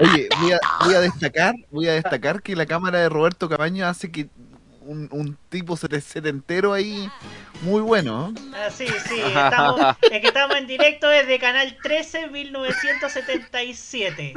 Oye, 0.00 0.28
voy 0.40 0.52
a, 0.52 0.58
voy 0.84 0.94
a 0.94 1.00
destacar, 1.00 1.54
voy 1.70 1.88
a 1.88 1.92
destacar 1.94 2.42
que 2.42 2.54
la 2.56 2.66
cámara 2.66 2.98
de 3.00 3.08
Roberto 3.08 3.48
Cabaño 3.48 3.86
hace 3.86 4.10
que 4.12 4.28
un, 4.80 5.08
un 5.10 5.38
tipo 5.48 5.74
setentero 5.76 6.72
ahí 6.74 7.10
muy 7.62 7.80
bueno. 7.80 8.32
Ah, 8.54 8.68
sí, 8.70 8.86
sí, 9.08 9.18
estamos, 9.20 9.80
es 10.02 10.20
que 10.20 10.26
estamos 10.28 10.54
en 10.56 10.66
directo 10.66 11.08
desde 11.08 11.38
Canal 11.38 11.78
13 11.82 12.26
1977. 12.28 14.34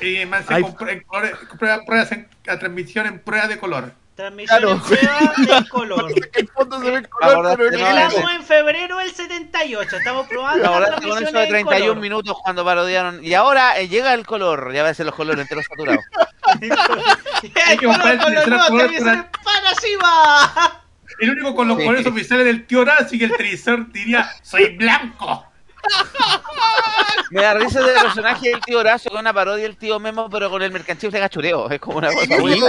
Y 0.00 0.26
man, 0.26 0.44
se 0.46 0.54
Ay. 0.54 0.62
compró 0.62 0.88
en 0.90 1.00
colores- 1.02 1.36
prueba- 1.58 1.84
pruebas 1.84 2.12
en, 2.12 2.28
a 2.48 2.58
transmisión 2.58 3.06
en 3.06 3.18
prueba 3.20 3.46
de 3.46 3.58
color. 3.58 3.92
Transmisión 4.14 4.58
Claro. 4.58 4.72
en 4.72 4.80
prueba 4.80 5.60
de 5.60 5.68
color. 5.68 6.14
El 6.34 6.48
fondo 6.48 6.80
se 6.80 6.90
ve 6.90 6.96
en 6.98 7.08
Ahora 7.22 7.36
color, 7.36 7.56
pero 7.56 7.70
no 7.70 7.98
Estamos 7.98 8.32
en 8.34 8.42
febrero 8.42 8.98
del 8.98 9.10
78. 9.12 9.96
Estamos 9.96 10.28
probando 10.28 10.70
verdad, 10.70 11.02
con 11.02 11.22
eso 11.22 11.32
de 11.32 11.44
en 11.44 11.48
31 11.50 11.80
color. 11.80 11.96
minutos 11.96 12.36
cuando 12.42 12.64
parodiaron. 12.64 13.24
Y 13.24 13.34
ahora 13.34 13.78
eh, 13.78 13.88
llega 13.88 14.12
el 14.14 14.26
color. 14.26 14.72
Ya 14.72 14.82
ves 14.82 14.98
los 15.00 15.14
colores 15.14 15.40
enteros 15.40 15.64
saturados. 15.66 16.04
El 16.60 16.68
que 17.78 17.86
color 17.86 18.18
con 18.18 18.34
los 18.34 18.44
Panashiba. 19.44 20.82
El 21.20 21.30
único 21.30 21.54
con 21.54 21.68
los 21.68 21.78
Sí. 21.78 21.84
colores 21.84 22.06
oficiales 22.06 22.44
del 22.46 22.66
tío 22.66 22.80
Horacio 22.80 23.16
y 23.18 23.24
el 23.24 23.32
televisor 23.36 23.90
diría, 23.92 24.30
soy 24.42 24.76
blanco. 24.76 25.46
Me 27.30 27.40
da 27.42 27.54
risa 27.54 27.80
del 27.80 27.94
personaje 28.00 28.50
del 28.50 28.60
tío 28.60 28.78
Horacio 28.80 29.10
con 29.10 29.20
una 29.20 29.32
parodia 29.32 29.62
del 29.64 29.76
tío 29.76 29.98
Memo, 29.98 30.28
pero 30.28 30.50
con 30.50 30.62
el 30.62 30.70
mercantil 30.70 31.10
de 31.10 31.18
gachureo. 31.20 31.70
Es 31.70 31.80
como 31.80 31.98
una 31.98 32.12
cosa 32.12 32.26
muy. 32.38 32.60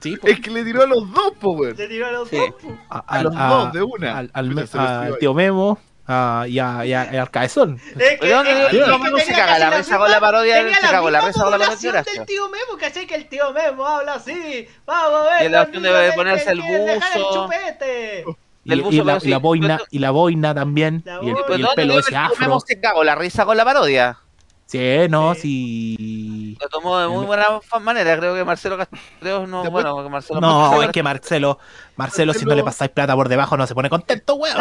Sí, 0.00 0.16
pues, 0.16 0.32
Es 0.34 0.40
que 0.40 0.50
le 0.50 0.64
tiró 0.64 0.82
a 0.82 0.86
los 0.86 1.12
dos, 1.12 1.32
po, 1.38 1.50
weón. 1.52 1.76
Le 1.76 1.86
tiró 1.86 2.06
a 2.06 2.10
los 2.12 2.28
Sí. 2.28 2.36
dos. 2.38 2.54
a, 2.90 2.98
A 3.06 3.22
los 3.22 3.34
dos 3.34 3.72
de 3.72 3.82
una. 3.82 4.18
Al, 4.32 5.18
tío 5.20 5.34
Memo 5.34 5.78
a- 6.06 6.46
y, 6.48 6.58
a, 6.58 6.84
y, 6.86 6.92
a- 6.94 7.08
y 7.12 7.16
al 7.16 7.30
Cabezón. 7.30 7.78
Es 7.98 8.20
que, 8.20 8.28
no, 8.30 8.42
es 8.42 8.70
que- 8.70 9.20
se 9.26 9.32
caga 9.32 9.58
la 9.58 9.70
risa 9.70 9.98
con 9.98 10.10
la 10.10 10.20
parodia, 10.20 10.56
tenía 10.56 10.74
se 10.76 10.80
cagó 10.88 11.10
la 11.10 11.20
risa 11.20 11.42
con 11.42 11.50
la 11.52 11.58
parodia. 11.66 12.02
del 12.02 12.26
tío 12.26 12.48
Memo, 12.48 12.78
¿cachai? 12.80 13.06
Que 13.06 13.14
el 13.16 13.28
tío 13.28 13.52
Memo 13.52 13.86
habla 13.86 14.14
así. 14.14 14.66
Vamos 14.86 15.26
a 15.28 15.38
ver. 15.38 15.46
Y 15.46 15.48
la 15.50 15.62
opción 15.62 15.82
de 15.82 16.12
ponerse 16.14 16.50
el 16.52 16.58
dejar 16.62 17.16
el 17.16 17.22
buzo. 17.22 17.44
chupete. 17.44 18.24
Y, 18.64 18.70
Del 18.70 18.78
y 18.80 18.82
buzo, 18.82 19.04
la, 19.04 19.18
y 19.22 19.34
boina, 19.34 19.80
y 19.90 19.98
la 19.98 20.10
boina 20.10 20.54
también. 20.54 21.02
La 21.04 21.20
y 21.22 21.28
el, 21.28 21.36
y 21.36 21.52
el 21.52 21.62
¿dónde 21.62 21.68
pelo 21.76 21.98
ese 21.98 22.16
afro. 22.16 22.58
Cagó 22.80 23.04
la 23.04 23.14
risa 23.14 23.44
con 23.44 23.56
la 23.56 23.64
parodia? 23.64 24.18
Sí, 24.66 25.06
no, 25.10 25.34
sí. 25.34 26.56
Lo 26.60 26.68
tomó 26.68 26.98
de 26.98 27.08
muy 27.08 27.26
buena 27.26 27.46
manera. 27.80 28.16
Creo 28.16 28.34
que 28.34 28.44
Marcelo 28.44 28.78
Castreo 28.78 29.46
no. 29.46 29.70
Bueno, 29.70 30.02
que 30.02 30.08
Marcelo 30.08 30.40
No, 30.40 30.82
es 30.82 30.90
que 30.90 31.02
Marcelo, 31.02 31.58
Marcelo, 31.96 32.32
si 32.32 32.44
no 32.46 32.54
le 32.54 32.64
pasáis 32.64 32.90
plata 32.90 33.14
por 33.14 33.28
debajo, 33.28 33.56
no 33.56 33.66
se 33.66 33.74
pone 33.74 33.90
contento, 33.90 34.34
weón. 34.36 34.56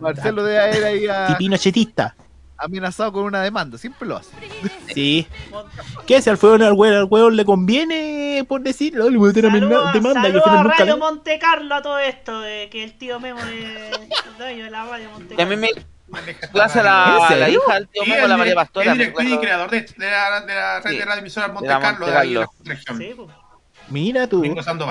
Marcelo 0.00 0.42
de 0.42 0.54
era 0.54 0.86
ahí 0.88 1.06
a- 1.06 1.26
Tipino 1.26 1.56
chetista. 1.58 2.16
Amenazado 2.62 3.12
con 3.12 3.24
una 3.24 3.42
demanda, 3.42 3.76
siempre 3.78 4.06
lo 4.08 4.16
hace. 4.16 4.30
Sí. 4.94 5.26
¿Qué? 6.06 6.20
Si 6.20 6.28
al 6.28 6.36
fuego 6.36 6.56
al 6.56 6.72
weón, 6.74 6.94
al 6.94 7.04
weón 7.04 7.34
le 7.36 7.44
conviene 7.44 8.44
por 8.46 8.60
decir, 8.60 8.94
no, 8.94 9.08
le 9.08 9.16
voy 9.16 9.30
a 9.30 9.32
Saludos 9.32 9.52
mena- 9.52 9.92
demanda 9.92 10.20
y 10.28 10.32
al 10.32 10.42
saludos 10.42 10.44
final 10.44 10.58
a 10.58 10.62
nunca 10.64 10.76
Radio. 10.78 10.96
Monte 10.98 11.38
Carlo 11.38 11.74
a 11.74 11.82
todo 11.82 11.98
esto, 11.98 12.40
de 12.40 12.68
que 12.70 12.84
el 12.84 12.98
tío 12.98 13.18
Memo 13.20 13.40
es 13.40 13.46
el 13.46 14.38
dueño 14.38 14.64
de 14.64 14.70
la 14.70 14.84
radio 14.84 15.10
Monte 15.10 15.34
Carlo. 15.36 15.56
me 15.56 15.70
clase 16.52 16.82
la, 16.82 17.26
¿En 17.30 17.40
la 17.40 17.48
hija 17.48 17.74
del 17.74 17.88
tío 17.88 18.02
Sí, 18.04 18.10
Memo, 18.10 18.26
la 18.26 18.36
María 18.36 18.54
Pastora. 18.54 18.92
el 18.92 18.98
director 18.98 19.24
y 19.24 19.38
creador 19.38 19.70
de, 19.70 19.80
de 19.80 20.10
la, 20.10 20.40
de 20.42 20.54
la 20.54 20.80
red 20.80 20.90
Sí. 20.90 20.98
de 20.98 21.04
radio 21.06 21.20
emisora 21.20 21.48
Monte 21.48 21.68
De 21.68 21.74
la 21.74 21.80
Carlo 21.80 21.98
Monte 22.00 22.12
de 22.12 22.18
ahí 22.18 22.34
de 22.34 22.40
la 22.40 22.48
región. 22.64 22.98
Sí, 22.98 23.12
pues. 23.16 23.28
Mira 23.88 24.26
tú. 24.26 24.42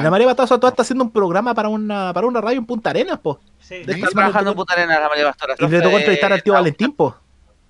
La 0.01 0.09
María 0.11 0.27
Batazo 0.27 0.59
tú 0.59 0.67
está 0.67 0.81
haciendo 0.81 1.03
un 1.03 1.11
programa 1.11 1.53
para 1.53 1.69
una, 1.69 2.11
para 2.13 2.27
una 2.27 2.41
radio 2.41 2.57
en 2.59 2.65
Punta 2.65 2.89
Arenas, 2.89 3.19
po. 3.19 3.39
sí. 3.59 3.83
De 3.83 3.93
Está 3.93 4.07
trabajando 4.09 4.51
en 4.51 4.55
Punta 4.57 4.73
Arenas 4.73 4.99
la 4.99 5.09
María 5.09 5.25
Pastora. 5.25 5.55
Y 5.59 5.67
le 5.67 5.81
tocó 5.81 5.97
entrevistar 5.97 6.33
al 6.33 6.41
tío 6.43 6.53
Valentín, 6.53 6.91
po. 6.93 7.15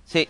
Sí. 0.04 0.28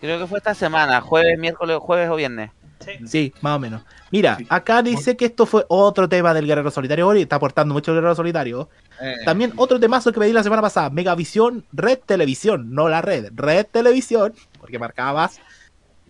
Creo 0.00 0.18
que 0.18 0.26
fue 0.26 0.38
esta 0.38 0.54
semana, 0.54 1.00
jueves, 1.00 1.38
miércoles, 1.38 1.78
jueves 1.80 2.08
o 2.10 2.16
viernes. 2.16 2.50
Sí. 2.80 2.92
Sí, 3.06 3.34
más 3.40 3.56
o 3.56 3.58
menos. 3.58 3.82
Mira, 4.10 4.36
Sí. 4.36 4.46
acá 4.50 4.82
dice 4.82 5.16
que 5.16 5.24
esto 5.24 5.46
fue 5.46 5.64
otro 5.68 6.08
tema 6.08 6.34
del 6.34 6.46
Guerrero 6.46 6.70
Solitario 6.70 7.08
hoy, 7.08 7.22
está 7.22 7.36
aportando 7.36 7.72
mucho 7.72 7.92
el 7.92 7.96
Guerrero 7.96 8.14
Solitario. 8.14 8.68
Eh, 9.00 9.14
También 9.24 9.52
otro 9.56 9.80
temazo 9.80 10.12
que 10.12 10.20
pedí 10.20 10.32
la 10.32 10.42
semana 10.42 10.60
pasada, 10.60 10.90
Megavisión, 10.90 11.64
Red 11.72 12.00
Televisión, 12.04 12.74
no 12.74 12.88
la 12.90 13.00
red, 13.00 13.30
Red 13.34 13.66
Televisión, 13.72 14.34
porque 14.60 14.78
marcabas. 14.78 15.40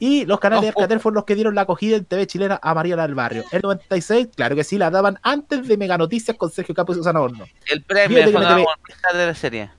Y 0.01 0.27
los 0.27 0.41
canales 0.41 0.63
de 0.63 0.69
Ojo. 0.71 0.81
Alcatel 0.81 0.99
fueron 1.01 1.15
los 1.15 1.25
que 1.25 1.37
dieron 1.37 1.55
la 1.55 1.61
acogida 1.63 1.97
en 1.97 2.05
TV 2.05 2.27
chilena 2.27 2.59
a 2.61 2.75
María 2.75 2.97
del 2.97 3.15
Barrio. 3.15 3.45
El 3.53 3.63
96, 3.63 4.29
claro 4.35 4.57
que 4.57 4.65
sí, 4.65 4.77
la 4.77 4.91
daban 4.91 5.19
antes 5.23 5.69
de 5.69 5.77
Mega 5.77 5.97
Noticias 5.97 6.37
con 6.37 6.51
Sergio 6.51 6.75
Campos 6.75 6.97
y 6.97 6.99
Susana 6.99 7.21
Horno. 7.21 7.45
El 7.67 7.85
premio 7.85 8.21
fue 8.25 8.35
una 8.35 8.49
quedé- 8.57 8.65
bonita 8.65 9.09
teleserie. 9.13 9.71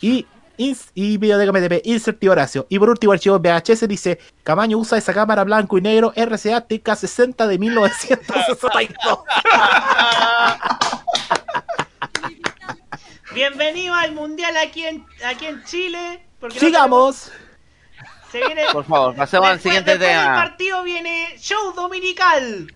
Y, 0.00 0.26
ins- 0.58 0.90
y 0.94 1.16
Videoteca 1.18 1.52
MTP, 1.52 1.80
Insert 1.86 2.22
y 2.22 2.28
Horacio. 2.28 2.66
Y 2.68 2.78
por 2.78 2.90
último, 2.90 3.12
archivo 3.12 3.38
VHS 3.38 3.86
dice: 3.88 4.18
Camaño 4.42 4.76
usa 4.78 4.98
esa 4.98 5.14
cámara 5.14 5.44
blanco 5.44 5.78
y 5.78 5.80
negro 5.80 6.12
RCA 6.16 6.66
TK60 6.68 7.46
de 7.46 7.58
1962. 7.58 9.18
Bienvenido 13.34 13.94
al 13.94 14.12
mundial 14.12 14.56
aquí 14.56 14.84
en, 14.84 15.04
aquí 15.26 15.46
en 15.46 15.62
Chile. 15.64 16.24
porque 16.38 16.56
no 16.56 16.60
Sigamos. 16.66 17.24
tenemos- 17.24 17.44
se 18.30 18.38
viene, 18.44 18.62
Por 18.72 18.84
favor, 18.84 19.14
pasemos 19.14 19.48
al 19.48 19.60
siguiente 19.60 19.92
después 19.92 20.10
tema. 20.10 20.34
partido 20.34 20.82
viene 20.82 21.36
show 21.38 21.72
dominical. 21.72 22.74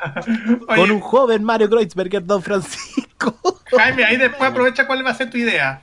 Con 0.66 0.90
un 0.92 1.00
joven 1.00 1.42
Mario 1.42 1.68
Kreuzberger, 1.68 2.24
Don 2.24 2.40
Francisco. 2.42 3.36
Jaime, 3.76 4.04
ahí 4.04 4.16
después 4.16 4.42
aprovecha 4.50 4.86
cuál 4.86 5.04
va 5.04 5.10
a 5.10 5.14
ser 5.14 5.28
tu 5.30 5.38
idea. 5.38 5.82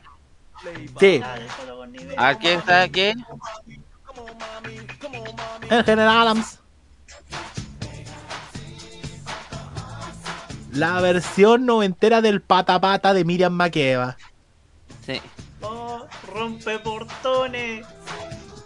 Sí. 1.00 1.22
Aquí 2.18 2.48
está, 2.48 2.84
aquí. 2.84 3.14
El 5.70 5.84
General 5.84 6.18
Adams. 6.18 6.60
La 10.72 11.00
versión 11.02 11.66
noventera 11.66 12.22
del 12.22 12.42
pata 12.42 12.80
pata 12.80 13.14
de 13.14 13.26
Miriam 13.26 13.54
Makeba. 13.54 14.18
Sí. 15.06 15.22
Oh, 15.62 16.06
rompe 16.34 16.80
portones. 16.80 17.86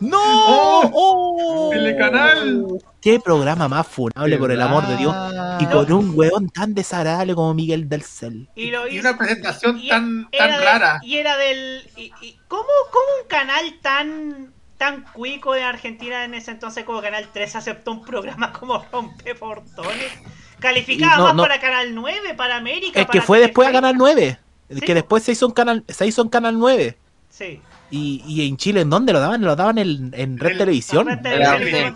¡No! 0.10 0.82
¡Oh! 0.94 1.70
Telecanal. 1.72 2.66
¡Qué 3.02 3.20
programa 3.20 3.68
más 3.68 3.88
funable, 3.88 4.38
por 4.38 4.52
el 4.52 4.62
amor 4.62 4.88
de 4.88 4.98
Dios! 4.98 5.16
Y 5.60 5.66
con 5.68 5.92
un 5.92 6.12
weón 6.16 6.50
tan 6.50 6.74
desagradable 6.74 7.36
como 7.36 7.54
Miguel 7.54 7.88
del 7.90 8.04
Cel. 8.04 8.50
Y, 8.56 8.72
lo 8.72 8.88
Y 8.88 8.98
hizo- 8.98 9.08
una 9.10 9.18
presentación 9.18 9.80
y 9.80 9.90
tan, 9.90 10.30
tan 10.38 10.52
de- 10.52 10.58
rara. 10.66 11.00
Y 11.04 11.18
era 11.18 11.38
del. 11.38 11.90
Y, 11.98 12.12
y- 12.22 12.40
¿cómo, 12.48 12.64
¿Cómo 12.92 13.06
un 13.22 13.28
canal 13.28 13.80
tan 13.82 14.54
tan 14.78 15.04
cuico 15.14 15.54
de 15.54 15.64
Argentina 15.64 16.26
en 16.26 16.34
ese 16.34 16.52
entonces 16.52 16.84
como 16.84 17.02
Canal 17.02 17.30
3 17.32 17.56
aceptó 17.56 17.92
un 17.92 18.04
programa 18.04 18.52
como 18.52 18.84
Rompe 18.92 19.36
Portones? 19.36 20.12
Calificaba 20.60 21.18
no, 21.18 21.24
más 21.26 21.36
no. 21.36 21.44
para 21.44 21.60
Canal 21.60 21.94
9, 21.96 22.34
para 22.36 22.58
América. 22.58 23.00
Es 23.00 23.06
que 23.08 23.18
para 23.20 23.26
fue 23.26 23.40
después 23.40 23.68
a. 23.70 23.72
Canal 23.72 23.96
9. 23.98 24.40
Sí. 24.70 24.80
Que 24.82 24.94
después 24.94 25.24
se 25.24 25.34
hizo 25.34 25.46
en 25.46 25.52
Canal, 25.52 25.84
se 25.88 26.06
hizo 26.08 26.22
en 26.22 26.30
Canal 26.30 26.58
9. 26.58 26.98
Sí. 27.30 27.62
Y, 27.96 28.24
y 28.28 28.48
en 28.48 28.58
Chile, 28.58 28.82
¿en 28.82 28.90
dónde 28.90 29.14
lo 29.14 29.20
daban? 29.20 29.42
Lo 29.42 29.56
daban 29.56 29.78
en, 29.78 30.12
en 30.16 30.40
Red 30.40 30.58
Televisión. 30.58 31.06
Red 31.06 31.20
Televisión. 31.22 31.96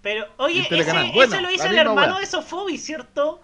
Pero, 0.00 0.24
oye, 0.38 0.66
El 0.70 0.80
ese, 0.80 0.92
Bueno, 1.12 1.40
lo 1.42 1.50
hizo 1.50 1.66
el 1.66 1.76
hermano 1.76 2.18
de 2.18 2.24
Sofobi, 2.26 2.78
¿cierto? 2.78 3.40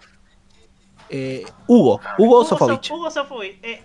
Eh, 1.09 1.45
Hugo, 1.67 1.99
Hugo 2.17 2.43
So- 2.43 2.57
Sofovich. 2.57 2.89
Hugo 2.89 3.11
Sofovich. 3.11 3.59
Eh, 3.61 3.83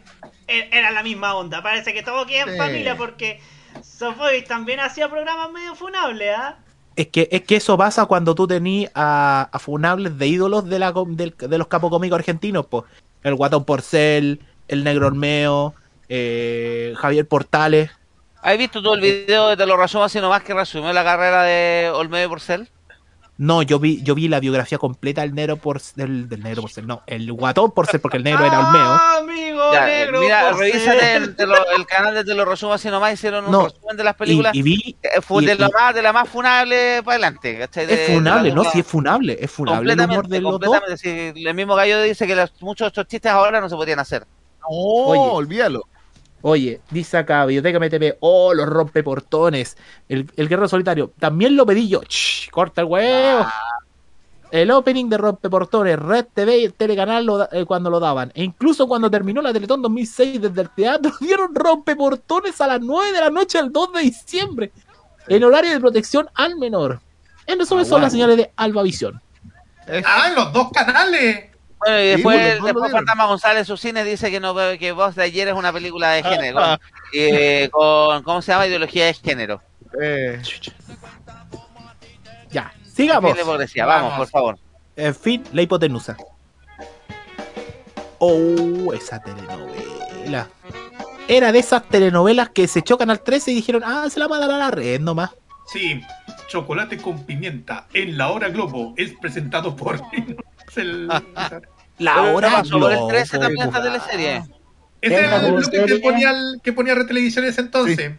eh, 0.49 0.69
era 0.73 0.91
la 0.91 1.03
misma 1.03 1.35
onda. 1.35 1.63
Parece 1.63 1.93
que 1.93 2.03
todo 2.03 2.25
queda 2.27 2.45
en 2.45 2.53
Sí. 2.53 2.57
familia 2.57 2.97
porque 2.97 3.41
Sofovich 3.83 4.47
también 4.47 4.81
hacía 4.81 5.11
programas 5.11 5.53
medio 5.53 5.75
funables, 5.75 6.31
¿ah? 6.35 6.57
Es 6.97 7.09
que, 7.09 7.29
es 7.31 7.43
que 7.43 7.57
eso 7.57 7.77
pasa 7.77 8.07
cuando 8.07 8.35
tú 8.35 8.47
tenías 8.47 8.91
a, 8.95 9.49
a 9.53 9.59
funables 9.59 10.17
de 10.17 10.27
ídolos 10.29 10.67
de, 10.69 10.79
la, 10.79 10.93
del- 11.09 11.35
de 11.39 11.59
los 11.59 11.67
capocómicos 11.67 12.19
argentinos, 12.19 12.65
pues. 12.67 12.85
El 13.23 13.35
Guatón 13.35 13.65
Porcel, 13.67 14.41
el 14.69 14.83
Negro 14.85 15.09
Olmeo, 15.09 15.75
eh, 16.11 16.93
Javier 16.99 17.27
Portales. 17.27 17.91
¿Has 18.43 18.59
visto 18.59 18.83
tú 18.83 18.95
el 18.95 19.01
video 19.01 19.49
de 19.49 19.57
Te 19.57 19.65
lo 19.67 19.77
resumo 19.77 20.05
así 20.05 20.21
nomás 20.21 20.43
que 20.43 20.53
resumió 20.55 20.93
la 20.93 21.05
carrera 21.05 21.43
de 21.45 21.91
Olmedo 21.95 22.25
y 22.27 22.29
Porcel? 22.29 22.69
No, 23.39 23.63
yo 23.63 23.79
vi, 23.79 24.03
yo 24.03 24.15
vi 24.15 24.29
la 24.29 24.39
biografía 24.39 24.77
completa 24.77 25.23
del 25.23 25.35
Negro 25.35 25.57
Porcel, 25.57 25.95
del, 25.97 26.29
del 26.29 26.43
Negro 26.43 26.61
Porcel, 26.63 26.87
no, 26.87 27.03
el 27.07 27.33
Guatón 27.33 27.71
Porcel, 27.71 27.99
porque 28.01 28.19
el 28.19 28.25
Negro 28.25 28.45
era 28.45 28.59
Olmeo. 28.67 28.83
Ah, 28.83 29.17
amigo 29.23 29.73
Ya, 29.73 29.87
negro. 29.87 30.21
mira, 30.21 30.53
revísate 30.53 31.15
el, 31.17 31.87
canal 31.87 32.15
de 32.15 32.25
Te 32.25 32.35
lo 32.35 32.45
resumo 32.45 32.75
así 32.75 32.91
nomás, 32.91 33.15
hicieron 33.15 33.47
un 33.47 33.51
No, 33.51 33.65
resumen 33.69 33.97
de 33.97 34.05
las 34.05 34.15
Y, 34.15 34.19
películas. 34.19 34.55
y 34.55 34.61
vi, 34.63 34.97
Eh, 35.03 35.23
fue 35.23 35.43
y- 35.43 35.47
de, 35.47 35.55
la 35.55 35.69
y- 35.69 35.73
más, 35.73 35.95
de 35.95 36.03
la 36.03 36.13
más 36.13 36.29
funable 36.29 37.03
para 37.03 37.15
adelante, 37.15 37.59
¿cachai? 37.61 37.87
De- 37.87 38.05
es 38.07 38.11
funable, 38.13 38.53
¿no? 38.53 38.65
Sí, 38.65 38.81
es 38.81 38.87
funable, 38.87 39.39
es 39.41 39.51
funable 39.51 39.93
el 39.95 40.01
humor 40.01 40.15
completamente, 40.17 40.35
de 40.35 40.41
los 40.43 40.61
dos. 40.61 40.79
completamente. 40.81 41.35
Sí, 41.37 41.47
el 41.47 41.55
mismo 41.55 41.75
gallo 41.75 42.03
dice 42.03 42.27
que 42.27 42.37
los- 42.37 42.53
muchos 42.61 42.85
de 42.87 42.89
estos 42.89 43.07
chistes 43.07 43.33
ahora 43.33 43.59
no 43.63 43.71
se 43.71 43.77
podían 43.77 44.01
hacer. 44.01 44.27
Oh, 44.63 45.13
Oye. 45.13 45.21
olvídalo. 45.33 45.85
Oye, 46.43 46.81
dice 46.91 47.19
acá, 47.19 47.45
Biblioteca 47.45 47.79
MTP, 47.79 48.17
oh, 48.21 48.55
los 48.55 48.67
rompeportones. 48.67 49.77
El, 50.09 50.31
el 50.37 50.49
guerrero 50.49 50.69
solitario, 50.69 51.13
también 51.19 51.57
lo 51.57 51.67
pedí 51.67 51.89
yo. 51.89 52.01
Shh, 52.03 52.51
corta 52.51 52.81
el 52.81 52.87
huevo. 52.87 53.47
El 54.51 54.71
opening 54.73 55.09
de 55.09 55.17
rompeportones, 55.17 55.97
Red 55.99 56.27
TV 56.35 56.59
y 56.59 56.65
el 56.65 56.75
Telecanal 56.75 57.25
lo 57.25 57.53
eh, 57.53 57.65
cuando 57.65 57.89
lo 57.89 58.01
daban. 58.01 58.33
E 58.35 58.43
incluso 58.43 58.89
cuando 58.89 59.09
terminó 59.09 59.41
la 59.41 59.53
Teletón 59.53 59.81
2006 59.81 60.41
desde 60.41 60.63
el 60.63 60.71
teatro, 60.71 61.13
dieron 61.21 61.55
rompeportones 61.55 62.61
a 62.61 62.67
las 62.67 62.81
9 62.81 63.13
de 63.13 63.21
la 63.21 63.31
noche 63.31 63.59
del 63.59 63.71
2 63.71 63.93
de 63.93 64.01
diciembre. 64.01 64.73
En 65.29 65.45
horario 65.45 65.71
de 65.71 65.79
protección 65.79 66.29
al 66.35 66.57
menor. 66.57 67.01
En 67.47 67.59
resumen, 67.59 67.87
son 67.87 68.01
las 68.01 68.13
señales 68.13 68.37
de 68.37 68.53
Albavisión. 68.57 69.21
Ah, 70.05 70.29
en 70.29 70.35
los 70.35 70.53
dos 70.53 70.71
canales. 70.73 71.50
Bueno, 71.81 71.99
y 71.99 72.03
Sí, 72.03 72.09
después, 72.11 72.51
dos 72.53 72.61
lo 72.61 72.67
después. 72.67 72.93
Fantasma 72.93 73.27
González 73.27 73.67
su 73.67 73.77
cine 73.77 74.05
dice 74.05 74.31
que 74.31 74.39
no 74.41 74.55
que 74.79 74.93
Voz 74.93 75.15
de 75.15 75.25
ayer 75.25 75.49
es 75.49 75.55
una 75.55 75.73
película 75.73 76.11
de 76.13 76.23
género. 76.23 76.79
eh, 77.15 77.69
con, 77.73 78.23
¿cómo 78.23 78.43
se 78.43 78.53
llama? 78.53 78.67
Ideología 78.67 79.07
de 79.07 79.15
género. 79.15 79.63
Eh, 80.01 80.41
Ya, 82.51 82.73
sigamos. 82.95 83.37
vamos, 83.37 83.69
Vamos. 83.87 84.19
por 84.19 84.29
favor. 84.29 84.59
En 84.97 85.15
fin, 85.15 85.43
la 85.53 85.63
hipotenusa. 85.63 86.17
Oh, 88.19 88.93
esa 88.93 89.21
telenovela. 89.23 90.49
Era 91.29 91.53
de 91.53 91.59
esas 91.61 91.89
telenovelas 91.89 92.51
que 92.51 92.69
se 92.69 92.83
chocan 92.83 93.09
al 93.11 93.21
13 93.23 93.53
y 93.53 93.55
dijeron, 93.55 93.83
ah, 93.85 94.07
se 94.11 94.19
la 94.21 94.29
van 94.29 94.43
a 94.43 94.47
dar 94.47 94.57
a 94.57 94.65
la 94.65 94.71
red 94.71 95.01
nomás. 95.01 95.31
Sí, 95.73 96.03
chocolate 96.49 96.99
con 96.99 97.25
pimienta 97.25 97.87
en 97.95 98.19
la 98.19 98.31
hora 98.31 98.49
Globo 98.49 98.93
es 98.97 99.13
presentado 99.21 99.75
por. 99.77 100.01
El- 100.77 101.09
La 101.99 102.23
hora 102.23 102.51
pasó 102.51 102.79
por 102.79 102.91
el 102.93 102.97
Globo, 102.97 103.09
13 103.09 103.39
también 103.39 103.67
esta 103.69 103.83
teleserie. 103.83 104.43
Ese 105.03 105.15
era 105.15 105.39
Venga, 105.39 105.49
lo 105.61 105.71
que, 105.87 105.97
ponía, 106.03 106.31
el- 106.31 106.61
que 106.63 106.73
ponía 106.73 106.95
Red 106.95 107.07
Televisión 107.07 107.45
en 107.45 107.51
ese 107.51 107.61
entonces. 107.61 108.13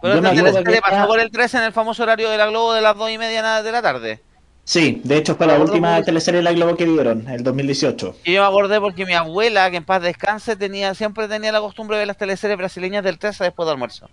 Pero 0.00 0.14
esta 0.14 0.28
acuerdo 0.28 0.52
teleserie 0.52 0.80
pasó 0.80 1.06
por 1.08 1.20
el 1.20 1.30
13 1.30 1.58
en 1.58 1.64
el 1.64 1.72
famoso 1.72 2.02
horario 2.04 2.30
de 2.30 2.38
la 2.38 2.46
Globo 2.46 2.72
de 2.72 2.80
las 2.80 2.96
2 2.96 3.10
y 3.10 3.18
media 3.18 3.62
de 3.62 3.72
la 3.72 3.82
tarde. 3.82 4.22
Sí, 4.64 5.00
de 5.02 5.16
hecho 5.16 5.34
fue 5.34 5.46
la 5.46 5.58
última 5.58 6.02
teleserie 6.02 6.38
de 6.38 6.44
la 6.44 6.52
Globo 6.52 6.76
que 6.76 6.84
dieron, 6.86 7.26
el 7.28 7.42
2018. 7.42 8.16
Y 8.24 8.34
yo 8.34 8.42
me 8.42 8.48
acordé 8.48 8.80
porque 8.80 9.06
mi 9.06 9.14
abuela, 9.14 9.70
que 9.70 9.78
en 9.78 9.84
paz 9.84 10.02
descanse, 10.02 10.56
tenía 10.56 10.94
siempre 10.94 11.26
tenía 11.28 11.52
la 11.52 11.60
costumbre 11.60 11.96
de 11.96 12.00
ver 12.02 12.08
las 12.08 12.18
teleseries 12.18 12.56
brasileñas 12.58 13.02
del 13.02 13.18
13 13.18 13.44
después 13.44 13.66
del 13.66 13.72
almuerzo. 13.74 14.08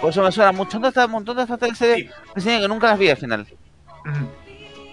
Por 0.00 0.10
eso 0.10 0.22
me 0.22 0.30
suena 0.32 0.52
mucho 0.52 0.78
de 0.78 0.88
estas, 0.88 1.06
un 1.06 1.12
montón 1.12 1.36
de 1.36 1.42
estas 1.44 1.58
teleseries 1.58 2.10
que 2.34 2.68
nunca 2.68 2.88
las 2.88 2.98
vi 2.98 3.08
al 3.10 3.16
final. 3.16 3.46
Mm. 4.04 4.45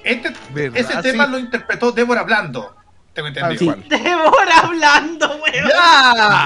Este, 0.04 0.34
ese 0.76 0.94
Sí. 0.94 1.02
tema 1.02 1.26
lo 1.28 1.40
interpretó 1.40 1.92
Débora 1.92 2.24
Blando. 2.24 2.76
Tengo 3.14 3.28
entendido. 3.30 3.76
Sí. 3.76 3.84
Débora 3.90 4.60
hablando, 4.64 5.28
weón. 5.28 5.70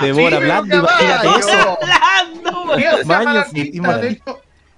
Sí, 0.02 0.12
Blando, 0.40 0.76
imagínate 0.78 1.28
eso. 1.40 1.80
Hablando, 1.82 2.62
weón. 2.64 3.08
Baños, 3.08 3.52
de 3.54 3.62
hecho- 3.62 3.82
de 4.00 4.22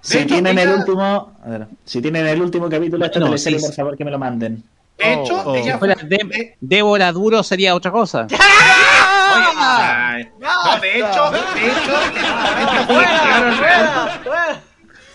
Si 0.00 0.16
hecho, 0.18 0.26
tienen 0.28 0.58
el 0.58 0.68
último, 0.70 1.36
a 1.44 1.48
ver, 1.50 1.66
si 1.84 2.00
tienen 2.00 2.26
el 2.26 2.40
último 2.40 2.70
capítulo 2.70 3.00
de 3.00 3.06
esta 3.06 3.18
No, 3.20 3.26
teleserie, 3.26 3.58
sí, 3.58 3.66
por 3.66 3.74
favor 3.74 3.96
que 3.98 4.04
me 4.06 4.10
lo 4.10 4.18
manden. 4.18 4.62
De 4.96 5.12
hecho, 5.14 5.34
Oh, 5.44 5.50
oh. 5.50 5.54
ella 5.56 5.72
Si 5.74 5.78
fuera 5.78 5.94
fue- 5.96 6.08
de- 6.08 6.56
Débora 6.60 7.12
Duro 7.12 7.42
sería 7.42 7.74
otra 7.74 7.90
cosa. 7.90 8.26
Oye, 8.30 9.54
ay, 9.58 10.28
no, 10.38 10.80
de 10.80 10.98
hecho, 11.00 11.30
de 11.30 11.38
hecho, 11.38 11.92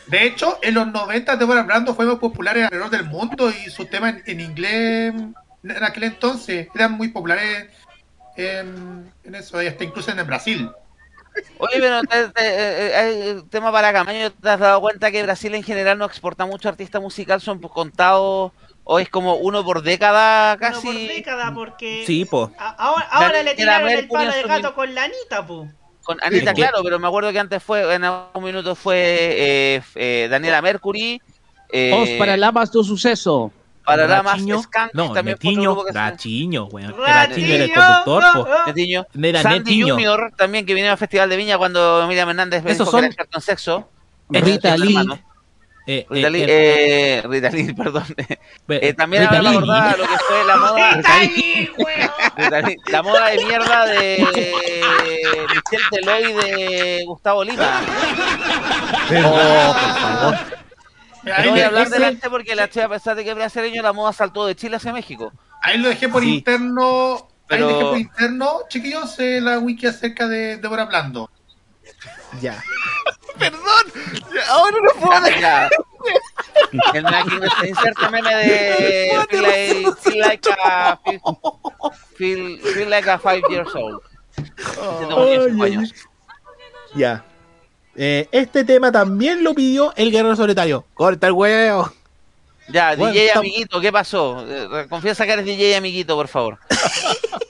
de 0.07 0.25
hecho, 0.25 0.59
en 0.61 0.73
los 0.75 0.87
90 0.87 1.35
Débora 1.35 1.63
Blando 1.63 1.95
fue 1.95 2.05
muy 2.05 2.17
popular 2.17 2.57
alrededor 2.57 2.89
del 2.89 3.05
mundo 3.05 3.49
y 3.49 3.69
sus 3.69 3.89
temas 3.89 4.15
en, 4.15 4.23
en 4.27 4.39
inglés 4.41 5.13
en 5.63 5.83
aquel 5.83 6.03
entonces 6.03 6.67
eran 6.75 6.91
muy 6.91 7.07
populares 7.07 7.69
en, 8.37 9.11
en 9.23 9.35
eso, 9.35 9.61
y 9.61 9.67
hasta 9.67 9.83
incluso 9.83 10.11
en 10.11 10.19
el 10.19 10.25
Brasil. 10.25 10.69
Oye, 11.57 11.79
pero 11.79 12.01
te- 12.03 12.29
te- 12.29 12.41
eh, 12.45 12.91
eh, 12.93 13.29
el 13.31 13.49
tema 13.49 13.71
para 13.71 13.91
Camaño, 13.91 14.31
¿te 14.31 14.49
has 14.49 14.59
dado 14.59 14.79
cuenta 14.81 15.11
que 15.11 15.23
Brasil 15.23 15.53
en 15.55 15.63
general 15.63 15.97
no 15.97 16.05
exporta 16.05 16.45
mucho 16.45 16.69
artista 16.69 16.99
musical? 16.99 17.41
Son 17.41 17.59
contados, 17.59 18.51
o 18.83 18.99
es 18.99 19.09
como 19.09 19.35
uno 19.35 19.63
por 19.65 19.81
década 19.81 20.51
Uno 20.53 20.59
casi. 20.59 20.85
por 20.85 20.95
década, 20.95 21.51
porque 21.53 22.03
Sí, 22.05 22.25
po. 22.25 22.51
a- 22.59 22.69
ahora, 23.09 23.41
le 23.43 23.55
tiraron 23.55 23.89
el 23.89 24.07
palo 24.07 24.31
de 24.31 24.43
gato 24.43 24.75
con 24.75 24.93
la 24.93 25.03
Anita, 25.05 25.45
pu. 25.45 25.67
Con 26.05 26.17
Anita, 26.23 26.51
Sí. 26.51 26.55
claro, 26.61 26.77
pero 26.83 26.99
me 26.99 27.07
acuerdo 27.07 27.31
que 27.33 27.39
antes 27.39 27.61
fue, 27.61 27.93
en 27.93 28.03
algún 28.05 28.43
minuto 28.45 28.75
fue 28.75 28.95
eh, 29.77 29.81
eh, 29.95 30.27
Daniela 30.29 30.61
Mercury. 30.61 31.19
Eh, 31.73 31.91
Os 31.93 32.09
para 32.21 32.37
lamas 32.37 32.71
do 32.71 32.83
suceso. 32.85 33.51
para 33.83 34.07
la 34.07 34.23
más 34.23 34.33
Rachiño. 34.39 34.61
Skank, 34.63 34.93
No, 34.93 35.11
también 35.13 35.37
Netiño. 35.41 35.75
Rachiño, 35.93 36.65
weón. 36.73 36.89
Rachiño, 36.97 37.05
Rachiño 37.05 37.53
era 37.53 37.63
el 37.65 37.73
conductor, 37.73 38.23
po. 38.33 38.47
Netiño. 38.67 39.05
Era 39.21 39.41
Sandy 39.41 39.59
Netiño. 39.59 39.93
Junior 39.95 40.33
también 40.37 40.65
que 40.65 40.73
vino 40.73 40.89
al 40.89 40.97
Festival 40.97 41.29
de 41.29 41.37
Viña 41.37 41.57
cuando 41.57 42.05
Miriam 42.07 42.29
Hernández 42.29 42.63
Esos 42.65 42.77
dijo 42.79 42.91
son- 42.91 42.99
que 43.01 43.05
era 43.05 43.07
experto 43.13 43.37
en 43.37 43.41
sexo. 43.41 43.89
Rita 44.29 44.73
Es 44.73 44.79
Lee. 44.79 44.87
hermano. 44.95 45.19
Eh, 45.87 46.05
Ritalin, 46.09 46.43
eh, 46.43 47.17
eh, 47.17 47.21
Ritalin, 47.27 47.75
perdón. 47.77 48.05
Eh, 48.69 48.93
también 48.93 49.23
habla 49.23 49.41
la 49.41 49.49
Ritalin. 49.51 49.67
verdad 49.69 49.97
lo 49.97 50.03
que 50.07 50.17
fue 50.27 50.43
la 50.45 50.57
moda. 50.57 50.91
Ritalin, 52.37 52.77
la 52.87 53.03
moda 53.03 53.27
de 53.27 53.45
mierda 53.45 53.85
de 53.85 54.27
Michel 55.49 55.81
Teloy 55.91 56.23
y 56.23 56.33
de 56.33 57.03
Gustavo 57.05 57.43
Lima. 57.43 57.81
Oh, 59.23 59.75
por 59.79 59.99
favor. 60.01 60.35
No 61.43 61.51
voy 61.51 61.59
a 61.61 61.65
hablar 61.67 61.83
Ese- 61.87 61.93
del 61.95 62.03
arte 62.03 62.29
porque 62.29 62.55
la 62.55 62.69
Che, 62.69 62.81
a 62.83 62.89
pesar 62.89 63.15
de 63.15 63.23
que 63.23 63.33
brasileño, 63.33 63.81
la 63.81 63.93
moda 63.93 64.13
saltó 64.13 64.45
de 64.45 64.55
Chile 64.55 64.75
hacia 64.77 64.93
México. 64.93 65.31
Ahí 65.61 65.77
lo 65.77 65.89
dejé 65.89 66.07
por 66.09 66.21
Sí. 66.23 66.35
interno. 66.35 67.27
Pero- 67.47 67.67
Ahí 67.67 67.73
dejé 67.73 67.85
por 67.85 67.97
interno, 67.99 68.59
chiquillos, 68.69 69.19
eh, 69.19 69.39
la 69.41 69.59
wiki 69.59 69.85
acerca 69.87 70.27
de 70.27 70.57
Débora 70.57 70.85
Blando. 70.85 71.29
Ya. 72.41 72.63
Perdón, 73.37 73.85
ahora 74.49 74.77
no 74.81 74.99
puedo 75.01 75.21
dejar. 75.21 75.69
El 76.93 77.03
Nike 77.03 77.47
se 77.61 77.69
inserta 77.69 78.09
meme 78.09 78.35
de 78.35 79.25
feel 79.29 79.41
like, 79.41 79.91
feel 80.01 80.19
like 80.19 80.49
a 80.63 80.99
feel, 82.15 82.89
like 82.89 83.09
a 83.09 83.17
five 83.17 83.41
years 83.49 83.73
old. 83.75 84.01
Tengo 84.99 85.23
Ay, 85.23 85.39
15 85.47 85.63
ay, 85.63 85.73
años. 85.73 85.93
Ya. 86.95 87.23
Eh, 87.95 88.27
este 88.31 88.63
tema 88.63 88.91
también 88.91 89.43
lo 89.43 89.53
pidió 89.53 89.93
el 89.95 90.11
guerrero 90.11 90.35
solitario. 90.35 90.85
Corta 90.93 91.27
el 91.27 91.33
huevo. 91.33 91.91
Ya, 92.67 92.95
Bueno, 92.95 93.13
DJ 93.13 93.27
está- 93.27 93.39
amiguito, 93.39 93.79
¿qué 93.79 93.91
pasó? 93.91 94.43
Eh, 94.47 94.87
Confiesa 94.89 95.25
que 95.25 95.33
eres 95.33 95.45
DJ 95.45 95.75
amiguito, 95.77 96.15
por 96.15 96.27
favor. 96.27 96.57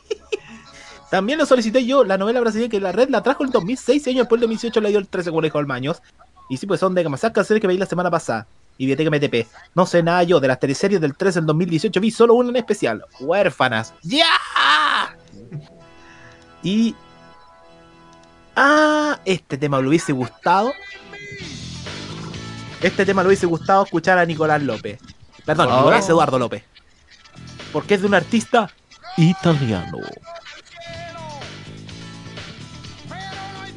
También 1.16 1.40
lo 1.40 1.46
solicité 1.46 1.86
yo, 1.86 2.04
la 2.04 2.18
novela 2.18 2.42
brasileña 2.42 2.70
que 2.70 2.78
la 2.78 2.92
red 2.92 3.08
la 3.08 3.24
trajo 3.24 3.44
en 3.44 3.48
el 3.48 3.54
2006 3.54 4.06
y 4.06 4.10
años 4.10 4.24
después 4.24 4.42
del 4.42 4.50
2018 4.50 4.82
le 4.82 4.90
dio 4.90 5.00
el 5.00 5.08
13 5.08 5.30
como 5.30 5.40
le 5.40 5.48
dijo 5.48 5.60
al 5.60 5.66
Maños. 5.66 6.02
Y 6.50 6.58
sí, 6.58 6.68
pues 6.68 6.82
son 6.82 6.94
de 6.94 7.04
demasiadas 7.04 7.34
canciones 7.34 7.62
que 7.62 7.68
veí 7.68 7.78
la 7.78 7.86
semana 7.86 8.12
pasada. 8.12 8.48
Y 8.78 8.86
Biblioteca 8.86 9.10
MTP. 9.16 9.48
No 9.76 9.86
sé 9.86 10.04
nada 10.04 10.24
yo, 10.24 10.42
de 10.42 10.50
las 10.50 10.60
teleseries 10.60 11.00
del 11.00 11.16
13 11.16 11.40
del 11.40 11.46
2018 11.46 12.02
vi 12.02 12.12
solo 12.12 12.34
una 12.34 12.50
en 12.50 12.58
especial. 12.58 13.06
Huérfanas. 13.22 13.94
¡Ya! 14.04 14.26
Y... 16.62 16.94
Ah, 18.58 19.18
este 19.24 19.58
tema 19.58 19.80
le 19.80 19.88
hubiese 19.88 20.12
gustado. 20.12 20.74
Este 22.82 23.06
tema 23.06 23.22
le 23.24 23.28
hubiese 23.28 23.46
gustado 23.46 23.86
escuchar 23.86 24.18
a 24.18 24.26
Nicolás 24.26 24.62
López. 24.62 25.00
Perdón, 25.46 25.70
Oh. 25.72 25.78
Nicolás 25.78 26.10
Eduardo 26.10 26.38
López. 26.38 26.66
Porque 27.72 27.94
es 27.94 28.02
de 28.02 28.08
un 28.08 28.16
artista 28.16 28.70
italiano. 29.16 30.00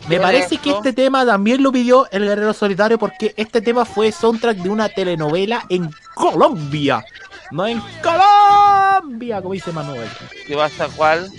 Me 0.08 0.18
parece 0.20 0.56
que 0.58 0.70
este 0.70 0.92
tema 0.92 1.24
también 1.26 1.62
lo 1.62 1.70
pidió 1.70 2.08
el 2.10 2.24
Guerrero 2.24 2.52
Solitario 2.54 2.98
porque 2.98 3.34
este 3.36 3.60
tema 3.60 3.84
fue 3.84 4.10
soundtrack 4.10 4.56
de 4.58 4.68
una 4.70 4.88
telenovela 4.88 5.64
en 5.68 5.90
Colombia. 6.14 7.04
No 7.50 7.66
en 7.66 7.82
Colombia, 8.02 9.40
como 9.42 9.54
dice 9.54 9.72
Manuel. 9.72 10.08
¿Qué 10.46 10.54
vas 10.54 10.78
a 10.80 10.88
cuál? 10.88 11.30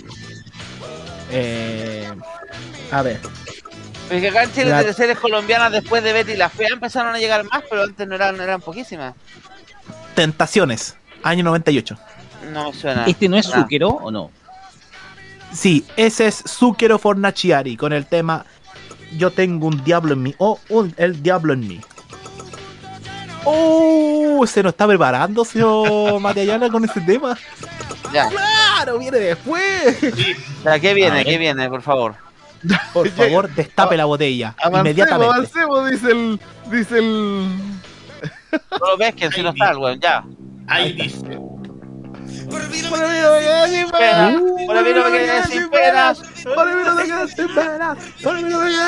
Eh, 1.30 2.08
a 2.90 3.02
ver. 3.02 3.20
Porque 4.08 4.28
acá 4.28 4.42
en 4.44 4.52
Chile 4.52 4.70
La- 4.70 4.80
teleseries 4.80 5.18
colombianas 5.18 5.70
después 5.72 6.02
de 6.02 6.12
Betty 6.12 6.36
la 6.36 6.48
Fea 6.48 6.68
empezaron 6.72 7.14
a 7.14 7.18
llegar 7.18 7.44
más, 7.44 7.62
pero 7.70 7.84
antes 7.84 8.06
no 8.08 8.14
eran, 8.16 8.40
eran 8.40 8.60
poquísimas. 8.60 9.14
Tentaciones, 10.14 10.96
año 11.22 11.44
98. 11.44 11.96
No 12.52 12.72
suena. 12.72 13.04
¿Este 13.06 13.28
no 13.28 13.36
es. 13.36 13.46
Zucchero 13.46 13.88
o 13.90 14.10
no? 14.10 14.30
Sí, 15.52 15.84
ese 15.96 16.26
es 16.26 16.42
Zucchero 16.46 16.98
Fornaciari 16.98 17.76
con 17.76 17.92
el 17.92 18.06
tema 18.06 18.44
Yo 19.16 19.30
tengo 19.30 19.66
un 19.68 19.82
diablo 19.84 20.12
en 20.14 20.22
mí. 20.22 20.34
O 20.38 20.58
un- 20.68 20.94
el 20.96 21.22
diablo 21.22 21.52
en 21.52 21.66
mí. 21.66 21.80
Oh, 23.44 24.44
se 24.46 24.62
nos 24.62 24.72
está 24.72 24.86
preparando, 24.86 25.44
señor 25.44 26.20
Matallana, 26.20 26.68
con 26.68 26.84
ese 26.84 27.00
tema. 27.00 27.36
Ya. 28.12 28.28
Claro, 28.28 28.98
viene 28.98 29.18
después. 29.18 29.98
Ya, 30.64 30.78
¿Qué 30.78 30.94
viene? 30.94 31.24
¿Qué 31.24 31.38
viene, 31.38 31.68
por 31.68 31.80
favor? 31.82 32.14
Por 32.92 33.08
favor, 33.16 33.48
destape 33.54 33.96
la 33.96 34.04
botella. 34.04 34.54
Avancemos, 34.58 34.80
Inmediatamente. 34.80 35.34
avancemos, 35.34 35.90
dice 35.90 36.10
el. 36.10 36.40
Dice 36.70 36.98
el. 36.98 37.48
No 38.72 38.86
lo 38.90 38.96
ves 38.98 39.14
que 39.14 39.30
si 39.30 39.42
no 39.42 39.50
está 39.50 39.70
el 39.70 39.78
weón, 39.78 40.00
ya. 40.00 40.24
Ahí 40.66 40.92
dice. 40.92 41.38
Por 42.50 42.60
el 42.62 42.68
vino 42.68 42.90
me 42.90 42.98
quedé 42.98 43.44
sin 43.68 43.70
penas. 43.90 44.42
Por 44.66 44.76
el 44.76 44.84
vino 44.84 45.04
me 45.04 45.04
quedé 45.18 45.42
sin 45.46 45.70
penas. 45.70 46.18
Por 46.52 46.68
el 46.68 48.44
vino 48.44 48.58
me 48.58 48.70
quedé 48.70 48.82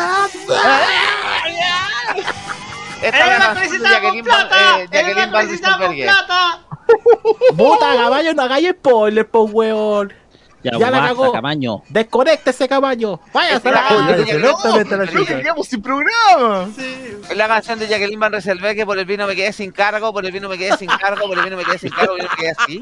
Esta 3.02 3.02
¡Eh, 3.02 3.32
es 3.32 3.38
la 3.38 3.54
canción 3.54 3.54
de 3.54 3.60
necesitamos 3.60 3.92
Jacqueline, 3.92 4.24
plata! 4.24 4.80
eh, 4.80 4.88
Jacqueline 4.92 5.18
¡Eh, 5.18 5.26
Van 5.32 5.44
necesitamos 5.46 5.88
Riesenberger. 5.88 6.26
plata! 6.26 6.58
Bota, 7.54 7.86
caballo, 7.96 8.34
no 8.34 8.42
hagáis 8.42 8.68
spoiler, 8.70 9.28
po, 9.28 9.42
weón. 9.44 10.12
Ya, 10.62 10.78
Ya 10.78 10.90
la 10.90 11.00
cagó. 11.08 11.32
Camaño. 11.32 11.82
Desconéctese, 11.88 12.68
caballo. 12.68 13.18
Váyase 13.32 13.54
a 13.54 13.56
Esta 13.56 14.96
la 14.96 15.54
sin 15.64 15.82
programa. 15.82 16.68
Es 17.28 17.36
la 17.36 17.48
canción 17.48 17.78
de 17.78 17.88
Jacqueline 17.88 18.20
Van 18.20 18.32
Rieselberg 18.32 18.76
que 18.76 18.86
por 18.86 18.98
el 18.98 19.04
vino 19.04 19.26
me 19.26 19.34
quedé 19.34 19.52
sin 19.52 19.72
cargo, 19.72 20.12
por 20.12 20.24
el 20.24 20.32
vino 20.32 20.48
me 20.48 20.56
quedé 20.56 20.76
sin 20.76 20.88
cargo, 20.88 21.26
por 21.26 21.38
el 21.38 21.44
vino 21.44 21.56
me 21.56 21.64
quedé 21.64 21.78
sin 21.78 21.90
cargo, 21.90 22.14
por 22.14 22.18
el 22.18 22.26
vino 22.26 22.36
me 22.36 22.42
quedé 22.42 22.52
así. 22.56 22.80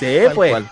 Sí, 0.00 0.18
pues. 0.34 0.50
cual. 0.50 0.68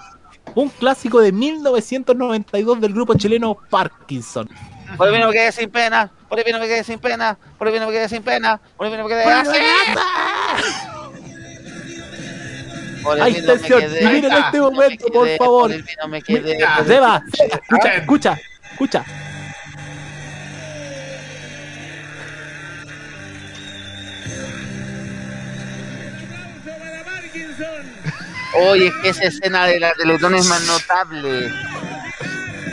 Un 0.54 0.68
clásico 0.68 1.20
de 1.20 1.30
1992 1.32 2.80
del 2.80 2.92
grupo 2.92 3.14
chileno 3.14 3.56
Parkinson. 3.70 4.48
Por 4.96 5.06
el 5.06 5.14
vino 5.14 5.28
me 5.28 5.32
quedé 5.32 5.52
sin 5.52 5.70
pena, 5.70 6.10
por 6.28 6.38
el 6.38 6.44
vino 6.44 6.58
me 6.58 6.66
quedé 6.66 6.82
sin 6.82 6.98
pena, 6.98 7.38
por 7.56 7.68
el 7.68 7.72
vino 7.72 7.86
me 7.86 7.92
quedé 7.92 8.08
sin 8.08 8.22
pena, 8.22 8.60
por 8.76 8.86
el 8.86 8.92
vino 8.92 9.04
me 9.04 9.10
quedé 9.10 9.24
así. 9.24 9.58
Por 13.02 13.20
Hay 13.20 13.34
tensión. 13.40 13.80
quedé- 13.80 14.02
Y 14.02 14.06
miren 14.06 14.32
Ah, 14.32 14.42
este 14.46 14.60
momento, 14.60 15.06
por 15.06 15.28
favor. 15.36 15.70
Por 15.72 16.08
me 16.10 16.22
quedé. 16.22 16.56
Mira, 16.56 16.84
Seba, 16.84 17.22
escucha, 17.32 17.94
escucha, 17.96 18.38
escucha. 18.72 19.04
Oye, 28.54 28.88
es 28.88 28.94
que 29.02 29.08
esa 29.10 29.24
escena 29.24 29.66
de 29.66 29.78
la 29.80 29.92
Teletón 29.94 30.34
es 30.34 30.46
más 30.46 30.62
notable. 30.66 31.52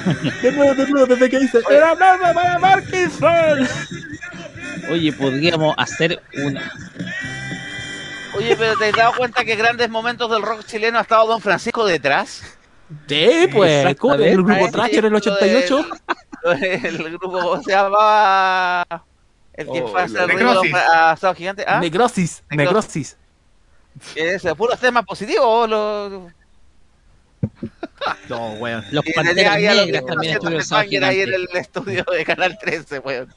De 0.42 0.52
nuevo, 0.52 0.74
de 0.74 0.86
nuevo, 0.88 1.06
desde 1.06 1.28
que 1.30 1.38
dice, 1.40 1.58
¡Era 1.70 1.94
para 1.94 2.58
Parkinson! 2.58 3.68
Oye, 4.90 5.12
podríamos 5.12 5.74
hacer 5.78 6.22
una. 6.44 6.72
Oye, 8.36 8.56
pero 8.56 8.76
¿te 8.76 8.86
has 8.86 8.92
dado 8.96 9.12
cuenta 9.16 9.44
que 9.44 9.56
grandes 9.56 9.88
momentos 9.90 10.30
del 10.30 10.42
rock 10.42 10.64
chileno 10.64 10.98
ha 10.98 11.02
estado 11.02 11.26
Don 11.26 11.40
Francisco 11.40 11.84
detrás? 11.84 12.42
Sí, 13.08 13.48
pues, 13.52 13.96
¿cómo? 13.96 14.14
El 14.14 14.42
grupo 14.42 14.70
Trash 14.70 14.94
en 14.94 15.04
el 15.04 15.10
lo 15.12 15.18
88. 15.18 15.86
del- 16.44 16.84
El 16.84 17.02
grupo, 17.18 17.30
¿cómo 17.32 17.62
se 17.62 17.70
llamaba? 17.70 18.84
El 19.52 19.66
que 19.70 19.80
Oh, 19.82 19.88
fue 19.88 20.00
a 20.00 20.04
hacer 20.04 20.16
la- 20.20 20.26
ruido 20.26 20.62
Necrosis. 20.62 20.74
a 20.74 21.12
Estado 21.12 21.34
Gigante. 21.34 21.64
¿Ah? 21.66 21.80
Necrosis, 21.80 22.42
necrosis. 22.50 23.16
¿Qué 24.14 24.34
es? 24.34 24.42
¿Puros 24.56 24.78
temas 24.78 25.04
positivos? 25.04 25.68
Lo... 25.68 26.28
No, 28.28 28.52
weón. 28.54 28.84
Los 28.90 29.04
panteras 29.14 29.56
negras 29.58 30.04
también 30.06 30.36
haciendo 30.36 30.58
estuvieron 30.58 31.08
ahí 31.08 31.20
en 31.20 31.34
el 31.34 31.48
estudio 31.54 32.04
de 32.10 32.24
Canal 32.24 32.58
13, 32.60 32.98
weón. 33.00 33.34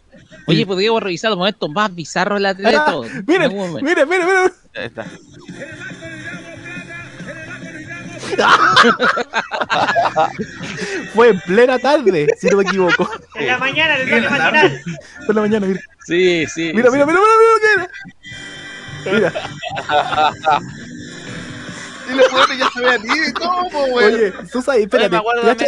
Oye, 0.48 0.65
podríamos 0.65 1.01
revisar 1.01 1.30
los 1.32 1.38
momentos 1.38 1.69
más 1.69 1.93
bizarros 1.93 2.38
de 2.38 2.41
la. 2.41 2.85
Ah, 2.85 3.01
miren, 3.01 3.23
En 3.27 3.41
algún 3.43 3.67
momento. 3.67 3.90
miren, 3.90 4.09
miren, 4.09 4.27
miren. 4.27 4.53
Ahí 4.75 4.85
está. 4.85 5.06
Fue 11.14 11.30
en 11.30 11.40
plena 11.41 11.80
tarde, 11.80 12.27
si 12.40 12.48
no 12.48 12.57
me 12.57 12.64
equivoco. 12.64 13.09
En 13.35 13.48
la 13.48 13.57
mañana, 13.57 13.98
en 13.99 14.09
el 14.14 14.30
matinal. 14.30 14.82
En 15.27 15.35
la 15.35 15.41
mañana, 15.41 15.67
mira. 15.67 15.80
Sí, 16.06 16.45
sí. 16.48 16.72
Mira, 16.73 16.90
sí. 16.90 16.98
mira, 16.98 17.06
mira, 17.06 17.19
mira, 17.19 17.33
mira, 17.40 17.75
mira. 17.75 17.90
Mira. 19.11 19.33
Y 22.11 22.15
los 22.15 22.27
jugadores 22.27 22.57
ya 22.59 22.69
se 22.69 22.82
vean 22.82 23.01
y 23.06 23.33
¿cómo, 23.33 23.85
weón? 23.93 24.14
Oye, 24.14 24.33
tú 24.51 24.61
sabes, 24.61 24.82
espérate. 24.83 25.19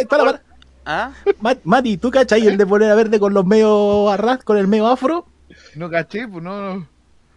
para. 0.08 0.42
¿Ah? 0.84 1.10
Ma- 1.40 1.56
Mati, 1.64 1.96
¿tú 1.96 2.10
cachai 2.10 2.46
el 2.46 2.56
de 2.56 2.66
poner 2.66 2.90
a 2.90 2.94
verde 2.94 3.18
con 3.18 3.34
los 3.34 3.44
medio 3.44 4.08
arras, 4.10 4.44
con 4.44 4.56
el 4.56 4.68
medio 4.68 4.86
afro? 4.86 5.26
No 5.74 5.90
caché, 5.90 6.28
pues 6.28 6.44
no. 6.44 6.74
no. 6.74 6.88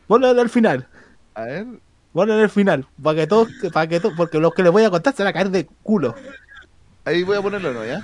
Ponlo 0.08 0.28
al 0.30 0.50
final. 0.50 0.88
A 1.34 1.44
ver. 1.44 1.66
Ponlo 2.14 2.34
en 2.36 2.42
el 2.42 2.50
final. 2.50 2.86
Para 3.02 3.16
que 3.22 3.28
todos, 3.28 3.48
para 3.74 3.88
que 3.88 4.00
todos, 4.00 4.14
porque 4.18 4.40
los 4.40 4.54
que 4.54 4.64
les 4.64 4.72
voy 4.72 4.84
a 4.84 4.90
contar 4.90 5.16
se 5.16 5.24
van 5.24 5.30
a 5.30 5.34
caer 5.34 5.50
de 5.50 5.68
culo. 5.84 6.16
Ahí 7.06 7.24
voy 7.24 7.38
a 7.38 7.42
ponerlo, 7.42 7.74
¿no? 7.74 7.86
¿Ya? 7.86 8.04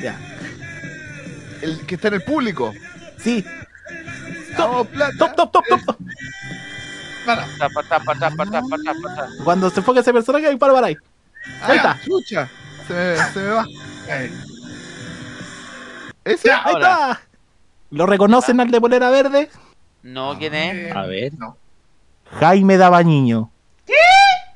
Ya. 0.00 0.18
El 1.62 1.84
que 1.86 1.96
está 1.96 2.08
en 2.08 2.14
el 2.14 2.22
público. 2.22 2.72
Sí. 3.16 3.44
Vamos, 4.56 4.86
plata. 4.88 5.12
Top, 5.18 5.34
top, 5.34 5.52
top, 5.52 5.64
top. 5.86 5.96
Top. 7.36 7.46
Para. 7.58 7.58
Tapa, 7.58 7.82
tapa, 7.82 8.14
tapa, 8.14 8.44
tapa, 8.46 8.76
tapa, 8.84 9.14
tapa. 9.14 9.28
Cuando 9.44 9.70
se 9.70 9.80
enfoque 9.80 10.00
ese 10.00 10.12
personaje, 10.12 10.46
ahí 10.46 10.56
para, 10.56 10.86
ahí. 10.86 10.96
Ahí 11.62 11.76
está. 11.76 11.98
Chucha. 12.04 12.48
Se 12.86 12.94
me, 12.94 13.16
se 13.32 13.40
me 13.40 13.48
va. 13.48 13.66
¿Ese? 16.24 16.50
Ahí 16.52 16.74
está. 16.74 17.20
¿Lo 17.90 18.06
reconocen 18.06 18.60
al 18.60 18.70
de 18.70 18.80
polera 18.80 19.10
verde? 19.10 19.50
No, 20.02 20.36
¿quién 20.38 20.54
es? 20.54 20.94
A 20.94 21.02
ver. 21.02 21.32
Jaime 22.40 22.76
Dabañiño. 22.76 23.50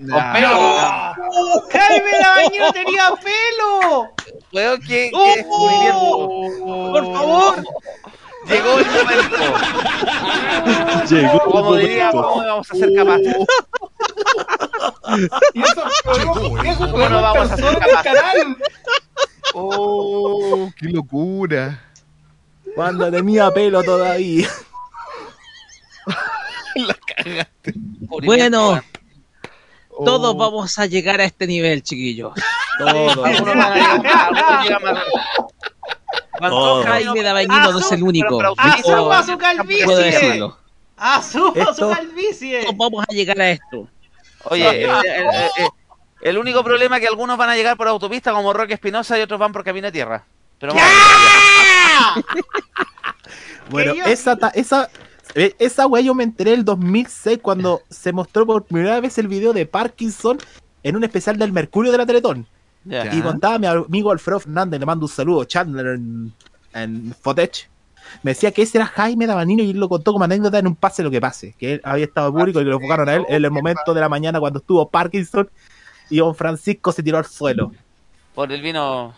Nah. 0.03 1.15
¡Oh! 1.31 1.63
¡Jaime 1.71 2.11
Dabañino 2.21 2.73
tenía 2.73 3.11
pelo! 3.23 4.13
Weón, 4.53 4.81
¿qué? 4.83 5.11
¡Oh! 5.15 6.91
¡Por 6.93 7.13
favor! 7.15 7.65
Llegó 8.49 8.79
el 8.79 8.87
momento. 8.87 9.37
Llegó 11.11 11.33
el 11.33 11.41
Como 11.41 11.77
diría, 11.77 12.11
momento. 12.13 12.29
¿cómo 12.29 12.45
vamos 12.47 12.71
a 12.71 12.75
ser 12.75 12.95
capaces? 12.95 13.37
Y 15.55 15.63
eso, 15.63 15.83
¿Cómo 16.91 17.09
no 17.09 17.23
vamos 17.23 17.51
a 17.51 17.57
ser 17.57 17.79
capaces? 17.79 18.47
Oh, 19.55 20.71
qué 20.79 20.87
locura. 20.89 21.79
Cuando 22.75 23.11
tenía 23.11 23.51
pelo 23.51 23.83
todavía. 23.83 24.49
La 26.77 26.95
cagaste. 26.95 27.75
Bueno, 28.25 28.81
Oh. 29.95 30.05
todos 30.05 30.35
vamos 30.39 30.79
a 30.79 30.87
llegar 30.87 31.21
a 31.21 31.25
este 31.25 31.47
nivel, 31.47 31.83
chiquillos. 31.83 32.33
Todos. 32.79 33.19
Algunos 33.27 33.45
van 33.45 33.61
a 33.61 33.75
llegar, 33.75 34.07
algunos 34.07 34.65
llegan 34.65 34.83
más. 34.85 35.03
No, 36.41 36.83
Jaime 36.83 37.23
Dabañino 37.23 37.73
no 37.73 37.79
es 37.79 37.93
el 37.93 38.03
único. 38.03 38.41
¡Asuma 38.57 39.23
su 39.23 39.39
Puedo 39.39 39.39
calvicie! 39.39 39.97
decirlo. 39.97 40.59
¡Asuma 40.97 41.75
su 41.75 41.89
calvicie! 41.91 42.67
Vamos 42.75 43.05
a 43.09 43.13
llegar 43.13 43.41
a 43.41 43.51
esto. 43.51 43.89
Oye, 44.45 44.69
el, 44.85 44.91
el- 44.91 45.27
el- 45.59 45.69
el 46.23 46.39
único 46.39 46.63
problema 46.63 46.97
es 46.97 47.03
que 47.03 47.09
algunos 47.09 47.37
van 47.37 47.51
a 47.51 47.57
llegar 47.57 47.77
por 47.77 47.89
autopista 47.89 48.33
como 48.33 48.53
Roque 48.53 48.75
Espinosa 48.75 49.19
y 49.19 49.23
otros 49.23 49.41
van 49.41 49.53
por 49.53 49.65
camino 49.65 49.87
de 49.89 49.93
tierra. 49.93 50.25
Pero 50.59 50.73
vamos 50.75 52.25
Bueno, 53.71 53.93
esa, 54.07 54.37
ta- 54.37 54.53
esa, 54.55 54.89
eh, 55.35 55.55
esa 55.59 55.87
weá 55.87 56.03
yo 56.03 56.15
me 56.15 56.25
enteré 56.25 56.53
el 56.53 56.65
2006 56.65 57.39
cuando 57.43 57.83
se 57.91 58.13
mostró 58.13 58.47
por 58.47 58.65
primera 58.65 59.01
vez 59.01 59.19
el 59.19 59.29
video 59.29 59.53
de 59.53 59.67
Parkinson 59.67 60.39
en 60.83 60.97
un 60.97 61.05
especial 61.05 61.39
del 61.39 61.53
Mercurio 61.53 61.91
de 61.93 61.99
la 61.99 62.07
Teletón. 62.07 62.47
Y 62.85 63.21
contaba 63.21 63.59
mi 63.59 63.67
amigo 63.67 64.11
Alfredo 64.11 64.41
Fernández, 64.41 64.81
le 64.81 64.87
mando 64.87 65.07
un 65.07 65.13
saludo, 65.13 65.45
Chandler 65.45 65.87
en, 65.95 66.33
en 66.75 67.15
Fotech. 67.21 67.69
Me 68.23 68.33
decía 68.33 68.51
que 68.51 68.63
ese 68.63 68.79
era 68.79 68.87
Jaime 68.87 69.27
Dabanino 69.27 69.63
y 69.63 69.71
él 69.71 69.79
lo 69.79 69.89
contó 69.89 70.13
como 70.13 70.25
anécdota 70.25 70.59
en 70.59 70.67
un 70.67 70.77
pase 70.77 71.03
lo 71.03 71.11
que 71.11 71.21
pase. 71.21 71.55
Que 71.59 71.75
él 71.75 71.81
había 71.85 72.05
estado 72.05 72.33
público 72.33 72.61
y 72.61 72.65
que 72.65 72.71
lo 72.71 72.77
enfocaron 72.77 73.09
a 73.09 73.15
él 73.15 73.25
en 73.29 73.45
el 73.45 73.51
momento 73.51 73.95
de 73.95 74.01
la 74.01 74.09
mañana 74.09 74.41
cuando 74.41 74.59
estuvo 74.59 74.89
Parkinson 74.89 75.49
y 76.11 76.19
don 76.19 76.35
Francisco 76.35 76.93
se 76.93 77.03
tiró 77.03 77.19
al 77.19 77.25
suelo. 77.25 77.73
Por 78.35 78.53
el 78.53 78.61
vino. 78.61 79.15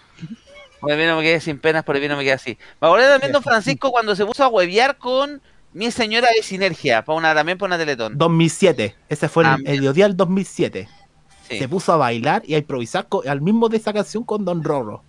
Por 0.81 0.93
el 0.93 0.99
vino 0.99 1.17
me 1.17 1.23
quedé 1.23 1.41
sin 1.41 1.59
penas, 1.59 1.83
por 1.83 1.97
el 1.97 2.03
vino 2.03 2.17
me 2.17 2.23
quedé 2.23 2.35
así. 2.35 2.59
Me 2.81 2.89
acordé 2.89 3.09
también 3.09 3.33
Don 3.33 3.43
Francisco 3.43 3.91
cuando 3.91 4.15
se 4.15 4.27
puso 4.27 4.45
a 4.45 4.49
huevear 4.49 4.99
con 4.99 5.41
mi 5.73 5.91
señora 5.91 6.29
de 6.37 6.43
sinergia, 6.43 7.05
para 7.05 7.19
una, 7.19 7.35
también 7.35 7.59
para 7.59 7.69
una 7.69 7.79
teletón. 7.79 8.17
2007, 8.17 8.95
ese 9.09 9.29
fue 9.29 9.45
el, 9.45 9.49
Ah, 9.49 9.59
el 9.65 9.95
día 9.95 10.07
del 10.07 10.17
2007. 10.17 10.89
Sí. 11.49 11.59
Se 11.59 11.69
puso 11.69 11.93
a 11.93 11.97
bailar 11.97 12.43
y 12.47 12.55
a 12.55 12.59
improvisar 12.59 13.07
al 13.29 13.41
mismo 13.43 13.69
de 13.69 13.77
esa 13.77 13.93
canción 13.93 14.25
con 14.25 14.45
Don 14.45 14.63
Rorro. 14.65 15.03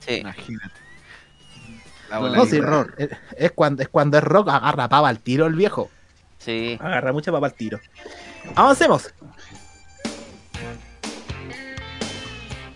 Sí. 0.00 0.16
Imagínate. 0.16 0.74
La 2.10 2.20
No, 2.20 2.44
sí, 2.46 2.60
Ror. 2.60 2.94
Es, 2.98 3.08
es 3.36 3.52
cuando, 3.52 3.82
es 3.82 3.88
cuando 3.88 4.18
es 4.18 4.24
rock, 4.24 4.48
agarra 4.48 4.88
pava 4.88 5.08
al 5.08 5.18
tiro 5.20 5.46
el 5.46 5.54
viejo. 5.54 5.90
Sí. 6.38 6.76
Agarra 6.80 7.12
mucha 7.12 7.32
papa 7.32 7.46
al 7.46 7.54
tiro. 7.54 7.80
Avancemos. 8.54 9.12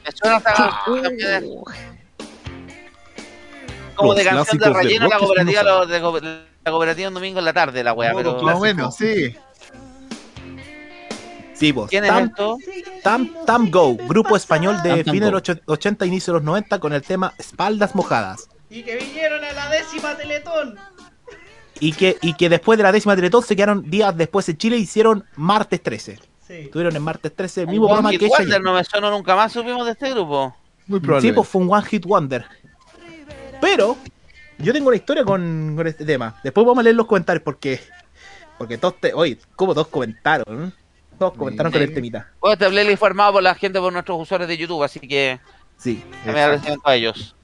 Me 0.05 0.13
suena 0.13 0.37
hasta 0.37 0.53
canción 0.55 1.03
de- 1.17 1.63
como 3.95 4.15
de 4.15 4.25
canción 4.25 4.59
de 4.59 4.71
relleno 4.71 5.09
la 5.09 5.19
rock 5.19 5.21
que 5.21 5.27
cooperativa, 5.27 5.87
de 5.87 6.01
la 6.65 6.71
cooperativa 6.71 7.09
un 7.09 7.15
domingo 7.15 7.39
en 7.39 7.45
la 7.45 7.53
tarde, 7.53 7.85
la 7.85 7.93
wea, 7.93 8.13
pero. 8.15 8.41
Más 8.43 8.57
o 8.57 8.61
menos, 8.61 8.97
sí. 8.97 9.37
Sí, 11.61 11.71
vos. 11.73 11.89
¿Quién 11.91 12.05
es 12.05 12.11
Tam, 12.11 12.25
esto? 12.25 12.59
Tam, 13.05 13.31
Tam 13.47 13.71
Go, 13.71 13.95
grupo 13.97 14.35
español 14.35 14.83
de 14.83 15.05
fines 15.05 15.21
de 15.21 15.31
los 15.31 15.43
och- 15.49 15.61
80, 15.67 16.07
inicio 16.07 16.33
de 16.33 16.39
los 16.41 16.45
90 16.45 16.79
con 16.81 16.93
el 16.95 17.03
tema 17.03 17.35
Espaldas 17.39 17.95
Mojadas. 17.95 18.49
Y 18.71 18.83
que 18.83 18.97
vinieron 18.97 19.45
a 19.45 19.53
la 19.53 19.69
décima 19.69 20.17
Teletón. 20.17 20.77
Y 21.79 21.93
que, 21.93 22.17
y 22.23 22.35
que 22.35 22.49
después 22.49 22.77
de 22.79 22.83
la 22.83 22.93
décima 22.93 23.15
Teletón 23.15 23.43
se 23.43 23.55
quedaron 23.57 23.89
días 23.91 24.17
después 24.17 24.49
en 24.49 24.57
Chile 24.57 24.77
y 24.79 24.83
hicieron 24.83 25.25
Martes 25.37 25.83
13. 25.83 26.19
Sí. 26.47 26.53
Estuvieron 26.55 26.97
en 26.97 27.03
Martes 27.03 27.35
13, 27.37 27.61
el 27.63 27.67
mismo 27.69 27.85
One 27.87 27.93
programa 27.95 28.11
Hit 28.11 28.19
que 28.21 28.27
ella. 28.27 28.37
Wonder, 28.39 28.63
no 28.63 28.75
me 28.75 28.85
sonó 28.85 29.11
nunca 29.11 29.37
más, 29.37 29.53
supimos 29.53 29.85
de 29.87 29.93
este 29.93 30.11
grupo. 30.11 30.57
Muy 30.87 30.99
Sí, 30.99 31.05
probable. 31.07 31.33
pues 31.35 31.49
fue 31.49 31.63
un 31.63 31.73
One 31.73 31.87
Hit 31.87 32.07
Wonder. 32.07 32.45
Pero 33.61 33.97
yo 34.59 34.73
tengo 34.73 34.89
una 34.89 34.97
historia 34.97 35.25
con, 35.25 35.75
con 35.77 35.87
este 35.87 36.05
tema. 36.05 36.41
Después 36.43 36.67
vamos 36.67 36.81
a 36.81 36.85
leer 36.85 36.97
los 36.97 37.07
comentarios 37.07 37.43
porque. 37.45 37.81
Porque 38.59 38.79
todos 38.79 39.01
te. 39.01 39.13
Oye, 39.15 39.39
como 39.57 39.75
todos 39.75 39.89
comentaron. 39.89 40.73
Todos 41.21 41.35
comentaron 41.37 41.71
con 41.71 41.83
el 41.83 41.93
temita. 41.93 42.31
Bueno, 42.41 42.55
este 42.55 42.67
playlist 42.71 42.99
fue 42.99 43.09
armado 43.09 43.35
por 43.35 43.43
la 43.43 43.55
gente, 43.55 43.79
por 43.79 43.93
nuestros 43.93 44.23
usuarios 44.23 44.49
de 44.49 44.57
YouTube, 44.57 44.83
así 44.83 44.99
que 45.01 45.39
Sí. 45.77 46.03
me 46.25 46.31
agradecimiento 46.33 46.89
a 46.89 46.95
ellos. 46.95 47.37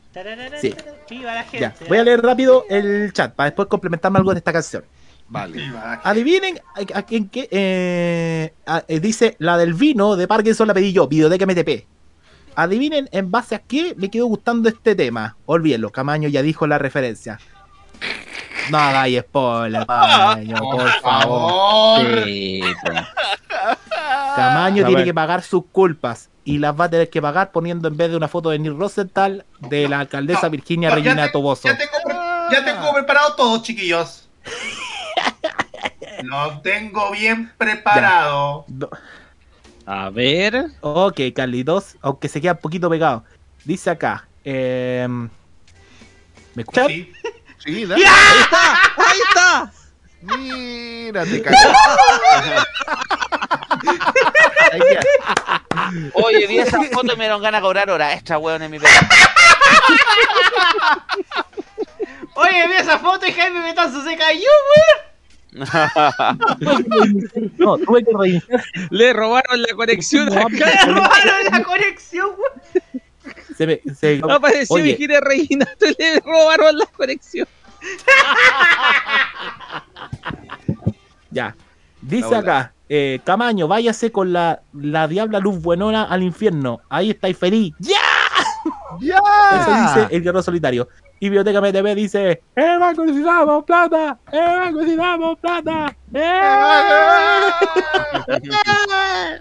Sí. 0.63 0.75
Viva 1.11 1.35
la 1.35 1.43
gente. 1.43 1.59
Ya. 1.61 1.75
Voy 1.87 1.99
a 1.99 2.05
leer 2.05 2.23
rápido 2.23 2.65
el 2.71 3.13
chat 3.13 3.35
para 3.35 3.51
después 3.51 3.69
complementarme 3.69 4.17
algo 4.19 4.33
de 4.33 4.39
esta 4.39 4.51
canción. 4.51 4.83
Vale. 5.29 5.63
Adivinen 6.05 6.59
a, 6.75 6.99
a 6.99 7.03
quién 7.03 7.29
qué. 7.29 7.49
eh, 7.51 8.55
a- 8.65 8.83
eh, 8.89 8.99
dice 8.99 9.37
la 9.41 9.59
del 9.59 9.75
vino 9.75 10.17
de 10.17 10.27
Parkinson 10.27 10.69
la 10.69 10.73
pedí 10.73 10.95
yo, 10.95 11.07
videoteca 11.07 11.45
MTP. 11.45 11.87
Adivinen 12.55 13.11
en 13.13 13.31
base 13.31 13.57
a 13.57 13.59
qué 13.59 13.93
me 13.99 14.11
quedó 14.11 14.25
gustando 14.25 14.71
este 14.71 14.95
tema. 14.95 15.37
Olvídenlo, 15.45 15.91
Camaño 15.93 16.31
ya 16.31 16.41
dijo 16.41 16.67
la 16.67 16.79
referencia. 16.79 17.39
No 18.70 18.78
hagáis 18.78 19.20
spoiler, 19.20 19.86
Camaño, 19.86 20.57
por 20.61 20.89
favor. 21.01 22.25
Sí, 22.25 22.61
pues. 22.85 23.01
Tiene 24.86 25.05
que 25.05 25.15
pagar 25.15 25.43
sus 25.43 25.65
culpas 25.73 26.28
y 26.45 26.59
las 26.59 26.78
va 26.78 26.85
a 26.85 26.91
tener 26.91 27.11
que 27.11 27.20
pagar 27.23 27.51
poniendo 27.53 27.89
en 27.89 27.97
vez 27.97 28.11
de 28.11 28.17
una 28.17 28.28
foto 28.28 28.51
de 28.51 28.59
Neil 28.59 28.77
Rosenthal 28.78 29.45
de 29.61 29.89
la 29.89 30.01
alcaldesa 30.01 30.49
Virginia 30.49 30.91
No, 30.91 30.97
ya 30.99 31.03
Regina 31.03 31.27
te- 31.27 31.33
Toboso. 31.33 31.69
Ya 31.69 31.77
tengo, 31.77 31.93
ya 32.53 32.65
tengo 32.65 32.93
preparado 32.93 33.35
todo, 33.35 33.62
chiquillos. 33.62 34.28
Lo 36.23 36.61
tengo 36.61 37.11
bien 37.11 37.53
preparado. 37.59 38.65
A 39.86 40.11
ver. 40.11 40.67
Ok, 40.81 41.20
Carlitos, 41.35 41.97
aunque 42.01 42.28
se 42.28 42.41
queda 42.41 42.53
un 42.53 42.59
poquito 42.59 42.89
pegado. 42.91 43.25
Dice 43.65 43.91
acá. 43.91 44.27
Eh, 44.45 45.07
¿Me 46.55 46.62
escuchan? 46.62 46.86
Sí. 46.89 47.12
Sí, 47.67 47.85
dale. 47.85 48.07
¡Ahí 48.07 48.39
está! 48.41 48.73
¡Ahí 48.97 49.19
está! 49.28 49.73
Mira, 50.23 51.25
te. 51.25 51.45
Oye, 56.15 56.47
vi 56.47 56.59
esa 56.59 56.83
foto 56.83 57.12
y 57.12 57.17
me 57.17 57.25
dieron 57.25 57.43
ganas 57.43 57.61
de 57.61 57.67
cobrar 57.67 57.91
hora 57.91 58.15
extra, 58.15 58.39
weón, 58.39 58.62
en 58.62 58.70
mi 58.70 58.78
pega. 58.78 59.09
Oye, 62.35 62.69
vi 62.69 62.75
esa 62.75 62.99
foto 62.99 63.27
y 63.27 63.33
Jaime 63.33 63.61
Betanzo 63.61 64.03
se 64.03 64.17
cayó, 64.17 64.49
weón. 64.77 65.17
No, 67.59 67.78
tuve 67.78 68.05
que 68.05 68.11
reiniciar. 68.17 68.62
Le 68.91 69.12
robaron 69.12 69.62
la 69.62 69.75
conexión 69.75 70.28
acá. 70.36 70.85
robaron 70.86 71.45
la 71.51 71.62
conexión, 71.62 72.28
weón. 72.28 73.03
Se 73.57 73.67
me, 73.67 73.81
se- 73.94 74.20
Apareció 74.28 74.75
Oye, 74.76 74.85
Virginia 74.85 75.20
Reginato 75.20 75.86
y 75.86 75.94
le 75.99 76.20
robaron 76.20 76.78
la 76.78 76.86
conexión. 76.86 77.47
ya. 81.31 81.55
Dice 82.02 82.26
Hola. 82.26 82.39
acá. 82.39 82.73
Eh, 82.89 83.20
Camaño, 83.25 83.67
váyase 83.67 84.12
con 84.12 84.33
la, 84.33 84.60
la 84.73 85.09
diabla 85.09 85.41
luz 85.41 85.60
buenona 85.60 86.05
al 86.05 86.23
infierno. 86.23 86.81
Ahí 86.89 87.10
estáis 87.10 87.36
feliz. 87.36 87.75
¡Ya! 87.81 87.97
¡Ya! 89.01 89.18
Eso 89.60 89.75
dice 90.01 90.15
el 90.15 90.23
guerrero 90.23 90.43
solitario. 90.43 90.89
Y 91.18 91.28
Biblioteca 91.28 91.60
MTV 91.60 91.94
dice: 91.97 92.43
¡El 92.55 92.78
banco 92.78 93.05
necesitamos 93.05 93.65
plata! 93.65 94.18
¡El 94.31 94.41
banco 94.41 94.78
necesitamos 94.81 95.39
plata! 95.41 95.97
¡Eh! 96.15 96.41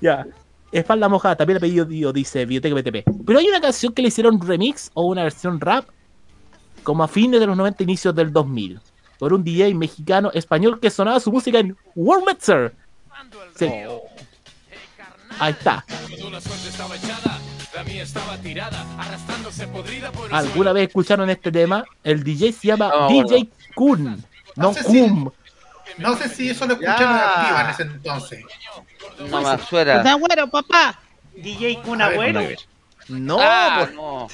ya. 0.00 0.26
Espalda 0.70 1.08
mojada, 1.08 1.36
también 1.36 1.56
el 1.56 1.58
apellido 1.58 1.84
Dio, 1.84 2.12
dice 2.12 2.44
Biblioteca 2.44 2.74
MTV. 2.74 3.24
Pero 3.26 3.38
hay 3.38 3.48
una 3.48 3.60
canción 3.60 3.92
que 3.92 4.02
le 4.02 4.08
hicieron 4.08 4.40
remix 4.40 4.90
o 4.94 5.06
una 5.06 5.22
versión 5.22 5.60
rap 5.60 5.88
como 6.82 7.02
a 7.02 7.08
fines 7.08 7.40
de 7.40 7.46
los 7.46 7.56
90, 7.56 7.82
inicios 7.82 8.14
del 8.14 8.32
2000. 8.32 8.80
Por 9.18 9.32
un 9.32 9.42
DJ 9.42 9.74
mexicano 9.74 10.30
español 10.32 10.78
que 10.80 10.90
sonaba 10.90 11.20
su 11.20 11.32
música 11.32 11.58
en 11.58 11.76
World. 11.94 12.38
Sí. 13.56 13.68
Ahí 15.38 15.52
está. 15.52 15.84
¿Alguna 20.30 20.72
vez 20.72 20.88
escucharon 20.88 21.30
este 21.30 21.52
tema? 21.52 21.84
El 22.02 22.22
DJ 22.22 22.52
se 22.52 22.68
llama 22.68 23.08
DJ 23.08 23.48
Kun. 23.74 24.24
No 24.56 24.74
Kun. 24.84 25.32
No 25.98 26.16
sé 26.16 26.28
si 26.28 26.50
eso 26.50 26.66
lo 26.66 26.74
escucharon 26.74 27.14
activa 27.14 27.60
en 27.64 27.70
ese 27.70 27.82
entonces. 27.82 28.44
No 29.30 29.40
me 29.42 29.58
suena. 29.64 30.16
Bueno, 30.16 30.48
papá. 30.50 30.98
DJ 31.34 31.80
Kun 31.82 32.00
Agüero. 32.02 32.40
No, 33.08 33.38
Ah, 33.40 33.80
pues. 33.84 33.94
no. 33.94 34.28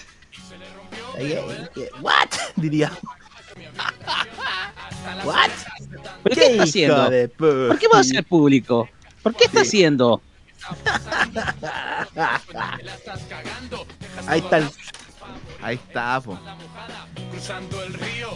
What? 2.01 2.29
Diría. 2.57 2.91
What? 5.25 5.51
¿Pero 6.23 6.35
qué, 6.35 6.41
¿Qué 6.41 6.47
está 6.53 6.63
haciendo? 6.65 7.11
de 7.11 7.29
¿Por 7.29 7.79
qué 7.79 7.89
va 7.89 8.01
a 8.01 8.05
ser 8.05 8.25
público? 8.25 8.89
¿Por 9.23 9.35
qué 9.35 9.45
está 9.45 9.61
haciendo? 9.61 10.21
Ahí 14.27 14.41
está 14.41 14.57
el. 14.59 14.71
Ahí 15.63 15.75
está, 15.77 16.21
po. 16.21 16.39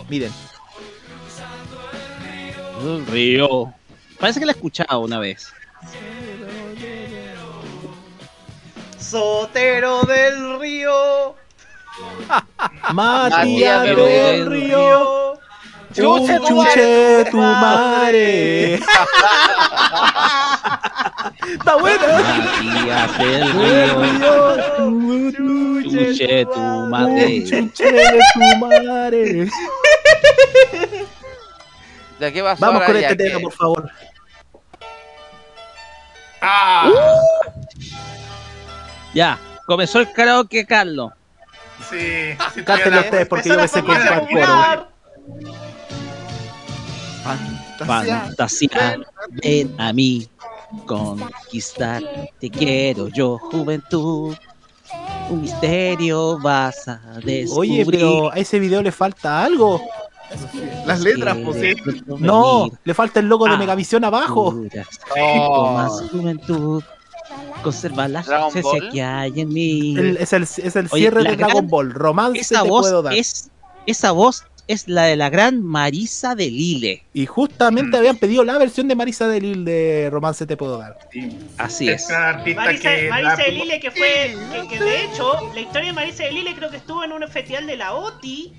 Miren. 0.09 0.33
Un 2.81 3.07
río. 3.07 3.73
Parece 4.19 4.41
que 4.41 4.47
la 4.47 4.53
he 4.53 4.55
escuchado 4.55 5.01
una 5.01 5.19
vez. 5.19 5.53
Sotero 8.99 10.03
del 10.03 10.59
río. 10.61 11.35
Matías 12.93 13.83
del 13.83 13.97
del 13.97 14.51
Río. 14.51 15.35
Chuche 15.93 16.39
tu 16.39 16.47
Chuche 16.47 17.25
tu 17.31 17.39
madre. 17.39 18.75
Está 21.55 21.77
bueno. 21.77 22.07
Matías 22.07 23.19
del 23.19 23.53
río. 23.55 24.55
Chuche 25.83 26.45
tu 26.45 26.61
madre. 26.61 27.45
Chuche 27.45 28.19
tu 28.35 28.41
madre. 28.59 29.49
¿De 32.19 32.33
qué 32.33 32.43
pasó 32.43 32.61
Vamos 32.67 32.83
con 32.85 32.97
este 32.97 33.17
que- 33.17 33.25
tema, 33.25 33.41
por 33.41 33.53
favor. 33.53 33.91
Ah, 36.41 36.91
Ya, 39.15 39.39
comenzó 39.67 39.99
el 40.01 40.13
karaoke, 40.13 40.65
Carlos. 40.67 41.13
sí. 41.91 42.37
sí 42.55 42.63
Cántenlo 42.65 43.01
ustedes 43.01 43.27
porque 43.27 43.49
yo 43.49 43.57
me 43.57 43.67
sé 43.69 43.83
familia 43.83 44.21
coro. 44.31 44.89
Fantasía. 47.25 48.21
Fantasía, 48.21 48.99
ven 49.43 49.75
a 49.79 49.93
mí, 49.93 50.29
conquistar. 50.87 52.03
Te 52.41 52.51
quiero 52.51 53.09
yo, 53.09 53.39
juventud. 53.39 54.37
Un 55.31 55.43
misterio 55.43 56.39
vas 56.39 56.89
a 56.89 56.99
descubrir. 57.23 57.49
Oye, 57.83 57.87
pero 57.87 58.33
a 58.33 58.37
ese 58.37 58.59
video 58.59 58.81
le 58.83 58.93
falta 58.93 59.45
algo. 59.45 59.83
Las 60.87 61.01
letras, 61.01 61.37
pues. 61.45 61.57
de 61.61 61.77
No, 62.19 62.71
le 62.85 62.95
falta 62.95 63.21
el 63.21 63.27
logo 63.27 63.47
de 63.47 63.53
Ah. 63.55 63.59
Megavisión 63.59 64.05
abajo. 64.05 64.55
Oh. 65.19 65.73
más 65.73 66.11
juventud. 66.11 66.83
Conserva 67.63 68.09
la 68.09 68.23
Ball. 68.23 68.91
que 68.93 69.03
hay 69.03 69.41
en 69.41 69.49
mí. 69.49 69.97
El- 69.99 70.17
es 70.17 70.33
el, 70.33 70.43
es 70.45 70.59
el 70.77 70.89
Oye, 70.91 71.03
cierre 71.03 71.23
de 71.23 71.37
gran- 71.37 71.49
Dragon 71.51 71.69
Ball. 71.69 71.91
Romance 71.93 72.41
esa 72.41 72.63
te 72.63 72.69
voz 72.69 72.83
puedo 72.83 73.03
dar. 73.03 73.15
es 73.15 73.51
esa 73.87 74.13
voz 74.13 74.45
es 74.67 74.87
la 74.87 75.05
de 75.05 75.17
la 75.17 75.31
gran 75.31 75.63
Marisa 75.63 76.35
de 76.35 76.51
Lille. 76.51 77.03
Y 77.15 77.27
justamente 77.27 77.97
habían 77.97 78.17
pedido 78.17 78.45
la 78.45 78.59
versión 78.59 78.87
de 78.87 78.95
Marisa 78.95 79.27
de 79.27 79.41
Lille 79.41 79.65
de 79.71 80.11
Romance 80.11 80.47
te 80.47 80.57
puedo 80.57 80.79
dar. 80.79 80.99
Así 81.57 81.89
Es 81.89 82.03
es. 82.05 82.11
Marisa, 82.55 82.91
que 82.91 83.09
Marisa 83.09 83.37
de 83.37 83.53
Lille 83.53 83.81
que 83.81 83.91
fue, 83.91 84.37
que, 84.53 84.69
que 84.69 84.85
de 84.85 85.05
hecho, 85.05 85.33
la 85.55 85.61
historia 85.61 85.87
de 85.89 85.93
Marisa 85.95 86.25
de 86.25 86.33
Lille 86.33 86.55
creo 86.55 86.71
que 86.71 86.77
estuvo 86.77 87.03
en 87.03 87.13
un 87.13 87.27
festival 87.29 87.67
de 87.67 87.77
la 87.77 87.95
OTI. 87.95 88.53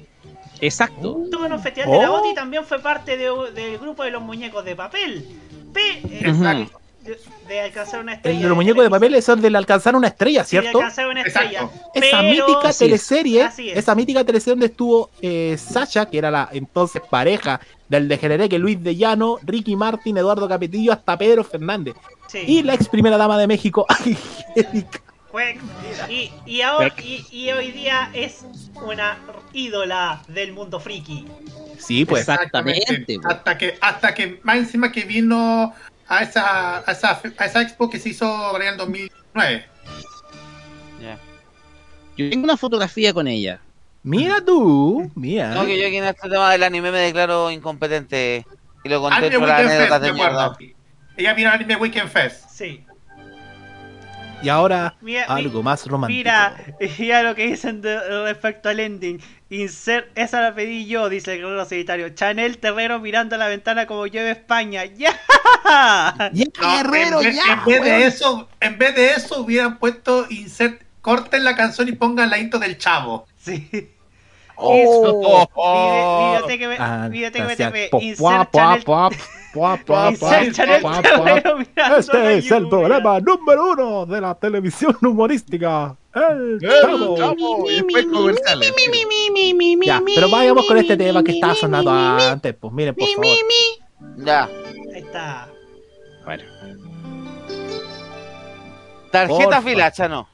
Exacto. 0.61 1.21
Estuvo 1.25 1.45
en 1.45 1.53
un 1.53 1.59
festival 1.61 1.91
de 1.91 1.97
la 1.99 2.11
Oh. 2.11 2.19
OTI 2.19 2.29
y 2.31 2.35
también 2.35 2.65
fue 2.65 2.79
parte 2.79 3.17
de- 3.17 3.51
del 3.53 3.77
grupo 3.79 4.03
de 4.03 4.11
los 4.11 4.21
muñecos 4.21 4.63
de 4.65 4.75
papel. 4.75 5.25
Pe- 5.73 6.01
eh, 6.09 6.31
Ujú. 6.31 6.43
de, 6.43 7.17
de 7.47 7.61
alcanzar 7.61 8.01
una 8.01 8.13
estrella. 8.13 8.37
El 8.37 8.43
de 8.43 8.49
los 8.49 8.55
muñecos 8.57 8.83
de 8.83 8.89
papel 8.89 9.15
es 9.15 9.29
el 9.29 9.41
del 9.41 9.55
alcanzar 9.55 9.95
una 9.95 10.07
estrella, 10.07 10.43
Sí, 10.43 10.57
de 10.57 10.61
¿cierto? 10.63 10.79
alcanzar 10.79 11.07
una 11.07 11.21
estrella. 11.21 11.61
Exacto. 11.61 11.89
Esa 11.95 12.21
mítica 12.23 12.69
es. 12.69 12.77
teleserie, 12.77 13.41
es. 13.45 13.59
esa 13.59 13.95
mítica 13.95 14.23
teleserie 14.23 14.51
donde 14.53 14.65
estuvo 14.67 15.09
eh, 15.21 15.55
Sasha, 15.57 16.07
que 16.07 16.17
era 16.17 16.29
la 16.29 16.49
entonces 16.51 17.01
pareja 17.09 17.59
del 17.87 18.07
degeneré 18.07 18.49
que 18.49 18.59
Luis 18.59 18.83
de 18.83 18.95
Llano, 18.95 19.37
Ricky 19.43 19.75
Martin, 19.75 20.17
Eduardo 20.17 20.47
Capetillo, 20.47 20.91
hasta 20.91 21.17
Pedro 21.17 21.43
Fernández. 21.43 21.95
Sí. 22.27 22.39
Y 22.45 22.63
la 22.63 22.75
ex 22.75 22.87
primera 22.89 23.17
dama 23.17 23.37
de 23.39 23.47
México, 23.47 23.85
Angélica. 24.55 25.01
Y, 26.09 26.31
y, 26.45 26.61
ahora, 26.61 26.93
y, 27.03 27.25
y 27.31 27.51
hoy 27.51 27.71
día 27.71 28.09
es 28.13 28.45
una 28.83 29.17
ídola 29.53 30.23
del 30.27 30.53
mundo 30.53 30.79
friki. 30.79 31.27
Sí, 31.77 32.05
pues. 32.05 32.27
Exactamente. 32.27 33.19
Hasta 33.23 33.57
que, 33.57 33.77
hasta 33.79 34.13
que, 34.13 34.39
más 34.43 34.57
encima 34.57 34.91
que 34.91 35.05
vino 35.05 35.73
a 36.07 36.23
esa, 36.23 36.79
a 36.79 36.91
esa, 36.91 37.21
a 37.37 37.45
esa 37.45 37.61
expo 37.61 37.89
que 37.89 37.99
se 37.99 38.09
hizo 38.09 38.59
en 38.59 38.67
el 38.67 38.77
2009. 38.77 39.65
Yo 42.17 42.29
tengo 42.29 42.43
una 42.43 42.57
fotografía 42.57 43.13
con 43.13 43.27
ella. 43.29 43.61
Mira 44.03 44.43
tú, 44.43 45.09
mira. 45.15 45.53
No, 45.53 45.65
que 45.65 45.79
yo 45.79 45.87
aquí 45.87 45.97
en 45.97 46.03
este 46.03 46.27
tema 46.27 46.51
del 46.51 46.63
anime 46.63 46.91
me 46.91 46.97
declaro 46.97 47.49
incompetente. 47.49 48.45
Y 48.83 48.89
lo 48.89 48.99
conté 48.99 49.31
por 49.39 49.47
las 49.47 49.59
Weekend 49.61 49.69
Fest, 49.69 49.71
anécdotas 49.71 50.01
de 50.01 50.13
mierda. 50.13 50.57
Ella 51.15 51.33
vino 51.33 51.49
al 51.49 51.55
Anime 51.55 51.75
Weekend 51.77 52.09
Fest. 52.09 52.49
Sí. 52.49 52.83
Y 54.41 54.47
ahora, 54.49 54.95
Mira, 55.01 55.25
algo 55.25 55.61
más 55.61 55.85
romántico. 55.85 56.17
Mira, 56.17 56.55
mira 56.97 57.23
lo 57.23 57.35
que 57.35 57.47
dicen 57.47 57.81
de- 57.81 58.23
respecto 58.23 58.69
al 58.69 58.79
ending. 58.79 59.19
Insert, 59.49 60.07
esa 60.17 60.41
la 60.41 60.55
pedí 60.55 60.85
yo, 60.85 61.09
dice 61.09 61.33
el 61.33 61.39
guerrero 61.41 61.65
solitario. 61.65 62.09
Chanel 62.09 62.57
Terrero 62.59 62.99
mirando 62.99 63.35
a 63.35 63.37
la 63.37 63.47
ventana 63.47 63.85
como 63.85 64.05
llueve 64.07 64.31
España. 64.31 64.85
¡Ya! 64.85 65.13
No, 66.61 66.79
en, 66.79 66.91
vez, 66.91 67.37
en 67.49 67.65
vez 67.65 67.83
de 67.83 68.05
eso, 68.05 68.47
en 68.61 68.77
vez 68.77 68.95
de 68.95 69.11
eso 69.11 69.41
hubieran 69.41 69.77
puesto 69.77 70.25
insert, 70.29 70.81
corten 71.01 71.43
la 71.43 71.55
canción 71.55 71.87
y 71.89 71.93
pongan 71.93 72.29
la 72.29 72.37
intro 72.37 72.59
del 72.59 72.77
chavo. 72.77 73.25
Sí. 73.41 73.69
Oh, 74.55 75.21
pua, 75.21 75.45
pua, 75.47 76.39
Chanel- 77.57 77.89
pua, 77.89 77.89
pua, 77.89 77.89
pua, 77.89 77.99
Insert 78.01 78.17
Chanel 78.51 78.83
Este 81.97 82.37
es 82.37 82.51
el 82.51 82.69
programa 82.69 83.19
número 83.19 83.71
uno 83.71 84.05
de 84.05 84.21
la 84.21 84.35
televisión 84.35 84.95
humorística. 85.01 85.95
El 86.13 86.59
Chavo. 86.59 87.17
Ya, 89.85 90.01
pero 90.15 90.29
vayamos 90.29 90.65
con 90.67 90.77
este 90.77 90.97
tema 90.97 91.23
que 91.23 91.31
estaba 91.31 91.55
sonando 91.55 91.91
antes. 91.91 92.55
Pues 92.59 92.73
miren, 92.73 92.95
por 92.95 93.07
favor. 93.07 93.27
Ya. 94.17 94.43
Ahí 94.93 95.01
está. 95.01 95.47
Bueno. 96.25 96.43
Tarjeta 99.11 99.61
filacha, 99.61 100.07
no. 100.07 100.29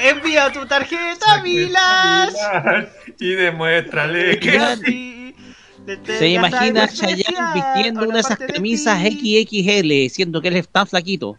Envía 0.00 0.52
tu 0.52 0.64
tarjeta, 0.66 1.42
Vilas. 1.42 2.34
Y 3.18 3.32
demuéstrale 3.34 4.38
que. 4.38 5.17
Se 6.04 6.28
imagina 6.28 6.84
a 6.84 6.88
Chayanne 6.88 7.54
vistiendo 7.54 8.04
una 8.04 8.14
de 8.14 8.20
esas 8.20 8.38
camisas 8.38 9.00
XXL, 9.02 10.10
siendo 10.10 10.40
que 10.40 10.48
él 10.48 10.56
es 10.56 10.68
tan 10.68 10.86
flaquito. 10.86 11.38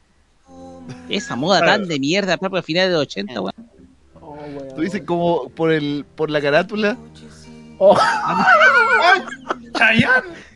Esa 1.07 1.35
moda 1.35 1.61
tan 1.61 1.87
de 1.87 1.99
mierda, 1.99 2.37
propio 2.37 2.63
final 2.63 2.87
de 2.87 2.93
los 2.93 3.01
80, 3.03 3.41
weón. 3.41 3.69
Tú 4.75 4.81
dices 4.81 5.03
como 5.05 5.49
por 5.49 5.71
el 5.71 6.05
por 6.15 6.29
la 6.29 6.41
carátula. 6.41 6.97
Oh. 7.77 7.97
Chayanne. 9.77 10.49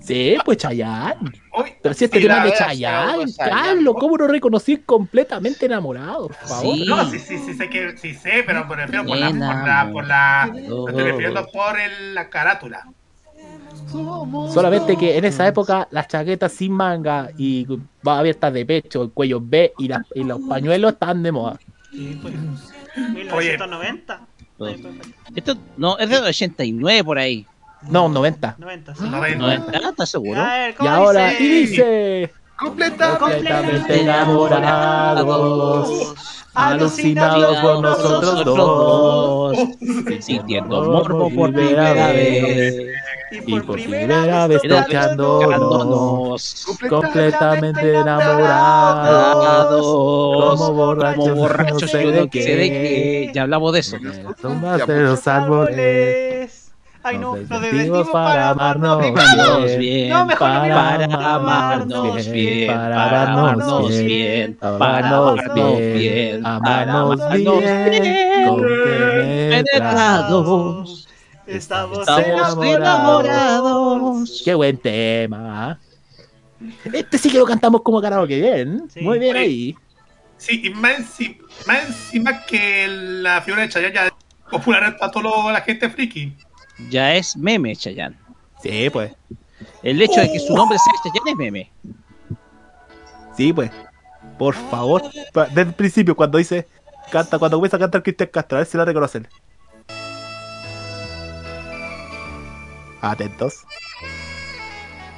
Sí, 0.00 0.36
pues 0.44 0.58
Chayanne. 0.58 1.30
Uy, 1.58 1.74
Pero 1.82 1.94
si 1.94 2.04
este 2.04 2.20
tema 2.20 2.44
de 2.44 2.50
sí, 2.50 2.56
Chayanne. 2.58 3.32
Carlos, 3.36 3.94
¿cómo 3.98 4.16
no 4.16 4.26
reconocí 4.26 4.78
completamente 4.78 5.66
enamorado? 5.66 6.28
Por 6.28 6.36
favor. 6.36 6.74
Sí. 6.74 6.84
No, 6.86 7.10
sí, 7.10 7.18
sí, 7.18 7.38
sí 7.38 7.54
sé 7.54 7.68
que 7.68 7.98
sí 7.98 8.14
sé, 8.14 8.44
pero 8.46 8.64
me 8.66 8.76
refiero 8.76 9.04
por 9.04 9.16
la, 9.18 9.28
por 9.28 9.38
la, 9.38 9.90
por 9.92 10.06
la, 10.06 10.42
amor. 10.42 10.54
me 10.54 10.90
estoy 10.90 11.04
refiriendo 11.04 11.46
por 11.52 11.78
el, 11.78 12.14
la 12.14 12.30
carátula. 12.30 12.86
Solamente 14.52 14.96
que 14.96 15.16
en 15.18 15.24
esa 15.24 15.46
época 15.46 15.86
las 15.90 16.08
chaquetas 16.08 16.52
sin 16.52 16.72
manga 16.72 17.30
y 17.36 17.66
abiertas 18.04 18.52
de 18.52 18.64
pecho, 18.66 19.02
el 19.02 19.10
cuello 19.10 19.40
B 19.42 19.72
y, 19.78 19.88
las- 19.88 20.02
y 20.14 20.22
los 20.24 20.40
pañuelos 20.48 20.92
estaban 20.92 21.22
de 21.22 21.32
moda. 21.32 21.58
Sí, 21.90 22.18
pues. 22.22 22.34
1990. 22.96 24.20
Esto 25.34 25.56
no, 25.76 25.98
es 25.98 26.08
del 26.10 26.24
89 26.24 27.04
por 27.04 27.18
ahí. 27.18 27.46
No, 27.88 28.08
90. 28.08 28.56
90, 28.58 28.94
sí. 28.94 29.04
90, 29.08 29.78
¿estás 29.88 30.10
seguro? 30.10 30.40
A 30.40 30.52
ver, 30.56 30.70
Y 30.70 30.74
¿cómo 30.74 30.90
ahora, 30.90 31.28
dice? 31.30 31.42
y 31.42 31.48
dice, 31.48 32.32
Completamente. 32.58 34.00
enamorados, 34.02 36.14
alucinados 36.52 37.56
por 37.58 37.80
nosotros 37.80 38.44
dos, 38.44 39.56
sintiendo 40.20 40.84
morbo 40.84 41.30
por 41.34 41.54
primera 41.54 42.12
vez. 42.12 42.76
Y 43.30 43.60
por 43.60 43.76
primera 43.76 44.46
vez 44.46 44.62
tocándonos, 44.62 46.66
completamente 46.88 47.94
enamorados, 47.94 49.80
como 49.80 50.72
borrachos, 50.72 51.16
Como 51.16 51.34
borrachos, 51.36 51.82
no 51.82 51.88
sé 51.88 51.98
de 52.06 52.28
qué. 52.30 53.30
Ya 53.34 53.42
hablamos 53.42 53.72
de 53.72 53.80
eso. 53.80 53.96
sombras 54.40 54.86
de 54.86 55.00
los 55.00 55.26
árboles. 55.28 56.66
Ay, 57.02 57.16
no, 57.16 57.34
Nos 57.34 57.48
nos 57.48 57.60
vestimos 57.62 57.80
vestimos 57.80 58.08
para 58.10 58.34
para 58.34 58.50
amarnos 58.50 59.06
amarnos 59.06 59.76
bien, 59.78 60.12
para 60.38 61.34
amarnos 61.34 62.30
bien, 62.30 62.66
para 62.66 63.32
amarnos 63.32 63.88
bien, 64.04 64.54
para 64.60 64.76
amarnos 64.76 65.40
bien, 65.94 66.44
amarnos 66.44 67.32
bien, 67.32 68.60
bien. 68.60 69.64
Estamos, 71.50 71.98
Estamos 72.00 72.64
enamorados. 72.64 74.42
Qué 74.44 74.54
buen 74.54 74.78
tema. 74.78 75.80
Este 76.92 77.18
sí 77.18 77.28
que 77.28 77.38
lo 77.38 77.44
cantamos 77.44 77.82
como 77.82 78.00
karaoke, 78.00 78.40
bien. 78.40 78.88
Muy 79.00 79.18
bien 79.18 79.36
ahí. 79.36 79.76
Sí, 80.36 80.60
y 80.64 80.70
más 80.70 80.98
encima, 80.98 81.34
más 81.66 81.86
encima 81.86 82.46
que 82.46 82.86
la 82.88 83.42
figura 83.42 83.62
de 83.62 83.68
Chayanne 83.68 83.94
ya 83.94 84.06
es 84.06 84.12
popular 84.48 84.96
para 84.96 85.10
toda 85.10 85.52
la 85.52 85.60
gente 85.62 85.90
friki. 85.90 86.36
Ya 86.88 87.14
es 87.14 87.36
meme, 87.36 87.74
Chayanne. 87.74 88.16
Sí, 88.62 88.88
pues. 88.90 89.12
El 89.82 90.00
hecho 90.00 90.20
de 90.20 90.30
que 90.30 90.38
su 90.38 90.54
nombre 90.54 90.78
sea 90.78 90.92
Chayanne 91.02 91.30
es 91.32 91.36
meme. 91.36 91.72
Sí, 93.36 93.52
pues. 93.52 93.72
Por 94.38 94.54
favor. 94.54 95.02
Desde 95.34 95.62
el 95.62 95.72
principio, 95.74 96.14
cuando 96.14 96.38
dice. 96.38 96.68
Canta, 97.10 97.40
cuando 97.40 97.56
comienza 97.56 97.76
a 97.76 97.80
cantar 97.80 98.04
Cristian 98.04 98.30
Castro, 98.32 98.56
a 98.56 98.60
ver 98.60 98.68
si 98.68 98.78
la 98.78 98.84
reconocen. 98.84 99.26
Atentos. 103.00 103.64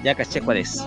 Ya 0.04 0.14
caché 0.14 0.40
cuál 0.40 0.58
es. 0.58 0.82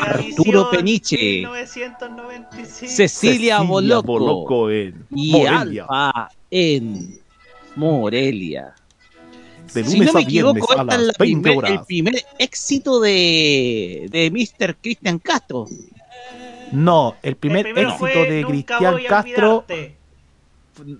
Arturo 0.00 0.70
Peniche. 0.70 1.16
1995. 1.16 2.92
Cecilia, 2.92 3.60
Boloco. 3.60 4.06
Boloco 4.06 4.70
en 4.70 5.06
y 5.14 5.32
Morelia. 5.32 5.86
Alfa 5.88 6.28
en 6.50 7.20
Morelia. 7.76 8.74
De 9.74 9.84
si 9.84 9.96
lunes 9.98 10.06
no 10.14 10.18
me 10.18 10.22
a 10.24 10.26
viernes 10.26 10.54
equivoco, 10.64 10.72
a 10.72 10.82
esta 10.82 10.94
es 10.94 11.00
las 11.00 11.06
la 11.08 11.12
20 11.18 11.42
primer- 11.42 11.58
horas. 11.58 11.72
el 11.72 11.84
primer 11.86 12.14
éxito 12.38 13.00
de, 13.00 14.08
de 14.10 14.30
Mr. 14.30 14.76
Cristian 14.80 15.18
Castro. 15.18 15.66
No, 16.72 17.16
el 17.22 17.36
primer 17.36 17.64
primero 17.64 17.88
éxito 17.90 17.98
fue 17.98 18.30
de 18.30 18.44
Cristian 18.46 18.96
Castro. 19.08 19.56
olvidarte. 19.58 19.97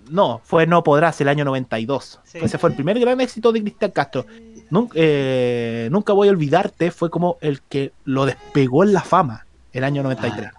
No, 0.09 0.41
fue 0.43 0.65
No 0.67 0.83
Podrás 0.83 1.19
el 1.21 1.27
año 1.29 1.45
92. 1.45 2.19
Ese 2.33 2.57
fue 2.57 2.69
el 2.71 2.75
primer 2.75 2.99
gran 2.99 3.19
éxito 3.21 3.51
de 3.51 3.61
Cristian 3.61 3.91
Castro. 3.91 4.25
Nunca, 4.69 4.93
eh, 4.95 5.87
Nunca 5.91 6.13
voy 6.13 6.27
a 6.27 6.31
olvidarte 6.31 6.91
fue 6.91 7.09
como 7.09 7.37
el 7.41 7.61
que 7.61 7.91
lo 8.05 8.25
despegó 8.25 8.83
en 8.83 8.93
la 8.93 9.01
fama 9.01 9.45
el 9.73 9.83
año 9.83 10.03
93. 10.03 10.49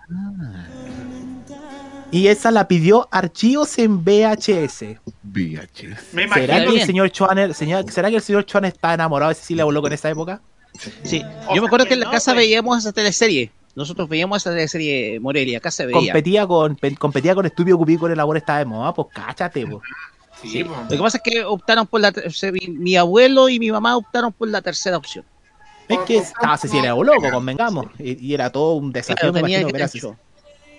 Y 2.13 2.27
esa 2.27 2.51
la 2.51 2.67
pidió 2.67 3.09
archivos 3.13 3.79
en 3.79 4.03
VHS. 4.05 4.99
VHS. 5.23 6.13
Me 6.13 6.29
¿Será 6.29 6.57
imagino 6.57 6.73
que 6.73 6.81
el 6.81 6.87
señor 6.87 7.09
Schwanner, 7.11 7.55
señor- 7.55 7.89
¿será 7.91 8.11
que 8.11 8.17
el 8.17 8.23
señor 8.23 8.45
Schwanner 8.45 8.73
está 8.73 8.95
enamorado 8.95 9.29
de 9.29 9.37
Cecilia 9.37 9.65
Boloco 9.65 9.87
en 9.87 9.93
esa 9.93 10.11
época? 10.11 10.41
Sí, 11.05 11.23
yo 11.55 11.61
me 11.63 11.67
acuerdo 11.67 11.87
que 11.87 11.95
en 11.95 12.01
la 12.01 12.11
casa 12.11 12.33
veíamos 12.35 12.79
esa 12.79 12.93
teleserie. 12.93 13.53
Nosotros 13.75 14.09
veíamos 14.09 14.39
esa 14.39 14.51
teleserie 14.51 15.21
Morelia, 15.21 15.59
acá 15.59 15.71
se 15.71 15.87
veía. 15.87 15.99
Competía 16.13 16.47
con, 16.47 16.77
pe- 16.77 16.97
competía 16.97 17.35
con 17.35 17.47
Estúpido 17.47 17.79
Cupido 17.79 18.01
con 18.01 18.13
el 18.13 18.37
está 18.37 18.59
de 18.59 18.65
moda, 18.65 18.93
pues 18.93 19.09
cáchate, 19.13 19.67
pues. 19.67 19.83
Sí. 20.43 20.63
Lo 20.65 20.89
que 20.89 20.97
pasa 20.99 21.19
es 21.19 21.23
que 21.23 21.45
optaron 21.45 21.87
por 21.87 22.01
la 22.01 22.13
mi, 22.53 22.69
mi 22.69 22.97
abuelo 22.97 23.49
y 23.49 23.59
mi 23.59 23.71
mamá 23.71 23.97
optaron 23.97 24.33
por 24.33 24.49
la 24.49 24.63
tercera 24.63 24.97
opción. 24.97 25.25
Es 25.89 25.99
que 26.01 26.19
estaba 26.19 26.57
Cecilia 26.57 26.93
Boloco, 26.95 27.31
convengamos. 27.31 27.87
Y, 27.99 28.27
y 28.29 28.35
era 28.35 28.51
todo 28.51 28.75
un 28.75 28.93
desafío, 28.93 29.17
Claro, 29.17 29.33
me 29.35 29.41
tenía 29.43 29.61
imagino. 29.61 30.17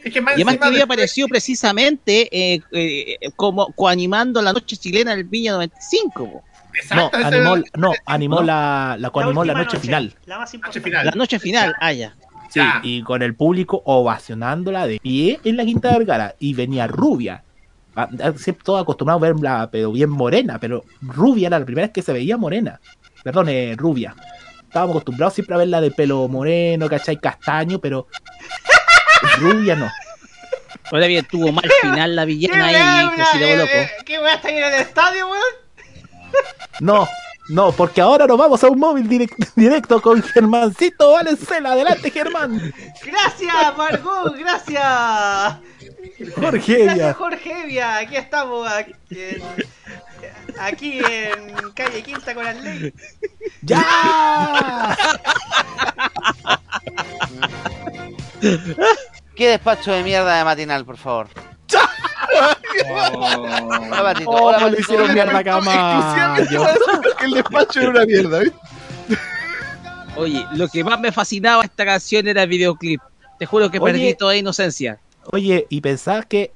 Es 0.04 0.12
que 0.14 0.22
más 0.22 0.34
Y 0.34 0.42
además 0.42 0.58
que 0.58 0.66
había 0.66 0.84
aparecido 0.86 1.28
precisamente 1.28 2.28
eh, 2.32 2.62
eh, 2.72 3.18
como 3.36 3.72
coanimando 3.74 4.42
la 4.42 4.52
noche 4.54 4.78
chilena 4.78 5.12
del 5.16 5.26
Viña 5.26 5.52
95. 5.52 6.12
po. 6.14 6.44
No, 6.96 7.08
Exacto, 7.08 7.18
ese 7.18 7.28
animó, 7.28 7.58
no, 7.76 7.92
animó 8.06 8.36
¿No? 8.38 8.44
la, 8.44 8.96
la, 8.98 9.10
coanimó 9.10 9.44
la, 9.44 9.54
noche, 9.54 9.78
final. 9.78 10.16
La 10.26 10.40
más 10.40 10.54
Noche 10.54 10.80
final. 10.80 11.06
La 11.06 11.12
noche 11.12 11.38
final, 11.38 11.76
ah, 11.82 11.92
ya. 11.92 12.16
Sí, 12.52 12.62
y 12.84 13.02
con 13.02 13.22
el 13.22 13.34
público 13.34 13.82
ovacionándola 13.86 14.86
de 14.86 15.00
pie 15.00 15.40
en 15.44 15.58
la 15.58 15.66
Quinta 15.66 15.98
Vergara. 15.98 16.36
Y 16.38 16.54
venía 16.54 16.86
rubia. 16.88 17.44
Ah, 17.96 18.10
ah, 18.22 18.34
Siempre 18.36 18.64
todo 18.64 18.78
acostumbrado 18.78 19.20
a 19.20 19.30
verla, 19.30 19.70
pero 19.72 19.92
bien 19.92 20.10
morena. 20.10 20.60
Pero 20.60 20.84
rubia 21.02 21.48
era 21.48 21.60
la 21.60 21.66
primera 21.66 21.88
vez 21.88 21.94
que 21.94 22.02
se 22.02 22.14
veía 22.14 22.38
morena. 22.38 22.80
Perdón, 23.24 23.50
eh, 23.50 23.76
rubia. 23.78 24.16
Estábamos 24.64 24.96
acostumbrados 24.96 25.34
siempre 25.34 25.56
a 25.56 25.60
verla 25.60 25.82
de 25.82 25.92
pelo 25.92 26.28
moreno, 26.28 26.88
¿cachai? 26.90 27.18
Castaño, 27.18 27.80
pero 27.80 28.08
rubia 29.40 29.76
no. 29.76 29.90
Ahora 30.92 31.08
bien, 31.08 31.26
tuvo 31.30 31.52
mal 31.52 31.70
final 31.82 32.16
la 32.16 32.24
¿Qué 32.24 32.28
villana 32.28 32.72
eh, 32.72 33.56
Boloco. 33.56 33.72
eh, 33.74 33.90
¿Qué 34.06 34.20
weá 34.20 34.36
está 34.36 34.50
en 34.50 34.58
el 34.58 34.82
estadio, 34.82 35.28
weón? 35.30 35.42
No, 36.82 37.08
no, 37.52 37.72
porque 37.72 38.02
ahora 38.02 38.26
nos 38.28 38.38
vamos 38.38 38.64
a 38.64 38.68
un 38.70 38.80
móvil 38.80 39.08
direct- 39.10 39.52
directo 39.56 40.02
con 40.02 40.22
Germancito 40.24 41.12
Valenzuela. 41.12 41.74
Adelante, 41.74 42.10
Germán. 42.12 42.74
Gracias, 43.06 43.78
Margot, 43.78 44.36
gracias. 44.38 45.56
Jorge 46.36 46.84
Gracias. 46.86 47.16
Jorge 47.18 47.62
Evia. 47.64 47.98
Aquí 47.98 48.16
estamos, 48.16 48.68
aquí 48.72 48.94
en, 49.10 49.42
aquí 50.60 51.00
en 51.00 51.72
calle 51.74 52.04
Quinta 52.04 52.34
con 52.34 52.44
la 52.44 52.54
ley. 52.54 52.94
¡Ya! 53.62 54.98
¿Qué 59.42 59.48
despacho 59.50 59.92
de 59.92 60.04
mierda 60.04 60.38
de 60.38 60.44
matinal, 60.46 60.86
por 60.86 60.98
favor? 60.98 61.28
Hola, 62.94 64.04
Patito. 64.04 64.30
Oh, 64.30 64.44
Hola, 64.46 64.58
le 64.58 64.64
Patito. 64.66 64.82
hicieron 64.82 65.14
mierda 65.16 65.38
a 65.40 65.44
Camayo. 65.44 66.66
El 67.24 67.32
despacho 67.32 67.80
era 67.82 67.90
una 67.90 68.06
mierda, 68.06 68.40
¿viste? 68.42 68.58
Oye, 70.16 70.46
lo 70.54 70.68
que 70.68 70.84
más 70.84 71.00
me 71.00 71.12
fascinaba 71.12 71.64
esta 71.64 71.84
canción 71.86 72.28
era 72.28 72.44
el 72.44 72.50
videoclip. 72.50 73.02
Te 73.40 73.48
juro 73.48 73.72
que 73.72 73.80
Oye. 73.80 73.92
perdí 73.94 74.14
toda 74.14 74.36
inocencia. 74.36 75.00
Oye, 75.32 75.66
y 75.70 75.82
pensar 75.82 76.28
que 76.28 76.52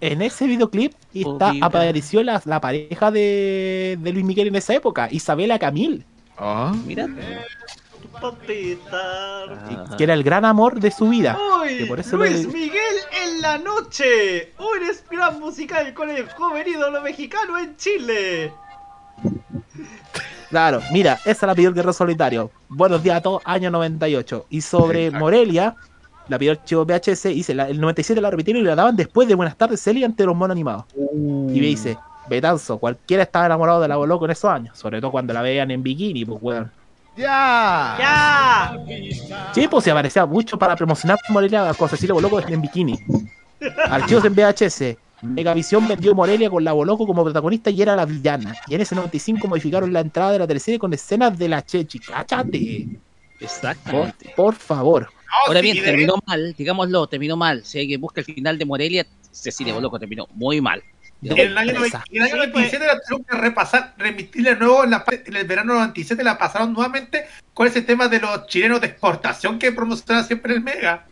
en 0.00 0.20
ese 0.20 0.48
videoclip 0.48 0.94
está, 1.14 1.46
Horrible. 1.50 1.60
apareció 1.64 2.24
la, 2.24 2.42
la 2.44 2.60
pareja 2.60 3.12
de, 3.12 3.98
de 4.00 4.12
Luis 4.12 4.24
Miguel 4.24 4.48
en 4.48 4.56
esa 4.56 4.74
época, 4.74 5.06
Isabela 5.12 5.60
Camil, 5.60 6.04
Ah. 6.38 6.74
Mira. 6.84 7.06
Papita. 8.20 9.96
que 9.96 10.04
era 10.04 10.14
el 10.14 10.22
gran 10.22 10.44
amor 10.44 10.80
de 10.80 10.90
su 10.90 11.08
vida. 11.08 11.38
Uy, 11.62 11.78
que 11.78 11.86
por 11.86 12.00
eso 12.00 12.16
Luis 12.16 12.46
le- 12.46 12.52
Miguel 12.52 12.96
en 13.24 13.40
la 13.40 13.58
noche. 13.58 14.52
Un 14.58 15.16
gran 15.16 15.38
musical 15.40 15.92
con 15.94 16.10
el 16.10 16.28
joven 16.30 16.66
ídolo 16.66 17.00
mexicano 17.02 17.58
en 17.58 17.76
Chile. 17.76 18.52
Claro, 20.50 20.80
mira, 20.92 21.18
esa 21.24 21.46
la 21.46 21.54
pidió 21.54 21.68
el 21.70 21.74
Guerrero 21.74 21.92
Solitario. 21.92 22.50
Buenos 22.68 23.02
días 23.02 23.16
a 23.16 23.20
todos, 23.20 23.42
año 23.44 23.70
98. 23.70 24.46
Y 24.50 24.60
sobre 24.60 25.10
Morelia, 25.10 25.74
la 26.28 26.38
pidió 26.38 26.52
el 26.52 26.62
chivo 26.64 26.84
VHS, 26.84 27.26
y 27.32 27.42
la- 27.52 27.68
el 27.68 27.80
97 27.80 28.20
la 28.20 28.30
repitieron 28.30 28.62
y 28.62 28.66
la 28.66 28.76
daban 28.76 28.94
después 28.96 29.26
de 29.28 29.34
Buenas 29.34 29.56
tardes, 29.56 29.80
Celia 29.82 30.06
ante 30.06 30.24
los 30.24 30.36
monos 30.36 30.54
animados. 30.54 30.84
Y 30.94 31.60
me 31.60 31.66
dice, 31.66 31.98
Betanzo, 32.28 32.78
cualquiera 32.78 33.22
estaba 33.24 33.46
enamorado 33.46 33.80
de 33.80 33.88
la 33.88 33.96
Boloco 33.96 34.24
en 34.24 34.30
esos 34.32 34.50
años, 34.50 34.78
sobre 34.78 35.00
todo 35.00 35.10
cuando 35.10 35.32
la 35.32 35.42
veían 35.42 35.70
en 35.70 35.82
bikini, 35.82 36.24
pues 36.24 36.38
weón. 36.40 36.70
¡Ya! 37.16 37.96
¡Ya! 37.98 38.76
Sí, 39.54 39.66
pues 39.68 39.84
se 39.84 39.90
aparecía 39.90 40.26
mucho 40.26 40.58
para 40.58 40.76
promocionar 40.76 41.18
Morelia 41.28 41.72
con 41.74 41.88
Cecilia 41.88 42.14
Boloco 42.14 42.40
en 42.40 42.60
bikini. 42.60 42.98
Archivos 43.88 44.24
en 44.24 44.34
VHS. 44.34 44.96
Megavisión 45.22 45.88
vendió 45.88 46.14
Morelia 46.14 46.50
con 46.50 46.62
la 46.62 46.72
Boloco 46.72 47.06
como 47.06 47.24
protagonista 47.24 47.70
y 47.70 47.80
era 47.80 47.96
la 47.96 48.04
villana. 48.04 48.54
Y 48.68 48.74
en 48.74 48.82
ese 48.82 48.94
95 48.94 49.48
modificaron 49.48 49.92
la 49.92 50.00
entrada 50.00 50.32
de 50.32 50.40
la 50.40 50.46
teleserie 50.46 50.78
con 50.78 50.92
escenas 50.92 51.38
de 51.38 51.48
la 51.48 51.64
Chechi. 51.64 51.98
¡Cáchate! 52.00 52.86
Por, 52.86 53.42
Exactamente. 53.42 54.32
por 54.36 54.54
favor. 54.54 55.08
Ahora 55.46 55.60
bien, 55.60 55.82
terminó 55.82 56.14
mal, 56.26 56.54
digámoslo, 56.56 57.06
terminó 57.06 57.36
mal. 57.36 57.64
Si 57.64 57.78
hay 57.78 57.88
que 57.88 57.96
busca 57.96 58.20
el 58.20 58.26
final 58.26 58.58
de 58.58 58.64
Morelia, 58.64 59.06
Cecilia 59.30 59.74
Boloco 59.74 59.98
terminó 59.98 60.26
muy 60.34 60.60
mal. 60.60 60.82
En 61.22 61.38
el 61.38 61.58
año, 61.58 61.72
noven- 61.72 61.92
en 62.10 62.16
el 62.22 62.28
año 62.28 62.36
97 62.36 62.86
la 62.86 63.00
tuvieron 63.00 63.24
que 63.24 63.36
repasar, 63.36 63.94
remitirla 63.98 64.50
de 64.50 64.56
nuevo 64.56 64.84
en, 64.84 64.90
la, 64.90 65.04
en 65.08 65.36
el 65.36 65.46
verano 65.46 65.74
97, 65.74 66.22
la 66.22 66.36
pasaron 66.38 66.72
nuevamente 66.72 67.24
con 67.54 67.66
ese 67.66 67.82
tema 67.82 68.08
de 68.08 68.20
los 68.20 68.46
chilenos 68.48 68.80
de 68.80 68.88
exportación 68.88 69.58
que 69.58 69.72
promociona 69.72 70.22
siempre 70.24 70.54
el 70.54 70.60
Mega. 70.60 71.06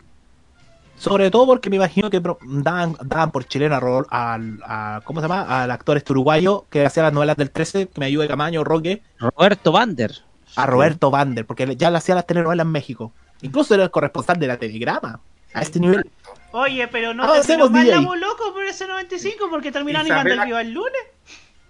Sobre 0.96 1.30
todo 1.30 1.46
porque 1.46 1.70
me 1.70 1.76
imagino 1.76 2.08
que 2.08 2.20
daban, 2.20 2.96
daban 3.04 3.30
por 3.32 3.44
chileno 3.46 3.74
a, 4.10 4.38
a- 4.62 5.00
¿cómo 5.04 5.20
se 5.20 5.26
llama? 5.28 5.62
Al 5.64 5.70
actor 5.70 5.96
este 5.96 6.12
uruguayo 6.12 6.66
que 6.70 6.86
hacía 6.86 7.02
las 7.02 7.12
novelas 7.12 7.36
del 7.36 7.50
13, 7.50 7.88
que 7.88 7.98
me 8.00 8.06
ayude 8.06 8.28
Camaño, 8.28 8.62
Roque. 8.62 9.02
Roberto 9.18 9.72
Vander. 9.72 10.12
A 10.56 10.66
Roberto 10.66 11.10
Vander, 11.10 11.44
porque 11.46 11.74
ya 11.76 11.90
le 11.90 11.98
hacía 11.98 12.14
las 12.14 12.26
telenovelas 12.26 12.64
en 12.64 12.70
México. 12.70 13.12
Incluso 13.42 13.74
era 13.74 13.82
el 13.82 13.90
corresponsal 13.90 14.38
de 14.38 14.46
la 14.46 14.56
Telegrama. 14.56 15.18
A 15.52 15.62
este 15.62 15.80
nivel. 15.80 16.08
Oye, 16.56 16.86
pero 16.86 17.12
no 17.14 17.24
Ah, 17.24 17.40
terminó 17.42 17.64
hacemos 17.64 17.72
la 17.72 17.80
DJ. 17.82 17.98
Boloco 18.06 18.52
por 18.52 18.64
ese 18.64 18.86
95 18.86 19.46
porque 19.50 19.72
terminó 19.72 19.98
Isabela- 20.00 20.20
animando 20.20 20.42
el 20.42 20.46
Viva 20.48 20.60
el 20.60 20.72
lunes. 20.72 21.02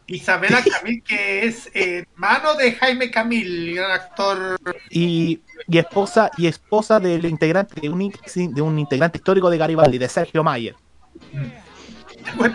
Isabela 0.07 0.63
Camil, 0.81 1.03
que 1.03 1.47
es 1.47 1.71
eh, 1.75 2.05
hermano 2.13 2.55
de 2.57 2.73
Jaime 2.73 3.11
Camil, 3.11 3.75
gran 3.77 3.91
actor. 3.93 4.61
y, 4.91 5.41
y 5.67 5.79
esposa 5.79 6.31
y 6.37 6.47
esposa 6.47 7.01
del 7.01 7.25
integrante 7.25 7.81
de 7.81 7.89
un, 7.89 8.13
de 8.55 8.61
un 8.61 8.79
integrante 8.79 9.17
histórico 9.17 9.49
de 9.49 9.57
Garibaldi, 9.57 9.97
de 9.97 10.09
Sergio 10.11 10.45
Mayer. 10.45 10.75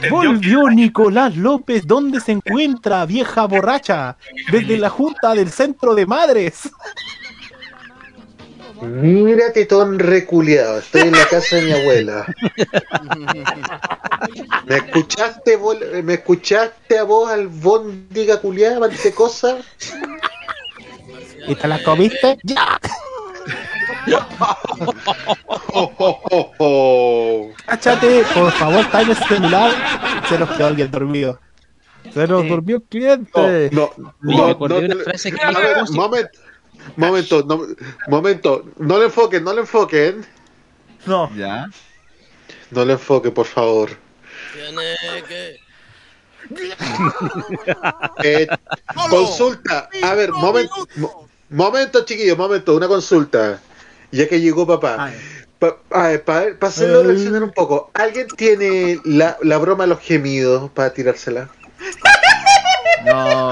Volvió 0.10 0.70
Nicolás 0.70 1.36
López. 1.36 1.86
¿Dónde 1.88 2.20
se 2.20 2.34
encuentra, 2.34 3.06
vieja 3.06 3.46
borracha? 3.46 4.18
Desde 4.52 4.78
la 4.78 4.90
Junta 4.90 5.34
del 5.34 5.50
Centro 5.50 5.96
de 5.96 6.06
Madres. 6.06 6.70
Mírate, 8.82 9.66
ton 9.66 10.00
reculeado. 10.00 10.80
Estoy 10.80 11.02
en 11.02 11.12
la 11.12 11.26
casa 11.26 11.58
de 11.58 11.62
mi 11.64 11.72
abuela. 11.72 12.26
¿Me 14.66 14.76
escuchaste, 14.78 15.58
bol- 15.58 16.04
¿Me 16.04 16.16
escuchaste 16.16 16.98
a 16.98 17.04
vos, 17.04 17.30
albóndiga 17.32 18.40
culiada, 18.40 18.80
cosa? 19.16 19.58
¿Y 21.48 21.56
te 21.56 21.68
la 21.68 21.82
comiste? 21.84 22.38
¡Ya! 22.44 22.80
Cáchate, 27.66 28.24
por 28.34 28.52
favor, 28.52 28.80
está 28.80 29.02
en 29.02 29.10
el 29.10 29.16
celular. 29.18 29.72
Se 30.28 30.38
nos 30.38 30.50
quedó 30.52 30.68
alguien 30.68 30.92
dormido. 30.92 31.40
Se 32.14 32.28
nos 32.28 32.48
durmió 32.48 32.78
el 32.78 32.84
cliente. 32.84 33.70
No, 33.72 33.92
no, 33.98 34.14
no, 34.22 34.48
no, 34.58 34.68
no, 34.68 34.76
a 34.78 35.60
ver, 35.60 35.78
momento, 35.92 36.40
momento, 36.96 37.44
no, 37.48 37.66
momento, 38.08 38.64
no 38.78 38.98
le 39.00 39.06
enfoquen, 39.06 39.44
no 39.44 39.54
le 39.54 39.62
enfoquen. 39.62 40.26
No. 41.06 41.30
Ya. 41.36 41.68
No 42.72 42.86
le 42.86 42.94
enfoquen, 42.94 43.34
por 43.34 43.46
favor. 43.46 43.90
Eh, 48.24 48.48
consulta, 49.10 49.90
a 50.04 50.14
ver, 50.16 50.32
momento, 50.32 50.88
mo- 50.96 51.28
momento, 51.50 52.06
chiquillos, 52.06 52.38
momento, 52.38 52.76
una 52.76 52.88
consulta. 52.88 53.60
Ya 54.12 54.28
que 54.28 54.40
llegó 54.42 54.66
papá. 54.66 55.12
Para 55.60 56.56
hacerlo 56.62 57.02
Eh. 57.02 57.04
reaccionar 57.04 57.44
un 57.44 57.52
poco, 57.52 57.92
¿alguien 57.94 58.28
tiene 58.36 59.00
la, 59.04 59.38
la 59.42 59.58
broma 59.58 59.84
de 59.84 59.90
los 59.90 60.00
gemidos 60.00 60.72
para 60.72 60.94
tirársela? 60.94 61.50
No. 63.06 63.52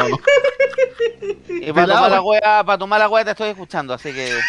Y 1.49 1.71
para 1.73 1.87
tomar 1.87 2.11
la 2.11 2.21
wea, 2.21 2.63
para 2.63 2.77
tomar 2.77 2.99
la 2.99 3.09
wea 3.09 3.25
te 3.25 3.31
estoy 3.31 3.49
escuchando, 3.49 3.93
así 3.93 4.13
que. 4.13 4.39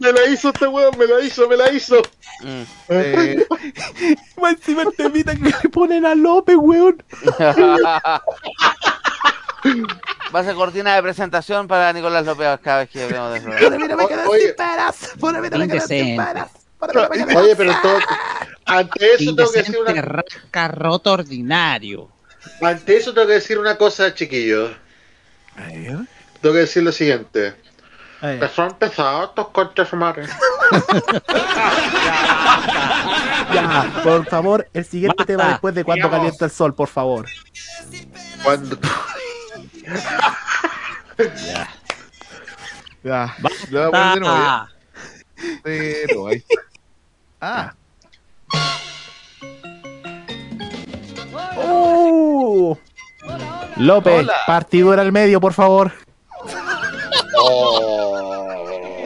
me 0.00 0.12
la 0.12 0.26
hizo 0.26 0.50
este 0.50 0.66
weón, 0.66 0.96
me 0.98 1.06
la 1.06 1.20
hizo, 1.20 1.48
me 1.48 1.56
la 1.56 1.72
hizo. 1.72 2.02
Eh, 2.88 3.46
Más 4.40 4.52
encima 4.54 4.82
el 4.82 4.94
temita 4.94 5.34
que 5.34 5.44
le 5.44 5.68
ponen 5.70 6.04
a 6.06 6.14
López, 6.14 6.56
weón. 6.58 7.02
Va 10.34 10.40
a 10.40 10.44
ser 10.44 10.54
cortina 10.54 10.94
de 10.94 11.02
presentación 11.02 11.66
para 11.66 11.92
Nicolás 11.92 12.24
López 12.24 12.60
cada 12.62 12.78
vez 12.80 12.90
que 12.90 13.02
hablemos 13.02 13.32
de 13.32 13.38
eso. 13.38 13.48
Oye, 17.10 17.36
Oye, 17.36 17.56
pero 17.56 17.72
todo, 17.82 17.98
ante 18.66 19.14
eso 19.14 19.34
tengo 19.34 19.50
que 19.50 19.58
decir 19.58 19.78
una, 19.78 20.02
rasca, 20.02 20.68
roto, 20.68 21.12
ordinario. 21.12 22.10
ante 22.62 22.96
eso 22.96 23.12
tengo 23.14 23.26
que 23.26 23.34
decir 23.34 23.58
una 23.58 23.76
cosa, 23.76 24.14
chiquillos. 24.14 24.70
Tengo 25.56 26.06
que 26.54 26.60
decir 26.60 26.82
lo 26.82 26.92
siguiente. 26.92 27.54
Que 28.20 28.48
son 28.48 28.74
pesados 28.78 29.28
estos 29.30 29.48
conchas 29.48 29.92
madre. 29.92 30.26
Ya, 33.52 34.00
por 34.02 34.26
favor, 34.26 34.68
el 34.72 34.84
siguiente 34.84 35.24
tema 35.24 35.48
después 35.48 35.74
de 35.74 35.84
cuando 35.84 36.08
Digamos. 36.08 36.18
calienta 36.18 36.44
el 36.46 36.50
sol, 36.50 36.74
por 36.74 36.88
favor. 36.88 37.26
Cuando. 38.42 38.78
Ya. 41.16 41.68
Ya. 43.04 43.36
Lo 43.70 43.78
voy 43.78 43.86
a 43.86 43.90
poner 43.90 44.14
de 44.14 44.20
nuevo, 44.20 44.36
ya. 44.36 44.68
Pero 45.62 46.26
ahí. 46.28 46.44
Ah. 47.40 47.74
¡Uh! 51.56 52.76
López, 53.76 54.20
Hola. 54.20 54.34
partidura 54.46 55.02
al 55.02 55.12
medio, 55.12 55.40
por 55.40 55.52
favor. 55.52 55.92
Oh. 57.38 59.04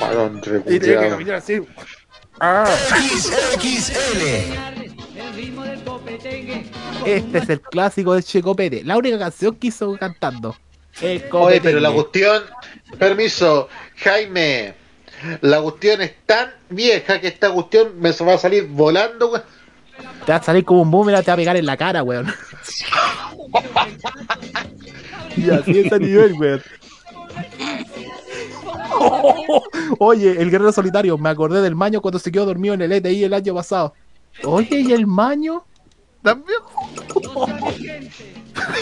Balón 0.00 0.42
repudiado. 0.42 1.36
así. 1.36 1.62
Este 7.04 7.38
es 7.38 7.48
el 7.48 7.60
clásico 7.60 8.14
de 8.14 8.22
Checo 8.22 8.54
Pérez. 8.56 8.84
La 8.84 8.96
única 8.96 9.18
canción 9.18 9.54
que 9.54 9.68
hizo 9.68 9.96
cantando. 9.96 10.56
Oye, 11.32 11.60
pero 11.60 11.78
la 11.78 11.92
cuestión. 11.92 12.42
Permiso, 12.98 13.68
Jaime. 13.96 14.74
La 15.40 15.60
cuestión 15.60 16.02
es 16.02 16.14
tan 16.26 16.50
vieja 16.68 17.20
que 17.20 17.28
esta 17.28 17.50
cuestión 17.50 17.98
me 18.00 18.12
va 18.12 18.34
a 18.34 18.38
salir 18.38 18.66
volando, 18.68 19.30
weón. 19.32 19.44
Te 20.24 20.32
va 20.32 20.38
a 20.38 20.42
salir 20.42 20.64
como 20.64 20.82
un 20.82 20.90
boomerang, 20.90 21.24
te 21.24 21.30
va 21.30 21.34
a 21.34 21.36
pegar 21.36 21.56
en 21.56 21.66
la 21.66 21.76
cara, 21.76 22.02
weón. 22.02 22.26
y 25.36 25.50
así 25.50 25.78
es 25.78 25.92
a 25.92 25.98
nivel, 25.98 26.34
weón. 26.34 26.62
Oye, 29.98 30.40
el 30.40 30.50
guerrero 30.50 30.72
solitario, 30.72 31.18
me 31.18 31.28
acordé 31.28 31.60
del 31.62 31.74
maño 31.74 32.00
cuando 32.00 32.18
se 32.18 32.32
quedó 32.32 32.46
dormido 32.46 32.74
en 32.74 32.82
el 32.82 32.92
ETI 32.92 33.24
el 33.24 33.34
año 33.34 33.54
pasado. 33.54 33.94
Oye, 34.44 34.80
¿y 34.80 34.92
el 34.92 35.06
maño? 35.06 35.64
También. 36.26 36.58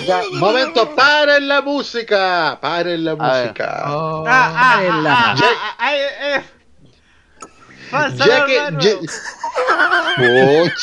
Ya, 0.06 0.23
momento, 0.32 0.94
paren 0.94 1.47
la 1.47 1.60
música. 1.60 2.56
Paren 2.58 3.05
la 3.05 3.14
música. 3.16 3.82
Ah, 3.84 4.23
ah, 4.26 4.55
ah, 4.56 4.81
ah, 5.06 5.34
Ya- 5.36 5.47
ah, 5.78 5.92
ah. 6.36 6.42
Falsa 7.90 8.24
Ya 8.26 8.47
que. 8.47 8.55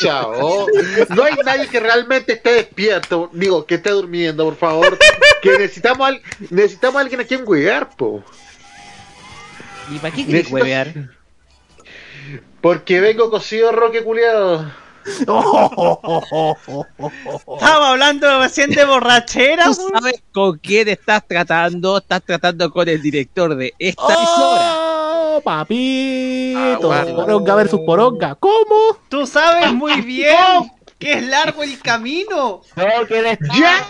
ya- 0.00 0.22
oh. 0.28 0.66
No 1.08 1.24
hay 1.24 1.34
nadie 1.44 1.66
que 1.66 1.80
realmente 1.80 2.34
esté 2.34 2.52
despierto. 2.52 3.28
Digo, 3.32 3.66
que 3.66 3.74
esté 3.74 3.90
durmiendo, 3.90 4.44
por 4.44 4.56
favor. 4.56 4.96
Que 5.42 5.58
necesitamos, 5.58 6.06
al- 6.06 6.22
necesitamos 6.50 6.94
a 6.96 7.00
alguien 7.00 7.20
a 7.22 7.24
quien 7.24 7.44
cuidar, 7.44 7.88
po. 7.96 8.22
¿Y 9.90 9.98
para 9.98 10.14
qué 10.14 10.24
querés 10.26 10.44
Necesito- 10.44 10.52
huevear? 10.54 10.94
Porque 12.60 13.00
vengo 13.00 13.30
cocido 13.32 13.72
roque 13.72 14.04
culiado. 14.04 14.72
Estamos 15.04 16.58
hablando 17.60 18.40
recién 18.40 18.70
de 18.70 18.84
borrachera, 18.84 19.66
¿Tú 19.66 19.74
sabes 19.74 20.22
con 20.32 20.58
quién 20.58 20.88
estás 20.88 21.26
tratando? 21.26 21.98
Estás 21.98 22.22
tratando 22.22 22.70
con 22.70 22.88
el 22.88 23.02
director 23.02 23.54
de 23.54 23.74
esta 23.78 24.14
emisora. 24.14 24.92
¡Oh, 25.34 25.40
papito! 25.42 26.92
Aguanta. 26.92 27.14
Poronga 27.14 27.54
versus 27.54 27.80
poronga. 27.86 28.34
¿Cómo? 28.36 28.98
Tú 29.08 29.26
sabes 29.26 29.72
muy 29.72 30.00
bien 30.02 30.36
que 30.98 31.14
es 31.14 31.22
largo 31.24 31.62
el 31.62 31.80
camino. 31.80 32.60
No, 32.76 33.06
que 33.08 33.38
¡Ya! 33.58 33.86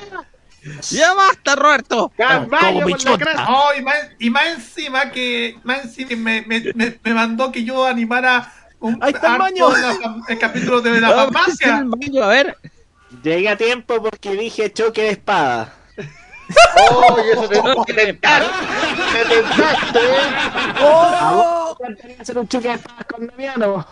¡Ya 0.91 1.15
basta, 1.15 1.57
Roberto! 1.57 2.13
¡Caballo 2.17 2.83
con 2.83 3.21
la! 3.35 3.49
Oh, 3.51 3.75
y, 3.77 3.83
más, 3.83 3.97
y 4.19 4.31
más 4.31 4.47
encima 4.47 5.11
que 5.11 5.59
más 5.65 5.85
encima 5.85 6.11
me, 6.17 6.43
me, 6.43 6.63
me, 6.75 6.99
me 7.03 7.15
mandó 7.15 7.51
que 7.51 7.65
yo 7.65 7.85
animara 7.85 8.53
un 8.83 8.99
Ahí 9.01 9.13
está 9.13 9.33
el 9.35 9.39
baño. 9.39 9.69
el 10.29 10.39
capítulo 10.39 10.81
de 10.81 11.01
la 11.01 11.11
farmacia. 11.11 11.79
el 11.79 11.85
baño, 11.87 12.23
a 12.23 12.29
ver. 12.29 12.57
Llegué 13.23 13.49
a 13.49 13.57
tiempo 13.57 14.03
porque 14.03 14.33
dije 14.33 14.73
choque 14.73 15.03
de 15.03 15.11
espada. 15.11 15.75
¡Oh, 16.91 17.17
y 17.25 17.31
eso 17.31 17.49
te 17.49 17.63
que 17.87 17.95
tentar! 17.95 18.43
¡Me 19.13 19.35
tentaste! 19.35 20.01
¡Oh! 20.83 21.77
hacer 22.19 22.39
un 22.39 22.49
choque 22.49 22.69
de 22.69 22.75
espadas 22.75 23.07
con 23.07 23.27
Damiano. 23.27 23.87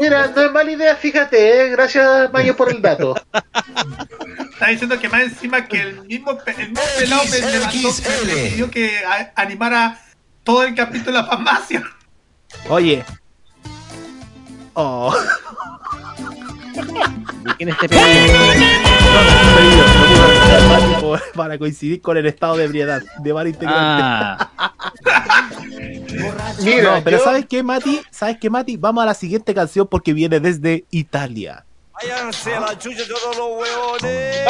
Mira, 0.00 0.28
no 0.28 0.42
es 0.42 0.52
mala 0.52 0.70
idea, 0.70 0.96
fíjate, 0.96 1.66
eh. 1.66 1.70
Gracias, 1.70 2.32
Mayo, 2.32 2.56
por 2.56 2.70
el 2.70 2.80
dato. 2.80 3.14
Está 4.52 4.68
diciendo 4.68 4.98
que 4.98 5.08
más 5.08 5.22
encima 5.22 5.66
que 5.66 5.80
el 5.80 6.02
mismo, 6.02 6.38
el 6.46 6.68
mismo 6.70 6.82
pelado 6.98 7.22
me, 7.24 7.40
que 7.40 7.58
me 8.26 8.48
pidió 8.50 8.70
que 8.70 8.92
animara 9.34 10.00
todo 10.44 10.64
el 10.64 10.74
capítulo 10.74 11.16
de 11.16 11.22
la 11.22 11.26
farmacia. 11.26 11.82
Oye. 12.68 13.04
Oh. 14.74 15.14
¿De 17.44 17.54
quién 17.56 17.68
este 17.70 17.88
pedido? 17.88 18.38
Para 21.34 21.58
coincidir 21.58 22.00
con 22.00 22.16
el 22.16 22.26
estado 22.26 22.56
de 22.56 22.64
ebriedad 22.64 23.02
de 23.18 23.32
varios 23.32 23.54
integrantes. 23.54 24.04
Ah, 24.04 24.50
no, 26.82 27.02
pero 27.04 27.22
¿sabes 27.22 27.46
qué, 27.46 27.62
Mati? 27.62 28.00
¿Sabes 28.10 28.38
qué, 28.38 28.50
Mati? 28.50 28.76
Vamos 28.76 29.02
a 29.02 29.06
la 29.06 29.14
siguiente 29.14 29.54
canción 29.54 29.86
porque 29.86 30.12
viene 30.12 30.40
desde 30.40 30.84
Italia. 30.90 31.64
Váyanse 32.00 32.54
a 32.54 32.60
la 32.60 32.78
chucha 32.78 33.02
todos 33.08 33.36
los 33.36 33.48
huevones. 33.58 34.46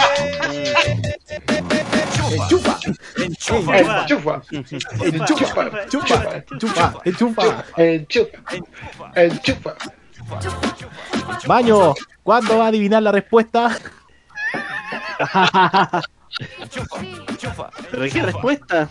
Enchufa. 2.31 2.79
Enchufa. 3.17 3.79
Enchufa. 3.79 4.43
Enchufa. 5.01 5.63
Enchufa. 5.85 7.01
Enchufa. 7.05 7.45
Enchufa. 7.77 8.39
Enchufa. 9.17 9.77
Baño, 11.47 11.95
¿cuándo 12.23 12.59
va 12.59 12.67
a 12.67 12.69
adivinar 12.69 13.03
la 13.03 13.13
respuesta? 13.13 13.79
¿Pero 17.91 18.13
qué 18.13 18.23
respuesta? 18.23 18.89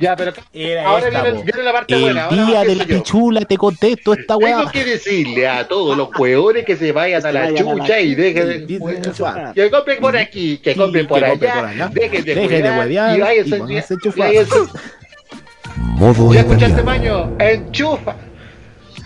Ya, 0.00 0.16
pero 0.16 0.32
Era 0.52 0.88
ahora 0.88 1.06
esta, 1.06 1.22
viene, 1.22 1.62
la 1.62 1.72
parte 1.72 1.94
El 1.94 2.00
buena. 2.02 2.24
ahora 2.24 2.44
día 2.46 2.60
de 2.64 2.74
la 2.74 2.84
yo. 2.84 2.96
pichula 2.96 3.40
te 3.42 3.56
contesto 3.56 4.12
esta 4.12 4.36
weá. 4.36 4.58
Tengo 4.58 4.70
que 4.72 4.84
decirle 4.84 5.46
a 5.48 5.68
todos 5.68 5.96
los 5.96 6.08
hueones 6.18 6.64
que 6.64 6.76
se 6.76 6.90
vayan 6.90 7.24
a 7.24 7.30
la 7.30 7.54
chucha 7.54 8.00
y 8.00 8.14
dejen 8.16 8.48
de. 8.66 9.52
Que 9.54 9.70
compren 9.70 10.00
por 10.00 10.16
aquí, 10.16 10.58
que 10.58 10.74
compren 10.74 11.06
por 11.06 11.22
allá, 11.22 11.36
por 11.38 11.64
allá. 11.64 11.88
dejen 11.92 12.24
de 12.24 12.34
Dejen 12.34 12.62
de 12.62 12.70
huevear 12.70 13.16
y 13.16 13.20
váyanse 13.20 13.54
a 13.54 13.58
váyanse- 13.60 14.68
Modo 15.76 16.32
¿Ya 16.34 16.40
escuchaste. 16.40 16.82
Maño? 16.82 17.36
Enchufa. 17.38 18.16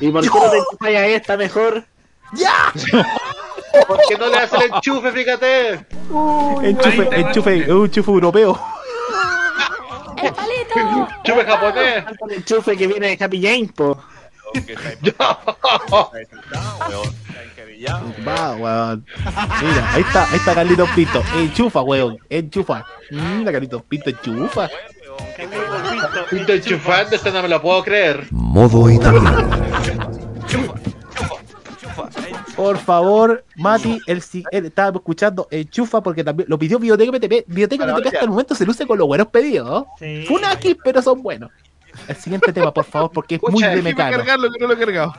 ¿Y 0.00 0.08
por 0.10 0.22
qué 0.22 0.28
no 0.28 0.50
te 0.50 0.56
enchufáis 0.58 0.96
a 0.96 1.06
esta 1.06 1.36
mejor? 1.36 1.84
Porque 3.86 4.16
no 4.18 4.28
le 4.28 4.36
hace 4.38 4.56
el 4.56 4.62
enchufe, 4.72 5.12
fíjate. 5.12 5.72
Enchufe, 6.62 7.08
enchufe, 7.20 7.72
un 7.72 7.84
enchufe 7.84 8.10
europeo. 8.10 8.58
¡El 10.22 10.32
palito! 10.32 11.08
Enchufe 11.24 11.44
japonés. 11.44 12.04
El 12.28 12.32
enchufe 12.36 12.76
que 12.76 12.86
viene 12.86 13.16
de 13.16 13.24
Happy 13.24 13.42
Jane, 13.42 13.70
po. 13.74 14.02
Va, 18.26 18.56
weón. 18.56 19.04
Mira, 19.62 19.92
ahí 19.92 20.02
está, 20.02 20.24
ahí 20.30 20.36
está 20.36 20.54
Carlitos 20.54 20.88
Pinto. 20.90 21.22
Enchufa, 21.36 21.82
weón. 21.82 22.18
Enchufa. 22.30 22.86
Mira, 23.10 23.52
Carlitos 23.52 23.82
Pinto, 23.82 24.10
enchufa. 24.10 24.68
Pinto 26.30 26.52
enchufando, 26.52 27.16
esto 27.16 27.30
no 27.30 27.42
me 27.42 27.48
lo 27.48 27.60
puedo 27.60 27.82
creer. 27.82 28.26
Modo 28.30 28.90
italiano. 28.90 30.15
Por 32.56 32.78
favor, 32.78 33.44
Mati, 33.56 34.00
él, 34.06 34.22
sí- 34.22 34.42
él 34.50 34.66
estaba 34.66 34.96
escuchando 34.96 35.46
Enchufa 35.50 36.00
porque 36.02 36.24
también 36.24 36.48
lo 36.48 36.58
pidió 36.58 36.78
Biblioteca 36.78 37.12
PTP. 37.12 37.44
Biblioteca 37.46 37.84
PTP 37.86 38.06
hasta 38.06 38.20
el 38.20 38.30
momento 38.30 38.54
se 38.54 38.64
luce 38.64 38.86
con 38.86 38.96
los 38.96 39.06
buenos 39.06 39.26
pedidos. 39.28 39.68
¿no? 39.68 39.86
Sí. 39.98 40.24
Funaki, 40.26 40.74
pero 40.82 41.02
son 41.02 41.22
buenos. 41.22 41.50
El 42.08 42.16
siguiente 42.16 42.52
tema, 42.52 42.72
por 42.72 42.84
favor, 42.84 43.10
porque 43.12 43.36
es 43.36 43.42
muy 43.42 43.62
de 43.62 43.82
mecano. 43.82 44.16
cargarlo 44.16 44.50
que 44.50 44.58
no 44.58 44.66
lo 44.68 44.74
he 44.74 44.78
cargado. 44.78 45.14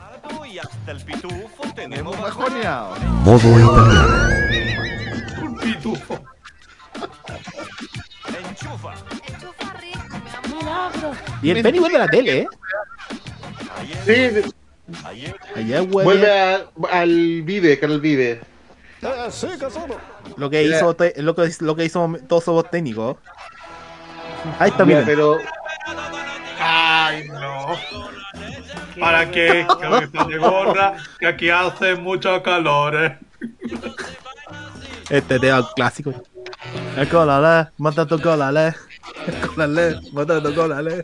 tenemos 1.74 2.20
bajoneado. 2.20 2.94
Modo 3.24 3.38
italiano. 3.38 4.28
Un 5.42 5.56
pitufo. 5.58 6.18
Y 11.42 11.50
el 11.50 11.62
Penny 11.62 11.78
vuelve 11.78 11.96
a 11.96 12.00
la 12.00 12.08
tele, 12.08 12.38
¿eh? 12.40 12.46
Sí, 14.04 14.50
Allá, 15.54 15.82
vuelve 15.82 16.30
a- 16.30 16.66
al 16.90 17.42
Vive, 17.42 17.78
Canal 17.78 18.00
Vive. 18.00 18.40
Lo 20.36 20.50
que 20.50 20.62
hizo, 20.64 20.96
lo 21.16 21.34
que, 21.34 21.52
lo 21.60 21.76
que 21.76 21.84
hizo 21.84 22.16
todos 22.28 22.44
somos 22.44 22.70
técnicos. 22.70 23.16
Ahí 24.58 24.70
está, 24.70 24.84
miren. 24.84 25.04
pero 25.04 25.38
Ay, 26.60 27.28
no. 27.28 27.76
¿Para 28.98 29.30
qué? 29.30 29.66
Que 29.80 29.86
hoy 29.86 30.04
está 30.04 30.24
de 30.24 30.38
gorra, 30.38 30.94
que 31.20 31.26
aquí 31.26 31.50
hace 31.50 31.94
mucho 31.94 32.42
calor, 32.42 32.96
eh. 32.96 33.18
Este 35.08 35.38
tema 35.38 35.58
es 35.58 35.64
un 35.64 35.70
clásico. 35.76 36.14
El 36.96 37.08
colale, 37.08 37.70
mata 37.78 38.04
tu 38.06 38.20
colale. 38.20 38.74
Mata 40.12 40.42
tu 40.42 40.54
colale. 40.54 41.02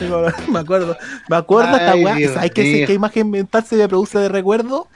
El 0.00 0.08
colale, 0.08 0.34
Me 0.50 0.58
acuerdo, 0.58 0.96
me 1.28 1.36
acuerdo 1.36 1.76
esta 1.76 1.94
weá. 1.94 2.32
¿Sabes 2.34 2.50
qué, 2.52 2.84
qué 2.86 2.92
imagen 2.94 3.30
mental 3.30 3.64
se 3.64 3.76
me 3.76 3.88
produce 3.88 4.18
de 4.18 4.28
recuerdo? 4.28 4.88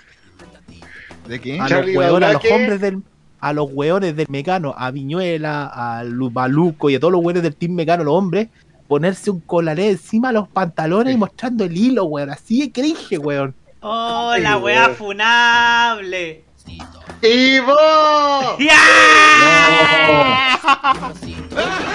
¿De 1.29 1.41
qué? 1.41 1.55
A 1.59 1.63
los 1.63 1.69
Charlie 1.69 1.97
weones, 1.97 2.29
a 2.29 2.33
los 2.33 2.43
hombres 2.53 2.81
del. 2.81 3.03
A 3.39 3.53
los 3.53 3.69
weones 3.71 4.17
del 4.17 4.27
mecano, 4.29 4.75
a 4.77 4.91
Viñuela, 4.91 5.67
a 5.67 6.03
Lu- 6.05 6.31
Maluco 6.31 6.89
y 6.89 6.95
a 6.95 7.01
todos 7.01 7.13
los 7.13 7.23
weones 7.23 7.43
del 7.43 7.55
team 7.55 7.73
mecano, 7.75 8.03
los 8.03 8.15
hombres, 8.15 8.49
ponerse 8.89 9.31
un 9.31 9.41
colalé 9.41 9.91
encima 9.91 10.29
de 10.29 10.35
los 10.35 10.49
pantalones 10.49 11.15
y 11.15 11.19
mostrando 11.19 11.65
el 11.65 11.77
hilo, 11.77 12.05
weón. 12.07 12.31
Así 12.31 12.61
de 12.63 12.73
cringe, 12.73 13.19
weón. 13.19 13.55
Oh, 13.81 14.35
la 14.41 14.57
weá 14.57 14.89
funable. 14.89 16.45
¡Ivo! 17.23 17.77
¡Ya! 18.59 18.77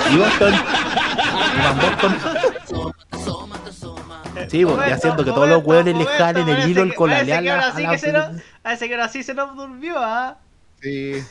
Y 0.09 0.17
Boston. 0.17 0.53
Iván 1.57 1.79
Boston. 1.79 2.15
Sí, 4.49 4.65
pues, 4.65 4.87
y 4.87 4.91
haciendo 4.91 5.23
que 5.23 5.31
todos 5.31 5.47
los 5.47 5.63
hueones 5.63 5.95
le 5.95 6.05
jalen 6.05 6.47
el 6.49 6.69
hilo, 6.69 6.83
el 6.83 6.93
colalé 6.95 7.33
a 7.33 8.73
ese 8.73 8.87
que 8.87 8.95
ahora 8.95 9.07
sí 9.09 9.23
se 9.23 9.33
nos 9.33 9.55
durmió, 9.55 9.95
¿ah? 9.97 10.37
Sí. 10.81 11.23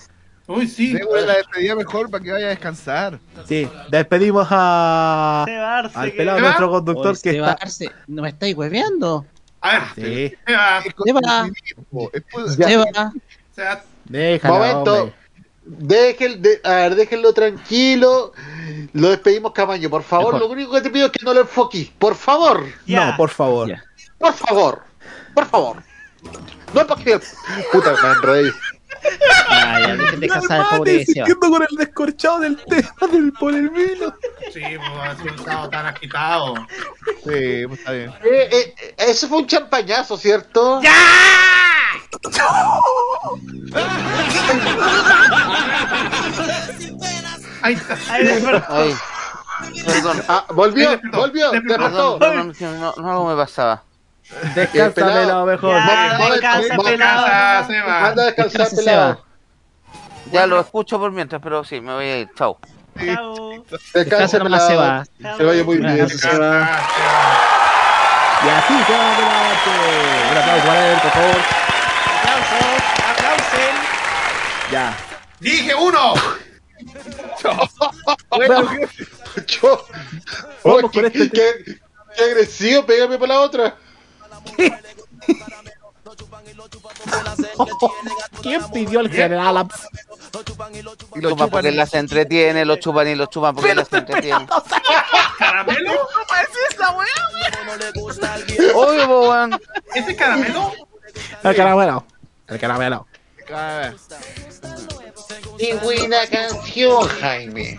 Uy, 0.47 0.67
sí. 0.67 0.93
Démosle 0.93 1.27
la 1.27 1.37
despedida 1.37 1.77
mejor 1.77 2.11
para 2.11 2.25
que 2.25 2.33
vaya 2.33 2.47
a 2.47 2.51
descansar. 2.51 3.21
Sí, 3.47 3.69
despedimos 3.91 4.49
a. 4.51 5.45
Seba 5.47 5.79
Arce, 5.79 5.99
al 5.99 6.13
pelado 6.13 6.41
nuestro 6.41 6.71
conductor 6.71 7.13
Oye, 7.13 7.21
que 7.23 7.31
está. 7.31 7.53
Arce, 7.53 7.91
¿No 8.09 8.23
me 8.23 8.31
estáis 8.31 8.57
hueveando? 8.57 9.27
A 9.61 9.73
ver, 9.73 9.83
Sí, 9.95 10.37
Seba, 10.47 10.83
Seba, 11.05 11.51
Es 12.13 12.55
Seba. 12.57 13.13
Seba, 13.61 13.83
déjala, 14.05 14.55
Momento. 14.55 14.95
hombre. 14.95 15.15
De, 15.63 16.61
a 16.65 16.75
ver, 16.75 16.95
déjenlo 16.97 17.33
tranquilo. 17.33 18.33
Lo 18.95 19.11
despedimos, 19.11 19.53
Camaño. 19.53 19.91
Por 19.91 20.03
favor, 20.03 20.35
Mejor. 20.35 20.49
lo 20.49 20.53
único 20.53 20.73
que 20.73 20.81
te 20.81 20.91
pido 20.91 21.07
es 21.07 21.13
que 21.13 21.25
no 21.25 21.35
lo 21.35 21.43
enfoques. 21.43 21.89
Por 21.99 22.15
favor. 22.15 22.65
Ya. 22.87 23.11
No, 23.11 23.17
por 23.17 23.31
favor. 23.31 23.69
Ya. 23.69 23.85
Por 24.19 24.33
favor. 24.33 24.83
Por 25.35 25.47
favor. 25.47 25.77
No 26.75 26.87
porque. 26.87 27.21
Puta, 27.73 27.95
me 28.03 28.09
enredé. 28.13 28.53
Al 29.49 30.67
pobre 30.77 31.05
Seba. 31.05 31.05
siguiendo 31.07 31.51
con 31.51 31.63
el 31.63 31.77
descorchado 31.77 32.41
del 32.41 32.57
tema 32.65 32.93
del 33.13 33.33
por 33.33 33.55
el 33.55 33.69
vino. 33.71 34.15
sí, 34.53 34.61
pues 34.61 35.29
ha 35.29 35.35
estado 35.35 35.71
tan 35.71 35.87
agitado. 35.87 36.55
Sí, 37.25 37.67
pues 37.67 37.79
está 37.79 37.93
bien. 37.93 38.11
Eh, 38.25 38.49
eh, 38.51 38.75
eh, 38.83 38.95
eso 38.99 39.29
fue 39.29 39.39
un 39.39 39.47
champañazo, 39.47 40.17
¿cierto? 40.17 40.81
¡Ya! 40.83 40.91
Ahí 47.63 47.75
está. 47.75 47.97
Ahí 48.13 48.25
despertó. 48.25 48.73
Ay, 48.73 48.95
perdón. 49.85 50.23
Ah, 50.29 50.45
volvió, 50.55 50.91
Despertó, 50.91 51.19
volvió, 51.19 51.51
despertó. 51.51 51.83
despertó. 51.83 52.19
Perdón, 52.19 52.55
no, 52.59 52.71
no, 52.73 52.79
no, 52.79 52.95
no 53.03 53.11
algo 53.11 53.29
me 53.29 53.37
pasaba. 53.37 53.83
Descansa, 54.55 54.95
pelado. 54.95 55.21
pelado, 55.21 55.47
mejor. 55.47 55.77
Ya, 55.77 56.19
descansa, 56.31 56.77
pelado. 56.77 57.27
Anda 57.27 58.23
a 58.23 58.27
descansar, 58.27 58.61
Descansa, 58.61 58.77
pelado. 58.77 59.25
Ya 60.33 60.47
lo 60.47 60.61
escucho 60.61 60.99
por 60.99 61.11
mientras, 61.13 61.43
pero 61.43 61.65
sí, 61.65 61.81
me 61.81 61.93
voy 61.93 62.05
a 62.05 62.19
ir. 62.21 62.31
Chao. 62.37 62.59
Chao. 63.05 63.65
Descansa, 63.95 63.97
Descansa 63.99 64.39
nomás, 64.39 64.63
pelado. 64.63 65.05
Seba. 65.19 65.37
Se 65.37 65.45
vaya 65.45 65.65
muy 65.65 65.77
bien. 65.79 65.97
Y 65.97 66.01
así 66.01 66.19
se 66.19 66.39
va 66.39 66.41
adelante. 66.41 66.83
Un 70.31 70.39
aplauso 70.39 70.67
para 70.67 70.93
él, 70.93 70.99
por 71.01 71.11
favor. 71.11 71.37
Aplausos, 72.21 72.83
aplausen. 73.11 73.75
Ya. 74.71 74.97
Dije 75.41 75.75
uno. 75.75 76.15
Bueno, 78.31 78.71
Yo. 79.47 79.85
Vamos 80.65 80.65
Oh, 80.65 80.81
con 80.83 80.91
qué, 80.91 81.07
este- 81.07 81.31
qué- 81.31 81.79
qué 82.17 82.25
agresivo, 82.25 82.85
pégame 82.87 83.19
para 83.19 83.35
la 83.35 83.41
otra. 83.41 83.77
¿Quién 88.43 88.63
pidió 88.73 89.01
el 89.01 89.11
general 89.11 89.57
Abs? 89.59 89.87
Y 91.15 91.21
lo 91.21 91.31
Chupan 91.31 91.51
porque 91.51 91.71
las 91.73 91.93
entretiene, 91.95 92.65
lo 92.65 92.77
chupan 92.77 93.09
y 93.09 93.15
lo 93.15 93.27
chupan 93.27 93.55
porque 93.55 93.75
las 93.75 93.93
entretiene. 93.93 94.47
¿Caramelo? 95.39 95.93
Obvio, 98.75 99.07
po, 99.07 99.21
weón. 99.31 99.61
¿Ese 99.95 100.17
caramelo? 100.17 100.73
El 101.43 101.57
caramelo. 101.57 102.05
El 102.49 102.59
caramelo. 102.61 103.07
A 103.55 103.79
ver. 103.79 103.97
Qué 105.59 105.75
buena 105.77 106.19
canción, 106.31 107.03
Jaime. 107.21 107.77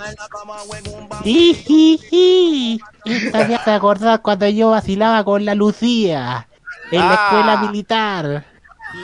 Ijiji. 1.23 2.79
Esta 3.05 3.39
hace 3.39 3.71
acordar 3.71 4.21
cuando 4.21 4.47
yo 4.47 4.71
vacilaba 4.71 5.23
con 5.23 5.45
la 5.45 5.55
Lucía 5.55 6.47
en 6.91 6.99
la 6.99 7.11
Ah. 7.13 7.25
escuela 7.25 7.57
militar. 7.61 8.45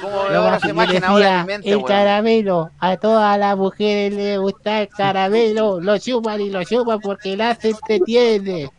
Lo 0.01 0.51
las 0.51 0.61
que 0.61 0.73
decía, 0.73 1.41
mi 1.43 1.47
mente, 1.47 1.71
el 1.71 1.83
caramelo, 1.85 2.71
a 2.77 2.97
todas 2.97 3.39
las 3.39 3.55
mujeres 3.55 4.13
les 4.13 4.37
gusta 4.37 4.81
el 4.81 4.89
caramelo, 4.89 5.79
lo 5.79 5.97
chupan 5.97 6.41
y 6.41 6.49
lo 6.49 6.61
chupan 6.65 6.99
porque 6.99 7.37
la 7.37 7.55
se 7.55 7.69
entretiene. 7.69 8.69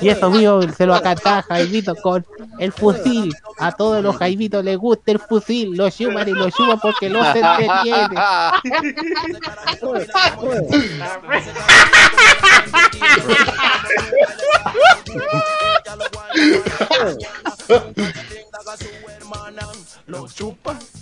Y 0.00 0.08
eso 0.08 0.30
mío 0.30 0.60
se 0.76 0.86
lo 0.86 1.00
cantaba 1.02 1.42
Jaimito 1.42 1.94
con 1.96 2.24
el 2.58 2.72
fusil. 2.72 3.34
A 3.58 3.72
todos 3.72 4.02
los 4.02 4.16
Jaimitos 4.16 4.64
les 4.64 4.78
gusta 4.78 5.12
el 5.12 5.18
fusil, 5.18 5.76
lo 5.76 5.90
chupan 5.90 6.28
y 6.28 6.32
lo 6.32 6.48
chupan 6.50 6.80
porque 6.80 7.08
lo 7.08 7.22
se 7.32 7.40
entretiene. 7.40 8.16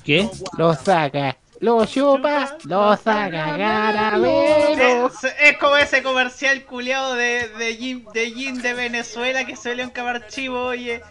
¿Qué? 0.05 0.29
Lo 0.57 0.75
saca 0.75 1.37
lo 1.61 1.85
chupa, 1.85 2.57
lo 2.65 2.97
saca 2.97 3.57
caramelo. 3.57 5.07
Es, 5.09 5.25
es 5.41 5.59
como 5.59 5.77
ese 5.77 6.03
comercial 6.03 6.65
culiado 6.65 7.15
de, 7.15 7.49
de, 7.49 7.77
gin, 7.77 8.05
de 8.13 8.31
gin 8.33 8.61
de 8.63 8.73
Venezuela 8.75 9.45
que 9.45 9.57
salió 9.57 9.85
en 9.85 9.91
Camarchivo, 9.91 10.65
oye. 10.65 11.03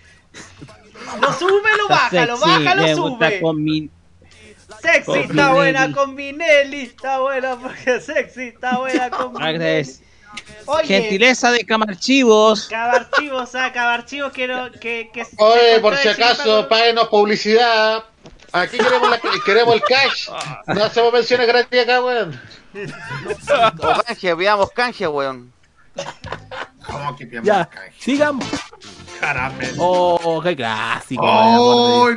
Lo 1.21 1.33
sube, 1.33 1.77
lo 1.77 1.87
baja, 1.87 2.25
lo 2.25 2.37
baja, 2.39 2.75
lo 2.75 2.81
me 2.83 2.93
gusta 2.95 3.27
sube. 3.29 3.41
con 3.41 3.63
mi- 3.63 3.89
Sexy 4.81 5.05
con 5.05 5.17
está 5.19 5.33
Minelli. 5.33 5.53
buena 5.55 5.91
con 5.93 6.15
Minelli, 6.15 6.81
está 6.81 7.19
buena 7.19 7.55
porque 7.55 7.99
sexy 8.01 8.49
está 8.49 8.77
buena 8.77 9.09
con 9.11 9.33
Minelli. 9.33 9.89
Oye, 10.65 10.85
Gentileza 10.85 11.51
de 11.51 11.65
Camarchivos. 11.65 12.67
Cabarchivos, 12.67 13.55
ah, 13.55 13.71
Cabarchivos 13.73 14.31
quiero 14.31 14.71
que... 14.73 15.09
que 15.11 15.25
Oye, 15.37 15.75
que 15.75 15.79
por 15.81 15.95
si 15.97 16.07
acaso, 16.07 16.67
páguenos 16.69 17.07
publicidad. 17.07 18.03
Aquí 18.51 18.77
queremos, 18.77 19.09
la- 19.09 19.21
queremos 19.45 19.75
el 19.75 19.81
cash. 19.81 20.29
No 20.67 20.83
hacemos 20.83 21.13
menciones 21.13 21.47
gratis 21.47 21.81
acá, 21.81 22.01
weón. 22.03 22.39
O 23.79 24.03
canje, 24.03 24.33
veamos 24.33 24.71
canje, 24.71 25.07
weón. 25.07 25.51
¿Cómo 26.85 27.15
que 27.15 27.29
Ya, 27.43 27.69
sigamos. 27.99 28.45
Caramelo. 29.19 29.73
Oh, 29.77 30.41
qué 30.41 30.55
clásico. 30.55 31.21
Oh. 31.25 32.09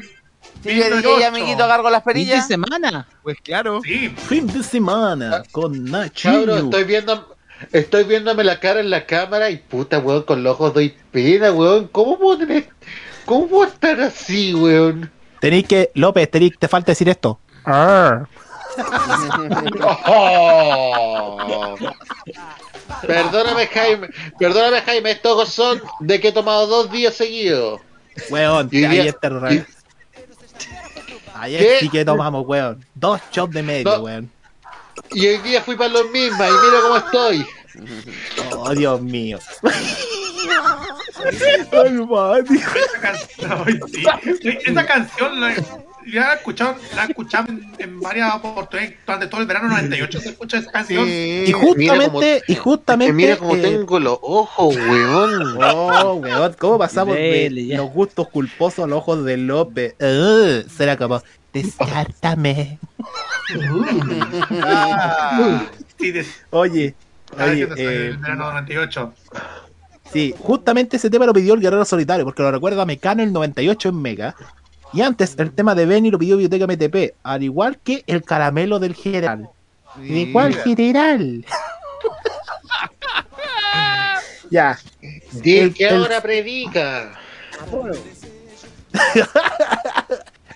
Sigue 0.62 0.90
DJ, 0.90 1.24
amiguito, 1.26 1.66
cargo 1.66 1.90
las 1.90 2.02
perillas. 2.02 2.46
semana? 2.46 3.06
Pues 3.22 3.36
claro. 3.42 3.80
Sí. 3.82 4.08
Fin 4.10 4.46
de 4.46 4.62
semana 4.62 5.42
con 5.50 5.84
Nacho. 5.84 6.30
Cabro, 6.30 6.56
estoy 6.56 6.84
viendo, 6.84 7.36
estoy 7.72 8.04
viéndome 8.04 8.44
la 8.44 8.60
cara 8.60 8.78
en 8.78 8.88
la 8.90 9.04
cámara 9.04 9.50
y 9.50 9.56
puta, 9.56 9.98
weón, 9.98 10.22
con 10.22 10.44
los 10.44 10.52
ojos 10.54 10.74
doy 10.74 10.94
pena, 11.10 11.50
weón. 11.50 11.88
¿Cómo 11.88 12.16
puedo 12.16 12.38
tener, 12.38 12.68
cómo 13.26 13.48
puedo 13.48 13.64
estar 13.64 14.00
así, 14.00 14.54
weón? 14.54 15.10
Tenéis 15.42 15.66
que, 15.66 15.90
López, 15.94 16.30
tenéis, 16.30 16.56
te 16.56 16.68
falta 16.68 16.92
decir 16.92 17.08
esto. 17.08 17.40
Oh. 20.06 21.76
Perdóname, 23.06 23.66
Jaime, 23.66 24.08
perdóname, 24.38 24.80
Jaime, 24.82 25.10
estos 25.10 25.32
ojos 25.32 25.48
son 25.52 25.82
de 26.00 26.20
que 26.20 26.28
he 26.28 26.32
tomado 26.32 26.66
dos 26.68 26.90
días 26.92 27.14
seguidos. 27.14 27.80
Weón, 28.30 28.68
Y 28.70 28.84
ayer 28.84 29.16
día- 29.20 29.66
Ayer 31.34 31.60
¿Qué? 31.60 31.76
sí 31.80 31.88
que 31.88 32.04
tomamos, 32.04 32.46
weón. 32.46 32.86
Dos 32.94 33.20
shots 33.32 33.52
de 33.52 33.62
medio, 33.64 33.96
No. 33.96 34.02
weón. 34.04 34.30
Y 35.10 35.26
hoy 35.26 35.38
día 35.38 35.60
fui 35.62 35.74
para 35.74 35.90
los 35.90 36.08
mismas 36.10 36.48
y 36.48 36.52
mira 36.66 36.80
cómo 36.82 36.96
estoy. 36.98 37.46
Oh, 38.56 38.70
Dios 38.74 39.00
mío. 39.02 39.40
Esa 41.30 43.00
canción, 43.00 43.52
ay, 43.66 43.80
sí. 43.92 44.04
Sí, 44.42 44.58
esa 44.66 44.86
canción 44.86 45.40
la, 45.40 45.54
ya 45.54 46.20
la 46.20 46.32
he 46.32 46.36
escuchado, 46.36 46.76
la 46.94 47.04
he 47.04 47.08
escuchado 47.08 47.48
en, 47.52 47.72
en 47.78 48.00
varias 48.00 48.34
oportunidades. 48.34 48.96
Durante 49.06 49.26
todo 49.28 49.40
el 49.40 49.46
verano 49.46 49.68
98 49.68 50.20
se 50.20 50.28
escucha 50.30 50.58
esa 50.58 50.70
canción. 50.72 51.06
Y 51.08 51.52
justamente, 51.52 52.42
y 52.48 52.54
justamente. 52.54 53.12
mira 53.12 53.36
cómo 53.36 53.54
eh, 53.56 53.62
tengo 53.62 54.00
los 54.00 54.18
ojos, 54.22 54.74
weón. 54.76 55.58
Oh, 55.62 56.14
weón, 56.14 56.54
¿cómo 56.58 56.78
pasamos 56.78 57.14
Dele, 57.16 57.64
de 57.66 57.76
los 57.76 57.90
gustos 57.90 58.28
culposos 58.28 58.84
a 58.84 58.88
los 58.88 58.98
ojos 58.98 59.24
de 59.24 59.36
López? 59.36 59.94
Uh, 60.00 60.68
será 60.68 60.96
como, 60.96 61.22
descártame. 61.52 62.78
Ah, 64.62 65.66
Oye, 66.50 66.94
oye, 67.38 67.66
de- 67.66 67.74
eh, 67.76 68.06
el 68.08 68.16
verano 68.18 68.50
98. 68.52 69.12
Sí, 70.12 70.34
justamente 70.38 70.96
ese 70.96 71.10
tema 71.10 71.26
lo 71.26 71.32
pidió 71.32 71.54
el 71.54 71.60
Guerrero 71.60 71.84
Solitario, 71.84 72.24
porque 72.24 72.42
lo 72.42 72.50
recuerda 72.50 72.84
Mecano 72.86 73.22
el 73.22 73.32
98 73.32 73.88
en 73.90 74.02
Mega. 74.02 74.34
Y 74.92 75.00
antes, 75.00 75.34
el 75.38 75.52
tema 75.52 75.74
de 75.74 75.86
Benny 75.86 76.10
lo 76.10 76.18
pidió 76.18 76.36
Biblioteca 76.36 76.66
MTP, 76.66 77.14
al 77.22 77.42
igual 77.42 77.78
que 77.82 78.04
el 78.06 78.22
caramelo 78.22 78.78
del 78.78 78.94
general. 78.94 79.48
¿De 79.96 80.30
cuál 80.32 80.54
general? 80.54 81.44
ya. 84.50 84.78
Di 85.32 85.58
El- 85.58 85.74
que 85.74 85.88
el- 85.88 85.96
ahora 85.96 86.20
predica. 86.20 87.18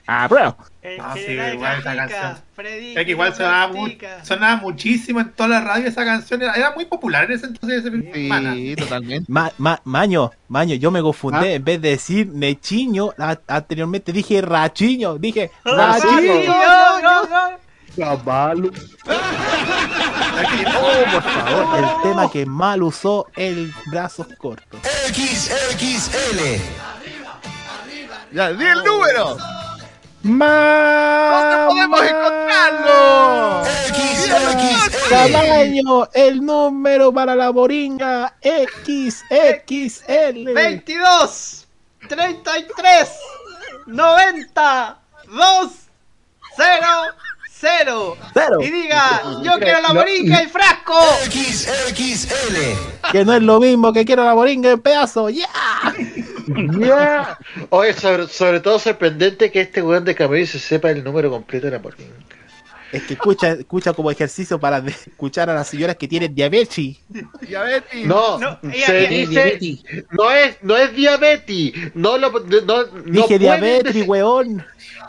Ah, 0.09 0.29
bro. 0.29 0.57
El 0.83 1.01
Ah, 1.01 1.15
sí, 1.15 1.33
igual 1.33 1.79
esa 1.81 1.97
canción. 1.97 2.39
Es 2.59 3.05
que 3.05 3.11
igual 3.11 3.35
sonaba, 3.35 3.69
mu- 3.73 3.89
sonaba 4.23 4.57
muchísimo 4.57 5.19
en 5.21 5.33
toda 5.33 5.49
la 5.49 5.61
radio 5.61 5.89
esa 5.89 6.05
canción. 6.05 6.41
Era, 6.43 6.53
era 6.55 6.71
muy 6.77 6.85
popular 6.85 7.25
en 7.25 7.33
ese 7.33 7.47
entonces. 7.47 7.85
Ese. 7.85 8.13
Sí, 8.13 8.77
totalmente. 8.77 9.25
Ma- 9.31 9.51
ma- 9.59 9.81
maño, 9.85 10.31
Maño, 10.49 10.77
yo 10.77 10.93
me 10.93 11.03
confundí. 11.03 11.39
Ah. 11.47 11.53
En 11.55 11.65
vez 11.65 11.81
de 11.83 11.91
decir 11.91 12.29
Nechiño, 12.29 13.11
a- 13.19 13.37
anteriormente 13.49 14.13
dije 14.13 14.41
Rachiño. 14.43 15.19
Dije 15.19 15.51
Ah, 15.65 15.99
sí, 16.01 16.07
Rachiño. 16.07 16.55
no, 16.55 17.01
no, 17.03 17.23
no. 17.25 17.67
Caballo. 17.97 18.71
Oh, 20.79 21.13
por 21.13 21.23
favor, 21.23 21.79
el 21.79 22.03
tema 22.03 22.31
que 22.31 22.45
mal 22.47 22.83
usó 22.83 23.27
el 23.37 23.73
brazos 23.87 24.29
cortos. 24.39 24.81
XXL. 25.09 26.61
Ya, 28.33 28.53
di 28.53 28.65
el 28.65 28.85
número. 28.85 29.37
¡Más! 30.27 31.69
podemos 31.69 32.03
encontrarlo? 32.03 33.63
Tamaño, 35.09 36.09
el 36.13 36.45
número 36.45 37.13
para 37.13 37.37
la 37.37 37.53
moringa 37.53 38.35
XXL. 38.43 40.03
22, 40.53 41.69
33, 42.09 43.09
90, 43.87 44.99
2, 45.29 45.71
0, 46.57 46.87
0. 47.59 48.17
Cero. 48.35 48.59
Y 48.61 48.71
diga, 48.71 49.23
yo 49.43 49.53
quiero 49.59 49.81
la 49.81 49.95
moringa 49.95 50.43
y 50.43 50.47
frasco. 50.49 51.01
XXL. 51.25 52.57
Que 53.13 53.25
no 53.25 53.33
es 53.33 53.43
lo 53.43 53.61
mismo 53.61 53.93
que 53.93 54.05
quiero 54.05 54.25
la 54.25 54.35
moringa 54.35 54.73
en 54.73 54.81
pedazo. 54.81 55.31
¡Ya! 55.31 55.49
Ya. 56.79 57.39
Oye, 57.71 57.93
sobre, 57.93 58.29
sobre 58.29 58.61
todo 58.61 58.79
sorprendente 58.79 59.51
que 59.51 59.61
este 59.61 59.83
weón 59.83 60.05
de 60.05 60.15
Camilo 60.15 60.47
se 60.47 60.59
sepa 60.59 60.91
el 60.91 61.03
número 61.05 61.31
completo 61.31 61.67
de 61.67 61.73
la 61.73 61.79
moringa. 61.79 62.13
Es 62.93 63.03
que 63.03 63.15
escucha, 63.15 63.51
escucha 63.53 63.93
como 63.93 64.11
ejercicio 64.13 64.61
para 64.61 64.79
escuchar 64.79 65.51
a 65.51 65.55
las 65.55 65.67
señoras 65.69 65.97
que 65.97 66.07
tienen 66.07 66.33
diabetes. 66.35 66.97
Diabetes. 67.41 68.07
No, 68.07 68.39
No, 68.39 68.59
ella- 68.63 68.87
se 68.87 69.21
ella- 69.23 69.45
dice, 69.45 70.05
no 70.13 70.31
es, 70.31 70.57
no 70.63 70.77
es 70.77 70.95
diabetes, 70.95 71.73
no 71.95 72.17
lo, 72.17 72.31
no, 72.31 72.61
no 72.61 72.85
Dije 73.05 73.39
diabetes, 73.41 73.93
decir- 73.93 74.09
weón. 74.09 74.65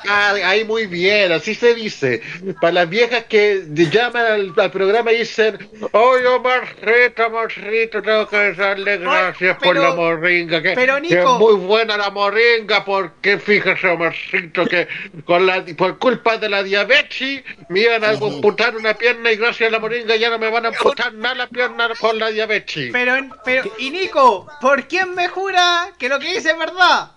Ah, 0.07 0.33
ahí 0.45 0.63
muy 0.63 0.85
bien, 0.85 1.31
así 1.31 1.55
se 1.55 1.73
dice. 1.73 2.21
Para 2.61 2.73
las 2.73 2.89
viejas 2.89 3.25
que 3.25 3.63
llaman 3.69 4.25
al, 4.25 4.53
al 4.55 4.71
programa 4.71 5.11
y 5.11 5.19
dicen, 5.19 5.57
oye, 5.91 6.39
Marrita, 6.43 7.29
Marrita, 7.29 8.01
tengo 8.01 8.27
que 8.27 8.53
darle 8.53 8.97
gracias 8.97 9.57
por 9.57 9.67
pero- 9.73 9.83
la 9.83 9.95
moringa, 9.95 10.61
que, 10.61 10.73
pero, 10.73 10.95
que 10.95 11.01
Nico- 11.01 11.33
es 11.35 11.39
muy 11.39 11.53
buena 11.55 11.97
la 11.97 12.09
moringa, 12.09 12.85
porque 12.85 13.39
fíjese, 13.39 13.95
Marrito, 13.97 14.65
que 14.65 14.87
con 15.25 15.45
la, 15.45 15.63
por 15.77 15.97
culpa 15.97 16.37
de 16.37 16.49
la 16.49 16.63
diabetes 16.63 17.43
me 17.69 17.79
iban 17.81 18.03
a 18.03 18.09
amputar 18.11 18.75
una 18.75 18.93
pierna 18.93 19.31
y 19.31 19.37
gracias 19.37 19.69
a 19.69 19.71
la 19.71 19.79
moringa 19.79 20.15
ya 20.15 20.29
no 20.29 20.37
me 20.39 20.49
van 20.49 20.65
a 20.65 20.69
amputar 20.69 21.13
nada 21.13 21.35
la 21.35 21.47
pierna 21.47 21.89
con 21.99 22.17
la 22.19 22.29
diabetes. 22.29 22.89
Pero, 22.91 23.15
pero, 23.43 23.63
y 23.77 23.89
Nico, 23.89 24.47
¿por 24.61 24.87
quién 24.87 25.15
me 25.15 25.27
jura 25.27 25.91
que 25.97 26.09
lo 26.09 26.19
que 26.19 26.33
dice 26.33 26.51
es 26.51 26.57
verdad? 26.59 27.11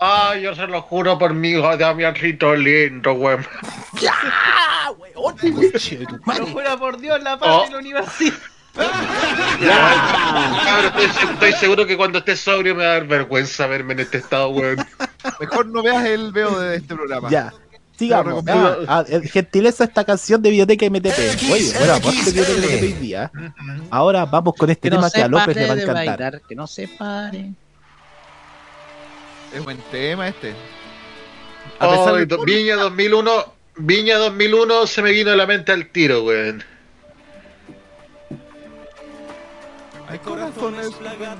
Ay, 0.00 0.42
yo 0.42 0.54
se 0.54 0.66
lo 0.66 0.82
juro 0.82 1.18
por 1.18 1.34
mi 1.34 1.50
hijo 1.50 1.76
Damiancito 1.76 2.54
lindo, 2.54 3.12
weón. 3.14 3.46
Lo 5.14 6.46
jura 6.46 6.76
por 6.76 6.98
Dios, 7.00 7.22
la 7.22 7.38
paz 7.38 7.48
Oh. 7.50 7.64
y 7.68 7.72
la 7.72 7.78
universidad. 7.78 8.34
Cabrón, 8.74 10.92
estoy, 11.00 11.30
estoy 11.32 11.52
seguro 11.54 11.86
que 11.86 11.96
cuando 11.96 12.18
esté 12.18 12.36
sobrio 12.36 12.74
me 12.74 12.84
va 12.84 12.90
a 12.90 12.94
dar 12.94 13.06
vergüenza 13.06 13.66
verme 13.66 13.94
en 13.94 14.00
este 14.00 14.18
estado, 14.18 14.50
weón. 14.50 14.76
Mejor 15.40 15.66
no 15.66 15.82
veas 15.82 16.04
el 16.04 16.30
veo 16.32 16.58
de 16.60 16.76
este 16.76 16.94
programa. 16.94 17.30
Ya. 17.30 17.52
Sigamos. 17.98 18.44
Ah, 18.46 18.76
ah, 18.88 19.04
eh, 19.08 19.26
gentileza 19.26 19.84
esta 19.84 20.04
canción 20.04 20.42
de 20.42 20.50
Biblioteca 20.50 20.84
MTP. 20.84 21.50
Oye, 21.50 21.72
bueno, 21.78 21.94
aparte 21.94 22.30
de 22.32 22.42
MTP 22.42 22.82
hoy 22.82 22.92
día. 22.92 23.30
Ahora 23.88 24.26
vamos 24.26 24.52
con 24.54 24.68
este 24.68 24.90
Que 24.90 24.90
no 24.90 24.96
tema 24.96 25.10
que 25.10 25.18
se 25.18 25.24
a 25.24 25.28
López 25.28 25.56
le 25.56 25.66
va 25.66 25.72
a 25.72 25.76
de 25.76 25.82
encantar. 25.82 26.06
bailar, 26.18 26.42
que 26.46 26.54
no 26.54 26.66
se 26.66 26.88
pare. 26.88 27.52
Es 29.54 29.64
buen 29.64 29.78
tema 29.90 30.28
este. 30.28 30.54
A 31.78 31.90
pesar 31.90 32.14
Ay, 32.14 32.20
de 32.20 32.26
do- 32.26 32.44
Viña 32.44 32.76
2001, 32.76 33.54
Viña 33.78 34.16
2001 34.18 34.86
se 34.86 35.02
me 35.02 35.12
vino 35.12 35.30
a 35.30 35.36
la 35.36 35.46
mente 35.46 35.72
al 35.72 35.86
tiro, 35.90 36.24
weón. 36.24 36.62
Hay 40.08 40.18
corazones. 40.20 40.90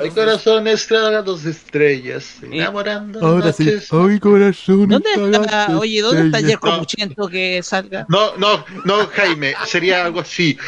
Hay 0.01 0.10
corazones 0.10 0.85
plagados 0.86 1.44
de 1.44 1.52
estrellas, 1.52 2.35
enamorando 2.43 3.25
Ahora 3.25 3.52
sí. 3.52 3.65
noches. 3.65 3.89
Ay, 3.93 4.18
corazón. 4.18 4.89
¿Dónde 4.89 5.09
está, 5.15 5.78
oye, 5.78 6.01
¿dónde 6.02 6.26
está 6.26 6.41
Jerko 6.41 6.73
Muchento 6.73 7.28
que 7.28 7.62
salga? 7.62 8.07
No, 8.09 8.36
no, 8.36 8.65
no, 8.85 9.07
Jaime, 9.07 9.55
sería 9.67 10.05
algo 10.05 10.20
así. 10.20 10.59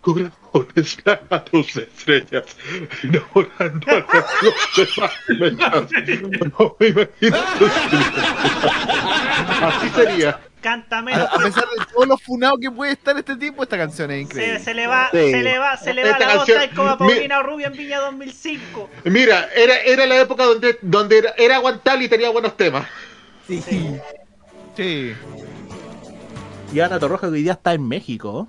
Cora- 0.00 0.32
slam 0.84 1.18
a 1.30 1.44
tus 1.44 1.76
estrellas, 1.76 2.44
enamorando 3.02 3.90
a 3.90 4.06
los 4.42 5.38
mecanos. 5.40 5.90
No 6.58 6.76
me 6.78 6.86
imagino. 6.88 7.36
Así 9.62 9.88
sería. 9.90 10.40
Cántame. 10.60 11.12
A, 11.12 11.24
a 11.24 11.38
pesar 11.38 11.64
de 11.64 11.84
todos 11.92 12.08
los 12.08 12.22
funados 12.22 12.58
que 12.58 12.70
puede 12.70 12.92
estar 12.92 13.14
este 13.18 13.36
tipo, 13.36 13.62
esta 13.62 13.76
canción 13.76 14.10
es 14.10 14.16
Se, 14.16 14.22
increíble. 14.22 14.60
se 14.60 14.74
le 14.74 14.86
va, 14.86 15.08
Sí. 15.10 15.30
se 15.30 15.42
le 15.42 15.58
va, 15.58 15.76
se 15.76 15.92
le 15.92 16.02
va 16.04 16.10
Esta 16.12 16.26
la 16.26 16.34
canción- 16.36 16.58
voz 16.58 16.68
como 16.74 16.88
a 16.88 16.92
mi- 16.92 16.98
Paulina 16.98 17.42
Rubio 17.42 17.66
en 17.66 17.72
Viña 17.74 18.00
2005. 18.00 18.90
Mira, 19.04 19.50
era, 19.54 19.76
era 19.80 20.06
la 20.06 20.16
época 20.20 20.44
donde, 20.44 20.78
donde 20.80 21.18
era, 21.18 21.34
era 21.36 21.56
aguantar 21.56 22.00
y 22.00 22.08
tenía 22.08 22.30
buenos 22.30 22.56
temas. 22.56 22.86
Sí. 23.46 23.62
Sí. 24.74 25.14
Y 26.72 26.80
Ana 26.80 26.98
Torroja 26.98 27.26
que 27.28 27.34
hoy 27.34 27.42
día 27.42 27.52
está 27.52 27.74
en 27.74 27.86
México. 27.86 28.48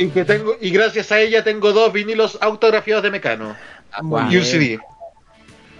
Y 0.00 0.08
que 0.08 0.24
tengo, 0.24 0.56
y 0.60 0.70
gracias 0.70 1.12
a 1.12 1.20
ella 1.20 1.44
tengo 1.44 1.72
dos 1.72 1.92
vinilos 1.92 2.38
autografiados 2.40 3.02
de 3.02 3.10
Mecano. 3.10 3.54
muy 4.02 4.34
y 4.34 4.38
un. 4.38 4.44
CD. 4.44 4.78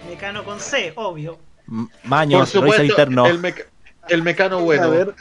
Mecano 0.09 0.43
con 0.43 0.59
C, 0.59 0.93
obvio. 0.95 1.39
M- 1.67 1.87
Por 1.87 2.09
Maños, 2.09 2.49
supuesto, 2.49 2.83
Interno. 2.83 3.25
el, 3.25 3.39
meca- 3.39 3.65
el 4.09 4.21
Mecano 4.23 4.59
bueno. 4.61 4.83
A 4.83 4.87
ver. 4.89 5.15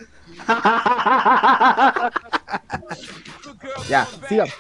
ya, 3.89 4.07
sigamos. 4.29 4.55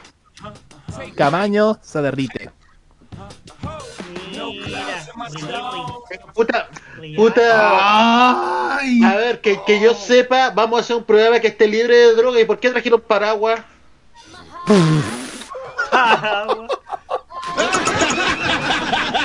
Camaño 1.17 1.79
se 1.83 2.01
derrite. 2.03 2.51
Puta, 6.35 6.69
puta. 7.17 8.77
A 8.79 9.17
ver, 9.17 9.41
que, 9.41 9.61
que 9.67 9.81
yo 9.81 9.95
sepa, 9.95 10.51
vamos 10.51 10.79
a 10.79 10.83
hacer 10.83 10.97
un 10.97 11.05
programa 11.05 11.41
que 11.41 11.49
esté 11.49 11.67
libre 11.69 11.95
de 11.97 12.15
droga. 12.15 12.41
¿Y 12.41 12.45
por 12.45 12.59
qué 12.59 12.71
trajeron 12.71 13.01
paraguas? 13.01 13.61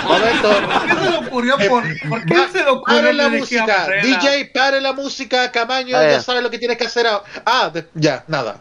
Momento. 0.07 0.49
¿Qué 0.87 0.93
se 0.95 1.09
le 1.09 1.17
ocurrió? 1.27 1.57
¿Por, 1.69 1.83
¿por 2.09 2.25
qué 2.25 2.47
se 2.51 2.63
le 2.63 2.69
ocurrió 2.69 2.83
Pare 3.01 3.13
la 3.13 3.29
música? 3.29 3.87
DJ, 4.03 4.45
pare 4.53 4.81
la 4.81 4.93
música, 4.93 5.51
Camaño, 5.51 5.97
ver. 5.97 6.11
ya 6.11 6.21
sabes 6.21 6.43
lo 6.43 6.49
que 6.49 6.59
tienes 6.59 6.77
que 6.77 6.85
hacer. 6.85 7.07
ahora. 7.07 7.23
Ah, 7.45 7.69
de- 7.73 7.87
ya, 7.93 8.23
nada. 8.27 8.57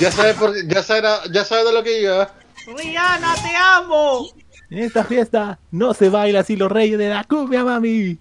Ya 0.00 0.12
sabes, 0.12 0.36
por, 0.36 0.54
ya 0.66 0.82
sabes, 0.82 1.04
ya 1.32 1.44
sabes 1.44 1.64
de 1.66 1.72
lo 1.72 1.82
que 1.82 2.02
iba. 2.02 2.30
Rihanna, 2.76 3.34
te 3.36 3.56
amo. 3.56 4.28
En 4.70 4.78
esta 4.80 5.02
fiesta 5.04 5.58
no 5.70 5.94
se 5.94 6.08
baila 6.10 6.40
así 6.40 6.54
los 6.56 6.70
reyes 6.70 6.98
de 6.98 7.08
la 7.08 7.24
cumbia, 7.24 7.64
mami. 7.64 8.18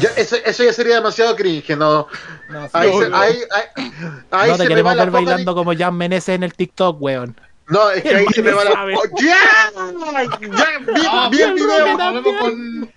Ya, 0.00 0.10
eso, 0.16 0.36
eso 0.44 0.64
ya 0.64 0.72
sería 0.72 0.96
demasiado 0.96 1.36
cringe, 1.36 1.76
¿no? 1.76 2.08
ahí, 2.72 2.90
no, 2.90 2.98
se, 3.00 3.08
no. 3.08 3.16
ahí, 3.16 3.38
ahí, 3.50 3.92
ahí 4.30 4.50
no 4.50 4.56
se 4.56 4.62
te 4.62 4.64
me 4.64 4.68
queremos 4.68 4.96
ver 4.96 5.10
bailando 5.10 5.54
como 5.54 5.76
Jan 5.76 5.96
Meneses 5.96 6.34
en 6.34 6.42
el 6.42 6.54
TikTok, 6.54 7.00
weón. 7.00 7.36
No, 7.68 7.90
es 7.90 8.02
que 8.02 8.14
ahí 8.14 8.26
se 8.34 8.42
me 8.42 8.52
va 8.52 8.64
la. 8.64 8.70
¡Oh, 8.72 9.02
¡Ya! 9.20 9.70
¡Ya! 10.50 11.28
Video. 11.28 11.96
volvemos 11.98 12.40
con, 12.40 12.92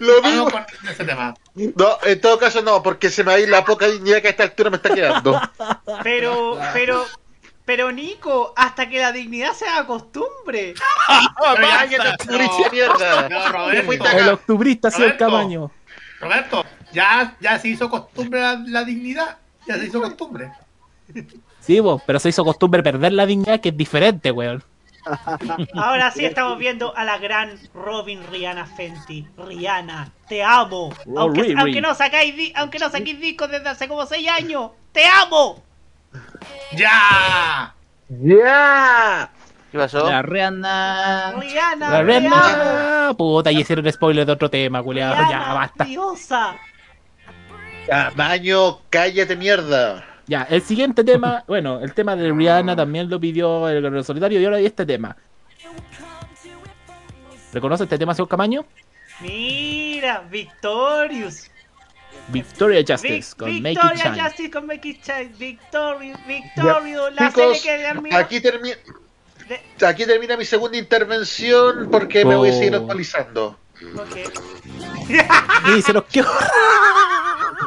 Lo 0.00 0.20
volvemos 0.20 0.52
con 0.52 0.64
ese 0.90 1.04
tema. 1.04 1.34
No, 1.54 1.98
en 2.04 2.20
todo 2.20 2.38
caso 2.38 2.60
no, 2.60 2.82
porque 2.82 3.08
se 3.08 3.22
me 3.22 3.30
va 3.30 3.36
a 3.36 3.40
ir 3.40 3.48
la 3.48 3.64
poca 3.64 3.86
dignidad 3.86 4.20
que 4.20 4.28
a 4.28 4.30
esta 4.30 4.42
altura 4.42 4.70
me 4.70 4.76
está 4.76 4.94
quedando. 4.94 5.40
Pero, 6.02 6.58
pero, 6.72 7.06
pero 7.66 7.92
Nico, 7.92 8.54
hasta 8.56 8.88
que 8.88 9.00
la 9.00 9.12
dignidad 9.12 9.52
se 9.52 9.66
haga 9.66 9.86
costumbre. 9.86 10.72
Fuiste 13.84 14.08
El 14.16 14.28
octubrista 14.28 14.88
ha 14.88 14.90
sido 14.92 15.08
el. 15.08 15.16
Camaño. 15.16 15.70
Roberto, 16.20 16.64
ya, 16.92 17.36
ya 17.40 17.58
se 17.58 17.68
hizo 17.68 17.90
costumbre 17.90 18.40
la, 18.40 18.62
la 18.66 18.84
dignidad. 18.84 19.38
Ya 19.66 19.76
se 19.76 19.86
hizo 19.86 20.00
costumbre. 20.00 20.52
Sí, 21.60 21.80
vos, 21.80 22.00
pero 22.06 22.20
se 22.20 22.28
hizo 22.28 22.44
costumbre 22.44 22.84
perder 22.84 23.12
la 23.12 23.26
dignidad, 23.26 23.60
que 23.60 23.70
es 23.70 23.76
diferente, 23.76 24.30
weón. 24.30 24.62
Ahora 25.74 26.10
sí 26.12 26.24
estamos 26.24 26.58
viendo 26.58 26.96
a 26.96 27.04
la 27.04 27.18
gran 27.18 27.58
Robin 27.74 28.20
Rihanna 28.30 28.66
Fenty. 28.66 29.26
Rihanna, 29.36 30.12
te 30.28 30.42
amo. 30.42 30.92
Aunque, 31.16 31.54
aunque 31.58 31.80
no 31.80 31.94
sacáis 31.94 32.52
aunque 32.54 32.78
no 32.78 32.90
saquéis 32.90 33.20
discos 33.20 33.50
desde 33.50 33.68
hace 33.68 33.88
como 33.88 34.06
6 34.06 34.28
años. 34.28 34.70
¡Te 34.92 35.04
amo! 35.04 35.65
¡Ya! 36.76 37.74
¡Ya! 38.08 39.30
¿Qué 39.72 39.78
pasó? 39.78 40.08
La 40.08 40.22
Rihanna. 40.22 41.34
Rihanna, 41.38 41.90
La 41.90 42.02
Rihanna, 42.02 42.28
Rihanna. 42.28 43.14
Puta, 43.16 43.52
y 43.52 43.60
hicieron 43.60 43.90
spoiler 43.92 44.24
de 44.24 44.32
otro 44.32 44.48
tema, 44.48 44.82
culiado. 44.82 45.16
Ya, 45.30 45.52
basta. 45.54 45.84
diosa. 45.84 46.56
Camaño, 47.86 48.80
cállate 48.90 49.36
mierda. 49.36 50.04
Ya, 50.26 50.42
el 50.50 50.62
siguiente 50.62 51.04
tema, 51.04 51.44
bueno, 51.48 51.80
el 51.80 51.94
tema 51.94 52.16
de 52.16 52.32
Rihanna 52.32 52.74
también 52.74 53.08
lo 53.08 53.20
pidió 53.20 53.68
el 53.68 53.80
Guerrero 53.82 54.02
Solitario 54.02 54.40
y 54.40 54.44
ahora 54.44 54.56
hay 54.56 54.66
este 54.66 54.84
tema. 54.84 55.16
¿Reconoce 57.52 57.84
este 57.84 57.98
tema, 57.98 58.14
señor 58.14 58.28
Camaño? 58.28 58.64
Mira, 59.20 60.24
Victorious. 60.30 61.50
Victoria 62.28 62.84
Justice 62.86 63.14
Vic- 63.14 63.36
con 63.36 63.48
Make 63.48 63.72
It 63.72 63.78
Victoria 63.80 64.04
Shine. 64.04 64.22
Justice 64.22 64.50
con 64.50 64.66
Make 64.66 64.88
It 64.88 65.04
Shine. 65.04 65.32
Victorious, 65.38 66.26
Victorious. 66.26 67.14
La 67.14 67.28
Chicos, 67.28 67.60
serie 67.60 67.78
que 67.80 67.86
admiro. 67.86 68.16
aquí 68.16 68.40
termina. 68.40 68.76
Aquí 69.86 70.06
termina 70.06 70.36
mi 70.36 70.44
segunda 70.44 70.76
intervención 70.76 71.88
porque 71.90 72.24
me 72.24 72.34
voy 72.34 72.48
a 72.50 72.52
seguir 72.52 72.74
actualizando. 72.74 73.56
Y 75.76 75.82
se 75.82 75.92
quedó. 76.10 76.26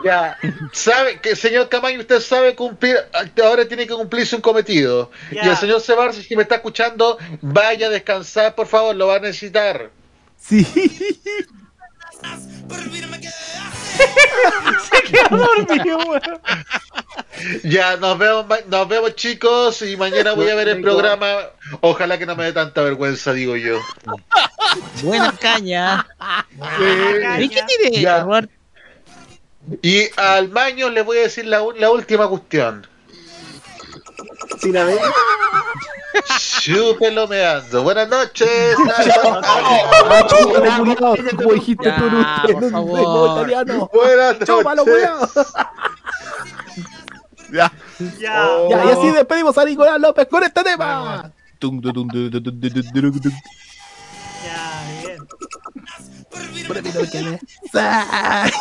Ya, 0.06 0.38
sabe 0.72 1.20
que 1.20 1.36
señor 1.36 1.68
Camaño, 1.68 2.00
usted 2.00 2.20
sabe 2.22 2.56
cumplir, 2.56 2.96
ahora 3.44 3.68
tiene 3.68 3.88
que 3.88 3.94
cumplirse 3.94 4.36
un 4.36 4.42
cometido. 4.42 5.10
Ya. 5.32 5.44
Y 5.46 5.50
el 5.50 5.58
señor 5.58 5.82
Sebarce, 5.82 6.22
si 6.22 6.36
me 6.36 6.44
está 6.44 6.56
escuchando, 6.56 7.18
vaya 7.42 7.88
a 7.88 7.90
descansar, 7.90 8.54
por 8.56 8.68
favor, 8.68 8.96
lo 8.96 9.08
va 9.08 9.16
a 9.16 9.20
necesitar. 9.20 9.90
Sí. 10.38 10.66
Se 14.92 15.02
quedó 15.04 15.38
dormido, 15.38 15.98
weón. 15.98 16.42
Ya, 17.64 17.96
nos 17.98 18.18
vemos, 18.18 18.48
ma- 18.48 18.60
nos 18.68 18.88
vemos 18.88 19.16
chicos 19.16 19.82
y 19.82 19.96
mañana 19.96 20.34
voy 20.34 20.50
a 20.50 20.56
ver 20.56 20.68
el 20.70 20.82
programa. 20.82 21.28
Ojalá 21.82 22.18
que 22.18 22.26
no 22.26 22.36
me 22.36 22.46
dé 22.46 22.54
tanta 22.54 22.82
vergüenza, 22.82 23.34
digo 23.34 23.56
yo. 23.56 23.80
Buena 25.04 25.32
caña. 25.40 26.06
Sí. 26.78 27.44
¿Y 27.44 27.50
qué 27.50 27.62
tiene? 27.64 27.98
Y 29.82 30.10
al 30.18 30.50
Maño 30.50 30.90
le 30.90 31.02
voy 31.02 31.18
a 31.20 31.22
decir 31.22 31.46
la 31.46 31.62
última 31.62 32.28
cuestión. 32.28 32.88
¿Sí 34.58 34.72
la 34.72 34.86
ves? 34.86 35.00
Chúpelo 36.62 37.28
meando. 37.28 37.84
Buenas 37.84 38.10
noches. 38.10 38.76
Como 41.36 41.54
dijiste 41.54 41.92
tú 41.92 42.06
italiano. 43.42 43.90
Buenas 43.94 44.40
noches. 44.40 44.48
Ya. 47.52 47.72
Ya. 48.20 48.48
Ya, 48.70 48.86
y 48.86 48.90
así 48.92 49.12
despedimos 49.12 49.58
a 49.58 49.66
Nicolás 49.66 50.00
López 50.00 50.28
con 50.30 50.44
este 50.44 50.64
tema. 50.64 51.32
Ya, 54.46 54.84
bien. 55.04 55.28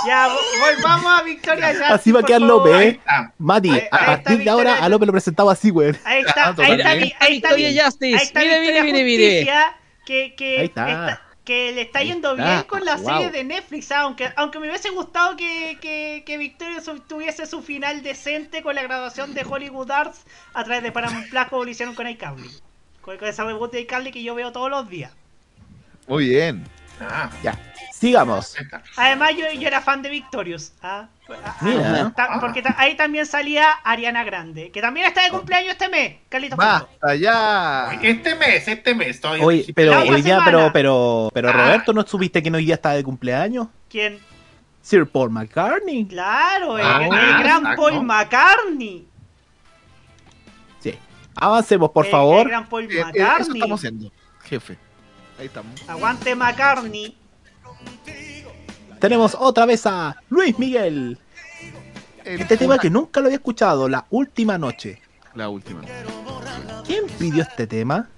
Ya, 0.07 0.29
vo- 0.29 0.39
volvamos 0.61 1.21
a 1.21 1.23
Victoria 1.23 1.69
Justice. 1.69 1.85
Así 1.93 2.13
va 2.13 2.21
a 2.21 2.23
quedar 2.23 2.41
favor. 2.41 2.67
López. 2.71 2.95
¿eh? 2.95 3.01
Mati, 3.39 3.71
Ahí- 3.71 3.89
a 3.91 4.07
partir 4.07 4.39
de 4.45 4.51
ahora 4.51 4.77
a 4.85 4.89
López 4.89 5.07
lo 5.07 5.13
presentaba 5.13 5.53
así, 5.53 5.71
güey. 5.71 5.93
Ahí 6.05 6.21
está, 6.21 6.49
Ah, 6.49 6.55
ahí 6.59 6.73
está, 6.73 6.89
ahí 6.91 7.03
está, 7.09 7.27
Victoria 7.29 7.85
Justice. 7.85 8.17
ahí 8.19 8.25
está 8.27 8.41
Mire, 8.41 8.59
Victoria 8.61 8.85
mire, 8.85 9.05
mire, 9.05 9.05
mire. 9.05 9.35
Justicia, 9.41 9.75
Que, 10.07 10.35
que, 10.35 10.59
Ahí 10.61 10.65
está. 10.67 10.89
está- 10.89 11.23
que 11.45 11.73
le 11.73 11.81
está 11.83 11.99
Ahí 11.99 12.07
yendo 12.09 12.33
está. 12.33 12.45
bien 12.45 12.63
con 12.65 12.85
la 12.85 12.97
Wow. 12.97 13.05
serie 13.07 13.31
de 13.31 13.45
Netflix, 13.45 13.93
ah, 13.93 14.01
aunque, 14.01 14.31
aunque 14.37 14.59
me 14.59 14.69
hubiese 14.69 14.89
gustado 14.91 15.37
que, 15.37 15.77
que, 15.83 16.23
que 16.27 16.39
Victoria 16.39 16.83
tuviese 17.07 17.45
su 17.47 17.61
final 17.63 18.03
decente 18.03 18.63
con 18.63 18.75
la 18.75 18.83
grabación 18.83 19.35
de 19.35 19.45
Hollywood 19.45 19.91
Arts 19.91 20.25
a 20.55 20.65
través 20.65 20.83
de 20.83 20.93
Paramount 20.93 21.29
Plus 21.29 21.45
como 21.49 21.65
lo 21.65 21.71
hicieron 21.71 21.95
con 21.95 22.09
iCable. 22.09 22.49
Con, 23.03 23.17
con 23.19 23.29
esa 23.29 23.45
reboot 23.45 23.71
de 23.73 23.81
iCable 23.81 24.11
que 24.13 24.23
yo 24.23 24.35
veo 24.35 24.51
todos 24.53 24.71
los 24.71 24.89
días. 24.89 25.13
Muy 26.07 26.29
bien. 26.31 26.65
Ah, 27.01 27.31
Ya, 27.43 27.59
sigamos. 27.93 28.57
Además, 28.97 29.31
yo, 29.37 29.51
yo 29.61 29.69
era 29.69 29.81
fan 29.81 30.03
de 30.03 30.09
Victorious. 30.11 30.73
¿ah? 30.83 31.09
Ah, 31.29 31.57
Mira. 31.61 32.13
ta- 32.17 32.39
porque 32.41 32.63
ta- 32.63 32.75
ahí 32.79 32.97
también 32.97 33.27
salía 33.27 33.71
Ariana 33.85 34.25
Grande, 34.25 34.71
que 34.71 34.81
también 34.81 35.07
está 35.07 35.23
de 35.25 35.31
cumpleaños 35.31 35.73
este 35.73 35.89
mes. 35.89 36.17
Carlitos. 36.29 36.57
Basta 36.57 37.15
ya. 37.17 37.99
Este 38.03 38.35
mes, 38.35 38.67
este 38.67 38.95
mes. 38.95 39.09
Estoy 39.17 39.41
Oye, 39.43 39.73
pero 39.75 39.99
hoy 40.01 40.23
día, 40.23 40.41
pero, 40.45 40.71
pero, 40.73 41.31
pero 41.35 41.49
Ah. 41.51 41.53
Roberto, 41.53 41.93
¿no 41.93 42.07
supiste 42.07 42.43
que 42.43 42.51
hoy 42.51 42.65
día 42.65 42.75
está 42.77 42.93
de 42.93 43.05
cumpleaños? 43.05 43.69
¿Quién? 43.91 44.19
Sir 44.81 45.07
Paul 45.07 45.31
McCartney. 45.31 46.07
Claro, 46.07 46.79
el, 46.79 46.85
Ah, 46.87 47.01
el 47.03 47.11
gran 47.43 47.59
exacto. 47.59 47.83
Paul 47.83 48.03
McCartney. 48.05 49.07
Sí. 50.81 50.95
Avancemos, 51.37 51.91
por 51.91 52.07
El- 52.07 52.11
favor. 52.11 52.41
El 52.43 52.49
gran 52.49 52.69
Paul 52.69 52.85
Eh, 52.85 52.89
eh, 52.89 53.01
Eso 53.01 53.07
McCartney. 53.09 53.59
estamos 53.61 53.81
haciendo, 53.81 54.13
jefe. 54.45 54.79
Ahí 55.39 55.47
estamos. 55.47 55.89
Aguante 55.89 56.35
McCartney. 56.35 57.17
Tenemos 58.99 59.37
otra 59.39 59.67
vez 59.67 59.87
a 59.87 60.21
Luis 60.29 60.59
Miguel. 60.59 61.17
Este 62.25 62.57
tema 62.57 62.79
que 62.79 62.91
nunca 62.91 63.21
lo 63.21 63.27
había 63.27 63.37
escuchado, 63.37 63.89
La 63.89 64.05
Última 64.11 64.59
Noche. 64.59 65.01
La 65.35 65.49
última. 65.49 65.83
¿Quién 66.85 67.07
pidió 67.19 67.43
este 67.43 67.67
tema? 67.69 68.09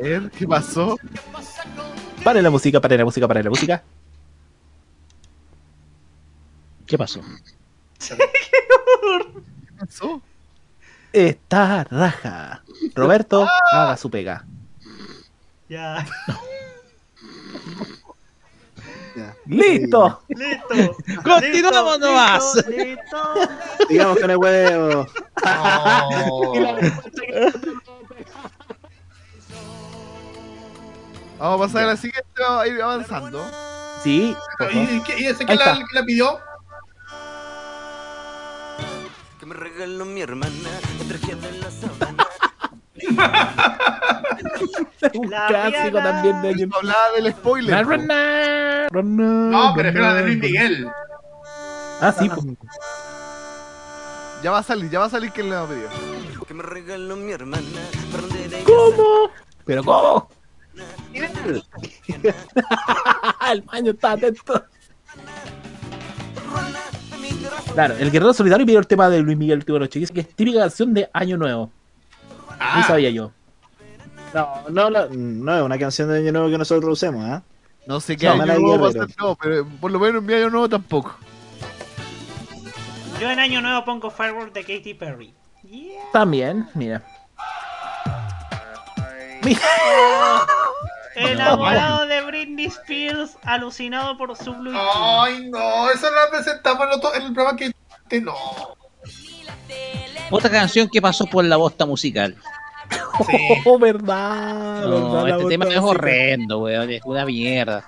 A 0.00 0.02
ver, 0.02 0.30
¿qué 0.30 0.46
pasó? 0.46 0.98
Pare 2.24 2.42
la 2.42 2.50
música, 2.50 2.80
pare 2.80 2.98
la 2.98 3.04
música, 3.04 3.28
pare 3.28 3.44
la 3.44 3.50
música. 3.50 3.82
¿Qué 6.86 6.98
pasó? 6.98 7.20
¿Qué 9.78 9.86
pasó? 9.86 10.20
Está 11.12 11.84
raja. 11.84 12.62
Roberto, 12.94 13.46
haga 13.72 13.96
su 13.96 14.10
pega. 14.10 14.44
Ya. 15.68 16.04
¡Listo! 19.46 20.22
Listo. 20.28 20.96
Continuamos 21.24 21.98
Listo, 21.98 22.06
nomás. 22.06 22.54
listo, 22.54 22.70
listo. 22.70 23.34
Digamos 23.88 24.18
con 24.18 24.30
el 24.30 24.36
huevo. 24.36 25.06
Vamos 31.38 31.60
a 31.60 31.64
pasar 31.66 31.84
a 31.84 31.86
la 31.86 31.96
siguiente, 31.96 32.28
vamos 32.40 32.64
a 32.64 32.66
ir 32.66 32.82
avanzando. 32.82 33.46
Sí. 34.02 34.36
¿Y, 34.72 35.24
ese 35.24 35.46
que 35.46 35.54
la, 35.54 35.74
que 35.74 35.94
la 35.94 36.02
pidió? 36.04 36.40
Regaló 39.78 40.04
mi 40.06 40.20
hermana, 40.20 40.70
traje 41.06 41.36
de 41.36 41.52
la 41.58 41.70
sabana. 41.70 42.26
Un 45.14 45.30
La 45.30 45.46
clásico 45.46 45.98
Rihanna. 45.98 46.02
también 46.02 46.42
de 46.42 46.48
año 46.48 46.68
Hablaba 46.76 47.12
del 47.14 47.32
spoiler. 47.32 47.86
po. 47.86 47.96
No, 49.02 49.72
pero 49.76 49.88
era 49.90 50.14
de 50.14 50.22
Luis 50.24 50.38
Miguel. 50.38 50.90
Ah, 52.00 52.12
sí. 52.18 52.28
pues. 52.28 52.44
Ya 54.42 54.50
va 54.50 54.58
a 54.58 54.62
salir, 54.64 54.90
ya 54.90 54.98
va 54.98 55.04
a 55.06 55.10
salir 55.10 55.30
que 55.30 55.44
le 55.44 55.54
va 55.54 55.62
a 55.62 55.66
pedir. 55.68 55.86
Que 56.46 56.54
me 56.54 56.62
regaló 56.64 57.14
mi 57.16 57.30
hermana, 57.32 57.64
¿Cómo? 58.66 59.30
¿Pero 59.64 59.84
cómo? 59.84 60.28
el 63.50 63.62
baño 63.62 63.90
está 63.92 64.12
atento. 64.12 64.64
Claro, 67.74 67.94
el 67.98 68.10
Guerrero 68.10 68.32
Solidario 68.32 68.66
pidió 68.66 68.78
el 68.80 68.86
tema 68.86 69.08
de 69.08 69.20
Luis 69.20 69.36
Miguel 69.38 69.58
Última 69.58 69.78
Noche, 69.78 70.00
que 70.00 70.04
es- 70.04 70.10
que 70.10 70.20
es 70.20 70.28
típica 70.34 70.60
canción 70.60 70.92
de 70.94 71.08
Año 71.12 71.36
Nuevo. 71.36 71.70
Ni 72.76 72.82
sabía 72.82 73.10
yo. 73.10 73.30
No, 74.34 74.48
no, 74.70 74.90
la- 74.90 75.08
no 75.10 75.56
es 75.56 75.62
una 75.62 75.78
canción 75.78 76.08
de 76.08 76.18
Año 76.18 76.32
Nuevo 76.32 76.50
que 76.50 76.58
nosotros 76.58 76.92
usemos, 76.92 77.24
¿ah? 77.24 77.42
No 77.86 78.00
sé 78.00 78.16
qué 78.16 78.26
No, 78.26 78.32
año 78.32 78.44
nuevo 78.46 78.68
va 78.80 78.88
a 78.88 78.92
Guerrero. 78.92 79.06
ser, 79.08 79.16
no, 79.18 79.34
pero 79.40 79.66
por 79.80 79.90
lo 79.90 79.98
menos 79.98 80.20
en 80.20 80.26
mi 80.26 80.34
año 80.34 80.50
nuevo 80.50 80.68
tampoco. 80.68 81.16
Yo 83.20 83.30
en 83.30 83.38
año 83.38 83.60
nuevo 83.62 83.84
pongo 83.84 84.10
Firework 84.10 84.52
de 84.52 84.60
Katy 84.60 84.94
Perry. 84.94 85.32
También, 86.12 86.68
mira. 86.74 87.02
Enamorado 91.18 92.06
de 92.06 92.20
Britney 92.22 92.66
Spears, 92.66 93.36
alucinado 93.42 94.16
por 94.16 94.36
su 94.36 94.52
Blue 94.54 94.72
Ay, 94.74 95.48
no, 95.50 95.90
eso 95.90 96.06
lo 96.10 96.30
presentamos 96.30 96.86
en, 96.86 96.92
otro- 96.92 97.14
en 97.14 97.22
el 97.22 97.32
programa 97.32 97.56
que. 97.58 97.72
que 98.08 98.20
no. 98.20 98.34
Otra 100.30 100.50
canción 100.50 100.88
que 100.92 101.00
pasó 101.00 101.26
por 101.26 101.44
la 101.44 101.56
bosta 101.56 101.86
musical. 101.86 102.36
Oh, 103.66 103.78
verdad. 103.78 104.82
No, 104.84 104.90
verdad, 105.22 105.28
la 105.28 105.36
este 105.36 105.48
tema 105.48 105.64
es 105.66 105.78
horrendo, 105.78 106.60
weón. 106.60 106.88
Es 106.90 107.02
una 107.04 107.24
mierda. 107.26 107.84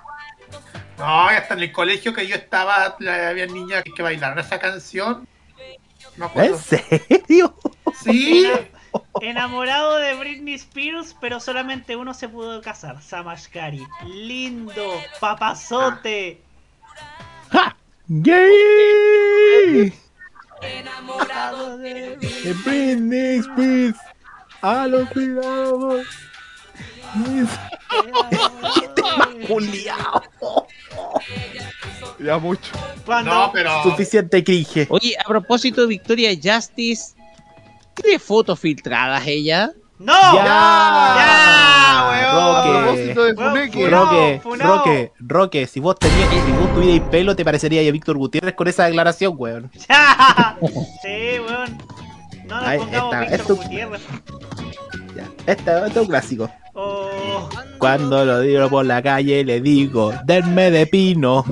No, 0.97 1.23
hasta 1.29 1.53
en 1.53 1.61
el 1.61 1.71
colegio 1.71 2.13
que 2.13 2.27
yo 2.27 2.35
estaba, 2.35 2.95
la- 2.99 3.29
había 3.29 3.45
niñas 3.47 3.81
que, 3.83 3.93
que 3.93 4.03
bailaron 4.03 4.37
esa 4.39 4.59
canción. 4.59 5.25
Acuerdo. 6.19 6.55
¿En 6.55 6.59
serio? 6.59 7.55
Sí. 8.03 8.45
Enamorado 9.21 9.97
de 9.97 10.15
Britney 10.15 10.55
Spears, 10.55 11.15
pero 11.19 11.39
solamente 11.39 11.95
uno 11.95 12.13
se 12.13 12.27
pudo 12.27 12.61
casar. 12.61 13.01
Samashkari. 13.01 13.85
Lindo, 14.05 14.93
papazote. 15.19 16.41
¡Gay! 18.07 19.93
Enamorado 20.61 21.77
de 21.77 22.17
Britney 22.65 23.39
Spears. 23.39 23.97
A 24.61 24.87
los 24.87 25.09
cuidados. 25.09 26.05
Ya 32.19 32.37
mucho. 32.37 32.71
No, 33.23 33.51
pero. 33.51 33.83
Suficiente 33.83 34.43
cringe. 34.43 34.87
Oye, 34.89 35.15
a 35.19 35.27
propósito 35.27 35.81
de 35.81 35.87
Victoria 35.87 36.31
Justice, 36.31 37.15
¿tiene 37.93 38.19
fotos 38.19 38.59
filtradas 38.59 39.25
ella? 39.27 39.71
¡No! 39.99 40.13
Ya. 40.33 40.43
¡Ya, 41.15 42.09
weón! 42.33 42.55
A 42.55 42.63
propósito 42.83 43.23
de 43.23 43.33
Weón, 43.33 43.49
Funeque. 43.51 43.83
funao, 43.85 44.05
Roque, 44.05 44.39
funao. 44.41 44.67
Roque, 44.77 45.11
Roque, 45.19 45.67
si 45.67 45.79
vos 45.79 45.95
tenías, 45.99 46.29
si 46.29 46.51
vos 46.53 46.73
tuvierais 46.73 47.01
pelo, 47.11 47.35
te 47.35 47.45
parecería 47.45 47.87
a 47.87 47.91
Víctor 47.91 48.17
Gutiérrez 48.17 48.55
con 48.55 48.67
esa 48.67 48.85
declaración, 48.85 49.35
weón. 49.37 49.69
¡Ya! 49.89 50.57
Sí, 51.03 51.39
weón. 51.47 51.77
No 52.47 52.55
nos 52.57 52.67
Ahí 52.67 52.79
pongamos 52.79 53.13
está, 53.13 53.19
Víctor 53.21 53.39
esto- 53.39 53.55
Gutiérrez. 53.57 54.01
Ya, 55.15 55.23
este, 55.45 55.71
este 55.71 55.87
es 55.87 55.97
un 55.97 56.05
clásico. 56.07 56.51
Oh, 56.73 57.49
Cuando 57.77 58.23
lo 58.25 58.39
digo 58.39 58.69
por 58.69 58.85
la 58.85 59.01
calle 59.03 59.43
le 59.43 59.59
digo, 59.61 60.13
denme 60.25 60.71
de 60.71 60.87
pino. 60.87 61.43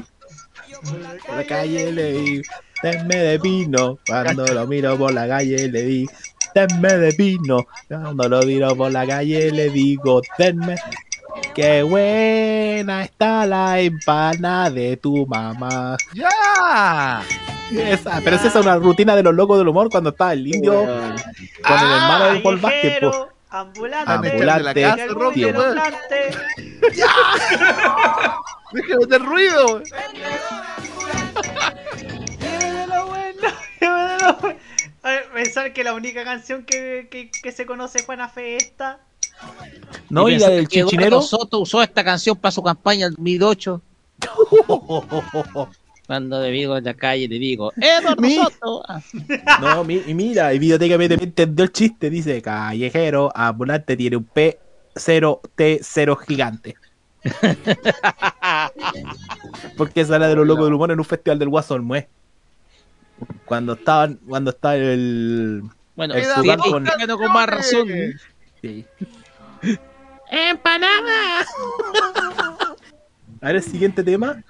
Por 1.28 1.36
la 1.36 1.44
calle 1.44 1.92
le 1.92 2.12
digo, 2.14 2.44
denme 2.82 3.16
de 3.16 3.40
pino. 3.40 4.00
Cuando 4.08 4.46
lo 4.46 4.68
miro 4.68 4.98
por 4.98 5.14
la 5.14 5.28
calle 5.28 5.68
le 5.68 5.82
digo, 5.84 6.12
denme 6.54 6.98
de 6.98 7.14
pino. 7.14 7.66
Cuando 7.88 8.30
lo 8.30 8.42
miro 8.44 8.76
por 8.76 8.92
la 8.92 9.06
calle 9.06 9.52
le 9.52 9.70
digo, 9.70 10.22
denme. 10.38 10.76
Qué 11.54 11.84
buena 11.84 13.04
está 13.04 13.46
la 13.46 13.80
empanada 13.80 14.70
de 14.70 14.98
tu 14.98 15.26
mamá. 15.28 15.96
¡Ya! 16.14 17.22
Esa, 17.72 18.20
pero 18.24 18.36
esa 18.36 18.48
es 18.48 18.56
una 18.56 18.78
rutina 18.78 19.16
de 19.16 19.24
los 19.24 19.34
locos 19.36 19.58
del 19.60 19.68
humor 19.68 19.90
cuando 19.90 20.10
estaba 20.10 20.34
el 20.34 20.48
indio 20.48 20.74
con 20.74 21.78
el 21.78 21.92
hermano 21.92 22.34
de 22.34 22.40
Paul 22.40 22.58
Vázquez. 22.58 22.82
callejero, 22.82 23.30
ambulante, 23.50 24.12
Ambulante, 24.12 24.42
plante. 24.42 24.82
¡Deja 28.72 28.98
de 28.98 29.06
hacer 29.06 29.22
ruido! 29.22 29.82
pensar 35.34 35.74
que 35.74 35.84
la 35.84 35.94
única 35.94 36.24
canción 36.24 36.64
que, 36.66 37.08
que, 37.10 37.32
que 37.32 37.52
se 37.52 37.66
conoce 37.66 38.04
Juana 38.04 38.28
Fe 38.30 38.56
es 38.58 38.64
esta. 38.66 39.00
No, 40.10 40.28
y 40.28 40.34
la 40.34 40.48
pensar 40.48 40.52
del 40.54 40.68
chichinero. 40.68 41.22
Soto 41.22 41.60
usó 41.60 41.82
esta 41.82 42.04
canción 42.04 42.36
para 42.38 42.52
su 42.52 42.62
campaña 42.64 43.08
en 43.08 43.14
2008. 43.14 43.82
Cuando 46.08 46.42
le 46.42 46.50
digo 46.50 46.76
en 46.76 46.84
la 46.84 46.96
calle, 46.96 47.28
le 47.28 47.38
digo, 47.38 47.72
Eduardo 47.80 48.22
Mi- 48.22 48.36
Soto. 48.36 48.84
No, 49.62 49.84
mi- 49.84 50.02
y 50.08 50.14
mira, 50.16 50.54
y 50.54 50.60
Videoteca 50.60 50.96
MTV 50.96 51.24
entendió 51.24 51.64
el 51.66 51.72
chiste. 51.72 52.10
Dice, 52.10 52.42
callejero, 52.42 53.32
ambulante 53.36 53.96
tiene 53.96 54.18
un 54.18 54.28
P0T0 54.28 56.18
gigante. 56.28 56.76
Porque 59.78 60.02
esa 60.02 60.16
era 60.16 60.28
de 60.28 60.36
los 60.36 60.48
locos 60.48 60.66
del 60.66 60.74
humor 60.74 60.92
en 60.92 61.00
un 61.00 61.06
festival 61.06 61.38
del 61.38 61.50
Guaso 61.50 61.76
Olmué. 61.76 62.08
Cuando 63.46 63.74
estaban, 63.74 64.20
cuando 64.28 64.52
está 64.52 64.76
el... 64.76 65.64
Bueno, 65.96 66.14
el 66.14 66.24
sí, 66.24 66.56
con- 66.70 66.84
claro, 66.86 67.18
con 67.18 67.32
más 67.34 67.48
razón. 67.48 67.88
Sí. 68.62 68.86
¡Empanada! 70.30 71.42
A 73.42 73.48
ver, 73.48 73.56
el 73.58 73.64
siguiente 73.64 74.04
tema. 74.04 74.42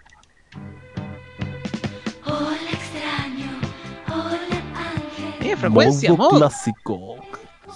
Hola 2.25 2.57
extraño, 2.71 3.59
hola 4.07 4.63
ángel. 4.75 5.51
Eh, 5.51 5.55
frecuencia, 5.55 6.09
Bongo 6.11 6.31
mod. 6.31 6.37
clásico. 6.39 7.15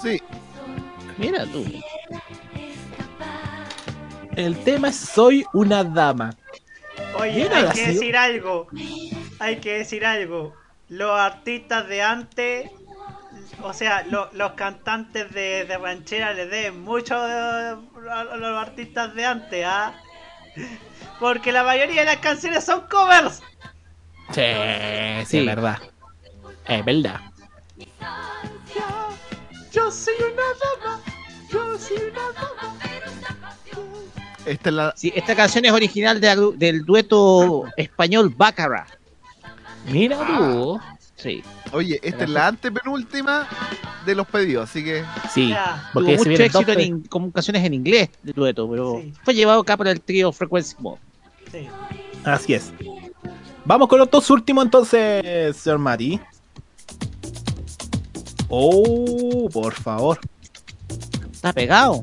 Sí. 0.01 0.21
Mira 1.17 1.45
tú. 1.45 1.65
El 4.35 4.57
tema 4.63 4.89
es 4.89 4.97
Soy 4.97 5.45
una 5.53 5.83
dama. 5.83 6.35
Oye, 7.19 7.47
hay 7.49 7.65
ha 7.65 7.71
que 7.71 7.87
decir 7.87 8.17
algo. 8.17 8.67
Hay 9.39 9.57
que 9.57 9.77
decir 9.79 10.05
algo. 10.05 10.55
Los 10.93 11.19
artistas 11.19 11.87
de 11.87 12.03
antes, 12.03 12.69
o 13.63 13.73
sea, 13.73 14.03
lo- 14.03 14.29
los 14.33 14.51
cantantes 14.53 15.31
de, 15.33 15.65
de 15.65 15.77
ranchera 15.79 16.33
le 16.33 16.45
deben 16.45 16.81
mucho 16.83 17.15
a 17.19 17.77
los 18.37 18.57
artistas 18.57 19.15
de 19.15 19.25
antes, 19.25 19.65
¿ah? 19.65 19.93
Porque 21.19 21.51
la 21.51 21.63
mayoría 21.63 22.01
de 22.01 22.05
las 22.05 22.17
canciones 22.17 22.63
son 22.63 22.81
covers. 22.91 23.41
Sí, 24.33 24.41
sí, 25.21 25.25
Sí. 25.25 25.37
es 25.39 25.45
verdad. 25.47 25.79
Es 26.67 26.85
verdad. 26.85 27.19
Yo 29.71 29.89
soy 29.91 30.13
una 30.31 30.43
dama. 30.85 31.01
Yo 31.49 31.79
soy 31.79 31.97
una 31.97 32.21
dama. 32.33 32.77
Esta 34.45 34.69
es 34.69 34.75
la. 34.75 34.93
Sí, 34.95 35.11
esta 35.15 35.35
canción 35.35 35.65
es 35.65 35.71
original 35.71 36.21
de 36.21 36.53
del 36.57 36.85
dueto 36.85 37.65
español 37.77 38.29
Baccarat. 38.35 38.87
Mira 39.87 40.17
tú. 40.25 40.79
Sí. 41.15 41.43
Oye, 41.71 41.99
esta 42.03 42.23
es 42.23 42.29
la 42.29 42.47
antepenúltima 42.47 43.47
de 44.05 44.15
los 44.15 44.27
pedidos, 44.27 44.69
así 44.69 44.83
que. 44.83 45.03
Sí, 45.33 45.49
Tuvo 45.49 45.93
porque 45.93 46.17
se 46.17 46.29
mucho 46.29 46.43
éxito 46.43 46.71
en 46.71 47.01
con 47.03 47.31
canciones 47.31 47.63
en 47.63 47.73
inglés 47.73 48.09
del 48.23 48.33
dueto, 48.33 48.69
pero 48.69 49.01
fue 49.23 49.33
llevado 49.33 49.61
acá 49.61 49.77
por 49.77 49.87
el 49.87 50.01
trío 50.01 50.31
Frequency 50.31 50.75
Mode. 50.79 50.99
Sí. 51.51 51.67
Así 52.23 52.53
es. 52.53 52.73
Vamos 53.65 53.87
con 53.87 53.99
los 53.99 54.09
dos 54.09 54.29
últimos 54.29 54.65
entonces, 54.65 55.55
señor 55.55 55.79
Mati. 55.79 56.19
Oh, 58.49 59.49
por 59.51 59.73
favor. 59.73 60.19
Está 61.31 61.53
pegado. 61.53 62.01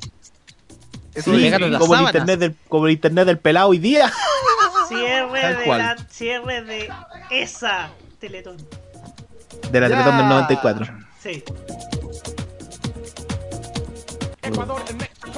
Eso 1.14 1.34
Sí, 1.34 1.46
es 1.46 1.78
como, 1.78 1.94
el 1.94 2.02
internet 2.02 2.38
del, 2.40 2.56
como 2.68 2.86
el 2.86 2.92
internet 2.92 3.26
del 3.26 3.38
pelado 3.38 3.68
hoy 3.68 3.78
día. 3.78 4.12
Cierre 4.98 5.40
Tal 5.40 5.58
de 5.58 5.64
cual. 5.64 5.78
la 5.78 5.96
cierre 6.08 6.62
de 6.64 6.88
esa 7.30 7.90
Teletón. 8.18 8.56
De 9.70 9.80
la 9.80 9.88
Teletón 9.88 10.16
del 10.18 10.28
94. 10.28 10.86
Sí. 11.22 11.42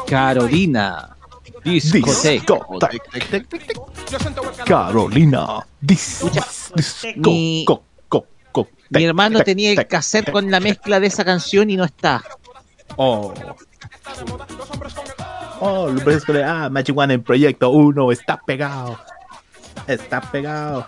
Carolina. 0.07 1.17
Discoteca. 1.65 2.59
Carolina. 4.67 5.67
Dis, 5.81 6.23
disco, 6.75 7.21
Mi- 7.21 7.65
Mi 8.91 9.05
hermano 9.05 9.41
tenía 9.43 9.73
el 9.73 9.87
cassette 9.87 10.31
con 10.31 10.51
la 10.51 10.61
mezcla 10.61 11.01
de 11.01 11.07
esa 11.07 11.25
canción 11.25 11.71
y 11.71 11.77
no 11.77 11.85
está. 11.85 12.23
Oh. 12.97 13.33
Oh, 15.61 15.87
lo 15.89 16.05
ves 16.05 16.25
con 16.25 16.37
el- 16.37 16.45
ah, 16.45 16.69
Magic 16.69 16.97
One 16.97 17.15
en 17.15 17.23
Proyecto 17.23 17.71
1 17.71 18.13
está 18.13 18.37
pegado. 18.37 18.99
Está 19.87 20.21
pegado. 20.21 20.87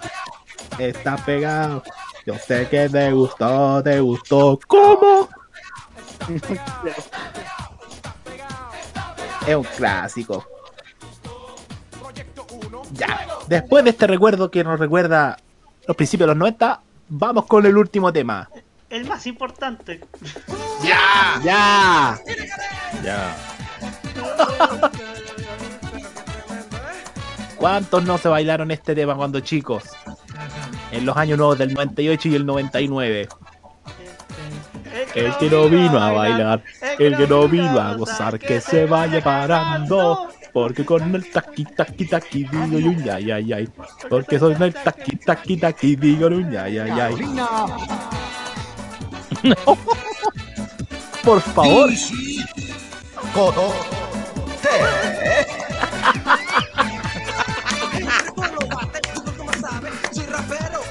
Está 0.79 1.17
pegado. 1.17 1.83
Yo 2.27 2.37
sé 2.39 2.69
que 2.69 2.89
te 2.89 3.13
gustó, 3.13 3.83
te 3.83 4.01
gustó. 4.01 4.59
¿Cómo? 4.67 5.29
es 9.47 9.55
un 9.55 9.65
clásico. 9.65 10.47
Ya. 12.93 13.27
Después 13.47 13.85
de 13.85 13.91
este 13.91 14.07
recuerdo 14.07 14.51
que 14.51 14.65
nos 14.65 14.81
recuerda 14.81 15.37
los 15.87 15.97
principios 15.97 16.27
de 16.29 16.35
los 16.35 16.39
90, 16.39 16.81
vamos 17.09 17.45
con 17.47 17.67
el 17.67 17.77
último 17.77 18.13
tema. 18.13 18.49
El 18.89 19.07
más 19.07 19.27
importante. 19.27 20.01
¡Ya! 20.83 21.41
¡Ya! 21.43 22.19
Ya. 23.03 23.37
¿Cuántos 27.65 28.05
no 28.05 28.19
se 28.19 28.29
bailaron 28.29 28.71
este 28.73 28.95
tema 28.95 29.15
cuando 29.15 29.41
chicos? 29.41 29.85
En 30.93 31.07
los 31.07 31.17
años 31.17 31.39
nuevos 31.39 31.57
del 31.57 31.73
98 31.73 32.29
y 32.29 32.35
el 32.35 32.45
99. 32.45 33.27
El 35.15 35.37
que 35.39 35.49
no 35.49 35.71
vino 35.71 35.99
a 35.99 36.13
bailar, 36.13 36.63
el 36.99 37.17
que 37.17 37.27
no 37.27 37.49
vino 37.49 37.81
a 37.81 37.95
gozar, 37.97 38.39
que 38.39 38.61
se 38.61 38.85
vaya 38.85 39.25
parando. 39.25 40.29
Porque 40.53 40.85
con 40.85 41.15
el 41.15 41.31
taqui 41.33 41.65
taqui 41.65 42.05
taqui 42.05 42.45
digo 42.45 42.79
yo 42.79 42.91
un 42.91 43.03
ya 43.03 43.19
ya 43.19 43.41
ya. 43.41 43.57
Porque 44.11 44.39
soy 44.39 44.55
el 44.61 44.75
taqui 44.75 45.17
taqui 45.17 45.57
taqui 45.57 45.97
digo 45.97 46.27
un 46.27 46.51
ya 46.53 46.69
ya 46.69 46.85
ya. 46.87 47.09
Por 51.25 51.41
favor. 51.41 51.89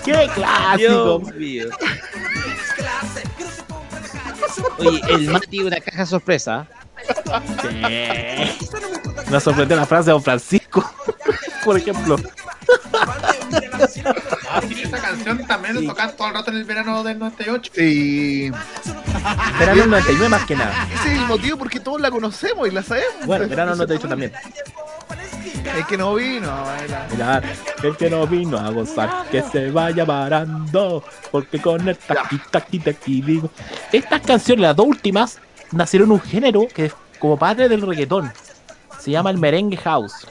¡Qué 0.04 0.30
clásico! 0.34 1.20
Dios 1.20 1.36
mío. 1.36 1.70
Oye, 4.78 5.02
el 5.10 5.30
Mati 5.30 5.62
una 5.62 5.80
caja 5.80 6.06
sorpresa. 6.06 6.68
Me 9.30 9.40
sorprendió 9.40 9.76
la 9.76 9.86
frase 9.86 10.06
de 10.06 10.12
Don 10.12 10.24
Francisco, 10.24 10.90
por 11.66 11.78
ejemplo. 11.78 12.18
Ah, 14.50 14.62
sí, 14.68 14.82
esta 14.84 15.00
canción 15.00 15.46
también 15.48 15.80
se 15.80 15.86
tocaba 15.86 16.12
todo 16.14 16.28
el 16.28 16.34
rato 16.34 16.52
en 16.52 16.58
el 16.58 16.64
verano 16.64 17.04
del 17.04 17.20
98. 17.20 17.72
Sí. 17.76 18.52
Verano 19.60 19.82
del 19.82 19.90
99 19.90 20.30
más 20.30 20.46
que 20.46 20.56
nada. 20.56 20.88
Ese 20.94 21.14
es 21.14 21.20
el 21.20 21.26
motivo 21.26 21.58
porque 21.58 21.80
todos 21.80 22.00
la 22.00 22.12
conocemos 22.12 22.68
y 22.68 22.72
la 22.72 22.84
sabemos. 22.84 23.26
Bueno, 23.26 23.48
verano 23.48 23.82
he 23.82 23.86
dicho 23.88 24.08
también. 24.08 24.32
Es 25.66 25.86
que 25.88 25.98
no 25.98 26.16
vino 26.16 26.50
a 26.52 26.62
bailar. 26.62 27.12
Mirar, 27.12 27.44
el 27.84 27.98
que 27.98 28.10
no 28.10 28.28
vino 28.28 28.58
a 28.58 28.70
gozar, 28.70 29.26
que 29.30 29.42
se 29.42 29.72
vaya 29.72 30.06
parando, 30.06 31.04
porque 31.32 31.60
con 31.60 31.88
el 31.88 31.98
taqui 31.98 32.40
taqui 32.52 32.80
taqui 32.80 33.22
digo. 33.22 33.50
Estas 33.92 34.22
canciones, 34.22 34.62
las 34.62 34.76
dos 34.76 34.88
últimas, 34.88 35.40
nacieron 35.72 36.12
un 36.12 36.22
género 36.22 36.68
que 36.74 36.86
es 36.86 36.96
como 37.20 37.38
padre 37.38 37.70
del 37.70 37.82
reggaetón. 37.82 38.32
Se 39.00 39.12
llama 39.12 39.32
el 39.32 39.38
merengue 39.38 39.78
house. 39.78 40.28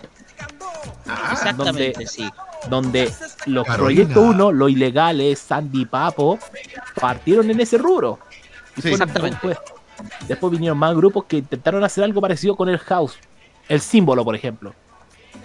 Exactamente, 1.32 1.92
donde, 1.92 2.06
sí. 2.06 2.30
Donde 2.68 3.12
los 3.46 3.66
Carolina. 3.66 4.04
proyectos 4.04 4.24
1, 4.34 4.52
los 4.52 4.70
ilegales, 4.70 5.38
Sandy 5.38 5.84
Papo, 5.86 6.38
partieron 7.00 7.50
en 7.50 7.60
ese 7.60 7.78
rubro. 7.78 8.18
Y 8.76 8.82
Sí. 8.82 8.88
Exactamente. 8.90 9.38
Después, 9.42 9.58
después 10.28 10.50
vinieron 10.52 10.78
más 10.78 10.94
grupos 10.94 11.24
que 11.24 11.38
intentaron 11.38 11.82
hacer 11.84 12.04
algo 12.04 12.20
parecido 12.20 12.56
con 12.56 12.68
el 12.68 12.78
house. 12.78 13.18
El 13.68 13.80
símbolo, 13.80 14.24
por 14.24 14.34
ejemplo. 14.34 14.74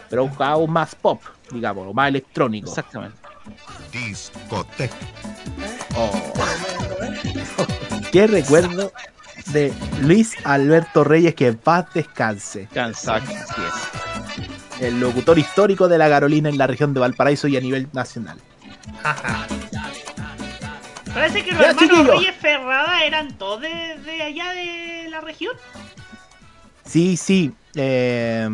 Pero 0.09 0.23
un 0.25 0.35
house 0.35 0.69
más 0.69 0.95
pop, 0.95 1.21
digamos, 1.51 1.93
más 1.93 2.09
electrónico. 2.09 2.69
Exactamente. 2.69 3.17
Discoteca. 3.91 4.95
Oh. 5.95 6.11
Qué 8.11 8.27
recuerdo 8.27 8.91
de 9.47 9.73
Luis 10.01 10.35
Alberto 10.43 11.03
Reyes, 11.03 11.35
que 11.35 11.47
en 11.47 11.57
paz 11.57 11.85
descanse. 11.93 12.67
El 14.79 14.99
locutor 14.99 15.39
histórico 15.39 15.87
de 15.87 15.97
la 15.97 16.09
Carolina 16.09 16.49
en 16.49 16.57
la 16.57 16.67
región 16.67 16.93
de 16.93 16.99
Valparaíso 16.99 17.47
y 17.47 17.57
a 17.57 17.61
nivel 17.61 17.87
nacional. 17.93 18.37
Parece 21.13 21.43
que 21.43 21.51
los 21.51 21.59
Ya, 21.61 21.67
hermanos 21.69 21.89
chiquillos. 21.89 22.17
Reyes 22.19 22.35
Ferrada 22.35 23.03
eran 23.03 23.37
todos 23.37 23.61
de, 23.61 23.97
de 24.05 24.21
allá 24.21 24.51
de 24.53 25.07
la 25.09 25.21
región. 25.21 25.53
Sí, 26.85 27.17
sí. 27.17 27.51
eh, 27.75 28.47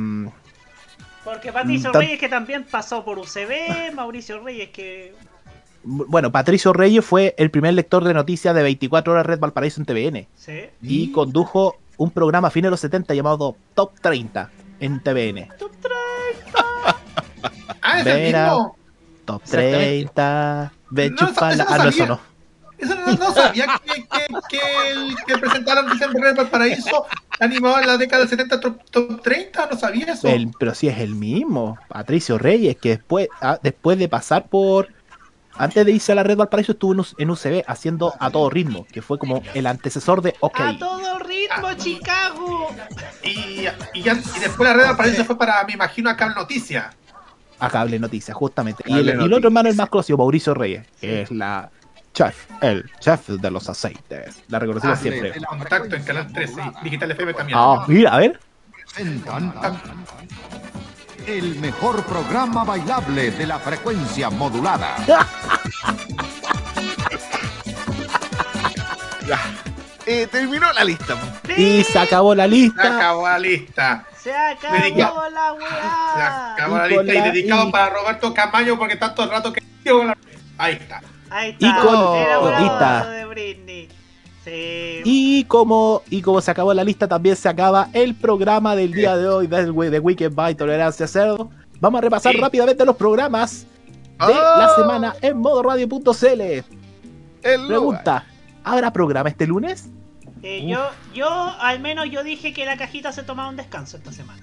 Porque 1.23 1.51
Patricio 1.53 1.89
Mm, 1.89 1.93
tan- 1.93 2.01
Reyes 2.01 2.19
que 2.19 2.29
también 2.29 2.63
pasó 2.69 3.03
por 3.05 3.17
UCB, 3.19 3.91
Mauricio 3.95 4.41
Reyes 4.43 4.69
que... 4.69 5.13
bueno, 5.83 6.31
Patricio 6.31 6.73
Reyes 6.73 7.03
fue 7.05 7.33
el 7.37 7.49
primer 7.51 7.73
lector 7.73 8.03
de 8.03 8.13
noticias 8.13 8.53
de 8.55 8.63
24 8.63 9.13
horas 9.13 9.25
Red 9.25 9.39
Valparaíso 9.39 9.81
en 9.81 9.85
TVN. 9.85 10.27
Sí. 10.35 10.61
Y 10.81 11.11
condujo 11.11 11.77
un 11.97 12.11
programa 12.11 12.49
a 12.49 12.51
fines 12.51 12.67
de 12.67 12.71
los 12.71 12.79
70 12.79 13.13
llamado 13.13 13.55
Top 13.75 13.91
30 14.01 14.49
en 14.79 14.99
TVN. 15.01 15.47
Ah, 17.85 17.99
es 17.99 18.05
el 18.07 18.23
mismo. 18.33 18.77
Top 19.25 19.41
Exactamente. 19.43 19.79
30. 20.13 20.73
Ve 20.89 21.09
No, 21.09 21.17
chupala. 21.17 21.53
eso 21.63 21.65
Ah, 21.73 21.77
no, 21.79 21.89
eso 21.89 22.05
no. 22.05 22.19
Eso 22.77 22.95
no, 22.95 23.13
no 23.13 23.33
sabía 23.33 23.67
que, 23.85 24.03
que, 24.03 24.27
que 24.49 24.91
el 24.91 25.15
que 25.25 25.37
presentaron 25.37 25.85
Vicente 25.91 26.19
Reyes 26.19 26.35
Valparaíso 26.37 27.05
animado 27.39 27.79
en 27.79 27.87
la 27.87 27.97
década 27.97 28.21
del 28.21 28.29
70 28.29 28.59
top, 28.59 28.77
top 28.89 29.21
30, 29.21 29.67
no 29.71 29.77
sabía 29.77 30.05
eso. 30.13 30.27
El- 30.27 30.51
pero 30.59 30.73
sí 30.75 30.87
es 30.87 30.97
el 30.99 31.15
mismo, 31.15 31.77
Patricio 31.87 32.37
Reyes, 32.37 32.75
que 32.77 32.89
después, 32.89 33.27
ah, 33.41 33.59
después 33.61 33.97
de 33.97 34.07
pasar 34.09 34.47
por. 34.47 34.87
Antes 35.55 35.85
de 35.85 35.91
irse 35.91 36.11
a 36.11 36.15
la 36.15 36.23
red 36.23 36.35
Valparaíso, 36.35 36.71
estuvo 36.71 36.95
en, 37.19 37.29
UCB 37.29 37.63
haciendo 37.67 38.11
a 38.19 38.31
todo 38.31 38.49
ritmo, 38.49 38.87
que 38.91 39.03
fue 39.03 39.19
como 39.19 39.43
el 39.53 39.67
antecesor 39.67 40.23
de 40.23 40.33
OK. 40.39 40.59
A 40.59 40.77
todo 40.79 41.19
ritmo, 41.19 41.73
Chicago. 41.77 42.69
Y, 43.23 43.67
y, 43.93 44.01
ya- 44.01 44.19
y 44.35 44.39
después 44.39 44.67
la 44.67 44.73
red 44.75 44.85
Valparaíso 44.85 45.23
fue 45.25 45.37
para, 45.37 45.63
me 45.65 45.73
imagino, 45.73 46.09
a 46.09 46.17
Cable 46.17 46.33
Noticia. 46.33 46.89
A 47.59 47.69
Cable 47.69 47.99
Noticias, 47.99 48.35
justamente. 48.35 48.83
Y 48.87 48.93
el, 48.93 48.97
y 48.97 48.99
el 49.01 49.05
Noticias. 49.17 49.37
otro 49.37 49.47
hermano, 49.49 49.69
el 49.69 49.75
más 49.75 49.89
conocido, 49.89 50.17
Mauricio 50.17 50.55
Reyes, 50.55 50.87
que 50.99 51.21
es 51.21 51.29
la 51.31 51.69
chef, 52.13 52.45
el 52.61 52.89
chef 52.99 53.27
de 53.29 53.51
los 53.51 53.67
aceites. 53.69 54.43
La 54.47 54.59
reconocimos 54.59 54.97
Ah, 54.97 55.01
siempre. 55.01 55.31
El 55.35 55.45
contacto 55.45 55.95
en 55.95 56.03
Canal 56.03 56.31
13, 56.31 56.61
Digital 56.83 57.11
FM 57.11 57.33
también. 57.33 57.57
Ah, 57.59 57.83
mira, 57.87 58.13
a 58.13 58.17
ver. 58.19 58.39
Presentan 58.95 59.53
el 61.25 61.55
mejor 61.59 62.03
programa 62.03 62.63
bailable 62.63 63.31
de 63.31 63.47
la 63.47 63.57
frecuencia 63.59 64.29
modulada. 64.29 64.95
Eh, 70.05 70.27
terminó 70.29 70.71
la 70.73 70.83
lista. 70.83 71.15
Y 71.55 71.81
se 71.83 71.97
acabó 71.97 72.35
la 72.35 72.43
Se 72.43 72.49
lista. 72.49 72.97
acabó 72.97 73.27
la 73.27 73.39
lista. 73.39 74.05
Se 74.21 74.35
acabó 74.35 74.75
Dedica- 74.75 75.13
la 75.31 75.53
weá. 75.53 76.13
Se 76.15 76.21
acabó 76.61 76.77
la 76.77 76.87
Y 76.87 76.89
lista 76.89 77.13
y 77.13 77.21
dedicado 77.31 77.67
y- 77.67 77.71
para 77.71 77.89
Roberto 77.89 78.33
Camaño 78.33 78.77
porque 78.77 78.97
tanto 78.97 79.23
el 79.23 79.29
rato 79.29 79.53
que. 79.53 79.63
Ahí 80.57 80.73
está. 80.73 81.01
Ahí 81.33 81.49
está. 81.51 81.67
Y 81.67 81.73
con- 81.85 81.95
abrazo 81.95 83.09
de 83.09 83.25
Britney. 83.25 83.89
Y 85.05 85.45
como, 85.45 86.01
y 86.09 86.21
como 86.21 86.41
se 86.41 86.51
acabó 86.51 86.73
la 86.73 86.83
lista, 86.83 87.07
también 87.07 87.35
se 87.35 87.47
acaba 87.49 87.89
el 87.93 88.13
programa 88.15 88.75
del 88.75 88.91
día 88.93 89.15
de 89.15 89.27
hoy 89.27 89.47
del 89.47 89.71
we- 89.71 89.89
de 89.89 89.99
Weekend 89.99 90.35
by 90.35 90.53
Tolerancia 90.55 91.07
Cerdo. 91.07 91.49
Vamos 91.79 91.99
a 91.99 92.01
repasar 92.01 92.35
rápidamente 92.35 92.85
los 92.85 92.95
programas 92.95 93.65
de 94.27 94.33
la 94.33 94.69
semana 94.75 95.15
en 95.21 95.37
modoradio.cl. 95.37 96.63
Pregunta: 97.67 98.25
¿habrá 98.63 98.91
programa 98.91 99.29
este 99.29 99.47
lunes? 99.47 99.89
Eh, 100.41 100.65
yo, 100.67 100.79
yo, 101.13 101.27
al 101.59 101.79
menos 101.79 102.09
yo 102.11 102.21
dije 102.23 102.51
que 102.53 102.65
la 102.65 102.75
cajita 102.77 103.11
se 103.13 103.23
tomaba 103.23 103.47
un 103.49 103.55
descanso 103.55 103.95
esta 103.97 104.11
semana. 104.11 104.41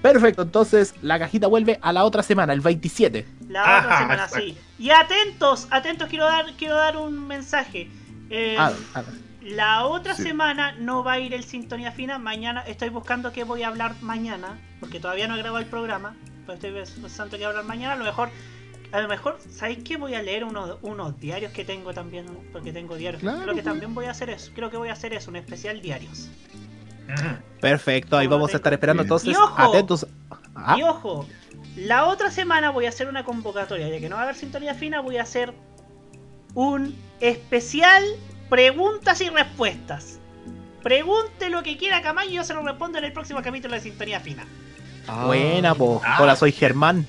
Perfecto, 0.00 0.42
entonces 0.42 0.94
la 1.02 1.18
cajita 1.18 1.46
vuelve 1.48 1.78
a 1.82 1.92
la 1.92 2.04
otra 2.04 2.22
semana, 2.22 2.52
el 2.52 2.60
27. 2.60 3.26
La 3.62 3.78
otra 3.78 3.88
Ajá, 3.88 3.98
semana 4.00 4.24
exacto. 4.24 4.46
sí. 4.46 4.58
Y 4.78 4.90
atentos, 4.90 5.68
atentos, 5.70 6.08
quiero 6.08 6.24
dar, 6.26 6.46
quiero 6.58 6.74
dar 6.76 6.96
un 6.96 7.26
mensaje. 7.26 7.88
Eh, 8.30 8.56
Ah, 8.58 8.72
ah, 8.94 9.02
La 9.42 9.84
otra 9.86 10.14
Sí. 10.14 10.22
semana 10.24 10.72
no 10.78 11.04
va 11.04 11.12
a 11.12 11.18
ir 11.20 11.34
el 11.34 11.44
Sintonía 11.44 11.92
Fina. 11.92 12.18
Mañana 12.18 12.62
estoy 12.66 12.88
buscando 12.88 13.30
qué 13.32 13.44
voy 13.44 13.62
a 13.62 13.68
hablar 13.68 13.94
mañana. 14.00 14.58
Porque 14.80 15.00
todavía 15.00 15.28
no 15.28 15.34
he 15.34 15.38
grabado 15.38 15.58
el 15.62 15.68
programa. 15.70 16.16
Pero 16.46 16.54
estoy 16.54 17.00
pensando 17.00 17.36
que 17.38 17.44
hablar 17.44 17.64
mañana. 17.64 17.92
A 17.92 17.96
lo 17.96 18.04
mejor, 18.04 18.30
a 18.92 19.00
lo 19.00 19.08
mejor, 19.08 19.38
¿sabéis 19.50 19.84
qué? 19.84 19.96
Voy 19.98 20.14
a 20.14 20.22
leer 20.22 20.44
unos, 20.44 20.78
unos 20.82 21.20
diarios 21.20 21.52
que 21.52 21.64
tengo 21.64 21.92
también. 21.92 22.26
Porque 22.52 22.72
tengo 22.72 22.96
diarios. 22.96 23.20
Claro, 23.22 23.36
Creo 23.42 23.54
que 23.54 23.62
pues. 23.62 23.64
también 23.66 23.94
voy 23.94 24.06
a 24.06 24.10
hacer 24.12 24.30
eso. 24.30 24.50
Creo 24.54 24.70
que 24.70 24.78
voy 24.78 24.88
a 24.88 24.94
hacer 24.94 25.12
eso, 25.12 25.30
un 25.30 25.36
especial 25.36 25.80
diarios. 25.82 26.28
Perfecto, 27.60 28.16
ahí 28.16 28.26
vamos 28.26 28.52
a 28.52 28.56
estar 28.56 28.72
esperando 28.72 29.02
entonces. 29.02 29.32
Y 29.32 29.36
ojo, 29.36 29.60
Atentos. 29.62 30.06
Ah, 30.54 30.76
Y 30.78 30.82
ojo, 30.82 31.26
la 31.76 32.04
otra 32.06 32.30
semana 32.30 32.70
voy 32.70 32.86
a 32.86 32.88
hacer 32.90 33.08
una 33.08 33.24
convocatoria. 33.24 33.88
Ya 33.88 33.98
que 34.00 34.08
no 34.08 34.16
va 34.16 34.22
a 34.22 34.24
haber 34.24 34.36
Sintonía 34.36 34.74
Fina, 34.74 35.00
voy 35.00 35.16
a 35.18 35.22
hacer 35.22 35.52
un 36.54 36.94
especial 37.20 38.04
preguntas 38.48 39.20
y 39.20 39.28
respuestas. 39.30 40.18
Pregunte 40.82 41.48
lo 41.48 41.62
que 41.62 41.76
quiera 41.76 42.02
Camayo 42.02 42.30
y 42.30 42.34
yo 42.34 42.44
se 42.44 42.54
lo 42.54 42.62
respondo 42.62 42.98
en 42.98 43.04
el 43.04 43.12
próximo 43.12 43.40
capítulo 43.42 43.74
de 43.74 43.80
Sintonía 43.80 44.20
Fina. 44.20 44.44
Buena, 45.24 45.74
po. 45.74 46.00
Ah. 46.04 46.18
Hola, 46.20 46.36
soy 46.36 46.52
Germán. 46.52 47.06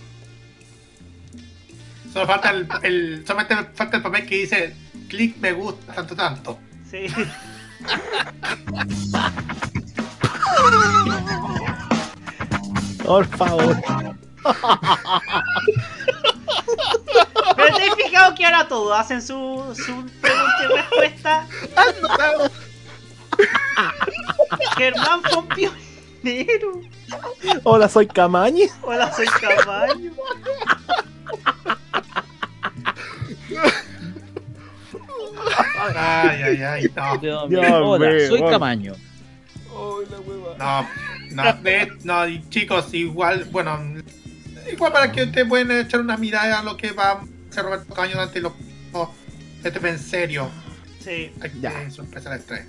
Solo 2.12 2.26
falta 2.28 2.50
el, 2.52 2.68
el- 2.84 3.24
solamente 3.28 3.56
falta 3.74 3.98
el 3.98 4.04
papel 4.04 4.26
que 4.26 4.36
dice 4.38 4.76
clic 5.10 5.38
me 5.38 5.52
gusta 5.52 5.94
tanto 5.94 6.16
tanto. 6.16 6.60
Sí. 6.90 7.08
Por 13.04 13.26
favor. 13.38 13.78
Pero 17.56 17.76
te 17.78 17.84
has 17.90 17.96
fijado 17.96 18.36
que 18.36 18.46
ahora 18.46 18.68
todos 18.68 18.98
hacen 19.00 19.22
su, 19.22 19.74
su 19.76 20.06
pregunta 20.22 20.64
y 20.64 20.68
respuesta. 20.76 21.48
Germán 24.78 25.22
fue 25.24 25.38
un 25.40 25.48
pionero. 25.50 26.82
Hola, 27.64 27.88
soy 27.90 28.08
Camañi. 28.08 28.68
Hola, 28.82 29.12
soy 29.14 29.28
Camayo. 29.28 30.12
Ay, 35.96 36.42
ay, 36.44 36.64
ay, 36.64 36.92
no. 36.96 37.18
Dios. 37.18 37.44
Hola, 37.84 38.12
soy 38.28 38.42
Camaño. 38.44 38.94
No, 40.58 40.88
no, 41.32 41.54
de- 41.62 41.92
no, 42.04 42.28
y 42.28 42.50
chicos, 42.50 42.94
igual, 42.94 43.46
bueno, 43.52 43.78
igual 44.72 44.92
para 44.94 45.12
que 45.12 45.24
ustedes 45.24 45.48
pueden 45.48 45.72
echar 45.72 46.00
una 46.02 46.18
mirada 46.18 46.60
a 46.60 46.64
lo 46.64 46.76
que 46.78 46.92
va 46.92 47.12
a 47.12 47.20
hacer 47.50 47.64
Roberto 47.64 47.94
Caño 47.94 48.14
durante 48.14 48.40
los 48.42 48.54
este 49.64 49.88
en 49.90 50.00
serio. 50.00 50.50
Sí. 51.04 51.32
Ya. 51.62 51.72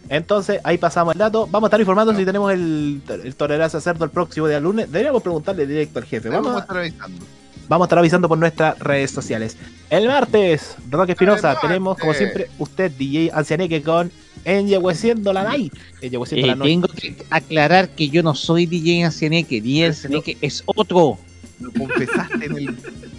Entonces, 0.08 0.60
ahí 0.64 0.76
pasamos 0.78 1.14
el 1.14 1.18
dato. 1.18 1.46
Vamos 1.50 1.66
a 1.66 1.68
estar 1.68 1.80
informando 1.80 2.14
si 2.14 2.24
tenemos 2.24 2.52
el, 2.52 3.00
el 3.24 3.34
tolerancia 3.34 3.80
cerdo 3.80 4.04
el 4.04 4.10
próximo 4.10 4.46
día 4.48 4.60
lunes. 4.60 4.90
Deberíamos 4.90 5.22
preguntarle 5.22 5.66
directo 5.66 5.98
al 5.98 6.04
jefe. 6.04 6.28
Vamos, 6.28 6.46
Vamos 6.46 6.60
a 6.60 6.64
estar 6.64 6.76
avisando. 6.78 7.26
vamos 7.68 7.84
a 7.84 7.86
estar 7.86 7.98
avisando 7.98 8.28
por 8.28 8.38
nuestras 8.38 8.78
redes 8.78 9.10
sociales. 9.10 9.56
El 9.88 10.06
martes, 10.08 10.76
Roque 10.90 11.12
Espinosa, 11.12 11.58
tenemos 11.60 11.96
como 11.98 12.12
siempre 12.14 12.48
usted, 12.58 12.90
DJ 12.92 13.30
Ancianeque, 13.32 13.82
con 13.82 14.10
Enyehueciendo 14.44 15.32
la 15.32 15.44
Night. 15.44 15.72
Enyehueciendo 16.02 16.46
Eh, 16.46 16.50
la 16.50 16.56
Noche. 16.56 16.68
tengo 16.70 16.88
que 16.88 17.16
aclarar 17.30 17.88
que 17.90 18.08
yo 18.10 18.22
no 18.22 18.34
soy 18.34 18.66
DJ 18.66 19.04
Ancianeque. 19.04 19.60
DJ 19.60 19.86
Ancianeque 19.86 20.36
es 20.40 20.62
otro. 20.66 21.18
Lo 21.60 21.72
confesaste 21.72 22.34
en 22.46 22.56
el, 22.56 22.68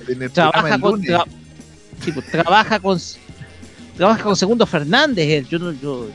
en 0.08 0.22
el 0.22 0.30
programa 0.30 0.30
Trabaja 0.34 0.68
del 0.70 0.82
con, 0.82 0.92
lunes. 0.94 1.10
tra- 1.10 1.26
sí, 2.04 2.12
pues, 2.12 2.32
trabaja 2.32 2.80
con 2.80 3.00
trabaja 3.98 4.24
con 4.24 4.36
Segundo 4.36 4.66
Fernández. 4.66 5.28
él. 5.30 5.48
Yo, 5.48 5.58
no- 5.60 5.72
yo, 5.72 6.08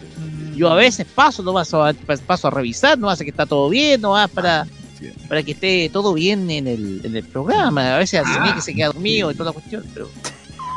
yo 0.55 0.71
a 0.71 0.75
veces 0.77 1.07
paso, 1.15 1.43
no 1.43 1.53
paso 1.53 1.85
a, 1.85 1.93
paso 1.95 2.49
a 2.49 2.51
revisar, 2.51 2.97
no 2.99 3.11
hace 3.11 3.25
que 3.25 3.31
está 3.31 3.45
todo 3.47 3.69
bien, 3.69 4.01
no 4.01 4.11
va 4.11 4.29
para, 4.29 4.67
para 5.29 5.43
que 5.43 5.51
esté 5.53 5.91
todo 5.93 6.15
bien 6.15 6.49
en 6.51 6.69
el, 6.69 7.01
en 7.05 7.17
el 7.17 7.25
programa. 7.25 7.97
A 7.97 7.99
veces 7.99 8.21
Ancianeque 8.25 8.61
se 8.61 8.73
queda 8.75 8.87
dormido 8.87 9.31
y 9.31 9.35
toda 9.35 9.51
la 9.51 9.53
cuestión, 9.55 9.85
pero 9.93 10.09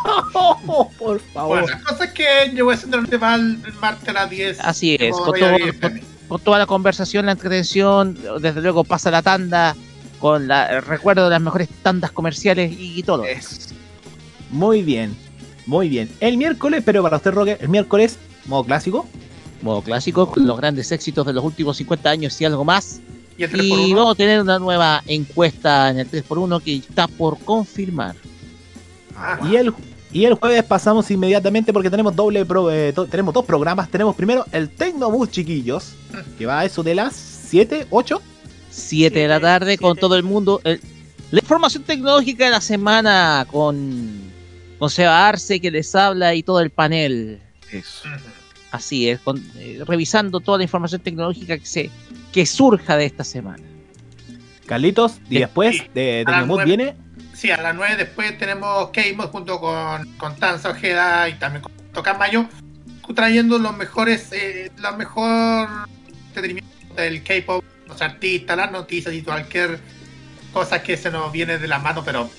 por 0.98 1.20
favor. 1.34 1.60
Bueno, 1.62 1.68
la 1.68 1.82
cosa 1.84 2.06
es 2.06 2.12
que 2.12 2.26
yo 2.56 2.66
voy 2.66 2.74
a 2.74 2.78
hacer 2.78 2.90
el 2.94 3.74
martes 3.82 4.10
a 4.10 4.14
las 4.14 4.30
10. 4.30 4.60
Así 4.62 4.98
es, 5.00 5.16
con, 5.16 5.38
todo- 5.40 5.58
con 6.28 6.42
toda 6.42 6.58
la 6.60 6.66
conversación, 6.66 7.26
la 7.28 7.34
entretención, 7.34 8.18
desde 8.42 8.62
luego 8.62 8.84
pasa 8.84 9.12
la 9.12 9.22
tanda 9.22 9.76
con 10.20 10.48
la, 10.48 10.66
el 10.68 10.82
recuerdo 10.82 11.26
de 11.26 11.32
las 11.32 11.42
mejores 11.42 11.70
tandas 11.84 12.12
comerciales 12.12 12.72
y, 12.78 13.04
todo. 13.04 13.24
Muy 14.52 14.84
bien, 14.84 15.16
muy 15.66 15.90
bien. 15.90 16.10
El 16.20 16.38
miércoles, 16.38 16.84
pero 16.86 17.02
para 17.04 17.18
usted, 17.18 17.32
Roque, 17.32 17.58
el 17.60 17.70
miércoles, 17.70 18.18
modo 18.46 18.64
clásico. 18.64 19.06
Modo 19.62 19.82
clásico, 19.82 20.30
con 20.32 20.46
los 20.46 20.58
grandes 20.58 20.92
éxitos 20.92 21.26
de 21.26 21.34
los 21.34 21.44
últimos 21.44 21.78
50 21.78 22.10
años 22.10 22.40
y 22.40 22.46
algo 22.46 22.64
más. 22.64 23.00
Y 23.38 23.44
el 23.44 23.52
3x1. 23.52 23.96
vamos 23.96 24.12
a 24.14 24.16
tener 24.16 24.42
una 24.42 24.60
nueva 24.60 25.02
encuesta 25.08 25.90
en 25.90 26.00
el 26.00 26.10
3x1 26.12 26.62
que 26.62 26.76
está 26.78 27.08
por 27.08 27.38
confirmar. 27.40 28.16
Y 29.50 29.56
el, 29.56 29.74
y 30.12 30.26
el 30.26 30.36
jueves 30.36 30.64
pasamos 30.66 31.10
inmediatamente 31.10 31.74
porque 31.74 31.90
tenemos 31.90 32.16
doble 32.16 32.46
pro- 32.46 32.70
eh, 32.72 32.94
to- 32.94 33.06
tenemos 33.08 33.34
dos 33.34 33.44
programas. 33.46 33.90
Tenemos 33.90 34.16
primero 34.16 34.46
el 34.52 34.70
Tecnobus, 34.70 35.32
chiquillos, 35.32 35.94
que 36.38 36.46
va 36.46 36.60
a 36.60 36.66
eso 36.66 36.84
de 36.84 36.96
las 36.96 37.16
7, 37.16 37.88
8. 37.90 38.22
7 38.76 39.18
de 39.20 39.28
la 39.28 39.40
tarde 39.40 39.78
con 39.78 39.98
todo 39.98 40.16
el 40.16 40.24
mundo. 40.24 40.62
El- 40.64 40.82
la 41.32 41.40
información 41.40 41.84
tecnológica 41.84 42.46
de 42.46 42.52
la 42.52 42.62
semana 42.62 43.46
con, 43.52 44.22
con 44.78 44.90
Seba 44.90 45.28
Arce 45.28 45.60
que 45.60 45.72
les 45.72 45.94
habla 45.96 46.34
y 46.36 46.44
todo 46.44 46.60
el 46.60 46.70
panel. 46.70 47.40
Eso. 47.72 48.08
Así 48.72 49.10
es, 49.10 49.20
con- 49.20 49.44
eh, 49.58 49.82
revisando 49.88 50.40
toda 50.40 50.58
la 50.60 50.64
información 50.66 51.02
tecnológica 51.02 51.58
que 51.58 51.66
se 51.66 51.90
que 52.32 52.46
surja 52.46 52.98
de 52.98 53.06
esta 53.06 53.24
semana. 53.24 53.64
Carlitos, 54.66 55.20
y 55.30 55.40
después 55.40 55.84
de 55.94 56.24
nueve- 56.28 56.66
viene 56.66 56.96
Sí, 57.34 57.52
a 57.52 57.62
las 57.62 57.76
9 57.76 57.96
después 57.98 58.38
tenemos 58.38 58.90
K-Mod 58.92 59.28
junto 59.28 59.60
con, 59.60 60.08
con 60.16 60.36
Tanza 60.38 60.70
Ojeda 60.70 61.28
y 61.28 61.34
también 61.34 61.62
con 61.64 61.72
Tocan 61.94 62.18
trayendo 63.14 63.58
los 63.60 63.76
mejores, 63.76 64.30
eh, 64.32 64.72
la 64.80 64.94
mejor 64.94 65.68
entretenimiento 66.28 66.72
del 66.96 67.24
K-pop, 67.24 67.64
los 67.88 68.02
artistas, 68.02 68.58
las 68.58 68.72
noticias 68.72 69.14
y 69.14 69.22
cualquier 69.22 69.80
cosa 70.54 70.82
que 70.82 70.98
se 70.98 71.12
nos 71.12 71.32
viene 71.32 71.58
de 71.58 71.68
la 71.68 71.80
mano, 71.80 72.04
pero 72.04 72.30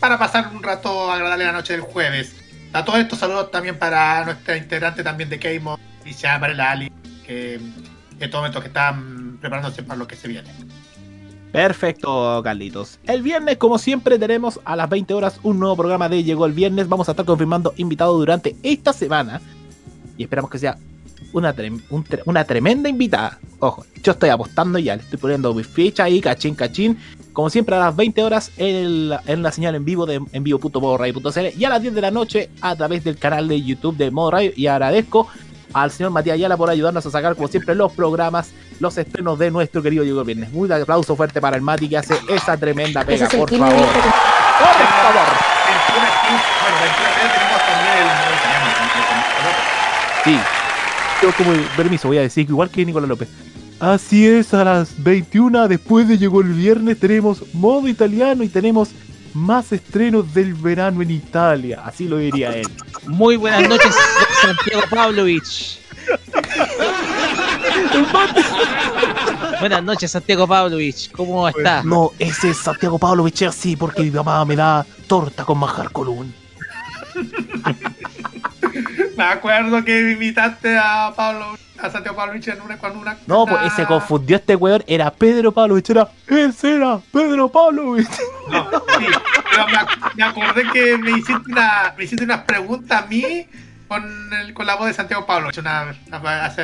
para 0.00 0.18
pasar 0.18 0.50
un 0.54 0.62
rato 0.62 1.10
agradable 1.10 1.44
la 1.44 1.52
noche 1.52 1.74
del 1.74 1.82
jueves. 1.82 2.36
A 2.72 2.84
todo 2.84 2.96
esto, 2.96 3.16
saludos 3.16 3.50
también 3.50 3.78
para 3.78 4.24
nuestra 4.24 4.56
integrante 4.56 5.02
también 5.02 5.28
de 5.30 5.38
K-Mod, 5.38 5.78
Alicia 6.02 6.38
Varela 6.38 6.70
Ali, 6.70 6.92
que 7.26 7.54
en 7.54 8.30
todo 8.30 8.42
momento 8.42 8.60
que 8.60 8.68
están 8.68 9.38
preparándose 9.40 9.82
para 9.82 9.98
lo 9.98 10.06
que 10.06 10.16
se 10.16 10.28
viene. 10.28 10.50
Perfecto, 11.52 12.42
Carlitos. 12.44 12.98
El 13.04 13.22
viernes, 13.22 13.56
como 13.56 13.78
siempre, 13.78 14.18
tenemos 14.18 14.60
a 14.64 14.76
las 14.76 14.88
20 14.88 15.14
horas 15.14 15.40
un 15.42 15.58
nuevo 15.58 15.76
programa 15.76 16.08
de 16.08 16.22
Llegó 16.22 16.44
el 16.44 16.52
Viernes. 16.52 16.88
Vamos 16.88 17.08
a 17.08 17.12
estar 17.12 17.24
confirmando 17.24 17.72
invitados 17.78 18.18
durante 18.18 18.54
esta 18.62 18.92
semana. 18.92 19.40
Y 20.18 20.24
esperamos 20.24 20.50
que 20.50 20.58
sea 20.58 20.76
una, 21.32 21.54
trem- 21.54 21.82
un 21.90 22.04
tre- 22.04 22.22
una 22.24 22.44
tremenda 22.44 22.88
invitada. 22.88 23.38
Ojo, 23.60 23.84
yo 24.02 24.12
estoy 24.12 24.28
apostando 24.30 24.78
ya, 24.78 24.96
le 24.96 25.02
estoy 25.02 25.18
poniendo 25.18 25.52
mi 25.54 25.64
ficha 25.64 26.04
ahí, 26.04 26.20
cachín, 26.20 26.54
cachín. 26.54 26.98
Como 27.32 27.50
siempre, 27.50 27.76
a 27.76 27.78
las 27.80 27.94
20 27.96 28.22
horas 28.22 28.50
en 28.56 29.10
la, 29.10 29.22
en 29.26 29.42
la 29.42 29.52
señal 29.52 29.74
en 29.76 29.84
vivo 29.84 30.06
de 30.06 30.20
en 30.32 30.42
vivo.modoradio.cl 30.44 31.56
y 31.58 31.64
a 31.64 31.68
las 31.68 31.82
10 31.82 31.94
de 31.94 32.00
la 32.00 32.10
noche 32.10 32.50
a 32.60 32.74
través 32.74 33.04
del 33.04 33.16
canal 33.18 33.46
de 33.48 33.62
YouTube 33.62 33.96
de 33.96 34.10
Modo 34.10 34.32
Radio. 34.32 34.52
Y 34.56 34.66
agradezco 34.66 35.28
al 35.72 35.90
señor 35.90 36.10
Matías 36.12 36.34
Ayala 36.34 36.56
por 36.56 36.70
ayudarnos 36.70 37.04
a 37.04 37.10
sacar, 37.10 37.36
como 37.36 37.46
siempre, 37.48 37.74
los 37.74 37.92
programas, 37.92 38.50
los 38.80 38.96
estrenos 38.98 39.38
de 39.38 39.50
nuestro 39.50 39.82
querido 39.82 40.02
el 40.02 40.24
Viernes. 40.24 40.50
Muy 40.52 40.72
aplauso 40.72 41.14
fuerte 41.14 41.40
para 41.40 41.56
el 41.56 41.62
Mati 41.62 41.88
que 41.88 41.98
hace 41.98 42.14
esa 42.28 42.56
tremenda 42.56 43.04
pega, 43.04 43.26
es 43.26 43.34
por 43.34 43.50
favor. 43.50 43.74
Por 43.74 43.84
este- 43.84 44.00
favor. 44.00 45.28
Sí. 50.24 50.38
Yo 51.22 51.32
como 51.36 51.52
permiso 51.76 52.08
voy 52.08 52.18
a 52.18 52.22
decir 52.22 52.48
igual 52.48 52.70
que 52.70 52.84
Nicolás 52.84 53.08
López. 53.08 53.28
Así 53.80 54.26
es, 54.26 54.54
a 54.54 54.64
las 54.64 55.02
21 55.02 55.68
después 55.68 56.08
de 56.08 56.18
llegó 56.18 56.40
el 56.40 56.52
viernes 56.52 56.98
tenemos 56.98 57.54
modo 57.54 57.86
italiano 57.86 58.42
y 58.42 58.48
tenemos 58.48 58.90
más 59.34 59.72
estrenos 59.72 60.34
del 60.34 60.54
verano 60.54 61.02
en 61.02 61.10
Italia. 61.10 61.82
Así 61.84 62.08
lo 62.08 62.18
diría 62.18 62.50
él. 62.50 62.68
Muy 63.06 63.36
buenas 63.36 63.68
noches, 63.68 63.94
Santiago 64.42 64.82
Pavlovich. 64.90 65.78
Buenas 69.60 69.82
noches, 69.82 70.10
Santiago 70.10 70.46
Pavlovich. 70.46 71.10
¿Cómo 71.12 71.48
está? 71.48 71.82
No, 71.82 72.12
ese 72.18 72.50
es 72.50 72.58
Santiago 72.58 72.98
Pavlovich 72.98 73.42
así 73.42 73.76
porque 73.76 74.02
mi 74.02 74.10
mamá 74.10 74.44
me 74.44 74.56
da 74.56 74.84
torta 75.06 75.44
con 75.44 75.58
manjar 75.58 75.90
colún. 75.90 76.32
Me 79.18 79.24
acuerdo 79.24 79.84
que 79.84 80.12
invitaste 80.12 80.78
a 80.78 81.12
Pablo, 81.14 81.56
a 81.82 81.90
Santiago 81.90 82.16
Pavlovich 82.16 82.48
en 82.48 82.60
una, 82.62 82.78
cuando 82.78 83.00
una. 83.00 83.16
No, 83.26 83.44
pues 83.46 83.72
se 83.74 83.84
confundió 83.84 84.36
este 84.36 84.54
weón, 84.56 84.82
era 84.86 85.10
Pedro 85.10 85.50
Pavlovich, 85.52 85.90
era 85.90 86.08
ese 86.28 86.76
era 86.76 87.00
Pedro 87.12 87.48
Pavlovich. 87.48 88.08
No, 88.48 88.70
sí, 88.70 89.06
pero 89.50 89.66
me, 89.66 89.72
ac- 89.74 90.14
me 90.14 90.22
acordé 90.22 90.62
que 90.72 90.96
me 90.98 91.10
hiciste 91.10 91.50
una, 91.50 91.94
me 91.98 92.04
hiciste 92.04 92.24
unas 92.24 92.42
preguntas 92.44 93.02
a 93.02 93.06
mí 93.06 93.46
con, 93.88 94.32
el, 94.34 94.54
con 94.54 94.66
la 94.66 94.76
voz 94.76 94.86
de 94.86 94.94
Santiago 94.94 95.26
Pavlovich 95.26 95.58
una, 95.58 95.94
hace 96.44 96.62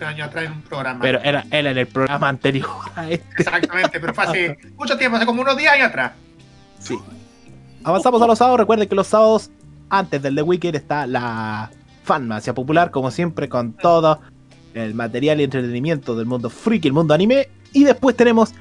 un 0.00 0.04
año 0.06 0.24
atrás 0.26 0.44
en 0.44 0.52
un 0.52 0.62
programa. 0.62 1.00
Pero 1.00 1.20
era, 1.22 1.44
era 1.50 1.70
en 1.70 1.78
el 1.78 1.86
programa 1.86 2.28
anterior 2.28 2.68
a 2.94 3.08
este. 3.08 3.26
Exactamente, 3.42 3.98
pero 3.98 4.12
fue 4.12 4.24
hace 4.24 4.58
mucho 4.76 4.96
tiempo, 4.98 5.16
hace 5.16 5.24
como 5.26 5.40
unos 5.40 5.56
10 5.56 5.72
años 5.72 5.88
atrás. 5.88 6.12
Sí. 6.80 6.98
Avanzamos 7.82 8.20
a 8.20 8.26
los 8.26 8.36
sábados. 8.38 8.60
Recuerden 8.60 8.88
que 8.88 8.94
los 8.94 9.06
sábados, 9.06 9.50
antes 9.88 10.20
del 10.22 10.34
The 10.34 10.42
Weekend, 10.42 10.76
está 10.76 11.06
la 11.06 11.70
Fanmacia 12.04 12.54
Popular, 12.54 12.90
como 12.92 13.10
siempre, 13.10 13.48
con 13.48 13.72
todo 13.72 14.20
el 14.74 14.94
material 14.94 15.40
y 15.40 15.44
entretenimiento 15.44 16.14
del 16.14 16.26
mundo 16.26 16.50
freak 16.50 16.84
y 16.84 16.88
el 16.88 16.94
mundo 16.94 17.14
anime. 17.14 17.48
Y 17.72 17.84
después 17.84 18.14
tenemos 18.16 18.52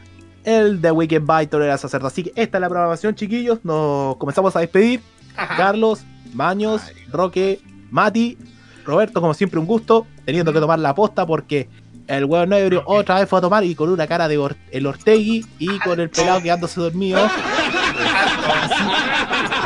el 0.43 0.81
The 0.81 0.91
Weekend 0.91 1.25
by 1.25 1.47
Tolerancia 1.47 1.88
Cerdo. 1.89 2.07
Así 2.07 2.23
que 2.23 2.31
esta 2.35 2.57
es 2.57 2.61
la 2.61 2.69
programación, 2.69 3.13
chiquillos. 3.15 3.59
Nos 3.63 4.15
comenzamos 4.17 4.55
a 4.55 4.59
despedir. 4.61 5.01
Carlos, 5.35 6.03
Baños, 6.33 6.81
Roque, 7.11 7.59
Mati, 7.91 8.38
Roberto, 8.85 9.19
como 9.22 9.33
siempre, 9.33 9.59
un 9.59 9.65
gusto. 9.65 10.07
Teniendo 10.25 10.53
que 10.53 10.59
tomar 10.59 10.80
la 10.80 10.95
posta 10.95 11.25
porque 11.25 11.67
el 12.07 12.25
huevo 12.25 12.53
ebrio 12.55 12.83
otra 12.85 13.19
vez 13.19 13.27
fue 13.30 13.39
a 13.39 13.41
tomar 13.41 13.63
y 13.63 13.75
con 13.75 13.89
una 13.89 14.07
cara 14.07 14.27
de 14.27 14.38
Or- 14.38 14.55
el 14.72 14.85
Ortegui 14.85 15.45
y 15.59 15.80
con 15.80 15.99
el 15.99 16.09
pelado 16.09 16.41
quedándose 16.41 16.80
dormido. 16.80 17.19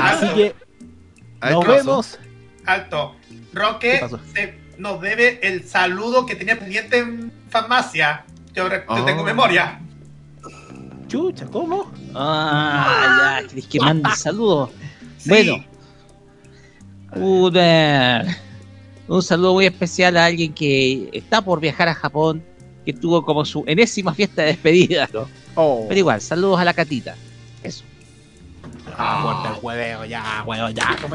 Así 0.01 0.27
que 0.35 0.56
nos 1.51 1.67
vemos. 1.67 2.19
Alto. 2.65 3.15
¿Qué 3.57 3.99
Roque 3.99 4.01
se- 4.33 4.59
nos 4.77 5.01
debe 5.01 5.39
el 5.47 5.67
saludo 5.67 6.25
que 6.25 6.35
tenía 6.35 6.57
pendiente 6.59 6.99
en 6.99 7.31
farmacia. 7.49 8.23
Yo, 8.53 8.67
tengo 9.05 9.21
Oh. 9.21 9.25
memoria. 9.25 9.79
Chucha, 11.07 11.45
¿cómo? 11.47 11.91
Ah, 12.13 13.39
ya, 13.41 13.47
¿querés 13.47 13.67
que 13.67 13.79
mande 13.79 14.09
saludos? 14.15 14.71
Bueno, 15.25 15.63
un, 17.13 17.53
eh, 17.55 18.23
un 19.07 19.23
saludo 19.23 19.53
muy 19.53 19.65
especial 19.65 20.17
a 20.17 20.25
alguien 20.25 20.53
que 20.53 21.09
está 21.13 21.41
por 21.41 21.59
viajar 21.59 21.87
a 21.87 21.93
Japón, 21.95 22.43
que 22.85 22.93
tuvo 22.93 23.23
como 23.23 23.45
su 23.45 23.63
enésima 23.67 24.13
fiesta 24.13 24.41
de 24.43 24.49
despedida, 24.49 25.09
¿no? 25.13 25.27
Oh. 25.55 25.85
Pero 25.87 25.99
igual, 25.99 26.21
saludos 26.21 26.59
a 26.59 26.65
la 26.65 26.73
catita. 26.73 27.15
Eso. 27.63 27.83
Ah, 28.98 29.19
muerta 29.22 29.50
el 29.56 29.59
hueveo, 29.64 30.06
ya, 30.06 30.43
huevo, 30.45 30.69
ya. 30.69 30.95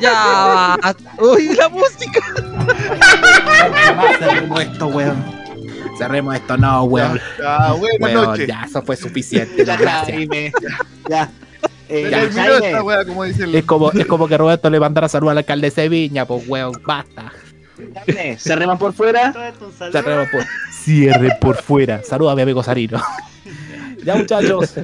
Ya, 0.00 0.76
uy, 1.18 1.54
la 1.54 1.68
música. 1.68 2.20
Cerremos 4.18 4.60
esto, 4.62 4.86
weón. 4.88 5.24
Cerremos 5.98 6.34
esto, 6.36 6.56
no, 6.56 6.84
weón. 6.84 7.20
Ya, 7.38 7.72
buenas 7.72 8.00
Weón, 8.00 8.24
noches. 8.26 8.48
Ya, 8.48 8.62
eso 8.66 8.82
fue 8.82 8.96
suficiente. 8.96 9.64
Ya, 9.64 9.76
gracias. 9.76 10.18
Ya. 11.08 11.30
Eh, 11.88 12.08
ya, 12.10 12.22
esta 12.22 12.82
wea, 12.84 13.04
como 13.04 13.24
dice 13.24 13.44
el- 13.44 13.54
Es 13.54 13.64
como, 13.64 13.90
es 13.90 14.06
como 14.06 14.28
que 14.28 14.38
Roberto 14.38 14.70
le 14.70 14.78
mandara 14.80 15.08
salud 15.08 15.28
al 15.30 15.38
alcalde 15.38 15.70
de 15.70 15.88
Viña, 15.88 16.24
pues 16.24 16.44
weón, 16.48 16.72
basta. 16.86 17.32
Cerremos 18.38 18.78
por 18.78 18.92
fuera. 18.92 19.32
Por, 20.30 20.44
cierre 20.72 21.36
por 21.40 21.56
fuera. 21.62 22.02
Saluda 22.02 22.32
a 22.32 22.34
mi 22.36 22.42
amigo 22.42 22.62
Sarino. 22.62 23.00
ya 24.04 24.16
muchachos, 24.16 24.74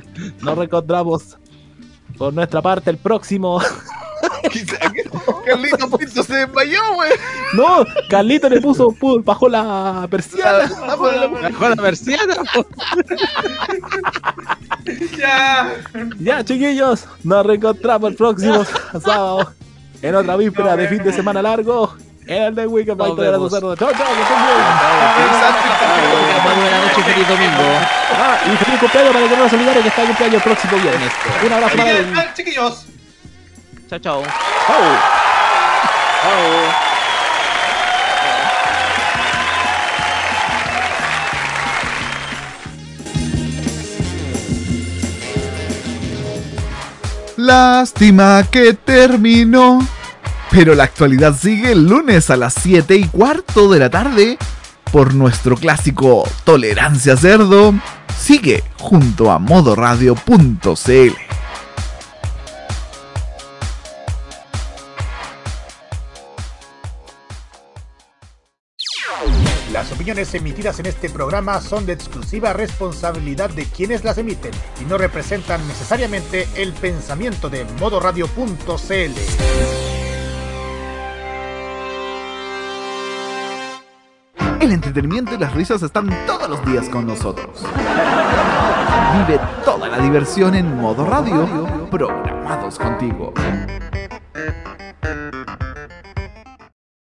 nos 0.42 0.58
reencontramos 0.58 1.36
por 2.18 2.32
nuestra 2.32 2.62
parte 2.62 2.90
el 2.90 2.98
próximo. 2.98 3.60
Carlito 5.44 5.90
Pinto 5.98 6.22
se 6.22 6.34
desmayó, 6.34 6.80
wey. 6.98 7.10
No, 7.54 7.84
Carlito 8.08 8.48
le 8.48 8.60
puso, 8.60 8.88
pu- 8.90 9.22
bajó 9.24 9.48
la 9.48 10.06
persiana. 10.10 10.68
Bajó 10.86 11.68
la 11.68 11.76
persiana. 11.76 12.34
Ya. 15.18 15.74
Ya, 16.18 16.44
chiquillos, 16.44 17.06
nos 17.24 17.44
reencontramos 17.46 18.10
el 18.10 18.16
próximo 18.16 18.64
sábado 19.00 19.52
en 20.02 20.14
otra 20.14 20.36
víspera 20.36 20.76
de 20.76 20.88
fin 20.88 21.02
de 21.02 21.12
semana 21.12 21.42
largo. 21.42 21.94
El 22.26 22.54
de 22.56 22.66
Weekend 22.66 22.98
by 22.98 23.08
Nos 23.08 23.16
Toledo 23.16 23.32
vemos. 23.32 23.52
Chao, 23.52 23.76
chao, 23.76 23.88
que 23.88 23.92
estén 23.94 24.36
bien. 24.46 24.58
Buenas 26.42 26.82
noches, 26.82 27.04
feliz 27.04 27.28
domingo. 27.28 27.62
Ah, 28.18 28.38
y 28.44 28.56
feliz 28.56 28.80
cumpleaños 28.80 29.12
para 29.12 29.24
el 29.24 29.30
Guerrero 29.30 29.48
Solidario 29.48 29.82
que 29.82 29.88
está 29.88 30.00
de 30.00 30.06
cumpleaños 30.08 30.34
el 30.34 30.42
próximo 30.42 30.76
viernes. 30.82 31.12
Un 31.44 31.52
abrazo 31.52 31.76
para 31.76 31.90
él. 31.90 32.06
Bien, 32.06 32.26
chiquillos. 32.34 32.86
Chao, 33.88 33.98
chao. 34.00 34.22
Lástima 47.36 48.42
que 48.50 48.72
terminó. 48.72 49.95
Pero 50.56 50.74
la 50.74 50.84
actualidad 50.84 51.36
sigue 51.38 51.72
el 51.72 51.86
lunes 51.86 52.30
a 52.30 52.36
las 52.38 52.54
7 52.54 52.96
y 52.96 53.04
cuarto 53.08 53.70
de 53.70 53.78
la 53.78 53.90
tarde 53.90 54.38
por 54.90 55.12
nuestro 55.12 55.54
clásico 55.54 56.26
Tolerancia 56.44 57.14
Cerdo. 57.14 57.74
Sigue 58.18 58.64
junto 58.78 59.30
a 59.30 59.38
modoradio.cl. 59.38 61.12
Las 69.70 69.92
opiniones 69.92 70.32
emitidas 70.32 70.80
en 70.80 70.86
este 70.86 71.10
programa 71.10 71.60
son 71.60 71.84
de 71.84 71.92
exclusiva 71.92 72.54
responsabilidad 72.54 73.50
de 73.50 73.66
quienes 73.66 74.04
las 74.04 74.16
emiten 74.16 74.52
y 74.80 74.86
no 74.86 74.96
representan 74.96 75.68
necesariamente 75.68 76.48
el 76.56 76.72
pensamiento 76.72 77.50
de 77.50 77.66
modoradio.cl. 77.78 79.95
El 84.60 84.72
entretenimiento 84.72 85.34
y 85.34 85.38
las 85.38 85.52
risas 85.54 85.82
están 85.82 86.08
todos 86.26 86.48
los 86.48 86.64
días 86.64 86.88
con 86.88 87.06
nosotros. 87.06 87.64
Vive 89.12 89.38
toda 89.64 89.88
la 89.88 89.98
diversión 89.98 90.54
en 90.54 90.76
modo 90.76 91.04
radio, 91.04 91.46
programados 91.90 92.78
contigo. 92.78 93.34